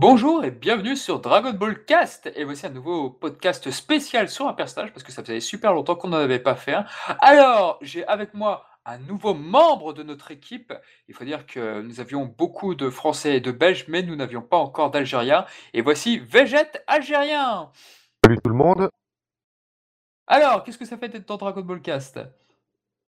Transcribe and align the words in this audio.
Bonjour 0.00 0.44
et 0.44 0.52
bienvenue 0.52 0.94
sur 0.94 1.18
Dragon 1.18 1.52
Ball 1.52 1.84
Cast 1.84 2.30
et 2.36 2.44
voici 2.44 2.64
un 2.64 2.70
nouveau 2.70 3.10
podcast 3.10 3.68
spécial 3.72 4.28
sur 4.28 4.46
un 4.46 4.52
personnage 4.52 4.92
parce 4.92 5.02
que 5.02 5.10
ça 5.10 5.24
faisait 5.24 5.40
super 5.40 5.74
longtemps 5.74 5.96
qu'on 5.96 6.10
n'en 6.10 6.18
avait 6.18 6.38
pas 6.38 6.54
fait. 6.54 6.76
Alors, 7.18 7.80
j'ai 7.82 8.06
avec 8.06 8.32
moi 8.32 8.64
un 8.86 8.98
nouveau 8.98 9.34
membre 9.34 9.92
de 9.92 10.04
notre 10.04 10.30
équipe. 10.30 10.72
Il 11.08 11.16
faut 11.16 11.24
dire 11.24 11.46
que 11.46 11.82
nous 11.82 11.98
avions 11.98 12.26
beaucoup 12.26 12.76
de 12.76 12.90
Français 12.90 13.38
et 13.38 13.40
de 13.40 13.50
Belges, 13.50 13.86
mais 13.88 14.04
nous 14.04 14.14
n'avions 14.14 14.40
pas 14.40 14.58
encore 14.58 14.92
d'Algériens. 14.92 15.46
Et 15.74 15.82
voici 15.82 16.20
Végète 16.20 16.80
algérien. 16.86 17.72
Salut 18.24 18.38
tout 18.38 18.50
le 18.50 18.56
monde. 18.56 18.90
Alors, 20.28 20.62
qu'est-ce 20.62 20.78
que 20.78 20.84
ça 20.84 20.96
fait 20.96 21.08
d'être 21.08 21.26
dans 21.26 21.38
Dragon 21.38 21.62
Ball 21.62 21.82
Cast? 21.82 22.20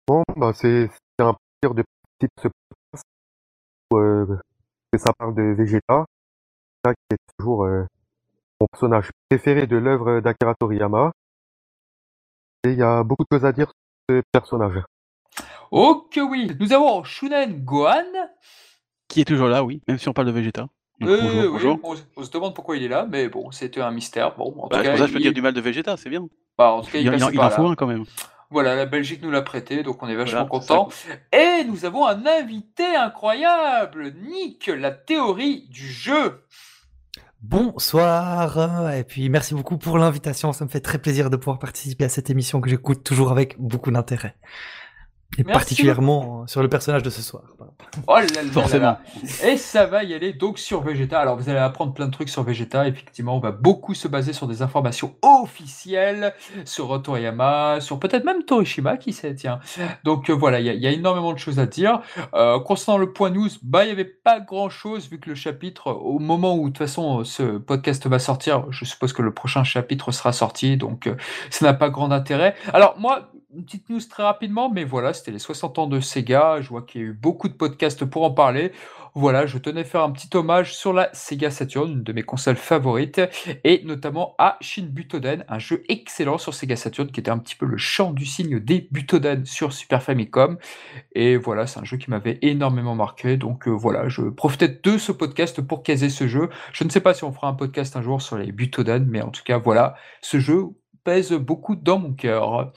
Bon, 0.08 0.24
bah 0.36 0.52
c'est 0.56 0.90
un 1.20 1.36
plaisir 1.62 1.76
de 1.76 1.84
participer 2.20 2.42
ce 2.42 2.48
podcast 2.48 3.06
euh, 3.94 4.36
que 4.92 4.98
ça 4.98 5.14
parle 5.14 5.36
de 5.36 5.44
Vegeta 5.56 6.06
qui 6.90 7.14
est 7.16 7.18
toujours 7.38 7.66
euh, 7.66 7.86
mon 8.60 8.68
personnage 8.68 9.10
préféré 9.30 9.68
de 9.68 9.78
l'œuvre 9.78 10.20
d'Akira 10.20 10.56
Toriyama. 10.56 11.12
Et 12.64 12.70
il 12.72 12.78
y 12.78 12.84
a 12.84 13.04
beaucoup 13.04 13.24
de 13.30 13.36
choses 13.38 13.46
à 13.46 13.52
dire 13.52 13.68
sur 13.68 14.18
ce 14.18 14.22
personnage. 14.32 14.82
Oh 15.72 16.08
que 16.12 16.20
oui 16.20 16.52
Nous 16.60 16.74
avons 16.74 17.04
Shunen 17.04 17.64
Gohan. 17.64 18.04
Qui 19.08 19.22
est 19.22 19.26
toujours 19.26 19.48
là, 19.48 19.64
oui, 19.64 19.82
même 19.88 19.98
si 19.98 20.08
on 20.10 20.14
parle 20.14 20.28
de 20.28 20.32
Vegeta. 20.32 20.68
Donc, 21.00 21.10
Euh, 21.10 21.18
bonjour, 21.22 21.42
oui, 21.42 21.48
bonjour. 21.52 21.80
on, 21.84 21.96
se- 21.96 22.04
on 22.18 22.24
se 22.24 22.32
demande 22.32 22.54
pourquoi 22.54 22.78
il 22.78 22.84
est 22.84 22.88
là, 22.88 23.08
mais 23.10 23.28
bon, 23.30 23.52
c'était 23.52 23.82
un 23.82 23.92
mystère. 23.92 24.36
Bon, 24.38 24.54
en 24.58 24.64
tout 24.64 24.70
Bah, 24.70 24.78
c'est 24.78 24.84
cas, 24.84 24.90
pour 24.92 25.00
ça 25.00 25.06
que 25.06 25.08
je 25.10 25.14
peux 25.14 25.20
il, 25.20 25.24
dire 25.24 25.34
du 25.34 25.42
mal 25.42 25.54
de 25.54 25.62
Vegeta, 25.62 25.98
c'est 25.98 26.10
bien. 26.10 26.28
bah, 26.58 26.72
en 26.74 26.82
tout 26.82 26.92
cas, 26.92 27.00
Il, 27.00 27.08
il 27.08 27.14
il, 27.34 27.40
en 27.40 27.50
faut 27.50 27.66
un 27.68 27.76
quand 27.76 27.88
même. 27.88 28.06
Voilà, 28.52 28.76
la 28.76 28.86
Belgique 28.86 29.22
nous 29.24 29.32
l'a 29.32 29.42
prêté, 29.42 29.82
donc 29.82 30.04
on 30.04 30.08
est 30.10 30.16
vachement 30.16 30.46
content. 30.46 30.90
Et 31.32 31.64
nous 31.64 31.86
avons 31.86 32.06
un 32.06 32.26
invité 32.26 32.96
incroyable, 32.98 34.12
Nick, 34.14 34.68
la 34.68 34.92
théorie 34.92 35.68
du 35.70 35.88
jeu. 35.88 36.44
Bonsoir, 37.44 38.94
et 38.94 39.04
puis 39.04 39.28
merci 39.30 39.56
beaucoup 39.56 39.80
pour 39.80 39.98
l'invitation. 39.98 40.54
Ça 40.54 40.64
me 40.64 40.70
fait 40.70 40.80
très 40.80 41.00
plaisir 41.00 41.32
de 41.32 41.38
pouvoir 41.38 41.58
participer 41.58 42.04
à 42.06 42.10
cette 42.10 42.30
émission 42.30 42.62
que 42.62 42.70
j'écoute 42.70 43.04
toujours 43.04 43.32
avec 43.32 43.60
beaucoup 43.60 43.90
d'intérêt. 43.90 44.36
Et 45.38 45.44
Merci 45.46 45.54
particulièrement 45.60 46.42
euh, 46.42 46.48
sur 46.48 46.62
le 46.62 46.68
personnage 46.68 47.04
de 47.04 47.10
ce 47.10 47.22
soir. 47.22 47.44
Oh 48.08 48.16
là 48.16 48.22
là 48.22 48.42
Forcément. 48.52 48.84
là. 48.84 49.02
Et 49.46 49.56
ça 49.56 49.86
va 49.86 50.04
y 50.04 50.14
aller 50.14 50.34
donc 50.34 50.60
sur 50.60 50.82
Vegeta. 50.82 51.20
Alors 51.22 51.38
vous 51.38 51.50
allez 51.50 51.58
apprendre 51.60 51.94
plein 51.94 52.08
de 52.08 52.12
trucs 52.12 52.28
sur 52.30 52.44
Vegeta. 52.44 52.86
Effectivement, 52.88 53.38
on 53.38 53.40
va 53.40 53.52
beaucoup 53.52 53.94
se 53.94 54.10
baser 54.10 54.34
sur 54.34 54.46
des 54.48 54.62
informations 54.62 55.16
officielles 55.22 56.34
sur 56.66 57.02
Toriyama, 57.02 57.80
sur 57.80 57.98
peut-être 58.00 58.26
même 58.26 58.44
Torishima, 58.44 58.98
qui 58.98 59.14
sait, 59.14 59.34
tiens. 59.34 59.60
Donc 60.04 60.30
euh, 60.30 60.34
voilà, 60.34 60.60
il 60.60 60.66
y, 60.66 60.70
a- 60.70 60.74
il 60.74 60.82
y 60.82 60.88
a 60.88 60.92
énormément 60.92 61.32
de 61.34 61.40
choses 61.40 61.60
à 61.60 61.66
dire. 61.66 62.02
Euh, 62.34 62.60
concernant 62.60 62.98
le 62.98 63.14
point 63.14 63.30
news, 63.30 63.50
bah 63.64 63.84
il 63.84 63.88
n'y 63.88 63.94
avait 63.94 64.04
pas 64.06 64.42
grand-chose 64.42 65.10
vu 65.10 65.20
que 65.20 65.30
le 65.30 65.36
chapitre, 65.36 65.92
au 65.92 66.20
moment 66.20 66.56
où 66.56 66.64
de 66.64 66.74
toute 66.74 66.78
façon 66.78 67.24
ce 67.24 67.58
podcast 67.58 68.06
va 68.06 68.20
sortir, 68.20 68.66
je 68.70 68.84
suppose 68.86 69.14
que 69.14 69.22
le 69.22 69.34
prochain 69.34 69.64
chapitre 69.64 70.12
sera 70.12 70.34
sorti, 70.34 70.76
donc 70.78 71.08
euh, 71.08 71.16
ça 71.50 71.66
n'a 71.66 71.74
pas 71.74 71.90
grand 71.90 72.12
intérêt. 72.12 72.54
Alors 72.74 72.96
moi, 73.00 73.30
une 73.54 73.66
petite 73.66 73.90
news 73.90 74.00
très 74.10 74.24
rapidement, 74.24 74.70
mais 74.70 74.86
voilà, 74.86 75.14
c'était 75.22 75.32
les 75.32 75.40
60 75.40 75.78
ans 75.78 75.88
de 75.88 76.00
Sega. 76.00 76.62
Je 76.62 76.70
vois 76.70 76.82
qu'il 76.82 77.02
y 77.02 77.04
a 77.04 77.08
eu 77.08 77.14
beaucoup 77.14 77.48
de 77.48 77.54
podcasts 77.54 78.06
pour 78.06 78.24
en 78.24 78.32
parler. 78.32 78.72
Voilà, 79.14 79.46
je 79.46 79.58
tenais 79.58 79.82
à 79.82 79.84
faire 79.84 80.04
un 80.04 80.12
petit 80.12 80.30
hommage 80.36 80.74
sur 80.74 80.94
la 80.94 81.10
Sega 81.14 81.52
Saturn, 81.52 81.92
une 81.92 82.04
de 82.04 82.14
mes 82.14 82.24
consoles 82.24 82.56
favorites, 82.56 83.20
et 83.66 83.84
notamment 83.84 84.36
à 84.38 84.58
Shin 84.62 84.88
Butoden, 84.90 85.44
un 85.50 85.60
jeu 85.60 85.84
excellent 85.90 86.38
sur 86.38 86.54
Sega 86.54 86.78
Saturn 86.78 87.12
qui 87.12 87.20
était 87.20 87.30
un 87.30 87.38
petit 87.38 87.56
peu 87.56 87.66
le 87.66 87.76
chant 87.76 88.14
du 88.14 88.26
signe 88.26 88.60
des 88.60 88.88
Butoden 88.90 89.46
sur 89.46 89.74
Super 89.74 90.02
Famicom. 90.02 90.58
Et 91.14 91.36
voilà, 91.36 91.68
c'est 91.68 91.80
un 91.80 91.84
jeu 91.84 91.98
qui 91.98 92.10
m'avait 92.10 92.40
énormément 92.42 92.96
marqué. 92.96 93.36
Donc 93.36 93.68
euh, 93.68 93.72
voilà, 93.72 94.08
je 94.08 94.24
profitais 94.24 94.70
de 94.70 94.98
ce 94.98 95.12
podcast 95.12 95.62
pour 95.62 95.84
caser 95.84 96.10
ce 96.10 96.28
jeu. 96.28 96.50
Je 96.72 96.86
ne 96.86 96.90
sais 96.90 97.02
pas 97.02 97.14
si 97.14 97.26
on 97.26 97.34
fera 97.34 97.50
un 97.50 97.54
podcast 97.54 97.98
un 97.98 98.02
jour 98.02 98.22
sur 98.22 98.38
les 98.38 98.54
Butoden, 98.54 99.06
mais 99.06 99.22
en 99.22 99.30
tout 99.30 99.44
cas, 99.44 99.58
voilà, 99.58 99.96
ce 100.22 100.40
jeu 100.40 100.68
pèse 101.04 101.34
beaucoup 101.34 101.76
dans 101.76 102.00
mon 102.00 102.14
cœur. 102.14 102.72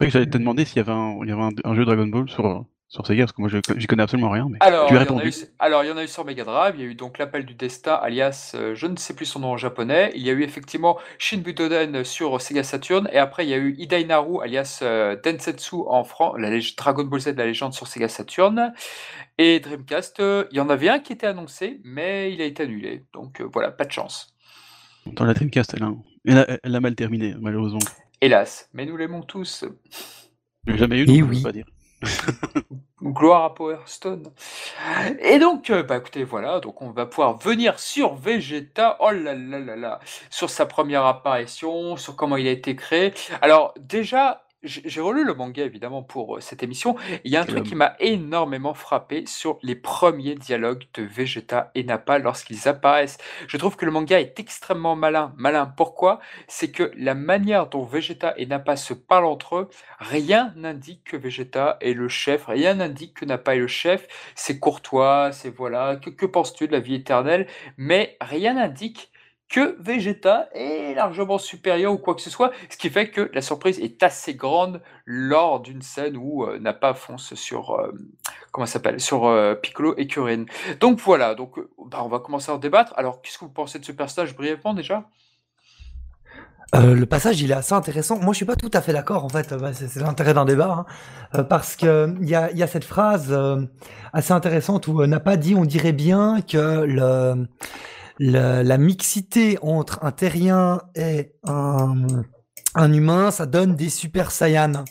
Que 0.00 0.10
j'allais 0.10 0.26
te 0.26 0.38
demander 0.38 0.64
s'il 0.64 0.76
y 0.76 0.80
avait 0.80 0.92
un, 0.92 1.18
il 1.22 1.28
y 1.28 1.32
avait 1.32 1.42
un, 1.42 1.50
un 1.64 1.74
jeu 1.74 1.84
Dragon 1.84 2.06
Ball 2.06 2.28
sur, 2.28 2.64
sur 2.86 3.04
Sega, 3.04 3.24
parce 3.24 3.32
que 3.32 3.40
moi 3.40 3.50
je 3.50 3.58
j'y 3.76 3.86
connais 3.88 4.04
absolument 4.04 4.30
rien. 4.30 4.46
Mais 4.48 4.58
Alors, 4.60 4.86
tu 4.86 4.94
as 4.94 5.00
répondu. 5.00 5.28
eu, 5.28 5.34
alors, 5.58 5.82
il 5.82 5.88
y 5.88 5.90
en 5.90 5.96
a 5.96 6.04
eu 6.04 6.08
sur 6.08 6.24
Mega 6.24 6.44
Drive, 6.44 6.74
il 6.76 6.80
y 6.82 6.84
a 6.84 6.86
eu 6.86 6.94
donc 6.94 7.18
l'appel 7.18 7.44
du 7.44 7.54
destin, 7.54 7.94
alias, 7.94 8.52
euh, 8.54 8.76
je 8.76 8.86
ne 8.86 8.94
sais 8.96 9.14
plus 9.16 9.26
son 9.26 9.40
nom 9.40 9.48
en 9.48 9.56
japonais. 9.56 10.12
Il 10.14 10.22
y 10.22 10.30
a 10.30 10.34
eu 10.34 10.44
effectivement 10.44 10.98
Shin 11.18 11.38
Butoden 11.38 12.04
sur 12.04 12.40
Sega 12.40 12.62
Saturn, 12.62 13.08
et 13.12 13.18
après 13.18 13.44
il 13.44 13.50
y 13.50 13.54
a 13.54 13.58
eu 13.58 13.74
Idainaru, 13.76 14.40
alias 14.40 14.78
euh, 14.82 15.16
Densetsu 15.20 15.74
en 15.88 16.04
France, 16.04 16.36
la 16.38 16.56
Dragon 16.76 17.04
Ball 17.04 17.20
Z, 17.20 17.34
la 17.36 17.46
légende 17.46 17.74
sur 17.74 17.88
Sega 17.88 18.08
Saturn. 18.08 18.72
Et 19.36 19.58
Dreamcast, 19.58 20.20
euh, 20.20 20.44
il 20.52 20.58
y 20.58 20.60
en 20.60 20.68
avait 20.68 20.88
un 20.88 21.00
qui 21.00 21.12
était 21.12 21.26
annoncé, 21.26 21.80
mais 21.82 22.32
il 22.32 22.40
a 22.40 22.44
été 22.44 22.62
annulé. 22.62 23.04
Donc 23.12 23.40
euh, 23.40 23.48
voilà, 23.52 23.72
pas 23.72 23.84
de 23.84 23.90
chance. 23.92 24.32
Dans 25.06 25.24
la 25.24 25.34
Dreamcast, 25.34 25.74
elle 25.74 25.82
a, 25.82 25.92
elle 26.24 26.38
a, 26.38 26.58
elle 26.62 26.74
a 26.76 26.80
mal 26.80 26.94
terminé, 26.94 27.34
malheureusement. 27.40 27.80
Hélas, 28.20 28.68
mais 28.72 28.84
nous 28.86 28.96
l'aimons 28.96 29.22
tous. 29.22 29.64
Jamais 30.66 30.98
eu, 31.00 31.06
Et 31.06 31.06
donc 31.06 31.24
je 31.24 31.24
oui. 31.24 31.42
pas 31.42 31.52
dire. 31.52 31.66
Gloire 33.02 33.44
à 33.44 33.54
Power 33.54 33.78
Stone. 33.86 34.32
Et 35.20 35.38
donc, 35.38 35.70
euh, 35.70 35.84
bah 35.84 35.98
écoutez, 35.98 36.24
voilà, 36.24 36.60
donc 36.60 36.82
on 36.82 36.90
va 36.90 37.06
pouvoir 37.06 37.38
venir 37.38 37.78
sur 37.78 38.14
Vegeta, 38.14 38.96
oh 39.00 39.12
là 39.12 39.34
là 39.34 39.60
là 39.60 39.76
là, 39.76 40.00
sur 40.30 40.50
sa 40.50 40.66
première 40.66 41.06
apparition, 41.06 41.96
sur 41.96 42.16
comment 42.16 42.36
il 42.36 42.48
a 42.48 42.50
été 42.50 42.74
créé. 42.74 43.14
Alors 43.40 43.72
déjà, 43.78 44.42
j'ai 44.62 44.82
j'ai 44.84 45.00
relu 45.00 45.24
le 45.24 45.34
manga 45.34 45.64
évidemment 45.64 46.02
pour 46.02 46.36
euh, 46.36 46.40
cette 46.40 46.62
émission. 46.62 46.96
Il 47.24 47.30
y 47.30 47.36
a 47.36 47.40
un 47.40 47.44
Quel 47.44 47.54
truc 47.54 47.62
homme. 47.62 47.64
qui 47.64 47.74
m'a 47.74 47.94
énormément 48.00 48.74
frappé 48.74 49.24
sur 49.26 49.58
les 49.62 49.76
premiers 49.76 50.34
dialogues 50.34 50.84
de 50.94 51.02
Vegeta 51.02 51.70
et 51.74 51.84
Nappa 51.84 52.18
lorsqu'ils 52.18 52.68
apparaissent. 52.68 53.18
Je 53.46 53.56
trouve 53.56 53.76
que 53.76 53.84
le 53.84 53.92
manga 53.92 54.20
est 54.20 54.38
extrêmement 54.40 54.96
malin. 54.96 55.32
Malin, 55.36 55.66
pourquoi? 55.66 56.20
C'est 56.48 56.70
que 56.72 56.90
la 56.96 57.14
manière 57.14 57.68
dont 57.68 57.84
Vegeta 57.84 58.34
et 58.36 58.46
Nappa 58.46 58.76
se 58.76 58.94
parlent 58.94 59.26
entre 59.26 59.56
eux, 59.56 59.70
Rien 59.98 60.52
n'indique 60.56 61.04
que 61.04 61.16
Vegeta 61.16 61.76
est 61.80 61.92
le 61.92 62.08
chef, 62.08 62.46
rien 62.46 62.74
n'indique 62.74 63.14
que 63.14 63.24
Nappa 63.24 63.54
est 63.54 63.58
le 63.58 63.66
chef. 63.68 64.06
C'est 64.34 64.58
courtois, 64.58 65.30
c'est 65.32 65.50
voilà, 65.50 65.96
que, 65.96 66.10
que 66.10 66.26
penses-tu 66.26 66.66
de 66.66 66.72
la 66.72 66.80
vie 66.80 66.94
éternelle? 66.94 67.46
Mais 67.76 68.16
rien 68.20 68.54
n'indique 68.54 69.10
que 69.48 69.76
Vegeta 69.80 70.48
est 70.52 70.94
largement 70.94 71.38
supérieur 71.38 71.92
ou 71.92 71.98
quoi 71.98 72.14
que 72.14 72.20
ce 72.20 72.30
soit, 72.30 72.52
ce 72.68 72.76
qui 72.76 72.90
fait 72.90 73.10
que 73.10 73.30
la 73.32 73.40
surprise 73.40 73.78
est 73.80 74.02
assez 74.02 74.34
grande 74.34 74.82
lors 75.06 75.60
d'une 75.60 75.80
scène 75.80 76.16
où 76.18 76.44
euh, 76.44 76.58
Nappa 76.58 76.92
fonce 76.94 77.34
sur 77.34 77.72
euh, 77.72 77.92
comment 78.52 78.66
s'appelle 78.66 79.00
sur 79.00 79.26
euh, 79.26 79.54
Piccolo 79.54 79.94
et 79.96 80.06
Kuririn. 80.06 80.44
Donc 80.80 81.00
voilà, 81.00 81.34
donc 81.34 81.58
euh, 81.58 81.70
bah, 81.86 82.02
on 82.04 82.08
va 82.08 82.18
commencer 82.18 82.50
à 82.50 82.56
en 82.56 82.58
débattre. 82.58 82.92
Alors 82.96 83.22
qu'est-ce 83.22 83.38
que 83.38 83.46
vous 83.46 83.50
pensez 83.50 83.78
de 83.78 83.84
ce 83.84 83.92
personnage 83.92 84.36
brièvement 84.36 84.74
déjà? 84.74 85.04
Le 86.74 87.06
passage, 87.06 87.40
il 87.40 87.50
est 87.50 87.54
assez 87.54 87.72
intéressant. 87.72 88.18
Moi, 88.18 88.34
je 88.34 88.36
suis 88.36 88.44
pas 88.44 88.54
tout 88.54 88.70
à 88.74 88.82
fait 88.82 88.92
d'accord, 88.92 89.24
en 89.24 89.30
fait. 89.30 89.54
Bah, 89.54 89.72
c'est 89.72 90.00
l'intérêt 90.00 90.34
d'un 90.34 90.44
débat, 90.44 90.84
hein. 91.32 91.44
Parce 91.44 91.76
que 91.76 92.14
il 92.20 92.28
y 92.28 92.34
a, 92.34 92.52
y 92.52 92.62
a 92.62 92.66
cette 92.66 92.84
phrase 92.84 93.34
assez 94.12 94.32
intéressante 94.34 94.86
où 94.86 95.06
n'a 95.06 95.18
pas 95.18 95.38
dit, 95.38 95.54
on 95.54 95.64
dirait 95.64 95.94
bien 95.94 96.42
que 96.42 96.84
le, 96.84 97.46
le- 98.18 98.62
la 98.62 98.78
mixité 98.78 99.58
entre 99.62 99.98
un 100.04 100.12
terrien 100.12 100.80
et 100.94 101.32
un, 101.44 102.06
un 102.74 102.92
humain, 102.92 103.30
ça 103.30 103.46
donne 103.46 103.76
des 103.76 103.88
super 103.88 104.30
saiyans. 104.30 104.84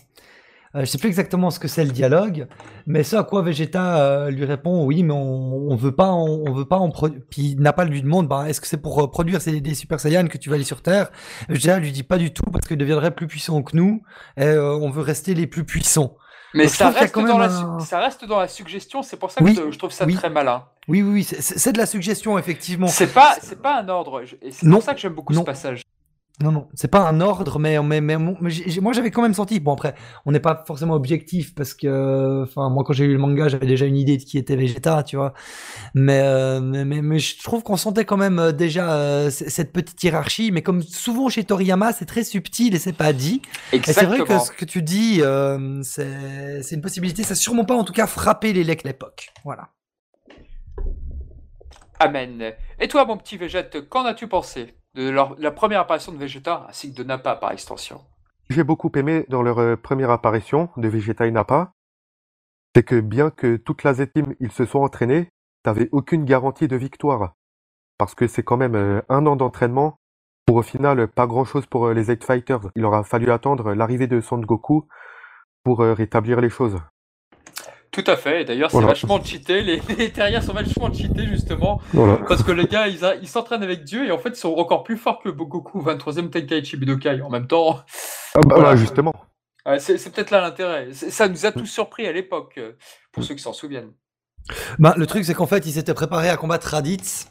Euh, 0.75 0.81
je 0.81 0.85
sais 0.85 0.97
plus 0.97 1.07
exactement 1.07 1.49
ce 1.49 1.59
que 1.59 1.69
c'est 1.69 1.85
le 1.85 1.91
dialogue, 1.91 2.47
mais 2.85 3.03
ce 3.03 3.15
à 3.15 3.23
quoi 3.23 3.41
Vegeta 3.41 3.99
euh, 4.01 4.29
lui 4.29 4.43
répond 4.43 4.85
oui, 4.85 5.01
mais 5.01 5.13
on, 5.13 5.71
on 5.71 5.75
veut 5.75 5.95
pas, 5.95 6.11
on, 6.11 6.43
on 6.45 6.53
veut 6.53 6.65
pas 6.65 6.77
en 6.77 6.89
produire. 6.89 7.21
Puis 7.31 7.55
Napal 7.57 7.87
lui 7.87 8.01
demande, 8.01 8.27
bah, 8.27 8.49
est-ce 8.49 8.59
que 8.59 8.67
c'est 8.67 8.81
pour 8.81 9.01
euh, 9.01 9.07
produire 9.09 9.41
ces, 9.41 9.61
des 9.61 9.73
super 9.75 9.99
saiyans 9.99 10.27
que 10.27 10.37
tu 10.37 10.49
vas 10.49 10.55
aller 10.55 10.65
sur 10.65 10.81
Terre? 10.81 11.09
Vegeta 11.47 11.79
lui 11.79 11.91
dit 11.93 12.03
pas 12.03 12.17
du 12.17 12.33
tout 12.33 12.43
parce 12.51 12.67
qu'il 12.67 12.77
deviendrait 12.77 13.11
plus 13.15 13.27
puissant 13.27 13.63
que 13.63 13.75
nous 13.77 14.01
et 14.35 14.43
euh, 14.43 14.75
on 14.75 14.89
veut 14.89 15.01
rester 15.01 15.33
les 15.33 15.47
plus 15.47 15.63
puissants. 15.63 16.17
Mais 16.53 16.65
Donc, 16.65 16.73
ça 16.73 16.89
reste, 16.89 17.15
dans 17.15 17.37
la, 17.37 17.49
ça 17.79 17.99
reste 17.99 18.25
dans 18.25 18.39
la 18.39 18.47
suggestion, 18.47 19.01
c'est 19.03 19.17
pour 19.17 19.31
ça 19.31 19.41
que 19.41 19.45
Oui, 19.45 19.55
je, 19.55 19.71
je 19.71 19.77
trouve 19.77 19.91
ça 19.91 20.05
oui. 20.05 20.15
très 20.15 20.29
malin. 20.29 20.63
Oui, 20.87 21.01
oui, 21.01 21.11
oui, 21.11 21.23
c'est- 21.23 21.71
de 21.73 21.77
la 21.77 21.85
suggestion 21.85 22.37
effectivement. 22.37 22.87
C'est 22.87 23.13
pas, 23.13 23.35
c'est 23.41 23.61
pas 23.61 23.81
un 23.81 23.89
ordre. 23.89 24.21
Et 24.41 24.51
c'est 24.51 24.65
Non, 24.65 24.77
pour 24.77 24.83
ça 24.83 24.93
que 24.93 24.99
j'aime 25.01 25.13
beaucoup 25.13 25.33
non. 25.33 25.41
ce 25.41 25.45
passage. 25.45 25.81
Non, 26.39 26.51
non, 26.51 26.67
c'est 26.75 26.87
pas 26.87 26.99
un 27.09 27.19
ordre, 27.19 27.57
mais, 27.57 27.81
mais, 27.81 27.99
mais, 27.99 28.15
mais 28.15 28.51
moi 28.79 28.93
j'avais 28.93 29.09
quand 29.09 29.23
même 29.23 29.33
senti. 29.33 29.59
Bon, 29.59 29.73
après, 29.73 29.95
on 30.27 30.31
n'est 30.31 30.39
pas 30.39 30.63
forcément 30.67 30.93
objectif 30.93 31.55
parce 31.55 31.73
que, 31.73 32.43
enfin, 32.43 32.69
moi 32.69 32.83
quand 32.85 32.93
j'ai 32.93 33.07
lu 33.07 33.13
le 33.13 33.17
manga, 33.17 33.47
j'avais 33.47 33.65
déjà 33.65 33.87
une 33.87 33.97
idée 33.97 34.17
de 34.17 34.23
qui 34.23 34.37
était 34.37 34.55
Vegeta, 34.55 35.01
tu 35.01 35.15
vois. 35.15 35.33
Mais, 35.95 36.21
euh, 36.21 36.61
mais, 36.61 36.85
mais, 36.85 37.01
mais 37.01 37.17
je 37.17 37.41
trouve 37.41 37.63
qu'on 37.63 37.75
sentait 37.75 38.05
quand 38.05 38.17
même 38.17 38.37
euh, 38.37 38.51
déjà 38.51 38.93
euh, 38.97 39.31
cette 39.31 39.73
petite 39.73 40.01
hiérarchie. 40.03 40.51
Mais 40.51 40.61
comme 40.61 40.83
souvent 40.83 41.27
chez 41.27 41.43
Toriyama, 41.43 41.91
c'est 41.91 42.05
très 42.05 42.23
subtil 42.23 42.75
et 42.75 42.79
c'est 42.79 42.93
pas 42.93 43.13
dit. 43.13 43.41
Et 43.73 43.81
c'est 43.83 43.93
vrai 44.05 44.19
Exactement. 44.19 44.39
que 44.39 44.45
ce 44.45 44.51
que 44.51 44.65
tu 44.65 44.83
dis, 44.83 45.21
euh, 45.23 45.81
c'est 45.81 46.71
une 46.75 46.81
possibilité. 46.81 47.23
Ça 47.23 47.29
n'a 47.29 47.35
sûrement 47.35 47.65
pas, 47.65 47.75
en 47.75 47.83
tout 47.83 47.93
cas, 47.93 48.05
frappé 48.05 48.53
les 48.53 48.63
lecs 48.63 48.83
l'époque. 48.83 49.29
Voilà. 49.43 49.69
Amen. 51.99 52.53
Et 52.79 52.87
toi, 52.87 53.05
mon 53.05 53.17
petit 53.17 53.37
Végète, 53.37 53.89
qu'en 53.89 54.05
as-tu 54.05 54.27
pensé 54.27 54.75
de 54.93 55.09
leur- 55.09 55.35
la 55.39 55.51
première 55.51 55.79
apparition 55.81 56.11
de 56.11 56.17
Vegeta 56.17 56.65
ainsi 56.69 56.91
que 56.93 56.97
de 56.97 57.03
Nappa 57.03 57.35
par 57.35 57.51
extension? 57.51 58.01
J'ai 58.49 58.63
beaucoup 58.63 58.91
aimé 58.95 59.25
dans 59.29 59.41
leur 59.41 59.59
euh, 59.59 59.75
première 59.75 60.11
apparition 60.11 60.69
de 60.77 60.87
Vegeta 60.87 61.25
et 61.27 61.31
Nappa, 61.31 61.71
c'est 62.75 62.83
que 62.83 62.99
bien 62.99 63.29
que 63.31 63.57
toute 63.57 63.83
la 63.83 63.93
Z-Team 63.93 64.35
ils 64.39 64.51
se 64.51 64.65
soient 64.65 64.81
entraînés, 64.83 65.29
t'avais 65.63 65.89
aucune 65.91 66.23
garantie 66.25 66.67
de 66.67 66.75
victoire. 66.75 67.33
parce 67.99 68.13
que 68.13 68.27
c'est 68.27 68.43
quand 68.43 68.57
même 68.57 68.75
euh, 68.75 69.01
un 69.09 69.25
an 69.25 69.35
d'entraînement 69.35 69.97
pour 70.45 70.57
au 70.57 70.61
final 70.61 71.07
pas 71.07 71.25
grand 71.25 71.45
chose 71.45 71.65
pour 71.65 71.87
euh, 71.87 71.93
les 71.95 72.11
Eight 72.11 72.23
Fighters. 72.23 72.69
Il 72.75 72.85
aura 72.85 73.03
fallu 73.03 73.31
attendre 73.31 73.73
l'arrivée 73.73 74.05
de 74.07 74.21
Son 74.21 74.37
Goku 74.37 74.87
pour 75.63 75.79
rétablir 75.79 76.39
les 76.39 76.49
choses. 76.51 76.77
Tout 78.03 78.11
à 78.11 78.15
fait. 78.15 78.45
D'ailleurs, 78.45 78.69
c'est 78.69 78.77
Voilà. 78.77 78.89
vachement 78.89 79.23
cheaté. 79.23 79.61
Les, 79.63 79.81
les 79.97 80.11
terriers 80.11 80.41
sont 80.41 80.53
vachement 80.53 80.93
cheatés, 80.93 81.25
justement. 81.27 81.81
Voilà. 81.93 82.17
Parce 82.27 82.43
que 82.43 82.51
les 82.51 82.65
gars, 82.65 82.87
ils, 82.87 83.03
a- 83.03 83.15
ils 83.15 83.27
s'entraînent 83.27 83.63
avec 83.63 83.83
Dieu 83.83 84.05
et 84.05 84.11
en 84.11 84.19
fait, 84.19 84.29
ils 84.29 84.35
sont 84.35 84.53
encore 84.53 84.83
plus 84.83 84.97
forts 84.97 85.19
que 85.23 85.29
Goku 85.29 85.81
23e 85.81 86.29
Tenkaichi 86.29 86.77
Budokai. 86.77 87.21
En 87.21 87.29
même 87.31 87.47
temps, 87.47 87.79
Ah 88.35 88.39
bah, 88.45 88.55
Voilà. 88.57 88.75
justement. 88.75 89.15
ouais, 89.65 89.79
c'est 89.79 89.97
c'est 89.97 90.11
peut-être 90.11 90.29
là 90.31 90.41
l'intérêt. 90.41 90.89
C'est- 90.91 91.09
Ça 91.09 91.27
nous 91.27 91.45
a 91.47 91.51
tous 91.51 91.65
surpris 91.65 92.05
à 92.05 92.11
l'époque, 92.11 92.53
euh, 92.59 92.73
pour 93.11 93.23
ceux 93.23 93.33
qui 93.33 93.41
s'en 93.41 93.53
souviennent. 93.53 93.91
Bah, 94.77 94.93
le 94.95 95.07
truc, 95.07 95.25
c'est 95.25 95.33
qu'en 95.33 95.47
fait, 95.47 95.65
ils 95.65 95.71
s'étaient 95.73 95.95
préparés 95.95 96.29
à 96.29 96.37
combattre 96.37 96.67
Raditz. 96.67 97.29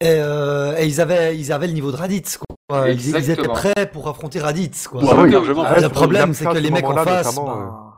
Et, 0.00 0.06
euh, 0.08 0.74
et 0.78 0.86
ils, 0.86 1.02
avaient, 1.02 1.36
ils 1.36 1.52
avaient 1.52 1.66
le 1.66 1.74
niveau 1.74 1.92
de 1.92 1.96
Raditz. 1.96 2.38
Quoi. 2.38 2.88
Ils, 2.88 3.08
ils 3.10 3.30
étaient 3.30 3.42
prêts 3.46 3.86
pour 3.92 4.08
affronter 4.08 4.40
Raditz. 4.40 4.88
Quoi. 4.88 5.02
Ouais, 5.04 5.10
Ah 5.12 5.20
oui. 5.22 5.34
Ah, 5.66 5.80
le 5.80 5.88
problème, 5.90 6.32
c'est 6.32 6.46
que 6.46 6.56
les 6.56 6.70
mecs 6.70 6.86
en 6.88 6.96
face. 7.04 7.36
bah, 7.36 7.89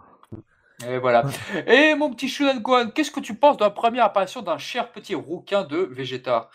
Et 0.89 0.99
voilà. 0.99 1.25
Et 1.67 1.95
mon 1.95 2.11
petit 2.13 2.29
Shunan 2.29 2.61
Gohan, 2.61 2.91
qu'est-ce 2.91 3.11
que 3.11 3.21
tu 3.21 3.35
penses 3.35 3.57
de 3.57 3.65
la 3.65 3.71
première 3.71 4.05
apparition 4.05 4.43
d'un 4.43 4.59
cher 4.59 4.91
petit 4.91 5.15
rouquin 5.15 5.65
de 5.65 5.77
Vegeta? 5.79 6.51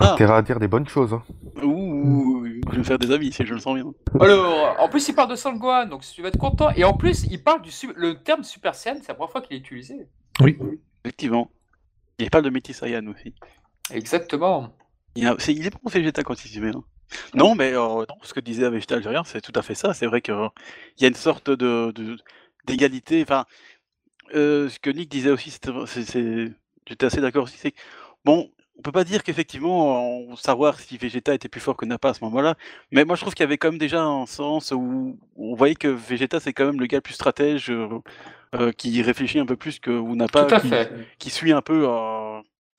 Ah, 0.00 0.16
à 0.18 0.42
dire 0.42 0.58
des 0.58 0.68
bonnes 0.68 0.88
choses. 0.88 1.12
hein. 1.14 1.22
ouh, 1.62 2.44
je 2.46 2.70
vais 2.72 2.78
me 2.78 2.82
faire 2.82 2.98
des 2.98 3.10
amis 3.12 3.30
si 3.32 3.44
je 3.44 3.54
le 3.54 3.60
sens 3.60 3.74
bien. 3.74 3.84
Alors, 4.20 4.76
en 4.80 4.88
plus, 4.88 5.06
il 5.08 5.14
parle 5.14 5.30
de 5.30 5.36
Son 5.36 5.52
Gohan, 5.52 5.86
donc 5.86 6.02
tu 6.02 6.22
vas 6.22 6.28
être 6.28 6.38
content. 6.38 6.70
Et 6.76 6.82
en 6.84 6.94
plus, 6.94 7.24
il 7.30 7.42
parle 7.42 7.62
du 7.62 7.70
le 7.94 8.14
terme 8.22 8.42
Super 8.42 8.74
Saiyan, 8.74 8.96
c'est 9.00 9.08
la 9.08 9.14
première 9.14 9.30
fois 9.30 9.42
qu'il 9.42 9.56
est 9.56 9.60
utilisé. 9.60 10.08
Effectivement. 11.04 11.50
Il 12.18 12.30
parle 12.30 12.44
de 12.44 12.50
Métis 12.50 12.76
Saiyan 12.76 13.06
aussi. 13.06 13.34
Exactement. 13.92 14.74
Il, 15.14 15.26
a- 15.26 15.36
c'est- 15.38 15.52
il 15.54 15.66
est 15.66 15.70
bon 15.70 15.90
Vegeta 15.90 16.22
quand 16.22 16.42
il 16.44 16.48
s'y 16.48 16.60
met. 16.60 16.74
hein. 16.74 16.82
Non, 17.34 17.54
mais 17.54 17.72
euh, 17.74 17.78
non, 18.08 18.16
ce 18.22 18.32
que 18.32 18.40
disait 18.40 18.68
Vegeta 18.70 18.94
Algérien, 18.96 19.22
c'est 19.24 19.42
tout 19.42 19.52
à 19.54 19.62
fait 19.62 19.74
ça. 19.74 19.92
C'est 19.92 20.06
vrai 20.06 20.22
qu'il 20.22 20.34
y 21.00 21.04
a 21.04 21.08
une 21.08 21.14
sorte 21.14 21.50
de 21.50 21.92
de- 21.94 22.16
d'égalité. 22.64 23.22
Enfin, 23.22 23.44
euh, 24.34 24.68
ce 24.68 24.78
que 24.78 24.90
Nick 24.90 25.10
disait 25.10 25.30
aussi, 25.30 25.50
j'étais 26.86 27.06
assez 27.06 27.20
d'accord 27.20 27.44
aussi. 27.44 27.56
C'est 27.58 27.72
que, 27.72 27.80
bon, 28.24 28.50
on 28.78 28.82
peut 28.82 28.92
pas 28.92 29.04
dire 29.04 29.22
qu'effectivement, 29.22 30.34
savoir 30.36 30.80
si 30.80 30.96
Vegeta 30.96 31.34
était 31.34 31.48
plus 31.48 31.60
fort 31.60 31.76
que 31.76 31.84
Nappa 31.84 32.10
à 32.10 32.14
ce 32.14 32.24
moment-là, 32.24 32.56
mais 32.90 33.04
moi 33.04 33.16
je 33.16 33.20
trouve 33.20 33.34
qu'il 33.34 33.44
y 33.44 33.46
avait 33.46 33.58
quand 33.58 33.70
même 33.70 33.78
déjà 33.78 34.02
un 34.02 34.26
sens 34.26 34.72
où 34.72 35.18
on 35.36 35.54
voyait 35.54 35.74
que 35.74 35.88
Vegeta 35.88 36.40
c'est 36.40 36.52
quand 36.52 36.66
même 36.66 36.80
le 36.80 36.86
gars 36.86 36.98
le 36.98 37.02
plus 37.02 37.14
stratège, 37.14 37.70
euh, 37.70 38.00
euh, 38.54 38.70
qui 38.70 39.00
réfléchit 39.00 39.38
un 39.38 39.46
peu 39.46 39.56
plus 39.56 39.78
que 39.78 39.90
ou 39.90 40.14
Nappa, 40.14 40.46
qui, 41.18 41.30
suit 41.30 41.52
un 41.52 41.62
peu 41.62 41.86
euh, 41.88 42.21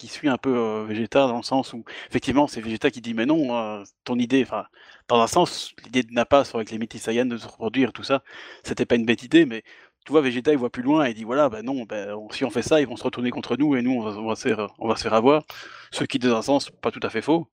qui 0.04 0.10
suit 0.10 0.30
un 0.30 0.38
peu 0.38 0.56
euh, 0.56 0.86
Vegeta 0.86 1.28
dans 1.28 1.38
le 1.38 1.44
sens 1.44 1.74
où 1.74 1.84
effectivement 2.10 2.48
c'est 2.48 2.62
Vegeta 2.62 2.92
qui 2.92 3.02
dit 3.02 3.14
mais 3.14 3.26
non 3.26 3.56
euh, 3.58 3.84
ton 4.04 4.18
idée 4.20 4.44
enfin 4.44 4.66
dans 5.08 5.22
un 5.22 5.28
sens 5.28 5.74
l'idée 5.86 6.04
de 6.04 6.14
Nappa 6.14 6.44
sur 6.46 6.58
avec 6.58 6.72
les 6.72 7.00
Saiyans 7.00 7.26
de 7.26 7.38
se 7.38 7.48
reproduire 7.48 7.94
tout 7.94 8.04
ça 8.04 8.24
c'était 8.64 8.86
pas 8.86 8.96
une 8.96 9.06
bête 9.06 9.24
idée 9.24 9.46
mais 9.46 9.64
tu 10.06 10.12
vois 10.12 10.22
Vegeta 10.22 10.52
il 10.52 10.58
voit 10.58 10.70
plus 10.70 10.84
loin 10.84 11.06
et 11.06 11.12
il 11.12 11.14
dit 11.16 11.24
voilà 11.24 11.50
ben 11.50 11.64
non 11.64 11.84
ben, 11.84 12.16
si 12.32 12.44
on 12.46 12.50
fait 12.50 12.62
ça 12.62 12.82
ils 12.82 12.88
vont 12.88 12.98
se 12.98 13.04
retourner 13.04 13.32
contre 13.32 13.56
nous 13.58 13.76
et 13.76 13.82
nous 13.82 13.92
on 13.94 14.02
va, 14.02 14.12
on 14.20 14.28
va 14.28 14.36
se 14.36 14.48
faire 14.48 14.74
on 14.80 14.88
va 14.88 14.96
se 14.96 15.04
faire 15.04 15.14
avoir. 15.14 15.44
Ce 15.92 16.04
qui 16.04 16.20
dans 16.20 16.36
un 16.36 16.42
sens 16.42 16.70
pas 16.70 16.92
tout 16.92 17.00
à 17.04 17.10
fait 17.10 17.22
faux. 17.22 17.48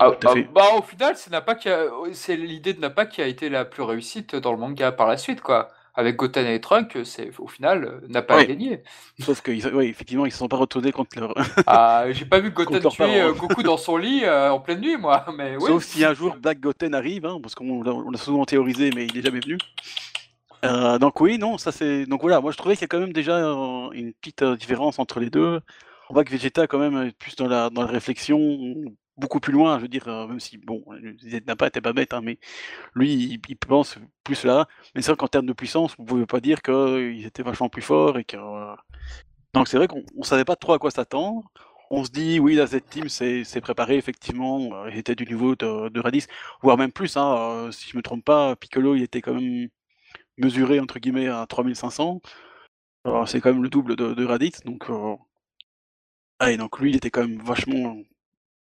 Ah, 0.00 0.16
ah, 0.24 0.34
bah, 0.36 0.74
au 0.76 0.82
final, 0.82 1.16
c'est 1.16 1.30
Nappa 1.30 1.54
qui 1.56 1.68
a- 1.68 1.88
c'est 2.12 2.36
l'idée 2.36 2.72
de 2.74 2.80
Nappa 2.80 3.06
qui 3.06 3.20
a 3.20 3.26
été 3.26 3.48
la 3.48 3.64
plus 3.64 3.82
réussite 3.82 4.36
dans 4.36 4.52
le 4.52 4.58
manga 4.58 4.92
par 4.92 5.08
la 5.08 5.16
suite, 5.16 5.40
quoi. 5.40 5.70
Avec 5.98 6.14
Goten 6.14 6.46
et 6.46 6.60
Trunk, 6.60 6.96
c'est 7.02 7.32
au 7.40 7.48
final 7.48 7.84
euh, 7.84 8.06
Nappa 8.08 8.34
a 8.34 8.36
Oui. 8.38 8.46
gagné. 8.46 8.82
sauf 9.18 9.40
que 9.40 9.50
ils- 9.50 9.66
ouais, 9.74 9.88
effectivement 9.88 10.26
ils 10.26 10.30
se 10.30 10.38
sont 10.38 10.46
pas 10.46 10.56
retournés 10.56 10.92
contre 10.92 11.18
leur 11.18 11.34
Ah, 11.66 12.04
j'ai 12.12 12.24
pas 12.24 12.38
vu 12.38 12.52
Goten 12.52 12.80
tuer 12.88 13.20
euh, 13.20 13.32
Goku 13.32 13.64
dans 13.64 13.76
son 13.76 13.96
lit 13.96 14.20
euh, 14.24 14.50
en 14.52 14.60
pleine 14.60 14.80
nuit, 14.80 14.96
moi. 14.96 15.26
Mais 15.36 15.56
oui. 15.56 15.66
Sauf 15.66 15.82
si 15.82 16.04
un 16.04 16.14
jour 16.14 16.36
Black 16.36 16.60
Goten 16.60 16.94
arrive, 16.94 17.26
hein, 17.26 17.38
parce 17.42 17.56
qu'on 17.56 17.82
l'a 17.82 18.18
souvent 18.18 18.44
théorisé, 18.44 18.92
mais 18.94 19.06
il 19.06 19.18
est 19.18 19.22
jamais 19.22 19.40
venu. 19.40 19.58
Euh, 20.64 20.98
donc 20.98 21.20
oui, 21.20 21.36
non, 21.36 21.58
ça 21.58 21.72
c'est. 21.72 22.06
Donc 22.06 22.20
voilà, 22.22 22.40
moi 22.40 22.52
je 22.52 22.56
trouvais 22.56 22.74
qu'il 22.76 22.82
y 22.82 22.84
a 22.84 22.88
quand 22.88 23.00
même 23.00 23.12
déjà 23.12 23.34
une 23.92 24.12
petite 24.20 24.44
différence 24.44 25.00
entre 25.00 25.18
les 25.18 25.30
deux. 25.30 25.60
On 26.10 26.14
voit 26.14 26.22
que 26.24 26.30
Vegeta 26.30 26.66
quand 26.68 26.78
même 26.78 26.96
est 27.08 27.16
plus 27.18 27.34
dans 27.34 27.48
la 27.48 27.70
dans 27.70 27.82
la 27.82 27.88
réflexion, 27.88 28.38
beaucoup 29.18 29.40
plus 29.40 29.52
loin. 29.52 29.78
Je 29.78 29.82
veux 29.82 29.88
dire, 29.88 30.08
euh, 30.08 30.26
même 30.26 30.40
si 30.40 30.58
bon, 30.58 30.84
Zed 31.22 31.46
Nappa 31.46 31.66
était 31.68 31.80
pas 31.80 31.92
bête, 31.92 32.12
hein, 32.14 32.20
mais 32.22 32.38
lui 32.94 33.40
il, 33.48 33.56
pense 33.58 33.98
plus 34.24 34.44
là. 34.44 34.68
Mais 34.94 35.02
c'est 35.02 35.10
vrai 35.12 35.16
qu'en 35.18 35.28
termes 35.28 35.46
de 35.46 35.52
puissance, 35.54 35.96
vous 35.98 36.04
pouvez 36.04 36.26
pas 36.26 36.40
dire 36.40 36.62
qu'ils 36.62 37.26
étaient 37.26 37.42
vachement 37.44 37.68
plus 37.68 37.82
forts 37.82 38.18
et 38.18 38.24
que. 38.24 38.36
euh, 38.38 38.76
Donc 39.54 39.68
c'est 39.68 39.76
vrai 39.78 39.88
qu'on 39.88 40.04
on 40.16 40.22
savait 40.22 40.44
pas 40.44 40.56
trop 40.56 40.72
à 40.74 40.78
quoi 40.78 40.90
s'attendre. 40.90 41.50
On 41.90 42.04
se 42.04 42.10
dit, 42.10 42.38
oui, 42.40 42.54
la 42.54 42.66
Z-Team 42.66 43.08
s'est 43.08 43.44
s'est 43.44 43.60
préparé, 43.62 43.96
effectivement, 43.96 44.60
euh, 44.84 44.90
il 44.90 44.98
était 44.98 45.14
du 45.14 45.24
niveau 45.26 45.56
de, 45.56 45.88
de 45.88 46.02
voire 46.62 46.76
même 46.78 46.92
plus, 46.92 47.16
hein, 47.16 47.36
euh, 47.68 47.72
si 47.72 47.88
je 47.90 47.96
me 47.96 48.02
trompe 48.02 48.24
pas, 48.24 48.56
Piccolo, 48.56 48.94
il 48.94 49.02
était 49.02 49.22
quand 49.22 49.34
même 49.34 49.68
mesuré, 50.38 50.80
entre 50.80 50.98
guillemets, 51.00 51.28
à 51.28 51.46
3500. 51.48 52.20
Alors, 53.04 53.28
c'est 53.28 53.40
quand 53.40 53.52
même 53.52 53.62
le 53.64 53.70
double 53.70 53.96
de, 53.96 54.14
de 54.14 54.24
Raditz, 54.26 54.62
donc... 54.64 54.90
euh, 54.90 55.16
ah, 56.40 56.56
donc 56.56 56.78
lui, 56.80 56.90
il 56.90 56.96
était 56.96 57.10
quand 57.10 57.22
même 57.26 57.40
vachement, 57.42 57.96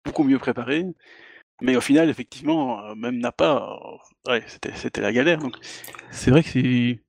beaucoup 0.06 0.24
mieux 0.24 0.40
préparé. 0.40 0.86
Mais 1.62 1.76
au 1.78 1.82
final, 1.82 2.10
effectivement, 2.10 2.84
euh, 2.86 2.96
même 2.96 3.20
Nappa, 3.20 3.78
euh, 4.28 4.32
ouais, 4.32 4.44
c'était 4.48 5.02
la 5.02 5.14
galère. 5.14 5.40
Donc 5.40 5.58
c'est 6.12 6.32
vrai 6.32 6.44
que 6.44 6.50
c'est... 6.50 7.02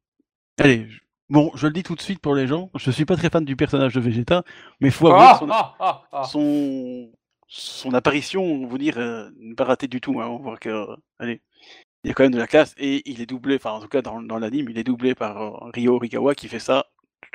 Allez, 0.59 0.89
je- 0.89 1.01
bon, 1.31 1.53
je 1.57 1.67
le 1.69 1.73
dis 1.73 1.83
tout 1.83 1.95
de 1.97 2.03
suite 2.03 2.21
pour 2.21 2.35
les 2.35 2.47
gens, 2.49 2.71
je 2.77 2.91
suis 2.93 3.05
pas 3.07 3.17
très 3.17 3.31
fan 3.31 3.45
du 3.45 3.57
personnage 3.57 3.95
de 3.95 4.01
Vegeta, 4.01 4.45
mais 4.81 4.91
faut 4.91 5.15
que 5.15 5.15
Ah, 5.19 5.35
son, 5.35 5.49
ah, 5.51 5.75
ah, 5.81 6.03
ah. 6.13 6.23
son, 6.23 7.13
son 7.49 7.95
apparition, 7.95 8.45
on 8.45 8.67
va 8.69 8.79
dire, 8.79 8.99
euh, 8.99 9.31
n'est 9.39 9.55
pas 9.55 9.65
ratée 9.65 9.89
du 9.89 10.01
tout. 10.01 10.21
hein. 10.21 10.29
On 10.29 10.39
voit 10.39 10.59
que, 10.59 10.69
euh, 10.71 10.97
allez, 11.19 11.43
il 12.05 12.09
y 12.09 12.11
a 12.13 12.15
quand 12.15 12.25
même 12.25 12.33
de 12.35 12.39
la 12.39 12.47
classe 12.49 12.75
et 12.79 13.03
il 13.11 13.21
est 13.23 13.27
doublé, 13.27 13.57
enfin 13.57 13.73
en 13.73 13.81
tout 13.81 13.89
cas 13.89 14.03
dans, 14.03 14.23
dans 14.23 14.39
l'anime, 14.39 14.69
il 14.71 14.79
est 14.79 14.85
doublé 14.85 15.15
par 15.15 15.43
euh, 15.43 15.71
Ryo 15.75 15.97
Horikawa 15.97 16.35
qui 16.35 16.49
fait 16.49 16.61
ça. 16.61 16.87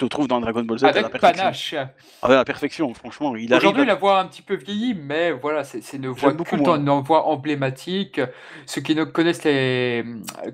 Trouves 0.07 0.27
dans 0.27 0.39
Dragon 0.39 0.63
Ball 0.63 0.79
Z 0.79 0.83
à 0.85 0.91
la 0.91 0.99
Avec 0.99 1.11
perfection. 1.11 1.43
panache. 1.43 1.75
Ah 2.21 2.27
ouais, 2.27 2.33
à 2.33 2.37
la 2.37 2.45
perfection, 2.45 2.93
franchement. 2.93 3.35
Il. 3.35 3.53
Aujourd'hui, 3.53 3.83
à- 3.83 3.85
la 3.85 3.95
voix 3.95 4.19
a 4.19 4.21
un 4.23 4.27
petit 4.27 4.41
peu 4.41 4.55
vieilli, 4.55 4.93
mais 4.93 5.31
voilà, 5.31 5.63
c'est 5.63 5.81
une 5.93 6.07
voix 6.07 6.33
culte, 6.33 6.67
une 6.67 6.89
voix 7.01 7.27
emblématique. 7.27 8.21
Ceux 8.65 8.81
qui 8.81 8.95
connaissent 9.11 9.43
les, 9.43 10.05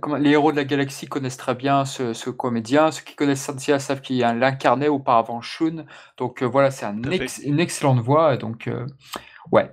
comment- 0.01 0.15
les 0.17 0.31
héros 0.31 0.51
de 0.51 0.57
la 0.57 0.63
galaxie 0.63 1.07
connaissent 1.07 1.37
très 1.37 1.55
bien 1.55 1.85
ce, 1.85 2.13
ce 2.13 2.29
comédien. 2.29 2.91
Ceux 2.91 3.03
qui 3.03 3.15
connaissent 3.15 3.43
Senseiya 3.43 3.79
savent 3.79 4.01
qu'il 4.01 4.19
l'incarnait 4.19 4.87
auparavant 4.87 5.41
Shun. 5.41 5.85
Donc 6.17 6.41
euh, 6.41 6.45
voilà, 6.45 6.71
c'est 6.71 6.85
un 6.85 7.01
ex- 7.03 7.41
une 7.43 7.59
excellente 7.59 7.99
voix. 7.99 8.37
Donc 8.37 8.67
euh, 8.67 8.85
ouais. 9.51 9.69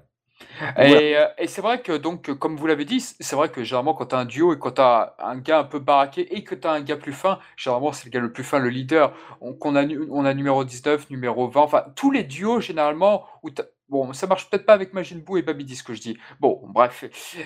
Voilà. 0.77 1.03
Et, 1.03 1.17
euh, 1.17 1.27
et 1.39 1.47
c'est 1.47 1.61
vrai 1.63 1.81
que, 1.83 1.93
donc, 1.93 2.33
comme 2.39 2.57
vous 2.57 2.67
l'avez 2.67 2.85
dit, 2.85 3.01
c'est 3.01 3.37
vrai 3.37 3.49
que 3.49 3.65
généralement, 3.65 3.95
quand 3.95 4.07
tu 4.07 4.15
as 4.15 4.19
un 4.19 4.25
duo 4.25 4.55
et 4.55 4.59
quand 4.59 4.73
tu 4.73 4.81
as 4.81 5.15
un 5.19 5.37
gars 5.39 5.61
un 5.61 5.65
peu 5.65 5.79
baraqué 5.79 6.35
et 6.37 6.45
que 6.45 6.55
tu 6.55 6.67
as 6.69 6.73
un 6.73 6.81
gars 6.81 6.97
plus 6.97 7.13
fin, 7.13 7.39
généralement, 7.57 7.93
c'est 7.93 8.05
le 8.07 8.11
gars 8.11 8.21
le 8.21 8.33
plus 8.33 8.45
fin, 8.45 8.59
le 8.59 8.69
leader. 8.69 9.13
On, 9.41 9.77
a, 9.77 9.85
on 10.11 10.25
a 10.25 10.35
numéro 10.35 10.65
19, 10.65 11.11
numéro 11.11 11.49
20, 11.49 11.61
enfin, 11.63 11.85
tous 11.97 12.11
les 12.11 12.23
duos, 12.25 12.61
généralement, 12.61 13.25
où 13.43 13.51
t'as- 13.51 13.65
Bon, 13.93 14.15
ça 14.15 14.27
marche 14.27 14.49
peut-être 14.49 14.65
pas 14.65 14.73
avec 14.73 14.95
Majin 14.95 15.19
Buu 15.19 15.37
et 15.39 15.43
Babidi, 15.43 15.77
ce 15.77 15.83
que 15.83 15.93
je 15.93 16.01
dis. 16.01 16.19
Bon, 16.41 16.63
bref. 16.65 17.05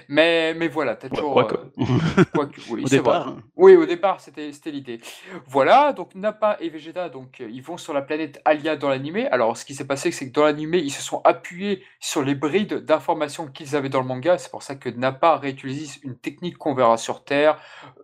Mais, 0.09 0.55
mais 0.55 0.69
voilà, 0.69 0.95
t'as 0.95 1.09
Ouais, 1.09 1.17
toujours. 1.17 1.33
quoique. 1.35 1.57
euh, 1.57 2.25
quoique, 2.33 2.61
oui, 2.71 2.83
Au 2.87 2.89
départ, 2.89 3.25
vrai. 3.25 3.33
hein. 3.41 3.43
Oui, 3.57 3.75
au 3.75 3.85
départ, 3.85 4.21
c'était 4.21 4.53
l'idée. 4.71 5.01
Voilà, 5.49 5.93
donc 5.93 6.15
Nappa 6.15 6.57
et 6.61 6.69
Vegeta, 6.69 7.09
donc 7.09 7.41
ils 7.41 7.63
vont 7.63 7.77
sur 7.79 7.93
la 7.93 8.01
planète 8.01 8.41
Alia 8.45 8.77
dans 8.77 8.89
l'animé. 8.89 9.27
Alors, 9.27 9.57
ce 9.57 9.65
qui 9.65 9.75
s'est 9.75 9.89
passé, 9.89 10.13
c'est 10.13 10.29
que 10.29 10.33
dans 10.33 10.45
l'animé, 10.45 10.79
ils 10.79 10.91
se 10.93 11.03
sont 11.03 11.21
appuyés 11.25 11.83
sur 11.99 12.23
les 12.23 12.37
brides 12.37 12.75
d'informations 12.85 13.49
qu'ils 13.49 13.75
avaient 13.75 13.89
dans 13.89 14.01
le 14.01 14.07
manga. 14.07 14.39
C'est 14.39 14.53
pour 14.53 14.63
ça 14.63 14.77
que 14.77 14.89
Nappa 14.89 15.39
réutilise 15.39 15.99
une 16.05 16.17
technique 16.17 16.59
qu'on 16.59 16.75
verra 16.75 16.97
sur 16.97 17.25
Terre. 17.25 17.59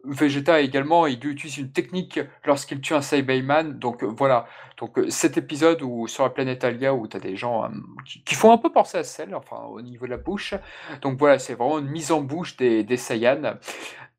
Vegeta 0.05 0.61
également, 0.63 1.07
il 1.07 1.25
utilise 1.25 1.59
une 1.59 1.71
technique 1.71 2.19
lorsqu'il 2.45 2.81
tue 2.81 2.95
un 2.95 3.03
Saibaiman. 3.03 3.79
Donc 3.79 4.03
voilà. 4.03 4.47
Donc 4.79 4.99
cet 5.11 5.37
épisode 5.39 5.81
où 5.83 6.09
sur 6.09 6.25
la 6.25 6.31
planète 6.31 6.65
Alia 6.65 6.93
où 6.93 7.07
tu 7.07 7.17
as 7.17 7.21
des 7.21 7.37
gens 7.37 7.63
euh, 7.65 7.69
qui, 8.05 8.32
font 8.35 8.53
un 8.53 8.59
peu 8.59 8.71
penser 8.71 8.99
à 8.99 9.05
celle, 9.05 9.35
enfin 9.35 9.63
au 9.71 9.81
niveau 9.81 10.07
de 10.07 10.11
la 10.11 10.17
bouche. 10.17 10.55
Donc 11.01 11.19
voilà, 11.19 11.39
c'est 11.39 11.55
vraiment 11.55 11.79
une 11.79 11.91
mise 11.91 12.13
en 12.13 12.21
bouche 12.21 12.57
des, 12.57 12.85
des 12.85 12.97
Saiyans. 12.97 13.59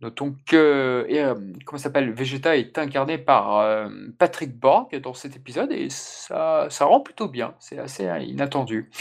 Notons 0.01 0.35
que 0.45 1.05
et, 1.07 1.21
euh, 1.21 1.35
comment 1.65 1.79
s'appelle 1.79 2.11
Vegeta 2.11 2.57
est 2.57 2.77
incarné 2.77 3.17
par 3.17 3.59
euh, 3.59 3.87
Patrick 4.19 4.59
Borg 4.59 4.93
dans 4.97 5.13
cet 5.13 5.37
épisode 5.37 5.71
et 5.71 5.89
ça, 5.89 6.67
ça 6.69 6.85
rend 6.85 6.99
plutôt 6.99 7.29
bien. 7.29 7.55
C'est 7.59 7.77
assez 7.77 8.07
euh, 8.07 8.19
inattendu. 8.19 8.91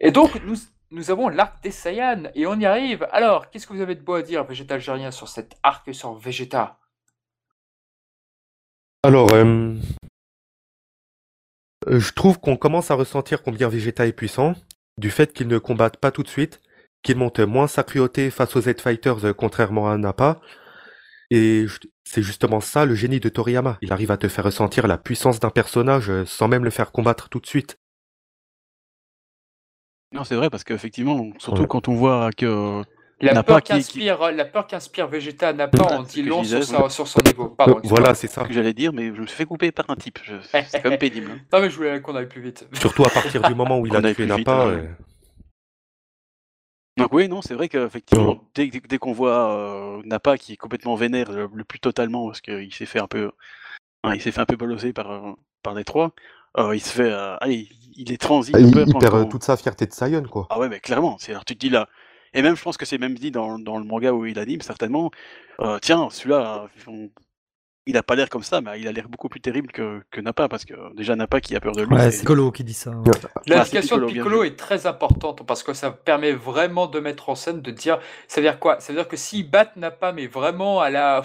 Et 0.00 0.10
donc 0.10 0.42
nous, 0.44 0.56
nous 0.90 1.10
avons 1.10 1.28
l'arc 1.28 1.62
des 1.62 1.70
Saiyans 1.70 2.30
et 2.34 2.46
on 2.46 2.58
y 2.58 2.66
arrive. 2.66 3.06
Alors, 3.12 3.50
qu'est-ce 3.50 3.66
que 3.66 3.74
vous 3.74 3.82
avez 3.82 3.94
de 3.94 4.00
beau 4.00 4.14
à 4.14 4.22
dire, 4.22 4.44
Vegeta 4.44 4.74
algérien, 4.74 5.10
sur 5.10 5.28
cet 5.28 5.56
arc 5.62 5.94
sur 5.94 6.14
Vegeta? 6.14 6.78
Alors, 9.04 9.32
euh, 9.32 9.74
je 11.86 12.12
trouve 12.12 12.40
qu'on 12.40 12.56
commence 12.56 12.90
à 12.90 12.94
ressentir 12.94 13.42
combien 13.42 13.68
Vegeta 13.68 14.06
est 14.06 14.12
puissant, 14.12 14.54
du 14.98 15.10
fait 15.10 15.32
qu'il 15.32 15.48
ne 15.48 15.58
combatte 15.58 15.96
pas 15.98 16.10
tout 16.10 16.22
de 16.22 16.28
suite, 16.28 16.60
qu'il 17.02 17.16
monte 17.16 17.38
moins 17.40 17.68
sa 17.68 17.84
cruauté 17.84 18.30
face 18.30 18.56
aux 18.56 18.60
Z-Fighters 18.62 19.24
euh, 19.26 19.32
contrairement 19.32 19.88
à 19.88 19.96
Nappa. 19.96 20.40
Et 21.30 21.66
c'est 22.04 22.22
justement 22.22 22.60
ça 22.60 22.84
le 22.84 22.94
génie 22.94 23.20
de 23.20 23.28
Toriyama. 23.28 23.78
Il 23.82 23.92
arrive 23.92 24.10
à 24.10 24.16
te 24.16 24.28
faire 24.28 24.44
ressentir 24.44 24.86
la 24.86 24.98
puissance 24.98 25.38
d'un 25.40 25.50
personnage 25.50 26.10
euh, 26.10 26.24
sans 26.24 26.48
même 26.48 26.64
le 26.64 26.70
faire 26.70 26.90
combattre 26.90 27.28
tout 27.28 27.38
de 27.38 27.46
suite. 27.46 27.78
Non, 30.12 30.24
c'est 30.24 30.36
vrai, 30.36 30.48
parce 30.48 30.64
qu'effectivement, 30.64 31.30
surtout 31.38 31.62
Ouais. 31.62 31.68
quand 31.68 31.86
on 31.88 31.94
voit 31.94 32.30
que 32.32 32.82
La 33.20 33.42
peur 33.42 33.62
qui- 33.62 33.72
qui- 33.72 33.78
qu'inspire 33.78 34.30
la 34.30 34.44
peur 34.44 34.66
qu'inspire 34.68 35.08
Vegeta 35.08 35.48
à 35.48 35.52
Nappa 35.52 35.82
en 35.82 36.02
dit 36.04 36.22
long 36.22 36.44
sur, 36.44 36.62
sa- 36.62 36.88
sur 36.88 37.08
son 37.08 37.20
niveau. 37.26 37.48
Pardon, 37.48 37.78
Euh, 37.78 37.80
voilà, 37.84 38.14
c'est 38.14 38.28
ça. 38.28 38.44
que 38.44 38.52
j'allais 38.52 38.72
dire, 38.74 38.92
mais 38.92 39.06
je 39.12 39.20
me 39.20 39.26
suis 39.26 39.36
fait 39.36 39.44
couper 39.44 39.72
par 39.72 39.86
un 39.90 39.96
type. 39.96 40.20
Je- 40.22 40.36
C'est 40.68 40.80
quand 40.80 40.90
même 40.90 40.98
pénible. 40.98 41.32
hein. 41.32 41.38
Non 41.52 41.60
mais 41.60 41.68
je 41.70 41.76
voulais 41.76 42.00
qu'on 42.00 42.14
aille 42.14 42.28
plus 42.28 42.40
vite. 42.42 42.68
Surtout 42.74 43.04
à 43.04 43.10
partir 43.10 43.42
du 43.42 43.54
moment 43.56 43.78
où 43.80 43.86
il 43.86 43.96
a 43.96 44.00
tué 44.02 44.24
vite, 44.24 44.28
Nappa. 44.46 44.66
euh, 44.66 44.86
Donc 46.96 47.12
oui, 47.12 47.28
non, 47.28 47.42
c'est 47.42 47.54
vrai 47.54 47.68
qu'effectivement, 47.68 48.44
dès, 48.54 48.68
dès- 48.68 48.80
dès 48.80 48.98
qu'on 48.98 49.12
voit 49.12 49.52
euh, 49.52 50.02
Nappa 50.04 50.36
qui 50.36 50.52
est 50.54 50.56
complètement 50.56 50.94
vénère 50.96 51.30
le, 51.30 51.48
le 51.52 51.64
plus 51.64 51.78
totalement 51.80 52.26
parce 52.26 52.40
qu'il 52.40 52.72
s'est 52.74 52.86
fait 52.86 52.98
un 53.00 53.06
peu, 53.06 53.30
hein, 54.04 54.14
il 54.14 54.20
s'est 54.22 54.32
fait 54.32 54.40
un 54.40 54.46
peu 54.46 54.56
bolosser 54.56 54.92
par 54.92 55.10
euh, 55.10 55.32
par 55.62 55.74
les 55.74 55.84
trois, 55.84 56.12
euh, 56.56 56.74
il 56.74 56.80
se 56.80 56.90
fait, 56.90 57.12
euh, 57.12 57.36
allez, 57.40 57.68
il 57.96 58.12
est 58.12 58.16
transi 58.20 58.52
il, 58.56 58.70
peur 58.72 58.84
il 58.86 58.96
perd 58.98 59.14
euh, 59.14 59.24
toute 59.24 59.42
sa 59.44 59.56
fierté 59.56 59.86
de 59.86 59.92
Saiyan, 59.92 60.22
quoi. 60.24 60.46
Ah 60.50 60.58
ouais, 60.58 60.68
mais 60.68 60.78
clairement, 60.80 61.16
c'est 61.18 61.32
alors 61.32 61.44
tu 61.44 61.54
te 61.54 61.60
dis 61.60 61.68
là, 61.70 61.88
et 62.34 62.42
même 62.42 62.56
je 62.56 62.62
pense 62.62 62.76
que 62.76 62.84
c'est 62.86 62.98
même 62.98 63.14
dit 63.14 63.30
dans, 63.30 63.58
dans 63.58 63.78
le 63.78 63.84
manga 63.84 64.12
où 64.12 64.26
il 64.26 64.38
anime 64.38 64.60
certainement, 64.60 65.10
euh, 65.60 65.78
tiens, 65.80 66.08
celui-là, 66.10 66.68
on- 66.86 67.10
il 67.86 67.96
a 67.96 68.02
pas 68.02 68.16
l'air 68.16 68.28
comme 68.28 68.42
ça, 68.42 68.60
mais 68.60 68.78
il 68.78 68.86
a 68.86 68.92
l'air 68.92 69.08
beaucoup 69.08 69.30
plus 69.30 69.40
terrible 69.40 69.72
que, 69.72 70.02
que 70.10 70.20
Nappa 70.20 70.46
parce 70.48 70.66
que 70.66 70.74
déjà 70.94 71.16
Nappa 71.16 71.40
qui 71.40 71.56
a 71.56 71.60
peur 71.60 71.72
de 71.74 71.82
lui, 71.82 71.94
Ouais, 71.94 72.10
c'est- 72.10 72.18
c'est 72.18 72.26
Colo 72.26 72.52
qui 72.52 72.62
dit 72.62 72.74
ça. 72.74 72.90
Ouais. 72.90 73.10
L'implication 73.46 73.96
c'est 73.96 74.00
de 74.02 74.06
Piccolo, 74.06 74.08
Piccolo 74.08 74.44
est 74.44 74.56
très 74.56 74.86
importante 74.86 75.46
parce 75.46 75.62
que 75.62 75.72
ça 75.72 75.90
permet 75.90 76.32
vraiment 76.32 76.86
de 76.86 77.00
mettre 77.00 77.30
en 77.30 77.34
scène, 77.34 77.62
de 77.62 77.70
dire, 77.70 77.98
ça 78.26 78.40
veut 78.42 78.46
dire 78.46 78.58
quoi? 78.58 78.78
Ça 78.80 78.92
veut 78.92 78.98
dire 78.98 79.08
que 79.08 79.16
s'ils 79.16 79.48
battent 79.50 79.76
Nappa, 79.76 80.12
mais 80.12 80.26
vraiment 80.26 80.80
à 80.82 80.90
la 80.90 81.22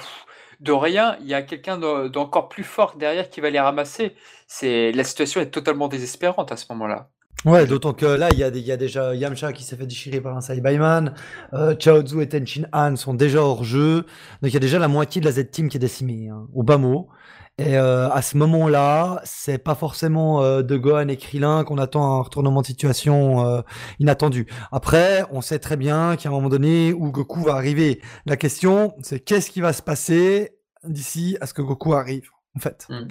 de 0.62 0.72
rien, 0.72 1.18
il 1.20 1.28
y 1.28 1.34
a 1.34 1.42
quelqu'un 1.42 1.78
de- 1.78 2.08
d'encore 2.08 2.48
plus 2.48 2.64
fort 2.64 2.96
derrière 2.96 3.30
qui 3.30 3.42
va 3.42 3.50
les 3.50 3.60
ramasser. 3.60 4.16
C'est 4.48 4.94
la 4.94 5.04
situation 5.04 5.42
est 5.42 5.52
totalement 5.52 5.90
désespérante 5.90 6.54
à 6.54 6.56
ce 6.56 6.66
moment-là. 6.70 7.10
Ouais, 7.46 7.68
d'autant 7.68 7.92
que 7.94 8.06
là, 8.06 8.30
il 8.32 8.40
y, 8.40 8.44
a 8.44 8.52
des- 8.52 8.60
il 8.62 8.66
y 8.66 8.72
a 8.72 8.78
déjà 8.78 9.14
Yamcha 9.14 9.52
qui 9.52 9.64
s'est 9.64 9.76
fait 9.76 9.86
déchirer 9.86 10.22
par 10.22 10.38
un 10.38 10.40
Saibaiman, 10.40 11.14
euh, 11.54 11.76
Chaozu 11.78 12.22
et 12.22 12.30
Tenchin 12.30 12.64
Han 12.72 12.96
sont 12.96 13.14
déjà 13.14 13.42
hors 13.42 13.66
jeu, 13.66 14.04
donc 14.42 14.52
il 14.52 14.54
y 14.54 14.58
a 14.58 14.62
déjà 14.62 14.80
la 14.80 14.88
moitié 14.88 15.20
de 15.20 15.26
la 15.26 15.34
Z-Team 15.34 15.68
qui 15.68 15.76
est 15.76 15.80
décimée, 15.80 16.30
hein, 16.30 16.48
au 16.54 16.64
bas 16.64 16.78
mot. 16.78 17.10
Et 17.58 17.78
euh, 17.78 18.10
à 18.10 18.22
ce 18.22 18.38
moment-là, 18.38 19.22
c'est 19.26 19.58
pas 19.58 19.76
forcément 19.76 20.42
euh, 20.42 20.64
de 20.64 20.78
Gohan 20.78 21.10
et 21.10 21.18
Krillin 21.18 21.64
qu'on 21.66 21.78
attend 21.78 22.18
un 22.18 22.22
retournement 22.24 22.62
de 22.62 22.66
situation 22.68 23.46
euh, 23.46 23.62
inattendu. 24.00 24.48
Après, 24.72 25.24
on 25.30 25.42
sait 25.42 25.60
très 25.60 25.76
bien 25.78 26.16
qu'à 26.16 26.30
un 26.30 26.32
moment 26.32 26.50
donné 26.50 26.94
où 26.94 27.12
Goku 27.12 27.42
va 27.44 27.54
arriver, 27.56 28.02
la 28.26 28.38
question 28.38 28.94
c'est 29.02 29.20
qu'est-ce 29.20 29.52
qui 29.52 29.60
va 29.62 29.74
se 29.74 29.82
passer 29.84 30.58
d'ici 30.86 31.38
à 31.42 31.46
ce 31.46 31.54
que 31.54 31.62
Goku 31.62 31.94
arrive, 31.94 32.30
en 32.56 32.60
fait? 32.60 32.88
Ouais, 32.90 33.06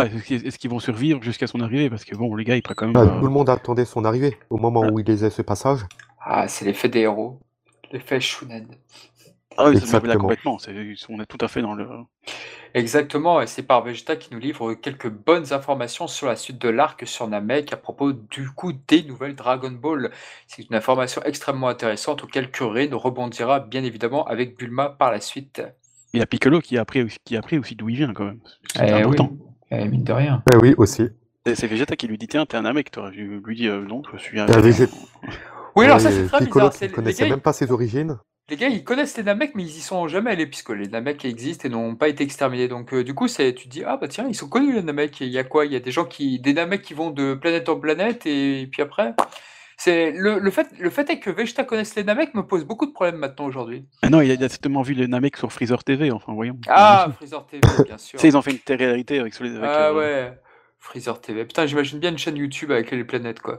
est-ce 0.00 0.24
qu'ils- 0.24 0.46
est-ce 0.46 0.58
qu'ils 0.58 0.70
vont 0.70 0.78
survivre 0.80 1.22
jusqu'à 1.22 1.46
son 1.46 1.60
arrivée? 1.60 1.90
Parce 1.90 2.04
que 2.04 2.14
bon, 2.16 2.34
les 2.34 2.44
gars, 2.44 2.56
ils 2.56 2.62
prennent 2.62 2.76
quand 2.76 2.86
même. 2.86 2.96
Ah, 2.96 3.00
euh, 3.00 3.18
Tout 3.20 3.26
le 3.26 3.32
monde 3.32 3.48
attendait 3.50 3.84
son 3.84 4.04
arrivée 4.04 4.36
au 4.50 4.56
moment 4.56 4.82
où 4.90 4.98
il 4.98 5.06
faisait 5.06 5.30
ce 5.30 5.42
passage. 5.42 5.80
Ah, 6.20 6.48
c'est 6.48 6.64
l'effet 6.64 6.88
des 6.88 7.00
héros, 7.00 7.40
l'effet 7.90 8.20
Shunen. 8.20 8.68
Ah 9.56 9.68
oui, 9.68 9.78
ça 9.80 10.00
là 10.00 10.16
complètement. 10.16 10.56
On 11.08 11.20
est 11.20 11.26
tout 11.26 11.38
à 11.40 11.48
fait 11.48 11.60
dans 11.60 11.74
le. 11.74 11.86
Exactement, 12.74 13.42
et 13.42 13.46
c'est 13.46 13.62
par 13.64 13.84
Vegeta 13.84 14.16
qui 14.16 14.32
nous 14.32 14.40
livre 14.40 14.72
quelques 14.72 15.10
bonnes 15.10 15.52
informations 15.52 16.06
sur 16.06 16.26
la 16.26 16.36
suite 16.36 16.58
de 16.58 16.70
l'arc 16.70 17.06
sur 17.06 17.28
Namek 17.28 17.70
à 17.72 17.76
propos 17.76 18.12
du 18.14 18.48
coup 18.48 18.72
des 18.88 19.02
nouvelles 19.02 19.34
Dragon 19.34 19.70
Ball. 19.70 20.10
C'est 20.46 20.62
une 20.66 20.74
information 20.74 21.20
extrêmement 21.24 21.68
intéressante 21.68 22.24
auquel 22.24 22.50
Kuririn 22.50 22.88
rebondira 22.96 23.60
bien 23.60 23.84
évidemment 23.84 24.24
avec 24.26 24.56
Bulma 24.56 24.88
par 24.88 25.10
la 25.12 25.20
suite. 25.20 25.62
Il 26.14 26.20
y 26.20 26.22
a 26.22 26.26
Piccolo 26.26 26.60
qui 26.60 26.78
a 26.78 26.80
appris, 26.80 27.02
aussi- 27.02 27.18
qui 27.24 27.36
a 27.36 27.40
appris 27.40 27.58
aussi 27.58 27.74
d'où 27.74 27.90
il 27.90 27.96
vient 27.96 28.14
quand 28.14 28.24
même. 28.24 28.40
C'est 28.74 28.86
Eh 28.88 28.92
important. 28.92 29.28
oui, 29.32 29.38
eh, 29.80 29.88
mine 29.88 30.04
de 30.04 30.12
rien. 30.12 30.42
Eh 30.52 30.56
oui, 30.56 30.74
aussi. 30.76 31.08
C'est 31.46 31.54
c'est 31.54 31.66
Vegeta 31.66 31.96
qui 31.96 32.06
lui 32.06 32.18
dit 32.18 32.28
Tiens, 32.28 32.46
t'es 32.46 32.56
un 32.56 32.72
mec, 32.72 32.90
toi. 32.90 33.10
Je 33.12 33.20
lui 33.20 33.56
dis 33.56 33.68
euh, 33.68 33.84
Non, 33.84 34.02
je 34.12 34.18
suis 34.18 34.38
un. 34.40 34.46
Oui, 35.74 35.86
alors 35.86 36.00
ça 36.00 36.10
c'est 36.10 36.26
très 36.26 36.38
Piccolo 36.40 36.68
bizarre. 36.68 36.78
qui 36.78 36.84
Les 36.84 36.92
connaissait 36.92 37.24
gars, 37.24 37.30
même 37.30 37.40
pas 37.40 37.52
ses 37.52 37.70
origines. 37.70 38.18
les 38.50 38.56
gars, 38.56 38.68
ils 38.68 38.84
connaissent 38.84 39.16
les 39.16 39.22
Namek, 39.22 39.54
mais 39.54 39.62
ils 39.62 39.78
y 39.78 39.80
sont 39.80 40.06
jamais 40.08 40.32
allés, 40.32 40.46
puisque 40.46 40.70
les 40.70 40.88
Namek 40.88 41.24
existent 41.24 41.66
et 41.66 41.70
n'ont 41.70 41.96
pas 41.96 42.08
été 42.08 42.24
exterminés. 42.24 42.68
Donc, 42.68 42.92
euh, 42.92 43.02
du 43.02 43.14
coup, 43.14 43.28
c'est, 43.28 43.54
tu 43.54 43.68
te 43.68 43.70
dis, 43.70 43.82
ah 43.84 43.96
bah 43.96 44.08
tiens, 44.08 44.26
ils 44.28 44.34
sont 44.34 44.48
connus 44.48 44.74
les 44.74 44.82
Namek. 44.82 45.22
Et 45.22 45.26
Il 45.26 45.32
y 45.32 45.38
a 45.38 45.44
quoi? 45.44 45.64
Il 45.64 45.72
y 45.72 45.76
a 45.76 45.80
des 45.80 45.90
gens 45.90 46.04
qui, 46.04 46.38
des 46.40 46.52
Namek 46.52 46.82
qui 46.82 46.94
vont 46.94 47.10
de 47.10 47.34
planète 47.34 47.68
en 47.68 47.80
planète, 47.80 48.26
et, 48.26 48.68
puis 48.70 48.82
après. 48.82 49.14
C'est 49.84 50.12
le, 50.12 50.38
le 50.38 50.50
fait, 50.52 50.68
le 50.78 50.90
fait 50.90 51.10
est 51.10 51.18
que 51.18 51.28
Vegeta 51.28 51.64
connaisse 51.64 51.96
les 51.96 52.04
Namek 52.04 52.34
me 52.34 52.42
pose 52.46 52.64
beaucoup 52.64 52.86
de 52.86 52.92
problèmes 52.92 53.16
maintenant 53.16 53.46
aujourd'hui. 53.46 53.84
Ah 54.02 54.10
non, 54.10 54.20
il 54.20 54.30
a, 54.30 54.34
il 54.34 54.44
a 54.44 54.48
certainement 54.48 54.82
vu 54.82 54.94
les 54.94 55.08
Namek 55.08 55.36
sur 55.36 55.52
Freezer 55.52 55.82
TV, 55.82 56.12
enfin, 56.12 56.32
voyons. 56.34 56.56
Ah, 56.68 57.08
Freezer 57.16 57.44
TV, 57.46 57.62
bien 57.84 57.98
sûr. 57.98 58.16
Tu 58.16 58.22
sais, 58.22 58.28
ils 58.28 58.36
ont 58.36 58.42
fait 58.42 58.52
une 58.52 58.60
télé-réalité 58.60 59.18
avec, 59.18 59.34
avec, 59.40 59.52
Ah 59.60 59.88
euh, 59.88 59.94
ouais, 59.94 60.38
Freezer 60.78 61.20
TV. 61.20 61.44
Putain, 61.46 61.66
j'imagine 61.66 61.98
bien 61.98 62.10
une 62.12 62.18
chaîne 62.18 62.36
YouTube 62.36 62.70
avec 62.70 62.92
les 62.92 63.02
planètes, 63.02 63.40
quoi. 63.40 63.58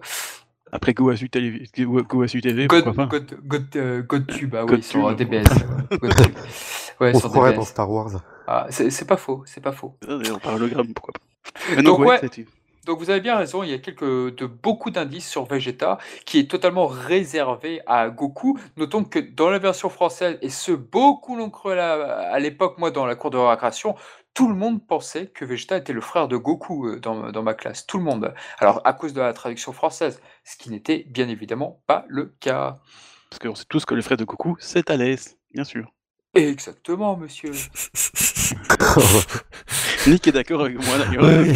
Après 0.72 0.94
Goasu 0.94 1.30
TV, 1.30 1.66
Go- 1.80 2.04
Goasu 2.04 2.40
TV 2.40 2.68
God, 2.68 2.86
pourquoi 2.86 3.08
pas 3.08 3.20
God, 3.20 3.38
God, 3.44 3.66
euh, 3.76 4.02
GodTube, 4.04 4.56
ah 4.56 4.64
oui, 4.64 4.70
GodTube, 4.70 4.84
sur 4.86 5.04
ouais. 5.04 5.16
DBS. 5.16 5.44
GodTube. 5.92 6.36
Ouais, 7.02 7.12
On 7.14 7.20
sur 7.20 7.30
DBS. 7.32 7.56
dans 7.58 7.66
Star 7.66 7.92
Wars. 7.92 8.12
Ah, 8.48 8.68
c'est 8.70 8.90
c'est 8.92 9.06
pas 9.06 9.18
faux, 9.18 9.44
c'est 9.46 9.62
pas 9.62 9.74
faux. 9.74 9.98
Ah, 10.08 10.18
Par 10.42 10.54
hologramme, 10.56 10.94
pourquoi 10.94 11.12
pas. 11.14 11.60
Mais 11.76 11.84
Donc, 11.84 11.98
donc, 11.98 12.00
ouais, 12.08 12.22
ouais. 12.22 12.46
Donc 12.86 13.00
vous 13.00 13.10
avez 13.10 13.22
bien 13.22 13.38
raison, 13.38 13.64
il 13.64 13.70
y 13.70 13.74
a 13.74 13.78
quelques, 13.78 14.04
de, 14.04 14.46
beaucoup 14.46 14.92
d'indices 14.92 15.30
sur 15.30 15.46
Vegeta 15.46 15.98
qui 16.26 16.40
est 16.40 16.50
totalement 16.50 16.88
réservé 16.88 17.82
à 17.86 18.10
Goku. 18.10 18.60
Notons 18.76 19.06
que 19.06 19.20
dans 19.20 19.50
la 19.50 19.60
version 19.60 19.90
française, 19.90 20.38
et 20.42 20.50
ce 20.50 20.74
beaucoup 20.74 21.38
l'ont 21.38 21.50
cru 21.50 21.80
à 21.80 22.38
l'époque, 22.40 22.78
moi 22.78 22.92
dans 22.92 23.06
la 23.06 23.16
cour 23.16 23.32
de 23.32 23.38
récréation, 23.38 23.96
tout 24.34 24.50
le 24.50 24.56
monde 24.56 24.86
pensait 24.86 25.28
que 25.28 25.46
Vegeta 25.46 25.78
était 25.78 25.94
le 25.94 26.02
frère 26.02 26.28
de 26.28 26.36
Goku 26.38 26.88
euh, 26.88 27.00
dans, 27.00 27.32
dans 27.32 27.44
ma 27.44 27.54
classe. 27.54 27.86
Tout 27.86 28.00
le 28.00 28.04
monde. 28.04 28.34
Alors 28.60 28.82
à 28.84 28.94
cause 28.94 29.14
de 29.14 29.22
la 29.22 29.32
traduction 29.32 29.72
française, 29.72 30.20
ce 30.44 30.58
qui 30.58 30.70
n'était 30.70 31.06
bien 31.08 31.30
évidemment 31.30 31.82
pas 31.88 32.04
le 32.10 32.36
cas. 32.40 32.82
Parce 33.30 33.40
qu'on 33.40 33.56
sait 33.56 33.66
tous 33.70 33.86
que 33.86 33.96
le 33.96 34.02
frère 34.02 34.18
de 34.18 34.26
Goku, 34.26 34.58
c'est 34.60 34.84
Thalès, 34.84 35.38
bien 35.54 35.64
sûr. 35.64 35.90
Exactement, 36.34 37.16
monsieur. 37.16 37.54
Nick 40.08 40.28
est 40.28 40.32
d'accord 40.32 40.62
avec 40.62 40.76
moi 40.76 40.98
d'ailleurs. 40.98 41.24
Oui, 41.24 41.54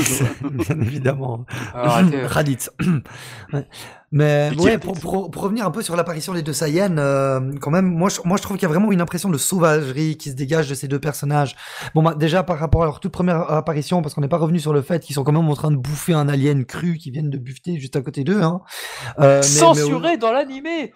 bien 0.66 0.82
évidemment. 0.82 1.46
Euh, 1.76 2.28
Raditz. 2.28 2.70
Ouais. 3.54 3.66
Mais 4.12 4.52
ouais, 4.60 4.78
pour, 4.78 4.98
pour- 5.00 5.32
pour 5.32 5.42
revenir 5.42 5.66
un 5.66 5.72
peu 5.72 5.82
sur 5.82 5.96
l'apparition 5.96 6.34
des 6.34 6.42
deux 6.42 6.52
Saiyans, 6.54 6.98
euh, 6.98 7.40
quand 7.62 7.72
même, 7.72 7.86
moi 7.86 8.10
je, 8.10 8.20
moi 8.26 8.36
je 8.38 8.42
trouve 8.42 8.58
qu'il 8.58 8.64
y 8.64 8.66
a 8.66 8.74
vraiment 8.74 8.92
une 8.92 9.00
impression 9.02 9.30
de 9.30 9.38
sauvagerie 9.38 10.18
qui 10.18 10.30
se 10.32 10.36
dégage 10.36 10.70
de 10.70 10.76
ces 10.76 10.88
deux 10.90 11.00
personnages. 11.00 11.56
Bon, 11.96 12.04
bah, 12.04 12.14
déjà 12.16 12.44
par 12.44 12.58
rapport 12.60 12.84
à 12.84 12.86
leur 12.86 13.00
toute 13.02 13.12
première 13.14 13.50
apparition, 13.52 14.02
parce 14.02 14.14
qu'on 14.14 14.22
n'est 14.22 14.28
pas 14.30 14.38
revenu 14.38 14.60
sur 14.60 14.72
le 14.74 14.82
fait 14.82 15.02
qu'ils 15.04 15.14
sont 15.16 15.24
quand 15.26 15.32
même 15.34 15.48
en 15.48 15.56
train 15.56 15.72
de 15.72 15.78
bouffer 15.78 16.14
un 16.14 16.28
alien 16.30 16.64
cru 16.66 16.98
qui 16.98 17.12
viennent 17.12 17.30
de 17.30 17.38
buffeter 17.38 17.80
juste 17.80 17.96
à 17.98 18.02
côté 18.02 18.24
d'eux. 18.26 18.42
Hein. 18.42 18.62
Euh, 19.20 19.22
mais- 19.22 19.36
mais- 19.36 19.42
Censuré 19.44 20.18
dans 20.18 20.32
l'animé 20.32 20.94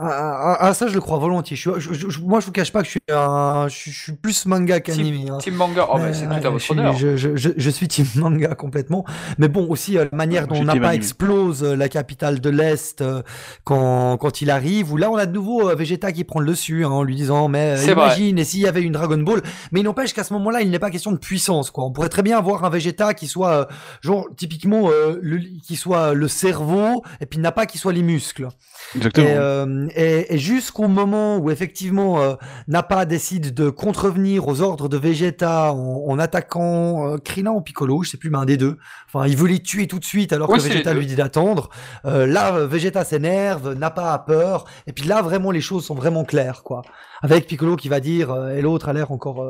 ah, 0.00 0.38
ah, 0.52 0.56
ah, 0.60 0.74
ça 0.74 0.86
je 0.86 0.94
le 0.94 1.00
crois 1.00 1.18
volontiers. 1.18 1.56
Je 1.56 1.70
suis, 1.72 1.80
je- 1.80 2.08
je- 2.08 2.20
moi 2.20 2.40
je 2.40 2.46
vous 2.46 2.52
cache 2.52 2.70
pas 2.72 2.80
que 2.80 2.86
je 2.86 2.90
suis, 2.92 3.00
un, 3.10 3.66
je, 3.68 3.74
suis- 3.74 3.90
je 3.90 4.02
suis 4.04 4.12
plus 4.12 4.46
manga 4.46 4.78
qu'animé. 4.80 5.26
hein. 5.30 5.38
Team 5.38 5.54
Manga, 5.54 5.86
oh, 5.92 5.98
Mais, 5.98 6.14
c'est 6.14 6.26
tout 6.26 6.32
à 6.32 6.40
je 6.40 6.48
votre 6.48 6.58
suis- 6.60 6.72
honneur. 6.72 6.94
Je, 6.94 7.16
je- 7.16 7.34
je- 7.36 7.48
je 7.56 7.70
suis 7.70 7.88
team 7.88 8.06
manga 8.16 8.54
complètement. 8.54 9.04
Mais 9.38 9.48
bon, 9.48 9.66
aussi 9.68 9.98
euh, 9.98 10.06
la 10.10 10.16
manière 10.16 10.42
Ouais, 10.42 10.48
dont 10.48 10.54
team 10.56 10.64
Nappa 10.66 10.88
anime. 10.88 10.92
explose 11.00 11.64
euh, 11.64 11.74
la 11.74 11.88
capitale 11.88 12.40
de 12.40 12.50
l'Est 12.50 13.00
euh, 13.00 13.22
quand, 13.64 14.16
quand 14.18 14.40
il 14.40 14.50
arrive, 14.50 14.92
où 14.92 14.96
là 14.96 15.10
on 15.10 15.16
a 15.16 15.26
de 15.26 15.32
nouveau 15.32 15.74
Vegeta 15.74 16.12
qui 16.12 16.24
prend 16.24 16.40
le 16.40 16.46
dessus 16.48 16.84
hein, 16.84 16.90
en 16.90 17.02
lui 17.02 17.16
disant 17.16 17.48
mais 17.48 17.74
vrai. 17.76 17.92
imagine 17.92 18.38
et 18.38 18.44
s'il 18.44 18.60
y 18.60 18.66
avait 18.66 18.82
une 18.82 18.92
Dragon 18.92 19.18
Ball? 19.18 19.42
Mais 19.72 19.80
il 19.80 19.84
n'empêche 19.84 20.12
qu'à 20.14 20.24
ce 20.24 20.32
moment-là 20.34 20.62
il 20.62 20.70
n'est 20.70 20.78
pas 20.78 20.90
question 20.90 21.12
de 21.12 21.18
puissance. 21.18 21.70
quoi. 21.70 21.84
On 21.84 21.90
pourrait 21.92 22.08
très 22.08 22.22
bien 22.22 22.38
avoir 22.38 22.64
un 22.64 22.70
Vegeta 22.70 23.14
qui 23.14 23.26
soit 23.26 23.68
genre 24.00 24.26
typiquement 24.36 24.90
euh, 24.90 25.18
le, 25.20 25.38
qui 25.66 25.76
soit 25.76 26.14
le 26.14 26.28
cerveau 26.28 27.02
et 27.20 27.26
puis 27.26 27.38
Nappa 27.38 27.66
qui 27.66 27.78
soit 27.78 27.92
les 27.92 28.02
muscles. 28.02 28.48
Exactement. 28.94 29.26
Et, 29.26 29.34
euh, 29.36 29.87
et- 29.96 30.34
et 30.34 30.38
jusqu'au 30.38 30.88
moment 30.88 31.38
où 31.38 31.50
effectivement 31.50 32.20
euh, 32.20 32.34
Nappa 32.66 33.04
décide 33.04 33.54
de 33.54 33.70
contrevenir 33.70 34.46
aux 34.48 34.60
ordres 34.60 34.88
de 34.88 34.96
Vegeta 34.96 35.72
en, 35.72 36.04
en 36.08 36.18
attaquant 36.18 37.12
euh, 37.14 37.18
Krillin 37.18 37.52
ou 37.52 37.60
Piccolo, 37.60 38.02
je 38.02 38.10
sais 38.10 38.16
plus, 38.16 38.30
mais 38.30 38.38
un 38.38 38.44
des 38.44 38.56
deux. 38.56 38.76
Enfin, 39.12 39.26
il 39.26 39.36
veut 39.36 39.48
les 39.48 39.60
tuer 39.60 39.86
tout 39.86 39.98
de 39.98 40.04
suite 40.04 40.32
alors 40.32 40.48
Ouais, 40.50 40.58
que 40.58 40.62
Vegeta 40.62 40.92
lui 40.94 41.06
dit 41.06 41.16
d'attendre. 41.16 41.70
Euh, 42.04 42.26
là, 42.26 42.54
euh, 42.54 42.66
Vegeta 42.66 43.04
s'énerve, 43.04 43.72
Nappa 43.74 44.12
a 44.12 44.18
peur, 44.18 44.64
et 44.86 44.92
puis 44.92 45.04
là 45.06 45.22
vraiment 45.22 45.50
les 45.50 45.60
choses 45.60 45.84
sont 45.84 45.94
vraiment 45.94 46.24
claires, 46.24 46.62
quoi. 46.62 46.82
Avec 47.22 47.46
Piccolo 47.46 47.76
qui 47.76 47.88
va 47.88 48.00
dire, 48.00 48.30
euh, 48.30 48.50
et 48.56 48.62
l'autre 48.62 48.88
a 48.88 48.92
l'air 48.92 49.10
encore. 49.12 49.42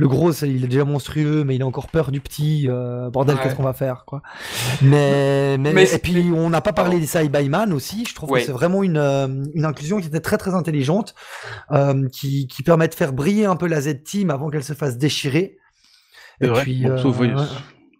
Le 0.00 0.08
gros, 0.08 0.32
il 0.32 0.64
est 0.64 0.68
déjà 0.68 0.84
monstrueux, 0.84 1.44
mais 1.44 1.56
il 1.56 1.62
a 1.62 1.66
encore 1.66 1.88
peur 1.88 2.10
du 2.10 2.20
petit. 2.22 2.66
euh, 2.70 3.10
bordel, 3.10 3.36
Ouais. 3.36 3.42
qu'est-ce 3.42 3.54
qu'on 3.54 3.62
va 3.62 3.74
faire, 3.74 4.04
quoi. 4.06 4.22
Mais, 4.80 5.58
mais, 5.58 5.74
Mais 5.74 5.92
et 5.94 5.98
puis 5.98 6.30
on 6.34 6.48
n'a 6.48 6.62
pas 6.62 6.72
parlé 6.72 6.98
des 6.98 7.06
Saibayman 7.06 7.70
aussi. 7.74 8.06
Je 8.08 8.14
trouve 8.14 8.30
Ouais. 8.30 8.40
que 8.40 8.46
c'est 8.46 8.52
vraiment 8.52 8.82
une, 8.82 8.96
euh, 8.96 9.28
une 9.54 9.64
inclusion 9.66 10.00
qui 10.00 10.06
était 10.06 10.20
très 10.20 10.38
très 10.38 10.54
intelligente, 10.54 11.14
euh, 11.72 12.08
qui, 12.08 12.46
qui 12.46 12.62
permet 12.62 12.88
de 12.88 12.94
faire 12.94 13.12
briller 13.12 13.44
un 13.44 13.56
peu 13.56 13.66
la 13.66 13.82
Z-Team 13.82 14.30
avant 14.30 14.48
qu'elle 14.48 14.64
se 14.64 14.72
fasse 14.72 14.96
déchirer. 14.96 15.58
Et 16.40 16.46
vrai. 16.46 16.62
puis, 16.62 16.82
Bon, 16.84 16.90
euh, 16.92 16.96
sauf, 16.98 17.18
ouais. 17.20 17.30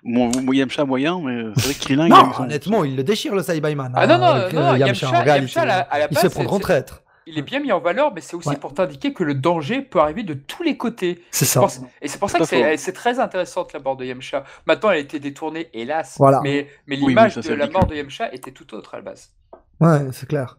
Mon, 0.03 0.31
mon 0.43 0.53
Yamcha 0.55 0.87
moyen, 0.87 1.21
mais 1.23 1.43
c'est 1.59 1.75
vrai 1.75 1.75
il 1.91 2.01
a 2.01 2.09
Non, 2.09 2.31
honnêtement, 2.39 2.85
il 2.85 2.97
le 2.97 3.05
déchire 3.05 3.35
le 3.35 3.43
Saibayman. 3.43 3.93
Ah 3.95 4.07
non, 4.07 4.15
non, 4.15 4.21
non, 4.21 4.35
euh, 4.37 4.51
non, 4.53 4.75
Yamcha, 4.77 4.87
Yamcha, 4.87 5.09
en 5.09 5.23
réalité. 5.25 5.53
Yamcha, 5.57 5.61
à 5.61 5.67
la- 5.67 5.81
à 5.81 5.99
la 5.99 6.09
il 6.11 6.17
se 6.17 6.29
c'est- 6.31 6.47
en 6.47 6.59
traître. 6.59 7.03
Il 7.27 7.39
est 7.39 7.43
bien 7.43 7.61
mis 7.61 7.71
en 7.71 7.81
valeur, 7.81 8.13
mais 8.15 8.21
c'est 8.21 8.35
aussi 8.35 8.49
Ouais. 8.49 8.57
pour 8.57 8.75
t'indiquer 8.75 9.13
que 9.13 9.23
le 9.23 9.35
danger 9.35 9.83
peut 9.83 9.99
arriver 10.01 10.23
de 10.23 10.35
tous 10.35 10.63
les 10.63 10.77
côtés. 10.77 11.23
C'est 11.31 11.45
ça. 11.45 11.61
pour- 11.61 11.71
Et 12.01 12.09
c'est 12.09 12.19
pour 12.19 12.31
ça 12.31 12.39
que 12.39 12.77
c'est 12.77 12.93
très 12.93 13.21
intéressante 13.21 13.73
la 13.73 13.81
mort 13.81 13.97
de 13.97 14.05
Yamcha. 14.05 14.45
Maintenant, 14.67 14.91
elle 14.91 14.97
a 14.97 15.01
été 15.01 15.21
détournée, 15.21 15.69
hélas. 15.73 16.17
Voilà. 16.19 16.41
Mais, 16.43 16.69
mais 16.87 16.97
Oui, 16.97 17.03
oui, 17.03 17.09
l'image 17.11 17.37
de 17.37 17.55
la 17.55 17.69
mort 17.69 17.87
de 17.87 17.95
Yamcha 17.95 18.33
était 18.33 18.53
tout 18.53 18.75
autre 18.75 18.95
à 18.95 18.97
la 18.99 19.03
base. 19.03 19.33
Ouais, 19.81 20.09
c'est 20.13 20.29
clair. 20.29 20.59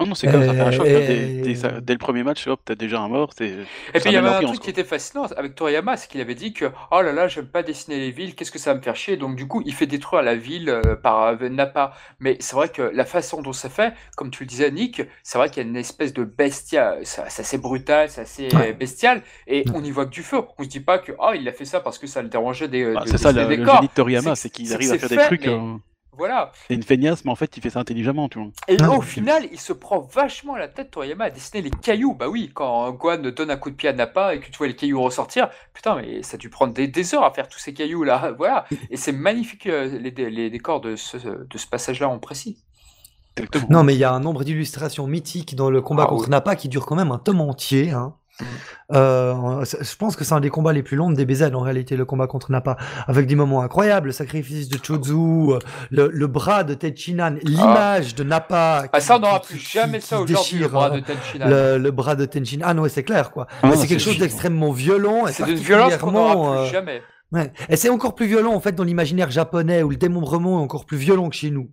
Non, 0.00 0.06
non, 0.06 0.14
c'est 0.14 0.30
comme 0.30 0.44
ça 0.44 0.52
fait 0.54 0.60
un 0.60 0.70
choc. 0.70 0.86
Et- 0.86 1.42
Dès, 1.42 1.54
dès 1.82 1.92
le 1.92 1.98
premier 1.98 2.22
match, 2.22 2.46
hop, 2.46 2.60
t'as 2.64 2.74
déjà 2.74 3.00
un 3.00 3.08
mort. 3.08 3.30
c'est- 3.36 3.46
Et 3.94 4.00
puis 4.00 4.02
il 4.06 4.12
y 4.12 4.16
avait 4.16 4.28
un 4.28 4.40
truc 4.40 4.60
qui 4.60 4.70
était 4.70 4.84
fascinant 4.84 5.24
avec 5.36 5.54
Toriyama, 5.54 5.96
c'est 5.96 6.08
qu'il 6.08 6.20
avait 6.20 6.34
dit 6.34 6.52
que 6.52 6.66
oh 6.90 7.00
là 7.02 7.12
là, 7.12 7.26
j'aime 7.28 7.46
pas 7.46 7.62
dessiner 7.62 7.98
les 7.98 8.10
villes, 8.10 8.34
qu'est-ce 8.34 8.50
que 8.52 8.58
ça 8.58 8.72
va 8.72 8.78
me 8.78 8.82
faire 8.82 8.96
chier? 8.96 9.16
Donc 9.16 9.36
du 9.36 9.46
coup, 9.48 9.62
il 9.66 9.74
fait 9.74 9.86
détruire 9.86 10.22
la 10.22 10.34
ville 10.36 10.68
euh, 10.68 10.94
par 10.96 11.22
euh, 11.40 11.48
Nappa. 11.48 11.92
Mais 12.20 12.36
c'est 12.40 12.54
vrai 12.54 12.68
que 12.68 12.82
la 12.82 13.04
façon 13.04 13.42
dont 13.42 13.52
ça 13.52 13.68
fait, 13.68 13.92
comme 14.16 14.30
tu 14.30 14.44
le 14.44 14.48
disais, 14.48 14.70
Nick, 14.70 15.02
c'est 15.22 15.38
vrai 15.38 15.48
qu'il 15.50 15.62
y 15.62 15.66
a 15.66 15.68
une 15.68 15.76
espèce 15.76 16.12
de 16.12 16.24
bestia, 16.24 16.96
ça- 17.02 17.24
c'est 17.28 17.42
assez 17.42 17.58
brutal, 17.58 18.08
c'est 18.10 18.20
assez 18.22 18.48
Ouais. 18.54 18.70
euh, 18.70 18.72
bestial, 18.72 19.22
et 19.46 19.58
Ouais. 19.60 19.64
on 19.74 19.82
y 19.82 19.90
voit 19.90 20.04
que 20.06 20.10
du 20.10 20.22
feu. 20.22 20.38
On 20.58 20.62
se 20.64 20.68
dit 20.68 20.80
pas 20.80 20.98
que 20.98 21.12
oh 21.18 21.30
il 21.34 21.48
a 21.48 21.52
fait 21.52 21.64
ça 21.64 21.80
parce 21.80 21.98
que 21.98 22.06
ça 22.06 22.22
le 22.22 22.28
dérangeait 22.28 22.68
des, 22.68 22.92
Bah, 22.94 23.02
de 23.04 23.08
c'est 23.08 23.18
ça 23.18 23.32
le, 23.32 23.46
des 23.46 23.56
le 23.56 23.64
génie 23.66 23.88
de 23.88 23.92
Toriyama, 23.94 24.34
C'est- 24.36 24.50
qu'il 24.50 24.72
arrive 24.72 24.92
à 24.92 24.98
faire 24.98 25.08
des 25.08 25.16
trucs. 25.16 25.46
mais- 25.46 25.52
euh, 25.52 25.74
Voilà. 26.12 26.52
C'est 26.68 26.74
une 26.74 26.82
feignasse, 26.82 27.24
mais 27.24 27.30
en 27.30 27.36
fait, 27.36 27.56
il 27.56 27.62
fait 27.62 27.70
ça 27.70 27.80
intelligemment, 27.80 28.28
tu 28.28 28.38
vois. 28.38 28.48
Et 28.66 28.76
Ah, 28.82 28.90
au 28.90 29.00
final, 29.02 29.46
il 29.52 29.60
se 29.60 29.72
prend 29.72 30.00
vachement 30.00 30.56
la 30.56 30.66
tête, 30.68 30.90
Toriyama, 30.90 31.24
à 31.24 31.30
dessiner 31.30 31.62
les 31.62 31.70
cailloux. 31.70 32.14
Bah 32.14 32.28
oui, 32.28 32.50
quand 32.52 32.90
Gohan 32.92 33.18
donne 33.18 33.50
un 33.50 33.56
coup 33.56 33.70
de 33.70 33.76
pied 33.76 33.88
à 33.88 33.92
Nappa 33.92 34.34
et 34.34 34.40
que 34.40 34.46
tu 34.50 34.58
vois 34.58 34.66
les 34.66 34.74
cailloux 34.76 35.00
ressortir, 35.00 35.48
putain, 35.74 35.96
mais 35.96 36.22
ça 36.22 36.34
a 36.34 36.38
dû 36.38 36.50
prendre 36.50 36.72
des, 36.74 36.88
des 36.88 37.14
heures 37.14 37.24
à 37.24 37.30
faire 37.32 37.48
tous 37.48 37.58
ces 37.58 37.72
cailloux-là. 37.72 38.32
Voilà. 38.36 38.64
Et 38.90 38.96
c'est 38.96 39.12
magnifique, 39.12 39.66
euh, 39.66 39.98
les, 39.98 40.10
dé- 40.10 40.30
les 40.30 40.50
décors 40.50 40.80
de 40.80 40.96
ce, 40.96 41.16
de 41.18 41.58
ce 41.58 41.66
passage-là 41.66 42.08
en 42.08 42.18
précis. 42.18 42.58
Exactement. 43.36 43.68
Non, 43.70 43.84
mais 43.84 43.94
il 43.94 43.98
y 43.98 44.04
a 44.04 44.12
un 44.12 44.20
nombre 44.20 44.44
d'illustrations 44.44 45.06
mythiques 45.06 45.54
dans 45.54 45.70
le 45.70 45.80
combat 45.80 46.04
Ah 46.04 46.08
contre 46.08 46.24
oui. 46.24 46.30
Nappa 46.30 46.56
qui 46.56 46.68
dure 46.68 46.86
quand 46.86 46.96
même 46.96 47.12
un 47.12 47.18
tome 47.18 47.40
entier. 47.40 47.90
hein. 47.92 48.14
Euh, 48.94 49.64
je 49.64 49.96
pense 49.96 50.16
que 50.16 50.24
c'est 50.24 50.32
un 50.34 50.40
des 50.40 50.50
combats 50.50 50.72
les 50.72 50.82
plus 50.82 50.96
longs 50.96 51.10
de 51.10 51.16
DBZ 51.16 51.50
en 51.54 51.60
réalité, 51.60 51.96
le 51.96 52.04
combat 52.04 52.26
contre 52.26 52.50
Nappa, 52.50 52.76
avec 53.06 53.26
des 53.26 53.34
moments 53.34 53.60
incroyables, 53.62 54.06
le 54.08 54.12
sacrifice 54.12 54.68
de 54.68 54.78
Chozu, 54.82 55.12
euh, 55.52 55.58
le, 55.90 56.08
le 56.12 56.26
bras 56.26 56.64
de 56.64 56.74
Techinan, 56.74 57.34
l'image 57.42 58.14
de 58.14 58.24
Nappa. 58.24 58.84
Ah, 58.92 59.00
ça, 59.00 59.14
on 59.14 59.18
qui- 59.18 59.22
n'aura 59.24 59.40
qui- 59.40 59.46
plus 59.48 59.58
qui- 59.58 59.72
jamais 59.72 59.98
qui 59.98 60.06
ça 60.06 60.20
aujourd'hui, 60.20 60.58
le 60.58 60.68
bras 60.68 60.90
euh, 60.92 60.96
de 60.96 61.00
Tenchinan. 61.00 61.48
le, 61.48 61.78
le 61.78 61.90
bras 61.90 62.14
de. 62.14 62.28
Ah 62.62 62.74
non, 62.74 62.82
ouais, 62.82 62.88
c'est 62.88 63.02
clair 63.02 63.30
quoi. 63.30 63.46
Ah, 63.62 63.72
c'est 63.76 63.86
quelque 63.86 64.00
chose 64.00 64.18
d'extrêmement 64.18 64.70
violent. 64.72 65.24
C'est 65.28 65.44
d'une 65.44 65.56
violence 65.56 65.96
qu'on 65.96 66.12
n'aura 66.12 66.34
plus 66.34 66.60
euh, 66.60 66.66
jamais. 66.70 67.02
Ouais. 67.32 67.52
Et 67.68 67.76
c'est 67.76 67.90
encore 67.90 68.14
plus 68.14 68.26
violent 68.26 68.54
en 68.54 68.60
fait 68.60 68.72
dans 68.72 68.84
l'imaginaire 68.84 69.30
japonais 69.30 69.82
où 69.82 69.90
le 69.90 69.96
démembrement 69.96 70.60
est 70.60 70.62
encore 70.62 70.86
plus 70.86 70.96
violent 70.96 71.28
que 71.28 71.36
chez 71.36 71.50
nous. 71.50 71.70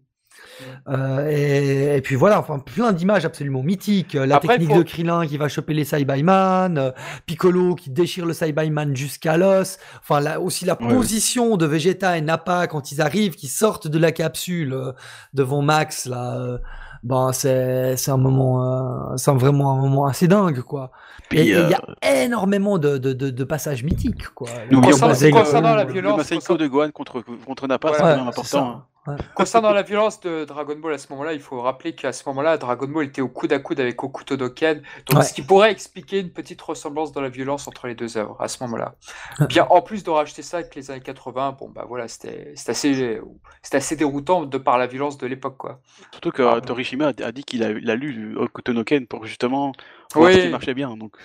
Euh, 0.88 1.30
et, 1.30 1.98
et 1.98 2.02
puis 2.02 2.16
voilà, 2.16 2.40
enfin 2.40 2.60
plein 2.60 2.92
d'images 2.94 3.26
absolument 3.26 3.64
mythiques. 3.64 4.14
La 4.14 4.36
Après, 4.38 4.50
technique 4.58 4.72
faut- 4.72 4.78
de 4.80 4.84
Krillin 4.84 5.26
qui 5.28 5.38
va 5.38 5.48
choper 5.48 5.74
les 5.74 5.84
Saibayman, 5.86 6.78
euh, 6.78 6.92
Piccolo 7.26 7.76
qui 7.76 7.90
déchire 7.90 8.26
le 8.26 8.34
Saibayman 8.34 8.96
jusqu'à 8.96 9.38
l'os. 9.38 9.78
Enfin 10.02 10.20
là 10.20 10.40
aussi 10.40 10.66
la 10.66 10.80
Ouais, 10.82 10.88
position 10.94 11.58
de 11.58 11.66
Vegeta 11.66 12.18
et 12.18 12.22
Nappa 12.22 12.68
quand 12.68 12.92
ils 12.92 13.02
arrivent, 13.02 13.36
qui 13.36 13.48
sortent 13.48 13.88
de 13.88 13.98
la 14.00 14.12
capsule 14.12 14.74
euh, 14.74 14.92
devant 15.34 15.62
Max 15.62 16.06
là. 16.06 16.60
ben 17.04 17.32
c'est 17.34 17.96
c'est 17.98 18.10
un 18.12 18.18
moment, 18.18 19.12
euh, 19.14 19.18
c'est 19.18 19.32
vraiment 19.32 19.72
un 19.74 19.82
moment 19.82 20.06
assez 20.06 20.28
dingue 20.28 20.62
quoi. 20.62 20.92
Puis, 21.30 21.40
et 21.40 21.44
il 21.52 21.70
y 21.70 21.74
a 21.74 22.24
énormément 22.24 22.78
de, 22.78 22.98
de, 22.98 23.14
de, 23.14 23.30
de 23.30 23.44
passages 23.44 23.84
mythiques 23.84 24.28
quoi. 24.34 24.48
Pas, 25.00 25.14
c'est 25.16 25.32
que 25.32 25.38
concernant 25.38 25.76
la 25.76 25.84
le- 25.84 25.92
violence, 25.92 26.30
Le 26.30 26.36
concernant- 26.36 26.60
de 26.60 26.68
Gohan 26.68 26.90
contre, 26.92 27.24
contre 27.46 27.68
Nappa, 27.68 27.90
Ouais, 27.92 27.98
quand 28.00 28.06
c'est 28.06 28.20
important. 28.20 28.44
ça. 28.44 28.60
hein. 28.60 28.84
Ouais. 29.08 29.16
Concernant 29.36 29.72
la 29.72 29.84
violence 29.84 30.20
de 30.22 30.46
Dragon 30.46 30.76
Ball 30.78 30.94
à 30.94 30.98
ce 30.98 31.12
moment-là, 31.12 31.34
il 31.34 31.40
faut 31.40 31.62
rappeler 31.62 31.94
qu'à 31.94 32.12
ce 32.12 32.28
moment-là, 32.30 32.58
Dragon 32.58 32.88
Ball 32.88 33.06
était 33.06 33.22
au 33.22 33.28
coude 33.28 33.54
à 33.54 33.60
coude 33.60 33.80
avec 33.80 34.04
Okuto 34.04 34.36
Doken, 34.36 34.82
donc 35.08 35.20
Ouais. 35.20 35.24
ce 35.24 35.34
qui 35.34 35.44
pourrait 35.44 35.72
expliquer 35.72 36.20
une 36.20 36.32
petite 36.32 36.62
ressemblance 36.62 37.12
dans 37.12 37.22
la 37.22 37.30
violence 37.30 37.68
entre 37.68 37.88
les 37.88 37.94
deux 37.96 38.18
œuvres 38.18 38.36
à 38.40 38.48
ce 38.48 38.64
moment-là. 38.64 38.96
Bien, 39.48 39.68
en 39.70 39.82
plus 39.82 40.04
de 40.04 40.10
racheter 40.10 40.42
ça 40.42 40.58
avec 40.58 40.74
les 40.76 40.90
années 40.90 41.02
80, 41.02 41.58
bon 41.60 41.70
bah 41.70 41.86
voilà, 41.88 42.08
c'était 42.08 42.54
c'était 42.56 42.72
assez, 42.72 43.22
c'était 43.62 43.78
assez 43.78 43.96
déroutant 43.96 44.44
de 44.46 44.58
par 44.58 44.78
la 44.78 44.88
violence 44.88 45.18
de 45.18 45.28
l'époque, 45.28 45.58
quoi. 45.58 45.80
Surtout 46.12 46.32
que 46.32 46.42
Ah. 46.42 46.56
euh, 46.56 46.62
Torishima 46.62 47.08
a, 47.24 47.32
dit 47.32 47.44
qu'il 47.44 47.64
a, 47.64 47.96
lu 47.96 48.36
Okutonoken 48.38 49.06
pour 49.08 49.26
justement 49.26 49.72
voir 50.14 50.28
Oui. 50.30 50.34
ce 50.36 50.40
qui 50.40 50.50
marchait 50.50 50.74
bien. 50.74 50.96
Donc 50.98 51.16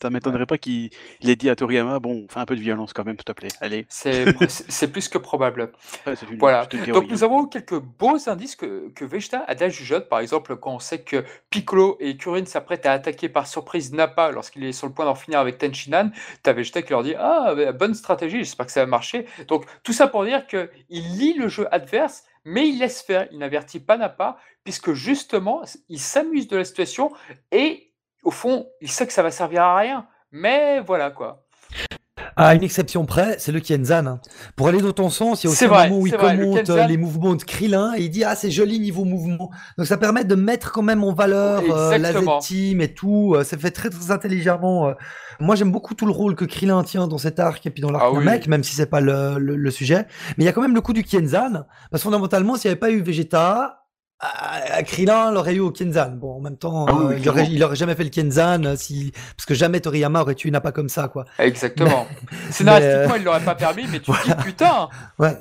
ça 0.00 0.10
m'étonnerait 0.10 0.46
pas 0.46 0.58
qu'il 0.58 0.90
il 1.20 1.30
ait 1.30 1.36
dit 1.36 1.50
à 1.50 1.56
Toriyama 1.56 1.98
bon, 1.98 2.26
fais 2.28 2.40
un 2.40 2.46
peu 2.46 2.56
de 2.56 2.60
violence 2.60 2.92
quand 2.92 3.04
même, 3.04 3.16
s'il 3.16 3.24
te 3.24 3.32
plaît. 3.32 3.48
Allez. 3.60 3.86
C'est 3.88 4.88
plus 4.92 5.08
que 5.08 5.18
probable. 5.18 5.72
Ouais, 6.06 6.16
c'est 6.16 6.28
une, 6.30 6.38
Voilà. 6.38 6.66
Donc 6.66 7.08
nous 7.10 7.24
avons 7.24 7.46
quelques 7.46 7.78
beaux 7.78 8.28
indices 8.28 8.56
que, 8.56 8.90
que 8.90 9.04
Vegeta 9.04 9.44
a 9.46 9.54
déjà 9.54 9.68
jugeote. 9.68 10.08
Par 10.08 10.20
exemple, 10.20 10.56
quand 10.56 10.74
on 10.74 10.78
sait 10.78 11.02
que 11.02 11.24
Piccolo 11.50 11.96
et 12.00 12.16
Kuririn 12.16 12.46
s'apprêtent 12.46 12.86
à 12.86 12.92
attaquer 12.92 13.28
par 13.28 13.46
surprise 13.46 13.92
Nappa 13.92 14.30
lorsqu'il 14.30 14.64
est 14.64 14.72
sur 14.72 14.86
le 14.86 14.92
point 14.92 15.04
d'en 15.04 15.14
finir 15.14 15.40
avec 15.40 15.58
Tenchinan, 15.58 16.10
t'as 16.42 16.52
Vegeta 16.52 16.82
qui 16.82 16.90
leur 16.90 17.02
dit 17.02 17.14
Ah, 17.18 17.54
bah, 17.54 17.72
bonne 17.72 17.94
stratégie, 17.94 18.38
j'espère 18.38 18.66
que 18.66 18.72
ça 18.72 18.80
va 18.80 18.86
marcher. 18.86 19.26
Donc 19.48 19.64
tout 19.82 19.92
ça 19.92 20.08
pour 20.08 20.24
dire 20.24 20.46
qu'il 20.46 20.68
lit 20.90 21.34
le 21.34 21.48
jeu 21.48 21.66
adverse, 21.72 22.24
mais 22.44 22.68
il 22.68 22.78
laisse 22.78 23.02
faire, 23.02 23.28
il 23.32 23.38
n'avertit 23.38 23.80
pas 23.80 23.96
Nappa, 23.96 24.38
puisque 24.64 24.92
justement, 24.92 25.62
il 25.88 26.00
s'amuse 26.00 26.48
de 26.48 26.56
la 26.56 26.64
situation 26.64 27.12
et 27.52 27.89
au 28.24 28.30
fond, 28.30 28.66
il 28.80 28.90
sait 28.90 29.06
que 29.06 29.12
ça 29.12 29.22
va 29.22 29.30
servir 29.30 29.62
à 29.62 29.76
rien. 29.76 30.06
Mais 30.32 30.80
voilà 30.80 31.10
quoi. 31.10 31.44
À 32.36 32.54
une 32.54 32.62
exception 32.62 33.06
près, 33.06 33.36
c'est 33.38 33.50
le 33.50 33.60
Kienzan. 33.60 34.06
hein. 34.06 34.20
Pour 34.54 34.68
aller 34.68 34.80
dans 34.80 34.92
ton 34.92 35.10
sens, 35.10 35.42
il 35.42 35.46
y 35.46 35.48
a 35.48 35.52
aussi 35.52 35.64
un 35.64 35.68
vrai, 35.68 35.88
moment 35.88 36.00
où 36.02 36.06
il 36.06 36.14
vrai, 36.14 36.36
commente 36.36 36.70
euh, 36.70 36.86
les 36.86 36.96
mouvements 36.96 37.34
de 37.34 37.42
Krillin 37.42 37.92
et 37.96 38.02
il 38.02 38.10
dit 38.10 38.24
ah 38.24 38.34
c'est 38.34 38.50
joli 38.50 38.78
niveau 38.78 39.04
mouvement. 39.04 39.50
Donc 39.76 39.86
ça 39.86 39.96
permet 39.96 40.24
de 40.24 40.34
mettre 40.34 40.70
quand 40.72 40.82
même 40.82 41.02
en 41.02 41.12
valeur 41.12 41.62
euh, 41.70 41.98
la. 41.98 42.12
Z-Team 42.12 42.80
et 42.82 42.94
tout. 42.94 43.34
euh, 43.34 43.42
ça 43.44 43.58
fait 43.58 43.70
très 43.70 43.90
très 43.90 44.10
intelligemment. 44.10 44.88
euh. 44.88 44.92
Moi 45.40 45.56
j'aime 45.56 45.72
beaucoup 45.72 45.94
tout 45.94 46.06
le 46.06 46.12
rôle 46.12 46.34
que 46.36 46.44
Krillin 46.44 46.82
tient 46.84 47.08
dans 47.08 47.18
cet 47.18 47.40
arc 47.40 47.64
et 47.66 47.70
puis 47.70 47.82
dans 47.82 47.90
l'arc 47.90 48.04
Ah 48.06 48.12
oui. 48.12 48.24
Namek, 48.24 48.46
même 48.48 48.62
si 48.62 48.74
c'est 48.74 48.86
pas 48.86 49.00
le, 49.00 49.38
le- 49.38 49.56
le 49.56 49.70
sujet. 49.70 50.06
Mais 50.36 50.44
il 50.44 50.46
y 50.46 50.48
a 50.48 50.52
quand 50.52 50.62
même 50.62 50.74
le 50.74 50.80
coup 50.82 50.92
du 50.92 51.02
Kienzan 51.02 51.64
parce 51.90 52.02
que 52.02 52.04
fondamentalement 52.04 52.56
s'il 52.56 52.68
n'y 52.68 52.72
avait 52.72 52.80
pas 52.80 52.90
eu 52.90 53.02
Vegeta, 53.02 53.79
Krillin 54.86 55.30
l'aurait 55.32 55.54
eu 55.54 55.60
au 55.60 55.70
Kienzan. 55.70 56.10
Bon, 56.16 56.36
en 56.36 56.40
même 56.40 56.56
temps, 56.58 56.86
Ah 56.86 56.94
oui, 56.94 57.14
euh, 57.14 57.18
il, 57.18 57.28
aurait, 57.28 57.46
il 57.50 57.62
aurait 57.64 57.76
jamais 57.76 57.94
fait 57.94 58.04
le 58.04 58.10
Kienzan 58.10 58.64
euh, 58.64 58.76
si 58.76 59.12
parce 59.36 59.46
que 59.46 59.54
jamais 59.54 59.80
Toriyama 59.80 60.20
aurait 60.20 60.34
tué 60.34 60.50
Nappa 60.50 60.72
comme 60.72 60.88
ça 60.90 61.08
quoi. 61.08 61.24
Exactement. 61.38 62.06
Scénaristiquement, 62.50 63.14
il 63.16 63.24
l'aurait 63.24 63.44
pas 63.44 63.54
permis, 63.54 63.86
mais 63.90 64.00
tu 64.00 64.10
te 64.12 64.24
dis 64.26 64.34
putain, 64.44 64.88
Ouais. 65.18 65.36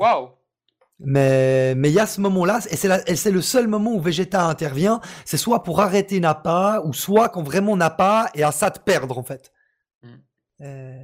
Mais 1.02 1.76
mais 1.76 1.90
il 1.90 1.94
y 1.94 2.00
a 2.00 2.06
ce 2.06 2.20
moment-là, 2.22 2.60
et 2.70 2.76
c'est 2.76 2.90
la- 2.90 3.10
et 3.10 3.16
c'est 3.16 3.32
le 3.32 3.42
seul 3.42 3.68
moment 3.70 3.94
où 3.94 4.02
Vegeta 4.02 4.44
intervient, 4.44 5.00
c'est 5.24 5.38
soit 5.38 5.64
pour 5.64 5.80
arrêter 5.80 6.20
Nappa, 6.20 6.82
ou 6.84 6.92
soit 6.94 7.30
quand 7.30 7.42
vraiment 7.42 7.78
Nappa 7.78 8.30
est 8.34 8.44
à 8.44 8.52
ça 8.52 8.70
de 8.70 8.80
perdre 8.80 9.18
en 9.18 9.24
fait. 9.24 9.54
Mm. 10.04 10.08
Euh, 10.62 11.00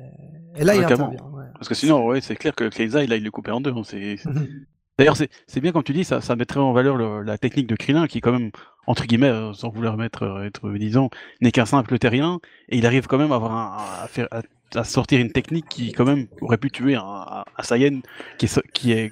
Et 0.57 0.63
là, 0.65 0.75
il 0.75 0.79
Ouais, 0.81 0.85
clairement. 0.85 1.05
intervient. 1.11 1.29
ouais. 1.37 1.45
Parce 1.53 1.69
que 1.69 1.75
sinon, 1.75 2.05
ouais, 2.07 2.19
c'est 2.19 2.35
clair 2.35 2.53
que 2.53 2.67
Keiza, 2.67 3.05
là, 3.05 3.15
il 3.15 3.25
est 3.25 3.29
coupé 3.29 3.51
en 3.51 3.61
deux. 3.61 3.71
hein, 3.71 3.83
c'est- 3.85 4.17
D'ailleurs, 4.97 5.17
c'est 5.17 5.59
bien 5.61 5.71
comme 5.73 5.83
tu 5.83 5.91
dis, 5.93 6.05
ça, 6.05 6.21
ça 6.21 6.35
mettrait 6.37 6.59
en 6.61 6.71
valeur 6.71 6.95
le- 6.95 7.21
la 7.21 7.37
technique 7.37 7.67
de 7.67 7.75
Krillin, 7.75 8.07
qui 8.07 8.21
quand 8.21 8.31
même, 8.31 8.51
entre 8.87 9.05
guillemets, 9.05 9.27
euh, 9.29 9.53
sans 9.53 9.69
vouloir 9.69 9.97
mettre, 9.97 10.23
euh, 10.23 10.43
être, 10.45 10.69
disons, 10.71 11.09
n'est 11.41 11.51
qu'un 11.51 11.65
simple 11.65 11.99
terrien, 11.99 12.39
et 12.69 12.77
il 12.77 12.85
arrive 12.85 13.05
quand 13.07 13.17
même 13.17 13.31
à, 13.33 13.35
avoir 13.35 13.51
un- 13.53 14.03
à, 14.03 14.07
faire, 14.07 14.27
à, 14.31 14.83
sortir 14.85 15.19
une 15.19 15.31
technique 15.33 15.67
qui, 15.67 15.91
quand 15.91 16.05
même, 16.05 16.27
aurait 16.41 16.57
pu 16.57 16.71
tuer 16.71 16.95
un, 16.95 17.01
un, 17.03 17.43
un 17.57 17.63
Saiyan 17.63 17.99
qui 18.37 18.45
est, 18.45 18.61
qui 18.73 18.91
est 18.93 19.11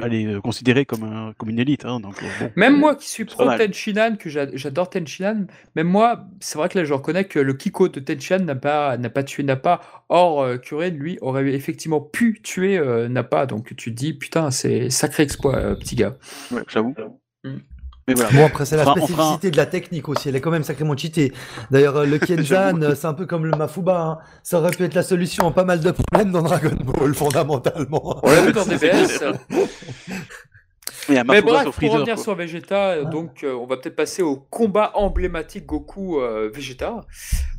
allez, 0.00 0.26
euh, 0.26 0.40
considéré 0.40 0.84
comme, 0.84 1.02
un, 1.04 1.32
comme 1.36 1.48
une 1.50 1.58
élite. 1.58 1.84
Hein, 1.84 2.00
donc, 2.00 2.22
euh, 2.22 2.26
bon. 2.40 2.50
Même 2.56 2.78
moi 2.78 2.94
qui 2.96 3.08
suis 3.08 3.24
pro. 3.24 3.44
Tenchinan, 3.56 4.16
que 4.16 4.28
j'a- 4.30 4.54
j'adore 4.54 4.90
Tenchinan, 4.90 5.46
même 5.76 5.88
moi, 5.88 6.26
c'est 6.40 6.58
vrai 6.58 6.68
que 6.68 6.78
là 6.78 6.84
je 6.84 6.92
reconnais 6.92 7.24
que 7.24 7.38
le 7.38 7.52
Kiko 7.54 7.88
de 7.88 8.00
Tenchinan 8.00 8.44
n'a 8.44 8.54
pas, 8.54 8.96
n'a 8.96 9.10
pas 9.10 9.22
tué 9.22 9.42
Nappa. 9.42 9.80
Or, 10.08 10.42
euh, 10.42 10.56
Kuren, 10.56 10.96
lui, 10.96 11.18
aurait 11.20 11.46
effectivement 11.52 12.00
pu 12.00 12.40
tuer 12.42 12.78
euh, 12.78 13.08
Nappa. 13.08 13.46
Donc 13.46 13.74
tu 13.76 13.90
te 13.92 13.96
dis, 13.96 14.12
putain, 14.14 14.50
c'est 14.50 14.90
sacré 14.90 15.22
exploit, 15.22 15.56
euh, 15.56 15.74
petit 15.74 15.96
gars. 15.96 16.16
Ouais, 16.50 16.62
j'avoue. 16.68 16.94
Mm. 17.44 17.56
Mais 18.08 18.14
voilà. 18.14 18.30
Bon, 18.32 18.46
après, 18.46 18.64
c'est 18.64 18.76
la 18.76 18.84
spécificité 18.90 19.50
de 19.50 19.56
la 19.58 19.66
technique 19.66 20.08
aussi. 20.08 20.30
Elle 20.30 20.36
est 20.36 20.40
quand 20.40 20.50
même 20.50 20.64
sacrément 20.64 20.96
cheatée. 20.96 21.32
D'ailleurs, 21.70 21.96
euh, 21.98 22.06
le 22.06 22.18
Kienzan, 22.26 22.80
euh, 22.82 22.94
c'est 22.94 23.06
un 23.06 23.12
peu 23.12 23.26
comme 23.26 23.44
le 23.44 23.50
Mafuba. 23.56 24.00
hein. 24.00 24.18
Ça 24.42 24.58
aurait 24.58 24.70
pu 24.70 24.82
être 24.84 24.94
la 24.94 25.02
solution 25.02 25.46
à 25.46 25.50
pas 25.52 25.64
mal 25.64 25.80
de 25.80 25.90
problèmes 25.90 26.32
dans 26.32 26.42
Dragon 26.42 26.72
Ball, 26.84 27.14
fondamentalement. 27.14 28.18
On 28.22 28.30
l'a 28.30 28.40
vu 28.40 28.52
dans 28.52 28.64
DBS. 28.64 29.22
Mais 31.08 31.24
bref, 31.42 31.64
pour 31.64 31.74
Freezer. 31.74 31.94
revenir 31.94 32.14
quoi. 32.14 32.22
sur 32.22 32.34
Vegeta, 32.34 32.90
euh, 32.90 33.04
donc 33.04 33.42
euh, 33.42 33.54
on 33.54 33.66
va 33.66 33.76
peut-être 33.76 33.96
passer 33.96 34.22
au 34.22 34.36
combat 34.36 34.92
emblématique 34.94 35.66
Goku 35.66 36.20
euh, 36.20 36.50
Vegeta, 36.52 37.00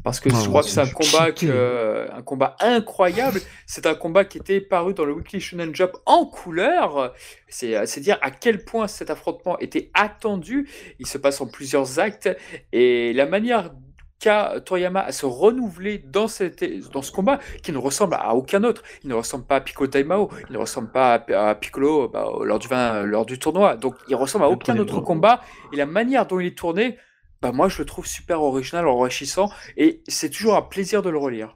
parce 0.04 0.20
que 0.20 0.30
Ah, 0.32 0.40
je 0.44 0.48
crois 0.48 0.62
que 0.62 0.70
c'est 0.70 0.82
un 0.82 0.88
combat, 0.88 1.32
que, 1.32 1.46
euh, 1.48 2.08
un 2.14 2.22
combat 2.22 2.56
incroyable. 2.60 3.42
C'est 3.66 3.86
un 3.86 3.96
combat 3.96 4.26
qui 4.26 4.38
était 4.38 4.62
paru 4.62 4.94
dans 4.94 5.06
le 5.06 5.14
Weekly 5.14 5.40
Shonen 5.40 5.74
Jump 5.76 5.92
en 6.06 6.26
couleur. 6.26 7.14
C'est 7.48 7.86
c'est 7.86 8.02
dire 8.02 8.18
à 8.22 8.32
quel 8.32 8.64
point 8.64 8.88
cet 8.88 9.10
affrontement 9.10 9.58
était 9.60 9.90
attendu. 9.94 10.70
Il 11.00 11.08
se 11.08 11.18
passe 11.18 11.42
en 11.42 11.48
plusieurs 11.48 12.00
actes 12.00 12.30
et 12.72 13.14
la 13.14 13.26
manière 13.26 13.72
qu'a 14.20 14.60
Toriyama 14.66 15.02
à 15.02 15.12
se 15.12 15.26
renouveler 15.26 15.98
dans, 16.00 16.28
cette, 16.28 16.64
dans 16.92 17.02
ce 17.02 17.12
combat 17.12 17.40
qui 17.64 17.72
ne 17.72 17.78
ressemble 17.78 18.16
à 18.16 18.36
aucun 18.36 18.64
autre. 18.64 18.84
Il 19.04 19.10
ne 19.10 19.16
ressemble 19.16 19.46
pas 19.46 19.58
à 19.58 19.62
Piccolo 19.62 19.88
Taimao, 19.90 20.30
il 20.50 20.54
ne 20.54 20.58
ressemble 20.58 20.92
pas 20.92 21.16
à, 21.16 21.50
à 21.50 21.56
Piccolo 21.56 22.10
bah, 22.10 22.28
lors, 22.44 22.60
du, 22.60 22.68
vin- 22.68 23.04
lors 23.04 23.26
du 23.26 23.40
tournoi. 23.40 23.76
Donc 23.78 23.96
il 24.10 24.16
ressemble 24.16 24.46
à 24.46 24.50
aucun 24.50 24.78
autre 24.78 25.00
combat. 25.02 25.42
Et 25.74 25.78
la 25.78 25.86
manière 25.86 26.26
dont 26.26 26.40
il 26.40 26.48
est 26.48 26.58
tourné, 26.58 26.98
bah, 27.42 27.52
moi 27.52 27.70
je 27.70 27.78
le 27.80 27.86
trouve 27.86 28.06
super 28.06 28.42
original, 28.44 28.88
enrichissant. 28.88 29.50
Et 29.78 30.04
c'est 30.08 30.30
toujours 30.30 30.56
un 30.56 30.62
plaisir 30.64 31.02
de 31.02 31.10
le 31.10 31.18
relire. 31.18 31.56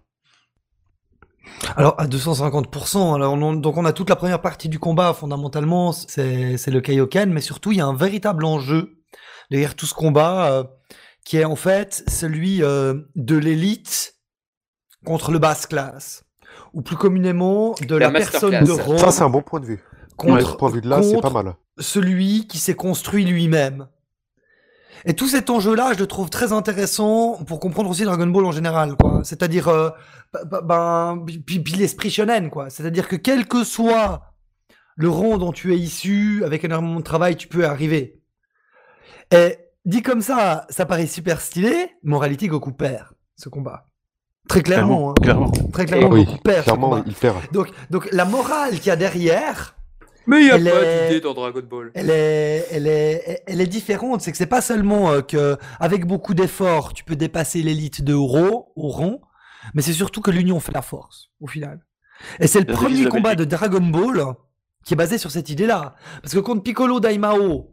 Alors, 1.75 1.95
à 1.99 2.07
250%, 2.07 3.13
alors 3.15 3.33
on- 3.33 3.53
donc 3.53 3.77
on 3.77 3.85
a 3.85 3.91
toute 3.93 4.09
la 4.09 4.15
première 4.15 4.41
partie 4.41 4.69
du 4.69 4.79
combat, 4.79 5.13
fondamentalement, 5.13 5.91
c'est 5.91 6.57
c'est 6.57 6.71
le 6.71 6.81
Kaioken, 6.81 7.31
mais 7.31 7.41
surtout, 7.41 7.71
il 7.71 7.77
y 7.79 7.81
a 7.81 7.85
un 7.85 7.95
véritable 7.95 8.45
enjeu 8.45 8.95
derrière 9.51 9.75
tout 9.75 9.85
ce 9.85 9.93
combat, 9.93 10.51
euh, 10.51 10.63
qui 11.23 11.37
est 11.37 11.45
en 11.45 11.55
fait 11.55 12.03
celui 12.07 12.63
euh, 12.63 12.95
de 13.15 13.37
l'élite 13.37 14.15
contre 15.05 15.31
le 15.31 15.39
basse 15.39 15.65
classe, 15.65 16.23
ou 16.73 16.81
plus 16.81 16.95
communément 16.95 17.75
de 17.81 17.95
La 17.95 18.09
la, 18.09 18.19
personne 18.19 18.63
de 18.63 18.71
rang 18.71 18.97
Ça, 18.97 19.11
c'est 19.11 19.23
un 19.23 19.29
bon 19.29 19.41
point 19.41 19.59
de 19.59 19.65
vue. 19.65 19.83
contre, 20.17 20.37
De 20.37 20.45
ce 20.45 20.55
point 20.55 20.69
de 20.69 20.75
vue-là, 20.75 21.03
c'est 21.03 21.15
pas 21.15 21.21
contre 21.21 21.43
mal. 21.43 21.55
celui 21.79 22.47
qui 22.47 22.57
s'est 22.57 22.75
construit 22.75 23.25
lui-même. 23.25 23.87
Et 25.05 25.13
tout 25.13 25.27
cet 25.27 25.49
enjeu-là, 25.49 25.93
je 25.93 25.99
le 25.99 26.07
trouve 26.07 26.29
très 26.29 26.53
intéressant 26.53 27.43
pour 27.45 27.59
comprendre 27.59 27.89
aussi 27.89 28.03
Dragon 28.03 28.27
Ball 28.27 28.45
en 28.45 28.53
général, 28.53 28.95
quoi. 28.95 29.21
C'est-à-dire, 29.25 29.67
euh, 29.67 29.89
ben, 30.63 31.25
puis, 31.45 31.59
puis 31.59 31.73
l'esprit 31.73 32.09
shonen, 32.09 32.49
quoi. 32.49 32.69
C'est-à-dire 32.69 33.09
que 33.09 33.17
quel 33.17 33.45
que 33.45 33.65
soit 33.65 34.33
le 34.95 35.09
rang 35.09 35.37
dont 35.37 35.51
tu 35.51 35.73
es 35.73 35.77
issu, 35.77 36.43
avec 36.45 36.63
énormément 36.63 36.99
de 36.99 37.03
travail, 37.03 37.35
tu 37.35 37.49
peux 37.49 37.65
arriver. 37.65 38.21
Et 39.31 39.57
dit 39.85 40.01
comme 40.01 40.21
ça, 40.21 40.65
ça 40.69 40.85
paraît 40.85 41.07
super 41.07 41.41
stylé, 41.41 41.89
réalité, 42.05 42.47
Goku 42.47 42.71
perd 42.71 43.07
ce 43.35 43.49
combat. 43.49 43.85
Très 44.47 44.61
clairement, 44.61 45.11
hein. 45.11 45.13
clairement. 45.21 45.51
Très 45.71 45.85
clairement, 45.85 46.09
Oui, 46.09 46.25
Goku 46.25 46.37
perd 46.43 46.63
clairement, 46.65 47.03
il 47.05 47.13
perd. 47.13 47.51
Donc, 47.51 47.69
donc 47.89 48.09
la 48.11 48.25
morale 48.25 48.75
qu'il 48.75 48.87
y 48.87 48.91
a 48.91 48.95
derrière, 48.95 49.75
Mais 50.27 50.39
il 50.41 50.45
n'y 50.45 50.51
a 50.51 50.55
Elle 50.55 50.63
pas 50.69 50.83
est- 50.83 51.07
d'idée 51.07 51.21
dans 51.21 51.33
Dragon 51.33 51.61
Ball. 51.69 51.91
elle 51.95 52.09
est, 52.09 52.67
elle 52.71 52.87
est, 52.87 53.43
elle 53.47 53.61
est 53.61 53.67
différente. 53.67 54.21
C'est 54.21 54.31
que 54.31 54.37
c'est 54.37 54.45
pas 54.45 54.61
seulement 54.61 55.11
euh, 55.11 55.21
que 55.21 55.57
avec 55.79 56.05
beaucoup 56.05 56.33
d'efforts, 56.33 56.93
tu 56.93 57.03
peux 57.03 57.15
dépasser 57.15 57.61
l'élite 57.61 58.03
de 58.03 58.13
Oro, 58.13 58.73
mais 59.73 59.81
c'est 59.81 59.93
surtout 59.93 60.21
que 60.21 60.31
l'union 60.31 60.59
fait 60.59 60.73
la 60.73 60.81
force, 60.81 61.29
au 61.41 61.47
final. 61.47 61.85
Et 62.39 62.47
c'est 62.47 62.59
le 62.59 62.65
premier 62.73 63.05
combat 63.05 63.35
de 63.35 63.43
Dragon 63.45 63.81
Ball 63.81 64.23
qui 64.85 64.93
est 64.93 64.97
basé 64.97 65.17
sur 65.17 65.31
cette 65.31 65.49
idée-là. 65.49 65.95
Parce 66.21 66.33
que 66.33 66.39
contre 66.39 66.63
Piccolo 66.63 66.99
Daimao, 66.99 67.72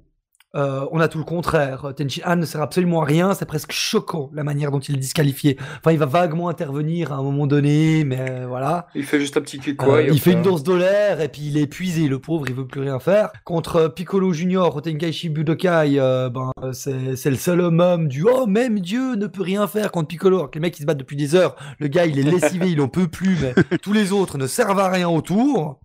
euh, 0.55 0.87
on 0.91 1.01
a 1.01 1.09
tout 1.09 1.19
le 1.19 1.25
contraire. 1.25 1.93
Tenchi 1.97 2.23
Han 2.25 2.37
ne 2.37 2.47
sert 2.47 2.63
absolument 2.63 3.03
à 3.03 3.05
rien. 3.05 3.35
C'est 3.35 3.47
presque 3.47 3.73
choquant 3.73 4.31
la 4.33 4.45
manière 4.45 4.71
dont 4.71 4.81
il 4.81 4.97
est 4.97 4.99
disqualifié. 4.99 5.57
Enfin, 5.79 5.93
il 5.93 5.99
va 5.99 6.07
vaguement 6.07 6.49
intervenir 6.49 7.13
à 7.13 7.17
un 7.17 7.23
moment 7.23 7.47
donné, 7.47 8.05
mais 8.05 8.45
voilà. 8.47 8.87
Il 8.95 9.05
fait 9.05 9.21
juste 9.21 9.37
un 9.37 9.41
petit 9.41 9.59
kick 9.59 9.83
Euh, 9.83 10.03
il 10.03 10.21
fait 10.21 10.33
une 10.33 10.43
danse 10.43 10.63
d'olaire 10.63 11.21
et 11.21 11.29
puis 11.29 11.43
il 11.47 11.57
est 11.57 11.63
épuisé, 11.63 12.09
le 12.09 12.19
pauvre, 12.19 12.47
il 12.49 12.55
veut 12.55 12.67
plus 12.67 12.81
rien 12.81 12.99
faire. 12.99 13.31
Contre 13.45 13.77
euh, 13.77 13.89
Piccolo 13.89 14.33
Junior 14.33 14.75
au 14.75 14.81
Tenkaichi 14.81 15.29
Budokai, 15.29 15.99
euh, 15.99 16.29
ben, 16.29 16.51
euh, 16.63 16.73
c'est 16.73 17.17
c'est 17.17 17.31
le 17.31 17.37
seul 17.37 17.61
homme, 17.61 17.81
homme 17.81 18.09
du 18.09 18.25
oh 18.25 18.47
même 18.47 18.81
Dieu 18.81 19.15
ne 19.15 19.27
peut 19.27 19.43
rien 19.43 19.67
faire 19.67 19.91
contre 19.91 20.09
Piccolo. 20.09 20.37
Alors 20.37 20.51
que 20.51 20.59
les 20.59 20.61
mecs 20.61 20.79
ils 20.79 20.83
se 20.83 20.87
battent 20.87 20.99
depuis 20.99 21.17
des 21.17 21.35
heures, 21.35 21.57
le 21.79 21.89
gars 21.89 22.07
il 22.07 22.19
est 22.19 22.23
lessivé, 22.23 22.71
il 22.71 22.81
en 22.81 22.89
peut 22.89 23.09
plus, 23.09 23.37
mais 23.41 23.79
tous 23.83 23.93
les 23.93 24.13
autres 24.13 24.39
ne 24.39 24.47
servent 24.47 24.81
à 24.81 24.89
rien 24.89 25.09
autour. 25.09 25.81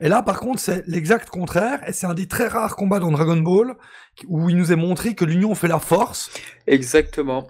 Et 0.00 0.08
là 0.08 0.22
par 0.22 0.40
contre 0.40 0.60
c'est 0.60 0.86
l'exact 0.86 1.28
contraire 1.28 1.80
et 1.88 1.92
c'est 1.92 2.06
un 2.06 2.14
des 2.14 2.26
très 2.26 2.48
rares 2.48 2.76
combats 2.76 2.98
dans 2.98 3.10
Dragon 3.10 3.36
Ball 3.36 3.74
où 4.26 4.48
il 4.48 4.56
nous 4.56 4.72
est 4.72 4.76
montré 4.76 5.14
que 5.14 5.24
l'union 5.24 5.54
fait 5.54 5.68
la 5.68 5.78
force. 5.78 6.30
Exactement. 6.66 7.48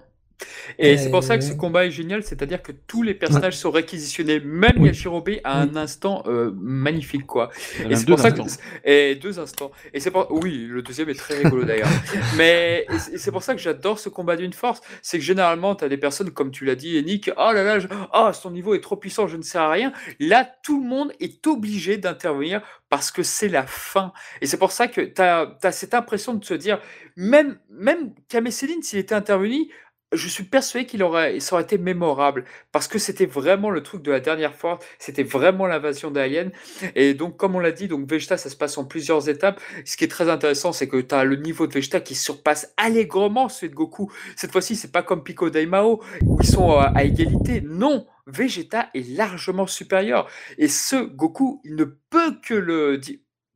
Et 0.78 0.98
c'est 0.98 1.10
pour 1.10 1.22
ça 1.22 1.38
que 1.38 1.44
ce 1.44 1.52
Euh, 1.52 1.56
combat 1.56 1.86
est 1.86 1.90
génial, 1.90 2.22
c'est-à-dire 2.22 2.62
que 2.62 2.72
tous 2.72 3.02
les 3.02 3.14
personnages 3.14 3.56
sont 3.56 3.70
réquisitionnés, 3.70 4.40
même 4.40 4.72
Oui. 4.78 4.88
Yajirobe 4.88 5.30
à 5.44 5.60
un 5.60 5.76
instant 5.76 6.22
euh, 6.26 6.50
magnifique, 6.56 7.26
quoi. 7.26 7.50
Et 7.88 7.96
c'est 7.96 8.06
pour 8.06 8.18
ça 8.18 8.30
que 8.30 8.40
et 8.84 9.14
deux 9.14 9.38
instants. 9.38 9.70
Et 9.94 10.00
c'est 10.00 10.10
pour 10.10 10.26
oui, 10.30 10.66
le 10.68 10.82
deuxième 10.82 11.08
est 11.08 11.14
très 11.18 11.38
rigolo 11.42 11.64
d'ailleurs. 11.64 11.88
Mais 12.36 12.86
c'est- 13.18 13.30
pour 13.30 13.42
ça 13.42 13.54
que 13.54 13.60
j'adore 13.60 13.98
ce 13.98 14.08
combat 14.08 14.36
d'une 14.36 14.52
force, 14.52 14.80
c'est 15.02 15.18
que 15.18 15.24
généralement 15.24 15.74
tu 15.74 15.84
as 15.84 15.88
des 15.88 15.96
personnes 15.98 16.30
comme 16.30 16.50
tu 16.50 16.64
l'as 16.64 16.74
dit 16.74 17.02
Nick, 17.02 17.30
oh 17.36 17.52
là 17.52 17.62
là, 17.62 17.78
je- 17.78 17.88
oh, 18.14 18.30
son 18.32 18.50
niveau 18.50 18.74
est 18.74 18.80
trop 18.80 18.96
puissant, 18.96 19.26
je 19.28 19.36
ne 19.36 19.42
sers 19.42 19.62
à 19.62 19.70
rien. 19.70 19.92
Là, 20.20 20.48
tout 20.62 20.80
le 20.82 20.88
monde 20.88 21.12
est 21.20 21.46
obligé 21.46 21.96
d'intervenir 21.96 22.60
parce 22.88 23.10
que 23.10 23.22
c'est 23.22 23.48
la 23.48 23.66
fin. 23.66 24.12
Et 24.40 24.46
c'est 24.46 24.58
pour 24.58 24.72
ça 24.72 24.86
que 24.88 25.00
tu 25.00 25.20
as, 25.22 25.56
cette 25.72 25.94
impression 25.94 26.34
de 26.34 26.44
se 26.44 26.54
dire 26.54 26.80
même 27.16 27.58
même 27.70 28.12
Kame 28.28 28.50
Céline 28.50 28.82
s'il 28.82 28.98
était 28.98 29.14
intervenu 29.14 29.68
je 30.16 30.28
suis 30.28 30.44
persuadé 30.44 30.86
qu'il 30.86 31.02
aurait, 31.02 31.40
ça 31.40 31.54
aurait 31.54 31.64
été 31.64 31.78
mémorable 31.78 32.44
parce 32.72 32.88
que 32.88 32.98
c'était 32.98 33.26
vraiment 33.26 33.70
le 33.70 33.82
truc 33.82 34.02
de 34.02 34.10
la 34.10 34.20
dernière 34.20 34.54
fois, 34.54 34.78
c'était 34.98 35.22
vraiment 35.22 35.66
l'invasion 35.66 36.10
d'aliens. 36.10 36.50
Et 36.94 37.14
donc, 37.14 37.36
comme 37.36 37.54
on 37.54 37.58
l'a 37.58 37.72
dit, 37.72 37.88
donc 37.88 38.08
Vegeta, 38.08 38.36
ça 38.36 38.50
se 38.50 38.56
passe 38.56 38.78
en 38.78 38.84
plusieurs 38.84 39.28
étapes. 39.28 39.60
Ce 39.84 39.96
qui 39.96 40.04
est 40.04 40.08
très 40.08 40.28
intéressant, 40.28 40.72
c'est 40.72 40.88
que 40.88 41.00
tu 41.00 41.14
as 41.14 41.24
le 41.24 41.36
niveau 41.36 41.66
de 41.66 41.72
Vegeta 41.72 42.00
qui 42.00 42.14
surpasse 42.14 42.72
allègrement 42.76 43.48
celui 43.48 43.70
de 43.70 43.74
Goku. 43.74 44.10
Cette 44.36 44.52
fois-ci, 44.52 44.76
c'est 44.76 44.92
pas 44.92 45.02
comme 45.02 45.22
Pico 45.22 45.50
Daimao 45.50 46.02
où 46.22 46.38
ils 46.40 46.46
sont 46.46 46.72
à, 46.72 46.92
à 46.94 47.04
égalité. 47.04 47.60
Non, 47.60 48.06
Vegeta 48.26 48.88
est 48.94 49.08
largement 49.16 49.66
supérieur. 49.66 50.28
Et 50.58 50.68
ce 50.68 50.96
Goku, 50.96 51.60
il 51.64 51.76
ne 51.76 51.84
peut 51.84 52.38
que 52.42 52.54
le 52.54 52.98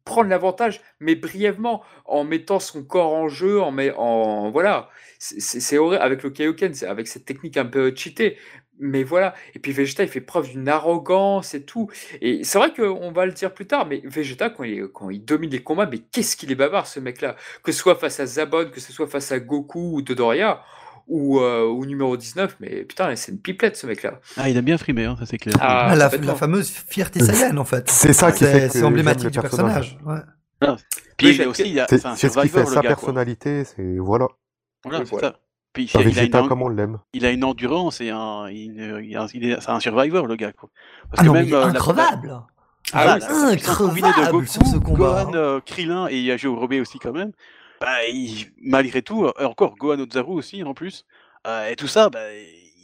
prendre 0.05 0.29
l'avantage, 0.31 0.81
mais 1.01 1.15
brièvement, 1.15 1.83
en 2.05 2.25
mettant 2.25 2.59
son 2.61 2.83
corps 2.85 3.13
en 3.15 3.29
jeu, 3.29 3.61
en, 3.61 3.71
met, 3.73 3.93
en 3.97 4.51
voilà. 4.51 4.89
C'est- 5.19 5.77
horrible 5.79 6.03
avec 6.03 6.23
le 6.23 6.31
Kaioken, 6.31 6.73
avec 6.89 7.07
cette 7.09 7.25
technique 7.27 7.57
un 7.57 7.67
peu 7.67 7.93
cheatée. 7.95 8.37
Mais 8.83 9.03
voilà. 9.05 9.35
Et 9.55 9.59
puis 9.59 9.73
Vegeta, 9.73 10.03
il 10.03 10.09
fait 10.09 10.23
preuve 10.23 10.49
d'une 10.51 10.67
arrogance 10.69 11.53
et 11.55 11.65
tout. 11.65 11.91
Et 12.23 12.45
c'est 12.45 12.57
vrai 12.59 12.73
qu'on 12.73 13.13
va 13.13 13.27
le 13.27 13.33
dire 13.33 13.53
plus 13.53 13.67
tard, 13.67 13.87
mais 13.87 14.01
Vegeta, 14.05 14.49
quand 14.49 14.65
il, 14.65 14.89
quand 14.89 15.11
il 15.11 15.23
domine 15.25 15.51
les 15.51 15.63
combats, 15.63 15.87
mais 15.87 15.99
qu'est-ce 15.99 16.35
qu'il 16.37 16.51
est 16.51 16.55
bavard, 16.55 16.87
ce 16.87 16.99
mec-là. 17.01 17.37
Que 17.63 17.73
ce 17.73 17.79
soit 17.79 17.95
face 17.97 18.21
à 18.21 18.27
Zabon, 18.27 18.71
que 18.71 18.81
ce 18.81 18.93
soit 18.93 19.07
face 19.07 19.33
à 19.33 19.39
Goku 19.41 19.97
ou 19.97 20.03
Dodoria, 20.03 20.63
ou, 21.11 21.41
euh, 21.41 21.67
ou 21.67 21.85
numéro 21.85 22.17
19, 22.17 22.57
mais 22.61 22.85
putain, 22.85 23.15
c'est 23.17 23.33
une 23.33 23.39
pipelette, 23.39 23.77
ce 23.77 23.87
mec-là. 23.87 24.21
Ah, 24.37 24.49
il 24.49 24.57
a 24.57 24.63
bien 24.63 24.79
frimé, 24.79 25.05
hein, 25.05 25.17
ça 25.19 25.27
c'est 25.27 25.39
clair. 25.39 25.55
Ah, 25.61 25.89
Ah, 25.91 25.97
la, 25.97 26.09
fameuse 26.11 26.71
fierté 26.71 27.21
Saiyan 27.21 27.57
en 27.59 27.65
fait. 27.65 27.91
C'est 27.91 28.13
ça 28.13 28.33
qui 28.33 28.45
fait 28.45 28.69
C'est 28.71 28.81
que 28.81 28.85
emblématique 28.87 29.25
le 29.25 29.31
du 29.31 29.41
personnage. 29.41 29.99
ouais. 30.07 30.19
Puis 31.17 31.27
Mais 31.29 31.35
il 31.37 31.47
aussi, 31.47 31.63
il 31.71 31.81
a- 31.81 31.87
C'est 31.89 31.99
ce 31.99 32.41
qui 32.41 32.49
fait 32.49 32.65
sa 32.67 32.81
gars, 32.81 32.89
personnalité, 32.89 33.65
c'est 33.65 33.97
voilà. 33.99 34.29
Voilà, 34.85 35.01
Oui, 35.01 35.05
c'est 35.07 35.11
voilà. 35.11 35.29
ça. 35.29 35.39
Puis 35.73 35.85
il, 35.85 35.97
Un 35.97 36.01
a 36.19 36.23
une, 36.43 36.49
comme 36.49 36.63
on 36.63 36.69
l'aime. 36.69 36.99
il 37.13 37.25
a 37.25 37.31
une 37.31 37.45
endurance 37.45 38.01
et 38.01 38.11
un, 38.11 38.49
il, 38.49 38.75
il 39.05 39.19
il 39.35 39.51
est, 39.51 39.61
c'est 39.61 39.71
un 39.71 39.79
survivor, 39.81 40.27
le 40.27 40.35
gars, 40.37 40.53
quoi. 40.53 40.69
Parce 41.11 41.21
Ah 41.23 41.25
non, 41.25 41.33
mais 41.35 41.45
il 41.47 41.53
est 41.53 41.55
euh, 41.57 41.61
la- 41.61 41.67
increvable. 41.67 42.41
Ah 42.93 43.19
Voilà, 43.19 43.51
oui, 43.53 43.61
combinée 43.63 44.01
de 44.01 44.07
increvable 44.09 44.33
Goku, 44.33 44.47
sur 44.47 44.67
ce 44.67 44.77
combat. 44.79 45.25
Gohan, 45.25 45.35
euh, 45.35 45.61
Krillin 45.65 46.09
et 46.09 46.21
Yagyu 46.23 46.49
Robe 46.49 46.73
aussi 46.81 46.99
quand 46.99 47.13
même. 47.13 47.31
Bah, 47.81 48.05
il- 48.09 48.53
malgré 48.61 49.03
tout, 49.03 49.25
euh, 49.27 49.33
encore 49.47 49.77
Gohan 49.77 50.01
Ozaru 50.01 50.33
aussi 50.35 50.63
en 50.63 50.75
plus. 50.75 51.07
Euh, 51.47 51.69
et 51.71 51.77
tout 51.77 51.87
ça, 51.89 52.11
bah, 52.11 52.21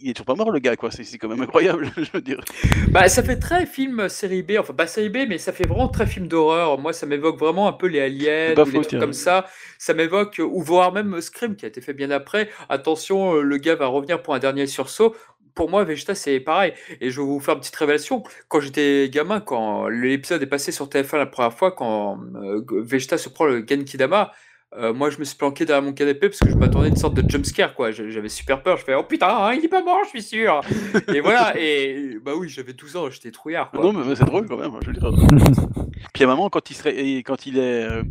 il 0.01 0.11
est 0.11 0.15
toujours 0.15 0.27
pas 0.27 0.35
mort 0.35 0.51
le 0.51 0.59
gars 0.59 0.77
quoi. 0.77 0.91
C'est 0.91 1.19
quand 1.19 1.29
même 1.29 1.43
incroyable, 1.43 1.91
je 1.99 2.11
veux 2.15 2.23
dire. 2.23 2.41
Bah, 2.89 3.09
ça 3.09 3.23
fait 3.23 3.39
très 3.39 3.67
film 3.67 4.09
série 4.09 4.43
B, 4.43 4.53
enfin 4.59 4.73
pas 4.73 4.87
série 4.87 5.11
B, 5.11 5.19
mais 5.29 5.37
ça 5.39 5.53
fait 5.53 5.67
vraiment 5.67 5.89
très 5.89 6.07
film 6.07 6.29
d'horreur. 6.29 6.79
Moi, 6.79 6.93
ça 6.95 7.05
m'évoque 7.07 7.39
vraiment 7.39 7.69
un 7.69 7.73
peu 7.73 7.87
les 7.89 8.01
aliens 8.01 8.53
ou 8.53 8.55
les 8.65 8.73
trucs 8.89 9.01
comme 9.01 9.13
ça. 9.13 9.47
Ça 9.79 9.93
m'évoque, 9.93 10.41
ou 10.43 10.63
voire 10.63 10.93
même 10.93 11.21
Scream 11.21 11.57
qui 11.57 11.67
a 11.67 11.69
été 11.69 11.81
fait 11.83 11.93
bien 11.95 12.11
après. 12.11 12.49
Attention, 12.71 13.35
euh, 13.37 13.43
le 13.43 13.57
gars 13.59 13.75
va 13.75 13.87
revenir 13.89 14.23
pour 14.23 14.35
un 14.35 14.39
dernier 14.39 14.67
sursaut. 14.67 15.15
Pour 15.55 15.71
moi, 15.71 15.85
Vegeta, 15.85 16.15
c'est 16.15 16.39
pareil. 16.41 16.75
Et 17.01 17.11
je 17.11 17.19
vais 17.21 17.27
vous 17.27 17.41
faire 17.41 17.55
une 17.55 17.61
petite 17.61 17.77
révélation. 17.77 18.23
Quand 18.49 18.61
j'étais 18.61 19.09
gamin, 19.11 19.41
quand 19.41 19.89
l'épisode 19.89 20.43
est 20.43 20.47
passé 20.47 20.71
sur 20.73 20.87
TF1 20.89 21.17
la 21.17 21.25
première 21.27 21.53
fois, 21.55 21.73
quand 21.73 22.19
euh, 22.37 22.63
Vegeta 22.83 23.17
se 23.17 23.31
prend 23.31 23.47
le 23.47 23.65
Genkidama, 23.67 24.33
euh, 24.79 24.93
moi, 24.93 25.11
je 25.11 25.19
me 25.19 25.25
suis 25.25 25.37
planqué 25.37 25.65
derrière 25.65 25.83
mon 25.83 25.93
canapé 25.93 26.29
parce 26.29 26.41
que 26.41 26.51
je 26.51 26.55
m'attendais 26.57 26.87
à 26.87 26.89
une 26.89 26.97
sorte 26.97 27.15
de 27.15 27.29
jumpscare, 27.29 27.75
quoi. 27.75 27.91
J'avais 27.93 28.29
super 28.29 28.63
peur. 28.63 28.77
Je 28.77 28.85
fais, 28.85 28.95
oh 28.95 29.05
putain, 29.05 29.29
hein, 29.29 29.53
il 29.55 29.65
est 29.65 29.69
pas 29.69 29.83
mort, 29.83 30.01
je 30.05 30.11
suis 30.11 30.23
sûr. 30.23 30.61
et 31.15 31.21
voilà. 31.21 31.55
Et 31.59 32.19
bah 32.23 32.33
oui, 32.37 32.49
j'avais 32.49 32.73
12 32.73 32.97
ans, 32.97 33.11
j'étais 33.11 33.31
trouillard, 33.31 33.71
quoi. 33.71 33.81
Non, 33.83 33.93
mais 33.93 34.05
mais 34.05 34.17
c'est 34.17 34.25
drôle 34.25 34.47
quand 34.47 34.57
même, 34.59 34.73
je 34.83 34.87
veux 34.89 34.93
dire. 34.93 35.11
Puis 36.13 36.25
à 36.25 36.27
un 36.27 36.31
moment, 36.31 36.51
quand 36.51 36.71
il, 36.71 36.75
se 36.75 36.89
quand 37.23 37.47
il 37.47 37.59
est. 37.59 37.85
euh, 37.85 38.03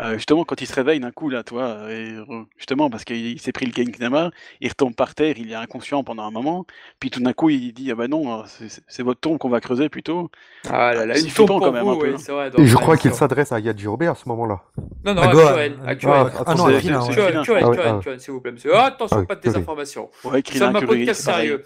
euh, 0.00 0.14
justement, 0.14 0.44
quand 0.44 0.60
il 0.60 0.66
se 0.66 0.74
réveille 0.74 1.00
d'un 1.00 1.10
coup, 1.10 1.28
là, 1.28 1.42
toi, 1.42 1.90
et, 1.90 2.12
euh, 2.12 2.24
justement, 2.56 2.88
parce 2.90 3.04
qu'il 3.04 3.16
il 3.16 3.40
s'est 3.40 3.52
pris 3.52 3.66
le 3.66 3.72
Genkidama, 3.72 4.30
il 4.60 4.68
retombe 4.68 4.94
par 4.94 5.14
terre, 5.14 5.34
il 5.38 5.50
est 5.50 5.56
inconscient 5.56 6.04
pendant 6.04 6.22
un 6.24 6.30
moment, 6.30 6.66
puis 7.00 7.10
tout 7.10 7.20
d'un 7.20 7.32
coup, 7.32 7.50
il 7.50 7.72
dit 7.72 7.90
Ah 7.90 7.94
bah 7.96 8.06
non, 8.06 8.44
c'est- 8.46 9.02
votre 9.02 9.20
tombe 9.20 9.38
qu'on 9.38 9.48
va 9.48 9.60
creuser 9.60 9.88
plutôt. 9.88 10.30
Ah 10.68 10.94
là 10.94 11.06
là, 11.06 11.18
une 11.18 11.26
tombe 11.26 11.48
quand 11.48 11.58
pour 11.60 11.72
même, 11.72 11.82
vous, 11.82 11.90
un 11.90 11.98
peu, 11.98 12.06
oui, 12.08 12.14
hein. 12.14 12.18
c'est 12.18 12.32
vrai. 12.32 12.50
Et 12.58 12.66
je 12.66 12.76
crois 12.76 12.96
qu'il 12.96 13.12
s'adresse 13.12 13.50
à 13.52 13.58
Yajirobe 13.60 14.02
à 14.04 14.14
ce 14.14 14.28
moment-là. 14.28 14.60
Non, 15.04 15.14
non, 15.14 15.22
À 15.22 15.28
à 15.28 15.32
Gohan. 15.32 15.54
Kyoen, 15.54 15.72
à 15.86 15.94
Ah, 16.04 16.30
Kyoen. 16.30 16.44
Ah 16.46 16.54
non, 16.54 16.64
Kyoen, 17.42 17.74
ah. 17.76 18.00
Kyoen, 18.02 18.18
s'il 18.18 18.32
vous 18.32 18.40
plaît, 18.40 18.52
monsieur. 18.52 18.74
Ah, 18.74 18.86
attention, 18.86 19.18
Ah 19.20 19.26
pas 19.26 19.34
de 19.36 19.40
désinformation. 19.40 20.10
C'est 20.32 20.42
Krillin, 20.42 20.74
un 20.74 20.80
podcast 20.82 21.22
sérieux. 21.22 21.64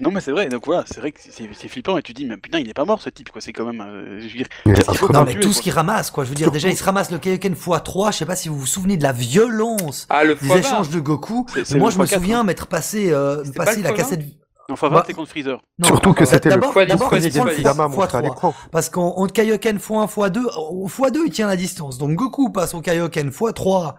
Non, 0.00 0.10
mais 0.10 0.20
c'est 0.20 0.32
vrai, 0.32 0.48
donc 0.48 0.66
voilà, 0.66 0.82
c'est 0.88 0.98
vrai 0.98 1.12
que 1.12 1.20
c'est 1.22 1.48
c'est 1.52 1.68
flippant, 1.68 1.96
et 1.96 2.02
tu 2.02 2.12
dis, 2.12 2.24
mais 2.26 2.36
putain, 2.36 2.58
il 2.58 2.68
est 2.68 2.74
pas 2.74 2.84
mort 2.84 3.00
ce 3.00 3.08
type, 3.08 3.30
quoi, 3.30 3.40
c'est 3.40 3.52
quand 3.52 3.64
même. 3.64 3.80
euh, 3.80 4.18
je 4.18 4.24
veux 4.26 4.32
dire, 4.38 4.48
Mais 4.66 4.72
il 4.72 4.76
ça 4.78 4.94
faut 4.94 4.94
faut 4.94 5.06
pas 5.06 5.20
Non 5.20 5.24
mais 5.24 5.30
tuer, 5.32 5.40
tout 5.42 5.48
quoi. 5.50 5.54
ce 5.54 5.62
qu'il 5.62 5.72
ramasse 5.72 6.10
quoi, 6.10 6.24
je 6.24 6.30
veux 6.30 6.34
dire 6.34 6.50
déjà 6.50 6.68
il 6.70 6.76
se 6.76 6.82
ramasse 6.82 7.12
le 7.12 7.18
Kaioken 7.18 7.54
x3, 7.54 8.10
je 8.12 8.16
sais 8.18 8.26
pas 8.26 8.34
si 8.34 8.48
vous 8.48 8.58
vous 8.58 8.66
souvenez 8.66 8.96
de 8.96 9.04
la 9.04 9.12
violence 9.12 10.08
Ah, 10.10 10.24
le 10.24 10.34
des 10.34 10.56
échanges 10.56 10.90
de 10.90 10.98
Goku. 10.98 11.46
Moi 11.76 11.90
je 11.90 11.98
me 11.98 12.04
x4, 12.04 12.14
souviens 12.14 12.40
hein. 12.40 12.44
m'être 12.44 12.66
passé, 12.66 13.12
euh, 13.12 13.44
passé 13.54 13.80
la 13.82 13.92
x20? 13.92 13.94
cassette. 13.96 14.22
En 14.72 14.76
fois 14.76 14.88
Bah, 14.90 14.96
20, 14.96 15.04
c'est 15.06 15.12
contre 15.14 15.28
Freezer. 15.30 15.60
Non, 15.78 15.86
Surtout 15.88 16.12
que 16.14 16.24
c'était 16.24 16.48
le 16.48 16.54
d'abord- 16.56 16.72
fois 16.72 16.84
dix, 16.84 16.92
d'abord, 16.92 17.08
fois 17.08 17.18
il 17.18 17.22
dix, 17.24 17.30
prend 17.30 17.42
fois 17.42 17.50
le 17.50 17.56
dix. 17.56 17.62
fois- 17.62 17.70
Dama 17.72 17.88
fois 17.88 17.88
montré 17.88 18.04
à 18.04 18.20
trois. 18.20 18.22
l'écran. 18.22 18.54
Parce 18.70 18.88
qu'en 18.90 19.26
Kaioken 19.26 19.76
x1 19.78 20.06
x2, 20.06 20.40
au 20.70 20.88
x2 20.88 21.18
il 21.26 21.30
tient 21.30 21.46
la 21.46 21.56
distance. 21.56 21.98
Donc 21.98 22.12
Goku 22.14 22.50
passe 22.50 22.74
au 22.74 22.80
Kaioken 22.80 23.30
x3 23.30 23.94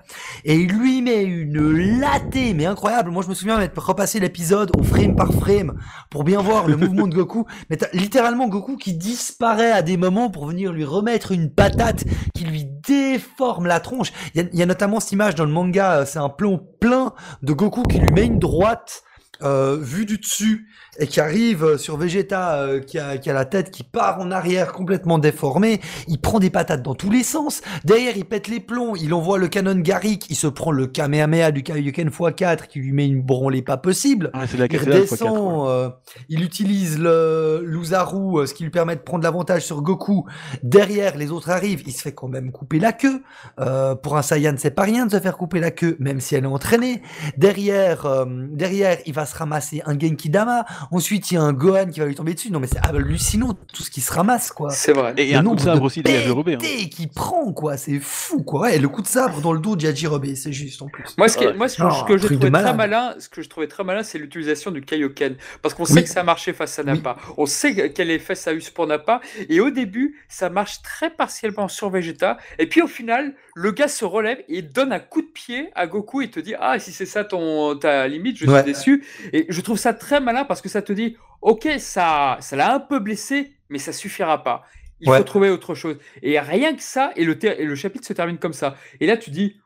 et 0.45 0.55
il 0.55 0.69
lui 0.71 1.01
met 1.01 1.23
une 1.23 1.99
latée, 1.99 2.53
mais 2.53 2.65
incroyable. 2.65 3.11
Moi 3.11 3.23
je 3.23 3.29
me 3.29 3.33
souviens 3.33 3.59
d'être 3.59 3.77
repassé 3.77 4.19
l'épisode 4.19 4.71
au 4.77 4.83
frame 4.83 5.15
par 5.15 5.31
frame 5.33 5.73
pour 6.09 6.23
bien 6.23 6.41
voir 6.41 6.67
le 6.67 6.75
mouvement 6.77 7.07
de 7.07 7.15
Goku. 7.15 7.45
Mais 7.69 7.77
t'as 7.77 7.87
littéralement 7.93 8.47
Goku 8.47 8.75
qui 8.77 8.93
disparaît 8.93 9.71
à 9.71 9.81
des 9.81 9.97
moments 9.97 10.29
pour 10.29 10.47
venir 10.47 10.71
lui 10.73 10.85
remettre 10.85 11.31
une 11.31 11.51
patate 11.53 12.03
qui 12.35 12.45
lui 12.45 12.65
déforme 12.87 13.65
la 13.67 13.79
tronche. 13.79 14.11
Il 14.33 14.41
y 14.41 14.45
a, 14.45 14.47
il 14.51 14.59
y 14.59 14.63
a 14.63 14.65
notamment 14.65 14.99
cette 14.99 15.11
image 15.11 15.35
dans 15.35 15.45
le 15.45 15.51
manga, 15.51 15.99
euh, 15.99 16.05
c'est 16.05 16.19
un 16.19 16.29
plan 16.29 16.59
plein 16.79 17.13
de 17.41 17.53
Goku 17.53 17.83
qui 17.83 17.99
lui 17.99 18.11
met 18.11 18.25
une 18.25 18.39
droite 18.39 19.03
euh, 19.43 19.77
vue 19.79 20.05
du 20.05 20.17
dessus 20.17 20.67
et 20.99 21.07
qui 21.07 21.19
arrive 21.19 21.63
euh, 21.63 21.77
sur 21.77 21.97
Vegeta 21.97 22.55
euh, 22.55 22.79
qui, 22.79 22.99
a, 22.99 23.17
qui 23.17 23.29
a 23.29 23.33
la 23.33 23.45
tête 23.45 23.71
qui 23.71 23.83
part 23.83 24.19
en 24.19 24.31
arrière 24.31 24.73
complètement 24.73 25.19
déformée, 25.19 25.81
il 26.07 26.19
prend 26.19 26.39
des 26.39 26.49
patates 26.49 26.83
dans 26.83 26.95
tous 26.95 27.09
les 27.09 27.23
sens, 27.23 27.61
derrière 27.83 28.15
il 28.17 28.25
pète 28.25 28.47
les 28.47 28.59
plombs, 28.59 28.95
il 28.95 29.13
envoie 29.13 29.37
le 29.37 29.47
canon 29.47 29.75
Garrick, 29.75 30.29
il 30.29 30.35
se 30.35 30.47
prend 30.47 30.71
le 30.71 30.87
Kamehameha 30.87 31.51
du 31.51 31.63
Kaioken 31.63 32.09
x4 32.09 32.67
qui 32.67 32.79
lui 32.79 32.91
met 32.91 33.07
une 33.07 33.21
branlée 33.21 33.61
pas 33.61 33.77
possible, 33.77 34.31
c'est 34.47 34.57
la 34.57 34.65
il 34.65 34.79
c'est 34.79 34.89
là 34.89 34.97
le 34.99 35.05
fois 35.05 35.17
4. 35.17 35.27
redescend, 35.27 35.67
euh, 35.67 35.89
il 36.29 36.43
utilise 36.43 36.99
le 36.99 37.63
Luzaru, 37.65 38.39
euh, 38.39 38.45
ce 38.45 38.53
qui 38.53 38.63
lui 38.63 38.69
permet 38.69 38.95
de 38.95 39.01
prendre 39.01 39.23
l'avantage 39.23 39.63
sur 39.65 39.81
Goku. 39.81 40.25
Derrière, 40.61 41.17
les 41.17 41.31
autres 41.31 41.49
arrivent, 41.49 41.83
il 41.85 41.93
se 41.93 42.01
fait 42.01 42.13
quand 42.13 42.27
même 42.27 42.51
couper 42.51 42.79
la 42.79 42.93
queue. 42.93 43.23
Euh, 43.59 43.95
pour 43.95 44.17
un 44.17 44.21
Saiyan, 44.21 44.55
c'est 44.57 44.71
pas 44.71 44.83
rien 44.83 45.05
de 45.05 45.11
se 45.11 45.19
faire 45.19 45.37
couper 45.37 45.59
la 45.59 45.71
queue, 45.71 45.95
même 45.99 46.19
si 46.19 46.35
elle 46.35 46.43
est 46.43 46.47
entraînée. 46.47 47.01
Derrière, 47.37 48.05
euh, 48.05 48.25
derrière, 48.27 48.97
il 49.05 49.13
va 49.13 49.25
se 49.25 49.35
ramasser 49.35 49.81
un 49.85 49.97
Genki 49.97 50.29
Dama. 50.29 50.65
Ensuite, 50.91 51.31
il 51.31 51.35
y 51.35 51.37
a 51.37 51.41
un 51.41 51.53
Gohan 51.53 51.87
qui 51.87 51.99
va 51.99 52.05
lui 52.05 52.15
tomber 52.15 52.33
dessus. 52.33 52.51
Non, 52.51 52.59
mais 52.59 52.67
c'est 52.67 52.79
hallucinant 52.85 53.53
tout 53.73 53.83
ce 53.83 53.89
qui 53.91 54.01
se 54.01 54.11
ramasse, 54.11 54.51
quoi. 54.51 54.69
C'est 54.69 54.93
vrai. 54.93 55.13
Et 55.17 55.23
il 55.23 55.29
y 55.29 55.35
a 55.35 55.39
un 55.39 55.43
coup 55.43 55.55
de 55.55 55.61
sabre 55.61 55.81
de 55.81 55.85
aussi 55.85 56.03
Robé. 56.29 56.55
Hein. 56.55 56.57
qu'il 56.89 57.09
prend, 57.09 57.51
quoi. 57.53 57.77
C'est 57.77 57.99
fou, 57.99 58.43
quoi. 58.43 58.71
Et 58.73 58.79
le 58.79 58.87
coup 58.89 59.01
de 59.01 59.07
sabre 59.07 59.41
dans 59.41 59.53
le 59.53 59.59
dos 59.59 59.75
de 59.75 59.83
Yajirobe, 59.83 60.33
c'est 60.35 60.53
juste 60.53 60.81
en 60.81 60.87
plus. 60.87 61.03
Moi, 61.17 61.27
ce, 61.27 61.37
qui 61.37 61.45
moi, 61.53 61.67
ce 61.67 61.77
que, 61.77 61.83
Oh, 61.83 61.91
ce 61.91 62.03
que 62.05 62.17
j'ai 62.17 62.25
truc 62.27 62.39
de 62.39 62.47
trouvé 62.47 62.63
très 62.63 62.73
malin, 62.73 63.15
ce 63.19 63.29
que 63.29 63.41
je 63.41 63.49
trouvais 63.49 63.67
très 63.67 63.83
malin, 63.83 64.03
c'est 64.03 64.17
l'utilisation 64.17 64.71
du 64.71 64.81
Kaioken. 64.81 65.35
Parce 65.61 65.73
qu'on 65.75 65.83
Oui. 65.83 65.91
sait 65.91 66.03
que 66.03 66.09
ça 66.09 66.21
a 66.21 66.23
marché 66.23 66.53
face 66.53 66.77
à 66.79 66.83
Nappa. 66.83 67.17
On 67.37 67.45
sait 67.45 67.91
quel 67.91 68.09
effet 68.11 68.35
ça 68.35 68.51
a 68.51 68.53
eu 68.53 68.61
pour 68.73 68.87
Nappa. 68.87 69.21
Et 69.49 69.59
au 69.59 69.69
début, 69.69 70.15
ça 70.29 70.49
marche 70.49 70.81
très 70.81 71.09
partiellement 71.09 71.67
sur 71.67 71.89
Vegeta. 71.89 72.37
Et 72.59 72.67
puis 72.67 72.81
au 72.81 72.87
final, 72.87 73.33
le 73.55 73.71
gars 73.71 73.87
se 73.87 74.05
relève 74.05 74.39
et 74.49 74.59
il 74.59 74.69
donne 74.71 74.91
un 74.93 74.99
coup 74.99 75.21
de 75.21 75.27
pied 75.27 75.69
à 75.75 75.85
Goku 75.87 76.21
et 76.21 76.29
te 76.29 76.39
dit 76.39 76.55
Ah, 76.59 76.79
si 76.79 76.91
c'est 76.91 77.05
ça 77.05 77.23
ton, 77.23 77.75
ta 77.77 78.07
limite, 78.07 78.37
je 78.37 78.45
Ouais. 78.47 78.63
suis 78.63 78.73
déçu. 78.73 79.03
Et 79.33 79.45
je 79.49 79.61
trouve 79.61 79.77
ça 79.77 79.93
très 79.93 80.19
malin 80.21 80.45
parce 80.45 80.61
que 80.61 80.69
ça 80.73 80.81
te 80.81 80.91
dit 80.93 81.15
Ok, 81.41 81.67
ça 81.79 82.37
ça 82.41 82.55
l'a 82.55 82.73
un 82.75 82.79
peu 82.79 82.99
blessé, 82.99 83.53
mais 83.69 83.79
ça 83.79 83.93
suffira 83.93 84.43
pas. 84.43 84.63
Il 84.99 85.09
Ouais. 85.09 85.17
faut 85.17 85.23
trouver 85.23 85.49
autre 85.49 85.75
chose. 85.75 85.97
Et 86.21 86.39
rien 86.39 86.73
que 86.75 86.81
ça, 86.83 87.11
et 87.15 87.25
le, 87.25 87.37
et 87.45 87.65
le 87.65 87.75
chapitre 87.75 88.05
se 88.07 88.13
termine 88.13 88.37
comme 88.37 88.53
ça. 88.53 88.75
Et 89.01 89.05
là, 89.07 89.17
tu 89.17 89.31
dis 89.31 89.57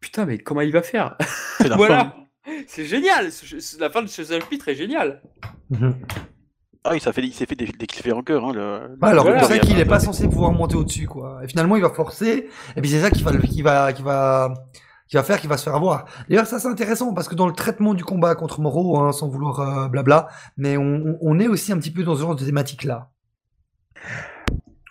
Putain, 0.00 0.24
mais 0.26 0.38
comment 0.38 0.60
il 0.62 0.72
va 0.72 0.82
faire? 0.82 1.16
Voilà. 1.76 2.16
C'est 2.66 2.84
génial. 2.84 3.30
La 3.78 3.88
fin 3.90 4.02
de 4.02 4.08
ce 4.08 4.22
chapitre 4.24 4.68
est 4.68 4.74
géniale. 4.74 5.22
Mhm. 5.70 5.94
Ah, 6.84 6.96
il 6.96 7.00
s'est 7.00 7.12
fait, 7.12 7.22
il 7.22 7.32
s'est 7.32 7.46
fait 7.46 7.54
des, 7.54 7.66
des 7.66 7.86
cliffhangers. 7.86 8.40
Hein, 8.42 8.52
le, 8.52 8.96
Ouais, 9.00 9.08
alors 9.10 9.24
Voilà. 9.24 9.44
c'est 9.44 9.60
qu'il 9.60 9.78
est 9.78 9.84
pas 9.84 10.00
censé 10.00 10.28
pouvoir 10.28 10.50
monter 10.50 10.74
au-dessus, 10.74 11.06
quoi. 11.06 11.40
Et 11.44 11.46
finalement, 11.48 11.76
il 11.76 11.82
va 11.82 11.90
forcer, 11.90 12.48
et 12.76 12.80
puis 12.80 12.90
c'est 12.90 13.00
ça 13.00 13.10
qui 13.10 13.22
va, 13.22 13.30
le- 13.30 13.38
qui 13.40 13.62
va, 13.62 13.92
qui 13.92 14.02
va, 14.02 14.52
qui 15.12 15.16
va 15.18 15.22
faire 15.22 15.38
qu'il 15.38 15.50
va 15.50 15.58
se 15.58 15.64
faire 15.64 15.74
avoir. 15.74 16.06
D'ailleurs, 16.30 16.46
ça 16.46 16.58
c'est 16.58 16.68
intéressant 16.68 17.12
parce 17.12 17.28
que 17.28 17.34
dans 17.34 17.46
le 17.46 17.52
traitement 17.52 17.92
du 17.92 18.02
combat 18.02 18.34
contre 18.34 18.62
Moro, 18.62 18.98
hein, 18.98 19.12
sans 19.12 19.28
vouloir 19.28 19.60
euh, 19.60 19.88
blabla, 19.88 20.28
mais 20.56 20.78
on, 20.78 21.18
on- 21.20 21.38
est 21.38 21.48
aussi 21.48 21.70
un 21.70 21.76
petit 21.78 21.90
peu 21.90 22.02
dans 22.02 22.14
ce 22.16 22.22
genre 22.22 22.34
de 22.34 22.42
thématique-là. 22.42 23.10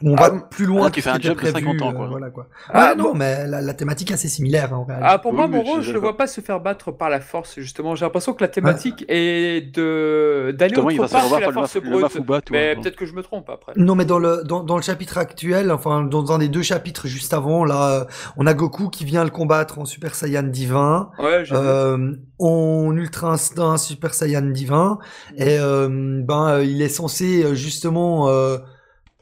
On 0.04 0.16
Ah, 0.16 0.30
va 0.30 0.40
plus 0.50 0.66
loin 0.66 0.88
ah, 0.88 0.90
que 0.90 0.96
tu 0.96 1.02
ce 1.02 1.10
fais 1.10 1.16
un 1.16 1.20
job 1.20 1.34
de 1.34 1.38
prévu, 1.52 1.66
50 1.66 1.82
ans, 1.82 1.90
euh, 1.90 1.94
quoi. 1.94 2.08
voilà, 2.08 2.30
quoi. 2.30 2.48
Ah, 2.70 2.90
Ouais, 2.90 2.96
non, 2.96 3.14
mais 3.14 3.48
la, 3.48 3.62
la 3.62 3.74
thématique 3.74 4.12
est 4.12 4.16
assez 4.16 4.28
similaire, 4.28 4.74
hein, 4.74 4.78
en 4.78 4.84
réalité. 4.86 5.08
Ah, 5.10 5.20
pour 5.20 5.32
Oui, 5.32 5.38
moi, 5.38 5.48
Moro, 5.48 5.82
je- 5.82 5.92
le 5.92 6.00
vois 6.00 6.18
pas 6.18 6.28
se 6.28 6.42
faire 6.42 6.60
battre 6.60 6.92
par 6.92 7.10
la 7.10 7.20
force, 7.20 7.60
justement. 7.60 7.96
J'ai 7.96 8.06
l'impression 8.06 8.34
que 8.34 8.44
la 8.44 8.48
thématique 8.48 9.06
est 9.08 9.74
de 9.76 10.54
d'aller 10.58 10.78
autre 10.78 10.92
se 10.92 11.08
faire 11.08 11.30
part 11.30 11.40
que 11.40 11.46
la 11.46 11.52
force 11.52 11.76
le 11.76 11.82
brute. 11.82 12.52
Mais 12.52 12.76
peut-être 12.76 12.96
que 12.96 13.06
je 13.06 13.14
me 13.14 13.22
trompe 13.22 13.50
après. 13.50 13.74
Non, 13.76 13.96
mais 13.96 14.06
dans 14.06 14.20
le, 14.20 14.44
dans, 14.44 14.64
dans 14.64 14.76
le 14.76 14.82
chapitre 14.82 15.18
actuel, 15.18 15.72
enfin, 15.72 16.04
dans 16.04 16.32
un 16.32 16.38
des 16.40 16.48
deux 16.50 16.62
chapitres 16.64 17.08
juste 17.08 17.34
avant, 17.34 17.64
là, 17.66 18.02
euh, 18.02 18.06
on 18.38 18.48
a 18.48 18.54
Goku 18.54 18.90
qui 18.90 19.06
vient 19.06 19.24
le 19.24 19.30
combattre 19.30 19.80
en 19.80 19.86
Super 19.86 20.16
Saiyan 20.16 20.44
divin. 20.44 21.10
Ouais, 21.20 21.46
j'ai 21.46 21.56
vu. 21.56 21.62
euh, 21.62 22.12
en 22.40 22.96
ultra 22.96 23.32
instinct 23.34 23.78
super 23.78 24.16
saiyan 24.16 24.42
divin 24.42 24.98
et 25.38 25.60
euh, 25.60 25.88
ben 26.24 26.60
il 26.62 26.82
est 26.82 26.90
censé 26.90 27.54
justement 27.56 28.30
euh, 28.30 28.58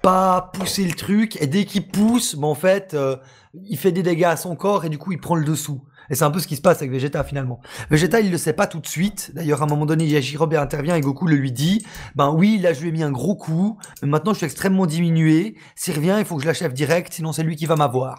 pas 0.02 0.52
pousser 0.54 0.86
le 0.86 0.94
truc 0.94 1.42
et 1.42 1.48
dès 1.48 1.66
qu'il 1.66 1.88
pousse 1.88 2.36
ben 2.36 2.48
en 2.48 2.56
fait 2.56 2.94
euh, 2.94 3.18
il 3.54 3.78
fait 3.78 3.92
des 3.92 4.04
dégâts 4.04 4.24
à 4.26 4.38
son 4.38 4.56
corps 4.56 4.86
et 4.86 4.90
du 4.90 4.98
coup 4.98 5.12
il 5.12 5.20
prend 5.20 5.36
le 5.36 5.44
dessous 5.44 5.84
et 6.10 6.16
c'est 6.16 6.24
un 6.24 6.32
peu 6.32 6.40
ce 6.40 6.48
qui 6.48 6.56
se 6.56 6.62
passe 6.62 6.78
avec 6.78 6.92
Vegeta 6.92 7.24
finalement. 7.24 7.62
Vegeta 7.92 8.20
il 8.20 8.32
le 8.32 8.38
sait 8.38 8.54
pas 8.54 8.66
tout 8.66 8.80
de 8.80 8.88
suite. 8.88 9.32
D'ailleurs 9.36 9.62
à 9.62 9.66
un 9.66 9.68
moment 9.68 9.86
donné 9.86 10.06
Yajirobe 10.08 10.56
intervient 10.56 10.96
et 10.96 11.02
Goku 11.02 11.28
le 11.28 11.36
lui 11.36 11.52
dit. 11.52 11.86
Ben 12.16 12.32
oui 12.32 12.58
là 12.58 12.74
je 12.74 12.82
lui 12.82 12.90
ai 12.90 12.92
mis 12.92 13.04
un 13.04 13.12
gros 13.12 13.36
coup 13.36 13.78
mais 14.02 14.08
maintenant 14.08 14.34
je 14.34 14.38
suis 14.38 14.46
extrêmement 14.46 14.88
diminué. 14.88 15.56
S'il 15.76 15.96
revient 15.96 16.16
il 16.18 16.26
faut 16.26 16.36
que 16.38 16.42
je 16.42 16.48
l'achève 16.48 16.74
direct 16.74 17.14
sinon 17.14 17.32
c'est 17.32 17.44
lui 17.44 17.56
qui 17.56 17.68
va 17.68 17.76
m'avoir. 17.76 18.18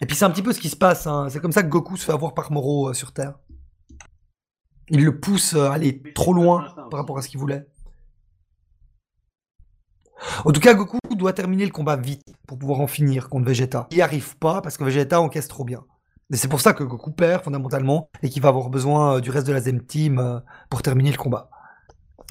Et 0.00 0.06
puis 0.06 0.16
c'est 0.16 0.24
un 0.24 0.30
petit 0.30 0.42
peu 0.42 0.52
ce 0.52 0.60
qui 0.60 0.68
se 0.68 0.76
passe. 0.76 1.06
hein. 1.06 1.28
C'est 1.30 1.40
comme 1.40 1.52
ça 1.52 1.62
que 1.62 1.68
Goku 1.68 1.96
se 1.96 2.04
fait 2.04 2.12
avoir 2.12 2.34
par 2.34 2.50
Moro 2.50 2.88
euh, 2.88 2.92
sur 2.92 3.12
Terre. 3.12 3.34
Il 4.90 5.04
le 5.04 5.20
pousse 5.20 5.54
à 5.54 5.72
aller 5.72 6.02
trop 6.14 6.32
loin 6.32 6.74
par 6.90 6.98
rapport 7.00 7.18
à 7.18 7.22
ce 7.22 7.28
qu'il 7.28 7.38
voulait. 7.38 7.66
En 10.44 10.50
tout 10.50 10.60
cas, 10.60 10.74
Goku 10.74 10.98
doit 11.18 11.34
terminer 11.34 11.66
le 11.66 11.70
combat 11.70 11.96
vite 11.96 12.34
pour 12.46 12.58
pouvoir 12.58 12.80
en 12.80 12.86
finir 12.86 13.28
contre 13.28 13.46
Vegeta. 13.46 13.86
Il 13.90 13.96
n'y 13.96 14.02
arrive 14.02 14.36
pas 14.38 14.62
parce 14.62 14.78
que 14.78 14.84
Vegeta 14.84 15.20
encaisse 15.20 15.48
trop 15.48 15.64
bien. 15.64 15.84
Et 16.32 16.36
c'est 16.36 16.48
pour 16.48 16.60
ça 16.60 16.72
que 16.72 16.84
Goku 16.84 17.10
perd 17.10 17.42
fondamentalement 17.42 18.10
et 18.22 18.28
qu'il 18.28 18.42
va 18.42 18.50
avoir 18.50 18.68
besoin 18.68 19.16
euh, 19.16 19.20
du 19.20 19.30
reste 19.30 19.46
de 19.46 19.52
la 19.52 19.60
Zem 19.60 19.82
Team 19.82 20.18
euh, 20.18 20.40
pour 20.68 20.82
terminer 20.82 21.10
le 21.10 21.16
combat. 21.16 21.50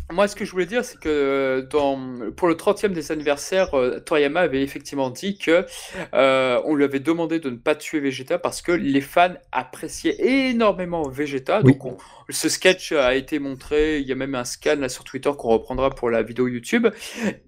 Moi, 0.09 0.29
ce 0.29 0.37
que 0.37 0.45
je 0.45 0.51
voulais 0.51 0.65
dire, 0.65 0.85
c'est 0.85 0.97
que 0.99 1.09
euh, 1.09 1.61
dans, 1.63 1.99
pour 2.37 2.47
le 2.47 2.55
30e 2.55 2.93
des 2.93 3.11
anniversaires, 3.11 3.73
euh, 3.73 3.99
Toriyama 3.99 4.39
avait 4.39 4.61
effectivement 4.63 5.09
dit 5.09 5.37
que 5.37 5.65
euh, 6.13 6.61
on 6.63 6.75
lui 6.75 6.85
avait 6.85 7.01
demandé 7.01 7.39
de 7.41 7.49
ne 7.49 7.57
pas 7.57 7.75
tuer 7.75 7.99
Vegeta 7.99 8.39
parce 8.39 8.61
que 8.61 8.71
les 8.71 9.01
fans 9.01 9.33
appréciaient 9.51 10.15
énormément 10.49 11.09
Vegeta. 11.09 11.59
Oui. 11.61 11.73
Donc, 11.73 11.85
on- 11.85 11.97
ce 12.29 12.47
sketch 12.47 12.93
a 12.93 13.15
été 13.15 13.37
montré. 13.39 13.99
Il 13.99 14.07
y 14.07 14.13
a 14.13 14.15
même 14.15 14.35
un 14.35 14.45
scan 14.45 14.77
là 14.79 14.87
sur 14.87 15.03
Twitter 15.03 15.31
qu'on 15.37 15.49
reprendra 15.49 15.89
pour 15.89 16.09
la 16.09 16.23
vidéo 16.23 16.47
YouTube. 16.47 16.87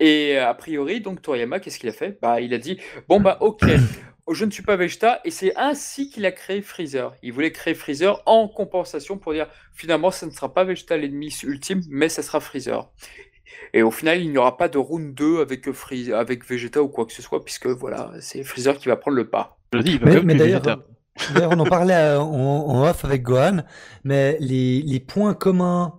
Et 0.01 0.37
a 0.37 0.53
priori, 0.53 0.99
donc 0.99 1.21
Toriyama, 1.21 1.59
qu'est-ce 1.61 1.79
qu'il 1.79 1.89
a 1.89 1.93
fait? 1.93 2.17
Bah, 2.21 2.41
il 2.41 2.53
a 2.53 2.57
dit 2.57 2.77
bon 3.07 3.21
bah 3.21 3.37
ok. 3.39 3.63
Je 4.31 4.45
ne 4.45 4.51
suis 4.51 4.63
pas 4.63 4.75
Vegeta 4.75 5.21
et 5.25 5.31
c'est 5.31 5.55
ainsi 5.57 6.09
qu'il 6.09 6.25
a 6.25 6.31
créé 6.31 6.61
Freezer. 6.61 7.13
Il 7.23 7.33
voulait 7.33 7.51
créer 7.51 7.73
Freezer 7.73 8.21
en 8.25 8.47
compensation 8.47 9.17
pour 9.17 9.33
dire 9.33 9.47
finalement 9.73 10.11
ce 10.11 10.25
ne 10.25 10.31
sera 10.31 10.53
pas 10.53 10.63
Vegeta 10.63 10.97
l'ennemi 10.97 11.33
ultime 11.43 11.81
mais 11.89 12.09
ça 12.09 12.21
sera 12.23 12.39
Freezer. 12.39 12.89
Et 13.73 13.81
au 13.81 13.91
final 13.91 14.21
il 14.21 14.31
n'y 14.31 14.37
aura 14.37 14.57
pas 14.57 14.69
de 14.69 14.77
round 14.77 15.13
2 15.13 15.41
avec, 15.41 15.71
Free- 15.71 16.13
avec 16.13 16.45
Vegeta 16.45 16.81
ou 16.83 16.87
quoi 16.87 17.05
que 17.05 17.13
ce 17.13 17.21
soit 17.21 17.43
puisque 17.43 17.67
voilà 17.67 18.11
c'est 18.21 18.43
Freezer 18.43 18.77
qui 18.77 18.87
va 18.87 18.95
prendre 18.95 19.17
le 19.17 19.27
pas. 19.29 19.57
Je 19.73 19.79
dis, 19.79 19.93
il 19.93 19.99
va 19.99 20.21
Mais, 20.21 20.35
d'ailleurs, 20.35 20.67
euh, 20.67 21.47
on 21.51 21.59
en 21.59 21.65
parlait 21.65 21.93
euh, 21.93 22.19
en, 22.19 22.65
en 22.69 22.89
off 22.89 23.05
avec 23.05 23.21
Gohan, 23.23 23.63
mais 24.03 24.37
les, 24.39 24.81
les 24.81 24.99
points 24.99 25.33
communs 25.33 25.98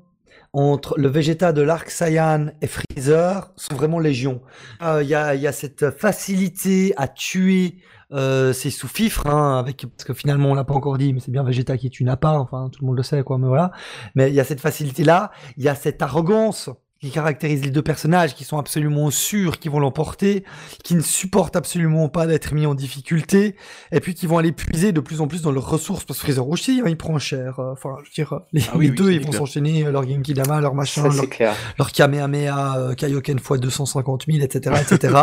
entre 0.52 0.98
le 0.98 1.08
Vegeta 1.08 1.52
de 1.52 1.62
l'arc 1.62 1.90
Saiyan 1.90 2.48
et 2.60 2.66
Freezer 2.66 3.52
sont 3.56 3.74
vraiment 3.74 3.98
légion. 3.98 4.40
Euh, 4.82 5.02
Il 5.02 5.08
y, 5.08 5.14
a, 5.14 5.34
y 5.34 5.46
a 5.46 5.52
cette 5.52 5.90
facilité 5.90 6.92
à 6.96 7.06
tuer 7.08 7.76
euh, 8.12 8.52
ces 8.52 8.70
sous-fifres, 8.70 9.28
hein, 9.28 9.58
avec, 9.60 9.86
parce 9.96 10.04
que 10.04 10.14
finalement 10.14 10.50
on 10.50 10.54
l'a 10.54 10.64
pas 10.64 10.74
encore 10.74 10.98
dit, 10.98 11.12
mais 11.12 11.20
c'est 11.20 11.30
bien 11.30 11.44
Vegeta 11.44 11.76
qui 11.76 11.90
tue 11.90 12.02
Nappa, 12.02 12.32
enfin 12.32 12.68
tout 12.72 12.80
le 12.82 12.88
monde 12.88 12.96
le 12.96 13.04
sait, 13.04 13.22
quoi, 13.22 13.38
mais 13.38 13.46
voilà. 13.46 13.70
Mais 14.16 14.30
il 14.30 14.34
y 14.34 14.40
a 14.40 14.44
cette 14.44 14.60
facilité-là, 14.60 15.30
il 15.56 15.62
y 15.62 15.68
a 15.68 15.76
cette 15.76 16.02
arrogance 16.02 16.70
qui 17.00 17.10
caractérise 17.10 17.64
les 17.64 17.70
deux 17.70 17.80
personnages, 17.80 18.34
qui 18.34 18.44
sont 18.44 18.58
absolument 18.58 19.10
sûrs 19.10 19.58
qu'ils 19.58 19.70
vont 19.70 19.80
l'emporter, 19.80 20.44
qui 20.84 20.94
ne 20.94 21.00
supportent 21.00 21.56
absolument 21.56 22.10
pas 22.10 22.26
d'être 22.26 22.52
mis 22.52 22.66
en 22.66 22.74
difficulté, 22.74 23.56
et 23.90 24.00
puis 24.00 24.12
qui 24.14 24.26
vont 24.26 24.36
aller 24.36 24.52
puiser 24.52 24.92
de 24.92 25.00
plus 25.00 25.22
en 25.22 25.26
plus 25.26 25.40
dans 25.40 25.50
leurs 25.50 25.66
ressources, 25.70 26.04
parce 26.04 26.18
que 26.18 26.26
Freezer 26.26 26.46
aussi, 26.46 26.82
hein, 26.84 26.88
il 26.88 26.98
prend 26.98 27.18
cher. 27.18 27.58
euh, 27.58 27.72
Enfin, 27.72 27.96
je 28.04 28.10
veux 28.10 28.14
dire, 28.14 28.32
euh, 28.34 28.38
les, 28.52 28.62
Ah 28.68 28.72
oui, 28.76 28.84
les 28.86 28.90
oui, 28.90 28.96
deux, 28.96 29.12
ils 29.12 29.24
vont 29.24 29.32
s'enchaîner, 29.32 29.86
euh, 29.86 29.92
leur 29.92 30.06
Genki 30.06 30.34
Dama, 30.34 30.60
leur 30.60 30.74
machin, 30.74 31.08
leur, 31.08 31.28
clair. 31.30 31.54
leur 31.78 31.90
Kamehameha, 31.90 32.76
euh, 32.78 32.94
Kaioken 32.94 33.38
x 33.38 33.52
250 33.60 34.24
000, 34.30 34.44
etc., 34.44 34.76
etc. 34.82 35.16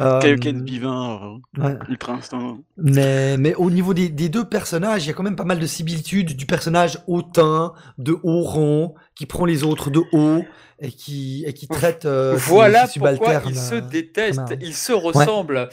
Euh, 0.00 0.18
Kaioken 0.18 0.64
divin, 0.64 1.38
ouais. 1.58 1.76
ultra 1.88 2.14
instinct. 2.14 2.58
Mais, 2.76 3.36
mais 3.36 3.54
au 3.54 3.70
niveau 3.70 3.94
des, 3.94 4.08
des 4.08 4.28
deux 4.28 4.44
personnages, 4.48 5.04
il 5.04 5.08
y 5.08 5.10
a 5.10 5.14
quand 5.14 5.22
même 5.22 5.36
pas 5.36 5.44
mal 5.44 5.60
de 5.60 5.66
similitudes 5.66 6.36
du 6.36 6.46
personnage 6.46 6.98
hautain, 7.06 7.72
de 7.98 8.18
haut 8.24 8.42
rang, 8.42 8.94
qui 9.14 9.26
prend 9.26 9.44
les 9.44 9.62
autres 9.62 9.90
de 9.90 10.02
haut 10.12 10.42
et 10.80 10.90
qui, 10.90 11.44
et 11.46 11.52
qui 11.52 11.68
traite 11.68 12.04
euh, 12.04 12.34
Voilà 12.36 12.86
ses 12.86 12.98
pourquoi 13.00 13.14
subalternes, 13.16 13.48
ils 13.48 13.56
se 13.56 13.74
euh, 13.76 13.80
détestent, 13.80 14.54
ils 14.60 14.74
se 14.74 14.92
ressemblent. 14.92 15.68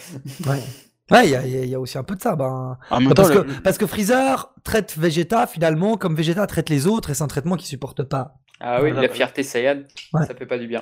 Ouais. 0.48 0.60
Il 1.24 1.30
y 1.30 1.36
a, 1.36 1.46
il 1.46 1.52
y 1.54 1.58
a- 1.58 1.64
il 1.64 1.70
y 1.70 1.76
a 1.76 1.80
aussi 1.80 1.98
un 1.98 2.04
peu 2.04 2.16
de 2.16 2.22
ça. 2.22 2.36
Ben... 2.38 2.78
En 2.90 3.00
même 3.02 3.10
temps, 3.10 3.16
Parce, 3.24 3.32
que, 3.32 3.40
le- 3.40 3.62
parce 3.64 3.78
que 3.78 3.86
Freezer 3.86 4.54
traite 4.64 4.98
Vegeta 4.98 5.46
finalement 5.46 5.98
comme 5.98 6.16
Vegeta 6.16 6.48
traite 6.48 6.70
les 6.70 6.88
autres 6.88 7.10
et 7.10 7.14
c'est 7.14 7.24
un 7.24 7.28
traitement 7.28 7.58
qu'il 7.58 7.68
supporte 7.68 8.04
pas. 8.04 8.36
Ah 8.62 8.82
oui, 8.82 8.92
Voilà, 8.92 9.08
la 9.08 9.14
fierté 9.14 9.44
Saiyan, 9.44 9.82
Ouais. 10.14 10.26
ça 10.26 10.34
fait 10.36 10.46
pas 10.46 10.58
du 10.58 10.68
bien. 10.68 10.82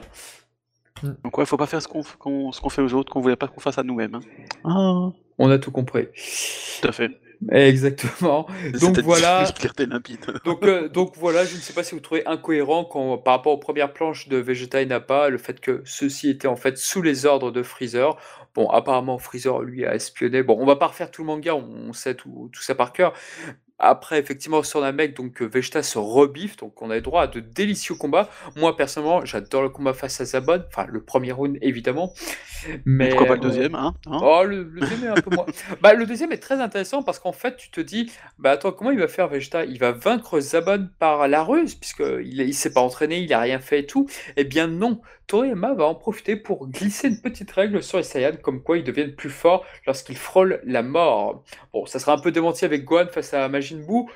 Donc 1.23 1.38
ouais, 1.38 1.45
faut 1.45 1.55
pas 1.58 1.65
faire 1.65 1.82
ce 1.82 1.88
qu'on 1.88 2.03
ce 2.03 2.60
qu'on 2.62 2.69
fait 2.69 2.82
aux 2.82 2.93
autres, 2.93 3.12
qu'on 3.12 3.21
voulait 3.21 3.38
pas 3.38 3.47
qu'on 3.47 3.62
fasse 3.62 3.77
à 3.77 3.84
nous-mêmes. 3.84 4.15
hein. 4.15 4.19
Ah, 4.65 5.10
On 5.38 5.49
a 5.49 5.58
tout 5.58 5.71
compris. 5.71 6.08
tout 6.82 6.88
à 6.88 6.91
fait. 6.91 7.10
Exactement. 7.52 8.47
Donc 8.82 8.99
voilà. 8.99 9.45
limpide. 9.78 10.25
Donc, 10.45 10.63
euh, 10.63 10.89
donc 10.89 11.15
voilà, 11.15 11.45
je 11.45 11.56
ne 11.56 11.62
sais 11.62 11.73
pas 11.73 11.84
si 11.84 11.95
vous 11.95 12.02
trouvez 12.02 12.25
incohérent 12.28 12.84
quand, 12.84 13.17
par 13.17 13.36
rapport 13.36 13.54
aux 13.54 13.58
premières 13.58 13.93
planches 13.93 14.28
de 14.28 14.38
Vegeta 14.38 14.82
et 14.82 14.86
Nappa, 14.86 15.30
le 15.30 15.38
fait 15.38 15.60
que 15.60 15.82
ceux-ci 15.86 16.30
étaient 16.30 16.49
en 16.49 16.58
fait 16.58 16.78
sous 16.78 17.02
les 17.02 17.25
ordres 17.25 17.52
de 17.52 17.63
Freezer. 17.63 18.17
Bon, 18.56 18.69
apparemment, 18.69 19.17
Freezer, 19.17 19.62
lui, 19.62 19.86
a 19.86 19.95
espionné. 19.95 20.43
Bon, 20.43 20.58
on 20.60 20.65
va 20.65 20.75
pas 20.75 20.88
refaire 20.88 21.12
tout 21.12 21.21
le 21.21 21.28
manga, 21.28 21.56
on, 21.56 21.89
on 21.89 21.93
sait 21.93 22.15
tout, 22.15 22.49
tout 22.52 22.62
ça 22.62 22.75
par 22.75 22.91
cœur. 22.91 23.13
Après, 23.80 24.20
effectivement, 24.20 24.62
sur 24.62 24.82
Namek, 24.82 25.15
donc 25.15 25.42
euh, 25.42 25.46
Vegeta 25.46 25.82
se 25.84 25.98
rebiffe, 25.98 26.58
donc 26.58 26.82
on 26.82 26.89
a 26.89 26.96
le 26.96 27.02
droit 27.02 27.24
à 27.24 27.28
de 27.28 27.39
délicieux 27.39 27.96
combats. 27.96 28.30
Moi, 28.58 28.76
personnellement, 28.76 29.24
j'adore 29.24 29.62
le 29.63 29.70
combat 29.70 29.94
face 29.94 30.20
à 30.20 30.26
Zabon, 30.26 30.63
enfin 30.68 30.86
le 30.89 31.02
premier 31.02 31.32
round, 31.32 31.58
évidemment. 31.62 32.13
Mais 32.86 33.10
Pourquoi 33.10 33.28
pas 33.28 33.34
le 33.36 33.39
euh, 33.39 33.44
deuxième, 33.44 33.76
hein, 33.76 33.94
hein? 34.08 34.20
Oh, 34.22 34.44
le, 34.44 34.63
le 34.63 34.82
deuxième 34.82 35.04
est 35.06 35.08
un 35.08 35.22
peu 35.22 35.34
moins. 35.34 35.46
Bah, 35.82 35.94
le 35.94 36.06
deuxième 36.06 36.34
est 36.34 36.39
très 36.39 36.60
intéressant 36.60 37.04
parce 37.04 37.20
qu'en 37.20 37.32
fait, 37.32 37.56
tu 37.56 37.72
te 37.72 37.80
dis, 37.80 38.12
bah 38.38 38.52
attends, 38.52 38.74
comment 38.74 38.92
il 38.92 39.00
va 39.00 39.08
faire 39.08 39.30
Vegeta? 39.30 39.63
Il 39.63 39.80
va 39.80 39.94
vaincre 39.94 40.42
Zabon 40.42 40.89
par 41.00 41.30
la 41.30 41.44
ruse, 41.44 41.76
puisqu'il 41.76 42.42
il 42.42 42.54
s'est 42.54 42.74
pas 42.74 42.82
entraîné, 42.82 43.20
il 43.20 43.34
a 43.34 43.39
rien 43.39 43.60
fait 43.60 43.80
et 43.80 43.86
tout. 43.86 44.10
Eh 44.36 44.44
bien 44.44 44.68
non, 44.68 45.00
Toriyama 45.30 45.76
va 45.76 45.86
en 45.86 45.94
profiter 45.94 46.36
pour 46.36 46.68
glisser 46.68 47.08
une 47.08 47.22
petite 47.22 47.52
règle 47.52 47.84
sur 47.84 48.00
les 48.00 48.32
comme 48.42 48.63
quoi 48.63 48.80
ils 48.80 48.84
deviennent 48.84 49.13
plus 49.13 49.30
forts 49.30 49.63
lorsqu'ils 49.86 50.18
frôlent 50.18 50.60
la 50.65 50.82
mort. 50.82 51.44
Bon, 51.72 51.86
ça 51.86 52.00
sera 52.00 52.13
un 52.13 52.18
peu 52.18 52.32
démenti 52.32 52.65
avec 52.65 52.84
Gohan 52.84 53.06
face 53.12 53.36
à 53.36 53.48
Majin 53.48 53.78
Buu. 53.78 54.10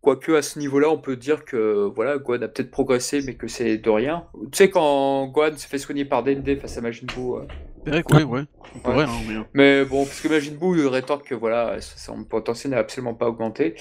Quoique 0.00 0.32
à 0.32 0.42
ce 0.42 0.60
niveau-là, 0.60 0.88
on 0.88 0.98
peut 0.98 1.16
dire 1.16 1.44
que 1.44 1.90
voilà, 1.94 2.16
Gohan 2.18 2.42
a 2.42 2.48
peut-être 2.48 2.70
progressé, 2.70 3.22
mais 3.26 3.34
que 3.34 3.48
c'est 3.48 3.76
de 3.76 3.90
rien. 3.90 4.24
Tu 4.34 4.48
sais, 4.52 4.70
quand 4.70 5.26
Gohan 5.26 5.56
se 5.56 5.66
fait 5.66 5.78
soigner 5.78 6.04
par 6.04 6.22
Dende 6.22 6.56
face 6.60 6.78
à 6.78 6.80
Majin 6.80 7.06
Buu, 7.06 7.38
euh, 7.38 7.46
Que 7.84 8.14
ouais, 8.14 8.22
ouais. 8.22 8.42
On 8.76 8.78
pourrait, 8.78 9.04
hein, 9.04 9.10
mais... 9.28 9.34
mais 9.54 9.84
bon, 9.84 10.04
parce 10.04 10.20
que 10.20 10.28
Majin 10.28 10.52
Buu 10.52 10.78
il 10.80 10.86
rétorque 10.86 11.26
que 11.28 11.34
voilà, 11.34 11.76
son 11.80 12.22
potentiel 12.24 12.70
n'a 12.70 12.78
absolument 12.78 13.12
pas 13.14 13.26
augmenté. 13.26 13.74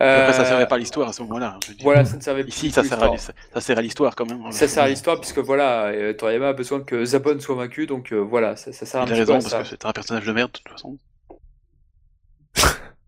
Après, 0.00 0.32
ça 0.32 0.40
Euh, 0.42 0.44
servait 0.46 0.66
pas 0.66 0.76
à 0.76 0.78
l'histoire 0.78 1.08
à 1.10 1.12
ce 1.12 1.22
moment-là. 1.22 1.56
hein. 1.56 1.74
Voilà, 1.82 2.04
ça 2.06 2.16
ne 2.16 2.22
servait 2.22 2.42
Ici, 2.44 2.66
plus 2.66 2.70
ça 2.70 2.80
à 2.80 2.84
sert, 2.84 3.02
à, 3.02 3.08
l'histoire. 3.10 3.36
ça, 3.52 3.60
sert 3.60 3.78
à 3.78 3.82
l'histoire 3.82 4.16
quand 4.16 4.24
même. 4.26 4.50
Ça 4.52 4.66
sert 4.66 4.82
à 4.84 4.88
l'histoire, 4.88 5.20
puisque 5.20 5.38
voilà, 5.38 5.88
euh, 5.88 6.12
Toriyama 6.14 6.48
a 6.48 6.52
besoin 6.54 6.80
que 6.80 7.04
Zabon 7.04 7.38
soit 7.40 7.54
vaincu, 7.56 7.86
donc 7.86 8.12
euh, 8.12 8.16
voilà, 8.16 8.56
ça, 8.56 8.72
ça 8.72 8.86
sert 8.86 9.02
petit 9.04 9.12
peu 9.12 9.18
raison, 9.18 9.34
à 9.34 9.36
parce 9.38 9.48
ça. 9.50 9.62
que 9.62 9.68
c'est 9.68 9.84
un 9.84 9.92
personnage 9.92 10.24
de 10.24 10.32
merde, 10.32 10.50
de 10.52 10.58
toute 10.58 10.68
façon. 10.70 10.96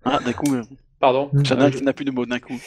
ah, 0.05 0.19
d'un 0.25 0.33
coup, 0.33 0.55
euh, 0.55 0.63
Pardon. 1.01 1.31
Mm. 1.33 1.43
Euh, 1.53 1.71
qui 1.71 1.83
n'a 1.83 1.93
plus 1.93 2.05
de 2.05 2.13
mots 2.13 2.27
d'un 2.27 2.39
coup. 2.39 2.61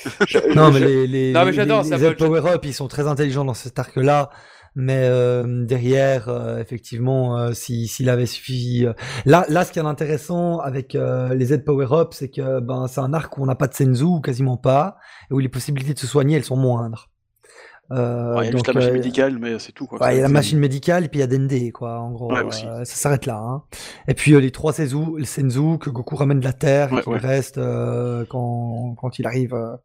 Non, 0.55 0.69
mais 0.71 0.79
les, 0.81 1.07
les, 1.07 1.31
Non, 1.31 1.45
mais 1.45 1.51
les- 1.51 1.53
j'adore, 1.57 1.83
les- 1.83 1.89
ça 1.89 1.97
les 1.97 2.15
Power 2.15 2.41
Up, 2.47 2.65
ils 2.65 2.73
sont 2.73 2.89
très 2.89 3.07
intelligents 3.07 3.45
dans 3.45 3.53
cet 3.53 3.79
arc-là. 3.79 4.29
Mais 4.77 5.07
euh, 5.09 5.63
derrière, 5.65 6.27
euh, 6.27 6.59
effectivement, 6.59 7.37
euh, 7.39 7.53
si- 7.53 7.87
s'il 7.87 8.09
avait 8.09 8.25
suffi. 8.25 8.85
euh, 8.85 8.93
Là, 9.25 9.45
là, 9.47 9.63
ce 9.63 9.71
qui 9.71 9.79
est 9.79 9.83
intéressant 9.83 10.59
avec 10.59 10.95
euh, 10.95 11.33
les 11.33 11.45
Z 11.45 11.63
Power 11.65 11.87
Up, 11.91 12.09
c'est 12.11 12.29
que 12.29 12.59
ben, 12.59 12.87
c'est 12.87 12.99
un 12.99 13.13
arc 13.13 13.37
où 13.37 13.43
on 13.43 13.45
n'a 13.45 13.55
pas 13.55 13.67
de 13.67 13.73
Senzu, 13.73 14.03
ou 14.03 14.19
quasiment 14.19 14.57
pas, 14.57 14.97
et 15.31 15.33
où 15.33 15.39
les 15.39 15.47
possibilités 15.49 15.93
de 15.93 15.99
se 15.99 16.07
soigner, 16.07 16.35
elles 16.35 16.43
sont 16.43 16.57
moindres. 16.57 17.09
Euh, 17.91 18.35
Ouais, 18.35 18.43
il 18.43 18.45
y 18.47 18.49
a 18.49 18.51
juste 18.51 18.65
la 18.67 18.73
donc, 18.73 18.81
machine 18.81 18.89
euh, 18.89 18.97
médicale, 18.97 19.37
mais 19.39 19.59
c'est 19.59 19.71
tout. 19.71 19.85
Quoi. 19.85 20.01
Ouais, 20.01 20.13
il 20.15 20.17
y 20.17 20.19
a 20.19 20.23
la 20.23 20.27
machine 20.29 20.57
médicale 20.57 21.05
et 21.05 21.07
puis 21.07 21.19
il 21.19 21.21
y 21.21 21.23
a 21.23 21.27
Dende, 21.27 21.71
quoi, 21.71 21.99
en 21.99 22.11
gros. 22.11 22.33
Ouais, 22.33 22.39
euh, 22.41 22.83
ça 22.83 22.95
s'arrête 22.95 23.27
là. 23.27 23.37
Hein. 23.37 23.61
Et 24.07 24.15
puis 24.15 24.33
euh, 24.33 24.39
les 24.39 24.49
trois 24.51 24.73
Senzu, 24.73 24.97
le 25.17 25.23
Senzu 25.23 25.77
que 25.79 25.91
Goku 25.91 26.15
ramène 26.15 26.39
de 26.39 26.45
la 26.45 26.53
Terre 26.53 26.91
et 26.97 27.01
qui 27.01 27.09
reste 27.13 27.59
euh, 27.59 28.25
quand, 28.27 28.95
quand 28.97 29.19
il 29.19 29.27
arrive 29.27 29.53
euh, 29.53 29.75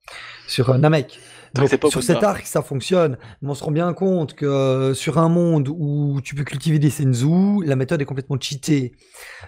sur 0.49 0.77
Namek. 0.79 1.21
Donc, 1.55 1.77
pas 1.77 1.91
sur 1.91 2.03
cet 2.03 2.23
arc, 2.23 2.47
ça 2.47 2.63
fonctionne. 2.63 3.17
Mais 3.43 3.51
on 3.51 3.55
se 3.55 3.65
rend 3.65 3.71
bien 3.71 3.93
compte 3.93 4.35
que 4.35 4.47
euh, 4.47 4.95
sur 4.95 5.19
un 5.19 5.29
monde 5.29 5.69
où 5.69 6.21
tu 6.23 6.35
peux 6.35 6.45
cultiver 6.45 6.79
des 6.79 6.91
Senzu, 6.91 7.65
la 7.65 7.77
méthode 7.77 8.01
est 8.01 8.05
complètement 8.05 8.37
cheatée. 8.41 8.93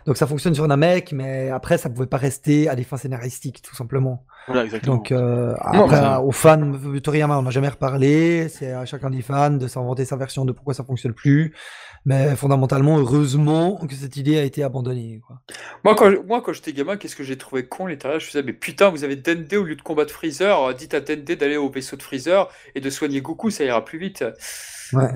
Donc 0.07 0.17
ça 0.17 0.27
fonctionne 0.27 0.55
sur 0.55 0.67
Namek, 0.67 1.13
mais 1.13 1.51
après, 1.51 1.79
ça 1.79 1.89
pouvait 1.91 2.07
pas 2.07 2.17
rester 2.17 2.69
à 2.69 2.75
des 2.75 2.85
fins 2.85 2.97
scénaristiques, 2.97 3.63
tout 3.63 3.77
simplement. 3.77 4.25
Voilà, 4.47 4.65
exactement. 4.65 4.97
Donc, 4.97 5.13
euh, 5.13 5.55
Non, 5.73 5.85
après, 5.85 6.17
aux 6.25 6.33
fans 6.33 6.57
de 6.57 6.99
Toriyama, 6.99 7.39
on 7.39 7.43
n'a 7.43 7.51
jamais 7.51 7.69
reparlé. 7.69 8.49
C'est 8.49 8.73
à 8.73 8.85
chacun 8.85 9.11
des 9.11 9.23
fans 9.23 9.51
de 9.51 9.69
s'inventer 9.69 10.05
sa 10.05 10.17
version 10.17 10.45
de 10.45 10.53
pourquoi 10.53 10.75
ça 10.75 10.83
fonctionne 10.83 11.13
plus. 11.13 11.55
Mais 12.05 12.35
fondamentalement, 12.35 12.99
heureusement 12.99 13.77
que 13.87 13.95
cette 13.95 14.17
idée 14.17 14.37
a 14.39 14.43
été 14.43 14.65
abandonnée. 14.65 15.21
Quoi. 15.25 15.41
Moi, 15.85 15.95
quand, 15.95 16.11
moi, 16.27 16.43
quand 16.43 16.53
j'étais 16.53 16.73
gamin, 16.73 16.97
qu'est-ce 16.97 17.15
que 17.15 17.23
j'ai 17.23 17.39
trouvé 17.39 17.67
con, 17.67 17.87
les 17.87 17.97
tarés? 17.97 18.19
Je 18.19 18.25
me 18.27 18.31
disais, 18.31 18.43
mais 18.43 18.53
putain, 18.53 18.89
vous 18.91 19.05
avez 19.05 19.15
Dende 19.17 19.53
au 19.55 19.63
lieu 19.63 19.77
de 19.77 19.83
combattre 19.83 20.13
Freezer. 20.13 20.61
euh, 20.61 20.73
Dites 20.73 20.95
à 20.95 21.01
Dende 21.01 21.23
d'aller 21.23 21.57
au 21.57 21.71
vaisseau 21.71 21.97
de 21.97 22.03
Freezer 22.03 22.49
et 22.75 22.81
de 22.81 22.91
soigner 22.91 23.21
Goku, 23.21 23.51
ça 23.51 23.65
ira 23.65 23.85
plus 23.85 23.99
vite. 23.99 24.25
Ouais. 24.93 25.11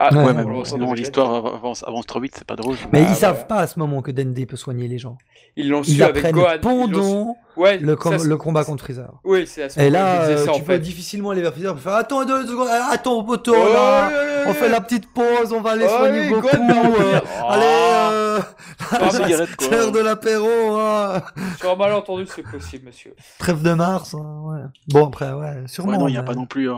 Ah, 0.00 0.14
Ouais, 0.14 0.32
mais 0.32 0.44
bon, 0.44 0.64
sinon 0.64 0.92
l'histoire 0.92 1.44
avance, 1.56 1.82
avance 1.86 2.06
trop 2.06 2.20
vite, 2.20 2.34
c'est 2.38 2.46
pas 2.46 2.54
drôle. 2.54 2.76
Mais 2.92 3.02
Ah, 3.04 3.10
ils 3.10 3.16
savent 3.16 3.46
pas 3.48 3.56
à 3.56 3.66
ce 3.66 3.80
moment 3.80 4.00
que 4.00 4.12
Dende 4.12 4.46
peut 4.46 4.56
soigner 4.56 4.86
les 4.86 4.98
gens. 4.98 5.18
Ils 5.56 5.68
l'ont 5.68 5.82
Ils 5.82 5.96
su 5.96 6.02
avec 6.04 6.18
apprennent 6.18 6.34
Gohan. 6.36 6.46
Ils 6.52 6.60
l'ont 6.62 6.86
su- 6.86 6.92
pendant 6.92 7.36
Ouais, 7.56 7.78
le, 7.78 7.96
com- 7.96 8.12
ça, 8.12 8.18
c'est- 8.20 8.28
le 8.28 8.36
combat 8.36 8.64
contre 8.64 8.84
Freezer. 8.84 9.10
Oui, 9.24 9.44
c'est 9.48 9.64
à 9.64 9.68
ce 9.68 9.80
Et 9.80 9.90
là, 9.90 10.20
euh, 10.22 10.36
ça, 10.36 10.44
tu 10.44 10.50
en 10.50 10.58
peux 10.60 10.74
fait. 10.74 10.78
difficilement 10.78 11.30
aller 11.30 11.42
vers 11.42 11.50
Freezer 11.52 11.76
et 11.76 11.80
faire 11.80 11.94
Attends 11.94 12.24
deux 12.24 12.46
secondes, 12.46 12.68
euh, 12.68 12.92
attends, 12.92 13.24
poteau, 13.24 13.52
Ouais, 13.54 13.72
là, 13.72 14.10
on 14.46 14.52
fait 14.54 14.68
la 14.68 14.80
petite 14.80 15.12
pause, 15.12 15.52
on 15.52 15.60
va 15.62 15.70
aller 15.72 15.82
Ouais, 15.82 15.88
soigner 15.88 16.28
Goku. 16.28 16.46
Euh, 16.46 16.50
revenir. 16.52 17.22
allez, 17.48 17.64
Ah. 17.66 18.10
euh, 18.12 18.40
c'est 19.58 19.70
l'heure 19.72 19.90
de 19.92 19.98
l'apéro. 19.98 20.46
hein. 20.78 21.22
Sur 21.58 21.72
un 21.72 21.76
malentendu, 21.76 22.24
c'est 22.32 22.42
possible, 22.48 22.86
monsieur. 22.86 23.16
Trêve 23.40 23.62
de 23.62 23.72
Mars. 23.74 24.14
hein, 24.14 24.42
ouais. 24.44 24.60
Bon, 24.88 25.06
après, 25.08 25.32
ouais, 25.32 25.64
sûrement. 25.66 25.90
Ouais, 25.92 25.98
non, 25.98 26.06
il 26.06 26.12
n'y 26.12 26.18
a 26.18 26.22
pas 26.22 26.34
non 26.36 26.46
plus. 26.46 26.70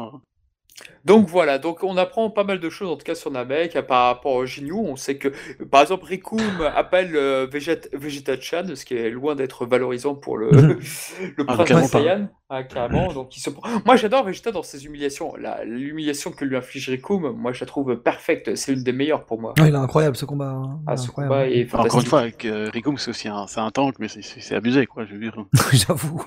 Donc 1.05 1.29
voilà, 1.29 1.59
donc 1.59 1.83
on 1.83 1.97
apprend 1.97 2.29
pas 2.31 2.45
mal 2.45 2.61
de 2.61 2.69
choses 2.71 2.91
en 2.91 2.97
tout 2.97 3.05
cas 3.05 3.15
sur 3.15 3.31
Namek 3.31 3.75
à- 3.77 3.83
par 3.83 4.07
rapport 4.07 4.35
au 4.35 4.45
Ginyu. 4.47 4.73
On 4.75 4.97
sait 4.97 5.17
que 5.17 5.29
par 5.71 5.81
exemple 5.83 6.05
Rikum 6.05 6.39
appelle 6.77 7.17
euh, 7.17 7.47
Veget- 7.51 7.89
Vegeta-chan, 7.95 8.65
ce 8.75 8.85
qui 8.85 8.95
est 8.97 9.11
loin 9.11 9.35
d'être 9.35 9.65
valorisant 9.67 10.15
pour 10.15 10.37
le, 10.37 10.51
Mhm. 10.51 10.79
le 11.39 11.45
Ah, 11.49 11.57
prince. 11.65 11.91
Saiyan. 11.91 12.29
Ah, 12.53 12.65
carrément. 12.65 13.13
Donc 13.13 13.37
il 13.37 13.41
se 13.41 13.49
Moi 13.87 13.97
j'adore 13.97 14.25
Vegeta 14.25 14.51
dans 14.53 14.63
ses 14.63 14.85
humiliations. 14.85 15.35
La- 15.37 15.65
L'humiliation 15.65 16.33
que 16.33 16.45
lui 16.45 16.57
inflige 16.57 16.89
Rikum, 16.91 17.31
moi 17.37 17.53
je 17.53 17.61
la 17.61 17.67
trouve 17.67 17.97
parfaite. 17.97 18.57
C'est 18.57 18.73
l'une 18.73 18.83
des 18.85 18.93
meilleures 18.93 19.25
pour 19.25 19.41
moi. 19.41 19.55
Ouais, 19.59 19.69
il 19.69 19.75
est 19.75 19.79
incroyable 19.79 20.17
ce 20.17 20.25
combat. 20.25 20.49
hein. 20.51 20.81
Ah, 20.87 20.97
ce 20.97 21.07
incroyable. 21.09 21.35
combat 21.35 21.49
est 21.49 21.73
Alors, 21.73 21.87
Encore 21.87 22.01
une 22.01 22.07
fantastique. 22.07 22.09
fois, 22.11 22.21
avec 22.21 22.45
euh, 22.45 22.71
Rikum, 22.73 22.99
c'est 22.99 23.11
aussi 23.11 23.29
un, 23.29 23.47
c'est 23.47 23.61
un 23.61 23.71
tank, 23.71 23.95
mais 24.01 24.09
c'est- 24.09 24.55
abusé, 24.55 24.85
quoi. 24.87 25.05
Je 25.07 25.15
veux 25.15 25.21
dire, 25.21 25.37
J'avoue. 25.73 26.23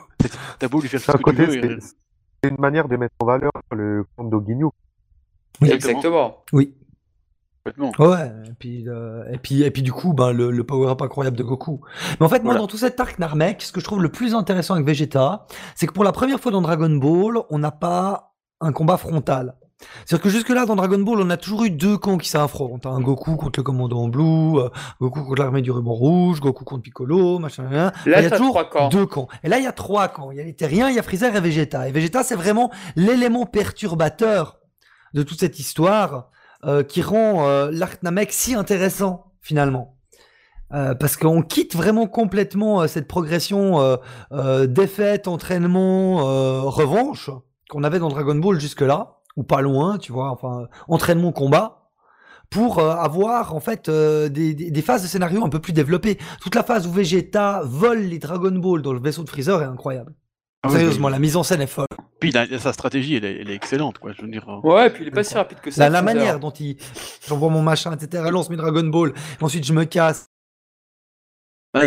t'as 0.59 0.67
beau 0.67 0.79
lui 0.81 0.87
faire 0.89 0.99
ce 1.01 1.11
que 1.11 1.17
tu 1.17 1.23
côté, 1.23 1.45
veux. 1.45 1.77
C'est 2.43 2.49
une 2.49 2.59
manière 2.59 2.87
de 2.87 2.97
mettre 2.97 3.15
en 3.19 3.25
valeur 3.25 3.51
le 3.71 4.05
Ginyu. 4.45 4.67
Oui. 5.61 5.71
Exactement. 5.71 6.43
Oui. 6.51 6.73
Ouais, 7.97 8.29
et 8.45 8.53
puis, 8.59 8.89
euh, 8.89 9.23
et 9.31 9.37
puis, 9.37 9.63
et 9.63 9.71
puis 9.71 9.83
du 9.83 9.93
coup, 9.93 10.11
ben, 10.13 10.33
le, 10.33 10.51
le 10.51 10.63
power-up 10.65 11.01
incroyable 11.01 11.37
de 11.37 11.43
Goku. 11.43 11.79
Mais 12.19 12.25
en 12.25 12.29
fait, 12.29 12.39
moi, 12.39 12.51
Voilà. 12.53 12.59
dans 12.59 12.67
tout 12.67 12.75
cet 12.75 12.99
arc 12.99 13.17
Namek, 13.19 13.61
ce 13.61 13.71
que 13.71 13.79
je 13.79 13.85
trouve 13.85 14.01
le 14.03 14.09
plus 14.09 14.35
intéressant 14.35 14.73
avec 14.73 14.85
Vegeta, 14.85 15.45
c'est 15.75 15.87
que 15.87 15.93
pour 15.93 16.03
la 16.03 16.11
première 16.11 16.41
fois 16.41 16.51
dans 16.51 16.61
Dragon 16.61 16.89
Ball, 16.89 17.41
on 17.49 17.59
n'a 17.59 17.71
pas 17.71 18.33
un 18.59 18.73
combat 18.73 18.97
frontal. 18.97 19.55
C'est-à-dire 20.05 20.23
que 20.23 20.29
jusque-là, 20.29 20.65
dans 20.65 20.75
Dragon 20.75 20.99
Ball, 20.99 21.19
on 21.21 21.29
a 21.29 21.37
toujours 21.37 21.63
eu 21.65 21.69
deux 21.69 21.97
camps 21.97 22.17
qui 22.17 22.29
s'affrontent. 22.29 22.93
Un 22.93 22.99
Goku 23.01 23.35
contre 23.35 23.59
le 23.59 23.63
commandant 23.63 24.07
Blue, 24.07 24.59
euh, 24.59 24.69
Goku 25.01 25.23
contre 25.23 25.41
l'armée 25.41 25.61
du 25.61 25.71
ruban 25.71 25.93
rouge, 25.93 26.39
Goku 26.39 26.63
contre 26.65 26.83
Piccolo, 26.83 27.39
machin, 27.39 27.63
machin. 27.63 27.91
Là, 28.05 28.21
il 28.21 28.23
y 28.23 28.27
a 28.27 28.37
toujours 28.37 28.69
camps. 28.69 28.89
deux 28.89 29.05
camps. 29.05 29.27
Et 29.43 29.49
là, 29.49 29.57
il 29.59 29.63
y 29.63 29.67
a 29.67 29.71
trois 29.71 30.07
camps. 30.07 30.31
Il 30.31 30.37
y 30.37 30.41
a 30.41 30.43
les 30.43 30.55
terriens, 30.55 30.89
il 30.89 30.95
y 30.95 30.99
a 30.99 31.03
Freezer 31.03 31.35
et 31.35 31.41
Vegeta. 31.41 31.87
Et 31.87 31.91
Vegeta, 31.91 32.23
c'est 32.23 32.35
vraiment 32.35 32.71
l'élément 32.95 33.45
perturbateur 33.45 34.59
de 35.13 35.23
toute 35.23 35.39
cette 35.39 35.59
histoire 35.59 36.29
euh, 36.65 36.83
qui 36.83 37.01
rend 37.01 37.47
euh, 37.47 37.69
l'arc 37.71 38.01
Namek 38.03 38.31
si 38.31 38.55
intéressant, 38.55 39.31
finalement. 39.41 39.93
Euh, 40.73 40.95
parce 40.95 41.17
qu'on 41.17 41.43
quitte 41.43 41.75
vraiment 41.75 42.07
complètement 42.07 42.81
euh, 42.81 42.87
cette 42.87 43.07
progression 43.07 43.97
euh, 44.31 44.65
défaite, 44.65 45.27
entraînement, 45.27 46.17
revanche 46.69 47.29
qu'on 47.69 47.83
avait 47.83 47.99
dans 47.99 48.09
Dragon 48.09 48.35
Ball 48.35 48.59
jusque-là, 48.59 49.19
ou 49.35 49.43
pas 49.43 49.61
loin, 49.61 49.97
tu 49.97 50.11
vois, 50.11 50.29
enfin, 50.31 50.67
entraînement, 50.87 51.31
combat, 51.31 51.89
pour 52.49 52.79
euh, 52.79 52.91
avoir 52.95 53.55
en 53.55 53.59
fait 53.59 53.89
euh, 53.89 54.29
des, 54.29 54.53
des- 54.53 54.69
des 54.69 54.81
phases 54.81 55.01
de 55.03 55.07
scénario 55.07 55.43
un 55.43 55.49
peu 55.49 55.59
plus 55.59 55.73
développées. 55.73 56.17
Toute 56.41 56.53
la 56.55 56.63
phase 56.63 56.85
où 56.87 56.91
Vegeta 56.91 57.61
vole 57.65 57.99
les 57.99 58.19
Dragon 58.19 58.51
Ball 58.51 58.81
dans 58.81 58.93
le 58.93 58.99
vaisseau 58.99 59.23
de 59.23 59.29
Freezer 59.29 59.61
est 59.61 59.65
incroyable. 59.65 60.13
Ah 60.61 60.69
oui, 60.69 60.75
Sérieusement, 60.75 61.09
la 61.09 61.19
mise 61.19 61.35
en 61.35 61.43
scène 61.43 61.61
est 61.61 61.67
folle. 61.67 61.87
Puis 62.19 62.29
il 62.29 62.37
a- 62.37 62.59
sa 62.59 62.71
stratégie, 62.71 63.15
elle 63.15 63.25
est, 63.25 63.41
elle 63.41 63.49
est 63.49 63.55
excellente, 63.55 63.97
quoi. 63.97 64.13
Je 64.13 64.21
veux 64.21 64.27
dire. 64.29 64.47
euh, 64.47 64.59
Ouais, 64.69 64.87
et 64.87 64.89
puis 64.91 65.03
il 65.03 65.07
est 65.07 65.11
pas 65.11 65.23
si 65.23 65.33
rapide 65.33 65.59
que 65.61 65.71
ça. 65.71 65.89
La, 65.89 66.01
manière 66.01 66.39
dont 66.39 66.51
il 66.51 66.77
j'envoie 67.27 67.49
mon 67.49 67.61
machin, 67.61 67.91
etc. 67.93 68.23
lance 68.31 68.49
mes 68.49 68.55
Dragon 68.55 68.83
Ball, 68.85 69.13
et 69.41 69.43
ensuite 69.43 69.65
je 69.65 69.73
me 69.73 69.83
casse 69.85 70.27
Ah, 71.73 71.81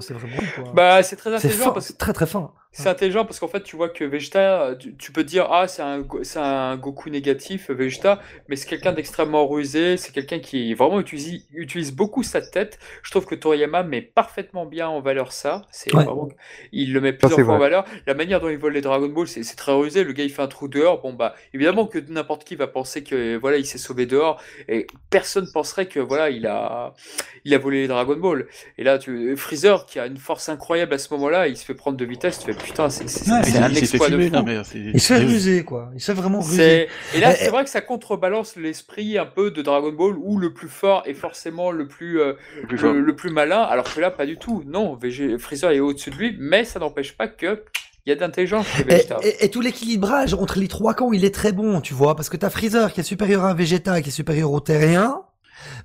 c'est 0.00 0.14
vraiment 0.14 0.36
quoi. 0.54 0.72
Bah, 0.74 1.02
c'est 1.02 1.16
très 1.16 1.34
intelligent 1.34 1.72
parce 1.72 1.86
que 1.86 1.92
c'est 1.92 1.98
très 1.98 2.12
très 2.12 2.26
fin. 2.26 2.52
C'est 2.70 2.88
intelligent 2.88 3.24
parce 3.24 3.40
qu'en 3.40 3.48
fait, 3.48 3.62
tu 3.62 3.74
vois 3.76 3.88
que 3.88 4.04
Vegeta, 4.04 4.76
tu, 4.78 4.94
tu 4.94 5.10
peux 5.10 5.24
dire, 5.24 5.48
ah, 5.50 5.66
c'est 5.66 5.82
un, 5.82 6.76
Goku 6.76 7.10
négatif, 7.10 7.70
Vegeta, 7.70 8.20
mais 8.48 8.54
c'est 8.56 8.68
quelqu'un 8.68 8.92
d'extrêmement 8.92 9.48
rusé, 9.48 9.96
c'est 9.96 10.12
quelqu'un 10.12 10.38
qui 10.38 10.74
vraiment 10.74 11.00
utilise, 11.00 11.44
utilise 11.52 11.92
beaucoup 11.92 12.22
sa 12.22 12.40
tête. 12.40 12.78
Je 13.02 13.10
trouve 13.10 13.26
que 13.26 13.34
Toriyama 13.34 13.82
met 13.82 14.02
parfaitement 14.02 14.64
bien 14.66 14.86
en 14.88 15.00
valeur 15.00 15.32
ça. 15.32 15.62
C'est 15.72 15.92
Ouais. 15.94 16.04
vraiment- 16.04 16.28
il 16.70 16.92
le 16.92 17.00
met 17.00 17.12
plusieurs 17.14 17.40
fois 17.44 17.54
en 17.54 17.58
valeur. 17.58 17.84
La 18.06 18.14
manière 18.14 18.38
dont 18.40 18.48
il 18.50 18.58
vole 18.58 18.74
les 18.74 18.80
Dragon 18.80 19.08
Ball, 19.08 19.26
c'est 19.26 19.42
c'est 19.42 19.56
très 19.56 19.72
rusé. 19.72 20.04
Le 20.04 20.12
gars, 20.12 20.24
il 20.24 20.30
fait 20.30 20.42
un 20.42 20.46
trou 20.46 20.68
dehors. 20.68 21.00
Bon, 21.00 21.12
bah, 21.14 21.34
évidemment 21.54 21.86
que 21.86 21.98
n'importe 21.98 22.44
qui 22.44 22.54
va 22.54 22.66
penser 22.68 23.02
que, 23.02 23.36
voilà, 23.38 23.56
il 23.56 23.66
s'est 23.66 23.78
sauvé 23.78 24.06
dehors. 24.06 24.40
Et 24.68 24.86
personne 25.10 25.48
penserait 25.52 25.86
que, 25.86 25.98
voilà, 26.00 26.28
il 26.30 26.46
a, 26.46 26.94
il 27.44 27.54
a 27.54 27.58
volé 27.58 27.80
les 27.82 27.88
Dragon 27.88 28.16
Ball. 28.16 28.46
Et 28.76 28.84
là, 28.84 28.98
tu, 28.98 29.36
Freezer, 29.36 29.86
qui 29.86 29.98
a 29.98 30.06
une 30.06 30.18
force 30.18 30.48
incroyable 30.48 30.94
à 30.94 30.98
ce 30.98 31.12
moment-là, 31.14 31.48
il 31.48 31.56
se 31.56 31.64
fait 31.64 31.74
prendre 31.74 31.96
de 31.96 32.04
vitesse. 32.04 32.38
Tu 32.40 32.52
fais 32.52 32.57
putain, 32.62 32.90
c'est 32.90 33.08
c'est- 33.08 33.30
Ouais, 33.30 33.56
un 33.58 33.70
exploit 33.74 34.08
de 34.10 34.18
fou. 34.28 34.32
là, 34.32 34.42
mais 34.44 34.62
c'est- 34.64 34.78
Il 34.78 35.00
se 35.00 35.12
fait 35.14 35.18
c'est- 35.20 35.24
ruser, 35.24 35.64
quoi. 35.64 35.90
Il 35.94 36.00
se 36.00 36.12
fait 36.12 36.18
vraiment 36.20 36.40
ruser. 36.40 36.88
C'est- 37.12 37.16
Et 37.18 37.20
là, 37.20 37.32
Eh, 37.32 37.44
c'est 37.44 37.50
vrai 37.50 37.64
que 37.64 37.70
ça 37.70 37.80
contrebalance 37.80 38.56
l'esprit 38.56 39.18
un 39.18 39.26
peu 39.26 39.50
de 39.50 39.62
Dragon 39.62 39.92
Ball 39.92 40.14
où 40.18 40.38
le 40.38 40.52
plus 40.52 40.68
fort 40.68 41.02
est 41.06 41.14
forcément 41.14 41.70
le 41.70 41.86
plus, 41.88 42.20
euh, 42.20 42.34
le 42.62 42.66
plus 42.66 42.76
le, 42.78 43.00
le 43.00 43.16
plus 43.16 43.30
malin, 43.30 43.62
alors 43.62 43.92
que 43.92 44.00
là, 44.00 44.10
pas 44.10 44.26
du 44.26 44.36
tout. 44.36 44.62
Non, 44.66 44.94
VG 44.94 45.38
Freezer 45.38 45.70
est 45.70 45.80
au-dessus 45.80 46.10
de 46.10 46.16
lui, 46.16 46.36
mais 46.38 46.64
ça 46.64 46.78
n'empêche 46.80 47.16
pas 47.16 47.28
que 47.28 47.62
il 48.06 48.10
y 48.10 48.12
a 48.12 48.14
de 48.14 48.20
l'intelligence 48.20 48.66
Et, 48.80 48.84
Vegeta. 48.84 49.18
et- 49.22 49.44
et 49.44 49.50
tout 49.50 49.60
l'équilibrage 49.60 50.32
entre 50.32 50.58
les 50.58 50.68
trois 50.68 50.94
camps, 50.94 51.12
il 51.12 51.24
est 51.26 51.34
très 51.34 51.52
bon, 51.52 51.80
tu 51.82 51.92
vois, 51.92 52.16
parce 52.16 52.30
que 52.30 52.38
t'as 52.38 52.48
Freezer 52.48 52.92
qui 52.92 53.00
est 53.00 53.04
supérieur 53.04 53.44
à 53.44 53.52
Vegeta, 53.52 54.00
qui 54.00 54.08
est 54.08 54.12
supérieur 54.12 54.50
aux 54.50 54.60
Terriens, 54.60 55.20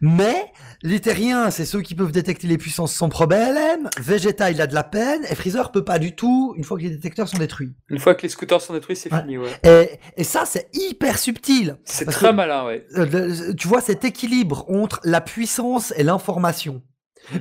mais 0.02 0.36
les 0.82 1.00
Terriens, 1.00 1.50
c'est 1.52 1.66
ceux 1.66 1.82
qui 1.82 1.96
peuvent 1.96 2.12
détecter 2.12 2.48
les 2.48 2.58
puissances 2.58 2.94
sans 2.94 3.10
problème, 3.10 3.90
Vegeta, 4.00 4.52
il 4.52 4.62
a 4.62 4.68
de 4.68 4.74
la 4.74 4.84
peine, 4.84 5.22
et 5.30 5.36
Freezer 5.36 5.72
peut 5.72 5.84
pas 5.84 6.00
du 6.00 6.16
tout, 6.16 6.54
une 6.58 6.64
fois 6.64 6.78
que 6.78 6.84
les 6.84 6.90
détecteurs 6.90 7.28
sont 7.28 7.38
détruits. 7.38 7.74
Une 7.90 8.00
fois 8.00 8.16
que 8.16 8.24
les 8.24 8.30
scooters 8.30 8.62
sont 8.62 8.74
détruits, 8.74 8.96
c'est 8.96 9.12
Ouais. 9.14 9.22
fini, 9.22 9.38
ouais. 9.38 9.50
Et, 9.64 10.22
et 10.22 10.24
ça, 10.24 10.44
c'est 10.46 10.68
hyper 10.74 11.18
subtil. 11.20 11.78
C'est 11.86 12.06
très 12.06 12.30
que- 12.30 12.34
malin, 12.36 12.66
ouais. 12.66 12.86
Euh, 12.98 13.54
tu 13.54 13.68
vois 13.68 13.82
cet 13.82 14.04
équilibre 14.06 14.66
entre 14.70 15.00
la 15.04 15.22
puissance 15.22 15.94
et 15.98 16.04
l'information. 16.04 16.82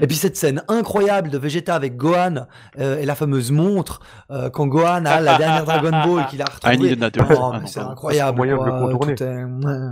Et 0.01 0.07
puis 0.07 0.14
cette 0.14 0.37
scène 0.37 0.62
incroyable 0.68 1.28
de 1.28 1.39
Vegeta 1.39 1.74
avec 1.74 1.97
Gohan 1.97 2.47
euh, 2.78 2.99
et 3.01 3.05
la 3.05 3.16
fameuse 3.16 3.51
montre 3.51 3.99
euh, 4.30 4.49
quand 4.49 4.68
Gohan 4.68 5.05
a 5.07 5.20
la 5.20 5.37
dernière 5.39 5.64
Dragon 5.64 5.91
Ball 5.91 6.26
qu'il 6.28 6.41
a 6.41 6.45
need 6.76 7.03
retrouvée. 7.03 7.35
Oh, 7.37 7.51
Ah, 7.53 7.61
c'est 7.66 7.80
incroyable. 7.80 8.37
moyen 8.37 8.57
de 8.59 8.64
le 8.64 8.70
contourner. 8.70 9.14
tout 9.16 9.24
est- 9.24 9.26
ouais. 9.45 9.89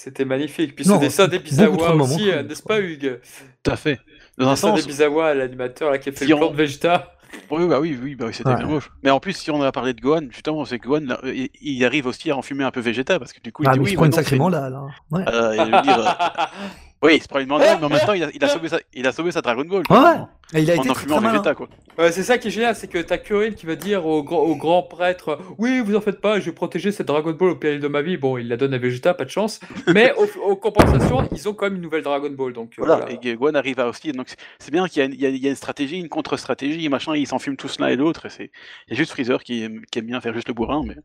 C'était 0.00 0.24
magnifique. 0.24 0.76
Puis 0.76 0.86
Non, 0.86 0.94
ce 0.94 1.00
dessin 1.00 1.26
des 1.26 1.38
beaucoup 1.40 1.48
trop 1.56 1.64
de 1.64 1.70
Bizawa 1.72 1.88
moments 1.96 2.04
aussi, 2.04 2.30
euh, 2.30 2.44
n'est-ce 2.44 2.62
pas, 2.62 2.78
Hugues? 2.78 3.18
Tout 3.64 3.70
à 3.72 3.74
fait. 3.76 3.96
Dans 4.38 4.44
Le 4.44 4.46
un 4.46 4.50
dessin 4.52 4.72
des 4.74 4.80
sens, 4.82 4.86
Bizawa, 4.86 5.34
l'animateur 5.34 5.90
là, 5.90 5.98
qui 5.98 6.10
a 6.10 6.12
fait 6.12 6.18
Si 6.24 6.26
le 6.28 6.36
on- 6.36 6.38
plan 6.38 6.50
de 6.52 6.56
Vegeta. 6.56 7.14
oui, 7.50 7.66
bah 7.66 7.80
oui, 7.80 7.98
oui, 8.00 8.14
bah 8.14 8.26
oui, 8.28 8.32
c'était 8.32 8.48
Ouais. 8.48 8.54
bien 8.58 8.66
moche. 8.68 8.92
Mais 9.02 9.10
en 9.10 9.18
plus, 9.18 9.32
si 9.32 9.50
on 9.50 9.60
a 9.60 9.72
parlé 9.72 9.94
de 9.94 10.00
Gohan, 10.00 10.28
justement, 10.30 10.64
c'est 10.66 10.78
que 10.78 10.86
Gohan, 10.86 11.00
là, 11.04 11.18
il, 11.24 11.48
il 11.60 11.84
arrive 11.84 12.06
aussi 12.06 12.30
à 12.30 12.36
enfumer 12.36 12.62
un 12.62 12.70
peu 12.70 12.78
Vegeta, 12.78 13.18
parce 13.18 13.32
que 13.32 13.40
du 13.40 13.50
coup, 13.50 13.64
il 13.64 13.68
Ah, 13.68 13.72
dit 13.72 13.80
mais 13.80 13.86
oui, 13.86 13.90
il 13.90 13.92
se 13.94 13.96
prend 13.96 14.04
une 14.04 14.10
maintenant, 14.10 14.22
sacrée 14.22 14.36
c'est- 14.36 14.38
mandale. 14.38 14.74
hein. 14.76 14.88
Ouais. 15.10 15.24
Euh, 15.28 15.56
il 15.56 15.64
veut 15.74 15.82
dire, 15.82 15.98
euh, 15.98 16.44
oui, 17.02 17.16
il 17.16 17.22
se 17.22 17.28
prend 17.28 17.38
une 17.38 17.48
mandale, 17.48 17.78
mais 17.78 17.86
en 17.86 17.88
même 17.88 18.00
temps, 18.00 18.12
il 18.12 18.24
a, 18.24 18.28
il 18.34 18.42
a 18.44 18.48
sauvé 18.48 18.68
sa, 18.68 18.78
il 18.92 19.06
a 19.06 19.12
sauvé 19.12 19.30
sa 19.30 19.40
Dragon 19.40 19.64
Ball. 19.64 19.78
Ouais, 19.78 19.84
quoi, 19.86 20.28
Et 20.54 20.62
il 20.62 20.70
a 20.70 20.74
En 20.74 20.80
été 20.80 20.90
en 20.90 20.94
fumant. 20.94 21.20
Vegeta, 21.20 21.54
quoi. 21.54 21.68
Ouais, 21.96 22.10
c'est 22.12 22.22
ça 22.24 22.38
qui 22.38 22.48
est 22.48 22.50
génial, 22.50 22.74
c'est 22.74 22.88
que 22.88 22.98
t'as 22.98 23.18
Kuririn 23.18 23.52
qui 23.52 23.66
va 23.66 23.76
dire 23.76 24.04
au 24.06 24.22
grand, 24.22 24.38
au 24.40 24.56
grand 24.56 24.82
prêtre 24.82 25.38
Oui, 25.58 25.80
vous 25.80 25.94
en 25.96 26.00
faites 26.00 26.20
pas, 26.20 26.40
je 26.40 26.46
vais 26.46 26.52
protéger 26.52 26.90
cette 26.92 27.06
Dragon 27.08 27.32
Ball 27.32 27.50
au 27.50 27.56
péril 27.56 27.80
de 27.80 27.88
ma 27.88 28.02
vie. 28.02 28.16
Bon, 28.16 28.36
il 28.38 28.48
la 28.48 28.56
donne 28.56 28.74
à 28.74 28.78
Vegeta, 28.78 29.14
pas 29.14 29.24
de 29.24 29.30
chance. 29.30 29.60
Mais 29.94 30.12
aux, 30.42 30.56
compensations, 30.56 31.28
ils 31.32 31.48
ont 31.48 31.54
quand 31.54 31.66
même 31.66 31.76
une 31.76 31.82
nouvelle 31.82 32.02
Dragon 32.02 32.30
Ball. 32.30 32.52
Donc, 32.52 32.70
euh, 32.72 32.74
Voilà, 32.84 32.96
voilà. 33.04 33.18
et 33.22 33.34
Gohan 33.36 33.54
arrive 33.54 33.78
à 33.80 33.88
aussi. 33.88 34.10
Donc 34.12 34.28
c'est- 34.28 34.36
c'est 34.58 34.70
bien 34.72 34.86
qu'il 34.88 34.98
y, 35.00 35.02
a 35.02 35.04
une- 35.06 35.14
il 35.14 35.42
y 35.42 35.46
a- 35.46 35.50
une 35.50 35.56
stratégie, 35.56 35.98
une 35.98 36.08
contre-stratégie, 36.08 36.88
machin, 36.88 37.14
ils 37.14 37.26
s'enfument 37.26 37.56
tous 37.56 37.78
l'un 37.78 37.88
et 37.88 37.96
l'autre. 37.96 38.26
et 38.26 38.30
c'est- 38.30 38.50
Il 38.88 38.90
y 38.90 38.94
a 38.94 38.96
juste 38.96 39.12
Freezer 39.12 39.42
qui 39.44 39.62
aime, 39.62 39.82
qui 39.90 39.98
aime 40.00 40.06
bien 40.06 40.20
faire 40.20 40.34
juste 40.34 40.48
le 40.48 40.54
bourrin, 40.54 40.82
mais 40.86 40.96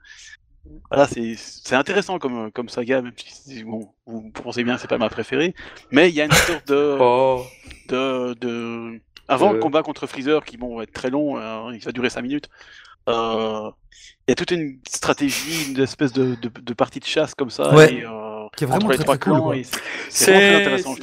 voilà, 0.90 1.08
c'est 1.08 1.36
c'est 1.38 1.76
intéressant 1.76 2.20
comme, 2.20 2.52
comme 2.52 2.70
saga, 2.70 3.02
même 3.02 3.14
si 3.18 3.64
bon, 3.64 3.90
vous 4.06 4.30
pensez 4.32 4.64
bien 4.64 4.76
que 4.76 4.82
c'est 4.82 4.88
pas 4.88 4.98
ma 4.98 5.10
préférée. 5.10 5.54
Mais 5.92 6.10
il 6.10 6.16
y 6.16 6.22
a 6.22 6.26
une 6.26 6.32
sorte 6.32 6.68
de. 6.68 6.98
Oh. 7.00 7.44
de, 7.90 8.34
de... 8.36 9.02
Avant 9.28 9.52
Euh. 9.52 9.54
le 9.54 9.60
combat 9.60 9.84
contre 9.84 10.08
Freezer, 10.08 10.44
qui 10.46 10.58
bon, 10.58 10.78
va 10.78 10.84
être 10.84 10.94
très 10.94 11.10
long, 11.10 11.38
euh, 11.38 11.72
il 11.74 11.80
va 11.80 11.92
durer 11.92 12.10
5 12.10 12.22
minutes, 12.22 12.50
euh, 13.10 13.70
il 14.28 14.32
y 14.32 14.34
a 14.34 14.36
toute 14.36 14.52
une 14.52 14.80
stratégie, 14.88 15.72
une 15.72 15.80
espèce 15.82 16.14
de, 16.14 16.36
de, 16.36 16.50
de 16.50 16.74
partie 16.74 17.00
de 17.00 17.06
chasse 17.06 17.34
comme 17.36 17.50
ça, 17.50 17.74
Ouais. 17.76 17.94
et, 17.96 18.06
euh, 18.06 18.23
Qui 18.56 18.66
est 18.66 18.68
vraiment 18.68 18.88
très, 18.88 18.98
très 19.04 19.18
cool, 19.20 19.42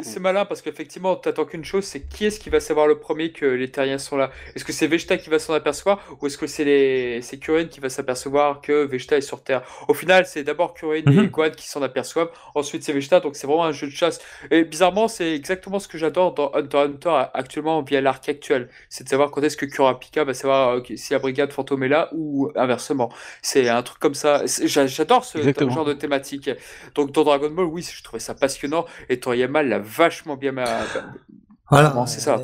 c'est- 0.04 0.20
malin 0.20 0.44
parce 0.44 0.62
qu'effectivement, 0.62 1.16
t'attends 1.16 1.44
qu'une 1.46 1.64
chose, 1.64 1.84
c'est 1.84 2.00
qui 2.00 2.26
est-ce 2.26 2.38
qui 2.38 2.48
va 2.48 2.60
savoir 2.60 2.86
le 2.86 2.98
premier 2.98 3.32
que 3.32 3.44
les 3.44 3.70
terriens 3.70 3.98
sont 3.98 4.16
là 4.16 4.30
Est-ce 4.54 4.64
que 4.64 4.72
c'est 4.72 4.86
Vegeta 4.86 5.16
qui 5.16 5.30
va 5.30 5.38
s'en 5.40 5.52
apercevoir 5.54 5.98
ou 6.20 6.26
est-ce 6.28 6.38
que 6.38 6.46
c'est 6.46 6.62
les... 6.64 7.22
c'est 7.22 7.38
Kuririn 7.38 7.64
qui 7.66 7.80
va 7.80 7.88
s'apercevoir 7.88 8.60
que 8.60 8.84
Vegeta 8.84 9.16
est 9.16 9.20
sur 9.20 9.42
Terre? 9.42 9.62
Au 9.88 9.94
final, 9.94 10.26
c'est 10.26 10.44
d'abord 10.44 10.74
Kuririn 10.74 11.02
et 11.10 11.10
Mhm. 11.10 11.26
Gohan 11.30 11.50
qui 11.50 11.68
s'en 11.68 11.82
aperçoivent, 11.82 12.30
ensuite 12.54 12.84
c'est 12.84 12.92
Vegeta, 12.92 13.18
donc 13.20 13.34
c'est 13.34 13.48
vraiment 13.48 13.64
un 13.64 13.72
jeu 13.72 13.88
de 13.88 13.92
chasse. 13.92 14.20
Et 14.52 14.62
bizarrement, 14.64 15.08
c'est 15.08 15.34
exactement 15.34 15.80
ce 15.80 15.88
que 15.88 15.98
j'adore 15.98 16.34
dans 16.34 16.52
Hunter 16.54 16.78
x 16.84 17.06
Hunter 17.06 17.24
actuellement 17.34 17.82
via 17.82 18.00
l'arc 18.00 18.28
actuel, 18.28 18.68
c'est 18.88 19.02
de 19.04 19.08
savoir 19.08 19.30
quand 19.32 19.42
est-ce 19.42 19.56
que 19.56 19.66
Kurapika 19.66 20.22
va 20.24 20.34
savoir 20.34 20.76
euh, 20.76 20.82
si 20.94 21.12
la 21.14 21.18
brigade 21.18 21.52
fantôme 21.52 21.82
est 21.82 21.88
là 21.88 22.10
ou 22.12 22.50
inversement. 22.54 23.10
C'est 23.42 23.68
un 23.68 23.82
truc 23.82 23.98
comme 23.98 24.14
ça. 24.14 24.42
J'adore 24.46 25.24
ce 25.24 25.38
genre 25.70 25.84
de 25.84 25.94
thématique. 25.94 26.50
Donc 26.94 27.10
dans 27.12 27.39
Dragon 27.40 27.54
Ball, 27.54 27.66
oui, 27.66 27.82
je 27.82 28.02
trouvais 28.02 28.20
ça 28.20 28.34
passionnant 28.34 28.84
et 29.08 29.18
Toriyama 29.18 29.62
l'a 29.62 29.78
vachement 29.78 30.36
bien 30.36 30.52
ma- 30.52 30.84
Voilà, 31.70 32.04
c'est 32.06 32.18
ça 32.20 32.40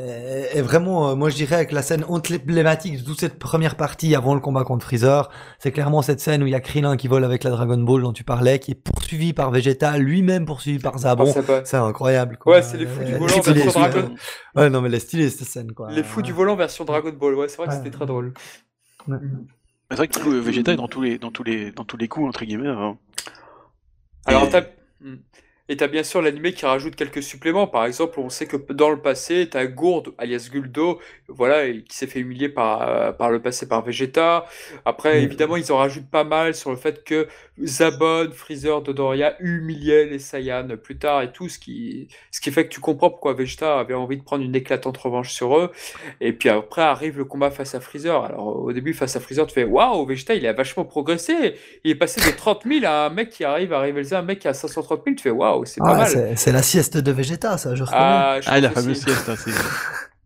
Et, 0.54 0.62
vraiment, 0.62 1.10
euh, 1.10 1.14
moi 1.16 1.30
je 1.30 1.34
dirais 1.36 1.66
que 1.66 1.74
la 1.74 1.82
scène 1.82 2.04
emblématique 2.08 2.98
de 3.00 3.04
toute 3.04 3.18
cette 3.18 3.38
première 3.40 3.74
partie 3.76 4.14
avant 4.14 4.34
le 4.34 4.40
combat 4.40 4.62
contre 4.62 4.86
Freezer, 4.86 5.28
c'est 5.58 5.72
clairement 5.72 6.00
cette 6.00 6.20
scène 6.20 6.42
où 6.44 6.46
il 6.46 6.52
y 6.52 6.54
a 6.54 6.60
Krillin 6.60 6.96
qui 6.96 7.08
vole 7.08 7.24
avec 7.24 7.42
la 7.42 7.50
Dragon 7.50 7.76
Ball 7.78 8.02
dont 8.02 8.12
tu 8.12 8.22
parlais, 8.22 8.60
qui 8.60 8.70
est 8.70 8.74
poursuivi 8.76 9.32
par 9.32 9.50
Vegeta, 9.50 9.98
lui-même 9.98 10.46
poursuivi 10.46 10.78
par 10.78 10.96
Zabon. 10.98 11.32
va. 11.32 11.64
C'est 11.64 11.76
incroyable. 11.76 12.36
Quoi. 12.38 12.56
Ouais, 12.56 12.62
c'est 12.62 12.76
les 12.76 12.86
fous 12.86 13.02
du 13.02 13.14
Euh, 13.14 13.18
volant 13.18 13.42
stylé, 13.42 13.62
version. 13.62 13.80
Dragon. 13.80 14.14
Ouais, 14.54 14.70
non, 14.70 14.80
mais 14.80 14.88
elle 14.88 14.94
est 14.94 15.00
stylée 15.00 15.28
cette 15.28 15.48
scène. 15.48 15.72
Quoi. 15.72 15.90
Les 15.90 16.04
fous 16.04 16.22
du 16.22 16.32
volant 16.32 16.54
version 16.54 16.84
Dragon 16.84 17.12
Ball, 17.12 17.34
ouais, 17.34 17.48
c'est 17.48 17.56
vrai 17.56 17.66
que 17.66 17.72
Ouais. 17.72 17.78
c'était 17.78 17.90
très 17.90 18.06
drôle. 18.06 18.32
C'est 19.90 19.96
vrai 19.96 20.08
que 20.08 20.14
du 20.18 20.24
coup, 20.24 20.30
Vegeta 20.30 20.72
est 20.72 20.76
dans 20.76 20.88
tous 20.88 21.00
les, 21.02 21.18
dans 21.18 21.30
tous 21.32 21.42
les, 21.42 21.70
dans 21.72 21.84
tous 21.84 21.96
les 21.96 22.06
coups, 22.08 22.28
entre 22.28 22.44
guillemets. 22.44 22.68
hein. 22.68 22.96
Alors, 24.24 24.44
Et- 24.44 24.50
t'as... 24.50 24.62
Hmm. 25.00 25.20
Et 25.68 25.76
t'as 25.76 25.88
bien 25.88 26.02
sûr 26.04 26.22
l'animé 26.22 26.52
qui 26.52 26.64
rajoute 26.64 26.94
quelques 26.96 27.22
suppléments. 27.22 27.66
Par 27.66 27.84
exemple, 27.86 28.20
on 28.20 28.28
sait 28.28 28.46
que 28.46 28.56
dans 28.72 28.90
le 28.90 29.00
passé, 29.00 29.48
t'as 29.50 29.66
Gourde, 29.66 30.14
alias 30.18 30.48
Guldo, 30.52 31.00
voilà, 31.28 31.66
et 31.66 31.82
qui 31.82 31.96
s'est 31.96 32.06
fait 32.06 32.20
humilier 32.20 32.48
par, 32.48 32.82
euh, 32.88 33.12
par 33.12 33.30
le 33.30 33.42
passé 33.42 33.66
par 33.68 33.82
Vegeta. 33.82 34.46
Après, 34.84 35.20
Mm. 35.20 35.24
évidemment, 35.24 35.56
ils 35.56 35.72
en 35.72 35.78
rajoutent 35.78 36.08
pas 36.10 36.22
mal 36.24 36.54
sur 36.54 36.70
le 36.70 36.76
fait 36.76 37.02
que 37.04 37.26
Zabon, 37.64 38.30
Freezer, 38.32 38.80
Dodoria 38.82 39.34
humiliaient 39.40 40.06
les 40.06 40.18
Saiyans 40.18 40.76
plus 40.76 40.98
tard 40.98 41.22
et 41.22 41.32
tout, 41.32 41.48
ce 41.48 41.58
qui, 41.58 42.08
ce 42.30 42.40
qui 42.40 42.50
fait 42.52 42.64
que 42.64 42.72
tu 42.72 42.80
comprends 42.80 43.10
pourquoi 43.10 43.32
Vegeta 43.34 43.78
avait 43.80 43.94
envie 43.94 44.18
de 44.18 44.22
prendre 44.22 44.44
une 44.44 44.54
éclatante 44.54 44.96
revanche 44.98 45.32
sur 45.32 45.56
eux. 45.58 45.72
Et 46.20 46.32
puis 46.32 46.48
après 46.48 46.82
arrive 46.82 47.18
le 47.18 47.24
combat 47.24 47.50
face 47.50 47.74
à 47.74 47.80
Freezer. 47.80 48.22
Alors 48.24 48.62
au 48.62 48.72
début, 48.72 48.92
face 48.94 49.16
à 49.16 49.20
Freezer, 49.20 49.46
tu 49.46 49.54
fais 49.54 49.64
Waouh, 49.64 50.04
Vegeta, 50.06 50.34
il 50.34 50.46
a 50.46 50.52
vachement 50.52 50.84
progressé. 50.84 51.54
Il 51.84 51.90
est 51.90 51.94
passé 51.96 52.20
de 52.20 52.36
30 52.36 52.64
000 52.66 52.84
à 52.84 53.06
un 53.06 53.10
mec 53.10 53.30
qui 53.30 53.44
arrive 53.44 53.72
à 53.72 53.80
rivaliser 53.80 54.16
un 54.16 54.22
mec 54.22 54.38
qui 54.40 54.48
a 54.48 54.54
530 54.54 55.02
000. 55.04 55.16
Tu 55.16 55.22
fais 55.22 55.30
Waouh, 55.30 55.55
c'est 55.64 55.80
pas 55.80 55.92
Ah, 55.92 55.96
mal. 55.98 56.36
c'est 56.36 56.52
la 56.52 56.62
sieste 56.62 56.96
de 56.98 57.12
Vegeta, 57.12 57.56
ça, 57.58 57.74
je 57.74 57.82
reconnais. 57.84 58.00
Ah, 58.02 58.38
je 58.40 58.48
Ah, 58.50 58.60
la 58.60 58.70
fameuse 58.70 59.00
sieste, 59.02 59.28
hein, 59.28 59.34
c'est. 59.36 59.50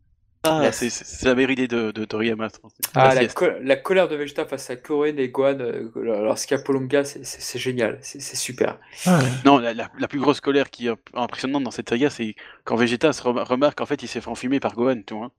Ah, 0.42 0.72
c'est- 0.72 1.22
la 1.26 1.34
meilleure 1.34 1.50
idée 1.50 1.68
de, 1.68 1.90
de 1.90 2.04
Toriyama. 2.06 2.48
Ah, 2.94 3.08
la 3.08 3.14
la, 3.14 3.20
sieste. 3.20 3.34
co- 3.36 3.50
la 3.62 3.76
colère 3.76 4.08
de 4.08 4.16
Vegeta 4.16 4.46
face 4.46 4.70
à 4.70 4.76
Koren 4.76 5.18
et 5.18 5.28
Gohan 5.28 5.58
euh, 5.60 5.90
lorsqu'il 6.24 6.56
y 6.56 6.60
a 6.60 6.62
Polonga, 6.62 7.04
c'est- 7.04 7.58
génial, 7.58 7.98
c'est 8.00 8.20
super. 8.36 8.78
Ouais. 9.06 9.12
Non, 9.44 9.58
la, 9.58 9.74
la- 9.74 9.90
la 9.98 10.08
plus 10.08 10.18
grosse 10.18 10.40
colère 10.40 10.70
qui 10.70 10.88
est 10.88 10.94
impressionnante 11.12 11.62
dans 11.64 11.70
cette 11.70 11.90
saga, 11.90 12.08
c'est 12.08 12.36
quand 12.64 12.76
Vegeta 12.76 13.12
se 13.12 13.22
rem- 13.22 13.38
remarque 13.40 13.76
qu'en 13.76 13.84
fait 13.86 14.02
il 14.02 14.08
s'est 14.08 14.22
fait 14.22 14.30
enfumer 14.30 14.60
par 14.60 14.74
Gohan, 14.74 15.02
tu 15.06 15.12
vois. 15.12 15.30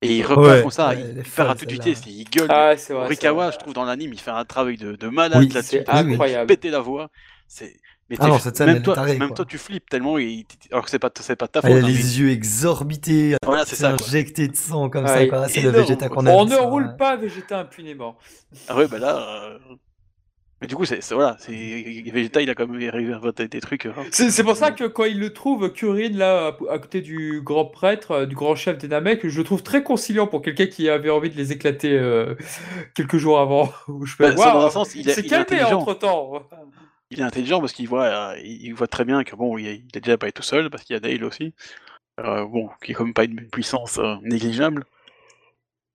Et 0.00 0.16
il 0.16 0.22
repart 0.24 0.46
Ouais, 0.46 0.62
comme 0.62 0.70
ça, 0.70 0.88
ouais, 0.90 1.04
il, 1.18 1.22
part 1.24 1.50
à 1.50 1.54
toute 1.54 1.70
vitesse, 1.70 2.00
il 2.06 2.24
gueule. 2.24 2.46
Ah, 2.50 2.72
c'est 2.74 2.94
vrai. 2.94 3.02
c'est 3.02 3.08
Rikawa, 3.10 3.44
vrai. 3.48 3.52
je 3.52 3.58
trouve, 3.58 3.74
dans 3.74 3.84
l'anime, 3.84 4.14
il 4.14 4.20
fait 4.20 4.30
un 4.30 4.46
travail 4.46 4.78
de, 4.78 4.96
de 4.96 5.08
malade 5.08 5.40
Oui, 5.42 5.48
là-dessus. 5.48 5.70
C'est 5.72 5.78
il 5.80 5.84
fait 5.84 5.90
incroyable. 6.12 6.46
péter 6.46 6.70
la 6.70 6.80
voix. 6.80 7.10
C'est. 7.48 7.76
Mais 8.10 8.16
Ah 8.20 8.26
non, 8.28 8.38
cette 8.38 8.56
scène, 8.56 8.68
même 8.68 8.76
elle 8.76 8.80
est 8.82 8.84
toi, 8.84 8.94
tarée, 8.94 9.18
même 9.18 9.34
toi, 9.34 9.44
tu 9.44 9.58
flippes 9.58 9.90
tellement, 9.90 10.16
il- 10.16 10.46
alors 10.72 10.84
que 10.84 10.90
c'est 10.90 10.98
pas, 10.98 11.10
c'est 11.20 11.36
pas 11.36 11.46
ta 11.46 11.60
faute. 11.60 11.70
il 11.70 11.74
a 11.74 11.78
hein, 11.80 11.82
mais- 11.82 11.88
les 11.88 12.20
yeux 12.20 12.30
exorbités, 12.30 13.36
Voilà, 13.44 13.66
c'est 13.66 13.76
ça. 13.76 13.90
injecté 13.92 14.48
de 14.48 14.56
sang 14.56 14.88
comme 14.88 15.04
Ouais, 15.04 15.10
ça, 15.10 15.26
quoi. 15.26 15.48
C'est 15.48 15.60
le 15.60 15.68
énorme, 15.68 15.84
Vegeta 15.84 16.08
quoi. 16.08 16.16
qu'on 16.16 16.26
aime. 16.26 16.34
On 16.34 16.44
ne 16.46 16.50
ça, 16.50 16.62
roule 16.62 16.86
ouais. 16.86 16.96
pas 16.98 17.16
Vegeta 17.16 17.58
impunément. 17.60 18.16
Ah 18.68 18.76
ouais, 18.76 18.86
bah 18.88 18.98
là. 18.98 19.18
euh, 19.18 19.58
Mais 20.62 20.66
du 20.66 20.74
coup, 20.74 20.84
c'est 20.86 21.00
c'est- 21.02 21.14
voilà, 21.14 21.36
c'est 21.38 21.52
Vegeta, 21.52 22.40
il 22.40 22.48
a 22.50 22.54
quand 22.54 22.66
même 22.66 22.88
arrivé 22.88 23.12
à 23.12 23.16
inventer 23.16 23.46
des 23.46 23.60
trucs. 23.60 23.84
hein. 23.86 23.92
C'est 24.10 24.30
c'est 24.30 24.42
pour 24.42 24.56
ça 24.56 24.70
que 24.72 24.84
quand 24.84 25.04
il 25.04 25.20
le 25.20 25.32
trouve, 25.34 25.70
Kurin, 25.72 26.08
là, 26.14 26.56
à, 26.70 26.78
côté 26.78 27.00
du 27.02 27.42
grand 27.44 27.66
prêtre, 27.66 28.10
euh, 28.12 28.26
du 28.26 28.34
grand 28.34 28.56
chef 28.56 28.78
des 28.78 28.88
Namek, 28.88 29.28
je 29.28 29.38
le 29.38 29.44
trouve 29.44 29.62
très 29.62 29.82
conciliant 29.84 30.26
pour 30.26 30.40
quelqu'un 30.42 30.66
qui 30.66 30.88
avait 30.88 31.10
envie 31.10 31.28
de 31.30 31.36
les 31.36 31.52
éclater 31.52 31.92
euh, 31.92 32.34
quelques 32.96 33.18
jours 33.18 33.38
avant. 33.38 33.70
Où 33.88 34.06
je 34.06 34.16
Bah, 34.18 34.30
ça, 34.30 34.34
dans 34.34 34.54
Waouh, 34.56 34.66
un 34.66 34.70
sens, 34.70 34.94
il 34.94 35.02
il 35.02 35.10
est- 35.10 35.12
s'est 35.12 35.20
il 35.20 35.26
est 35.26 35.44
calmé 35.44 35.62
entre 35.62 35.92
temps. 35.94 36.42
Il 37.10 37.20
est 37.20 37.24
intelligent 37.24 37.60
parce 37.60 37.72
qu'il 37.72 37.88
voit, 37.88 38.04
euh, 38.06 38.38
il 38.44 38.72
voit 38.74 38.86
très 38.86 39.04
bien 39.04 39.24
que 39.24 39.34
bon, 39.34 39.56
il 39.56 39.66
est, 39.66 39.76
il 39.76 39.96
est 39.96 40.00
déjà 40.00 40.18
pas 40.18 40.30
tout 40.30 40.42
seul 40.42 40.68
parce 40.70 40.84
qu'il 40.84 40.94
y 40.94 40.96
a 40.96 41.00
Dale 41.00 41.24
aussi. 41.24 41.54
Euh, 42.20 42.44
bon, 42.46 42.68
qui 42.82 42.92
est 42.92 42.94
quand 42.94 43.04
même 43.04 43.14
pas 43.14 43.24
une 43.24 43.48
puissance 43.48 43.98
euh, 43.98 44.16
négligeable. 44.22 44.84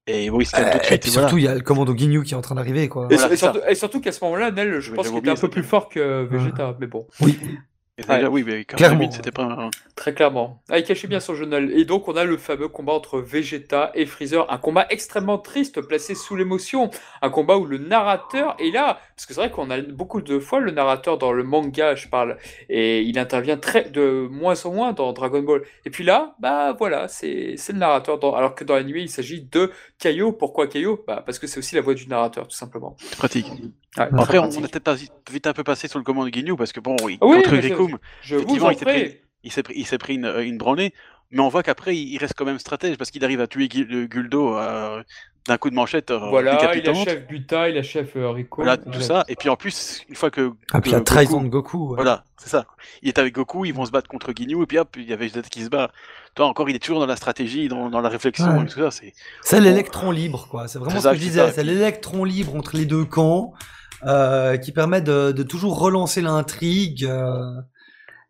Et 0.08 0.30
bon, 0.30 0.40
il 0.42 0.46
se 0.46 0.52
calme 0.52 0.72
tout 0.72 0.78
de 0.80 0.84
Et 0.84 0.86
suite. 0.88 1.02
puis 1.02 1.10
et 1.10 1.14
voilà. 1.14 1.28
surtout, 1.28 1.38
il 1.38 1.44
y 1.44 1.48
a 1.48 1.54
le 1.56 1.62
commando 1.62 1.96
Ginyu 1.96 2.24
qui 2.24 2.34
est 2.34 2.38
en 2.38 2.42
train 2.42 2.56
d'arriver, 2.56 2.90
quoi. 2.90 3.08
Et, 3.12 3.16
Voilà, 3.16 3.36
surtout, 3.38 3.60
et 3.68 3.76
surtout 3.76 4.02
qu'à 4.02 4.12
ce 4.12 4.24
moment-là, 4.26 4.52
Nel, 4.52 4.80
je 4.80 4.90
Oui, 4.92 4.96
pense 4.98 5.08
qu'il 5.10 5.18
était 5.18 5.30
un 5.30 5.36
peu 5.36 5.50
plus 5.50 5.64
fort 5.64 5.88
que 5.90 6.24
Vegeta, 6.24 6.76
mais 6.80 6.88
bon. 6.88 7.08
Oui. 7.22 7.38
Et 8.00 8.02
déjà, 8.02 8.22
Ouais. 8.22 8.28
oui, 8.28 8.44
mais 8.44 8.66
quand 8.66 8.76
Clairement. 8.78 9.02
même, 9.02 9.12
c'était 9.12 9.32
pas 9.32 9.44
un- 9.44 9.70
Très 9.96 10.16
clairement. 10.16 10.64
Ah, 10.72 10.80
il 10.80 10.84
cachait 10.84 11.08
bien 11.08 11.20
son 11.20 11.36
journal. 11.36 11.72
Et 11.78 11.86
donc, 11.86 12.08
on 12.08 12.16
a 12.16 12.24
le 12.24 12.38
fameux 12.38 12.68
combat 12.68 12.94
entre 12.94 13.20
Vegeta 13.20 13.92
et 13.94 14.08
Freezer. 14.08 14.52
Un 14.52 14.58
combat 14.58 14.88
extrêmement 14.90 15.38
triste, 15.38 15.80
placé 15.82 16.16
sous 16.16 16.36
l'émotion. 16.36 16.90
Un 17.22 17.30
combat 17.30 17.58
où 17.58 17.66
le 17.66 17.78
narrateur 17.78 18.56
est 18.60 18.72
là. 18.72 19.00
Parce 19.16 19.28
que 19.28 19.36
c'est 19.36 19.40
vrai 19.42 19.52
qu'on 19.52 19.70
a 19.70 19.80
beaucoup 19.82 20.22
de 20.22 20.40
fois 20.40 20.60
le 20.60 20.72
narrateur 20.72 21.20
dans 21.20 21.32
le 21.32 21.44
manga, 21.44 21.94
je 21.94 22.08
parle. 22.08 22.38
Et 22.70 23.04
il 23.04 23.20
intervient 23.20 23.58
très, 23.58 23.88
de 23.92 24.28
moins 24.32 24.66
en 24.66 24.72
moins 24.74 24.94
dans 24.94 25.14
Dragon 25.14 25.44
Ball. 25.44 25.62
Et 25.86 25.92
puis 25.92 26.04
là, 26.04 26.34
bah 26.40 26.74
voilà, 26.78 27.08
c'est 27.08 27.54
c'est 27.58 27.74
le 27.74 27.80
narrateur. 27.80 28.18
Dans, 28.18 28.34
alors 28.34 28.56
que 28.56 28.64
dans 28.64 28.74
l'anime, 28.76 28.98
il 28.98 29.10
s'agit 29.10 29.44
de 29.44 29.72
Kaio. 30.00 30.32
Pourquoi 30.32 30.66
Kaio 30.68 31.04
bah, 31.08 31.22
Parce 31.24 31.38
que 31.38 31.46
c'est 31.46 31.60
aussi 31.60 31.76
la 31.76 31.82
voix 31.82 31.94
du 31.94 32.08
narrateur, 32.08 32.48
tout 32.48 32.58
simplement. 32.58 32.96
c'est 32.98 33.16
pratique. 33.18 33.46
Ouais, 33.96 34.06
après, 34.12 34.40
on, 34.40 34.44
pratique. 34.44 34.60
on 34.62 34.66
a 34.66 34.68
peut-être 34.68 34.98
vite 35.32 35.46
un 35.46 35.54
peu 35.54 35.64
passé 35.64 35.88
sur 35.88 36.00
le 36.00 36.04
commande 36.04 36.28
de 36.30 36.34
Ginyu 36.34 36.56
parce 36.56 36.72
que 36.72 36.80
bon, 36.80 36.96
il, 37.08 37.20
Oui, 37.22 37.44
contre 37.44 37.54
je- 38.22 38.36
vous 38.36 38.64
en 38.64 38.70
il 38.70 38.78
s'est 38.78 38.86
pris- 38.86 39.04
prie. 39.04 39.18
il 39.44 39.52
s'est 39.52 39.64
pris, 39.64 39.74
il 39.78 39.86
s'est 39.86 39.98
pris 39.98 40.16
une, 40.16 40.26
une 40.42 40.58
branlée, 40.58 40.94
mais 41.32 41.40
on 41.42 41.50
voit 41.50 41.64
qu'après, 41.64 41.96
il, 41.96 42.18
reste 42.18 42.34
quand 42.38 42.46
même 42.46 42.60
stratège 42.60 42.98
parce 42.98 43.10
qu'il 43.12 43.24
arrive 43.24 43.42
à 43.42 43.48
tuer 43.48 43.68
le 43.74 44.06
Guldo 44.06 44.56
euh, 44.58 45.02
d'un 45.48 45.58
coup 45.58 45.70
de 45.72 45.76
manchette 45.76 46.12
euh, 46.12 46.30
Voilà, 46.30 46.58
il 46.76 46.90
achève 46.90 47.26
Buta, 47.28 47.70
il 47.70 47.78
achève 47.78 48.10
euh, 48.16 48.30
Rico. 48.30 48.62
Voilà, 48.62 48.78
tout 48.78 49.02
ça. 49.02 49.26
Et 49.28 49.36
puis 49.36 49.50
en 49.50 49.56
plus, 49.56 50.04
une 50.10 50.16
fois 50.16 50.30
que. 50.32 50.52
Ah, 50.72 50.80
puis 50.80 50.92
la 50.92 51.02
trahison 51.02 51.40
Goku- 51.42 51.44
de 51.44 51.50
Goku. 51.50 51.90
ouais. 51.90 51.96
Voilà, 51.96 52.24
c'est 52.38 52.50
ça. 52.50 52.66
Il 53.02 53.10
est 53.10 53.18
avec 53.20 53.34
Goku, 53.34 53.66
ils 53.66 53.74
vont 53.74 53.86
se 53.86 53.92
battre 53.92 54.08
contre 54.08 54.32
Ginyu, 54.36 54.62
et 54.62 54.66
puis 54.68 54.78
hop, 54.78 54.96
il 54.96 55.04
y 55.10 55.12
avait 55.14 55.28
Vegeta 55.28 55.50
qui 55.50 55.64
se 55.64 55.70
bat. 55.70 55.92
Toi, 56.36 56.46
encore, 56.46 56.70
il 56.70 56.76
est 56.76 56.80
toujours 56.80 57.00
dans 57.00 57.06
la 57.08 57.16
stratégie, 57.16 57.68
dans, 57.68 57.90
dans 57.90 58.00
la 58.02 58.10
réflexion, 58.10 58.58
Ouais. 58.58 58.64
et 58.64 58.68
tout 58.68 58.80
ça. 58.80 58.92
C'est 58.92 59.14
C'est 59.42 59.60
l'électron 59.60 60.12
libre, 60.12 60.48
quoi. 60.50 60.68
C'est 60.68 60.78
vraiment 60.80 60.96
C'est 60.96 61.02
ce 61.02 61.10
que 61.10 61.16
je 61.16 61.20
disais. 61.20 61.52
C'est 61.52 61.64
l'électron 61.64 62.24
libre 62.24 62.56
entre 62.56 62.76
les 62.78 62.86
deux 62.86 63.06
camps 63.06 63.54
euh, 64.06 64.58
qui 64.58 64.72
permet 64.72 65.02
de, 65.02 65.32
de 65.32 65.44
toujours 65.44 65.80
relancer 65.80 66.22
l'intrigue 66.22 67.06
euh, 67.06 67.54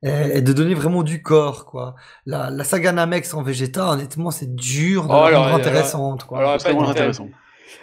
et, 0.03 0.37
et 0.37 0.41
de 0.41 0.53
donner 0.53 0.73
vraiment 0.73 1.03
du 1.03 1.21
corps, 1.21 1.65
quoi. 1.65 1.95
La, 2.25 2.49
la 2.49 2.63
saga 2.63 2.91
Namex 2.91 3.33
en 3.33 3.41
Vegeta, 3.43 3.89
honnêtement, 3.89 4.31
c'est 4.31 4.53
dur 4.55 5.03
de 5.03 5.09
Oh, 5.09 5.13
la 5.13 5.25
alors, 5.25 5.41
rendre 5.43 5.55
alors, 5.55 5.59
intéressante, 5.59 6.23
quoi. 6.25 6.39
alors, 6.39 6.57
pas 6.57 6.71
intéressant. 6.89 7.29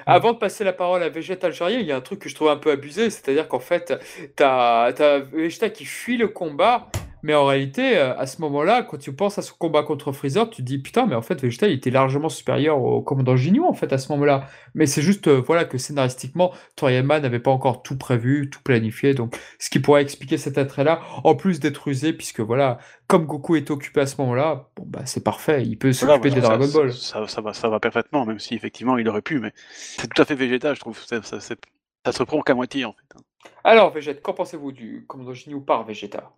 Avant 0.06 0.32
de 0.32 0.38
passer 0.38 0.64
la 0.64 0.72
parole 0.72 1.02
à 1.02 1.08
Vegeta 1.08 1.48
algérien, 1.48 1.78
il 1.78 1.86
y 1.86 1.92
a 1.92 1.96
un 1.96 2.00
truc 2.00 2.20
que 2.20 2.28
je 2.28 2.34
trouve 2.34 2.48
un 2.48 2.56
peu 2.56 2.70
abusé, 2.70 3.10
c'est-à-dire 3.10 3.48
qu'en 3.48 3.58
fait, 3.60 3.94
t'as 4.36 4.84
as 4.86 5.18
Vegeta 5.20 5.68
qui 5.70 5.84
fuit 5.84 6.16
le 6.16 6.28
combat, 6.28 6.90
mais 7.22 7.34
en 7.34 7.44
réalité, 7.46 7.96
euh, 7.98 8.16
à 8.16 8.26
ce 8.26 8.40
moment-là, 8.42 8.82
quand 8.82 8.96
tu 8.98 9.12
penses 9.14 9.38
à 9.38 9.42
son 9.42 9.54
combat 9.58 9.82
contre 9.82 10.12
Freezer, 10.12 10.48
tu 10.50 10.62
te 10.62 10.66
dis 10.66 10.78
putain, 10.78 11.06
mais 11.06 11.14
en 11.14 11.22
fait, 11.22 11.40
Vegeta 11.40 11.66
il 11.68 11.74
était 11.74 11.90
largement 11.90 12.28
supérieur 12.28 12.82
au 12.82 13.02
commandant 13.02 13.36
Ginyu 13.36 13.62
en 13.62 13.72
fait 13.74 13.92
à 13.92 13.98
ce 13.98 14.10
moment-là. 14.12 14.46
Mais 14.74 14.86
c'est 14.86 15.02
juste 15.02 15.28
euh, 15.28 15.40
voilà 15.40 15.64
que 15.64 15.78
scénaristiquement, 15.78 16.52
Toriyama 16.76 17.20
n'avait 17.20 17.40
pas 17.40 17.50
encore 17.50 17.82
tout 17.82 17.98
prévu, 17.98 18.48
tout 18.50 18.60
planifié, 18.62 19.14
donc 19.14 19.36
ce 19.58 19.70
qui 19.70 19.80
pourrait 19.80 20.02
expliquer 20.02 20.38
cet 20.38 20.58
attrait-là, 20.58 21.00
en 21.24 21.34
plus 21.34 21.60
d'être 21.60 21.88
usé, 21.88 22.12
puisque 22.12 22.40
voilà, 22.40 22.78
comme 23.06 23.26
Goku 23.26 23.56
est 23.56 23.70
occupé 23.70 24.00
à 24.00 24.06
ce 24.06 24.20
moment-là, 24.20 24.68
bon 24.76 24.84
bah 24.86 25.02
c'est 25.04 25.24
parfait, 25.24 25.62
il 25.64 25.76
peut 25.78 25.92
s'occuper 25.92 26.30
des 26.30 26.40
ça- 26.40 26.48
Dragon 26.48 26.68
Ball. 26.68 26.92
Ça, 26.92 27.26
ça 27.26 27.40
va, 27.40 27.52
ça 27.52 27.68
va 27.68 27.80
parfaitement, 27.80 28.24
même 28.26 28.38
si 28.38 28.54
effectivement 28.54 28.96
il 28.98 29.08
aurait 29.08 29.22
pu, 29.22 29.40
mais 29.40 29.52
c'est 29.70 30.08
tout 30.12 30.22
à 30.22 30.24
fait 30.24 30.34
Vegeta, 30.34 30.74
je 30.74 30.80
trouve. 30.80 30.98
Ça, 31.04 31.20
ça, 31.22 31.40
se 31.40 32.18
reprend 32.18 32.40
qu'à 32.42 32.54
moitié 32.54 32.84
en 32.84 32.92
fait. 32.92 33.16
hein. 33.16 33.20
Alors 33.64 33.92
Vegeta, 33.92 34.20
qu'en 34.20 34.32
pensez-vous 34.34 34.72
du 34.72 35.04
commandant 35.06 35.34
Ginyu 35.34 35.60
par 35.60 35.84
Vegeta? 35.84 36.30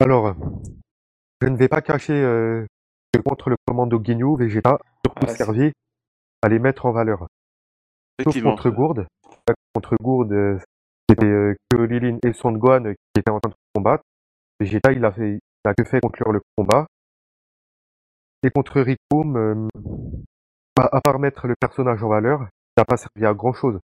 Alors, 0.00 0.34
je 1.42 1.48
ne 1.48 1.56
vais 1.56 1.68
pas 1.68 1.82
cacher 1.82 2.14
euh, 2.14 2.64
que 3.12 3.20
contre 3.20 3.50
le 3.50 3.56
commando 3.66 4.02
Ginyu, 4.02 4.36
Vegeta, 4.38 4.78
surtout 5.04 5.26
Ah, 5.28 5.34
servi 5.34 5.72
à 6.42 6.48
les 6.48 6.58
mettre 6.58 6.86
en 6.86 6.92
valeur. 6.92 7.26
Sauf 8.22 8.42
contre 8.42 8.70
Gourde. 8.70 9.06
Euh, 9.48 9.54
Contre 9.74 9.96
Gourde, 10.00 10.32
euh, 10.32 10.58
c'était 11.08 11.26
euh, 11.26 11.54
que 11.70 11.76
Lilin 11.76 12.18
et 12.24 12.32
Son 12.32 12.52
Gohan 12.52 12.86
euh, 12.86 12.92
qui 12.92 13.20
étaient 13.20 13.30
en 13.30 13.38
train 13.38 13.50
de 13.50 13.54
combattre. 13.74 14.02
Vegeta, 14.58 14.92
il 14.92 15.04
a 15.04 15.12
fait, 15.12 15.34
il 15.34 15.68
a 15.68 15.74
que 15.74 15.84
fait 15.84 16.00
conclure 16.00 16.32
le 16.32 16.40
combat. 16.56 16.86
Et 18.42 18.50
contre 18.50 18.80
Rikum, 18.80 19.36
euh, 19.36 19.68
à, 20.78 20.96
à 20.96 21.00
part 21.00 21.18
mettre 21.18 21.46
le 21.46 21.54
personnage 21.60 22.02
en 22.02 22.08
valeur, 22.08 22.42
il 22.42 22.80
n'a 22.80 22.84
pas 22.84 22.96
servi 22.96 23.26
à 23.26 23.34
grand 23.34 23.52
chose. 23.52 23.78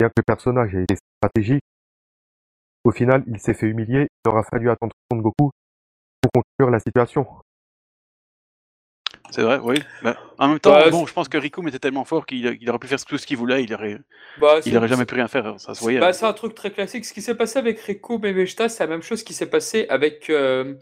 Bien 0.00 0.08
que 0.08 0.14
le 0.16 0.22
personnage 0.26 0.74
ait 0.74 0.82
été 0.82 0.96
stratégique, 0.96 1.62
au 2.84 2.90
final, 2.90 3.22
il 3.26 3.38
s'est 3.38 3.54
fait 3.54 3.66
humilier. 3.66 4.08
Il 4.24 4.28
aura 4.28 4.42
fallu 4.44 4.70
attendre 4.70 4.92
Son 5.10 5.18
Goku 5.18 5.50
pour 6.20 6.30
conclure 6.32 6.70
la 6.70 6.80
situation. 6.80 7.26
C'est 9.30 9.42
vrai, 9.42 9.58
oui. 9.62 9.76
Bah, 10.02 10.14
en 10.36 10.48
même 10.48 10.60
temps, 10.60 10.72
Bah, 10.72 10.90
bon, 10.90 11.06
je 11.06 11.12
pense 11.14 11.26
que 11.26 11.38
Rikum 11.38 11.66
était 11.66 11.78
tellement 11.78 12.04
fort 12.04 12.26
qu'il 12.26 12.44
il 12.60 12.68
aurait 12.68 12.78
pu 12.78 12.86
faire 12.86 13.02
tout 13.02 13.16
ce 13.16 13.26
qu'il 13.26 13.38
voulait, 13.38 13.64
il 13.64 13.72
aurait, 13.72 13.96
Bah, 14.38 14.56
il 14.58 14.62
c'est- 14.70 14.76
aurait 14.76 14.88
jamais 14.88 15.06
pu 15.06 15.14
rien 15.14 15.26
faire, 15.26 15.58
ça 15.58 15.74
se 15.74 15.80
voyait. 15.80 16.00
Bah, 16.00 16.12
c'est 16.12 16.26
un 16.26 16.34
truc 16.34 16.54
très 16.54 16.70
classique. 16.70 17.06
Ce 17.06 17.14
qui 17.14 17.22
s'est 17.22 17.34
passé 17.34 17.58
avec 17.58 17.80
Riku 17.80 18.20
et 18.26 18.32
Vegeta, 18.32 18.68
c'est 18.68 18.84
la 18.84 18.88
même 18.90 19.00
chose 19.02 19.22
qui 19.22 19.32
s'est 19.32 19.46
passé 19.48 19.86
avec 19.88 20.28
euh, 20.28 20.74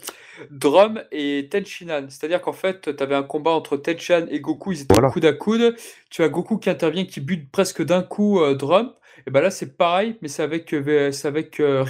Drum 0.51 1.01
et 1.13 1.49
Tenshinhan. 1.49 2.07
C'est-à-dire 2.09 2.41
qu'en 2.41 2.53
fait, 2.53 2.97
tu 2.97 3.03
avais 3.03 3.15
un 3.15 3.23
combat 3.23 3.53
entre 3.53 3.77
Tenchan 3.77 4.27
et 4.29 4.41
Goku, 4.41 4.73
ils 4.73 4.83
étaient 4.83 4.95
Voilà. 4.95 5.11
coude 5.11 5.27
à 5.27 5.33
coude. 5.33 5.77
Tu 6.09 6.25
as 6.25 6.29
Goku 6.29 6.59
qui 6.59 6.71
intervient, 6.71 7.05
qui 7.05 7.21
bute 7.21 7.53
presque 7.53 7.85
d'un 7.85 8.03
coup 8.03 8.41
euh, 8.41 8.55
Drum. 8.57 8.93
Et 9.27 9.31
ben 9.31 9.41
là, 9.41 9.51
c'est 9.51 9.77
pareil, 9.77 10.17
mais 10.23 10.29
c'est 10.29 10.43
avec, 10.43 10.73
euh, 10.73 11.13
c'est 11.13 11.29
avec 11.29 11.61
euh. 11.61 11.85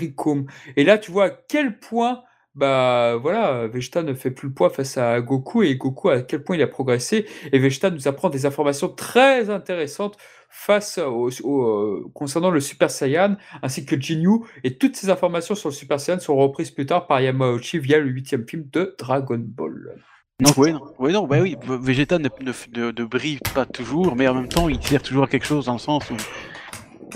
Et 0.77 0.85
là, 0.85 0.99
tu 0.99 1.11
vois 1.11 1.25
à 1.27 1.31
quel 1.31 1.79
point. 1.79 2.23
Bah 2.57 3.15
voilà, 3.23 3.69
Vegeta 3.69 4.03
ne 4.03 4.13
fait 4.13 4.33
plus 4.33 4.49
le 4.49 4.55
poids 4.55 4.71
face 4.71 4.99
à 4.99 5.21
Goku 5.21 5.63
et 5.63 5.77
Goku 5.77 6.09
à 6.09 6.21
quel 6.23 6.43
point 6.43 6.57
il 6.57 6.63
a 6.63 6.67
progressé 6.67 7.25
et 7.53 7.59
Vegeta 7.61 7.91
nous 7.91 8.09
apprend 8.09 8.29
des 8.29 8.45
informations 8.45 8.89
très 8.89 9.51
intéressantes 9.51 10.17
face 10.49 10.99
au, 10.99 11.31
au- 11.45 11.63
euh, 11.63 12.11
concernant 12.13 12.51
le 12.51 12.59
Super 12.59 12.91
Saiyan 12.91 13.37
ainsi 13.63 13.87
que 13.87 13.99
Jinyu, 13.99 14.41
et 14.65 14.79
toutes 14.79 14.97
ces 14.97 15.11
informations 15.11 15.55
sur 15.55 15.69
le 15.69 15.75
Super 15.75 16.01
Saiyan 16.01 16.19
seront 16.19 16.41
reprises 16.43 16.73
plus 16.73 16.87
tard 16.87 17.07
par 17.07 17.21
Yamauchi 17.21 17.79
via 17.79 18.01
le 18.01 18.09
huitième 18.11 18.45
film 18.47 18.65
de 18.73 18.97
Dragon 18.99 19.39
Ball. 19.41 19.95
Non, 20.41 20.51
oui, 20.57 20.73
non, 20.73 20.81
ouais, 20.99 21.13
non, 21.13 21.27
bah 21.29 21.39
oui, 21.41 21.57
V- 21.63 21.79
Vegeta 21.81 22.19
ne, 22.19 22.29
ne, 22.41 22.53
ne- 22.77 22.91
ne 22.91 23.05
brille 23.05 23.39
pas 23.55 23.65
toujours, 23.65 24.17
mais 24.17 24.27
en 24.27 24.35
même 24.35 24.49
temps, 24.49 24.69
il 24.69 24.83
sert 24.83 25.03
toujours 25.03 25.25
à 25.25 25.27
quelque 25.29 25.47
chose 25.47 25.67
dans 25.67 25.75
le 25.75 25.79
sens 25.79 26.11
où, 26.11 26.15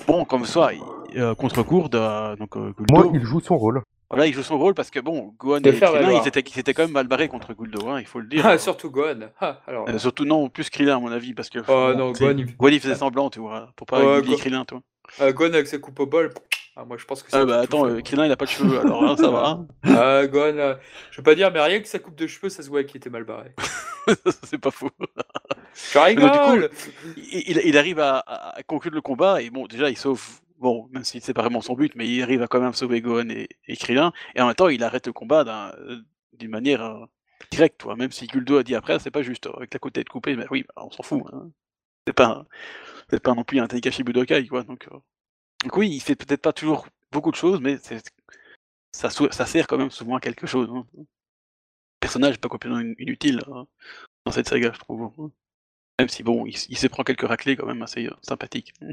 bon, 0.06 0.24
comme 0.24 0.44
ça, 0.44 0.70
euh, 1.16 1.34
contre 1.34 1.62
Gourde, 1.62 1.94
euh, 1.94 2.36
donc 2.36 2.56
euh, 2.56 2.72
Guldo, 2.76 2.94
Moi, 2.94 3.10
il 3.14 3.24
joue 3.24 3.40
son 3.40 3.56
rôle. 3.56 3.82
voilà, 4.10 4.26
il 4.26 4.34
joue 4.34 4.42
son 4.42 4.58
rôle 4.58 4.74
parce 4.74 4.90
que 4.90 5.00
bon, 5.00 5.34
Gohan 5.38 5.58
et 5.58 5.72
Krillin, 5.78 6.12
ils 6.22 6.28
étaient, 6.28 6.40
ils 6.40 6.58
étaient 6.58 6.74
quand 6.74 6.82
même 6.84 6.92
mal 6.92 7.06
barrés 7.06 7.28
contre 7.28 7.54
Guldo, 7.54 7.88
hein, 7.88 8.00
il 8.00 8.06
faut 8.06 8.20
le 8.20 8.26
dire. 8.26 8.46
Ah, 8.46 8.58
surtout 8.58 8.90
Gohan. 8.90 9.30
Ah, 9.40 9.60
alors, 9.66 9.88
Euh, 9.88 9.98
surtout 9.98 10.24
non, 10.24 10.48
plus 10.48 10.70
Krillin 10.70 10.96
à 10.96 11.00
mon 11.00 11.10
avis, 11.12 11.34
parce 11.34 11.50
que 11.50 11.58
Oh, 11.68 11.94
non, 11.96 12.12
tu 12.12 12.18
sais, 12.18 12.24
Gohan, 12.34 12.38
il- 12.38 12.56
Gohan, 12.56 12.70
il 12.70 12.80
faisait 12.80 12.94
semblant, 12.94 13.30
tu 13.30 13.40
vois, 13.40 13.70
pour 13.76 13.86
pas 13.86 14.02
humilier 14.02 14.32
Go- 14.32 14.36
Krillin, 14.38 14.64
toi. 14.64 14.80
euh, 15.20 15.32
Gohan 15.32 15.48
avec 15.54 15.66
ses 15.66 15.80
coupes 15.80 16.00
au 16.00 16.06
bol. 16.06 16.32
Ah, 16.76 16.84
moi 16.84 16.96
je 16.96 17.04
pense 17.04 17.22
que 17.22 17.30
c'est 17.30 17.36
Ah 17.36 17.44
bah 17.44 17.60
attends, 17.60 17.86
euh, 17.86 18.00
Krillin 18.00 18.26
il 18.26 18.32
a 18.32 18.36
pas 18.36 18.46
de 18.46 18.50
cheveux, 18.50 18.78
alors 18.80 19.04
hein, 19.04 19.16
ça 19.16 19.30
va. 19.30 19.46
hein. 19.48 19.66
Ah, 19.84 20.26
Gohan, 20.26 20.56
euh, 20.58 20.74
je 21.12 21.18
veux 21.18 21.22
pas 21.22 21.34
dire, 21.36 21.52
mais 21.52 21.60
rien 21.60 21.80
que 21.80 21.86
sa 21.86 21.98
coupe 22.00 22.16
de 22.16 22.26
cheveux, 22.26 22.48
ça 22.48 22.62
se 22.64 22.68
voit 22.68 22.82
qu'il 22.84 22.96
était 22.96 23.10
mal 23.10 23.24
barré. 23.24 23.52
c'est 24.44 24.58
pas 24.58 24.70
faux. 24.72 24.90
Je 25.92 25.98
rigole 25.98 26.70
Il, 27.16 27.50
il- 27.50 27.60
il 27.64 27.78
arrive 27.78 27.98
à, 28.00 28.54
conclure 28.66 28.92
le 28.92 29.00
combat 29.00 29.40
et 29.42 29.50
bon, 29.50 29.66
déjà 29.66 29.90
il 29.90 29.96
sauve, 29.96 30.40
bon, 30.58 30.88
même 30.92 31.02
si 31.04 31.20
c'est 31.20 31.34
pas 31.34 31.42
vraiment 31.42 31.60
son 31.60 31.74
but, 31.74 31.92
mais 31.96 32.08
il 32.08 32.22
arrive 32.22 32.42
à 32.42 32.46
quand 32.48 32.60
même 32.60 32.72
sauver 32.74 33.00
Gohan 33.00 33.28
et, 33.30 33.48
et 33.66 33.76
Krillin 33.76 34.12
et 34.34 34.40
en 34.40 34.46
même 34.46 34.54
temps 34.54 34.68
il 34.68 34.82
arrête 34.84 35.06
le 35.06 35.12
combat 35.12 35.72
euh, 35.78 35.98
d'une 36.32 36.50
manière 36.50 36.82
euh, 36.84 37.04
directe, 37.50 37.78
toi. 37.80 37.96
Même 37.96 38.10
si 38.12 38.26
Guldo 38.26 38.58
a 38.58 38.62
dit 38.62 38.74
après, 38.74 38.98
c'est 38.98 39.10
pas 39.10 39.22
juste, 39.22 39.48
avec 39.56 39.72
la 39.72 39.78
côte 39.80 39.94
tête 39.94 40.08
coupée, 40.08 40.36
mais 40.36 40.46
oui, 40.50 40.64
bah, 40.76 40.82
on 40.86 40.90
s'en 40.90 41.02
fout. 41.02 41.22
hein. 41.32 41.50
C'est 42.06 42.12
pas, 42.14 42.44
c'est 43.10 43.22
pas 43.22 43.34
non 43.34 43.44
plus 43.44 43.60
un 43.60 43.66
Tenkaichi 43.66 44.02
Budokai, 44.04 44.46
quoi. 44.46 44.62
Donc, 44.62 44.86
euh, 44.92 44.96
donc 45.64 45.76
oui, 45.76 45.90
il 45.90 46.00
fait 46.00 46.14
peut-être 46.14 46.42
pas 46.42 46.52
toujours 46.52 46.86
beaucoup 47.10 47.30
de 47.32 47.36
choses, 47.36 47.60
mais 47.60 47.78
ça, 48.92 49.10
sert 49.46 49.66
quand 49.66 49.78
même 49.78 49.90
souvent 49.90 50.16
à 50.16 50.20
quelque 50.20 50.46
chose. 50.46 50.68
hein. 50.72 50.86
Le 50.96 51.04
personnage 52.00 52.34
est 52.34 52.38
pas 52.38 52.48
complètement 52.48 52.78
in- 52.78 52.94
inutile 52.98 53.40
hein, 53.50 53.66
dans 54.26 54.32
cette 54.32 54.48
saga, 54.48 54.70
je 54.72 54.78
trouve. 54.78 55.10
hein. 55.18 55.30
Même 55.98 56.08
si 56.08 56.22
bon, 56.22 56.44
il, 56.46 56.54
il 56.68 56.76
se 56.78 56.86
prend 56.88 57.02
quelques 57.04 57.26
raclés 57.26 57.56
quand 57.56 57.66
même 57.66 57.82
assez 57.82 58.06
euh, 58.06 58.14
sympathiques. 58.22 58.72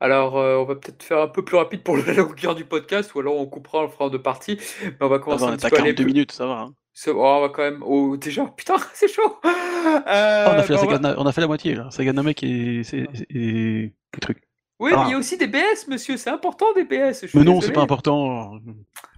Alors, 0.00 0.36
euh, 0.36 0.56
on 0.56 0.64
va 0.64 0.74
peut-être 0.74 1.02
faire 1.02 1.20
un 1.20 1.28
peu 1.28 1.44
plus 1.44 1.56
rapide 1.56 1.82
pour 1.84 1.96
la 1.96 2.12
longueur 2.12 2.54
du 2.56 2.64
podcast, 2.64 3.14
ou 3.14 3.20
alors 3.20 3.36
on 3.36 3.46
coupera, 3.46 3.78
on 3.78 3.82
le 3.82 3.88
fera 3.88 4.06
en 4.06 4.10
deux 4.10 4.20
parties. 4.22 4.58
Mais 4.82 4.94
on 5.00 5.08
va 5.08 5.18
commencer 5.20 5.44
petit 5.56 5.62
est 5.62 5.66
à 5.66 5.70
peu 5.70 5.76
à 5.76 5.80
aller 5.80 5.94
42 5.94 6.04
plus- 6.04 6.12
minutes, 6.12 6.32
ça 6.32 6.46
va. 6.46 6.60
hein. 6.62 6.74
Oh, 7.06 7.12
on 7.14 7.40
va 7.40 7.48
quand 7.50 7.62
même. 7.62 7.82
Oh, 7.86 8.16
déjà, 8.16 8.44
putain, 8.56 8.76
c'est 8.94 9.06
chaud! 9.08 9.38
Euh, 9.44 9.48
Ah, 9.84 10.52
on, 10.54 10.58
a 10.58 10.62
fait 10.64 10.72
la 10.74 10.98
bah, 10.98 11.14
on 11.18 11.22
va- 11.24 11.30
a 11.30 11.32
fait 11.32 11.40
la 11.40 11.46
moitié 11.46 11.74
là. 11.74 11.90
Saga 11.92 12.12
Namek 12.12 12.42
et, 12.42 12.82
c'est- 12.84 13.06
et, 13.30 13.84
et 13.84 14.20
trucs. 14.20 14.42
Oui, 14.82 14.90
Ah. 14.94 15.02
mais 15.04 15.08
il 15.08 15.12
y 15.12 15.14
a 15.14 15.18
aussi 15.18 15.38
des 15.38 15.46
BS, 15.46 15.86
monsieur, 15.88 16.16
c'est 16.16 16.30
important 16.30 16.66
des 16.74 16.84
BS. 16.84 17.24
Mais 17.34 17.44
non, 17.44 17.60
c'est 17.60 17.70
pas 17.72 17.82
important. 17.82 18.58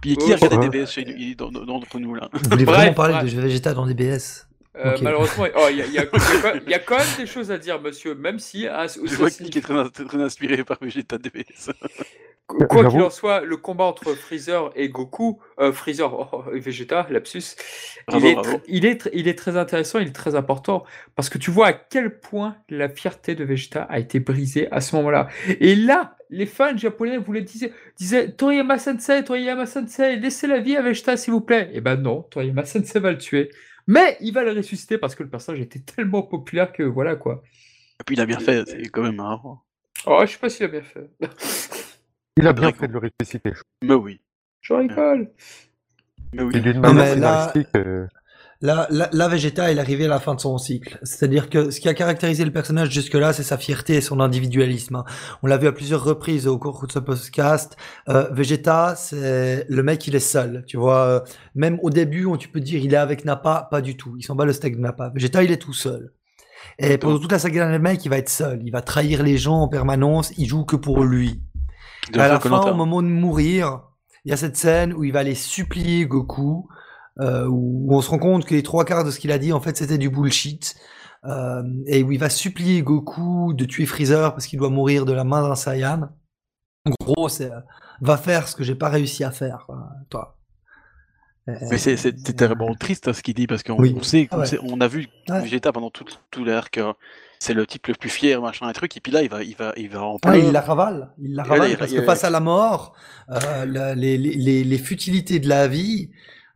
Puis 0.01 0.15
qui 0.15 0.31
Oh, 0.31 0.35
regarde 0.35 0.61
des 0.61 0.69
DBS 0.69 0.91
chez 0.91 1.03
nous, 1.05 1.33
dans- 1.35 1.51
dans- 1.51 1.65
d'entre 1.65 1.97
nous 1.99 2.13
là 2.13 2.29
Vous 2.33 2.49
voulez 2.51 2.65
Bref, 2.65 2.77
vraiment 2.77 2.93
parler 2.93 3.13
bref. 3.15 3.33
de 3.35 3.41
Vegeta 3.41 3.73
dans 3.73 3.85
des 3.87 3.95
BS 3.95 4.45
Euh. 4.77 4.95
Malheureusement, 5.01 5.45
oh, 5.55 5.67
il 5.71 5.77
y, 5.77 5.81
a- 5.81 5.85
y 5.87 5.93
y 6.05 6.09
quand- 6.09 6.51
il 6.65 6.69
y 6.69 6.73
a 6.73 6.79
quand 6.79 6.97
même 6.97 7.07
des 7.17 7.25
choses 7.25 7.49
à 7.49 7.57
dire, 7.57 7.81
monsieur, 7.81 8.13
même 8.13 8.39
si. 8.39 8.67
hein, 8.67 8.85
Je 8.87 9.15
vois 9.15 9.31
que 9.31 9.41
Nick 9.41 9.55
est 9.57 9.61
très, 9.61 9.89
très 9.89 10.21
inspiré 10.21 10.63
par 10.65 10.77
Vegeta 10.81 11.17
DBS. 11.17 11.71
Quoi 12.47 12.87
qu'il 12.87 13.01
en 13.01 13.09
soit, 13.09 13.41
le 13.41 13.57
combat 13.57 13.85
entre 13.85 14.13
Freezer 14.13 14.71
et 14.75 14.89
Goku, 14.89 15.41
euh, 15.59 15.71
Freezer 15.71 16.13
oh, 16.13 16.43
et 16.53 16.59
Vegeta, 16.59 17.07
lapsus, 17.09 17.55
Bravo, 18.07 18.25
il, 18.25 18.25
est 18.27 18.35
bravo. 18.35 18.57
tr- 18.57 18.61
il, 18.67 18.85
est 18.85 19.01
tr- 19.05 19.09
il 19.13 19.27
est 19.27 19.37
très 19.37 19.57
intéressant, 19.57 19.97
il 19.99 20.07
est 20.09 20.15
très 20.15 20.35
important, 20.35 20.85
parce 21.15 21.29
que 21.29 21.39
tu 21.39 21.49
vois 21.49 21.67
à 21.67 21.73
quel 21.73 22.19
point 22.19 22.57
la 22.69 22.87
fierté 22.87 23.33
de 23.33 23.43
Vegeta 23.43 23.83
a 23.83 23.97
été 23.97 24.19
brisée 24.19 24.71
à 24.71 24.79
ce 24.79 24.95
moment-là. 24.97 25.27
Et 25.59 25.75
là, 25.75 26.15
les 26.29 26.45
fans 26.45 26.77
japonais 26.77 27.17
voulaient 27.17 27.41
disaient, 27.41 27.73
disaient 27.97 28.31
Toriyama 28.31 28.77
Sensei, 28.77 29.23
Toriyama 29.23 29.65
Sensei, 29.65 30.17
laissez 30.17 30.45
la 30.45 30.59
vie 30.59 30.75
à 30.77 30.83
Vegeta 30.83 31.17
s'il 31.17 31.33
vous 31.33 31.41
plaît. 31.41 31.71
Et 31.73 31.81
ben 31.81 31.95
non, 31.95 32.21
Toriyama 32.23 32.65
Sensei 32.65 32.99
va 32.99 33.11
le 33.11 33.17
tuer. 33.17 33.49
Mais 33.87 34.17
il 34.21 34.33
va 34.33 34.43
le 34.43 34.51
ressusciter 34.51 34.97
parce 34.99 35.15
que 35.15 35.23
le 35.23 35.29
personnage 35.29 35.61
était 35.61 35.79
tellement 35.79 36.23
populaire 36.23 36.71
que 36.71 36.83
voilà 36.83 37.15
quoi. 37.15 37.41
Et 37.99 38.03
puis 38.05 38.15
il 38.15 38.21
a 38.21 38.25
bien 38.25 38.39
fait, 38.39 38.67
c'est 38.67 38.89
quand 38.89 39.03
même 39.03 39.15
marrant. 39.15 39.63
Oh, 40.05 40.21
je 40.25 40.31
sais 40.33 40.37
pas 40.37 40.49
s'il 40.49 40.65
a 40.65 40.69
bien 40.69 40.81
fait. 40.83 41.09
Il 42.37 42.47
a 42.47 42.53
bien 42.53 42.71
fait 42.71 42.87
de 42.87 42.93
le 42.93 42.99
ressusciter. 42.99 43.51
je 43.53 43.61
Mais 43.87 43.93
oui. 43.93 44.19
Je 44.61 44.73
rigole. 44.73 45.31
Mais 46.33 46.43
oui. 46.43 46.55
Et 46.57 46.59
d'une 46.61 46.79
manière 46.79 47.15
là- 47.15 47.51
scénaristique, 47.53 47.67
euh, 47.77 48.07
là, 48.61 49.27
Vegeta, 49.29 49.71
il 49.71 49.77
est 49.77 49.81
arrivé 49.81 50.05
à 50.05 50.07
la 50.09 50.19
fin 50.19 50.35
de 50.35 50.39
son 50.41 50.57
cycle. 50.57 50.99
C'est-à-dire 51.03 51.49
que 51.49 51.69
ce 51.71 51.79
qui 51.79 51.87
a 51.87 51.93
caractérisé 51.93 52.43
le 52.43 52.51
personnage 52.51 52.89
jusque-là, 52.91 53.31
c'est 53.31 53.43
sa 53.43 53.57
fierté 53.57 53.95
et 53.95 54.01
son 54.01 54.19
individualisme. 54.19 54.95
hein. 54.97 55.05
On 55.43 55.47
l'a 55.47 55.57
vu 55.57 55.67
à 55.67 55.71
plusieurs 55.71 56.03
reprises 56.03 56.45
au 56.47 56.57
cours 56.57 56.85
de 56.87 56.91
ce 56.91 56.99
podcast. 56.99 57.77
Euh, 58.09 58.27
Vegeta, 58.31 58.95
c'est 58.97 59.65
le 59.69 59.83
mec, 59.83 60.05
il 60.07 60.15
est 60.15 60.19
seul. 60.19 60.65
Tu 60.67 60.75
vois, 60.77 61.23
même 61.53 61.79
au 61.83 61.89
début, 61.89 62.25
on, 62.25 62.35
tu 62.37 62.49
peux 62.49 62.59
dire, 62.59 62.83
il 62.83 62.93
est 62.93 62.97
avec 62.97 63.23
Nappa, 63.23 63.67
pas 63.71 63.81
du 63.81 63.95
tout. 63.95 64.15
Il 64.17 64.23
s'en 64.23 64.35
bat 64.35 64.45
le 64.45 64.51
steak 64.53 64.75
de 64.75 64.81
Nappa. 64.81 65.09
Vegeta, 65.13 65.41
il 65.43 65.51
est 65.51 65.57
tout 65.61 65.73
seul. 65.73 66.11
Et 66.79 66.97
pendant 66.97 67.19
toute 67.19 67.31
la 67.31 67.39
saga 67.39 67.71
de 67.71 67.77
mec, 67.77 68.03
il 68.03 68.09
va 68.09 68.17
être 68.17 68.29
seul. 68.29 68.59
Il 68.65 68.71
va 68.71 68.81
trahir 68.81 69.23
les 69.23 69.37
gens 69.37 69.61
en 69.61 69.67
permanence. 69.69 70.33
Il 70.37 70.47
joue 70.47 70.65
que 70.65 70.75
pour 70.75 71.03
lui. 71.05 71.41
De 72.11 72.19
à 72.19 72.27
la 72.27 72.39
fin, 72.39 72.59
au 72.71 72.73
moment 72.75 73.01
de 73.01 73.07
mourir, 73.07 73.81
il 74.25 74.31
y 74.31 74.33
a 74.33 74.37
cette 74.37 74.57
scène 74.57 74.93
où 74.93 75.03
il 75.03 75.11
va 75.11 75.19
aller 75.19 75.35
supplier 75.35 76.05
Goku, 76.05 76.67
euh, 77.19 77.47
où 77.47 77.87
on 77.95 78.01
se 78.01 78.09
rend 78.09 78.19
compte 78.19 78.45
que 78.45 78.53
les 78.53 78.63
trois 78.63 78.85
quarts 78.85 79.03
de 79.03 79.11
ce 79.11 79.19
qu'il 79.19 79.31
a 79.31 79.37
dit, 79.37 79.53
en 79.53 79.59
fait, 79.61 79.77
c'était 79.77 79.97
du 79.97 80.09
bullshit. 80.09 80.75
Euh, 81.25 81.63
et 81.87 82.03
où 82.03 82.11
il 82.11 82.19
va 82.19 82.29
supplier 82.29 82.83
Goku 82.83 83.53
de 83.55 83.65
tuer 83.65 83.87
Freezer 83.87 84.33
parce 84.33 84.45
qu'il 84.45 84.59
doit 84.59 84.69
mourir 84.69 85.05
de 85.05 85.13
la 85.13 85.23
main 85.23 85.41
d'un 85.41 85.55
Saiyan. 85.55 86.09
En 86.85 86.91
gros, 87.03 87.29
c'est 87.29 87.51
euh, 87.51 87.59
va 88.01 88.17
faire 88.17 88.47
ce 88.47 88.55
que 88.55 88.63
j'ai 88.63 88.75
pas 88.75 88.89
réussi 88.89 89.23
à 89.23 89.31
faire, 89.31 89.63
quoi, 89.65 89.89
toi. 90.11 90.37
Mais 91.47 91.77
c'est 91.77 92.35
terriblement 92.35 92.73
triste 92.75 93.07
hein, 93.07 93.13
ce 93.13 93.21
qu'il 93.21 93.35
dit 93.35 93.45
parce 93.47 93.61
qu'on 93.63 93.77
Oui. 93.79 93.95
sait, 94.01 94.27
Ah 94.31 94.35
on 94.37 94.39
ouais. 94.39 94.45
sait- 94.47 94.59
on 94.63 94.81
a 94.81 94.87
vu 94.87 95.07
Ouais. 95.29 95.41
Vegeta 95.41 95.71
pendant 95.71 95.91
tout, 95.91 96.05
tout 96.31 96.43
l'arc, 96.43 96.79
c'est 97.45 97.53
le 97.53 97.65
type 97.65 97.87
le 97.87 97.93
plus 97.93 98.09
fier, 98.09 98.41
machin, 98.41 98.67
un 98.67 98.73
truc, 98.73 98.95
et 98.97 98.99
puis 98.99 99.11
là 99.11 99.21
il 99.21 99.29
va, 99.29 99.43
il 99.43 99.55
va, 99.55 99.73
il 99.77 99.89
va 99.89 100.01
en 100.03 100.17
pleurs. 100.19 100.35
il 100.35 100.51
la 100.51 100.61
ravale. 100.61 101.11
Il 101.21 101.35
la 101.35 101.43
là, 101.43 101.49
ravale 101.49 101.69
il- 101.71 101.77
parce 101.77 101.91
il- 101.91 101.99
que 101.99 102.03
face 102.05 102.23
à 102.23 102.29
la 102.29 102.39
mort, 102.39 102.93
euh, 103.29 103.65
la- 103.65 103.95
les, 103.95 104.17
les, 104.17 104.63
les, 104.63 104.77
futilités 104.77 105.39
de 105.39 105.47
la 105.49 105.67
vie 105.67 106.09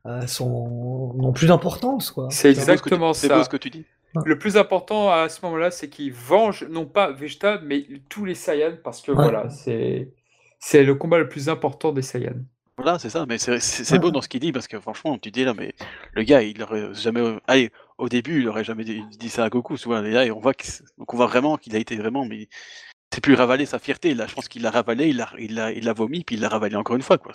euh, 0.05 0.25
sont 0.27 1.13
n'ont 1.15 1.33
plus 1.33 1.47
d'importance, 1.47 2.11
quoi. 2.11 2.27
C'est 2.31 2.53
C'est 2.53 2.61
ce 2.61 2.65
tu- 2.65 2.71
exactement 2.71 3.13
C'est 3.13 3.27
ça. 3.27 3.37
beau 3.37 3.43
ce 3.43 3.49
que 3.49 3.57
tu 3.57 3.69
dis. 3.69 3.85
Le 4.25 4.39
plus 4.39 4.57
important 4.57 5.11
à 5.11 5.29
ce 5.29 5.39
moment-là, 5.45 5.69
c'est 5.69 5.87
qu'il 5.89 6.11
venge 6.13 6.65
non 6.69 6.85
pas 6.87 7.11
Vegeta, 7.11 7.59
mais 7.63 7.85
tous 8.09 8.25
les 8.25 8.33
Saiyans, 8.33 8.77
parce 8.83 9.01
que 9.03 9.11
Ouais. 9.11 9.23
voilà, 9.23 9.49
c'est 9.49 10.11
c'est 10.59 10.83
le 10.83 10.95
combat 10.95 11.19
le 11.19 11.29
plus 11.29 11.47
important 11.47 11.91
des 11.91 12.01
Saiyans. 12.01 12.41
Voilà, 12.77 12.97
c'est 12.97 13.09
ça, 13.09 13.25
mais 13.27 13.37
c'est 13.37 13.59
c'est- 13.59 13.83
c'est 13.83 13.93
Ouais. 13.95 13.99
beau 13.99 14.09
dans 14.11 14.21
ce 14.21 14.29
qu'il 14.29 14.39
dit 14.39 14.51
parce 14.51 14.67
que 14.67 14.79
franchement, 14.79 15.17
tu 15.19 15.29
dis 15.31 15.43
là, 15.45 15.53
mais 15.53 15.73
le 16.13 16.23
gars, 16.23 16.41
il 16.41 16.61
aurait 16.63 16.93
jamais. 16.93 17.21
Allez, 17.47 17.69
au 17.99 18.09
début, 18.09 18.41
il 18.41 18.47
aurait 18.47 18.63
jamais 18.63 18.83
dit, 18.83 19.29
ça 19.29 19.43
à 19.43 19.49
Goku, 19.49 19.75
vois, 19.85 19.99
et 20.07 20.11
là, 20.11 20.33
on 20.33 20.39
voit, 20.39 20.53
que 20.53 20.63
donc 20.97 21.13
on 21.13 21.17
voit 21.17 21.27
vraiment 21.27 21.57
qu'il 21.57 21.75
a 21.75 21.79
été 21.79 21.97
vraiment, 21.97 22.25
mais 22.25 22.47
c'est 23.11 23.21
plus 23.21 23.33
ravaler 23.33 23.65
sa 23.65 23.79
fierté. 23.79 24.13
Là, 24.13 24.27
je 24.27 24.35
pense 24.35 24.47
qu'il 24.47 24.61
l'a 24.61 24.69
ravalé, 24.69 25.07
il 25.07 25.17
l'a 25.17 25.29
il 25.39 25.55
l'a- 25.55 25.71
il 25.71 25.83
l'a 25.85 25.93
vomi, 25.93 26.23
puis 26.23 26.35
il 26.35 26.41
l'a 26.41 26.49
ravalé 26.49 26.75
encore 26.75 26.95
une 26.95 27.01
fois, 27.01 27.17
quoi. 27.17 27.33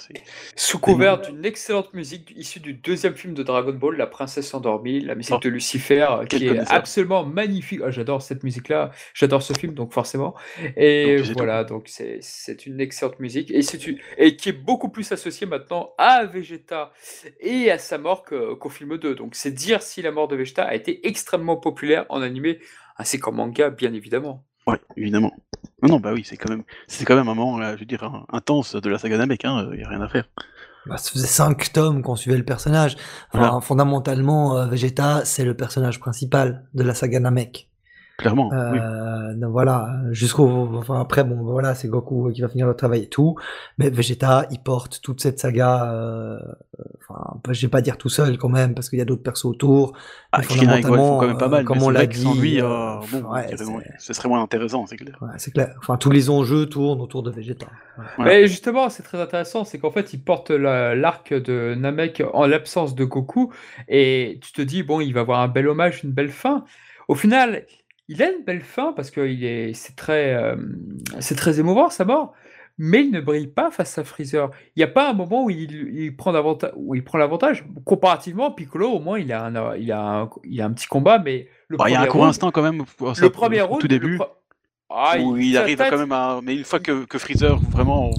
Sous 0.55 0.79
couvert 0.79 1.21
d'une 1.21 1.45
excellente 1.45 1.93
musique 1.95 2.33
issue 2.37 2.61
du 2.61 2.75
deuxième 2.75 3.15
film 3.17 3.35
de 3.35 3.43
Dragon 3.43 3.73
Ball, 3.73 3.97
La 3.97 4.07
Princesse 4.07 4.55
Endormie, 4.55 5.01
la 5.01 5.15
musique 5.17 5.35
Oh. 5.35 5.41
de 5.43 5.49
Lucifer, 5.49 6.07
Quel 6.29 6.41
qui 6.41 6.47
est 6.47 6.73
absolument 6.73 7.25
magnifique. 7.25 7.81
Ah, 7.85 7.91
j'adore 7.91 8.23
cette 8.23 8.45
musique-là, 8.45 8.93
j'adore 9.15 9.43
ce 9.43 9.53
film, 9.53 9.75
donc 9.75 9.93
forcément. 9.93 10.35
Et 10.77 11.17
Donc, 11.19 11.27
tout. 11.27 11.33
voilà, 11.37 11.65
donc 11.65 11.85
c'est 11.89 12.19
c'est 12.21 12.67
une 12.67 12.81
excellente 12.81 13.19
musique 13.19 13.51
et, 13.51 13.61
une- 13.87 13.99
et 14.19 14.37
qui 14.37 14.51
est 14.51 14.53
beaucoup 14.53 14.91
plus 14.91 15.11
associée 15.11 15.47
maintenant 15.47 15.93
à 15.99 16.25
Vegeta 16.25 16.93
et 17.41 17.71
à 17.73 17.79
sa 17.79 17.99
mort 17.99 18.23
que- 18.23 18.55
qu'au 18.55 18.69
film 18.71 18.97
2. 18.97 19.15
Donc 19.17 19.35
c'est 19.35 19.51
dire 19.51 19.83
si 19.83 20.03
la 20.03 20.13
mort 20.13 20.29
de 20.29 20.37
Vegeta 20.37 20.63
a 20.65 20.75
été 20.75 21.07
extrêmement 21.09 21.57
populaire 21.57 22.07
en 22.11 22.23
animé 22.23 22.61
ainsi 22.97 23.19
qu'en 23.19 23.33
manga, 23.33 23.71
bien 23.71 23.93
évidemment. 23.93 24.45
Ouais, 24.67 24.81
évidemment. 24.97 25.33
Non, 25.83 25.89
non, 25.91 26.01
bah 26.01 26.13
oui, 26.15 26.23
c'est 26.25 26.37
quand 26.37 26.49
même, 26.51 26.63
c'est 26.87 27.05
quand 27.05 27.17
même 27.17 27.29
un 27.29 27.35
moment, 27.35 27.61
euh, 27.61 27.75
je 27.75 27.81
veux 27.81 27.87
dire, 27.87 28.03
un- 28.05 28.25
intense 28.33 28.75
de 28.77 28.89
la 28.89 28.99
saga 28.99 29.19
Namek, 29.19 29.45
hein, 29.45 29.69
y 29.75 29.83
a 29.83 29.89
rien 29.89 30.01
à 30.01 30.09
faire. 30.09 30.25
Bah, 30.87 30.97
ça 30.99 31.11
faisait 31.11 31.27
cinq 31.27 31.73
tomes 31.73 32.03
qu'on 32.03 32.17
suivait 32.17 32.37
le 32.39 32.45
personnage. 32.45 32.97
Enfin, 33.33 33.47
Voilà. 33.49 33.61
fondamentalement, 33.61 34.57
euh, 34.59 34.67
Vegeta, 34.67 35.25
c'est 35.25 35.45
le 35.45 35.55
personnage 35.57 35.99
principal 36.01 36.67
de 36.75 36.83
la 36.83 36.95
saga 36.95 37.21
Namek. 37.21 37.71
Clairement, 38.17 38.49
oui. 38.53 38.79
Euh, 38.81 39.35
donc 39.35 39.51
voilà, 39.51 39.89
jusqu'au, 40.13 40.49
enfin 40.77 41.01
après 41.01 41.25
bon, 41.25 41.43
voilà, 41.43 41.75
c'est 41.75 41.89
Goku 41.89 42.31
qui 42.33 42.43
va 42.43 42.49
finir 42.49 42.67
le 42.69 42.75
travail 42.75 43.03
et 43.03 43.09
tout, 43.09 43.35
mais 43.77 43.91
Vegeta, 43.91 44.47
il 44.53 44.61
porte 44.61 45.01
toute 45.03 45.21
cette 45.21 45.41
saga. 45.41 45.93
euh, 45.93 46.39
enfin, 47.09 47.41
je 47.51 47.61
vais 47.67 47.71
pas 47.71 47.81
dire 47.81 47.97
tout 47.99 48.09
seul 48.09 48.39
quand 48.39 48.49
même, 48.49 48.75
parce 48.75 48.89
qu'il 48.89 49.01
y 49.01 49.03
a 49.03 49.05
d'autres 49.05 49.25
persos 49.25 49.47
autour. 49.47 49.95
Ah, 50.31 50.41
et 50.41 50.43
font 50.45 50.55
quand 51.19 51.27
même 51.27 51.39
pas 51.39 51.47
euh, 51.47 51.49
mal, 51.49 51.65
comme 51.65 51.79
mais 51.79 51.85
on 51.85 51.91
l'a 51.91 52.07
que 52.07 52.17
sans 52.17 52.35
dit, 52.35 52.41
lui, 52.41 52.61
euh, 52.61 52.67
euh, 52.67 52.99
bon, 53.11 53.33
ouais, 53.33 53.49
ce 53.99 54.13
serait 54.13 54.29
moins 54.29 54.43
intéressant, 54.43 54.87
c'est 54.87 54.97
clair. 54.97 55.17
ouais, 55.21 55.29
c'est 55.39 55.51
clair. 55.51 55.75
Enfin, 55.79 55.97
tous 55.97 56.11
les 56.11 56.31
enjeux 56.31 56.67
tournent 56.67 57.01
autour 57.01 57.25
de 57.25 57.33
Vegeta. 57.33 57.67
Ouais. 57.99 58.05
Mais 58.25 58.47
justement, 58.47 58.91
c'est 58.91 59.03
très 59.03 59.21
intéressant, 59.21 59.65
c'est 59.65 59.79
qu'en 59.81 59.91
fait, 59.91 60.13
il 60.15 60.23
porte 60.23 60.51
la- 60.51 60.95
l'arc 60.95 61.35
de 61.35 61.75
Namek 61.77 62.23
en 62.33 62.47
l'absence 62.47 62.95
de 62.95 63.05
Goku, 63.05 63.53
et 63.89 64.39
tu 64.41 64.53
te 64.53 64.63
dis, 64.63 64.85
bon, 64.85 65.01
il 65.01 65.13
va 65.15 65.21
avoir 65.23 65.41
un 65.41 65.49
bel 65.49 65.67
hommage, 65.67 66.05
une 66.05 66.13
belle 66.13 66.31
fin. 66.31 66.65
Au 67.09 67.15
final, 67.15 67.67
il 68.09 68.23
a 68.23 68.31
une 68.31 68.45
belle 68.45 68.63
fin 68.63 68.93
parce 68.93 69.11
que 69.11 69.27
il 69.27 69.45
est, 69.45 69.73
c'est 69.75 69.97
très, 69.97 70.35
euh, 70.35 70.57
c'est 71.21 71.37
très 71.37 71.61
émouvant 71.61 71.91
sa 71.91 72.05
mort, 72.05 72.33
mais 72.77 73.05
il 73.05 73.11
ne 73.13 73.21
brille 73.21 73.47
pas 73.47 73.71
face 73.71 73.99
à 73.99 74.05
Freezer. 74.05 74.51
Il 74.77 74.81
n'y 74.81 74.85
a 74.85 74.89
pas 74.89 75.11
un 75.11 75.13
moment 75.15 75.45
où 75.45 75.51
il, 75.51 75.73
il 75.73 76.17
prend 76.17 76.33
l'avantage, 76.33 76.73
où 76.77 76.95
il 76.95 77.05
prend 77.05 77.19
l'avantage. 77.19 77.65
Comparativement, 77.85 78.51
Piccolo, 78.51 78.91
au 78.91 79.01
moins, 79.01 79.19
il 79.19 79.33
a 79.33 79.45
un, 79.47 79.77
il 79.77 79.93
a 79.93 80.01
un, 80.01 80.31
il 80.45 80.61
a 80.61 80.67
un 80.67 80.73
petit 80.73 80.87
combat, 80.87 81.19
mais 81.19 81.49
le 81.69 81.77
Bah, 81.77 81.89
il 81.89 81.93
y 81.93 81.97
a 81.97 82.01
un 82.01 82.07
court 82.07 82.27
instant 82.27 82.51
quand 82.51 82.63
même, 82.63 82.85
le 83.21 83.31
premier 83.31 83.63
au 83.63 83.67
round, 83.69 83.81
tout 83.81 83.89
début, 83.89 84.19
Ah, 84.91 85.17
où 85.19 85.37
il 85.37 85.55
sa 85.55 85.63
arrive 85.63 85.79
quand 85.79 85.99
même 85.99 86.13
à, 86.13 86.41
mais 86.43 86.57
une 86.57 86.65
fois 86.65 86.81
que, 86.81 87.05
que 87.05 87.19
Freezer 87.19 87.59
vraiment 87.71 88.11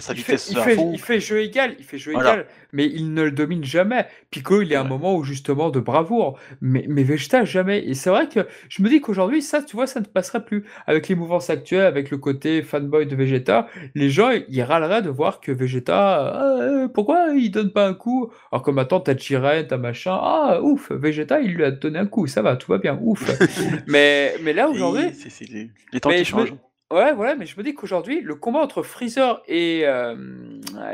sa 0.00 0.12
il 0.14 0.20
fait, 0.20 0.32
vitesse 0.32 0.50
il 0.50 0.58
à 0.58 0.62
fait- 0.62 0.74
fond, 0.76 0.90
il 0.94 0.98
fait 0.98 1.20
jeu 1.20 1.40
égal, 1.42 1.74
il 1.78 1.84
fait 1.84 1.98
jeu 1.98 2.12
Voilà. 2.12 2.32
égal, 2.32 2.46
mais 2.72 2.86
il 2.86 3.12
ne 3.12 3.22
le 3.24 3.30
domine 3.30 3.62
jamais. 3.64 4.06
Pico, 4.30 4.62
il 4.62 4.72
est 4.72 4.76
à 4.76 4.80
un 4.80 4.84
moment 4.84 5.14
où 5.16 5.22
justement 5.24 5.68
de 5.70 5.80
bravoure, 5.80 6.38
mais, 6.62 6.86
mais 6.88 7.02
Vegeta 7.02 7.44
jamais. 7.44 7.84
Et 7.84 7.92
c'est 7.94 8.08
vrai 8.08 8.28
que 8.28 8.46
je 8.70 8.82
me 8.82 8.88
dis 8.88 9.00
qu'aujourd'hui, 9.02 9.42
ça, 9.42 9.62
tu 9.62 9.76
vois, 9.76 9.86
ça 9.86 10.00
ne 10.00 10.06
passerait 10.06 10.44
plus. 10.44 10.64
Avec 10.86 11.08
les 11.08 11.14
mouvances 11.14 11.50
actuelles, 11.50 11.84
avec 11.84 12.10
le 12.10 12.16
côté 12.18 12.62
fanboy 12.62 13.06
de 13.06 13.14
Vegeta, 13.14 13.66
les 13.94 14.08
gens, 14.08 14.30
ils 14.48 14.62
râleraient 14.62 15.02
de 15.02 15.10
voir 15.10 15.40
que 15.40 15.52
Vegeta, 15.52 16.32
ah, 16.34 16.56
euh, 16.62 16.88
pourquoi 16.88 17.26
il 17.36 17.50
donne 17.50 17.70
pas 17.70 17.86
un 17.86 17.94
coup? 17.94 18.32
Alors 18.50 18.62
que 18.62 18.70
maintenant, 18.70 19.00
t'as 19.00 19.16
Jiren, 19.16 19.66
t'as 19.66 19.76
machin, 19.76 20.18
ah, 20.18 20.60
ouf, 20.62 20.90
Vegeta, 20.90 21.40
il 21.40 21.52
lui 21.54 21.64
a 21.64 21.70
donné 21.70 21.98
un 21.98 22.06
coup, 22.06 22.26
ça 22.26 22.40
va, 22.40 22.56
tout 22.56 22.70
va 22.72 22.78
bien, 22.78 22.98
ouf. 23.02 23.22
mais, 23.86 24.34
mais 24.42 24.52
là, 24.54 24.68
aujourd'hui, 24.70 25.10
les, 25.50 25.70
les 25.92 26.00
temps 26.00 26.08
mais 26.08 26.22
qui 26.22 26.34
me- 26.34 26.46
changent. 26.46 26.54
Ouais, 26.92 27.14
voilà, 27.14 27.34
mais 27.36 27.46
je 27.46 27.56
me 27.56 27.62
dis 27.62 27.74
qu'aujourd'hui, 27.74 28.20
le 28.20 28.34
combat 28.34 28.60
entre 28.60 28.82
Freezer 28.82 29.42
et, 29.48 29.82
euh, 29.86 30.14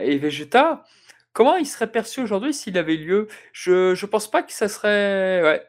et 0.00 0.16
Vegeta, 0.18 0.84
comment 1.32 1.56
il 1.56 1.66
serait 1.66 1.90
perçu 1.90 2.20
aujourd'hui 2.20 2.54
s'il 2.54 2.78
avait 2.78 2.94
lieu? 2.96 3.26
Je, 3.52 3.94
je 3.96 4.06
pense 4.06 4.30
pas 4.30 4.42
que 4.44 4.52
ça 4.52 4.68
serait. 4.68 5.66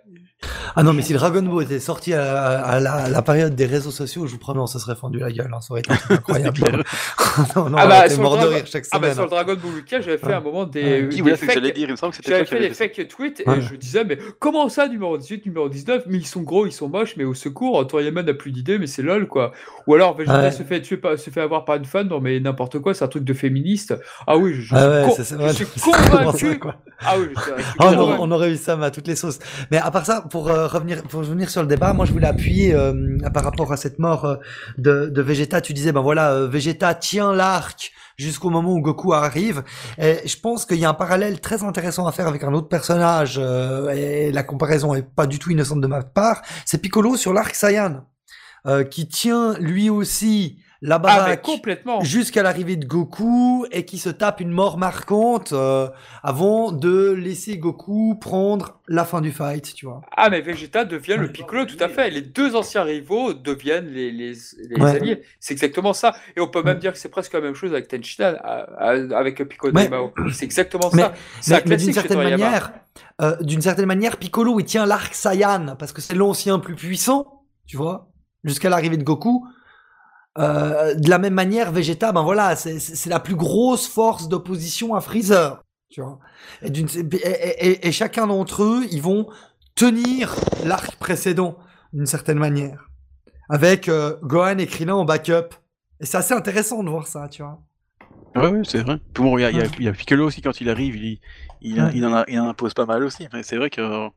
Ah 0.75 0.83
non, 0.83 0.93
mais 0.93 1.01
si 1.01 1.13
Dragon 1.13 1.41
Ball 1.41 1.63
était 1.63 1.79
sorti 1.81 2.13
à, 2.13 2.61
à 2.61 2.79
la, 2.79 2.93
à 2.93 3.09
la 3.09 3.21
période 3.21 3.55
des 3.55 3.65
réseaux 3.65 3.91
sociaux, 3.91 4.25
je 4.25 4.31
vous 4.33 4.37
promets, 4.37 4.61
on 4.61 4.67
se 4.67 4.79
serait 4.79 4.95
fendu 4.95 5.19
la 5.19 5.31
gueule. 5.31 5.51
hein, 5.53 5.59
ça 5.59 5.71
aurait 5.71 5.81
été 5.81 5.91
incroyable. 6.09 6.59
non, 7.55 7.69
non, 7.69 7.77
Ah 7.77 7.85
on 7.85 7.89
bah, 7.89 8.15
mort 8.19 8.35
de 8.35 8.41
Dragon- 8.41 8.55
rire 8.55 8.63
chaque 8.65 8.85
Ah 8.91 8.99
bah 8.99 9.07
semaine. 9.11 9.13
sur 9.15 9.23
le 9.23 9.29
Dragon 9.29 9.55
Ball 9.61 9.71
Lucas, 9.75 10.01
j'avais 10.01 10.17
fait 10.17 10.27
Ouais. 10.27 10.33
un 10.33 10.39
moment 10.39 10.65
des. 10.65 11.09
Qui 11.11 11.21
voilà 11.21 11.35
ce 11.35 11.45
que 11.45 11.51
j'allais 11.51 11.71
dire, 11.73 11.87
il 11.89 11.91
me 11.91 11.97
semble 11.97 12.11
que 12.11 12.17
c'était 12.17 12.31
J'avais 12.31 12.45
fait 12.45 12.59
des 12.59 12.69
fake 12.73 13.07
tweets 13.09 13.43
Ouais. 13.45 13.57
et 13.57 13.61
je 13.61 13.75
disais, 13.75 14.05
mais 14.05 14.17
comment 14.39 14.69
ça, 14.69 14.87
numéro 14.87 15.17
18, 15.17 15.45
numéro 15.45 15.67
19 15.67 16.03
Mais 16.07 16.17
ils 16.19 16.27
sont 16.27 16.41
gros, 16.41 16.65
ils 16.65 16.71
sont 16.71 16.87
moches, 16.87 17.15
mais 17.17 17.25
au 17.25 17.33
secours, 17.33 17.85
Toriyama 17.87 18.23
n'a 18.23 18.33
plus 18.33 18.51
d'idée, 18.51 18.79
mais 18.79 18.87
c'est 18.87 19.01
lol 19.01 19.27
quoi. 19.27 19.51
Ou 19.87 19.95
alors 19.95 20.15
Vegeta 20.15 20.39
Ouais. 20.39 20.51
se, 20.51 20.63
fait 20.63 20.81
tuer 20.81 20.97
par- 20.97 21.17
se 21.17 21.29
fait 21.31 21.41
avoir 21.41 21.65
par 21.65 21.75
une 21.75 21.85
fan, 21.85 22.07
non 22.07 22.21
mais 22.21 22.39
n'importe 22.39 22.79
quoi, 22.79 22.93
c'est 22.93 23.03
un 23.03 23.07
truc 23.09 23.23
de 23.25 23.33
féministe. 23.33 23.93
Ah 24.25 24.37
oui, 24.37 24.53
je, 24.53 24.61
je 24.61 24.75
Ah 24.75 24.79
suis, 24.79 24.87
ouais, 24.89 25.03
con- 25.05 25.13
c'est- 25.17 25.23
c'est- 25.25 25.35
je 25.37 25.41
ouais, 25.41 25.53
suis 25.53 25.65
c'est 25.75 25.79
ça, 25.91 25.97
convaincu. 26.09 26.59
quoi. 26.59 26.75
Ah 27.01 27.15
oui, 27.17 27.27
je 27.35 27.41
suis, 27.41 27.51
je 27.57 27.61
suis 27.63 27.73
Ah, 27.79 27.91
on, 27.93 28.17
on 28.21 28.31
aurait 28.31 28.51
eu 28.51 28.57
ça 28.57 28.75
mais 28.77 28.85
à 28.85 28.91
toutes 28.91 29.07
les 29.07 29.15
sauces. 29.15 29.39
Mais 29.71 29.77
à 29.77 29.89
part 29.91 30.05
ça, 30.05 30.21
pour 30.29 30.49
euh, 30.49 30.67
revenir, 30.67 31.03
pour 31.03 31.21
revenir 31.21 31.49
sur 31.49 31.61
le 31.61 31.67
débat, 31.67 31.93
moi 31.93 32.05
je 32.05 32.11
voulais 32.11 32.27
appuyer 32.27 32.73
euh, 32.73 33.17
par 33.33 33.43
rapport 33.43 33.71
à 33.71 33.77
cette 33.77 33.99
mort 33.99 34.25
euh, 34.25 34.35
de, 34.77 35.07
de 35.07 35.21
Vegeta. 35.21 35.61
Tu 35.61 35.73
disais, 35.73 35.91
ben 35.91 36.01
voilà, 36.01 36.31
euh, 36.31 36.47
Vegeta 36.47 36.93
tient 36.93 37.33
l'arc 37.33 37.91
jusqu'au 38.17 38.49
moment 38.49 38.73
où 38.73 38.81
Goku 38.81 39.13
arrive. 39.13 39.63
Et 39.97 40.17
je 40.25 40.37
pense 40.39 40.65
qu'il 40.65 40.77
y 40.77 40.85
a 40.85 40.89
un 40.89 40.93
parallèle 40.93 41.39
très 41.39 41.63
intéressant 41.63 42.05
à 42.05 42.11
faire 42.11 42.27
avec 42.27 42.43
un 42.43 42.53
autre 42.53 42.67
personnage, 42.67 43.39
euh, 43.41 43.89
et 43.89 44.31
la 44.31 44.43
comparaison 44.43 44.93
est 44.93 45.03
pas 45.03 45.25
du 45.25 45.39
tout 45.39 45.51
innocente 45.51 45.81
de 45.81 45.87
ma 45.87 46.03
part. 46.03 46.41
C'est 46.65 46.79
Piccolo 46.79 47.17
sur 47.17 47.33
l'arc 47.33 47.55
Saiyan, 47.55 48.05
euh, 48.65 48.83
qui 48.83 49.07
tient 49.07 49.55
lui 49.59 49.89
aussi 49.89 50.59
la 50.81 50.95
Ah, 50.95 50.99
baraque 50.99 51.41
complètement. 51.41 51.99
jusqu'à 52.01 52.41
l'arrivée 52.41 52.77
de 52.77 52.85
Goku 52.85 53.65
et 53.71 53.83
qui 53.83 53.97
se 53.97 54.09
tape 54.09 54.39
une 54.39 54.51
mort 54.51 54.77
marquante 54.77 55.51
euh, 55.51 55.89
avant 56.23 56.71
de 56.71 57.11
laisser 57.11 57.57
Goku 57.57 58.15
prendre 58.15 58.79
la 58.87 59.03
fin 59.03 59.19
du 59.19 59.31
fight, 59.31 59.73
tu 59.75 59.85
vois. 59.85 60.01
Ah, 60.15 60.29
mais 60.29 60.39
Vegeta 60.41 60.85
devient 60.85 61.17
le 61.19 61.31
Piccolo, 61.31 61.65
tout 61.65 61.75
à 61.81 61.89
fait. 61.89 62.09
Les 62.09 62.21
deux 62.21 62.55
anciens 62.55 62.83
rivaux 62.83 63.33
deviennent 63.33 63.87
les, 63.89 64.09
les, 64.11 64.33
les 64.69 64.81
Ouais. 64.81 64.91
alliés. 64.95 65.21
C'est 65.39 65.53
exactement 65.53 65.91
ça. 65.93 66.15
Et 66.37 66.39
on 66.39 66.47
peut 66.47 66.63
même 66.63 66.75
Ouais. 66.75 66.79
dire 66.79 66.93
que 66.93 66.97
c'est 66.99 67.09
presque 67.09 67.33
la 67.33 67.41
même 67.41 67.55
chose 67.55 67.71
avec 67.73 67.87
Tenshinhan, 67.89 68.35
avec 68.79 69.47
Piccolo 69.47 69.73
Ouais. 69.73 69.85
et 69.85 69.89
Mao. 69.89 70.13
C'est 70.31 70.45
exactement 70.45 70.89
Mais- 70.93 71.01
ça. 71.01 71.13
C'est 71.41 71.53
Mais, 71.65 71.71
mais 71.71 71.77
d'une 71.77 71.93
certaine 71.93 72.17
manière, 72.17 72.71
euh, 73.21 73.35
d'une 73.41 73.61
certaine 73.61 73.85
manière, 73.85 74.17
Piccolo 74.17 74.59
il 74.59 74.65
tient 74.65 74.85
l'arc 74.85 75.13
Saiyan 75.13 75.75
parce 75.77 75.91
que 75.91 76.01
c'est 76.01 76.15
l'ancien 76.15 76.59
plus 76.59 76.75
puissant, 76.75 77.43
tu 77.67 77.77
vois, 77.77 78.09
jusqu'à 78.43 78.69
l'arrivée 78.69 78.97
de 78.97 79.03
Goku. 79.03 79.45
Euh, 80.37 80.93
de 80.95 81.09
la 81.09 81.17
même 81.17 81.33
manière, 81.33 81.71
Vegeta, 81.71 82.11
ben 82.11 82.21
voilà, 82.23 82.55
c'est- 82.55 83.05
la 83.09 83.19
plus 83.19 83.35
grosse 83.35 83.87
force 83.87 84.29
d'opposition 84.29 84.93
à 84.95 85.01
Freezer, 85.01 85.63
tu 85.89 86.01
vois. 86.01 86.19
Et, 86.61 86.69
d'une- 86.69 86.87
et, 86.87 87.15
et- 87.17 87.67
et- 87.67 87.87
et 87.87 87.91
chacun 87.91 88.27
d'entre 88.27 88.63
eux, 88.63 88.85
ils 88.91 89.01
vont 89.01 89.27
tenir 89.75 90.35
l'arc 90.65 90.95
précédent 90.97 91.57
d'une 91.93 92.05
certaine 92.05 92.37
manière, 92.37 92.89
avec 93.49 93.89
euh, 93.89 94.15
Gohan 94.21 94.59
et 94.59 94.67
Krillin 94.67 94.95
en 94.95 95.05
backup. 95.05 95.55
Et 95.99 96.05
c'est 96.05 96.17
assez 96.17 96.33
intéressant 96.33 96.83
de 96.83 96.89
voir 96.89 97.07
ça, 97.07 97.27
tu 97.27 97.41
vois. 97.41 97.59
Ouais, 98.35 98.47
ouais, 98.51 98.61
c'est 98.63 98.83
vrai. 98.83 98.99
Il 99.17 99.41
y 99.41 99.45
a, 99.45 99.49
il 99.49 99.57
y 99.57 99.59
a- 99.59 99.63
Ouais. 99.63 99.69
il 99.79 99.85
y 99.85 99.87
a 99.89 99.93
Piccolo 99.93 100.27
aussi 100.27 100.41
quand 100.41 100.61
il 100.61 100.69
arrive, 100.69 100.95
il, 100.95 101.19
il, 101.61 101.81
Ouais. 101.81 101.89
il 101.95 102.05
en, 102.05 102.13
a, 102.13 102.23
il 102.27 102.39
en 102.39 102.47
impose 102.47 102.73
pas 102.75 102.85
mal 102.85 103.03
aussi. 103.03 103.27
Mais 103.33 103.41
c'est 103.43 103.57
vrai 103.57 103.69
que. 103.71 104.07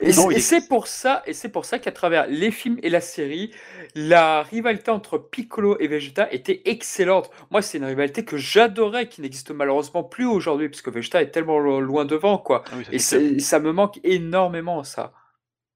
Et 0.00 0.12
Non, 0.12 0.30
c'est- 0.30 0.56
est- 0.56 0.68
pour 0.68 0.86
ça, 0.86 1.22
et 1.26 1.32
c'est 1.32 1.48
pour 1.48 1.64
ça 1.64 1.78
qu'à 1.78 1.92
travers 1.92 2.26
les 2.26 2.50
films 2.50 2.78
et 2.82 2.88
la 2.90 3.00
série, 3.00 3.52
la 3.94 4.42
rivalité 4.42 4.90
entre 4.90 5.18
Piccolo 5.18 5.78
et 5.78 5.86
Vegeta 5.86 6.32
était 6.32 6.62
excellente. 6.64 7.30
Moi, 7.50 7.62
c'est 7.62 7.78
une 7.78 7.84
rivalité 7.84 8.24
que 8.24 8.36
j'adorais, 8.36 9.08
qui 9.08 9.20
n'existe 9.20 9.50
malheureusement 9.50 10.02
plus 10.04 10.26
aujourd'hui, 10.26 10.68
puisque 10.68 10.88
Vegeta 10.88 11.22
est 11.22 11.30
tellement 11.30 11.58
lo- 11.58 11.80
loin 11.80 12.04
devant, 12.04 12.38
quoi. 12.38 12.64
Ah 12.66 12.76
oui, 12.76 12.84
Et 12.92 12.98
ça 13.40 13.58
me 13.60 13.72
manque 13.72 14.00
énormément, 14.04 14.82
ça. 14.84 15.12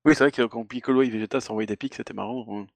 Oui, 0.05 0.15
c'est 0.15 0.25
vrai 0.25 0.31
que 0.31 0.43
quand 0.43 0.65
Piccolo 0.65 1.03
et 1.03 1.11
Vegeta 1.11 1.41
s'envoyaient 1.41 1.67
des 1.67 1.77
pics, 1.77 1.95
c'était 1.95 2.15
marrant. 2.15 2.47
hein. 2.51 2.67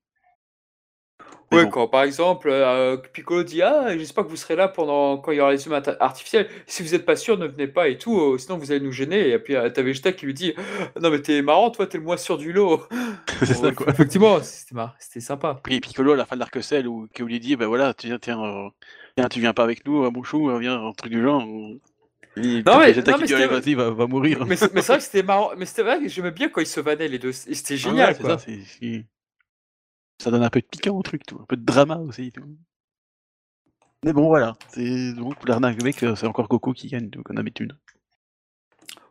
Mais 1.52 1.58
Ouais, 1.58 1.64
bon. 1.64 1.70
quand 1.70 1.88
par 1.88 2.04
exemple, 2.04 2.48
euh, 2.48 2.96
Piccolo 3.12 3.42
dit 3.42 3.60
Ah, 3.60 3.96
j'espère 3.98 4.22
que 4.24 4.28
vous 4.30 4.36
serez 4.36 4.54
là 4.54 4.68
pendant 4.68 5.18
quand 5.18 5.32
il 5.32 5.38
y 5.38 5.40
aura 5.40 5.50
les 5.50 5.66
humains 5.66 5.82
artificiels. 5.98 6.48
Si 6.68 6.84
vous 6.84 6.90
n'êtes 6.90 7.04
pas 7.04 7.16
sûr, 7.16 7.36
ne 7.38 7.46
venez 7.48 7.66
pas 7.66 7.88
et 7.88 7.98
tout, 7.98 8.20
euh, 8.20 8.38
sinon 8.38 8.56
vous 8.56 8.70
allez 8.70 8.78
nous 8.80 8.92
gêner. 8.92 9.30
Et 9.30 9.38
puis 9.40 9.56
euh, 9.56 9.68
t'as 9.68 9.82
Vegeta 9.82 10.12
qui 10.12 10.26
lui 10.26 10.34
dit 10.34 10.54
Non, 11.02 11.10
mais 11.10 11.20
t'es 11.20 11.42
marrant, 11.42 11.70
toi, 11.70 11.88
t'es 11.88 11.98
le 11.98 12.04
moins 12.04 12.16
sûr 12.16 12.38
du 12.38 12.52
lot. 12.52 12.82
c'est 13.42 13.54
Bon, 13.54 13.62
ça 13.64 13.72
quoi. 13.72 13.86
Effectivement, 13.88 14.40
c'était 14.42 14.76
mar- 14.76 14.94
c'était 15.00 15.18
sympa. 15.18 15.58
Puis 15.64 15.80
Piccolo 15.80 16.12
à 16.12 16.16
la 16.16 16.24
fin 16.24 16.36
de 16.36 16.40
l'arc-ciel 16.40 16.86
où 16.86 17.08
qui 17.12 17.24
lui 17.24 17.40
dit 17.40 17.56
bah 17.56 17.66
voilà 17.66 17.94
tiens 17.94 18.18
tiens, 18.22 18.40
euh, 18.44 18.68
tiens 19.16 19.28
tu 19.28 19.40
viens 19.40 19.52
pas 19.52 19.64
avec 19.64 19.84
nous 19.84 20.04
euh, 20.04 20.10
mon 20.12 20.22
chou 20.22 20.50
euh, 20.50 20.58
viens 20.60 20.80
un 20.80 20.92
truc 20.92 21.10
du 21.10 21.20
genre. 21.20 21.42
Et 22.36 22.62
Non, 22.62 22.78
mais- 22.78 22.92
Vegeta 22.92 23.10
non, 23.10 23.16
qui 23.16 23.22
mais 23.22 23.26
dit 23.26 23.34
allez 23.34 23.42
c'était- 23.42 23.54
vas-y 23.60 23.74
va, 23.74 23.90
va 23.90 24.06
mourir. 24.06 24.46
Mais 24.46 24.54
c'est 24.54 24.72
mais 24.72 24.82
c'est 24.82 24.92
vrai 24.92 24.98
que 24.98 25.04
c'était 25.04 25.24
marrant. 25.24 25.50
Mais 25.58 25.66
c'était 25.66 25.82
vrai 25.82 25.98
que 26.00 26.08
j'aimais 26.08 26.30
bien 26.30 26.48
quand 26.48 26.60
ils 26.60 26.66
se 26.66 26.78
vannaient 26.78 27.08
les 27.08 27.18
deux. 27.18 27.32
C'était 27.32 27.56
Ah 27.70 27.72
ouais, 27.72 27.76
génial, 27.78 28.14
c'est 28.14 28.20
quoi. 28.22 28.38
ça, 28.38 28.44
c'est- 28.46 28.60
c'est- 28.80 29.04
ça 30.20 30.30
donne 30.30 30.42
un 30.42 30.50
peu 30.50 30.60
de 30.60 30.66
piquant 30.66 30.96
au 30.96 31.02
truc, 31.02 31.24
tout, 31.26 31.38
un 31.40 31.46
peu 31.46 31.56
de 31.56 31.64
drama 31.64 31.96
aussi. 31.96 32.30
Tout. 32.32 32.42
Mais 34.04 34.12
bon 34.12 34.28
voilà, 34.28 34.56
c'est 34.68 35.12
donc 35.14 35.46
l'arnaque 35.48 35.82
mec, 35.82 36.02
euh, 36.02 36.14
c'est 36.14 36.26
encore 36.26 36.48
Goku 36.48 36.72
qui 36.72 36.88
gagne 36.88 37.10
comme 37.10 37.36
d'habitude. 37.36 37.76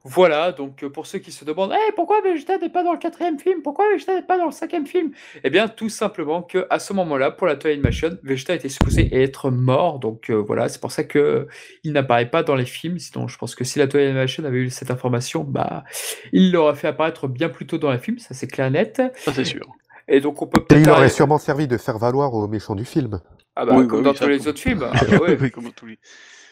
Voilà, 0.05 0.53
donc 0.53 0.84
euh, 0.84 0.89
pour 0.89 1.07
ceux 1.07 1.20
qui 1.20 1.32
se 1.32 1.43
demandent 1.43 1.74
Eh, 1.74 1.91
pourquoi 1.91 2.22
Vegeta 2.22 2.57
n'est 2.57 2.70
pas 2.70 2.84
dans 2.84 2.93
le 2.93 2.99
quatrième 2.99 3.38
film? 3.38 3.62
Pourquoi 3.62 3.86
Vegeta 3.91 4.16
n'est 4.16 4.26
pas 4.26 4.38
dans 4.38 4.45
le 4.45 4.51
cinquième 4.51 4.88
film? 4.88 5.12
Eh 5.43 5.49
bien, 5.49 5.68
tout 5.68 5.89
simplement 5.89 6.41
que 6.41 6.66
à 6.70 6.80
ce 6.80 6.93
moment-là, 6.93 7.32
pour 7.32 7.47
la 7.47 7.57
Toei 7.57 7.74
Animation, 7.74 8.18
Vegeta 8.24 8.55
était 8.55 8.70
supposé 8.70 9.14
être 9.14 9.51
mort. 9.51 9.99
Donc 9.99 10.30
euh, 10.30 10.36
voilà, 10.36 10.70
c'est 10.70 10.80
pour 10.80 10.91
ça 10.91 11.03
que 11.03 11.47
il 11.84 11.91
n'apparaît 11.91 12.30
pas 12.30 12.43
dans 12.43 12.55
les 12.55 12.66
films. 12.66 12.97
Sinon, 12.97 13.28
je 13.28 13.38
pense 13.38 13.55
que 13.55 13.66
si 13.66 13.78
la 13.78 13.88
Toei 13.88 14.05
Animation 14.05 14.45
avait 14.45 14.60
eu 14.60 14.70
cette 14.70 14.89
information, 14.89 15.43
bah, 15.43 15.84
il 16.32 16.51
l'aurait 16.51 16.76
fait 16.76 16.88
apparaître 16.88 17.28
bien 17.28 17.49
plus 17.49 17.68
tôt 17.68 17.78
dans 17.78 17.91
les 17.91 17.99
films. 17.99 18.20
Ça, 18.20 18.34
c'est 18.34 18.47
clair 18.47 18.68
et 18.68 18.72
net. 18.72 19.01
Ça 19.18 19.34
c'est 19.34 19.45
sûr. 19.45 19.68
Et 20.12 20.22
donc, 20.22 20.41
on 20.41 20.47
peut 20.47 20.60
Et 20.60 20.64
peut-être. 20.66 20.82
il 20.82 20.89
aurait 20.89 21.10
sûrement 21.10 21.38
servi 21.38 21.68
de 21.68 21.78
faire 21.78 21.97
valoir 21.97 22.34
aux 22.34 22.47
méchants 22.47 22.76
du 22.76 22.86
film. 22.86 23.20
Ah 23.55 23.66
bah, 23.66 23.74
Oui, 23.78 23.88
comme 23.88 23.99
bah 24.03 24.05
dans 24.05 24.10
oui, 24.12 24.16
tous 24.18 24.24
ça, 24.24 24.30
les 24.30 24.38
comme- 24.39 24.47
autres 24.47 24.60
films. 24.60 24.86
Ah 24.91 25.05
bah 25.10 25.18
ouais. 25.18 25.38
Oui, 25.39 25.51
comme 25.51 25.64
dans 25.66 25.72
tous 25.72 25.86
les. 25.86 25.99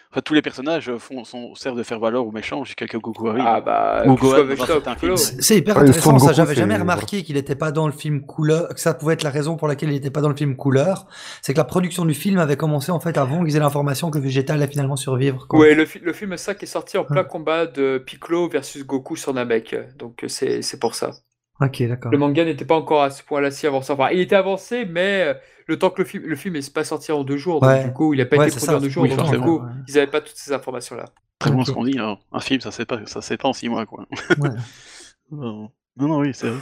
Enfin, 0.10 0.22
tous 0.24 0.34
les 0.34 0.42
personnages 0.42 0.90
font, 1.00 1.26
sont, 1.26 1.54
servent 1.56 1.78
de 1.78 1.84
faire 1.84 2.00
valoir 2.00 2.26
aux 2.26 2.32
méchants 2.32 2.64
jusqu'à 2.64 2.88
que 2.88 2.96
Goku 2.98 3.28
arrive. 3.28 3.44
Ah 3.46 3.60
bah, 3.60 4.04
dans. 4.06 5.18
C'est 5.18 5.58
hyper 5.58 5.78
intéressant, 5.78 6.18
ça 6.18 6.32
j'avais 6.34 6.56
jamais 6.56 6.78
remarqué 6.78 7.24
qu'il 7.24 7.36
n'était 7.36 7.56
pas 7.56 7.72
dans 7.72 7.88
le 7.88 7.92
film 7.94 8.22
couleur, 8.26 8.70
que 8.70 8.80
ça 8.80 8.94
pouvait 8.94 9.16
être 9.16 9.24
la 9.24 9.30
raison 9.32 9.58
pour 9.58 9.68
laquelle 9.68 9.90
il 9.90 9.96
n'était 9.96 10.10
pas 10.10 10.22
dans 10.22 10.30
le 10.30 10.36
film 10.36 10.56
couleur, 10.56 11.08
c'est 11.42 11.54
que 11.54 11.58
la 11.58 11.66
production 11.66 12.06
du 12.06 12.14
film 12.14 12.40
avait 12.40 12.56
commencé 12.56 12.92
en 12.92 13.00
fait 13.02 13.18
avant 13.18 13.44
qu'ils 13.44 13.58
aient 13.58 13.60
l'information 13.60 14.10
que 14.10 14.18
Vegeta 14.18 14.54
allait 14.54 14.68
finalement 14.68 14.96
survivre. 14.96 15.46
quoi. 15.48 15.60
Ouais, 15.60 15.76
le, 15.76 15.86
fi- 15.86 16.00
le 16.00 16.14
film 16.14 16.38
5 16.38 16.64
est 16.64 16.66
sorti 16.68 16.98
en 16.98 17.04
plein 17.04 17.24
Ouais. 17.24 17.28
combat 17.28 17.66
de 17.66 17.98
Piccolo 17.98 18.48
versus 18.48 18.86
Goku 18.86 19.18
sur 19.18 19.34
Namek. 19.34 19.76
Donc 19.98 20.24
c'est 20.28 20.62
c'est 20.62 20.80
pour 20.80 20.96
ça. 20.96 21.12
Ok, 21.60 21.84
d'accord. 21.88 22.12
Le 22.12 22.18
manga 22.18 22.46
n'était 22.46 22.66
pas 22.66 22.76
encore 22.76 23.04
à 23.04 23.10
ce 23.10 23.24
point-là 23.24 23.50
si 23.52 23.66
avancé. 23.66 23.92
Enfin, 23.92 24.10
il 24.12 24.20
était 24.20 24.36
avancé, 24.36 24.86
mais 24.86 25.24
euh, 25.24 25.34
le 25.66 25.80
temps 25.80 25.90
que 25.90 26.02
le 26.02 26.08
film, 26.08 26.24
le 26.26 26.36
film 26.36 26.56
est 26.56 26.74
pas 26.74 26.84
sorti 26.84 27.12
en 27.12 27.24
deux 27.24 27.38
jours, 27.38 27.62
donc 27.62 27.84
du 27.84 27.94
coup, 27.94 28.14
il 28.14 28.18
n'a 28.18 28.26
pas 28.26 28.38
Ouais, 28.38 28.48
été 28.48 28.58
produit 28.58 28.76
en 28.76 28.80
deux 28.80 28.90
jours, 28.90 29.04
oui, 29.04 29.16
donc 29.16 29.32
du 29.32 29.40
coup, 29.40 29.60
ouais. 29.60 29.70
ils 29.88 29.96
n'avaient 29.96 30.08
pas 30.08 30.22
toutes 30.22 30.38
ces 30.38 30.54
informations-là. 30.54 31.06
Très 31.40 31.52
bon 31.52 31.64
ce 31.64 31.72
qu'on 31.72 31.84
dit, 31.84 32.00
hein. 32.00 32.18
un 32.32 32.40
film 32.40 32.62
ça 32.62 32.86
pas, 32.86 33.06
ça 33.06 33.36
en 33.44 33.54
six 33.54 33.70
mois 33.70 33.86
quoi. 33.86 34.06
Ouais. 34.40 34.50
non, 35.32 35.70
non, 35.98 36.20
oui, 36.20 36.32
c'est 36.34 36.50
vrai. 36.50 36.60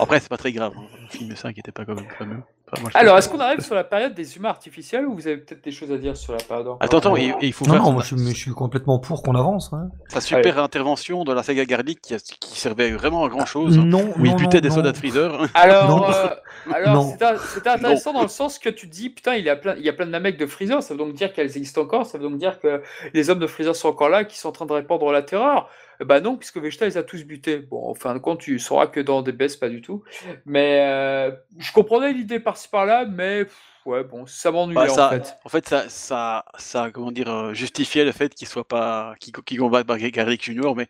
Après, 0.00 0.18
c'est 0.18 0.28
pas 0.28 0.38
très 0.38 0.52
grave, 0.52 0.72
hein. 0.76 0.86
le 1.02 1.08
film 1.08 1.36
5 1.36 1.58
était 1.58 1.72
pas 1.72 1.84
quand 1.84 1.94
même 1.94 2.08
fameux. 2.18 2.42
Enfin, 2.72 2.82
moi, 2.82 2.90
je 2.92 2.98
Alors, 2.98 3.18
est-ce 3.18 3.28
qu'on 3.28 3.40
arrive 3.40 3.60
sur 3.60 3.74
la 3.74 3.84
période 3.84 4.14
des 4.14 4.36
humains 4.36 4.50
artificiels 4.50 5.06
ou 5.06 5.14
vous 5.14 5.26
avez 5.26 5.38
peut-être 5.38 5.64
des 5.64 5.70
choses 5.72 5.90
à 5.92 5.96
dire 5.98 6.16
sur 6.16 6.32
la 6.32 6.38
période 6.38 6.66
encore 6.68 6.78
Attends, 6.80 6.98
attends, 6.98 7.16
il 7.16 7.52
faut 7.52 7.64
Non, 7.66 7.72
faire 7.74 7.82
non, 7.82 7.92
moi 7.92 8.02
je, 8.02 8.14
suis- 8.14 8.16
mais 8.24 8.30
je 8.32 8.36
suis 8.38 8.50
complètement 8.52 8.98
pour 8.98 9.22
qu'on 9.22 9.34
avance. 9.34 9.72
hein. 9.72 9.88
sa 10.08 10.20
super 10.20 10.58
intervention 10.58 11.24
de 11.24 11.32
la 11.32 11.42
saga 11.42 11.64
Garlic 11.64 12.00
qui, 12.00 12.14
a- 12.14 12.18
qui 12.18 12.58
servait 12.58 12.90
vraiment 12.92 13.24
à 13.24 13.28
grand 13.28 13.46
chose. 13.46 13.76
Non, 13.78 14.12
Où 14.18 14.24
il 14.26 14.34
butait 14.36 14.58
non, 14.58 14.60
des 14.62 14.68
non. 14.68 14.74
soldats 14.76 14.92
de 14.92 14.96
Freezer. 14.96 15.46
Alors, 15.54 15.88
Non. 15.88 16.10
euh, 16.10 16.28
alors 16.74 17.14
c'était 17.52 17.70
intéressant 17.70 18.12
dans 18.12 18.22
le 18.22 18.28
sens 18.28 18.58
que 18.58 18.68
tu 18.68 18.86
dis, 18.86 19.10
putain, 19.10 19.34
il 19.34 19.44
y 19.44 19.50
a 19.50 19.56
plein, 19.56 19.74
il 19.76 19.82
y 19.84 19.88
a 19.88 19.92
plein 19.92 20.06
de 20.06 20.10
Namek 20.10 20.36
de 20.36 20.46
Freezer, 20.46 20.82
ça 20.82 20.94
veut 20.94 20.98
donc 20.98 21.14
dire 21.14 21.32
qu'elles 21.32 21.56
existent 21.56 21.80
encore, 21.80 22.06
ça 22.06 22.18
veut 22.18 22.24
donc 22.28 22.38
dire 22.38 22.60
que 22.60 22.82
les 23.14 23.30
hommes 23.30 23.38
de 23.38 23.46
Freezer 23.46 23.74
sont 23.74 23.88
encore 23.88 24.08
là, 24.10 24.24
qui 24.24 24.38
sont 24.38 24.48
en 24.48 24.52
train 24.52 24.66
de 24.66 24.72
répandre 24.72 25.10
la 25.10 25.22
terreur. 25.22 25.68
Bah 26.00 26.20
non, 26.20 26.36
puisque 26.36 26.58
Vegeta 26.58 26.86
les 26.86 26.96
a 26.96 27.02
tous 27.02 27.24
butés. 27.24 27.58
Bon, 27.58 27.90
en 27.90 27.94
fin 27.94 28.14
de 28.14 28.18
compte, 28.18 28.40
tu 28.40 28.58
sauras 28.58 28.86
que 28.86 29.00
dans 29.00 29.22
DBS, 29.22 29.56
pas 29.58 29.68
du 29.68 29.82
tout. 29.82 30.02
Mais 30.46 30.80
euh, 30.80 31.30
je 31.58 31.72
comprenais 31.72 32.12
l'idée 32.12 32.40
par-ci 32.40 32.68
par-là, 32.68 33.04
mais 33.04 33.44
pff, 33.44 33.56
ouais, 33.84 34.04
bon, 34.04 34.24
ça 34.26 34.50
m'ennuyait 34.50 34.86
Bah, 34.86 35.06
en 35.06 35.10
fait. 35.10 35.34
En 35.44 35.48
fait, 35.48 35.68
ça, 35.68 35.88
ça, 35.88 36.44
ça 36.56 36.90
comment 36.90 37.12
dire, 37.12 37.28
euh, 37.28 37.54
justifiait 37.54 38.04
le 38.04 38.12
fait 38.12 38.34
qu'il 38.34 38.48
soit 38.48 38.66
pas, 38.66 39.14
qu'il 39.20 39.32
qu'il 39.32 39.58
combatte 39.58 39.86
Garlic 39.86 40.42
Junior, 40.42 40.74
mais 40.74 40.88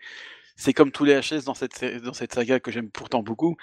c'est 0.54 0.74
comme 0.74 0.92
tous 0.92 1.04
les 1.04 1.18
HS 1.20 1.44
dans 1.46 1.54
cette, 1.54 1.84
dans 2.04 2.12
cette 2.12 2.34
saga 2.34 2.60
que 2.60 2.70
j'aime 2.70 2.90
pourtant 2.90 3.22
beaucoup. 3.22 3.56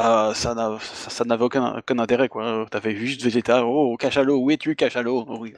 Euh, 0.00 0.34
ça 0.34 0.54
n'a- 0.54 0.78
ça 0.80 1.10
ça 1.10 1.24
n'avait 1.24 1.44
aucun, 1.44 1.78
aucun 1.78 1.98
intérêt 1.98 2.28
quoi. 2.28 2.66
T'avais 2.70 2.96
juste 2.96 3.22
Vegeta, 3.22 3.64
oh 3.64 3.96
cachalot, 3.96 4.38
où 4.38 4.50
es-tu 4.50 4.74
cachalot? 4.74 5.24
Oh, 5.28 5.36
oui. 5.40 5.54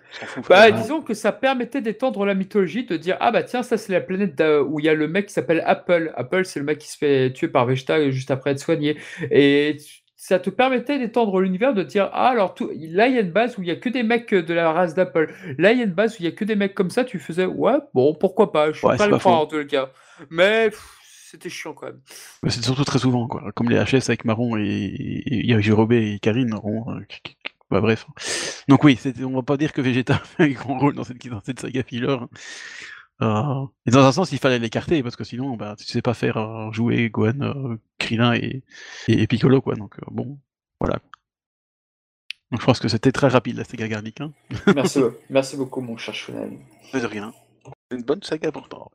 Bah, 0.49 0.71
disons 0.71 1.03
que 1.03 1.15
ça 1.15 1.33
permettait 1.33 1.81
d'étendre 1.81 2.25
la 2.25 2.35
mythologie, 2.35 2.85
de 2.85 2.97
dire 2.97 3.17
ah 3.21 3.31
bah 3.33 3.43
tiens 3.43 3.63
ça 3.63 3.77
c'est 3.77 3.93
la 3.93 4.01
planète 4.01 4.41
où 4.69 4.79
il 4.81 4.87
y 4.87 4.89
a 4.89 4.95
le 4.95 5.09
mec 5.09 5.27
qui 5.27 5.33
s'appelle 5.33 5.63
Apple. 5.67 6.13
Apple 6.17 6.45
c'est 6.45 6.61
le 6.61 6.67
mec 6.67 6.79
qui 6.79 6.89
se 6.89 6.97
fait 6.99 7.33
tuer 7.33 7.49
par 7.49 7.67
Vegeta 7.67 8.11
juste 8.11 8.31
après 8.31 8.53
être 8.53 8.61
soigné. 8.61 8.97
Et 9.31 9.77
ça 10.17 10.39
te 10.39 10.51
permettait 10.51 10.99
d'étendre 10.99 11.41
l'univers, 11.41 11.75
de 11.75 11.83
dire 11.83 12.11
ah 12.13 12.29
alors 12.29 12.55
tout, 12.55 12.71
là 12.75 13.07
il 13.09 13.15
y 13.15 13.19
a 13.19 13.21
une 13.23 13.31
base 13.33 13.59
où 13.59 13.63
il 13.63 13.69
y 13.69 13.71
a 13.71 13.77
que 13.77 13.89
des 13.89 14.03
mecs 14.03 14.35
de 14.35 14.55
la 14.55 14.73
race 14.73 14.95
d'Apple. 14.95 15.33
Là 15.59 15.73
il 15.73 15.79
y 15.79 15.81
a 15.83 15.85
une 15.85 15.93
base 15.93 16.15
où 16.15 16.17
il 16.21 16.25
y 16.27 16.29
a 16.29 16.33
que 16.33 16.45
des 16.45 16.57
mecs 16.57 16.75
comme 16.75 16.91
ça. 16.91 17.05
Tu 17.05 17.19
faisais 17.19 17.47
ouais 17.47 17.77
bon 17.95 18.15
pourquoi 18.15 18.53
pas? 18.53 18.73
Je 18.73 18.79
suis 18.79 18.87
Ouais, 18.89 18.97
pas 18.97 19.07
le 19.07 19.17
croire 19.17 19.41
en 19.41 19.47
tout 19.47 19.65
cas. 19.67 19.91
Mais 20.31 20.71
pff, 20.71 20.96
c'était 21.37 21.51
chiant 21.51 21.75
quand 21.75 21.87
même. 21.87 22.01
Mais 22.43 22.51
c'est 22.51 22.65
surtout 22.65 22.85
très 22.85 22.99
souvent, 22.99 23.29
quoi. 23.29 23.53
Comme 23.53 23.69
les 23.69 23.77
HS 23.77 24.09
avec 24.09 24.25
Marron 24.25 24.57
et, 24.57 24.65
et, 24.65 25.51
et 25.51 26.19
Karine. 26.19 26.49
Marron, 26.49 26.91
euh, 26.91 27.01
bah, 27.71 27.81
bref. 27.81 28.07
Donc 28.69 28.85
oui, 28.85 28.99
on 29.23 29.35
va 29.35 29.43
pas 29.43 29.57
dire 29.57 29.73
que 29.73 29.81
Vegeta 29.81 30.19
fait 30.25 30.45
un 30.45 30.49
grand 30.49 30.79
rôle 30.79 30.95
dans 30.95 31.05
cette, 31.05 31.27
dans 31.27 31.43
cette 31.43 31.61
saga 31.61 31.83
filler. 31.83 32.17
Euh, 33.23 33.67
et 33.87 33.91
dans 33.91 34.05
un 34.05 34.13
sens, 34.13 34.33
il 34.33 34.39
fallait 34.39 34.59
l'écarter, 34.59 35.03
parce 35.03 35.17
que 35.17 35.25
sinon, 35.25 35.57
bah, 35.57 35.75
tu 35.79 35.85
sais 35.85 36.03
pas 36.03 36.15
faire 36.15 36.37
euh, 36.37 36.71
jouer 36.73 37.09
Gohan, 37.11 37.41
euh, 37.41 37.77
Krillin 37.99 38.35
et, 38.35 38.63
et, 39.09 39.23
et 39.23 39.27
Piccolo, 39.27 39.61
quoi. 39.61 39.75
Donc 39.75 39.99
euh, 39.99 40.07
bon, 40.11 40.39
voilà. 40.81 41.01
Donc 42.51 42.61
je 42.61 42.67
pense 42.67 42.79
que 42.79 42.89
c'était 42.89 43.13
très 43.13 43.29
rapide, 43.29 43.57
la 43.57 43.65
saga 43.65 43.89
Garlic. 43.89 44.21
Hein. 44.21 44.33
Merci, 44.75 45.01
merci 45.31 45.57
beaucoup 45.57 45.81
mon 45.81 45.97
cher 45.97 46.15
Shunen. 46.15 46.59
Mais 46.95 47.01
de 47.01 47.07
rien. 47.07 47.33
C'est 47.91 47.97
une 47.97 48.05
bonne 48.05 48.23
saga 48.23 48.53
pourtant. 48.53 48.91